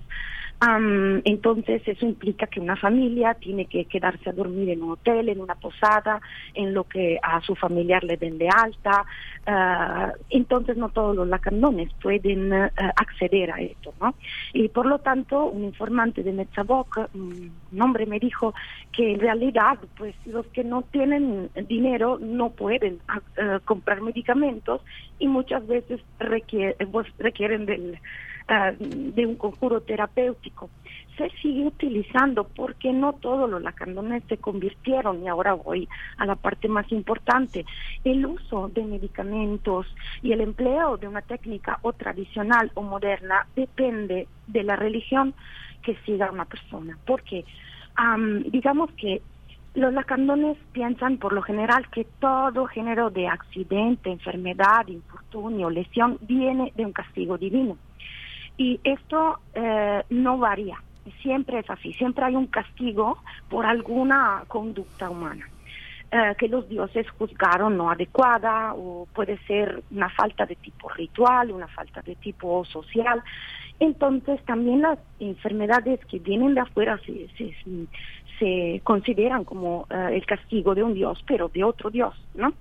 entonces 0.62 1.80
eso 1.86 2.04
implica 2.04 2.46
que 2.46 2.60
una 2.60 2.76
familia 2.76 3.32
tiene 3.32 3.64
que 3.64 3.86
quedarse 3.86 4.28
a 4.28 4.34
dormir 4.34 4.68
en 4.68 4.82
un 4.82 4.92
hotel, 4.92 5.30
en 5.30 5.40
una 5.40 5.54
posada, 5.54 6.20
en 6.52 6.74
lo 6.74 6.84
que 6.84 7.18
a 7.22 7.40
su 7.40 7.54
familiar 7.54 8.04
le 8.04 8.18
den 8.18 8.36
de 8.36 8.48
alta. 8.48 9.06
Ah, 9.46 10.12
entonces 10.28 10.76
no 10.76 10.90
todos 10.90 11.16
los 11.16 11.26
lacandones 11.26 11.90
pueden 12.02 12.52
ah, 12.52 12.70
acceder 12.96 13.50
a 13.50 13.60
esto, 13.60 13.94
¿no? 14.00 14.14
Y 14.52 14.68
por 14.68 14.84
lo 14.84 14.98
tanto 14.98 15.46
un 15.46 15.64
informante 15.64 16.22
de 16.22 16.32
Metzaboc, 16.32 17.08
un 17.14 17.80
hombre 17.80 18.04
me 18.04 18.18
dijo 18.18 18.52
que 18.92 19.12
en 19.12 19.20
realidad 19.20 19.78
pues 19.96 20.14
los 20.26 20.46
que 20.48 20.62
no 20.62 20.82
tienen 20.82 21.48
dinero 21.68 22.18
no 22.20 22.50
pueden 22.50 22.98
ah, 23.08 23.60
comprar 23.64 24.02
medicamentos 24.02 24.82
y 25.18 25.26
muchas 25.26 25.66
veces 25.66 26.00
pues, 26.92 27.06
requieren 27.18 27.64
del 27.64 27.98
de 28.78 29.26
un 29.26 29.36
conjuro 29.36 29.80
terapéutico. 29.80 30.70
Se 31.16 31.30
sigue 31.42 31.66
utilizando 31.66 32.44
porque 32.44 32.92
no 32.92 33.12
todos 33.12 33.48
los 33.48 33.62
lacandones 33.62 34.24
se 34.28 34.38
convirtieron 34.38 35.22
y 35.22 35.28
ahora 35.28 35.52
voy 35.52 35.88
a 36.16 36.26
la 36.26 36.34
parte 36.34 36.66
más 36.68 36.90
importante. 36.92 37.64
El 38.04 38.24
uso 38.26 38.68
de 38.68 38.82
medicamentos 38.84 39.86
y 40.22 40.32
el 40.32 40.40
empleo 40.40 40.96
de 40.96 41.08
una 41.08 41.22
técnica 41.22 41.78
o 41.82 41.92
tradicional 41.92 42.70
o 42.74 42.82
moderna 42.82 43.46
depende 43.54 44.28
de 44.46 44.62
la 44.62 44.76
religión 44.76 45.34
que 45.82 45.96
siga 46.06 46.30
una 46.30 46.46
persona. 46.46 46.96
Porque 47.06 47.44
digamos 48.50 48.90
que 48.92 49.20
los 49.74 49.92
lacandones 49.92 50.56
piensan 50.72 51.18
por 51.18 51.32
lo 51.32 51.42
general 51.42 51.88
que 51.90 52.04
todo 52.18 52.66
género 52.66 53.10
de 53.10 53.28
accidente, 53.28 54.10
enfermedad, 54.10 54.86
infortunio, 54.88 55.70
lesión 55.70 56.18
viene 56.22 56.72
de 56.74 56.86
un 56.86 56.92
castigo 56.92 57.38
divino. 57.38 57.76
Y 58.56 58.80
esto 58.84 59.38
eh, 59.54 60.02
no 60.10 60.38
varía, 60.38 60.82
siempre 61.22 61.60
es 61.60 61.70
así, 61.70 61.92
siempre 61.94 62.24
hay 62.24 62.36
un 62.36 62.46
castigo 62.46 63.18
por 63.48 63.66
alguna 63.66 64.44
conducta 64.48 65.08
humana. 65.08 65.46
Eh, 66.12 66.34
que 66.36 66.48
los 66.48 66.68
dioses 66.68 67.08
juzgaron 67.10 67.76
no 67.76 67.88
adecuada 67.88 68.74
o 68.74 69.06
puede 69.14 69.38
ser 69.46 69.84
una 69.92 70.10
falta 70.10 70.44
de 70.44 70.56
tipo 70.56 70.88
ritual, 70.88 71.52
una 71.52 71.68
falta 71.68 72.02
de 72.02 72.16
tipo 72.16 72.64
social. 72.64 73.22
Entonces 73.78 74.44
también 74.44 74.82
las 74.82 74.98
enfermedades 75.20 76.04
que 76.06 76.18
vienen 76.18 76.54
de 76.54 76.62
afuera 76.62 76.98
se, 77.06 77.28
se, 78.40 78.80
consideran 78.82 79.44
como 79.44 79.86
eh, 79.88 80.08
el 80.14 80.26
castigo 80.26 80.74
de 80.74 80.82
un 80.82 80.94
dios, 80.94 81.22
pero 81.28 81.48
de 81.48 81.62
otro 81.62 81.90
dios, 81.90 82.14
¿no? 82.34 82.54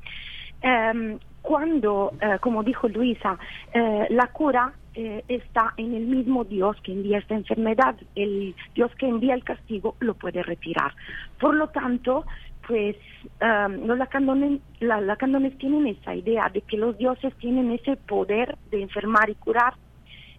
Em, 0.62 1.18
cuando, 1.50 2.14
como 2.42 2.62
dijo 2.62 2.88
Luisa, 2.88 3.40
la 3.74 4.28
cura 4.28 4.72
eh, 5.02 5.24
está 5.28 5.74
en 5.78 5.96
el 5.96 6.08
mismo 6.08 6.44
Dios 6.44 6.76
que 6.84 6.92
envía 6.92 7.18
esta 7.18 7.34
enfermedad. 7.34 7.96
El 8.16 8.54
Dios 8.76 8.92
que 9.00 9.08
envía 9.08 9.34
el 9.34 9.44
castigo 9.44 9.96
lo 10.00 10.14
puede 10.14 10.44
retirar. 10.44 10.94
Por 11.40 11.56
lo 11.56 11.70
tanto, 11.70 12.26
pues 12.68 12.96
um, 13.42 13.88
los 13.88 13.98
lacandones, 13.98 14.60
la, 14.80 15.00
lacandones 15.02 15.58
tienen 15.58 15.88
esa 15.88 16.14
idea 16.14 16.50
de 16.50 16.62
que 16.62 16.78
los 16.78 16.98
dioses 16.98 17.34
tienen 17.38 17.72
ese 17.72 17.96
poder 17.96 18.58
de 18.72 18.82
enfermar 18.82 19.30
y 19.30 19.36
curar 19.36 19.74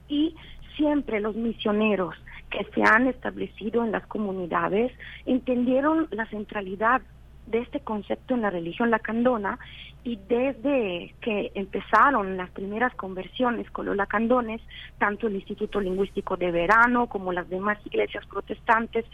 y 0.08 0.36
siempre 0.76 1.20
los 1.20 1.34
misioneros 1.34 2.14
que 2.50 2.64
se 2.74 2.82
han 2.82 3.06
establecido 3.06 3.82
en 3.82 3.92
las 3.92 4.06
comunidades 4.06 4.92
entendieron 5.26 6.06
la 6.10 6.26
centralidad 6.26 7.02
de 7.50 7.58
este 7.58 7.80
concepto 7.80 8.34
en 8.34 8.42
la 8.42 8.50
religión 8.50 8.90
lacandona 8.90 9.58
y 10.02 10.16
desde 10.28 11.14
que 11.20 11.52
empezaron 11.54 12.36
las 12.36 12.50
primeras 12.50 12.94
conversiones 12.94 13.70
con 13.70 13.86
los 13.86 13.96
lacandones, 13.96 14.62
tanto 14.98 15.26
el 15.26 15.34
Instituto 15.34 15.80
Lingüístico 15.80 16.36
de 16.36 16.50
Verano 16.50 17.06
como 17.08 17.32
las 17.32 17.48
demás 17.50 17.78
iglesias 17.84 18.24
protestantes, 18.26 19.04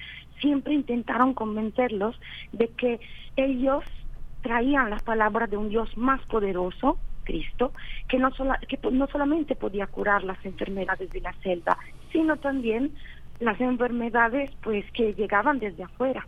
siempre 0.41 0.75
intentaron 0.75 1.35
convencerlos 1.35 2.19
de 2.53 2.69
que 2.69 3.01
ellos 3.37 3.85
traían 4.43 4.91
las 4.91 5.03
palabras 5.03 5.51
de 5.51 5.57
un 5.57 5.69
Dios 5.69 5.97
más 5.97 6.25
poderoso, 6.27 6.99
Cristo, 7.25 7.73
que 8.09 8.19
no, 8.19 8.31
que 8.69 8.79
no 8.93 9.09
solamente 9.09 9.57
podía 9.57 9.89
curar 9.89 10.23
las 10.23 10.45
enfermedades 10.45 11.11
de 11.11 11.21
la 11.21 11.33
selva, 11.43 11.77
sino 12.13 12.37
también 12.37 12.95
las 13.41 13.61
enfermedades 13.61 14.53
pues 14.63 14.85
que 14.93 15.15
llegaban 15.15 15.59
desde 15.59 15.83
afuera 15.83 16.25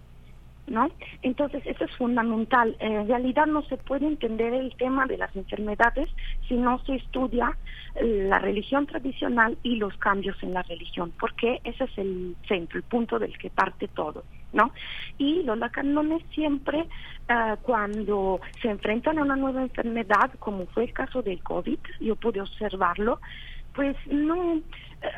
¿no? 0.68 0.90
Entonces, 1.22 1.62
eso 1.66 1.84
es 1.84 1.96
fundamental. 1.96 2.76
En 2.80 3.08
realidad 3.08 3.46
no 3.46 3.62
se 3.62 3.76
puede 3.76 4.06
entender 4.06 4.54
el 4.54 4.74
tema 4.76 5.06
de 5.06 5.18
las 5.18 5.34
enfermedades 5.34 6.08
si 6.46 6.54
no 6.54 6.78
se 6.84 6.96
estudia 6.96 7.56
la 8.00 8.38
religión 8.38 8.86
tradicional 8.86 9.58
y 9.62 9.76
los 9.76 9.96
cambios 9.98 10.36
en 10.42 10.54
la 10.54 10.62
religión, 10.62 11.12
porque 11.18 11.60
ese 11.64 11.84
es 11.84 11.98
el 11.98 12.36
centro, 12.46 12.78
el 12.78 12.84
punto 12.84 13.18
del 13.18 13.36
que 13.38 13.50
parte 13.50 13.88
todo. 13.88 14.24
¿no? 14.52 14.72
Y 15.18 15.42
los 15.42 15.58
lacanones 15.58 16.22
siempre 16.32 16.86
ah, 17.28 17.56
cuando 17.62 18.40
se 18.62 18.70
enfrentan 18.70 19.18
a 19.18 19.22
una 19.22 19.36
nueva 19.36 19.62
enfermedad, 19.62 20.30
como 20.38 20.66
fue 20.66 20.84
el 20.84 20.92
caso 20.92 21.22
del 21.22 21.42
COVID, 21.42 21.78
yo 22.00 22.16
pude 22.16 22.40
observarlo, 22.40 23.20
pues 23.78 23.96
no 24.08 24.60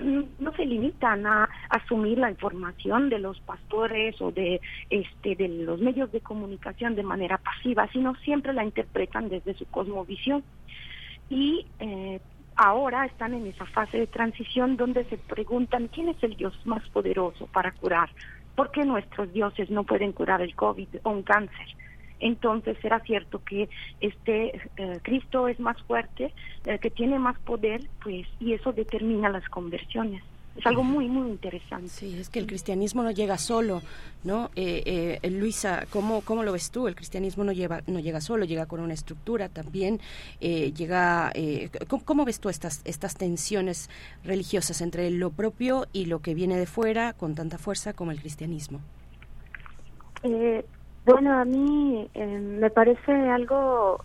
no 0.02 0.52
se 0.52 0.66
limitan 0.66 1.24
a 1.26 1.48
asumir 1.70 2.18
la 2.18 2.30
información 2.30 3.08
de 3.08 3.18
los 3.18 3.40
pastores 3.40 4.20
o 4.20 4.30
de 4.30 4.60
este 4.90 5.34
de 5.34 5.48
los 5.48 5.80
medios 5.80 6.12
de 6.12 6.20
comunicación 6.20 6.94
de 6.94 7.02
manera 7.02 7.38
pasiva, 7.38 7.88
sino 7.90 8.14
siempre 8.16 8.52
la 8.52 8.62
interpretan 8.62 9.30
desde 9.30 9.54
su 9.54 9.64
cosmovisión 9.64 10.44
y 11.30 11.66
eh, 11.78 12.20
ahora 12.54 13.06
están 13.06 13.32
en 13.32 13.46
esa 13.46 13.64
fase 13.64 13.96
de 13.96 14.06
transición 14.06 14.76
donde 14.76 15.04
se 15.04 15.16
preguntan 15.16 15.88
quién 15.88 16.10
es 16.10 16.22
el 16.22 16.36
Dios 16.36 16.54
más 16.66 16.86
poderoso 16.90 17.46
para 17.46 17.72
curar, 17.72 18.10
por 18.56 18.70
qué 18.72 18.84
nuestros 18.84 19.32
dioses 19.32 19.70
no 19.70 19.84
pueden 19.84 20.12
curar 20.12 20.42
el 20.42 20.54
COVID 20.54 20.88
o 21.04 21.10
un 21.10 21.22
cáncer. 21.22 21.66
Entonces 22.20 22.76
será 22.80 23.00
cierto 23.00 23.42
que 23.44 23.68
este 24.00 24.60
eh, 24.76 25.00
Cristo 25.02 25.48
es 25.48 25.58
más 25.58 25.80
fuerte, 25.82 26.32
eh, 26.66 26.78
que 26.78 26.90
tiene 26.90 27.18
más 27.18 27.38
poder, 27.40 27.82
pues, 28.02 28.26
y 28.38 28.52
eso 28.52 28.72
determina 28.72 29.28
las 29.28 29.48
conversiones. 29.48 30.22
Es 30.56 30.66
algo 30.66 30.82
muy, 30.82 31.08
muy 31.08 31.30
interesante. 31.30 31.88
Sí, 31.88 32.18
es 32.18 32.28
que 32.28 32.40
el 32.40 32.46
cristianismo 32.46 33.02
no 33.02 33.12
llega 33.12 33.38
solo, 33.38 33.82
¿no? 34.24 34.50
Eh, 34.56 35.18
eh, 35.22 35.30
Luisa, 35.30 35.86
¿cómo, 35.90 36.22
¿cómo 36.22 36.42
lo 36.42 36.52
ves 36.52 36.70
tú? 36.70 36.88
El 36.88 36.96
cristianismo 36.96 37.44
no, 37.44 37.52
lleva, 37.52 37.82
no 37.86 38.00
llega 38.00 38.20
solo, 38.20 38.44
llega 38.44 38.66
con 38.66 38.80
una 38.80 38.92
estructura 38.92 39.48
también, 39.48 40.00
eh, 40.40 40.72
llega... 40.72 41.30
Eh, 41.34 41.70
¿cómo, 41.86 42.04
¿cómo, 42.04 42.24
ves 42.24 42.40
tú 42.40 42.48
estas, 42.48 42.82
estas 42.84 43.16
tensiones 43.16 43.88
religiosas 44.24 44.80
entre 44.80 45.10
lo 45.10 45.30
propio 45.30 45.86
y 45.92 46.06
lo 46.06 46.18
que 46.18 46.34
viene 46.34 46.58
de 46.58 46.66
fuera 46.66 47.12
con 47.12 47.34
tanta 47.34 47.56
fuerza 47.56 47.92
como 47.92 48.10
el 48.10 48.20
cristianismo? 48.20 48.80
Eh, 51.06 51.12
bueno, 51.12 51.38
a 51.38 51.44
mí 51.44 52.08
me 52.14 52.70
parece 52.70 53.12
algo 53.12 54.00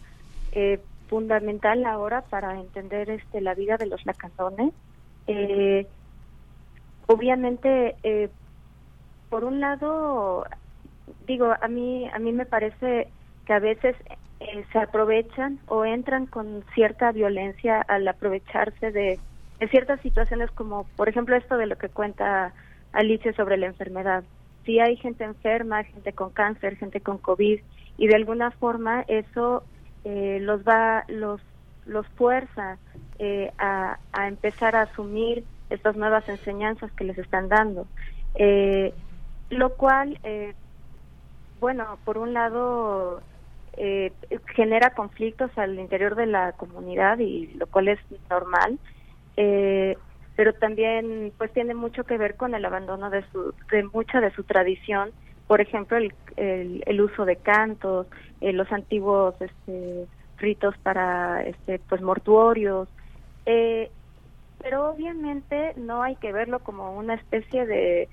fundamental 1.07 1.85
ahora 1.85 2.22
para 2.22 2.59
entender 2.59 3.09
este 3.09 3.41
la 3.41 3.53
vida 3.53 3.77
de 3.77 3.88
los 3.88 4.06
lacandones. 4.06 4.74
Eh, 5.27 5.88
obviamente 7.07 7.95
eh, 8.03 8.30
por 9.30 9.43
un 9.43 9.59
lado 9.59 10.45
digo 11.27 11.53
a 11.59 11.67
mí 11.67 12.07
a 12.14 12.19
mí 12.19 12.32
me 12.32 12.45
parece 12.45 13.07
que 13.45 13.53
a 13.53 13.59
veces 13.59 13.95
eh, 14.40 14.65
se 14.72 14.80
aprovechan 14.80 15.59
o 15.67 15.85
entran 15.85 16.25
con 16.25 16.64
cierta 16.74 17.11
violencia 17.11 17.82
al 17.82 18.07
aprovecharse 18.07 18.91
de, 18.91 19.19
de, 19.59 19.67
ciertas 19.69 19.99
situaciones 20.01 20.51
como 20.51 20.85
por 20.95 21.09
ejemplo 21.09 21.35
esto 21.35 21.57
de 21.57 21.67
lo 21.67 21.77
que 21.77 21.90
cuenta 21.90 22.53
Alicia 22.91 23.33
sobre 23.33 23.57
la 23.57 23.67
enfermedad 23.67 24.24
si 24.66 24.80
hay 24.80 24.98
gente 24.98 25.24
enferma 25.24 25.84
gente 25.84 26.14
con 26.14 26.32
cáncer 26.32 26.77
gente 26.77 27.02
con 27.02 27.18
covid 27.18 27.60
y 27.98 28.08
de 28.08 28.16
alguna 28.16 28.52
forma 28.52 29.02
eso 29.08 29.64
eh, 30.03 30.40
los 30.42 30.64
va 30.64 31.06
los 31.08 31.42
los 31.85 32.08
fuerza 32.10 32.77
eh, 33.19 33.52
a, 33.58 34.00
a 34.11 34.27
empezar 34.27 34.76
a 34.76 34.84
asumir 34.84 35.44
estas 35.69 35.95
nuevas 35.95 36.27
enseñanzas 36.30 36.92
que 36.94 37.03
les 37.03 37.18
están 37.18 37.50
dando. 37.50 37.88
Eh, 38.35 38.94
lo 39.50 39.76
cual, 39.76 40.19
eh, 40.24 40.53
bueno, 41.60 41.98
por 42.03 42.18
un 42.18 42.34
lado 42.34 43.22
eh, 43.77 44.11
genera 44.56 44.92
conflictos 44.92 45.52
al 45.58 45.80
interior 45.80 46.16
de 46.16 46.26
la 46.26 46.53
comunidad 46.53 47.19
y 47.19 47.48
lo 47.56 47.68
cual 47.68 47.90
es 47.90 48.00
normal, 48.30 48.80
eh, 49.38 49.98
pero 50.36 50.54
también 50.54 51.32
pues 51.38 51.52
tiene 51.54 51.74
mucho 51.74 52.04
que 52.04 52.18
ver 52.18 52.36
con 52.36 52.54
el 52.56 52.66
abandono 52.66 53.10
de 53.10 53.24
su 53.32 53.54
de 53.72 53.84
mucha 53.84 54.20
de 54.20 54.32
su 54.32 54.44
tradición, 54.44 55.12
por 55.48 55.62
ejemplo 55.62 55.98
el, 55.98 56.14
el, 56.36 56.84
el 56.86 57.02
uso 57.02 57.26
de 57.26 57.38
cantos, 57.38 58.08
eh, 58.42 58.52
los 58.52 58.72
antiguos 58.72 59.36
este, 59.40 60.08
ritos 60.38 60.76
para 60.80 61.44
este 61.44 61.80
pues 61.80 62.02
mortuorios, 62.02 62.90
eh, 63.46 63.90
pero 64.62 64.90
obviamente 64.90 65.74
no 65.78 66.04
hay 66.04 66.16
que 66.18 66.34
verlo 66.34 66.60
como 66.60 66.98
una 66.98 67.16
especie 67.16 67.66
de 67.66 68.10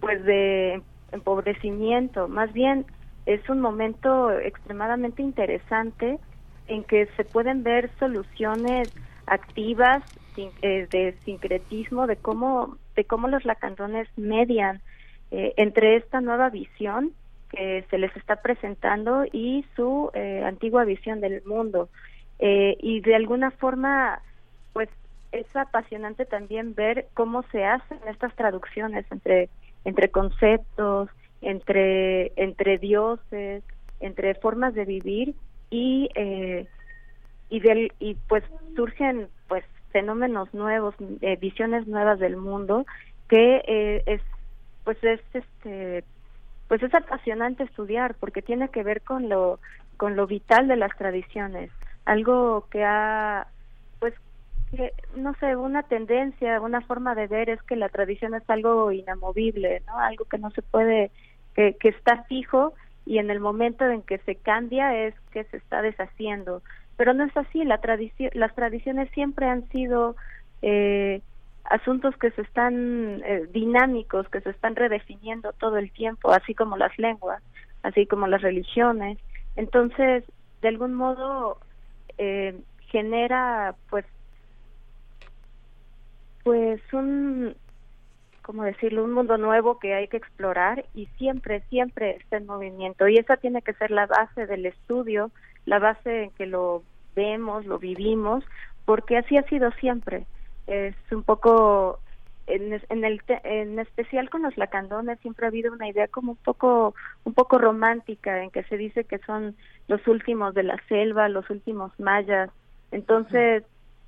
pues 0.00 0.24
de 0.24 0.82
empobrecimiento, 1.12 2.28
más 2.28 2.52
bien 2.52 2.86
es 3.26 3.48
un 3.48 3.60
momento 3.60 4.32
extremadamente 4.32 5.22
interesante 5.22 6.18
en 6.66 6.84
que 6.84 7.06
se 7.16 7.24
pueden 7.24 7.62
ver 7.62 7.90
soluciones 7.98 8.88
activas 9.26 10.02
eh, 10.36 10.86
de 10.90 11.14
sincretismo 11.24 12.06
de 12.06 12.16
cómo 12.16 12.76
de 12.96 13.04
cómo 13.04 13.28
los 13.28 13.44
lacandones 13.44 14.08
median 14.16 14.80
eh, 15.30 15.54
entre 15.56 15.96
esta 15.96 16.20
nueva 16.20 16.50
visión 16.50 17.12
que 17.50 17.84
se 17.90 17.98
les 17.98 18.16
está 18.16 18.36
presentando 18.36 19.24
y 19.32 19.64
su 19.76 20.10
eh, 20.14 20.42
antigua 20.44 20.84
visión 20.84 21.20
del 21.20 21.42
mundo. 21.44 21.88
Eh, 22.38 22.76
y 22.80 23.00
de 23.00 23.14
alguna 23.14 23.50
forma 23.50 24.22
pues 24.72 24.88
es 25.32 25.44
apasionante 25.54 26.24
también 26.24 26.74
ver 26.74 27.08
cómo 27.14 27.42
se 27.52 27.64
hacen 27.64 27.98
estas 28.08 28.34
traducciones 28.34 29.04
entre 29.10 29.50
entre 29.84 30.10
conceptos, 30.10 31.10
entre 31.42 32.32
entre 32.36 32.78
dioses, 32.78 33.62
entre 34.00 34.34
formas 34.34 34.74
de 34.74 34.84
vivir 34.84 35.34
y 35.70 36.08
eh, 36.14 36.66
y 37.50 37.60
del 37.60 37.92
y 37.98 38.14
pues 38.28 38.44
surgen 38.74 39.28
fenómenos 39.90 40.52
nuevos, 40.54 40.94
eh, 41.20 41.36
visiones 41.36 41.86
nuevas 41.86 42.18
del 42.18 42.36
mundo 42.36 42.86
que 43.28 43.62
eh, 43.66 44.02
es 44.06 44.22
pues 44.84 45.02
es 45.02 45.20
este 45.32 46.04
pues 46.68 46.82
es 46.82 46.94
apasionante 46.94 47.64
estudiar 47.64 48.14
porque 48.14 48.42
tiene 48.42 48.68
que 48.68 48.82
ver 48.82 49.02
con 49.02 49.28
lo 49.28 49.60
con 49.96 50.16
lo 50.16 50.26
vital 50.26 50.66
de 50.66 50.76
las 50.76 50.96
tradiciones, 50.96 51.70
algo 52.04 52.66
que 52.70 52.84
ha 52.84 53.46
pues 53.98 54.14
que, 54.70 54.92
no 55.16 55.34
sé, 55.34 55.56
una 55.56 55.82
tendencia, 55.82 56.60
una 56.60 56.80
forma 56.80 57.14
de 57.14 57.26
ver 57.26 57.50
es 57.50 57.62
que 57.62 57.76
la 57.76 57.88
tradición 57.88 58.34
es 58.34 58.48
algo 58.48 58.92
inamovible, 58.92 59.82
¿no? 59.86 59.98
Algo 59.98 60.24
que 60.24 60.38
no 60.38 60.50
se 60.50 60.62
puede, 60.62 61.10
que, 61.54 61.74
que 61.74 61.88
está 61.88 62.22
fijo 62.24 62.74
y 63.04 63.18
en 63.18 63.30
el 63.30 63.40
momento 63.40 63.86
en 63.88 64.02
que 64.02 64.18
se 64.18 64.36
cambia 64.36 64.96
es 65.06 65.14
que 65.32 65.44
se 65.44 65.56
está 65.56 65.82
deshaciendo. 65.82 66.62
Pero 67.00 67.14
no 67.14 67.24
es 67.24 67.34
así, 67.34 67.64
la 67.64 67.78
tradición, 67.78 68.30
las 68.34 68.54
tradiciones 68.54 69.10
siempre 69.12 69.46
han 69.46 69.66
sido 69.70 70.16
eh, 70.60 71.22
asuntos 71.64 72.14
que 72.18 72.30
se 72.32 72.42
están 72.42 73.22
eh, 73.24 73.48
dinámicos, 73.50 74.28
que 74.28 74.42
se 74.42 74.50
están 74.50 74.76
redefiniendo 74.76 75.54
todo 75.54 75.78
el 75.78 75.90
tiempo, 75.92 76.30
así 76.30 76.54
como 76.54 76.76
las 76.76 76.98
lenguas, 76.98 77.42
así 77.82 78.04
como 78.04 78.26
las 78.26 78.42
religiones. 78.42 79.16
Entonces, 79.56 80.24
de 80.60 80.68
algún 80.68 80.92
modo, 80.92 81.56
eh, 82.18 82.60
genera 82.88 83.74
pues 83.88 84.04
pues 86.44 86.82
un, 86.92 87.56
como 88.42 88.64
decirlo, 88.64 89.04
un 89.04 89.14
mundo 89.14 89.38
nuevo 89.38 89.78
que 89.78 89.94
hay 89.94 90.08
que 90.08 90.18
explorar 90.18 90.84
y 90.92 91.06
siempre, 91.16 91.62
siempre 91.70 92.16
está 92.16 92.36
en 92.36 92.44
movimiento. 92.44 93.08
Y 93.08 93.16
esa 93.16 93.38
tiene 93.38 93.62
que 93.62 93.72
ser 93.72 93.90
la 93.90 94.04
base 94.04 94.46
del 94.46 94.66
estudio, 94.66 95.30
la 95.66 95.78
base 95.78 96.24
en 96.24 96.30
que 96.32 96.46
lo 96.46 96.82
vemos, 97.14 97.66
lo 97.66 97.78
vivimos, 97.78 98.44
porque 98.84 99.16
así 99.18 99.36
ha 99.36 99.42
sido 99.44 99.70
siempre. 99.72 100.26
Es 100.66 100.94
un 101.10 101.22
poco, 101.22 102.00
en, 102.46 102.80
en, 102.88 103.04
el, 103.04 103.20
en 103.44 103.78
especial 103.78 104.30
con 104.30 104.42
los 104.42 104.56
lacandones, 104.56 105.18
siempre 105.20 105.46
ha 105.46 105.48
habido 105.48 105.72
una 105.72 105.88
idea 105.88 106.08
como 106.08 106.32
un 106.32 106.38
poco, 106.38 106.94
un 107.24 107.34
poco 107.34 107.58
romántica, 107.58 108.42
en 108.42 108.50
que 108.50 108.62
se 108.64 108.76
dice 108.76 109.04
que 109.04 109.18
son 109.18 109.56
los 109.88 110.06
últimos 110.06 110.54
de 110.54 110.62
la 110.62 110.80
selva, 110.88 111.28
los 111.28 111.48
últimos 111.50 111.92
mayas. 111.98 112.50
Entonces, 112.92 113.64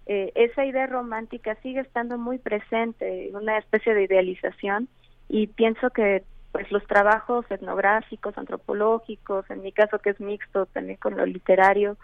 eh, 0.07 0.33
esa 0.35 0.65
idea 0.65 0.87
romántica 0.87 1.57
sigue 1.63 1.81
estando 1.81 2.19
muy 2.19 2.39
presente, 2.39 3.31
una 3.35 3.59
especie 3.59 3.95
de 3.95 4.05
idealización, 4.05 4.89
y 5.29 5.47
pienso 5.47 5.91
que 5.91 6.25
pues 6.53 6.71
los 6.71 6.87
trabajos 6.87 7.47
etnográficos, 7.51 8.37
antropológicos, 8.37 9.51
en 9.51 9.63
mi 9.63 9.73
caso 9.73 9.99
que 9.99 10.11
es 10.11 10.21
mixto 10.21 10.67
también 10.67 10.99
con 10.99 11.17
lo 11.17 11.25
literario, 11.25 11.97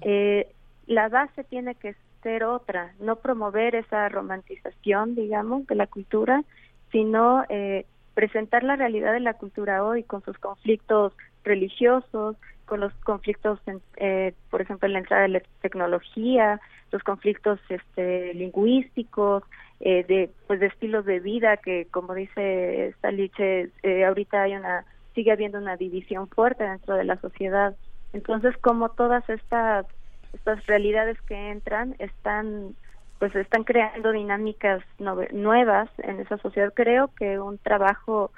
eh, 0.00 0.48
la 0.86 1.08
base 1.08 1.42
tiene 1.44 1.74
que 1.74 1.96
ser 2.22 2.44
otra, 2.44 2.92
no 3.00 3.16
promover 3.16 3.74
esa 3.74 4.08
romantización, 4.08 5.16
digamos, 5.16 5.66
de 5.66 5.74
la 5.74 5.88
cultura, 5.88 6.44
sino 6.92 7.44
eh, 7.48 7.84
presentar 8.14 8.62
la 8.62 8.76
realidad 8.76 9.12
de 9.12 9.20
la 9.20 9.34
cultura 9.34 9.84
hoy 9.84 10.04
con 10.04 10.22
sus 10.22 10.38
conflictos 10.38 11.12
religiosos, 11.44 12.36
con 12.64 12.80
los 12.80 12.92
conflictos, 13.04 13.60
en, 13.66 13.80
eh, 13.96 14.34
por 14.50 14.62
ejemplo, 14.62 14.86
en 14.86 14.92
la 14.92 14.98
entrada 15.00 15.22
de 15.22 15.28
la 15.28 15.42
tecnología, 15.60 16.60
los 16.92 17.02
conflictos 17.02 17.58
este, 17.68 18.34
lingüísticos, 18.34 19.42
eh, 19.80 20.04
de 20.04 20.30
pues 20.46 20.60
de 20.60 20.66
estilos 20.66 21.04
de 21.04 21.20
vida 21.20 21.58
que, 21.58 21.86
como 21.90 22.14
dice 22.14 22.94
Staliche, 22.98 23.70
eh, 23.82 24.04
ahorita 24.04 24.42
hay 24.42 24.54
una 24.54 24.84
sigue 25.14 25.32
habiendo 25.32 25.58
una 25.58 25.76
división 25.76 26.28
fuerte 26.28 26.64
dentro 26.64 26.94
de 26.94 27.04
la 27.04 27.18
sociedad. 27.20 27.74
Entonces, 28.12 28.56
como 28.58 28.90
todas 28.90 29.28
estas 29.28 29.86
estas 30.32 30.64
realidades 30.66 31.20
que 31.22 31.50
entran 31.50 31.96
están 31.98 32.74
pues 33.18 33.34
están 33.34 33.64
creando 33.64 34.12
dinámicas 34.12 34.82
nuevas 34.98 35.88
en 35.98 36.20
esa 36.20 36.36
sociedad. 36.38 36.72
Creo 36.74 37.08
que 37.14 37.38
un 37.38 37.56
trabajo 37.58 38.30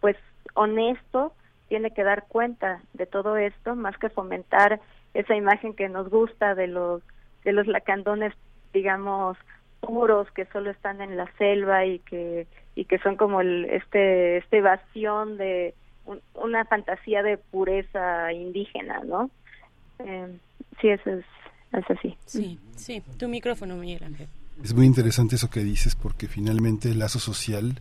pues 0.00 0.16
honesto 0.54 1.32
tiene 1.68 1.92
que 1.92 2.02
dar 2.02 2.24
cuenta 2.26 2.82
de 2.92 3.06
todo 3.06 3.36
esto 3.36 3.76
más 3.76 3.96
que 3.98 4.08
fomentar 4.08 4.80
esa 5.14 5.36
imagen 5.36 5.74
que 5.74 5.88
nos 5.88 6.08
gusta 6.10 6.54
de 6.54 6.66
los 6.66 7.02
de 7.44 7.52
los 7.52 7.66
lacandones 7.66 8.34
digamos 8.72 9.36
puros 9.86 10.30
que 10.32 10.46
solo 10.46 10.70
están 10.70 11.00
en 11.00 11.16
la 11.16 11.30
selva 11.38 11.84
y 11.84 11.98
que 12.00 12.46
y 12.74 12.84
que 12.86 12.98
son 12.98 13.16
como 13.16 13.40
el 13.40 13.66
este 13.66 14.38
este 14.38 14.58
evasión 14.58 15.36
de 15.36 15.74
una 16.34 16.64
fantasía 16.64 17.22
de 17.22 17.38
pureza 17.38 18.32
indígena 18.32 19.00
no 19.04 19.30
eh, 20.00 20.28
sí 20.80 20.88
eso 20.88 21.10
es 21.10 21.24
es 21.72 21.90
así. 21.90 22.16
Sí 22.24 22.58
sí. 22.76 23.02
Tu 23.18 23.28
micrófono 23.28 23.76
Miguel 23.76 24.04
Ángel. 24.04 24.28
Es 24.62 24.72
muy 24.72 24.86
interesante 24.86 25.34
eso 25.34 25.50
que 25.50 25.60
dices 25.60 25.96
porque 25.96 26.28
finalmente 26.28 26.90
el 26.90 27.00
lazo 27.00 27.18
social 27.18 27.80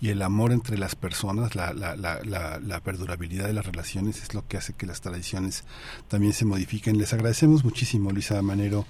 y 0.00 0.10
el 0.10 0.22
amor 0.22 0.52
entre 0.52 0.78
las 0.78 0.94
personas, 0.94 1.54
la, 1.54 1.72
la, 1.72 1.96
la, 1.96 2.20
la, 2.22 2.80
perdurabilidad 2.80 3.46
de 3.46 3.52
las 3.52 3.66
relaciones 3.66 4.22
es 4.22 4.32
lo 4.32 4.46
que 4.46 4.56
hace 4.56 4.72
que 4.72 4.86
las 4.86 5.00
tradiciones 5.00 5.64
también 6.06 6.32
se 6.32 6.44
modifiquen. 6.44 6.98
Les 6.98 7.12
agradecemos 7.12 7.64
muchísimo, 7.64 8.12
Luisa 8.12 8.40
Manero 8.40 8.86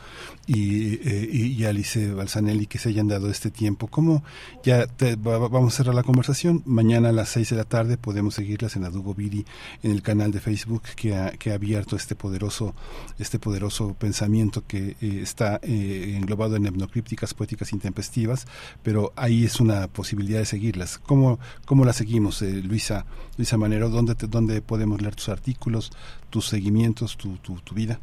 y, 0.47 0.95
eh, 1.09 1.29
y, 1.33 1.65
Alice 1.65 2.13
Balsanelli, 2.13 2.67
que 2.67 2.79
se 2.79 2.91
hayan 2.91 3.09
dado 3.09 3.31
este 3.31 3.51
tiempo. 3.51 3.87
¿Cómo? 3.87 4.23
Ya 4.63 4.87
vamos 5.19 5.75
a 5.75 5.77
cerrar 5.79 5.95
la 5.95 6.03
conversación. 6.03 6.63
Mañana 6.67 7.09
a 7.09 7.13
las 7.13 7.31
seis 7.31 7.51
de 7.51 7.57
la 7.57 7.65
tarde 7.65 7.97
podemos 7.97 8.35
seguirlas 8.35 8.77
en 8.77 8.85
Adugo 8.85 9.15
Viri, 9.15 9.47
en 9.83 9.93
el 9.93 10.03
canal 10.03 10.31
de 10.31 10.41
Facebook 10.41 10.83
que 10.95 11.17
ha, 11.17 11.31
que 11.31 11.53
ha 11.53 11.55
abierto 11.55 11.97
este 11.97 12.17
poderoso, 12.17 12.75
este 13.19 13.39
poderoso 13.39 13.95
pensamiento 13.95 14.67
que 14.67 14.97
eh, 15.01 15.21
está 15.23 15.59
eh, 15.63 16.15
englobado 16.17 16.57
en 16.57 16.67
hipnocrípticas 16.67 17.33
poéticas 17.33 17.73
intempestivas, 17.73 18.47
pero 18.83 19.13
ahí 19.17 19.45
es 19.45 19.59
una 19.61 19.89
posibilidad 19.89 20.41
de 20.41 20.47
seguirlas 20.47 20.98
¿Cómo, 21.07 21.39
cómo 21.65 21.85
la 21.85 21.93
seguimos, 21.93 22.43
eh, 22.43 22.63
Luisa, 22.63 23.07
Luisa 23.37 23.57
Manero? 23.57 23.89
¿Dónde, 23.89 24.15
¿Dónde 24.15 24.61
podemos 24.63 25.01
leer 25.01 25.15
tus 25.15 25.29
artículos, 25.29 25.91
tus 26.31 26.47
seguimientos, 26.47 27.17
tu, 27.17 27.37
tu, 27.39 27.61
tu 27.61 27.75
vida 27.75 27.99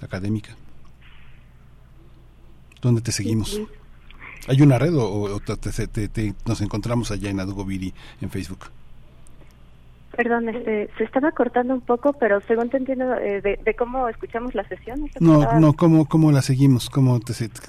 académica? 0.00 0.56
¿Dónde 2.80 3.00
te 3.00 3.12
seguimos? 3.12 3.60
¿Hay 4.46 4.62
una 4.62 4.78
red 4.78 4.94
o, 4.94 5.40
te, 5.40 6.34
nos 6.46 6.60
encontramos 6.60 7.10
allá 7.10 7.28
en 7.28 7.40
Adugobiri 7.40 7.92
en 8.20 8.30
Facebook? 8.30 8.70
Perdón, 10.18 10.48
este, 10.48 10.90
se 10.98 11.04
estaba 11.04 11.30
cortando 11.30 11.74
un 11.74 11.80
poco, 11.80 12.12
pero 12.12 12.40
según 12.40 12.68
te 12.70 12.76
entiendo 12.76 13.14
eh, 13.14 13.40
de, 13.40 13.74
cómo 13.74 14.08
escuchamos 14.08 14.52
la 14.52 14.66
sesión. 14.66 15.08
No, 15.20 15.60
no, 15.60 15.74
cómo, 15.74 16.06
cómo 16.08 16.32
la 16.32 16.42
seguimos, 16.42 16.90
cómo 16.90 17.20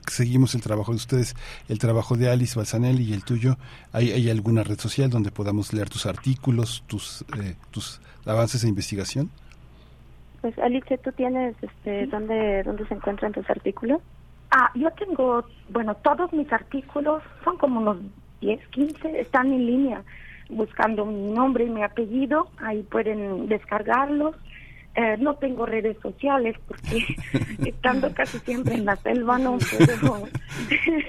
seguimos 0.07 0.55
el 0.55 0.61
trabajo 0.61 0.91
de 0.91 0.95
ustedes, 0.95 1.35
el 1.67 1.77
trabajo 1.77 2.15
de 2.15 2.27
Alice 2.27 2.57
Balsanelli 2.57 3.03
y 3.03 3.13
el 3.13 3.23
tuyo. 3.23 3.57
¿Hay, 3.93 4.11
¿Hay 4.13 4.31
alguna 4.31 4.63
red 4.63 4.79
social 4.79 5.11
donde 5.11 5.29
podamos 5.29 5.73
leer 5.73 5.89
tus 5.89 6.07
artículos, 6.07 6.83
tus, 6.87 7.23
eh, 7.39 7.53
tus 7.69 8.01
avances 8.25 8.63
de 8.63 8.69
investigación? 8.69 9.29
Pues 10.41 10.57
Alice, 10.57 10.97
¿tú 10.97 11.11
tienes 11.11 11.55
este, 11.61 12.07
dónde, 12.07 12.63
dónde 12.63 12.87
se 12.87 12.95
encuentran 12.95 13.31
tus 13.31 13.47
artículos? 13.47 14.01
Ah, 14.49 14.71
yo 14.73 14.89
tengo, 14.93 15.45
bueno, 15.69 15.93
todos 15.97 16.33
mis 16.33 16.51
artículos 16.51 17.21
son 17.43 17.59
como 17.59 17.79
unos 17.79 17.97
10, 18.41 18.67
15, 18.69 19.19
están 19.19 19.53
en 19.53 19.67
línea 19.67 20.03
buscando 20.49 21.05
mi 21.05 21.31
nombre 21.31 21.65
y 21.65 21.69
mi 21.69 21.83
apellido, 21.83 22.49
ahí 22.57 22.83
pueden 22.83 23.47
descargarlos. 23.47 24.35
Eh, 24.95 25.17
no 25.19 25.35
tengo 25.35 25.67
redes 25.67 25.97
sociales 26.01 26.55
porque 26.67 27.05
estando 27.65 28.11
casi 28.13 28.39
siempre 28.39 28.73
en 28.73 28.85
la 28.85 28.95
selva 28.97 29.37
no 29.37 29.57
puedo. 29.57 30.27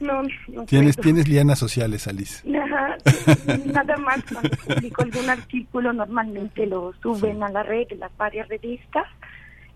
no, 0.00 0.64
¿Tienes, 0.66 0.96
¿Tienes 0.96 1.28
lianas 1.28 1.58
sociales, 1.58 2.08
Alice? 2.08 2.42
nada 2.48 3.96
más 3.98 4.24
cuando 4.24 4.50
publico 4.56 5.02
algún 5.02 5.30
artículo 5.30 5.92
normalmente 5.92 6.66
lo 6.66 6.92
suben 7.02 7.42
a 7.42 7.50
la 7.50 7.62
red, 7.62 7.86
las 7.98 8.16
varias 8.16 8.48
revistas 8.48 9.06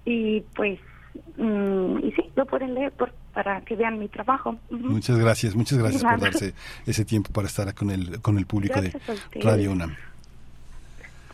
y 0.05 0.41
pues 0.55 0.81
y 1.15 2.13
sí, 2.13 2.31
lo 2.37 2.47
pueden 2.47 2.75
leer 2.75 2.93
para 3.33 3.61
que 3.63 3.77
vean 3.77 3.99
mi 3.99 4.09
trabajo. 4.09 4.57
Muchas 4.71 5.19
gracias, 5.19 5.55
muchas 5.55 5.79
gracias 5.79 6.03
por 6.03 6.21
darse 6.21 6.55
ese 6.87 7.05
tiempo 7.05 7.31
para 7.33 7.47
estar 7.47 7.75
con 7.75 7.91
el, 7.91 8.21
con 8.21 8.39
el 8.39 8.47
público 8.47 8.81
de 8.81 8.93
Radio 9.41 9.73
UNAM. 9.73 9.97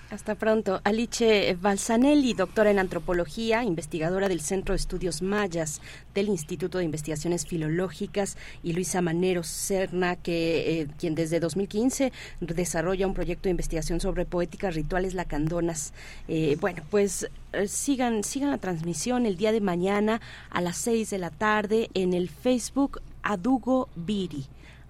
Hasta 0.08 0.36
pronto. 0.36 0.80
Alice 0.84 1.56
Balsanelli, 1.60 2.32
doctora 2.32 2.70
en 2.70 2.78
antropología, 2.78 3.64
investigadora 3.64 4.28
del 4.28 4.40
Centro 4.40 4.72
de 4.72 4.76
Estudios 4.76 5.20
Mayas 5.20 5.80
del 6.14 6.28
Instituto 6.28 6.78
de 6.78 6.84
Investigaciones 6.84 7.44
Filológicas, 7.44 8.36
y 8.62 8.72
Luisa 8.72 9.02
Manero 9.02 9.42
Serna, 9.42 10.14
que 10.14 10.80
eh, 10.80 10.88
quien 10.96 11.16
desde 11.16 11.40
2015 11.40 12.12
desarrolla 12.40 13.08
un 13.08 13.14
proyecto 13.14 13.44
de 13.44 13.50
investigación 13.50 13.98
sobre 13.98 14.26
poéticas 14.26 14.76
rituales 14.76 15.14
lacandonas. 15.14 15.92
Eh, 16.28 16.56
bueno, 16.60 16.84
pues 16.88 17.28
eh, 17.52 17.66
sigan, 17.66 18.22
sigan 18.22 18.52
la 18.52 18.58
transmisión 18.58 19.26
el 19.26 19.36
día 19.36 19.50
de 19.50 19.60
mañana 19.60 20.20
a 20.50 20.60
las 20.60 20.76
6 20.76 21.10
de 21.10 21.18
la 21.18 21.30
tarde 21.30 21.90
en 21.94 22.14
el 22.14 22.28
Facebook 22.28 23.00
Adugo 23.24 23.88
Biri. 23.96 24.46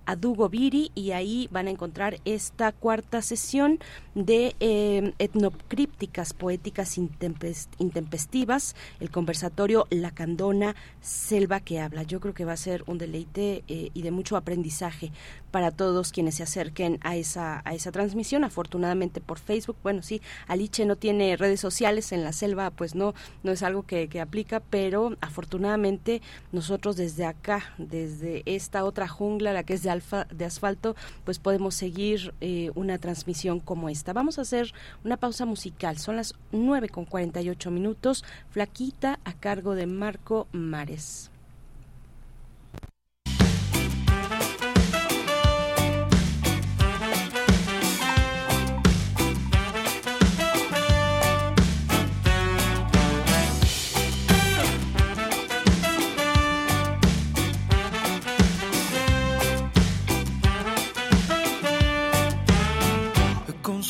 Adugo 0.06 0.48
Viri 0.48 0.90
y 0.94 1.10
ahí 1.10 1.48
van 1.50 1.66
a 1.66 1.70
encontrar 1.70 2.20
esta 2.24 2.72
cuarta 2.72 3.22
sesión 3.22 3.78
de 4.14 4.56
eh, 4.60 5.12
etnocrípticas 5.18 6.32
poéticas 6.32 6.96
intempestivas, 6.98 8.74
el 9.00 9.10
conversatorio 9.10 9.86
La 9.90 10.12
Candona 10.12 10.74
Selva 11.00 11.60
que 11.60 11.80
habla. 11.80 12.02
Yo 12.02 12.20
creo 12.20 12.34
que 12.34 12.44
va 12.44 12.52
a 12.52 12.56
ser 12.56 12.82
un 12.86 12.98
deleite 12.98 13.64
eh, 13.68 13.90
y 13.92 14.02
de 14.02 14.10
mucho 14.10 14.36
aprendizaje 14.36 15.12
para 15.56 15.70
todos 15.70 16.12
quienes 16.12 16.34
se 16.34 16.42
acerquen 16.42 16.98
a 17.00 17.16
esa, 17.16 17.62
a 17.64 17.72
esa 17.72 17.90
transmisión, 17.90 18.44
afortunadamente 18.44 19.22
por 19.22 19.38
Facebook. 19.38 19.78
Bueno, 19.82 20.02
sí, 20.02 20.20
Aliche 20.48 20.84
no 20.84 20.96
tiene 20.96 21.34
redes 21.38 21.60
sociales 21.60 22.12
en 22.12 22.24
la 22.24 22.34
selva, 22.34 22.68
pues 22.68 22.94
no, 22.94 23.14
no 23.42 23.52
es 23.52 23.62
algo 23.62 23.84
que, 23.84 24.20
aplica, 24.20 24.60
pero 24.60 25.16
afortunadamente 25.22 26.20
nosotros 26.52 26.96
desde 26.96 27.24
acá, 27.24 27.72
desde 27.78 28.42
esta 28.44 28.84
otra 28.84 29.08
jungla, 29.08 29.54
la 29.54 29.62
que 29.62 29.72
es 29.72 29.82
de, 29.82 29.88
alfa, 29.88 30.26
de 30.26 30.44
asfalto, 30.44 30.94
pues 31.24 31.38
podemos 31.38 31.74
seguir 31.74 32.34
eh, 32.42 32.70
una 32.74 32.98
transmisión 32.98 33.58
como 33.58 33.88
esta. 33.88 34.12
Vamos 34.12 34.38
a 34.38 34.42
hacer 34.42 34.74
una 35.06 35.16
pausa 35.16 35.46
musical, 35.46 35.96
son 35.96 36.16
las 36.16 36.34
9 36.52 36.90
con 36.90 37.06
48 37.06 37.70
minutos, 37.70 38.24
Flaquita 38.50 39.20
a 39.24 39.32
cargo 39.32 39.74
de 39.74 39.86
Marco 39.86 40.48
Mares. 40.52 41.30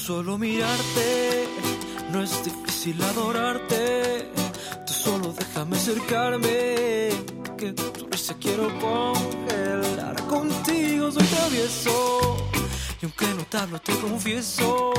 Solo 0.07 0.39
mirarte, 0.39 1.49
no 2.13 2.23
es 2.23 2.45
difícil 2.45 3.03
adorarte. 3.03 4.31
Tú 4.87 4.93
solo 4.93 5.35
déjame 5.37 5.77
acercarme, 5.77 7.09
que 7.59 7.73
tu 7.73 8.07
risa 8.09 8.37
quiero 8.41 8.69
congelar. 8.79 10.15
Contigo 10.29 11.11
soy 11.11 11.27
travieso, 11.27 12.37
y 13.03 13.07
aunque 13.07 13.27
no 13.35 13.45
te 13.51 13.57
hablo, 13.57 13.81
te 13.81 13.99
confieso 13.99 14.93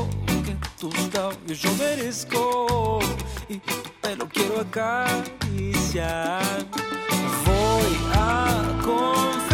que 0.45 0.57
tus 0.77 0.93
labios 1.13 1.61
yo 1.61 1.73
merezco, 1.75 2.99
y 3.47 3.59
tu 3.59 3.75
pelo 4.01 4.27
quiero 4.27 4.59
acariciar. 4.59 6.41
Voy 7.45 7.97
a 8.13 8.81
confesarte 8.83 9.46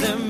de 0.00 0.29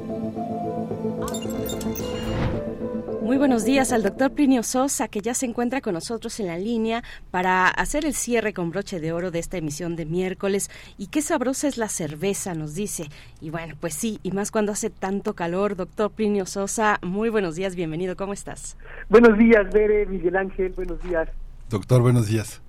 Buenos 3.51 3.65
días 3.65 3.91
al 3.91 4.01
doctor 4.01 4.31
Plinio 4.31 4.63
Sosa, 4.63 5.09
que 5.09 5.19
ya 5.19 5.33
se 5.33 5.45
encuentra 5.45 5.81
con 5.81 5.93
nosotros 5.93 6.39
en 6.39 6.47
la 6.47 6.57
línea 6.57 7.03
para 7.31 7.67
hacer 7.67 8.05
el 8.05 8.13
cierre 8.13 8.53
con 8.53 8.69
broche 8.69 9.01
de 9.01 9.11
oro 9.11 9.29
de 9.29 9.39
esta 9.39 9.57
emisión 9.57 9.97
de 9.97 10.05
miércoles. 10.05 10.71
Y 10.97 11.07
qué 11.07 11.21
sabrosa 11.21 11.67
es 11.67 11.77
la 11.77 11.89
cerveza, 11.89 12.53
nos 12.53 12.75
dice. 12.75 13.09
Y 13.41 13.49
bueno, 13.49 13.75
pues 13.77 13.93
sí, 13.93 14.21
y 14.23 14.31
más 14.31 14.51
cuando 14.51 14.71
hace 14.71 14.89
tanto 14.89 15.33
calor. 15.33 15.75
Doctor 15.75 16.11
Plinio 16.11 16.45
Sosa, 16.45 16.97
muy 17.01 17.27
buenos 17.27 17.57
días, 17.57 17.75
bienvenido, 17.75 18.15
¿cómo 18.15 18.31
estás? 18.31 18.77
Buenos 19.09 19.37
días, 19.37 19.69
Bere, 19.73 20.05
Miguel 20.05 20.37
Ángel, 20.37 20.71
buenos 20.71 21.03
días. 21.03 21.27
Doctor, 21.69 22.01
buenos 22.01 22.27
días. 22.27 22.61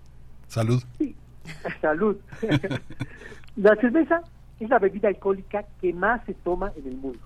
Salud. 0.48 0.82
Salud. 1.80 2.16
la 3.54 3.76
cerveza 3.76 4.22
es 4.58 4.68
la 4.68 4.80
bebida 4.80 5.06
alcohólica 5.06 5.64
que 5.80 5.92
más 5.92 6.24
se 6.26 6.34
toma 6.34 6.72
en 6.74 6.88
el 6.88 6.96
mundo. 6.96 7.20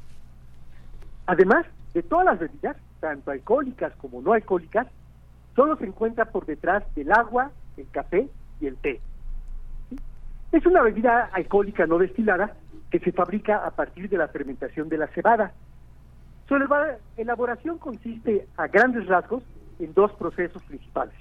Además 1.25 1.65
de 1.95 2.03
todas 2.03 2.27
las 2.27 2.39
bebidas, 2.39 2.77
tanto 3.07 3.31
alcohólicas 3.31 3.93
como 3.99 4.21
no 4.21 4.33
alcohólicas, 4.33 4.89
solo 5.55 5.77
se 5.77 5.85
encuentra 5.85 6.25
por 6.25 6.45
detrás 6.45 6.83
del 6.97 7.13
agua, 7.13 7.53
el 7.77 7.89
café 7.89 8.29
y 8.61 8.67
el 8.67 8.77
té. 8.79 9.01
Es 10.51 10.67
una 10.67 10.83
bebida 10.83 11.31
alcohólica 11.33 11.87
no 11.87 11.99
destilada 11.99 12.57
que 12.91 12.99
se 12.99 13.13
fabrica 13.13 13.65
a 13.65 13.71
partir 13.71 14.09
de 14.09 14.17
la 14.17 14.27
fermentación 14.27 14.89
de 14.89 14.99
la 14.99 15.07
cebada. 15.07 15.53
Su 16.49 16.57
elaboración 17.17 17.79
consiste 17.79 18.49
a 18.57 18.67
grandes 18.67 19.07
rasgos 19.07 19.45
en 19.79 19.95
dos 19.95 20.11
procesos 20.15 20.61
principales, 20.65 21.15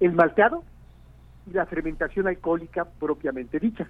el 0.00 0.12
malteado 0.12 0.64
y 1.46 1.52
la 1.52 1.66
fermentación 1.66 2.26
alcohólica 2.26 2.86
propiamente 2.86 3.60
dicha. 3.60 3.86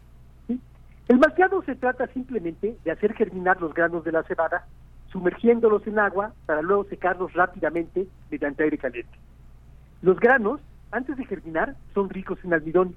El 1.07 1.19
malteado 1.19 1.63
se 1.63 1.77
trata 1.77 2.09
simplemente 2.09 2.77
de 2.83 2.91
hacer 2.91 3.15
germinar 3.15 3.61
los 3.61 3.73
granos 3.75 4.03
de 4.03 4.11
la 4.11 4.25
cebada 4.25 4.67
sumergiéndolos 5.13 5.87
en 5.87 5.99
agua 5.99 6.33
para 6.47 6.63
luego 6.63 6.85
secarlos 6.85 7.33
rápidamente 7.35 8.09
mediante 8.31 8.65
aire 8.65 8.79
caliente. 8.79 9.19
Los 10.01 10.19
granos, 10.19 10.61
antes 10.91 11.17
de 11.17 11.27
germinar, 11.27 11.77
son 11.95 12.09
ricos 12.09 12.39
en 12.43 12.55
almidón, 12.55 12.97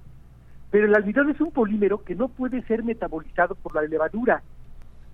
pero 0.70 0.86
el 0.86 0.94
almidón 0.94 1.30
es 1.30 1.40
un 1.40 1.52
polímero 1.52 2.02
que 2.02 2.14
no 2.14 2.28
puede 2.28 2.62
ser 2.62 2.82
metabolizado 2.82 3.54
por 3.54 3.74
la 3.74 3.82
levadura. 3.82 4.42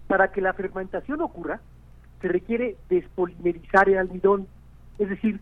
Para 0.07 0.33
que 0.33 0.41
la 0.41 0.53
fermentación 0.53 1.21
ocurra, 1.21 1.61
se 2.21 2.29
requiere 2.29 2.77
despolimerizar 2.89 3.89
el 3.89 3.99
almidón, 3.99 4.47
es 4.99 5.09
decir, 5.09 5.41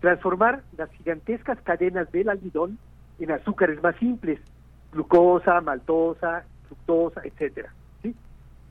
transformar 0.00 0.62
las 0.76 0.90
gigantescas 0.92 1.60
cadenas 1.62 2.10
del 2.12 2.28
almidón 2.28 2.78
en 3.18 3.32
azúcares 3.32 3.82
más 3.82 3.96
simples, 3.96 4.40
glucosa, 4.92 5.60
maltosa, 5.60 6.44
fructosa, 6.66 7.20
etcétera. 7.24 7.72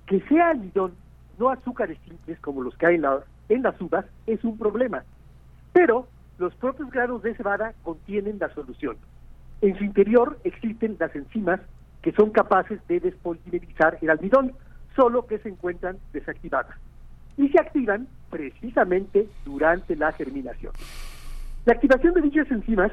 Que 0.07 0.19
sea 0.27 0.49
almidón, 0.49 0.93
no 1.39 1.49
azúcares 1.49 1.97
simples 2.07 2.39
como 2.39 2.61
los 2.61 2.75
que 2.77 2.85
hay 2.87 2.95
en, 2.95 3.01
la- 3.03 3.23
en 3.49 3.63
las 3.63 3.79
uvas, 3.81 4.05
es 4.27 4.43
un 4.43 4.57
problema. 4.57 5.03
Pero 5.73 6.07
los 6.37 6.53
propios 6.55 6.89
granos 6.91 7.21
de 7.23 7.35
cebada 7.35 7.73
contienen 7.83 8.37
la 8.39 8.53
solución. 8.53 8.97
En 9.61 9.77
su 9.77 9.83
interior 9.83 10.39
existen 10.43 10.97
las 10.99 11.15
enzimas 11.15 11.59
que 12.01 12.11
son 12.13 12.31
capaces 12.31 12.79
de 12.87 12.99
despolimerizar 12.99 13.97
el 14.01 14.09
almidón, 14.09 14.53
solo 14.95 15.27
que 15.27 15.37
se 15.39 15.49
encuentran 15.49 15.97
desactivadas. 16.13 16.75
Y 17.37 17.47
se 17.49 17.59
activan 17.59 18.07
precisamente 18.29 19.27
durante 19.45 19.95
la 19.95 20.11
germinación. 20.11 20.73
La 21.65 21.73
activación 21.73 22.13
de 22.15 22.21
dichas 22.21 22.49
enzimas 22.49 22.91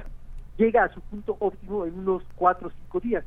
llega 0.58 0.84
a 0.84 0.92
su 0.92 1.00
punto 1.00 1.36
óptimo 1.40 1.86
en 1.86 1.98
unos 1.98 2.22
4 2.36 2.68
o 2.68 2.70
5 2.84 3.00
días. 3.00 3.24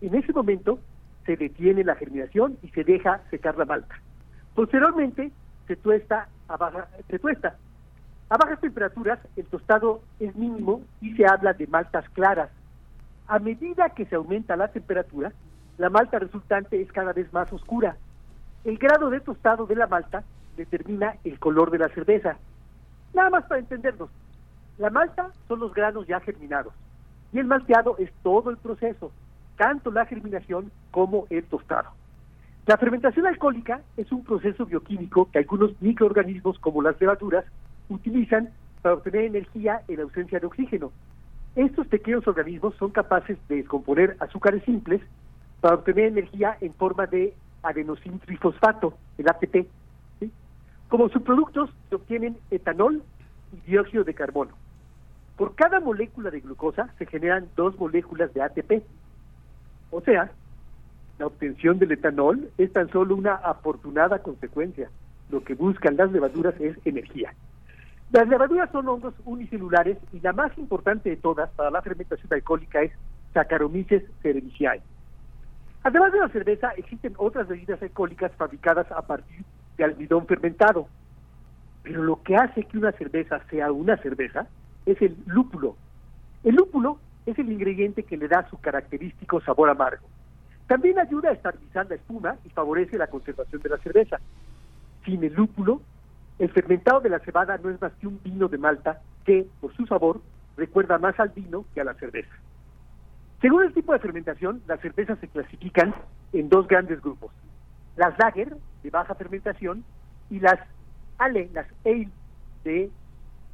En 0.00 0.14
ese 0.14 0.32
momento 0.32 0.78
se 1.26 1.36
detiene 1.36 1.84
la 1.84 1.94
germinación 1.96 2.56
y 2.62 2.68
se 2.70 2.82
deja 2.82 3.20
secar 3.30 3.58
la 3.58 3.66
malta. 3.66 3.94
Posteriormente 4.54 5.30
se 5.66 5.76
tuesta 5.76 6.28
a 6.48 6.56
baja, 6.56 6.88
se 7.08 7.18
tuesta. 7.18 7.56
A 8.28 8.36
bajas 8.36 8.60
temperaturas 8.60 9.18
el 9.36 9.46
tostado 9.46 10.02
es 10.18 10.34
mínimo 10.36 10.82
y 11.00 11.14
se 11.14 11.26
habla 11.26 11.52
de 11.52 11.66
maltas 11.66 12.08
claras. 12.10 12.50
A 13.26 13.38
medida 13.38 13.90
que 13.90 14.06
se 14.06 14.16
aumenta 14.16 14.56
la 14.56 14.68
temperatura, 14.68 15.32
la 15.78 15.90
malta 15.90 16.18
resultante 16.18 16.80
es 16.80 16.92
cada 16.92 17.12
vez 17.12 17.32
más 17.32 17.52
oscura. 17.52 17.96
El 18.64 18.78
grado 18.78 19.10
de 19.10 19.20
tostado 19.20 19.66
de 19.66 19.76
la 19.76 19.86
malta 19.86 20.24
determina 20.56 21.16
el 21.24 21.38
color 21.38 21.70
de 21.70 21.78
la 21.78 21.88
cerveza. 21.88 22.36
Nada 23.14 23.30
más 23.30 23.44
para 23.46 23.60
entendernos. 23.60 24.10
La 24.78 24.90
malta 24.90 25.30
son 25.48 25.60
los 25.60 25.74
granos 25.74 26.06
ya 26.06 26.20
germinados 26.20 26.74
y 27.32 27.38
el 27.38 27.46
malteado 27.46 27.96
es 27.98 28.10
todo 28.22 28.50
el 28.50 28.56
proceso, 28.56 29.12
tanto 29.56 29.90
la 29.90 30.06
germinación 30.06 30.70
como 30.90 31.26
el 31.30 31.44
tostado. 31.44 31.90
La 32.70 32.76
fermentación 32.76 33.26
alcohólica 33.26 33.80
es 33.96 34.12
un 34.12 34.22
proceso 34.22 34.64
bioquímico 34.64 35.28
que 35.32 35.40
algunos 35.40 35.72
microorganismos 35.82 36.56
como 36.60 36.82
las 36.82 37.00
levaduras 37.00 37.44
utilizan 37.88 38.50
para 38.80 38.94
obtener 38.94 39.24
energía 39.24 39.82
en 39.88 39.98
ausencia 39.98 40.38
de 40.38 40.46
oxígeno. 40.46 40.92
Estos 41.56 41.88
pequeños 41.88 42.28
organismos 42.28 42.76
son 42.76 42.92
capaces 42.92 43.36
de 43.48 43.56
descomponer 43.56 44.16
azúcares 44.20 44.62
simples 44.62 45.02
para 45.60 45.74
obtener 45.74 46.04
energía 46.04 46.58
en 46.60 46.72
forma 46.74 47.08
de 47.08 47.34
adenosín 47.64 48.20
trifosfato, 48.20 48.96
el 49.18 49.28
ATP. 49.28 49.66
Como 50.88 51.08
subproductos 51.08 51.70
se 51.88 51.96
obtienen 51.96 52.36
etanol 52.52 53.02
y 53.52 53.68
dióxido 53.68 54.04
de 54.04 54.14
carbono. 54.14 54.52
Por 55.36 55.56
cada 55.56 55.80
molécula 55.80 56.30
de 56.30 56.38
glucosa 56.38 56.94
se 56.98 57.06
generan 57.06 57.48
dos 57.56 57.76
moléculas 57.80 58.32
de 58.32 58.42
ATP. 58.42 58.84
O 59.90 60.00
sea, 60.02 60.30
la 61.20 61.26
obtención 61.26 61.78
del 61.78 61.92
etanol 61.92 62.50
es 62.56 62.72
tan 62.72 62.88
solo 62.88 63.14
una 63.14 63.34
afortunada 63.34 64.20
consecuencia. 64.20 64.88
Lo 65.28 65.44
que 65.44 65.54
buscan 65.54 65.98
las 65.98 66.10
levaduras 66.10 66.58
es 66.58 66.78
energía. 66.86 67.34
Las 68.10 68.26
levaduras 68.26 68.70
son 68.72 68.88
hongos 68.88 69.12
unicelulares 69.26 69.98
y 70.14 70.20
la 70.20 70.32
más 70.32 70.56
importante 70.56 71.10
de 71.10 71.16
todas 71.16 71.50
para 71.50 71.70
la 71.70 71.82
fermentación 71.82 72.32
alcohólica 72.32 72.80
es 72.80 72.92
Saccharomyces 73.34 74.02
cerevisiae. 74.22 74.80
Además 75.82 76.10
de 76.12 76.20
la 76.20 76.28
cerveza, 76.30 76.70
existen 76.78 77.12
otras 77.18 77.46
bebidas 77.46 77.82
alcohólicas 77.82 78.32
fabricadas 78.36 78.90
a 78.90 79.02
partir 79.02 79.44
de 79.76 79.84
almidón 79.84 80.26
fermentado. 80.26 80.88
Pero 81.82 82.02
lo 82.02 82.22
que 82.22 82.36
hace 82.36 82.64
que 82.64 82.78
una 82.78 82.92
cerveza 82.92 83.40
sea 83.50 83.70
una 83.72 83.98
cerveza 83.98 84.46
es 84.86 85.00
el 85.02 85.18
lúpulo. 85.26 85.76
El 86.44 86.54
lúpulo 86.54 86.98
es 87.26 87.38
el 87.38 87.52
ingrediente 87.52 88.04
que 88.04 88.16
le 88.16 88.26
da 88.26 88.48
su 88.48 88.58
característico 88.58 89.42
sabor 89.42 89.68
amargo. 89.68 90.08
También 90.70 91.00
ayuda 91.00 91.30
a 91.30 91.32
estabilizar 91.32 91.88
la 91.88 91.96
espuma 91.96 92.36
y 92.44 92.50
favorece 92.50 92.96
la 92.96 93.08
conservación 93.08 93.60
de 93.60 93.70
la 93.70 93.78
cerveza. 93.78 94.20
Sin 95.04 95.24
el 95.24 95.34
lúpulo, 95.34 95.82
el 96.38 96.48
fermentado 96.52 97.00
de 97.00 97.08
la 97.08 97.18
cebada 97.18 97.58
no 97.58 97.70
es 97.70 97.80
más 97.80 97.92
que 97.94 98.06
un 98.06 98.22
vino 98.22 98.46
de 98.46 98.56
Malta 98.56 99.00
que, 99.24 99.48
por 99.60 99.74
su 99.74 99.84
sabor, 99.86 100.20
recuerda 100.56 100.96
más 100.98 101.18
al 101.18 101.30
vino 101.30 101.64
que 101.74 101.80
a 101.80 101.84
la 101.84 101.94
cerveza. 101.94 102.30
Según 103.40 103.64
el 103.64 103.74
tipo 103.74 103.92
de 103.92 103.98
fermentación, 103.98 104.62
las 104.68 104.78
cervezas 104.78 105.18
se 105.18 105.26
clasifican 105.26 105.92
en 106.32 106.48
dos 106.48 106.68
grandes 106.68 107.02
grupos. 107.02 107.32
Las 107.96 108.16
lager, 108.16 108.56
de 108.84 108.90
baja 108.90 109.16
fermentación, 109.16 109.82
y 110.30 110.38
las 110.38 110.60
ale, 111.18 111.50
las 111.52 111.66
ale, 111.84 112.08
de 112.62 112.92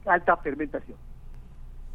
alta 0.04 0.36
fermentación. 0.36 0.98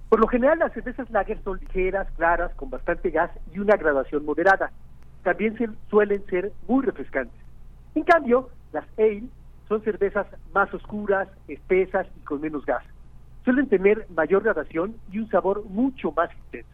Por 0.09 0.19
lo 0.19 0.27
general 0.27 0.57
las 0.57 0.73
cervezas 0.73 1.11
lager 1.11 1.39
son 1.43 1.59
ligeras, 1.59 2.07
claras, 2.17 2.51
con 2.55 2.71
bastante 2.71 3.11
gas 3.11 3.29
y 3.53 3.59
una 3.59 3.75
graduación 3.75 4.25
moderada. 4.25 4.71
También 5.23 5.57
se- 5.57 5.69
suelen 5.89 6.25
ser 6.27 6.51
muy 6.67 6.83
refrescantes. 6.83 7.39
En 7.95 8.03
cambio, 8.03 8.49
las 8.71 8.85
ale 8.97 9.23
son 9.67 9.81
cervezas 9.83 10.27
más 10.53 10.73
oscuras, 10.73 11.27
espesas 11.47 12.07
y 12.17 12.19
con 12.21 12.41
menos 12.41 12.65
gas. 12.65 12.83
Suelen 13.43 13.67
tener 13.67 14.05
mayor 14.09 14.43
gradación 14.43 14.95
y 15.11 15.19
un 15.19 15.29
sabor 15.29 15.63
mucho 15.65 16.11
más 16.11 16.29
intenso. 16.45 16.69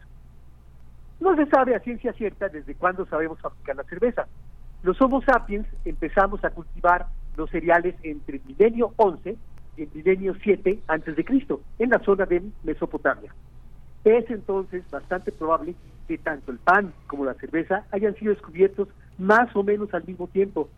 No 1.20 1.34
se 1.36 1.46
sabe 1.46 1.74
a 1.74 1.80
ciencia 1.80 2.12
cierta 2.12 2.48
desde 2.48 2.74
cuándo 2.74 3.04
sabemos 3.06 3.40
fabricar 3.40 3.76
la 3.76 3.84
cerveza. 3.84 4.26
Los 4.82 5.00
Homo 5.00 5.20
sapiens 5.22 5.66
empezamos 5.84 6.44
a 6.44 6.50
cultivar 6.50 7.06
los 7.36 7.50
cereales 7.50 7.96
entre 8.02 8.36
el 8.36 8.42
milenio 8.44 8.92
11 8.96 9.36
y 9.76 9.82
el 9.82 9.88
milenio 9.92 10.34
7 10.42 10.80
antes 10.86 11.16
de 11.16 11.24
Cristo, 11.24 11.60
en 11.78 11.90
la 11.90 11.98
zona 12.00 12.26
de 12.26 12.42
Mesopotamia. 12.62 13.34
Es 14.04 14.30
entonces 14.30 14.88
bastante 14.90 15.32
probable 15.32 15.74
que 16.08 16.18
tanto 16.18 16.50
el 16.50 16.58
pan 16.58 16.92
como 17.06 17.26
la 17.26 17.34
cerveza 17.34 17.84
hayan 17.92 18.14
sido 18.16 18.32
descubiertos 18.32 18.88
más 19.18 19.54
o 19.54 19.62
menos 19.62 19.92
al 19.92 20.04
mismo 20.04 20.26
tiempo. 20.26 20.70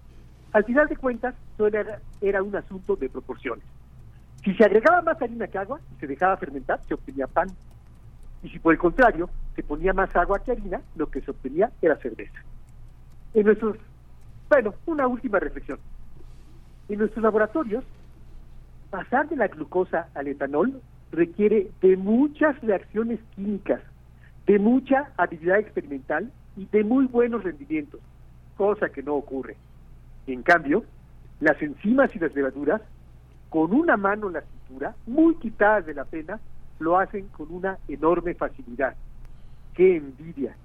Al 0.52 0.64
final 0.64 0.88
de 0.88 0.96
cuentas, 0.96 1.34
era, 1.58 2.00
era 2.20 2.42
un 2.42 2.54
asunto 2.56 2.96
de 2.96 3.08
proporciones. 3.08 3.64
Si 4.44 4.52
se 4.54 4.64
agregaba 4.64 5.02
más 5.02 5.22
harina 5.22 5.46
que 5.46 5.58
agua 5.58 5.80
y 5.94 6.00
se 6.00 6.06
dejaba 6.08 6.36
fermentar, 6.36 6.80
se 6.88 6.94
obtenía 6.94 7.28
pan. 7.28 7.48
Y 8.42 8.48
si 8.48 8.58
por 8.58 8.72
el 8.72 8.78
contrario 8.78 9.30
se 9.54 9.62
ponía 9.62 9.92
más 9.92 10.14
agua 10.16 10.42
que 10.42 10.52
harina, 10.52 10.80
lo 10.96 11.08
que 11.08 11.20
se 11.20 11.30
obtenía 11.30 11.70
era 11.80 11.96
cerveza. 11.96 12.42
En 13.34 13.46
nuestros, 13.46 13.76
bueno, 14.48 14.74
una 14.86 15.06
última 15.06 15.38
reflexión. 15.38 15.78
En 16.88 16.98
nuestros 16.98 17.22
laboratorios, 17.22 17.84
pasar 18.90 19.28
de 19.28 19.36
la 19.36 19.46
glucosa 19.46 20.08
al 20.14 20.26
etanol 20.26 20.80
requiere 21.12 21.70
de 21.80 21.96
muchas 21.96 22.60
reacciones 22.62 23.20
químicas, 23.36 23.80
de 24.50 24.58
mucha 24.58 25.12
habilidad 25.16 25.60
experimental 25.60 26.28
y 26.56 26.66
de 26.66 26.82
muy 26.82 27.06
buenos 27.06 27.44
rendimientos, 27.44 28.00
cosa 28.56 28.88
que 28.88 29.00
no 29.00 29.14
ocurre. 29.14 29.56
En 30.26 30.42
cambio, 30.42 30.82
las 31.38 31.62
enzimas 31.62 32.12
y 32.16 32.18
las 32.18 32.34
levaduras, 32.34 32.82
con 33.48 33.72
una 33.72 33.96
mano 33.96 34.26
en 34.26 34.32
la 34.32 34.40
cintura, 34.40 34.96
muy 35.06 35.36
quitadas 35.36 35.86
de 35.86 35.94
la 35.94 36.04
pena, 36.04 36.40
lo 36.80 36.98
hacen 36.98 37.28
con 37.28 37.46
una 37.52 37.78
enorme 37.86 38.34
facilidad. 38.34 38.96
¡Qué 39.74 39.98
envidia! 39.98 40.56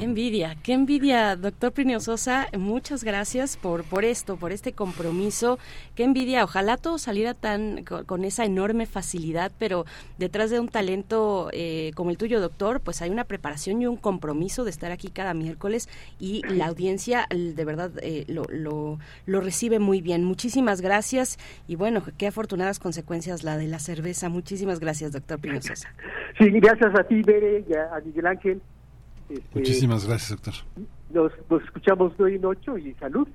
Envidia, 0.00 0.54
qué 0.62 0.74
envidia, 0.74 1.34
doctor 1.34 1.72
Plinio 1.72 1.98
Sosa. 1.98 2.46
Muchas 2.56 3.02
gracias 3.02 3.56
por, 3.56 3.82
por 3.82 4.04
esto, 4.04 4.36
por 4.36 4.52
este 4.52 4.72
compromiso. 4.72 5.58
Qué 5.96 6.04
envidia. 6.04 6.44
Ojalá 6.44 6.76
todo 6.76 6.98
saliera 6.98 7.34
tan 7.34 7.84
con, 7.84 8.24
esa 8.24 8.44
enorme 8.44 8.86
facilidad, 8.86 9.50
pero 9.58 9.86
detrás 10.16 10.50
de 10.50 10.60
un 10.60 10.68
talento 10.68 11.50
eh, 11.52 11.90
como 11.96 12.10
el 12.10 12.16
tuyo, 12.16 12.40
doctor, 12.40 12.80
pues 12.80 13.02
hay 13.02 13.10
una 13.10 13.24
preparación 13.24 13.82
y 13.82 13.86
un 13.86 13.96
compromiso 13.96 14.62
de 14.62 14.70
estar 14.70 14.92
aquí 14.92 15.10
cada 15.10 15.34
miércoles 15.34 15.88
y 16.20 16.42
la 16.48 16.66
audiencia 16.66 17.26
de 17.30 17.64
verdad 17.64 17.90
eh, 18.00 18.24
lo, 18.28 18.44
lo, 18.50 19.00
lo 19.26 19.40
recibe 19.40 19.80
muy 19.80 20.00
bien. 20.00 20.22
Muchísimas 20.22 20.80
gracias 20.80 21.38
y 21.66 21.74
bueno, 21.74 22.04
qué 22.16 22.28
afortunadas 22.28 22.78
consecuencias 22.78 23.42
la 23.42 23.56
de 23.56 23.66
la 23.66 23.80
cerveza. 23.80 24.28
Muchísimas 24.28 24.78
gracias, 24.78 25.12
doctor 25.12 25.40
Plinio 25.40 25.60
Sosa. 25.60 25.92
Sí, 26.38 26.50
gracias 26.50 26.96
a 26.96 27.02
ti, 27.02 27.20
Bere, 27.22 27.64
y 27.68 27.74
a 27.74 28.00
Miguel 28.04 28.26
Ángel. 28.26 28.62
Este, 29.28 29.58
Muchísimas 29.58 30.06
gracias, 30.06 30.30
doctor. 30.30 30.54
Nos, 31.10 31.32
nos 31.50 31.62
escuchamos 31.62 32.16
de 32.18 32.24
hoy 32.24 32.34
en 32.36 32.44
ocho 32.44 32.76
y 32.78 32.94
salud. 32.94 33.28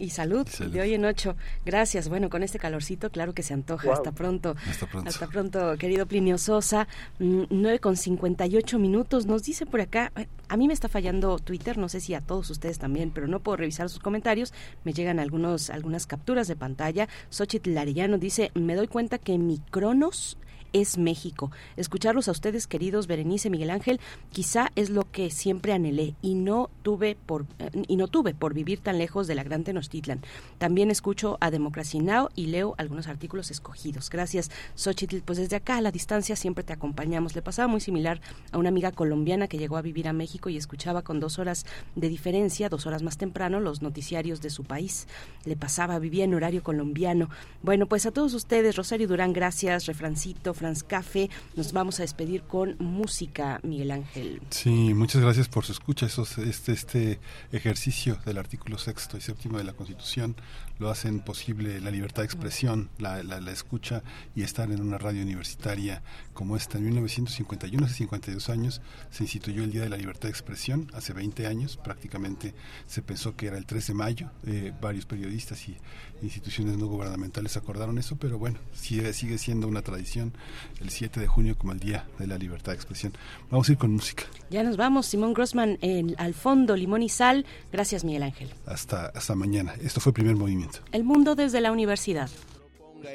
Y 0.00 0.08
salud, 0.08 0.46
de 0.46 0.80
hoy 0.80 0.94
en 0.94 1.04
ocho. 1.04 1.36
Gracias. 1.66 2.08
Bueno, 2.08 2.30
con 2.30 2.42
este 2.42 2.58
calorcito, 2.58 3.10
claro 3.10 3.34
que 3.34 3.42
se 3.42 3.52
antoja. 3.52 3.84
Wow. 3.84 3.92
Hasta 3.92 4.12
pronto. 4.12 4.56
Hasta 4.66 4.86
pronto. 4.86 5.10
Hasta 5.10 5.26
pronto, 5.26 5.76
querido 5.76 6.06
Plinio 6.06 6.38
Sosa. 6.38 6.88
Mm, 7.18 7.42
9 7.50 7.80
con 7.80 7.96
58 7.96 8.78
minutos. 8.78 9.26
Nos 9.26 9.42
dice 9.42 9.66
por 9.66 9.82
acá, 9.82 10.10
a 10.48 10.56
mí 10.56 10.68
me 10.68 10.72
está 10.72 10.88
fallando 10.88 11.38
Twitter, 11.38 11.76
no 11.76 11.90
sé 11.90 12.00
si 12.00 12.14
a 12.14 12.22
todos 12.22 12.48
ustedes 12.48 12.78
también, 12.78 13.10
pero 13.10 13.28
no 13.28 13.40
puedo 13.40 13.58
revisar 13.58 13.90
sus 13.90 14.00
comentarios. 14.00 14.54
Me 14.84 14.94
llegan 14.94 15.18
algunos, 15.18 15.68
algunas 15.68 16.06
capturas 16.06 16.48
de 16.48 16.56
pantalla. 16.56 17.06
Xochitl 17.28 17.76
Arellano 17.76 18.16
dice, 18.16 18.52
me 18.54 18.76
doy 18.76 18.88
cuenta 18.88 19.18
que 19.18 19.36
mi 19.36 19.58
Cronos 19.70 20.38
es 20.72 20.98
México. 20.98 21.50
Escucharlos 21.76 22.28
a 22.28 22.32
ustedes, 22.32 22.66
queridos 22.66 23.06
Berenice, 23.06 23.50
Miguel 23.50 23.70
Ángel, 23.70 24.00
quizá 24.32 24.70
es 24.76 24.90
lo 24.90 25.10
que 25.10 25.30
siempre 25.30 25.72
anhelé 25.72 26.14
y 26.22 26.34
no 26.34 26.70
tuve 26.82 27.16
por 27.26 27.46
eh, 27.58 27.70
y 27.88 27.96
no 27.96 28.08
tuve 28.08 28.34
por 28.34 28.54
vivir 28.54 28.80
tan 28.80 28.98
lejos 28.98 29.26
de 29.26 29.34
la 29.34 29.44
gran 29.44 29.64
Tenochtitlan. 29.64 30.20
También 30.58 30.90
escucho 30.90 31.38
a 31.40 31.50
Democracy 31.50 32.00
Now 32.00 32.28
y 32.34 32.46
leo 32.46 32.74
algunos 32.78 33.08
artículos 33.08 33.50
escogidos. 33.50 34.10
Gracias, 34.10 34.50
Xochitl. 34.74 35.18
Pues 35.24 35.38
desde 35.38 35.56
acá 35.56 35.76
a 35.76 35.80
la 35.80 35.92
distancia 35.92 36.36
siempre 36.36 36.64
te 36.64 36.72
acompañamos. 36.72 37.34
Le 37.34 37.42
pasaba 37.42 37.68
muy 37.68 37.80
similar 37.80 38.20
a 38.52 38.58
una 38.58 38.68
amiga 38.68 38.92
colombiana 38.92 39.48
que 39.48 39.58
llegó 39.58 39.76
a 39.76 39.82
vivir 39.82 40.08
a 40.08 40.12
México 40.12 40.48
y 40.48 40.56
escuchaba 40.56 41.02
con 41.02 41.20
dos 41.20 41.38
horas 41.38 41.66
de 41.96 42.08
diferencia, 42.08 42.68
dos 42.68 42.86
horas 42.86 43.02
más 43.02 43.18
temprano, 43.18 43.60
los 43.60 43.82
noticiarios 43.82 44.40
de 44.40 44.50
su 44.50 44.64
país. 44.64 45.06
Le 45.44 45.56
pasaba, 45.56 45.98
vivía 45.98 46.24
en 46.24 46.34
horario 46.34 46.62
colombiano. 46.62 47.28
Bueno, 47.62 47.86
pues 47.86 48.06
a 48.06 48.10
todos 48.10 48.34
ustedes, 48.34 48.76
Rosario 48.76 49.08
Durán, 49.08 49.32
gracias, 49.32 49.86
Refrancito, 49.86 50.54
Franz 50.60 50.82
Café. 50.82 51.30
Nos 51.56 51.72
vamos 51.72 52.00
a 52.00 52.02
despedir 52.02 52.42
con 52.42 52.76
música, 52.78 53.60
Miguel 53.62 53.92
Ángel. 53.92 54.42
Sí, 54.50 54.92
muchas 54.92 55.22
gracias 55.22 55.48
por 55.48 55.64
su 55.64 55.72
escucha. 55.72 56.04
Esos, 56.04 56.36
este, 56.36 56.72
este 56.72 57.18
ejercicio 57.50 58.18
del 58.26 58.36
artículo 58.36 58.76
sexto 58.76 59.16
y 59.16 59.22
séptimo 59.22 59.56
de 59.56 59.64
la 59.64 59.72
Constitución 59.72 60.36
lo 60.80 60.90
hacen 60.90 61.20
posible 61.20 61.80
la 61.80 61.90
libertad 61.90 62.22
de 62.22 62.26
expresión, 62.26 62.88
la, 62.98 63.22
la, 63.22 63.40
la 63.40 63.52
escucha 63.52 64.02
y 64.34 64.42
estar 64.42 64.72
en 64.72 64.80
una 64.80 64.98
radio 64.98 65.22
universitaria 65.22 66.02
como 66.32 66.56
esta. 66.56 66.78
En 66.78 66.84
1951, 66.86 67.84
hace 67.84 67.94
52 67.96 68.48
años, 68.48 68.80
se 69.10 69.24
instituyó 69.24 69.62
el 69.62 69.72
Día 69.72 69.82
de 69.82 69.90
la 69.90 69.98
Libertad 69.98 70.24
de 70.24 70.30
Expresión. 70.30 70.90
Hace 70.94 71.12
20 71.12 71.46
años 71.46 71.76
prácticamente 71.76 72.54
se 72.86 73.02
pensó 73.02 73.36
que 73.36 73.48
era 73.48 73.58
el 73.58 73.66
3 73.66 73.88
de 73.88 73.94
mayo. 73.94 74.30
Eh, 74.46 74.72
varios 74.80 75.04
periodistas 75.04 75.68
y 75.68 75.76
instituciones 76.22 76.78
no 76.78 76.86
gubernamentales 76.86 77.56
acordaron 77.58 77.98
eso, 77.98 78.16
pero 78.16 78.38
bueno, 78.38 78.58
sigue, 78.72 79.12
sigue 79.12 79.36
siendo 79.36 79.68
una 79.68 79.82
tradición 79.82 80.32
el 80.80 80.88
7 80.88 81.20
de 81.20 81.26
junio 81.26 81.58
como 81.58 81.72
el 81.72 81.78
Día 81.78 82.06
de 82.18 82.26
la 82.26 82.38
Libertad 82.38 82.72
de 82.72 82.76
Expresión. 82.76 83.12
Vamos 83.50 83.68
a 83.68 83.72
ir 83.72 83.78
con 83.78 83.92
música. 83.92 84.24
Ya 84.50 84.62
nos 84.62 84.78
vamos, 84.78 85.06
Simón 85.06 85.34
Grossman 85.34 85.78
en, 85.82 86.14
al 86.18 86.32
fondo, 86.32 86.74
limón 86.74 87.02
y 87.02 87.10
sal. 87.10 87.44
Gracias, 87.70 88.02
Miguel 88.02 88.22
Ángel. 88.22 88.48
Hasta, 88.64 89.06
hasta 89.06 89.34
mañana. 89.34 89.74
Esto 89.82 90.00
fue 90.00 90.10
el 90.10 90.14
primer 90.14 90.36
movimiento. 90.36 90.69
El 90.92 91.04
mundo 91.04 91.34
desde 91.34 91.60
la 91.60 91.72
universidad. 91.72 92.28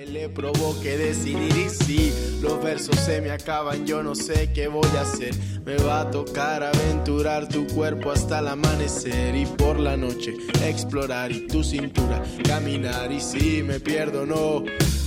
y 0.01 0.11
le 0.11 0.29
provoque 0.29 0.97
decidir 0.97 1.55
y 1.55 1.69
si 1.69 2.11
los 2.41 2.61
versos 2.63 2.99
se 2.99 3.21
me 3.21 3.29
acaban 3.29 3.85
yo 3.85 4.01
no 4.01 4.15
sé 4.15 4.51
qué 4.53 4.67
voy 4.67 4.89
a 4.97 5.01
hacer. 5.01 5.33
Me 5.63 5.77
va 5.77 6.01
a 6.01 6.11
tocar 6.11 6.63
aventurar 6.63 7.47
tu 7.47 7.67
cuerpo 7.67 8.11
hasta 8.11 8.39
el 8.39 8.47
amanecer 8.47 9.35
y 9.35 9.45
por 9.45 9.79
la 9.79 9.95
noche 9.95 10.33
explorar 10.63 11.31
y 11.31 11.47
tu 11.47 11.63
cintura 11.63 12.23
caminar. 12.43 13.11
Y 13.11 13.19
si 13.19 13.63
me 13.63 13.79
pierdo 13.79 14.25
no 14.25 14.63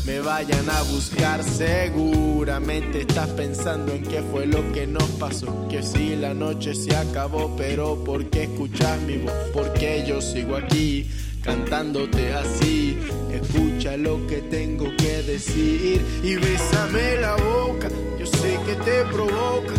me 0.06 0.20
vayan 0.20 0.70
a 0.70 0.82
buscar. 0.82 1.42
Seguramente 1.42 3.02
estás 3.02 3.28
pensando 3.30 3.92
en 3.92 4.02
qué 4.04 4.22
fue 4.22 4.46
lo 4.46 4.72
que 4.72 4.86
nos 4.86 5.10
pasó. 5.18 5.68
Que 5.68 5.82
si 5.82 6.16
la 6.16 6.34
noche 6.34 6.74
se 6.74 6.96
acabó 6.96 7.54
pero 7.56 8.02
por 8.04 8.30
qué 8.30 8.44
escuchas 8.44 9.00
mi 9.02 9.18
voz 9.18 9.32
porque 9.52 10.04
yo 10.06 10.20
sigo 10.20 10.56
aquí 10.56 11.06
cantándote 11.42 12.32
así. 12.34 12.98
Escucha 13.30 13.96
lo 13.96 14.26
que 14.26 14.38
tengo 14.42 14.84
que 14.96 15.22
decir 15.22 16.04
y 16.22 16.36
bésame 16.36 17.16
la 17.20 17.36
boca. 17.36 17.88
Yo 18.18 18.26
sé 18.26 18.58
que 18.66 18.74
te 18.76 19.04
provoca. 19.12 19.74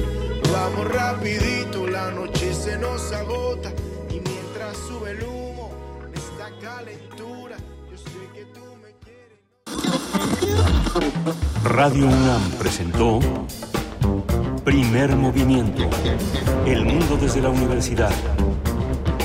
Vamos 0.51 0.87
rapidito, 0.91 1.87
la 1.87 2.11
noche 2.11 2.53
se 2.53 2.77
nos 2.77 3.11
agota 3.11 3.71
y 4.09 4.19
mientras 4.19 4.77
sube 4.87 5.11
el 5.11 5.23
humo, 5.23 5.71
esta 6.13 6.49
calentura, 6.59 7.55
yo 7.91 7.97
sé 7.97 8.19
que 8.33 8.45
tú 8.45 8.61
me 8.81 8.95
quieres. 9.03 9.39
Radio 11.63 12.07
UNAM 12.07 12.51
presentó 12.57 13.19
Primer 14.63 15.15
Movimiento. 15.15 15.87
El 16.65 16.85
mundo 16.85 17.17
desde 17.21 17.41
la 17.41 17.49
universidad 17.49 18.11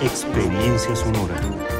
Experiencia 0.00 0.94
sonora. 0.94 1.77